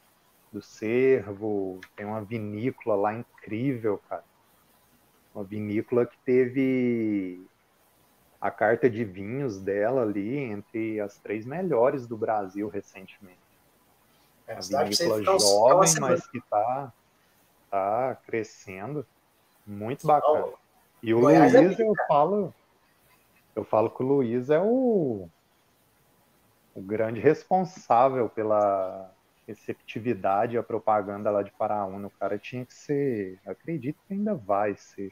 do 0.53 0.61
Cervo, 0.61 1.81
tem 1.95 2.05
uma 2.05 2.21
vinícola 2.21 2.95
lá 2.95 3.13
incrível, 3.13 3.99
cara. 4.07 4.23
Uma 5.33 5.43
vinícola 5.43 6.05
que 6.05 6.17
teve 6.19 7.43
a 8.39 8.51
carta 8.51 8.87
de 8.87 9.03
vinhos 9.03 9.59
dela 9.59 10.03
ali 10.03 10.37
entre 10.37 10.99
as 10.99 11.17
três 11.17 11.43
melhores 11.43 12.05
do 12.05 12.15
Brasil 12.15 12.69
recentemente. 12.69 13.39
É, 14.45 14.53
uma 14.53 14.83
vinícola 14.83 15.23
jovem, 15.23 15.99
mas 15.99 16.27
que 16.27 16.39
tá, 16.41 16.93
tá 17.71 18.17
crescendo. 18.27 19.05
Muito 19.65 20.05
bacana. 20.05 20.53
E 21.01 21.13
o 21.15 21.21
Goiás 21.21 21.55
é 21.55 21.61
Luiz, 21.61 21.79
é 21.79 21.83
eu 21.83 21.93
falo, 22.07 22.53
eu 23.55 23.63
falo 23.63 23.89
que 23.89 24.03
o 24.03 24.05
Luiz 24.05 24.49
é 24.51 24.59
o, 24.59 25.27
o 26.75 26.81
grande 26.81 27.19
responsável 27.19 28.29
pela 28.29 29.12
receptividade 29.47 30.57
à 30.57 30.63
propaganda 30.63 31.29
lá 31.29 31.41
de 31.41 31.51
Paraúna. 31.51 32.07
O 32.07 32.11
cara 32.11 32.37
tinha 32.37 32.65
que 32.65 32.73
ser, 32.73 33.39
acredito 33.45 33.97
que 34.07 34.13
ainda 34.13 34.33
vai 34.33 34.75
ser 34.75 35.11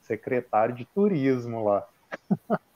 secretário 0.00 0.74
de 0.74 0.84
turismo 0.86 1.64
lá. 1.64 1.86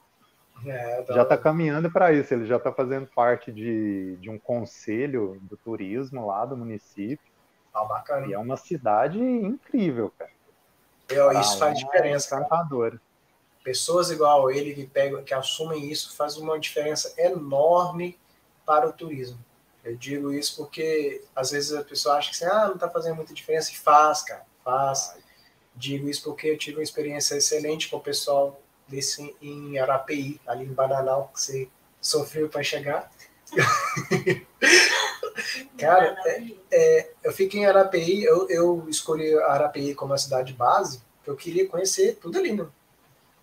É, 0.65 1.02
tá... 1.02 1.15
Já 1.15 1.23
está 1.23 1.36
caminhando 1.36 1.91
para 1.91 2.12
isso, 2.12 2.33
ele 2.33 2.47
já 2.47 2.57
está 2.57 2.73
fazendo 2.73 3.05
parte 3.09 3.51
de, 3.51 4.17
de 4.18 4.31
um 4.31 4.39
conselho 4.39 5.36
do 5.42 5.57
turismo 5.57 6.25
lá 6.25 6.44
do 6.44 6.57
município. 6.57 7.33
Ah, 7.75 7.84
bacana. 7.84 8.28
E 8.28 8.33
é 8.33 8.39
uma 8.39 8.57
cidade 8.57 9.18
incrível, 9.18 10.12
cara. 10.17 10.31
Eu, 11.09 11.33
isso 11.41 11.59
faz 11.59 11.76
diferença. 11.76 12.36
Encantadora. 12.36 13.01
Pessoas 13.65 14.10
igual 14.10 14.51
ele 14.51 14.75
que 14.75 14.86
pegam, 14.86 15.23
que 15.23 15.34
assumem 15.34 15.91
isso, 15.91 16.17
faz 16.17 16.36
uma 16.36 16.59
diferença 16.59 17.12
enorme 17.20 18.18
para 18.65 18.89
o 18.89 18.92
turismo. 18.92 19.39
Eu 19.85 19.97
digo 19.97 20.33
isso 20.33 20.57
porque 20.57 21.25
às 21.35 21.51
vezes 21.51 21.73
a 21.73 21.83
pessoa 21.83 22.17
acha 22.17 22.31
que 22.31 22.36
assim, 22.36 22.44
ah, 22.44 22.67
não 22.67 22.75
está 22.75 22.89
fazendo 22.89 23.17
muita 23.17 23.35
diferença 23.35 23.70
e 23.73 23.77
faz, 23.77 24.23
cara, 24.23 24.47
faz. 24.65 25.15
Digo 25.75 26.09
isso 26.09 26.23
porque 26.23 26.49
eu 26.49 26.59
tive 26.59 26.77
uma 26.77 26.83
experiência 26.83 27.35
excelente 27.35 27.89
com 27.89 27.97
o 27.97 28.01
pessoal 28.01 28.61
desse 28.86 29.35
em 29.41 29.78
Arapi, 29.78 30.41
ali 30.47 30.65
em 30.65 30.73
Bananal, 30.73 31.31
que 31.33 31.41
você 31.41 31.69
sofreu 32.01 32.49
para 32.49 32.62
chegar. 32.62 33.11
Cara, 35.78 36.17
é, 36.27 36.43
é, 36.70 37.12
eu 37.25 37.33
fiquei 37.33 37.61
em 37.61 37.67
Arapi, 37.67 38.23
eu, 38.23 38.49
eu 38.49 38.86
escolhi 38.89 39.35
Arapi 39.43 39.94
como 39.94 40.12
a 40.12 40.19
cidade 40.19 40.52
base, 40.52 41.02
porque 41.17 41.31
eu 41.31 41.36
queria 41.36 41.69
conhecer 41.69 42.17
tudo 42.17 42.39
ali, 42.39 42.52
né? 42.52 42.67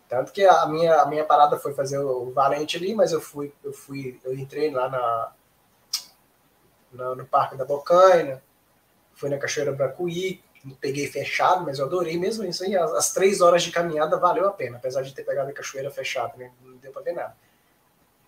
Tanto 0.07 0.31
que 0.31 0.43
a 0.43 0.65
minha, 0.65 1.01
a 1.01 1.05
minha 1.05 1.23
parada 1.23 1.57
foi 1.57 1.73
fazer 1.73 1.99
o 1.99 2.31
Valente 2.31 2.77
ali, 2.77 2.95
mas 2.95 3.11
eu 3.11 3.21
fui, 3.21 3.53
eu 3.63 3.71
fui, 3.71 4.19
eu 4.23 4.33
entrei 4.33 4.71
lá 4.71 4.89
na, 4.89 5.31
na 6.91 7.15
no 7.15 7.25
Parque 7.25 7.55
da 7.55 7.65
Bocaina, 7.65 8.41
fui 9.13 9.29
na 9.29 9.37
Cachoeira 9.37 9.71
Bracuí, 9.71 10.41
peguei 10.79 11.07
fechado, 11.07 11.63
mas 11.63 11.79
eu 11.79 11.85
adorei 11.85 12.17
mesmo 12.17 12.43
isso 12.45 12.63
aí. 12.63 12.75
As, 12.75 12.91
as, 12.91 13.13
três 13.13 13.41
horas 13.41 13.63
de 13.63 13.71
caminhada 13.71 14.17
valeu 14.17 14.47
a 14.47 14.51
pena, 14.51 14.77
apesar 14.77 15.01
de 15.01 15.13
ter 15.13 15.23
pegado 15.23 15.49
a 15.49 15.53
cachoeira 15.53 15.89
fechada, 15.89 16.33
né? 16.37 16.51
não 16.61 16.77
deu 16.77 16.91
para 16.91 17.01
ver 17.01 17.13
nada. 17.13 17.35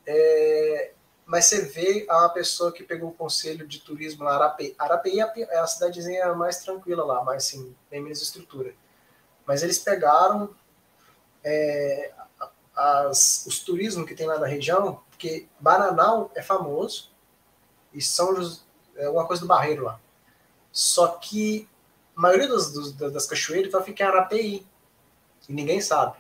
É, 0.06 0.91
mas 1.25 1.45
você 1.45 1.61
vê 1.61 2.06
a 2.09 2.30
pessoa 2.30 2.72
que 2.72 2.83
pegou 2.83 3.09
o 3.09 3.14
conselho 3.14 3.67
de 3.67 3.80
turismo 3.80 4.23
lá, 4.23 4.35
Arapi. 4.35 4.75
Arapi 4.77 5.19
é, 5.19 5.33
é 5.49 5.59
a 5.59 5.67
cidadezinha 5.67 6.33
mais 6.33 6.59
tranquila 6.59 7.03
lá, 7.03 7.23
mais 7.23 7.45
assim, 7.45 7.75
tem 7.90 8.01
menos 8.01 8.22
estrutura. 8.22 8.73
Mas 9.45 9.64
eles 9.64 9.80
pegaram 9.80 10.53
é, 11.43 12.11
as, 12.75 13.45
os 13.45 13.59
turismos 13.59 14.07
que 14.07 14.15
tem 14.15 14.27
lá 14.27 14.40
na 14.40 14.48
região, 14.48 15.01
porque 15.09 15.48
Bananal 15.59 16.31
é 16.35 16.41
famoso 16.41 17.10
e 17.93 18.01
São 18.01 18.35
José, 18.35 18.61
é 18.95 19.09
uma 19.09 19.25
coisa 19.25 19.41
do 19.41 19.47
Barreiro 19.47 19.83
lá. 19.83 19.99
Só 20.71 21.07
que 21.07 21.67
a 22.15 22.21
maioria 22.21 22.47
dos, 22.47 22.71
dos, 22.71 22.93
das 22.93 23.25
cachoeiras 23.25 23.71
vai 23.71 23.83
ficar 23.83 24.05
em 24.05 24.07
Arapeí. 24.07 24.67
E 25.49 25.53
ninguém 25.53 25.81
sabe. 25.81 26.17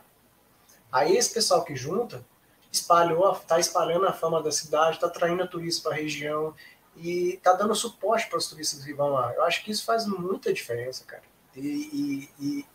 Aí 0.91 1.15
esse 1.15 1.33
pessoal 1.33 1.63
que 1.63 1.75
junta 1.75 2.25
espalhou, 2.71 3.31
está 3.33 3.59
espalhando 3.59 4.07
a 4.07 4.13
fama 4.13 4.41
da 4.41 4.51
cidade, 4.51 4.95
está 4.95 5.07
atraindo 5.07 5.47
turistas 5.47 5.83
para 5.83 5.93
a 5.93 5.95
região 5.95 6.53
e 6.95 7.33
está 7.33 7.53
dando 7.53 7.75
suporte 7.75 8.27
para 8.27 8.37
os 8.37 8.47
turistas 8.47 8.83
que 8.83 8.93
vão 8.93 9.09
lá. 9.09 9.33
Eu 9.33 9.43
acho 9.43 9.63
que 9.63 9.71
isso 9.71 9.85
faz 9.85 10.05
muita 10.05 10.53
diferença, 10.53 11.03
cara. 11.05 11.23
E, 11.55 11.59
e, 11.59 12.29
e, 12.39 12.65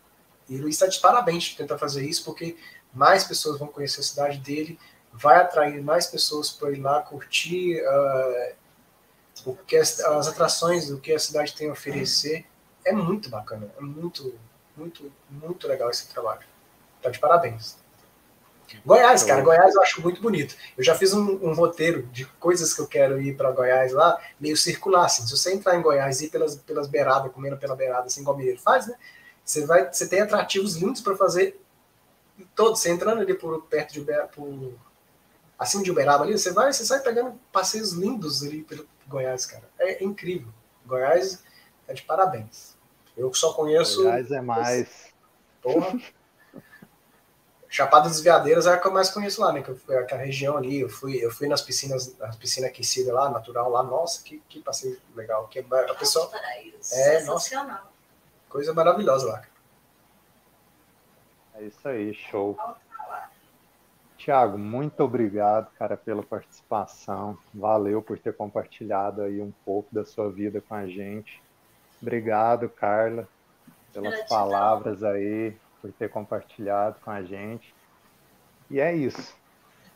e 0.49 0.59
Luiz 0.59 0.75
está 0.77 0.87
de 0.87 1.01
parabéns 1.01 1.45
de 1.45 1.57
tentar 1.57 1.79
fazer 1.79 2.05
isso, 2.07 2.25
porque 2.25 2.57
mais 2.93 3.25
pessoas 3.25 3.59
vão 3.59 3.69
conhecer 3.69 4.01
a 4.01 4.05
cidade 4.05 4.39
dele, 4.39 4.79
vai 5.13 5.37
atrair 5.39 5.83
mais 5.83 6.07
pessoas 6.07 6.51
para 6.51 6.71
ir 6.71 6.81
lá 6.81 7.01
curtir 7.03 7.81
uh, 7.81 8.55
o 9.47 9.57
que 9.57 9.77
as, 9.77 10.01
as 10.01 10.27
atrações 10.27 10.89
do 10.89 10.99
que 10.99 11.13
a 11.13 11.19
cidade 11.19 11.55
tem 11.55 11.69
a 11.69 11.73
oferecer 11.73 12.45
é 12.85 12.93
muito 12.93 13.31
bacana, 13.31 13.71
é 13.79 13.81
muito, 13.81 14.35
muito, 14.77 15.11
muito 15.31 15.69
legal 15.69 15.89
esse 15.89 16.09
trabalho. 16.09 16.43
Tá 17.01 17.11
de 17.11 17.19
parabéns. 17.19 17.77
Goiás, 18.85 19.23
cara, 19.23 19.43
Goiás 19.43 19.77
eu 19.77 19.83
acho 19.83 20.03
muito 20.03 20.21
bonito. 20.21 20.57
Eu 20.77 20.83
já 20.83 20.97
fiz 20.97 21.15
um, 21.15 21.39
um 21.41 21.55
roteiro 21.55 22.03
de 22.13 22.25
coisas 22.25 22.75
que 22.75 22.81
eu 22.81 22.87
quero 22.89 23.23
ir 23.23 23.37
para 23.37 23.53
Goiás 23.53 23.93
lá, 23.93 24.21
meio 24.41 24.57
circular, 24.57 25.05
assim. 25.05 25.25
Se 25.25 25.31
você 25.31 25.55
entrar 25.55 25.77
em 25.77 25.83
Goiás 25.83 26.21
e 26.21 26.27
ir 26.27 26.31
pelas, 26.31 26.57
pelas 26.57 26.89
beiradas, 26.89 27.33
comendo 27.33 27.57
pela 27.57 27.77
beirada, 27.77 28.07
assim 28.07 28.25
como 28.25 28.35
o 28.35 28.39
mineiro 28.39 28.61
faz, 28.61 28.89
né? 28.89 28.97
Você, 29.45 29.65
vai, 29.65 29.93
você 29.93 30.09
tem 30.09 30.21
atrativos 30.21 30.75
lindos 30.75 31.01
para 31.01 31.17
fazer 31.17 31.61
todos. 32.57 32.81
Você 32.81 32.91
entrando 32.91 33.21
ali 33.21 33.35
por 33.35 33.63
perto 33.63 33.93
de 33.93 34.01
Uberaba, 34.01 34.29
por, 34.29 34.75
acima 35.57 35.85
de 35.85 35.91
Uberaba 35.93 36.25
ali, 36.25 36.37
você 36.37 36.51
vai, 36.53 36.73
você 36.73 36.85
sai 36.85 37.01
pegando 37.01 37.39
passeios 37.53 37.93
lindos 37.93 38.43
ali 38.43 38.63
pelo 38.63 38.85
Goiás, 39.07 39.47
cara. 39.47 39.65
É 39.79 40.03
incrível. 40.03 40.53
Goiás 40.85 41.43
é 41.87 41.95
de 41.95 42.03
parabéns. 42.03 42.77
Eu 43.17 43.33
só 43.33 43.53
conheço. 43.53 44.03
Goiás 44.03 44.31
é 44.31 44.41
mais. 44.41 45.13
Porra. 45.63 45.99
Chapada 47.69 48.09
dos 48.09 48.21
Veadeiros 48.21 48.67
é 48.67 48.73
a 48.73 48.79
que 48.79 48.87
eu 48.87 48.93
mais 48.93 49.11
conheço 49.11 49.41
lá, 49.41 49.53
né? 49.53 49.63
Que 49.63 49.71
eu, 49.71 49.99
aquela 49.99 50.23
região 50.23 50.57
ali, 50.57 50.81
eu 50.81 50.89
fui, 50.89 51.23
eu 51.23 51.31
fui 51.31 51.49
nas 51.49 51.61
piscinas, 51.61 52.17
nas 52.17 52.37
piscinas 52.37 52.71
aquecidas 52.71 53.13
lá, 53.13 53.29
natural 53.29 53.69
lá, 53.71 53.83
nossa, 53.83 54.23
que, 54.23 54.43
que 54.49 54.63
passeio 54.63 54.99
legal. 55.15 55.47
Que 55.49 55.59
a 55.59 55.95
pessoa. 55.95 56.31
É, 56.93 57.23
nossa, 57.25 57.83
coisa 58.49 58.73
maravilhosa 58.73 59.27
lá. 59.27 59.43
É 61.55 61.65
isso 61.65 61.89
aí, 61.89 62.15
show. 62.15 62.57
Tiago, 64.27 64.59
muito 64.59 65.05
obrigado, 65.05 65.71
cara, 65.79 65.97
pela 65.97 66.21
participação. 66.21 67.39
Valeu 67.55 68.03
por 68.03 68.19
ter 68.19 68.35
compartilhado 68.35 69.23
aí 69.23 69.41
um 69.41 69.53
pouco 69.65 69.95
da 69.95 70.05
sua 70.05 70.29
vida 70.33 70.61
com 70.61 70.75
a 70.75 70.85
gente. 70.85 71.41
Obrigado, 72.03 72.69
Carla, 72.69 73.29
pelas 73.93 74.15
Gratidão. 74.15 74.37
palavras 74.37 75.05
aí, 75.05 75.55
por 75.81 75.93
ter 75.93 76.11
compartilhado 76.11 76.97
com 77.05 77.11
a 77.13 77.23
gente. 77.23 77.73
E 78.69 78.81
é 78.81 78.93
isso. 78.93 79.37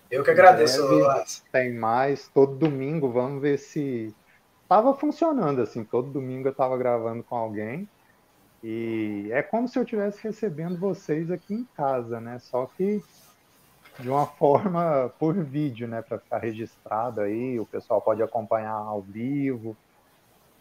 Eu 0.09 0.23
que 0.23 0.31
agradeço. 0.31 1.43
tem 1.51 1.75
mais. 1.75 2.29
Todo 2.29 2.55
domingo, 2.55 3.11
vamos 3.11 3.43
ver 3.43 3.59
se. 3.59 4.15
Tava 4.69 4.95
funcionando 4.95 5.61
assim. 5.61 5.83
Todo 5.83 6.09
domingo 6.09 6.47
eu 6.47 6.55
tava 6.55 6.79
gravando 6.79 7.25
com 7.25 7.35
alguém. 7.35 7.89
E 8.63 9.29
é 9.33 9.43
como 9.43 9.67
se 9.67 9.77
eu 9.77 9.83
estivesse 9.83 10.23
recebendo 10.23 10.79
vocês 10.79 11.33
aqui 11.33 11.53
em 11.53 11.65
casa, 11.77 12.21
né? 12.21 12.39
Só 12.39 12.67
que 12.77 13.03
de 13.99 14.09
uma 14.09 14.27
forma 14.27 15.13
por 15.19 15.35
vídeo, 15.35 15.87
né? 15.89 16.03
Para 16.03 16.19
ficar 16.19 16.39
registrado 16.39 17.21
aí. 17.21 17.59
O 17.59 17.67
pessoal 17.67 18.01
pode 18.01 18.23
acompanhar 18.23 18.73
ao 18.73 19.03
vivo. 19.03 19.77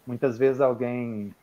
Muitas 0.06 0.36
vezes 0.36 0.60
alguém 0.60 1.34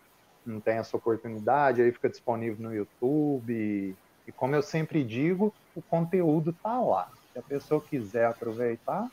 não 0.45 0.59
tem 0.59 0.77
essa 0.77 0.95
oportunidade, 0.95 1.81
aí 1.81 1.91
fica 1.91 2.09
disponível 2.09 2.67
no 2.67 2.73
YouTube. 2.73 3.95
E 4.25 4.31
como 4.31 4.55
eu 4.55 4.61
sempre 4.61 5.03
digo, 5.03 5.53
o 5.75 5.81
conteúdo 5.81 6.53
tá 6.53 6.79
lá. 6.79 7.09
Se 7.33 7.39
a 7.39 7.41
pessoa 7.41 7.81
quiser 7.81 8.25
aproveitar, 8.25 9.09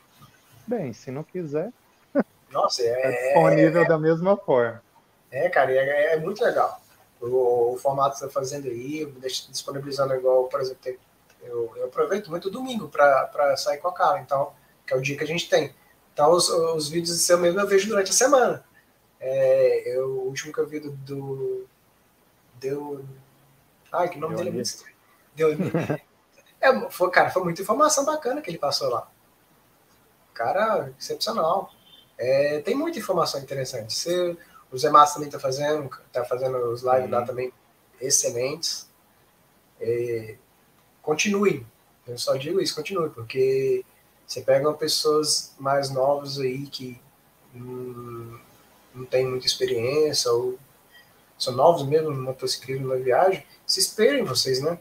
bem, 0.67 0.93
se 0.93 1.11
não 1.11 1.23
quiser, 1.23 1.71
Nossa, 2.51 2.81
é, 2.83 2.87
é 2.87 3.11
disponível 3.11 3.83
é, 3.83 3.87
da 3.87 3.97
mesma 3.97 4.37
forma. 4.37 4.81
É, 5.31 5.49
cara, 5.49 5.71
é, 5.71 6.13
é 6.13 6.19
muito 6.19 6.43
legal. 6.43 6.81
O, 7.21 7.73
o, 7.73 7.77
formato 7.77 8.13
que 8.13 8.19
você 8.19 8.25
está 8.25 8.39
fazendo 8.39 8.67
aí, 8.67 9.05
disponibilizando 9.49 10.13
igual, 10.13 10.45
por 10.45 10.61
exemplo, 10.61 10.93
eu, 11.45 11.71
eu 11.75 11.85
aproveito 11.85 12.29
muito 12.29 12.49
domingo 12.49 12.89
para 12.89 13.55
sair 13.57 13.77
com 13.77 13.87
a 13.87 13.93
cara, 13.93 14.19
então, 14.19 14.53
que 14.85 14.93
é 14.93 14.97
o 14.97 15.01
dia 15.01 15.17
que 15.17 15.23
a 15.23 15.27
gente 15.27 15.49
tem. 15.49 15.73
Então, 16.13 16.31
os, 16.31 16.49
os 16.49 16.89
vídeos 16.89 17.17
de 17.17 17.23
seu 17.23 17.37
mesmo 17.37 17.59
eu 17.59 17.67
vejo 17.67 17.87
durante 17.87 18.11
a 18.11 18.13
semana. 18.13 18.63
É, 19.19 19.97
eu, 19.97 20.09
o 20.09 20.27
último 20.27 20.53
que 20.53 20.59
eu 20.59 20.67
vi 20.67 20.79
do. 20.79 20.91
do 20.91 21.67
deu. 22.55 23.05
Ai, 23.91 24.09
que 24.09 24.19
nome 24.19 24.35
dele 24.35 24.49
é 24.49 24.51
muito 24.53 24.65
estranho. 24.65 24.95
Deu. 25.35 25.49
é, 26.61 26.89
foi, 26.89 27.09
cara, 27.11 27.29
foi 27.29 27.43
muita 27.43 27.61
informação 27.61 28.05
bacana 28.05 28.41
que 28.41 28.49
ele 28.49 28.57
passou 28.57 28.89
lá. 28.89 29.09
Cara, 30.33 30.93
excepcional. 30.99 31.71
É, 32.17 32.61
tem 32.61 32.75
muita 32.75 32.99
informação 32.99 33.41
interessante. 33.41 33.93
Você, 33.93 34.37
o 34.71 34.77
Zé 34.77 34.89
Massa 34.89 35.15
também 35.15 35.29
tá 35.29 35.39
fazendo, 35.39 35.89
tá 36.11 36.23
fazendo 36.23 36.57
os 36.71 36.81
lives 36.81 37.05
uhum. 37.05 37.11
lá 37.11 37.25
também 37.25 37.53
excelentes. 37.99 38.89
É, 39.79 40.37
continue. 41.05 41.65
Eu 42.07 42.17
só 42.17 42.35
digo 42.35 42.59
isso, 42.59 42.75
continue, 42.75 43.09
porque 43.09 43.85
você 44.27 44.41
pega 44.41 44.71
pessoas 44.73 45.53
mais 45.59 45.91
novas 45.91 46.39
aí 46.39 46.65
que 46.65 46.99
hum, 47.55 48.37
não 48.93 49.05
tem 49.05 49.25
muita 49.25 49.45
experiência 49.45 50.31
ou 50.31 50.57
são 51.37 51.53
novos 51.53 51.85
mesmo 51.85 52.11
no 52.11 52.23
motociclismo 52.23 52.87
na 52.87 52.95
viagem, 52.95 53.45
se 53.65 53.79
esperem 53.79 54.23
vocês, 54.23 54.61
né? 54.61 54.79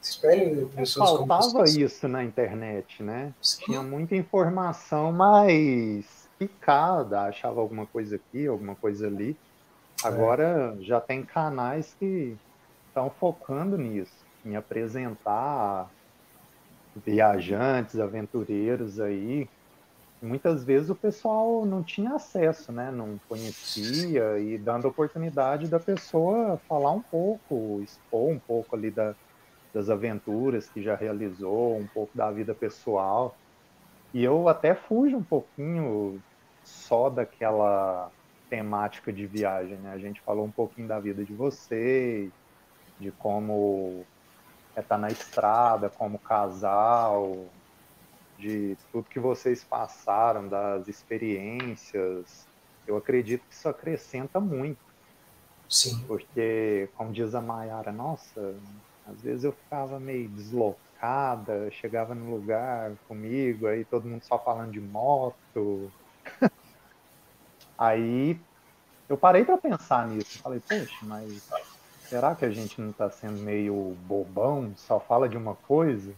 Se 0.00 0.12
esperem 0.12 0.66
pessoas 0.68 1.10
Faltava 1.10 1.52
como 1.52 1.64
isso 1.64 2.08
na 2.08 2.24
internet, 2.24 3.02
né? 3.02 3.34
Sim. 3.42 3.64
Tinha 3.66 3.82
muita 3.82 4.16
informação, 4.16 5.12
mas 5.12 6.28
picada, 6.38 7.22
achava 7.22 7.60
alguma 7.60 7.86
coisa 7.86 8.16
aqui, 8.16 8.46
alguma 8.46 8.74
coisa 8.74 9.06
ali. 9.06 9.36
É. 10.02 10.08
Agora 10.08 10.76
é. 10.80 10.82
já 10.82 11.00
tem 11.00 11.22
canais 11.22 11.94
que 11.98 12.34
estão 12.88 13.10
focando 13.10 13.76
nisso. 13.76 14.19
Em 14.44 14.56
apresentar 14.56 15.90
viajantes, 16.96 17.98
aventureiros 17.98 19.00
aí. 19.00 19.48
Muitas 20.22 20.62
vezes 20.64 20.90
o 20.90 20.94
pessoal 20.94 21.64
não 21.64 21.82
tinha 21.82 22.14
acesso, 22.14 22.72
né? 22.72 22.90
Não 22.90 23.18
conhecia 23.28 24.38
e 24.38 24.58
dando 24.58 24.86
oportunidade 24.86 25.68
da 25.68 25.80
pessoa 25.80 26.58
falar 26.68 26.90
um 26.90 27.00
pouco, 27.00 27.80
expor 27.82 28.30
um 28.30 28.38
pouco 28.38 28.76
ali 28.76 28.90
da, 28.90 29.14
das 29.72 29.88
aventuras 29.88 30.68
que 30.68 30.82
já 30.82 30.94
realizou, 30.94 31.78
um 31.78 31.86
pouco 31.86 32.16
da 32.16 32.30
vida 32.30 32.54
pessoal. 32.54 33.34
E 34.12 34.22
eu 34.22 34.48
até 34.48 34.74
fujo 34.74 35.16
um 35.16 35.22
pouquinho 35.22 36.20
só 36.62 37.08
daquela 37.08 38.10
temática 38.50 39.12
de 39.12 39.26
viagem, 39.26 39.76
né? 39.78 39.92
A 39.92 39.98
gente 39.98 40.20
falou 40.20 40.44
um 40.44 40.50
pouquinho 40.50 40.88
da 40.88 40.98
vida 40.98 41.24
de 41.24 41.32
vocês, 41.32 42.30
de 42.98 43.10
como 43.12 44.04
é 44.76 44.80
estar 44.80 44.96
tá 44.96 44.98
na 44.98 45.08
estrada, 45.08 45.90
como 45.90 46.18
casal, 46.18 47.52
de 48.38 48.76
tudo 48.90 49.08
que 49.08 49.20
vocês 49.20 49.64
passaram, 49.64 50.48
das 50.48 50.88
experiências. 50.88 52.48
Eu 52.86 52.96
acredito 52.96 53.46
que 53.46 53.54
isso 53.54 53.68
acrescenta 53.68 54.40
muito. 54.40 54.80
Sim. 55.68 56.04
Porque, 56.06 56.90
como 56.94 57.12
diz 57.12 57.34
a 57.34 57.40
Mayara, 57.40 57.92
nossa, 57.92 58.60
às 59.04 59.22
vezes 59.22 59.44
eu 59.44 59.52
ficava 59.52 60.00
meio 60.00 60.28
deslocada, 60.28 61.70
chegava 61.70 62.14
no 62.14 62.30
lugar 62.30 62.96
comigo, 63.06 63.66
aí 63.66 63.84
todo 63.84 64.08
mundo 64.08 64.24
só 64.24 64.42
falando 64.42 64.72
de 64.72 64.80
moto. 64.80 65.92
aí 67.78 68.40
eu 69.08 69.16
parei 69.16 69.44
para 69.44 69.58
pensar 69.58 70.08
nisso. 70.08 70.40
Falei, 70.40 70.60
poxa, 70.60 70.96
mas 71.02 71.48
será 72.10 72.34
que 72.34 72.44
a 72.44 72.50
gente 72.50 72.80
não 72.80 72.90
está 72.90 73.08
sendo 73.08 73.40
meio 73.40 73.96
bobão, 74.02 74.72
só 74.76 74.98
fala 74.98 75.28
de 75.28 75.36
uma 75.36 75.54
coisa? 75.54 76.12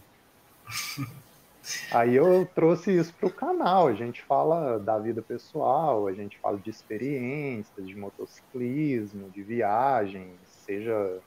Aí 1.91 2.15
eu 2.15 2.49
trouxe 2.55 2.91
isso 2.97 3.13
para 3.13 3.27
o 3.27 3.31
canal. 3.31 3.87
A 3.87 3.93
gente 3.93 4.23
fala 4.23 4.79
da 4.79 4.97
vida 4.97 5.21
pessoal, 5.21 6.07
a 6.07 6.13
gente 6.13 6.37
fala 6.39 6.57
de 6.57 6.69
experiências, 6.69 7.87
de 7.87 7.95
motociclismo, 7.95 9.29
de 9.29 9.43
viagens, 9.43 10.35
seja 10.65 11.19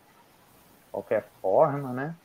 qualquer 0.90 1.28
forma, 1.40 1.92
né? 1.92 2.16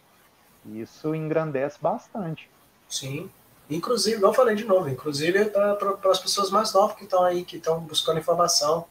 E 0.65 0.81
isso 0.81 1.13
engrandece 1.13 1.77
bastante. 1.79 2.49
Sim. 2.89 3.29
Inclusive, 3.69 4.19
não 4.19 4.33
falei 4.33 4.55
de 4.55 4.65
novo, 4.65 4.89
inclusive 4.89 5.45
para 5.45 6.11
as 6.11 6.19
pessoas 6.19 6.49
mais 6.49 6.73
novas 6.73 6.95
que 6.97 7.03
estão 7.03 7.23
aí, 7.23 7.45
que 7.45 7.57
estão 7.57 7.79
buscando 7.79 8.19
informação. 8.19 8.85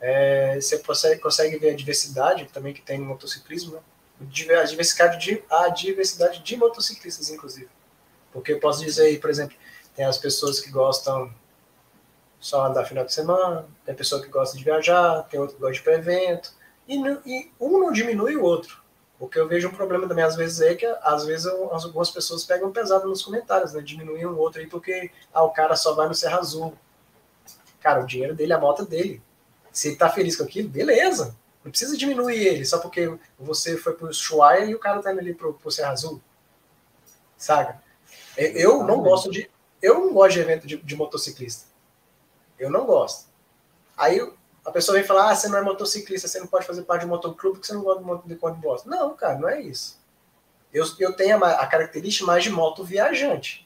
É, 0.00 0.60
você 0.60 0.78
consegue, 0.78 1.20
consegue 1.20 1.58
ver 1.58 1.70
a 1.70 1.76
diversidade 1.76 2.46
também 2.52 2.72
que 2.72 2.82
tem 2.82 2.98
no 2.98 3.04
motociclismo, 3.04 3.74
né? 3.74 3.80
A 4.20 4.64
diversidade 4.64 5.18
de, 5.18 5.44
a 5.50 5.68
diversidade 5.68 6.42
de 6.42 6.56
motociclistas, 6.56 7.30
inclusive. 7.30 7.68
Porque 8.32 8.52
eu 8.52 8.60
posso 8.60 8.84
dizer 8.84 9.06
aí, 9.06 9.18
por 9.18 9.30
exemplo, 9.30 9.56
tem 9.94 10.04
as 10.04 10.18
pessoas 10.18 10.60
que 10.60 10.70
gostam 10.70 11.32
só 12.40 12.66
andar 12.66 12.84
final 12.84 13.04
de 13.04 13.12
semana, 13.12 13.66
tem 13.84 13.94
pessoa 13.94 14.22
que 14.22 14.28
gosta 14.28 14.56
de 14.56 14.64
viajar, 14.64 15.22
tem 15.24 15.40
outro 15.40 15.56
que 15.56 15.60
gosta 15.60 15.74
de 15.74 15.80
ir 15.80 15.82
para 15.82 15.94
evento, 15.94 16.52
e, 16.86 16.96
e, 17.26 17.50
um 17.60 17.78
não 17.78 17.92
diminui 17.92 18.36
o 18.36 18.42
outro. 18.42 18.82
O 19.20 19.28
que 19.28 19.38
eu 19.38 19.48
vejo 19.48 19.68
um 19.68 19.74
problema 19.74 20.06
também, 20.06 20.24
às 20.24 20.36
vezes, 20.36 20.60
é 20.60 20.74
que 20.74 20.86
às 20.86 21.26
vezes 21.26 21.46
algumas 21.46 22.10
pessoas 22.10 22.44
pegam 22.44 22.70
pesado 22.70 23.08
nos 23.08 23.22
comentários, 23.22 23.72
né? 23.72 23.82
Diminuem 23.82 24.24
um 24.24 24.38
outro 24.38 24.60
aí 24.60 24.68
porque 24.68 25.10
ah, 25.34 25.42
o 25.42 25.50
cara 25.50 25.74
só 25.74 25.94
vai 25.94 26.06
no 26.06 26.14
Serra 26.14 26.38
Azul. 26.38 26.72
Cara, 27.80 28.00
o 28.02 28.06
dinheiro 28.06 28.34
dele, 28.34 28.52
a 28.52 28.58
moto 28.58 28.86
dele. 28.86 29.20
Se 29.78 29.86
ele 29.86 29.96
tá 29.96 30.10
feliz 30.10 30.34
com 30.34 30.42
aquilo, 30.42 30.68
beleza. 30.68 31.36
Não 31.62 31.70
precisa 31.70 31.96
diminuir 31.96 32.34
ele 32.34 32.64
só 32.64 32.80
porque 32.80 33.16
você 33.38 33.76
foi 33.76 33.94
pro 33.94 34.08
Ushuaia 34.08 34.64
e 34.64 34.74
o 34.74 34.78
cara 34.80 35.00
tá 35.00 35.12
indo 35.12 35.20
ali 35.20 35.32
pro, 35.32 35.54
pro 35.54 35.70
Serra 35.70 35.92
Azul. 35.92 36.20
Saca? 37.36 37.80
Eu 38.36 38.82
não 38.82 39.00
gosto 39.00 39.30
de. 39.30 39.48
Eu 39.80 40.00
não 40.00 40.12
gosto 40.12 40.32
de 40.32 40.40
evento 40.40 40.66
de, 40.66 40.78
de 40.78 40.96
motociclista. 40.96 41.66
Eu 42.58 42.70
não 42.70 42.86
gosto. 42.86 43.28
Aí 43.96 44.20
a 44.64 44.70
pessoa 44.72 44.98
vem 44.98 45.06
falar: 45.06 45.30
ah, 45.30 45.36
você 45.36 45.46
não 45.46 45.58
é 45.58 45.62
motociclista, 45.62 46.26
você 46.26 46.40
não 46.40 46.48
pode 46.48 46.66
fazer 46.66 46.82
parte 46.82 47.02
de 47.02 47.06
um 47.06 47.10
motoclube 47.10 47.58
porque 47.58 47.68
você 47.68 47.74
não 47.74 47.82
gosta 47.82 48.00
de 48.00 48.06
moto 48.08 48.26
de 48.26 48.60
bosta. 48.60 48.90
Não, 48.90 49.14
cara, 49.14 49.38
não 49.38 49.48
é 49.48 49.60
isso. 49.60 49.96
Eu, 50.72 50.84
eu 50.98 51.12
tenho 51.12 51.44
a, 51.44 51.50
a 51.52 51.66
característica 51.68 52.26
mais 52.26 52.42
de 52.42 52.50
moto 52.50 52.82
viajante. 52.82 53.64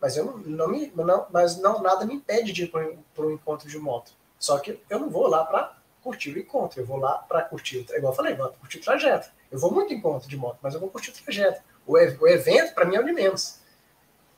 Mas 0.00 0.16
eu 0.16 0.24
não, 0.24 0.38
não 0.38 0.68
me, 0.68 0.92
não, 0.96 1.26
mas 1.30 1.58
não 1.58 1.80
nada 1.80 2.04
me 2.04 2.14
impede 2.14 2.52
de 2.52 2.64
ir 2.64 2.72
para 2.72 3.24
um 3.24 3.30
encontro 3.30 3.68
de 3.68 3.78
moto. 3.78 4.15
Só 4.38 4.58
que 4.58 4.80
eu 4.88 4.98
não 4.98 5.10
vou 5.10 5.26
lá 5.26 5.44
para 5.44 5.76
curtir 6.02 6.32
o 6.32 6.38
encontro, 6.38 6.80
eu 6.80 6.86
vou 6.86 6.98
lá 6.98 7.18
para 7.18 7.42
curtir, 7.42 7.86
igual 7.90 8.12
eu 8.12 8.16
falei, 8.16 8.34
vou 8.34 8.48
curtir 8.50 8.78
o 8.78 8.82
trajeto. 8.82 9.28
Eu 9.50 9.58
vou 9.58 9.72
muito 9.72 9.92
em 9.92 9.96
encontro 9.96 10.28
de 10.28 10.36
moto, 10.36 10.58
mas 10.62 10.74
eu 10.74 10.80
vou 10.80 10.88
curtir 10.88 11.10
o 11.10 11.24
trajeto. 11.24 11.60
O, 11.86 11.94
o 11.94 12.28
evento, 12.28 12.74
para 12.74 12.84
mim, 12.84 12.96
é 12.96 13.00
o 13.00 13.04
de 13.04 13.12
menos. 13.12 13.58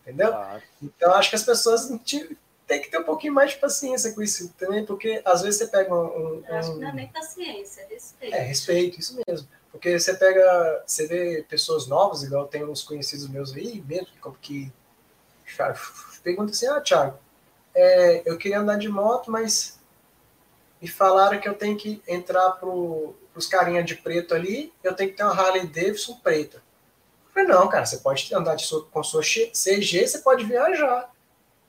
Entendeu? 0.02 0.32
Ah. 0.32 0.60
Então, 0.82 1.12
acho 1.12 1.28
que 1.28 1.36
as 1.36 1.42
pessoas 1.42 1.88
têm 2.66 2.82
que 2.82 2.90
ter 2.90 2.98
um 2.98 3.04
pouquinho 3.04 3.34
mais 3.34 3.50
de 3.50 3.56
paciência 3.56 4.12
com 4.12 4.22
isso 4.22 4.52
também, 4.58 4.84
porque 4.84 5.20
às 5.24 5.42
vezes 5.42 5.58
você 5.58 5.66
pega 5.66 5.94
um. 5.94 6.06
um 6.06 6.44
eu 6.46 6.54
acho 6.56 6.72
que 6.72 6.78
não 6.78 6.88
é 6.88 6.92
nem 6.92 7.08
paciência, 7.08 7.82
é 7.82 7.86
respeito. 7.86 8.34
É, 8.34 8.38
respeito, 8.40 9.00
isso 9.00 9.20
mesmo. 9.26 9.48
Porque 9.70 9.98
você 9.98 10.14
pega, 10.14 10.82
você 10.86 11.06
vê 11.06 11.44
pessoas 11.48 11.86
novas, 11.86 12.22
igual 12.22 12.46
tem 12.46 12.64
uns 12.64 12.82
conhecidos 12.82 13.28
meus 13.28 13.54
aí, 13.54 13.82
mesmo, 13.86 14.08
que, 14.40 14.72
que 15.44 16.22
perguntam 16.22 16.52
assim: 16.52 16.66
ah, 16.66 16.80
Thiago, 16.80 17.18
é, 17.74 18.22
eu 18.24 18.38
queria 18.38 18.60
andar 18.60 18.78
de 18.78 18.88
moto, 18.88 19.30
mas 19.30 19.77
me 20.80 20.88
falaram 20.88 21.40
que 21.40 21.48
eu 21.48 21.54
tenho 21.54 21.76
que 21.76 22.02
entrar 22.06 22.50
para 22.52 22.68
os 22.68 23.46
carinha 23.46 23.82
de 23.82 23.96
preto 23.96 24.34
ali, 24.34 24.72
eu 24.82 24.94
tenho 24.94 25.10
que 25.10 25.16
ter 25.16 25.24
uma 25.24 25.32
Harley 25.32 25.66
Davidson 25.66 26.14
preta. 26.22 26.58
Eu 27.26 27.32
falei, 27.32 27.48
não, 27.48 27.68
cara, 27.68 27.86
você 27.86 27.98
pode 27.98 28.32
andar 28.34 28.54
de 28.54 28.64
sua, 28.64 28.84
com 28.86 29.02
sua 29.02 29.22
CG, 29.22 30.06
você 30.06 30.18
pode 30.18 30.44
viajar. 30.44 31.12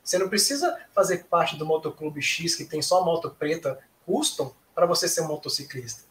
Você 0.03 0.17
não 0.17 0.29
precisa 0.29 0.77
fazer 0.93 1.25
parte 1.25 1.55
do 1.55 1.65
motoclube 1.65 2.21
X 2.21 2.55
que 2.55 2.65
tem 2.65 2.81
só 2.81 3.03
moto 3.03 3.29
preta 3.29 3.79
custom 4.05 4.53
para 4.73 4.85
você 4.85 5.07
ser 5.07 5.21
um 5.21 5.27
motociclista. 5.27 6.03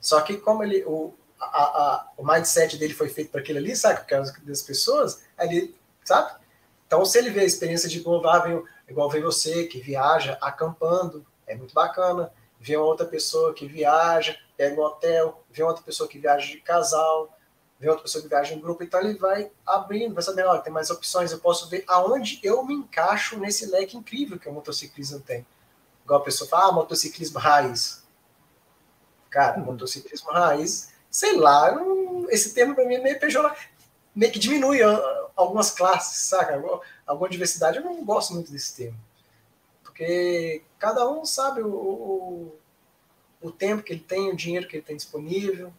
Só 0.00 0.20
que 0.20 0.36
como 0.36 0.62
ele, 0.62 0.84
o, 0.84 1.14
a, 1.40 1.46
a, 1.46 2.12
o 2.18 2.26
mindset 2.26 2.76
dele 2.76 2.92
foi 2.92 3.08
feito 3.08 3.30
para 3.30 3.40
aquilo 3.40 3.58
ali, 3.58 3.74
sabe, 3.74 4.00
por 4.00 4.06
causa 4.06 4.34
das 4.42 4.60
pessoas, 4.60 5.22
ali, 5.38 5.74
sabe? 6.04 6.38
Então, 6.86 7.04
se 7.06 7.16
ele 7.18 7.30
vê 7.30 7.40
a 7.40 7.44
experiência 7.44 7.88
de 7.88 7.98
igual, 7.98 8.22
igual 8.86 9.08
vem 9.08 9.22
você, 9.22 9.64
que 9.64 9.80
viaja 9.80 10.36
acampando, 10.40 11.24
é 11.46 11.54
muito 11.54 11.74
bacana. 11.74 12.32
Vê 12.60 12.76
uma 12.76 12.86
outra 12.86 13.06
pessoa 13.06 13.52
que 13.52 13.66
viaja, 13.66 14.38
pega 14.56 14.80
um 14.80 14.84
hotel, 14.84 15.44
vê 15.50 15.62
outra 15.62 15.82
pessoa 15.82 16.08
que 16.08 16.18
viaja 16.18 16.46
de 16.46 16.60
casal, 16.60 17.36
vê 17.78 17.88
outra 17.88 18.02
pessoa 18.02 18.22
que 18.22 18.28
viaja 18.28 18.54
em 18.54 18.60
grupo, 18.60 18.82
então 18.82 19.00
ele 19.00 19.18
vai 19.18 19.50
abrindo, 19.66 20.14
vai 20.14 20.22
saber, 20.22 20.46
olha, 20.46 20.60
tem 20.60 20.72
mais 20.72 20.90
opções, 20.90 21.32
eu 21.32 21.38
posso 21.38 21.68
ver 21.68 21.84
aonde 21.86 22.40
eu 22.42 22.64
me 22.64 22.74
encaixo 22.74 23.38
nesse 23.38 23.66
leque 23.66 23.96
incrível 23.96 24.38
que 24.38 24.48
o 24.48 24.52
motociclismo 24.52 25.20
tem. 25.20 25.46
Igual 26.04 26.20
a 26.20 26.24
pessoa 26.24 26.48
fala, 26.48 26.68
ah, 26.68 26.72
motociclismo 26.72 27.38
raiz. 27.38 28.02
Cara, 29.28 29.58
uhum. 29.58 29.66
motociclismo 29.66 30.30
raiz, 30.30 30.92
sei 31.10 31.36
lá, 31.36 31.74
esse 32.30 32.54
termo 32.54 32.74
para 32.74 32.86
mim 32.86 32.94
é 32.94 33.02
meio 33.02 33.18
pejorativo, 33.18 33.68
meio 34.14 34.32
que 34.32 34.38
diminui 34.38 34.78
algumas 35.34 35.70
classes, 35.70 36.28
saca? 36.28 36.62
Alguma 37.06 37.28
diversidade, 37.28 37.78
eu 37.78 37.84
não 37.84 38.04
gosto 38.04 38.32
muito 38.32 38.52
desse 38.52 38.76
termo. 38.76 38.98
Porque 39.94 40.64
cada 40.76 41.08
um 41.08 41.24
sabe 41.24 41.62
o, 41.62 41.68
o, 41.68 42.58
o 43.40 43.52
tempo 43.52 43.80
que 43.80 43.92
ele 43.92 44.00
tem, 44.00 44.28
o 44.28 44.36
dinheiro 44.36 44.66
que 44.66 44.74
ele 44.74 44.82
tem 44.82 44.96
disponível, 44.96 45.72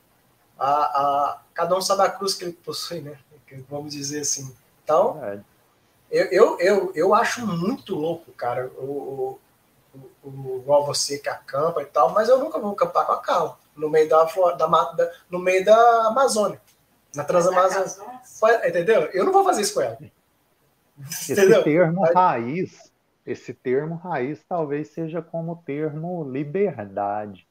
a, 0.57 0.71
a, 0.71 1.41
cada 1.53 1.75
um 1.75 1.81
sabe 1.81 2.03
a 2.03 2.09
cruz 2.09 2.33
que 2.33 2.45
ele 2.45 2.53
possui, 2.53 3.01
né? 3.01 3.19
Vamos 3.69 3.93
dizer 3.93 4.21
assim. 4.21 4.55
Então, 4.81 5.19
eu, 6.09 6.25
eu, 6.27 6.59
eu, 6.61 6.91
eu 6.95 7.13
acho 7.13 7.45
muito 7.45 7.93
louco, 7.93 8.31
cara, 8.31 8.71
o, 8.77 9.37
o, 9.93 9.99
o, 10.23 10.59
igual 10.61 10.85
você 10.85 11.19
que 11.19 11.27
acampa 11.27 11.81
e 11.81 11.85
tal, 11.85 12.13
mas 12.13 12.29
eu 12.29 12.39
nunca 12.39 12.57
vou 12.57 12.71
acampar 12.71 13.05
com 13.05 13.11
a 13.11 13.19
Carla 13.19 13.59
no 13.75 13.89
meio 13.89 14.07
da, 14.07 14.23
da, 14.23 14.65
da 14.65 15.11
no 15.29 15.39
meio 15.39 15.65
da 15.65 16.07
Amazônia, 16.07 16.61
na 17.13 17.25
Transamazônia. 17.25 18.21
Entendeu? 18.65 19.09
Eu 19.11 19.25
não 19.25 19.33
vou 19.33 19.43
fazer 19.43 19.61
isso 19.61 19.73
com 19.73 19.81
ela. 19.81 19.97
Esse 21.09 21.33
Entendeu? 21.33 21.63
termo 21.63 22.01
raiz, 22.13 22.94
esse 23.25 23.53
termo 23.53 23.95
raiz 23.95 24.43
talvez 24.47 24.89
seja 24.89 25.21
como 25.21 25.53
o 25.53 25.55
termo 25.55 26.23
liberdade. 26.29 27.47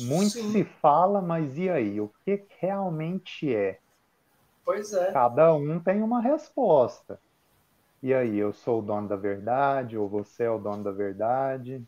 Muito 0.00 0.30
Sim. 0.30 0.52
se 0.52 0.64
fala, 0.64 1.20
mas 1.20 1.58
e 1.58 1.68
aí? 1.68 2.00
O 2.00 2.10
que 2.24 2.44
realmente 2.60 3.54
é? 3.54 3.78
Pois 4.64 4.92
é. 4.92 5.12
Cada 5.12 5.52
um 5.54 5.80
tem 5.80 6.02
uma 6.02 6.20
resposta. 6.20 7.20
E 8.00 8.14
aí, 8.14 8.36
eu 8.38 8.52
sou 8.52 8.78
o 8.78 8.82
dono 8.82 9.08
da 9.08 9.16
verdade, 9.16 9.96
ou 9.96 10.08
você 10.08 10.44
é 10.44 10.50
o 10.50 10.58
dono 10.58 10.82
da 10.82 10.90
verdade? 10.90 11.82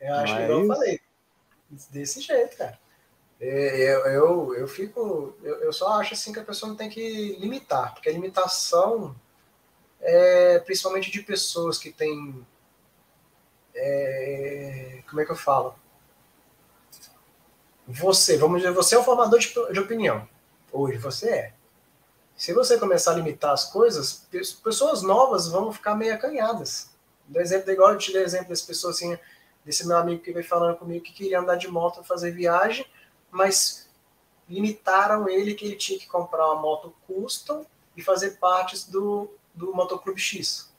Eu 0.00 0.14
acho 0.14 0.34
mas... 0.34 0.46
que 0.46 0.52
eu 0.52 0.66
falei. 0.66 1.00
Desse 1.90 2.20
jeito, 2.22 2.56
cara. 2.56 2.78
É, 3.40 3.94
eu, 3.94 4.06
eu, 4.06 4.54
eu 4.54 4.68
fico. 4.68 5.34
Eu, 5.42 5.56
eu 5.56 5.72
só 5.72 6.00
acho 6.00 6.14
assim 6.14 6.32
que 6.32 6.40
a 6.40 6.44
pessoa 6.44 6.68
não 6.68 6.76
tem 6.76 6.88
que 6.88 7.36
limitar, 7.38 7.94
porque 7.94 8.08
a 8.08 8.12
limitação 8.12 9.14
é 10.00 10.58
principalmente 10.60 11.10
de 11.10 11.22
pessoas 11.22 11.78
que 11.78 11.92
têm. 11.92 12.46
É, 13.74 15.02
como 15.08 15.20
é 15.20 15.24
que 15.24 15.32
eu 15.32 15.36
falo? 15.36 15.74
você, 17.88 18.36
vamos 18.36 18.60
dizer, 18.60 18.72
você 18.72 18.94
é 18.94 18.98
um 18.98 19.02
formador 19.02 19.38
de, 19.38 19.48
de 19.48 19.80
opinião. 19.80 20.28
Hoje 20.70 20.98
você 20.98 21.30
é. 21.30 21.54
Se 22.36 22.52
você 22.52 22.76
começar 22.78 23.12
a 23.12 23.14
limitar 23.14 23.52
as 23.52 23.64
coisas, 23.64 24.28
pessoas 24.62 25.02
novas 25.02 25.48
vão 25.48 25.72
ficar 25.72 25.94
meio 25.94 26.14
acanhadas. 26.14 26.90
Do 27.26 27.40
exemplo, 27.40 27.72
igual 27.72 27.92
eu 27.92 27.98
te 27.98 28.12
dei 28.12 28.22
exemplo 28.22 28.48
dessa 28.48 28.66
pessoa 28.66 28.92
assim, 28.92 29.18
desse 29.64 29.86
meu 29.86 29.96
amigo 29.96 30.22
que 30.22 30.32
veio 30.32 30.46
falando 30.46 30.76
comigo 30.76 31.02
que 31.02 31.12
queria 31.12 31.40
andar 31.40 31.56
de 31.56 31.66
moto 31.66 32.04
fazer 32.04 32.30
viagem, 32.30 32.86
mas 33.30 33.88
limitaram 34.48 35.28
ele 35.28 35.54
que 35.54 35.64
ele 35.64 35.76
tinha 35.76 35.98
que 35.98 36.06
comprar 36.06 36.46
uma 36.52 36.60
moto 36.60 36.94
custom 37.06 37.64
e 37.96 38.02
fazer 38.02 38.32
partes 38.32 38.84
do, 38.84 39.30
do 39.58 39.74
Motoclube 39.74 40.20
X. 40.20 40.72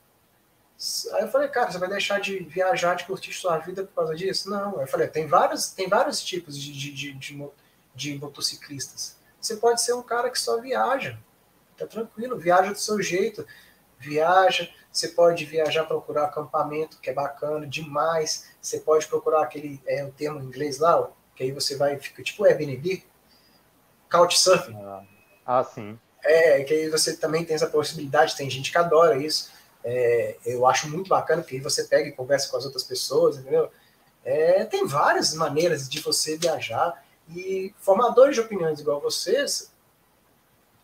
Aí 1.12 1.22
eu 1.22 1.28
falei, 1.28 1.48
cara, 1.48 1.70
você 1.70 1.78
vai 1.78 1.88
deixar 1.88 2.20
de 2.20 2.38
viajar, 2.38 2.94
de 2.94 3.04
curtir 3.04 3.34
sua 3.34 3.58
vida 3.58 3.84
por 3.84 3.94
causa 3.94 4.14
disso? 4.14 4.48
Não. 4.48 4.78
Aí 4.78 4.84
eu 4.84 4.88
falei, 4.88 5.08
tem 5.08 5.26
vários, 5.26 5.70
tem 5.70 5.88
vários 5.88 6.22
tipos 6.22 6.58
de, 6.58 6.72
de, 6.72 6.92
de, 6.92 7.12
de, 7.12 7.50
de 7.94 8.18
motociclistas. 8.18 9.18
Você 9.38 9.56
pode 9.56 9.82
ser 9.82 9.92
um 9.92 10.02
cara 10.02 10.30
que 10.30 10.38
só 10.38 10.60
viaja 10.60 11.18
tá 11.80 11.86
tranquilo, 11.86 12.38
viaja 12.38 12.72
do 12.72 12.78
seu 12.78 13.00
jeito, 13.00 13.46
viaja, 13.98 14.68
você 14.92 15.08
pode 15.08 15.44
viajar 15.44 15.84
procurar 15.84 16.24
acampamento, 16.24 17.00
que 17.00 17.10
é 17.10 17.14
bacana 17.14 17.66
demais, 17.66 18.50
você 18.60 18.80
pode 18.80 19.06
procurar 19.06 19.42
aquele, 19.42 19.80
é 19.86 20.04
o 20.04 20.12
termo 20.12 20.40
em 20.40 20.44
inglês 20.44 20.78
lá, 20.78 21.10
que 21.34 21.42
aí 21.42 21.52
você 21.52 21.76
vai, 21.76 21.98
fica 21.98 22.22
tipo 22.22 22.44
Airbnb, 22.44 23.02
Couchsurfing. 24.10 24.76
Ah, 24.76 25.04
ah, 25.46 25.64
sim. 25.64 25.98
É, 26.22 26.62
que 26.64 26.74
aí 26.74 26.88
você 26.90 27.16
também 27.16 27.44
tem 27.44 27.54
essa 27.54 27.66
possibilidade, 27.66 28.36
tem 28.36 28.48
gente 28.50 28.70
que 28.70 28.78
adora 28.78 29.16
isso, 29.16 29.50
é, 29.82 30.36
eu 30.44 30.66
acho 30.66 30.88
muito 30.88 31.08
bacana, 31.08 31.42
porque 31.42 31.56
aí 31.56 31.60
você 31.60 31.84
pega 31.84 32.08
e 32.08 32.12
conversa 32.12 32.50
com 32.50 32.56
as 32.56 32.64
outras 32.64 32.84
pessoas, 32.84 33.38
entendeu? 33.38 33.70
É, 34.22 34.64
tem 34.64 34.86
várias 34.86 35.32
maneiras 35.34 35.88
de 35.88 36.00
você 36.00 36.36
viajar, 36.36 37.02
e 37.34 37.74
formadores 37.78 38.34
de 38.34 38.40
opiniões 38.40 38.80
igual 38.80 39.00
vocês, 39.00 39.72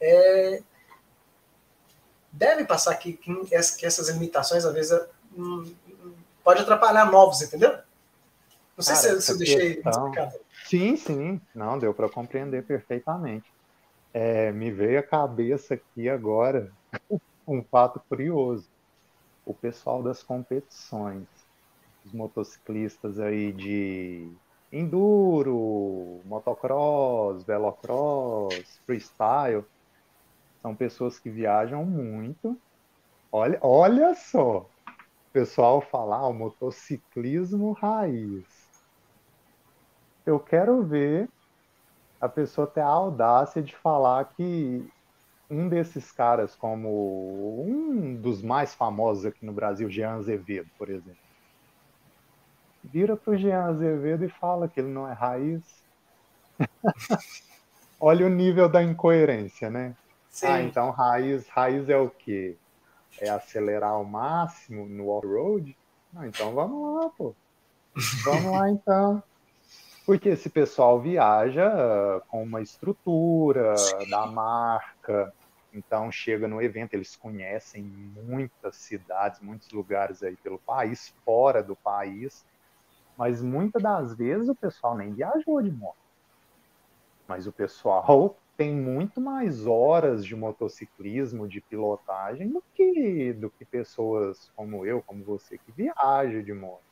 é, 0.00 0.62
deve 2.32 2.64
passar 2.64 2.94
que, 2.96 3.14
que 3.14 3.54
essas 3.54 4.08
limitações, 4.08 4.64
às 4.64 4.72
vezes, 4.72 4.98
hum, 5.36 5.74
pode 6.44 6.62
atrapalhar 6.62 7.10
novos, 7.10 7.42
entendeu? 7.42 7.72
Não 8.76 8.84
sei 8.84 8.94
Cara, 8.94 9.20
se, 9.20 9.22
se 9.22 9.32
eu 9.32 9.38
deixei 9.38 9.72
explicado. 9.80 10.38
Sim, 10.66 10.96
sim. 10.96 11.40
Não, 11.54 11.78
deu 11.78 11.94
para 11.94 12.08
compreender 12.08 12.62
perfeitamente. 12.64 13.50
É, 14.18 14.50
me 14.50 14.70
veio 14.70 14.98
à 14.98 15.02
cabeça 15.02 15.74
aqui 15.74 16.08
agora 16.08 16.72
um 17.46 17.62
fato 17.62 18.00
curioso. 18.08 18.66
O 19.44 19.52
pessoal 19.52 20.02
das 20.02 20.22
competições, 20.22 21.28
os 22.02 22.14
motociclistas 22.14 23.20
aí 23.20 23.52
de 23.52 24.26
enduro, 24.72 26.22
motocross, 26.24 27.44
velocross, 27.44 28.80
freestyle, 28.86 29.66
são 30.62 30.74
pessoas 30.74 31.20
que 31.20 31.28
viajam 31.28 31.84
muito. 31.84 32.58
Olha, 33.30 33.58
olha 33.60 34.14
só, 34.14 34.60
o 34.60 35.30
pessoal 35.30 35.82
falar 35.82 36.20
ah, 36.20 36.28
o 36.28 36.32
motociclismo 36.32 37.72
raiz. 37.72 38.46
Eu 40.24 40.40
quero 40.40 40.82
ver 40.86 41.28
a 42.20 42.28
pessoa 42.28 42.66
ter 42.66 42.80
a 42.80 42.86
audácia 42.86 43.62
de 43.62 43.74
falar 43.76 44.24
que 44.36 44.88
um 45.50 45.68
desses 45.68 46.10
caras, 46.10 46.56
como 46.56 47.62
um 47.62 48.16
dos 48.16 48.42
mais 48.42 48.74
famosos 48.74 49.26
aqui 49.26 49.44
no 49.44 49.52
Brasil, 49.52 49.88
Jean 49.88 50.14
Azevedo, 50.14 50.68
por 50.76 50.88
exemplo, 50.88 51.16
vira 52.82 53.16
para 53.16 53.32
o 53.32 53.36
Jean 53.36 53.64
Azevedo 53.64 54.24
e 54.24 54.28
fala 54.28 54.68
que 54.68 54.80
ele 54.80 54.88
não 54.88 55.08
é 55.08 55.12
raiz. 55.12 55.62
Olha 58.00 58.26
o 58.26 58.30
nível 58.30 58.68
da 58.68 58.82
incoerência, 58.82 59.70
né? 59.70 59.94
Sim. 60.28 60.46
Ah, 60.46 60.62
então 60.62 60.90
raiz, 60.90 61.48
raiz 61.48 61.88
é 61.88 61.96
o 61.96 62.10
quê? 62.10 62.56
É 63.20 63.30
acelerar 63.30 63.92
ao 63.92 64.04
máximo 64.04 64.86
no 64.86 65.08
off-road? 65.08 65.76
Então 66.24 66.54
vamos 66.54 67.02
lá, 67.02 67.10
pô. 67.10 67.34
Vamos 68.24 68.52
lá 68.52 68.70
então. 68.70 69.22
Porque 70.06 70.28
esse 70.30 70.48
pessoal 70.48 71.00
viaja 71.00 72.20
com 72.28 72.42
uma 72.42 72.62
estrutura 72.62 73.76
Sim. 73.76 74.10
da 74.10 74.26
marca, 74.26 75.32
então 75.72 76.10
chega 76.12 76.46
no 76.48 76.62
evento, 76.62 76.94
eles 76.94 77.16
conhecem 77.16 77.84
muitas 77.84 78.76
cidades, 78.76 79.40
muitos 79.40 79.68
lugares 79.72 80.22
aí 80.22 80.36
pelo 80.38 80.60
país, 80.64 81.12
fora 81.24 81.62
do 81.62 81.76
país, 81.76 82.44
mas 83.16 83.42
muitas 83.42 83.82
das 83.82 84.16
vezes 84.16 84.48
o 84.48 84.56
pessoal 84.56 84.96
nem 84.96 85.14
viajou 85.14 85.62
de 85.62 85.72
moto. 85.72 85.96
Mas 87.28 87.46
o 87.46 87.52
pessoal 87.52 88.38
tem 88.56 88.74
muito 88.74 89.20
mais 89.20 89.66
horas 89.66 90.24
de 90.24 90.34
motociclismo, 90.34 91.48
de 91.48 91.60
pilotagem, 91.68 92.50
do 92.50 92.62
que, 92.74 93.32
do 93.34 93.50
que 93.50 93.66
pessoas 93.66 94.50
como 94.54 94.86
eu, 94.86 95.02
como 95.02 95.24
você, 95.24 95.58
que 95.58 95.72
viajam 95.72 96.42
de 96.42 96.54
moto. 96.54 96.82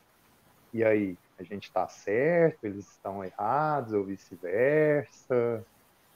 E 0.73 0.85
aí, 0.85 1.19
a 1.39 1.43
gente 1.43 1.65
está 1.65 1.87
certo, 1.89 2.65
eles 2.65 2.89
estão 2.89 3.25
errados, 3.25 3.93
ou 3.93 4.05
vice-versa? 4.05 5.65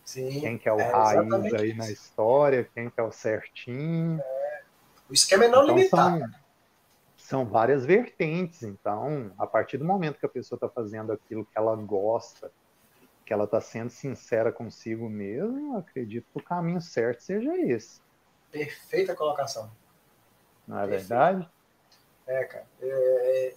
Sim. 0.05 0.40
Quem 0.40 0.58
que 0.58 0.68
é 0.68 0.72
o 0.72 0.80
é 0.80 0.90
raiz 0.90 1.55
aí 1.55 1.68
isso. 1.68 1.78
na 1.78 1.90
história, 1.90 2.68
quem 2.74 2.88
que 2.88 3.00
é 3.00 3.02
o 3.02 3.12
certinho. 3.12 4.20
É. 4.20 4.62
O 5.08 5.12
esquema 5.12 5.44
é 5.44 5.48
não 5.48 5.64
então, 5.64 5.76
limitar. 5.76 6.18
São, 6.18 6.30
são 7.16 7.47
várias 7.47 7.84
vertentes, 7.84 8.62
então, 8.62 9.32
a 9.38 9.47
partir 9.47 9.76
do 9.76 9.84
momento 9.84 10.18
que 10.18 10.26
a 10.26 10.30
pessoa 10.30 10.56
está 10.56 10.68
fazendo 10.68 11.12
aquilo 11.12 11.44
que 11.44 11.58
ela 11.58 11.74
gosta, 11.76 12.50
que 13.26 13.32
ela 13.32 13.44
está 13.44 13.60
sendo 13.60 13.90
sincera 13.90 14.50
consigo 14.50 15.08
mesmo, 15.10 15.76
acredito 15.76 16.26
que 16.32 16.38
o 16.38 16.42
caminho 16.42 16.80
certo 16.80 17.20
seja 17.20 17.55
esse. 17.58 18.00
Perfeita 18.50 19.14
colocação. 19.14 19.70
Não 20.66 20.78
é 20.78 20.86
Perfeito. 20.86 21.08
verdade? 21.08 21.50
É, 22.26 22.44
cara. 22.44 22.66
É, 22.80 23.55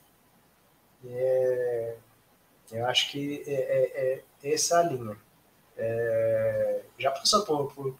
é, 1.07 1.95
eu 2.71 2.85
acho 2.85 3.11
que 3.11 3.43
é, 3.47 3.53
é, 3.53 4.23
é 4.43 4.53
essa 4.53 4.79
a 4.79 4.83
linha. 4.83 5.17
É, 5.77 6.81
já 6.97 7.11
passou 7.11 7.43
por, 7.43 7.73
por, 7.73 7.99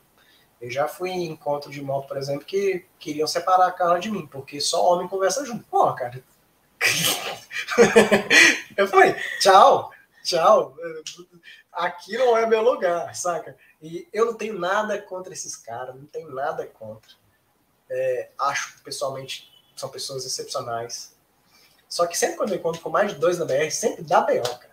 Eu 0.59 0.69
já 0.69 0.88
fui 0.88 1.09
em 1.09 1.25
encontro 1.25 1.71
de 1.71 1.81
moto, 1.81 2.07
por 2.07 2.17
exemplo, 2.17 2.45
que 2.45 2.85
queriam 2.99 3.27
separar 3.27 3.67
a 3.67 3.71
carro 3.71 3.99
de 3.99 4.11
mim, 4.11 4.27
porque 4.27 4.59
só 4.61 4.85
homem 4.93 5.07
conversa 5.07 5.45
junto. 5.45 5.63
Pô, 5.65 5.93
cara. 5.93 6.23
eu 8.77 8.88
falei, 8.88 9.15
tchau, 9.39 9.91
tchau 10.23 10.75
aqui 11.71 12.17
não 12.17 12.38
é 12.38 12.45
meu 12.45 12.61
lugar, 12.61 13.15
saca? 13.15 13.55
E 13.81 14.07
eu 14.11 14.25
não 14.25 14.33
tenho 14.33 14.59
nada 14.59 15.01
contra 15.01 15.33
esses 15.33 15.55
caras, 15.55 15.95
não 15.95 16.05
tenho 16.05 16.31
nada 16.33 16.65
contra. 16.67 17.11
É, 17.89 18.30
acho, 18.39 18.81
pessoalmente, 18.83 19.51
são 19.75 19.89
pessoas 19.89 20.25
excepcionais. 20.25 21.10
Só 21.91 22.07
que 22.07 22.17
sempre 22.17 22.37
quando 22.37 22.53
eu 22.53 22.57
encontro 22.57 22.81
com 22.81 22.89
mais 22.89 23.13
de 23.13 23.19
dois 23.19 23.37
na 23.37 23.45
BR, 23.45 23.69
sempre 23.69 24.03
dá 24.03 24.21
B.O., 24.21 24.43
cara. 24.43 24.71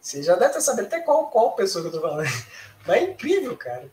Você 0.00 0.22
já 0.22 0.34
deve 0.34 0.54
ter 0.54 0.60
sabido 0.60 0.88
até 0.88 1.00
qual, 1.00 1.30
qual 1.30 1.54
pessoa 1.54 1.82
que 1.82 1.88
eu 1.88 1.92
tô 1.92 2.00
falando. 2.00 2.26
Mas 2.86 2.96
é 2.96 3.02
incrível, 3.04 3.56
cara. 3.56 3.88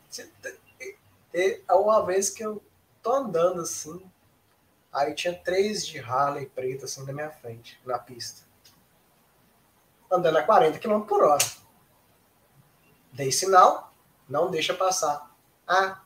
É 1.34 1.74
uma 1.74 2.04
vez 2.06 2.32
que 2.32 2.44
eu 2.44 2.62
tô 3.04 3.14
andando 3.14 3.62
assim, 3.62 4.02
aí 4.92 5.14
tinha 5.14 5.34
três 5.34 5.86
de 5.86 6.00
Harley 6.00 6.48
preta 6.48 6.86
assim 6.86 7.06
na 7.06 7.14
minha 7.14 7.30
frente, 7.30 7.80
na 7.86 8.00
pista 8.00 8.48
andando 10.12 10.38
a 10.38 10.44
40 10.44 10.80
km 10.80 11.02
por 11.02 11.24
hora. 11.24 11.46
Dei 13.12 13.32
sinal, 13.32 13.94
não 14.28 14.50
deixa 14.50 14.74
passar. 14.74 15.32
Ah, 15.68 16.02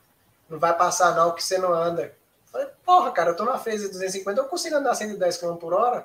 não 0.48 0.58
vai 0.58 0.76
passar 0.76 1.14
não, 1.14 1.34
que 1.34 1.42
você 1.42 1.58
não 1.58 1.72
anda. 1.72 2.16
Falei, 2.52 2.68
porra, 2.84 3.10
cara, 3.12 3.30
eu 3.30 3.36
tô 3.36 3.44
na 3.44 3.58
phase 3.58 3.88
250, 3.88 4.38
eu 4.38 4.44
consigo 4.44 4.76
andar 4.76 4.94
110 4.94 5.38
km 5.38 5.56
por 5.56 5.72
hora. 5.72 6.04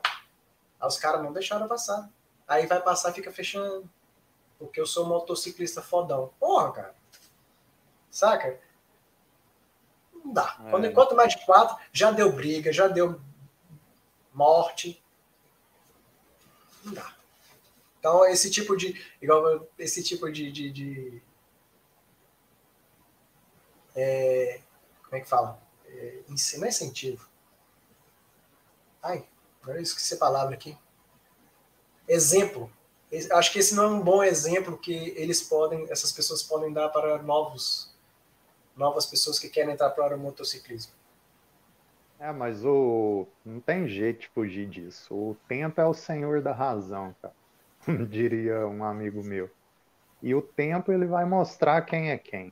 Aí 0.80 0.88
os 0.88 0.98
caras 0.98 1.22
não 1.22 1.34
deixaram 1.34 1.68
passar. 1.68 2.10
Aí 2.48 2.66
vai 2.66 2.82
passar 2.82 3.14
fica 3.14 3.32
fechando. 3.32 3.88
Porque 4.58 4.80
eu 4.80 4.88
sou 4.88 5.06
motociclista 5.06 5.82
fodão. 5.82 6.34
Porra, 6.40 6.72
cara. 6.72 6.96
Saca? 8.10 8.60
Não 10.14 10.32
dá. 10.32 10.58
É. 10.66 10.70
Quando 10.72 10.88
enquanto 10.88 11.16
mais 11.16 11.36
de 11.36 11.46
quatro, 11.46 11.78
já 11.92 12.12
deu 12.12 12.32
briga, 12.32 12.72
já 12.72 12.88
deu 12.88 13.20
morte. 14.34 15.04
Não 16.86 16.94
dá. 16.94 17.14
Então, 18.00 18.26
esse 18.26 18.50
tipo 18.50 18.78
de. 18.78 19.06
Igual 19.22 19.68
esse 19.78 20.02
tipo 20.02 20.32
de. 20.32 20.50
de, 20.50 20.72
de 20.72 21.22
é, 23.96 24.62
como 25.04 25.16
é 25.18 25.20
que 25.20 25.28
fala? 25.28 25.67
É, 25.98 26.22
não 26.28 26.66
é 26.66 26.70
incentivo. 26.70 27.28
Ai, 29.02 29.28
agora 29.62 29.80
eu 29.80 29.84
esqueci 29.84 30.14
a 30.14 30.18
palavra 30.18 30.56
aqui. 30.56 30.78
Exemplo. 32.08 32.72
Acho 33.32 33.54
que 33.54 33.60
esse 33.60 33.74
não 33.74 33.84
é 33.84 33.88
um 33.88 34.02
bom 34.02 34.22
exemplo 34.22 34.78
que 34.78 35.14
eles 35.16 35.42
podem, 35.42 35.90
essas 35.90 36.12
pessoas 36.12 36.44
podem 36.44 36.74
dar 36.74 36.90
para 36.90 37.22
novos, 37.24 37.96
novas 38.76 39.06
pessoas 39.06 39.40
que 39.40 39.50
querem 39.50 39.74
entrar 39.74 39.92
para 39.92 40.16
o 40.16 40.20
motociclismo. 40.20 40.92
É, 42.20 42.32
mas 42.32 42.66
o 42.66 43.28
não 43.46 43.62
tem 43.62 43.88
jeito 43.88 44.22
de 44.22 44.28
fugir 44.30 44.68
disso. 44.68 45.14
O 45.14 45.38
tempo 45.48 45.80
é 45.80 45.86
o 45.86 45.94
senhor 45.94 46.42
da 46.42 46.52
razão, 46.52 47.16
cara. 47.22 47.34
diria 48.10 48.68
um 48.68 48.84
amigo 48.84 49.24
meu. 49.24 49.50
E 50.22 50.34
o 50.34 50.42
tempo 50.42 50.92
ele 50.92 51.06
vai 51.06 51.26
mostrar 51.26 51.82
quem 51.84 52.12
é 52.12 52.18
quem. 52.18 52.52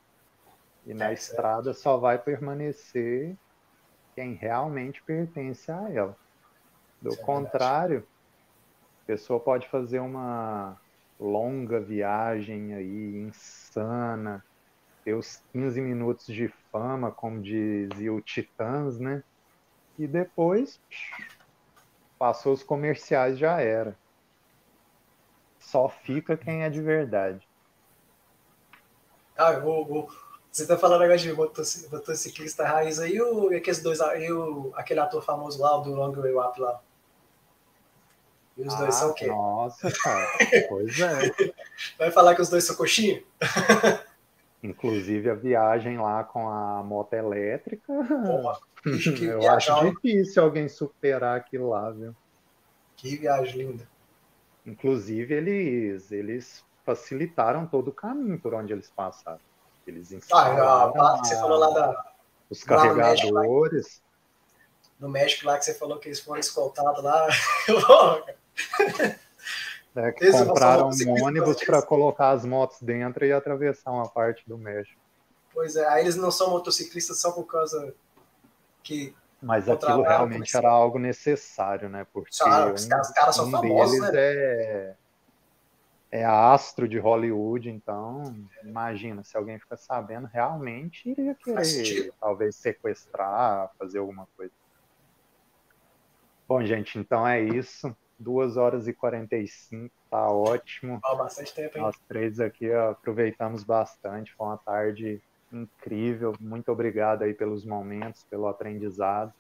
E 0.86 0.94
na 0.94 1.12
É, 1.12 1.14
estrada 1.14 1.74
só 1.74 1.98
vai 1.98 2.22
permanecer 2.24 3.38
quem 4.16 4.36
realmente 4.36 5.04
pertence 5.06 5.72
a 5.72 5.90
ela. 5.92 6.18
Do 7.02 7.16
Isso 7.16 7.22
é 7.22 7.26
contrário, 7.26 8.08
a 9.04 9.08
pessoa 9.08 9.40
pode 9.44 9.68
fazer 9.70 10.00
uma 10.00 10.80
longa 11.20 11.80
viagem 11.80 12.74
aí, 12.74 13.16
insana, 13.18 14.44
ter 15.06 15.16
os 15.16 15.38
15 15.54 15.82
minutos 15.82 16.26
de 16.28 16.50
fama, 16.72 17.12
como 17.14 17.42
dizia 17.42 18.14
o 18.14 18.22
Titãs, 18.22 19.00
né? 19.00 19.24
E 19.98 20.08
depois 20.08 20.80
passou 22.20 22.52
os 22.52 22.62
comerciais, 22.62 23.40
já 23.40 23.62
era. 23.62 23.98
Só 25.60 25.90
fica 25.90 26.38
quem 26.38 26.64
é 26.64 26.70
de 26.70 26.82
verdade. 26.82 27.46
Ah, 29.38 29.54
eu 29.54 29.62
vou, 29.62 29.86
vou- 29.86 30.10
Você 30.56 30.66
tá 30.66 30.78
falando 30.78 31.02
agora 31.02 31.18
de 31.18 31.34
motoci- 31.34 31.86
motociclista 31.92 32.66
raiz 32.66 32.98
aí, 32.98 33.22
o, 33.22 33.52
e 33.52 33.58
aqueles 33.58 33.82
dois, 33.82 34.00
e 34.00 34.32
o, 34.32 34.72
aquele 34.74 35.02
ator 35.02 35.22
famoso 35.22 35.62
lá, 35.62 35.78
o 35.78 35.82
do 35.82 35.94
Long 35.94 36.14
Way 36.14 36.34
Up 36.34 36.62
lá. 36.62 36.82
E 38.56 38.62
os 38.62 38.74
dois 38.74 38.96
Ah, 38.96 39.00
são 39.00 39.10
o 39.10 39.14
quê? 39.14 39.28
Nossa, 39.28 39.92
cara. 40.02 40.26
pois 40.70 40.98
é. 40.98 41.54
Vai 42.00 42.10
falar 42.10 42.36
que 42.36 42.42
os 42.42 42.48
dois 42.48 42.64
são 42.64 42.74
coxinha? 42.78 43.22
Inclusive 44.64 45.30
a 45.30 45.34
viagem 45.34 45.98
lá 45.98 46.24
com 46.24 46.48
a 46.48 46.82
moto 46.82 47.12
elétrica. 47.16 47.94
Porra, 48.26 48.58
Eu 49.22 49.52
acho 49.52 49.90
difícil 49.90 50.42
alguém 50.42 50.70
superar 50.70 51.36
aquilo 51.38 51.68
lá, 51.72 51.92
viu? 51.92 52.16
que 52.96 53.18
viagem 53.18 53.58
linda. 53.58 53.86
Inclusive, 54.66 55.34
eles, 55.34 56.14
eles 56.14 56.64
facilitaram 56.86 57.68
todo 57.68 57.90
o 57.90 57.94
caminho 57.94 58.40
por 58.40 58.54
onde 58.54 58.72
eles 58.72 58.90
passaram. 58.90 59.42
Eles 59.88 60.12
Ah, 60.32 60.92
que 61.22 61.28
você 61.28 61.36
falou 61.36 61.60
lá 61.60 61.70
da, 61.70 62.06
os 62.50 62.66
lá 62.66 62.86
no 62.88 62.96
México, 62.96 63.34
carregadores. 63.34 64.02
no 65.00 65.10
México, 65.10 65.46
lá 65.46 65.58
que 65.58 65.66
você 65.66 65.74
falou 65.76 66.00
que 66.00 66.08
eles 66.08 66.20
foram 66.20 66.40
escoltados 66.40 67.04
lá. 67.04 67.28
que 70.18 70.26
Esse 70.26 70.38
é 70.38 70.44
o 70.44 70.48
compraram 70.48 70.90
um 70.90 71.24
ônibus 71.24 71.64
para 71.64 71.82
colocar 71.82 72.32
as 72.32 72.44
motos 72.46 72.82
dentro 72.82 73.26
e 73.26 73.32
atravessar 73.32 73.92
uma 73.92 74.10
parte 74.10 74.44
do 74.48 74.58
México. 74.58 75.00
pois 75.54 75.76
é, 75.76 75.88
aí 75.88 76.02
eles 76.04 76.16
não 76.16 76.32
são 76.32 76.50
motociclistas 76.50 77.20
só 77.20 77.32
por 77.32 77.46
causa 77.46 77.94
que. 78.84 79.16
Mas 79.42 79.70
aquilo 79.70 80.02
realmente 80.02 80.56
era 80.58 80.70
algo 80.70 80.98
necessário, 80.98 81.88
né? 81.90 82.06
Porque 82.12 82.36
Claro, 82.38 82.74
os 82.74 82.86
caras- 82.86 83.08
os 83.10 83.14
caras 83.14 83.36
são 83.36 83.52
famosos, 83.52 84.00
deles 84.00 84.14
né? 84.14 84.20
é, 84.20 84.96
é 86.16 86.24
astro 86.24 86.88
de 86.88 86.98
Hollywood, 86.98 87.70
então 87.70 88.24
imagina, 88.64 89.24
se 89.24 89.36
alguém 89.36 89.60
fica 89.60 89.76
sabendo, 89.76 90.28
realmente 90.28 91.10
iria 91.10 91.36
querer 91.36 92.14
talvez 92.20 92.56
sequestrar, 92.56 93.72
fazer 93.78 94.00
alguma 94.00 94.26
coisa. 94.38 94.54
Bom, 96.48 96.64
gente, 96.64 96.98
então 96.98 97.28
é 97.28 97.42
isso. 97.42 97.96
2 98.18 98.56
horas 98.56 98.88
e 98.88 98.94
45, 98.94 99.94
tá 100.10 100.30
ótimo. 100.30 101.02
Há 101.04 101.16
bastante 101.16 101.54
tempo, 101.54 101.78
hein? 101.78 101.84
Nós 101.84 101.98
três 102.08 102.40
aqui 102.40 102.72
ó, 102.72 102.92
aproveitamos 102.92 103.66
bastante, 103.66 104.34
foi 104.36 104.48
uma 104.48 104.58
tarde 104.58 105.22
incrível. 105.52 106.34
Muito 106.40 106.72
obrigado 106.72 107.24
aí 107.24 107.34
pelos 107.34 107.66
momentos, 107.66 108.24
pelo 108.30 108.48
aprendizado. 108.48 109.34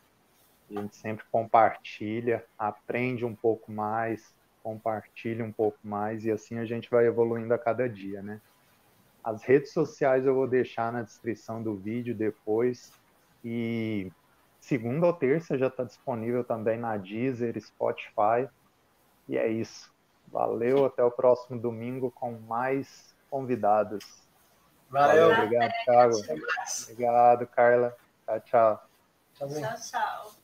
A 0.69 0.81
gente 0.81 0.97
sempre 0.97 1.23
compartilha, 1.31 2.43
aprende 2.57 3.23
um 3.23 3.33
pouco 3.33 3.71
mais, 3.71 4.35
compartilha 4.65 5.45
um 5.45 5.51
pouco 5.51 5.77
mais 5.83 6.25
e 6.25 6.31
assim 6.31 6.57
a 6.57 6.65
gente 6.65 6.89
vai 6.89 7.05
evoluindo 7.05 7.53
a 7.53 7.57
cada 7.57 7.87
dia, 7.87 8.23
né? 8.23 8.41
As 9.23 9.43
redes 9.43 9.71
sociais 9.71 10.25
eu 10.25 10.33
vou 10.33 10.47
deixar 10.47 10.91
na 10.91 11.03
descrição 11.03 11.61
do 11.61 11.75
vídeo 11.75 12.15
depois 12.15 12.91
e 13.43 14.11
segunda 14.59 15.05
ou 15.05 15.13
terça 15.13 15.55
já 15.55 15.67
está 15.67 15.83
disponível 15.83 16.43
também 16.43 16.79
na 16.79 16.97
Deezer, 16.97 17.61
Spotify. 17.61 18.49
E 19.29 19.37
é 19.37 19.47
isso. 19.47 19.93
Valeu, 20.29 20.83
até 20.85 21.03
o 21.03 21.11
próximo 21.11 21.59
domingo 21.59 22.09
com 22.09 22.31
mais 22.31 23.15
convidados. 23.29 24.03
Valeu. 24.89 25.29
Obrigado, 25.31 25.71
Thiago. 25.83 26.15
Obrigado, 26.83 27.47
Carla. 27.47 27.95
Tchau, 28.25 28.39
tchau. 28.41 28.87
Tchau, 29.35 29.47
tchau. 29.47 30.34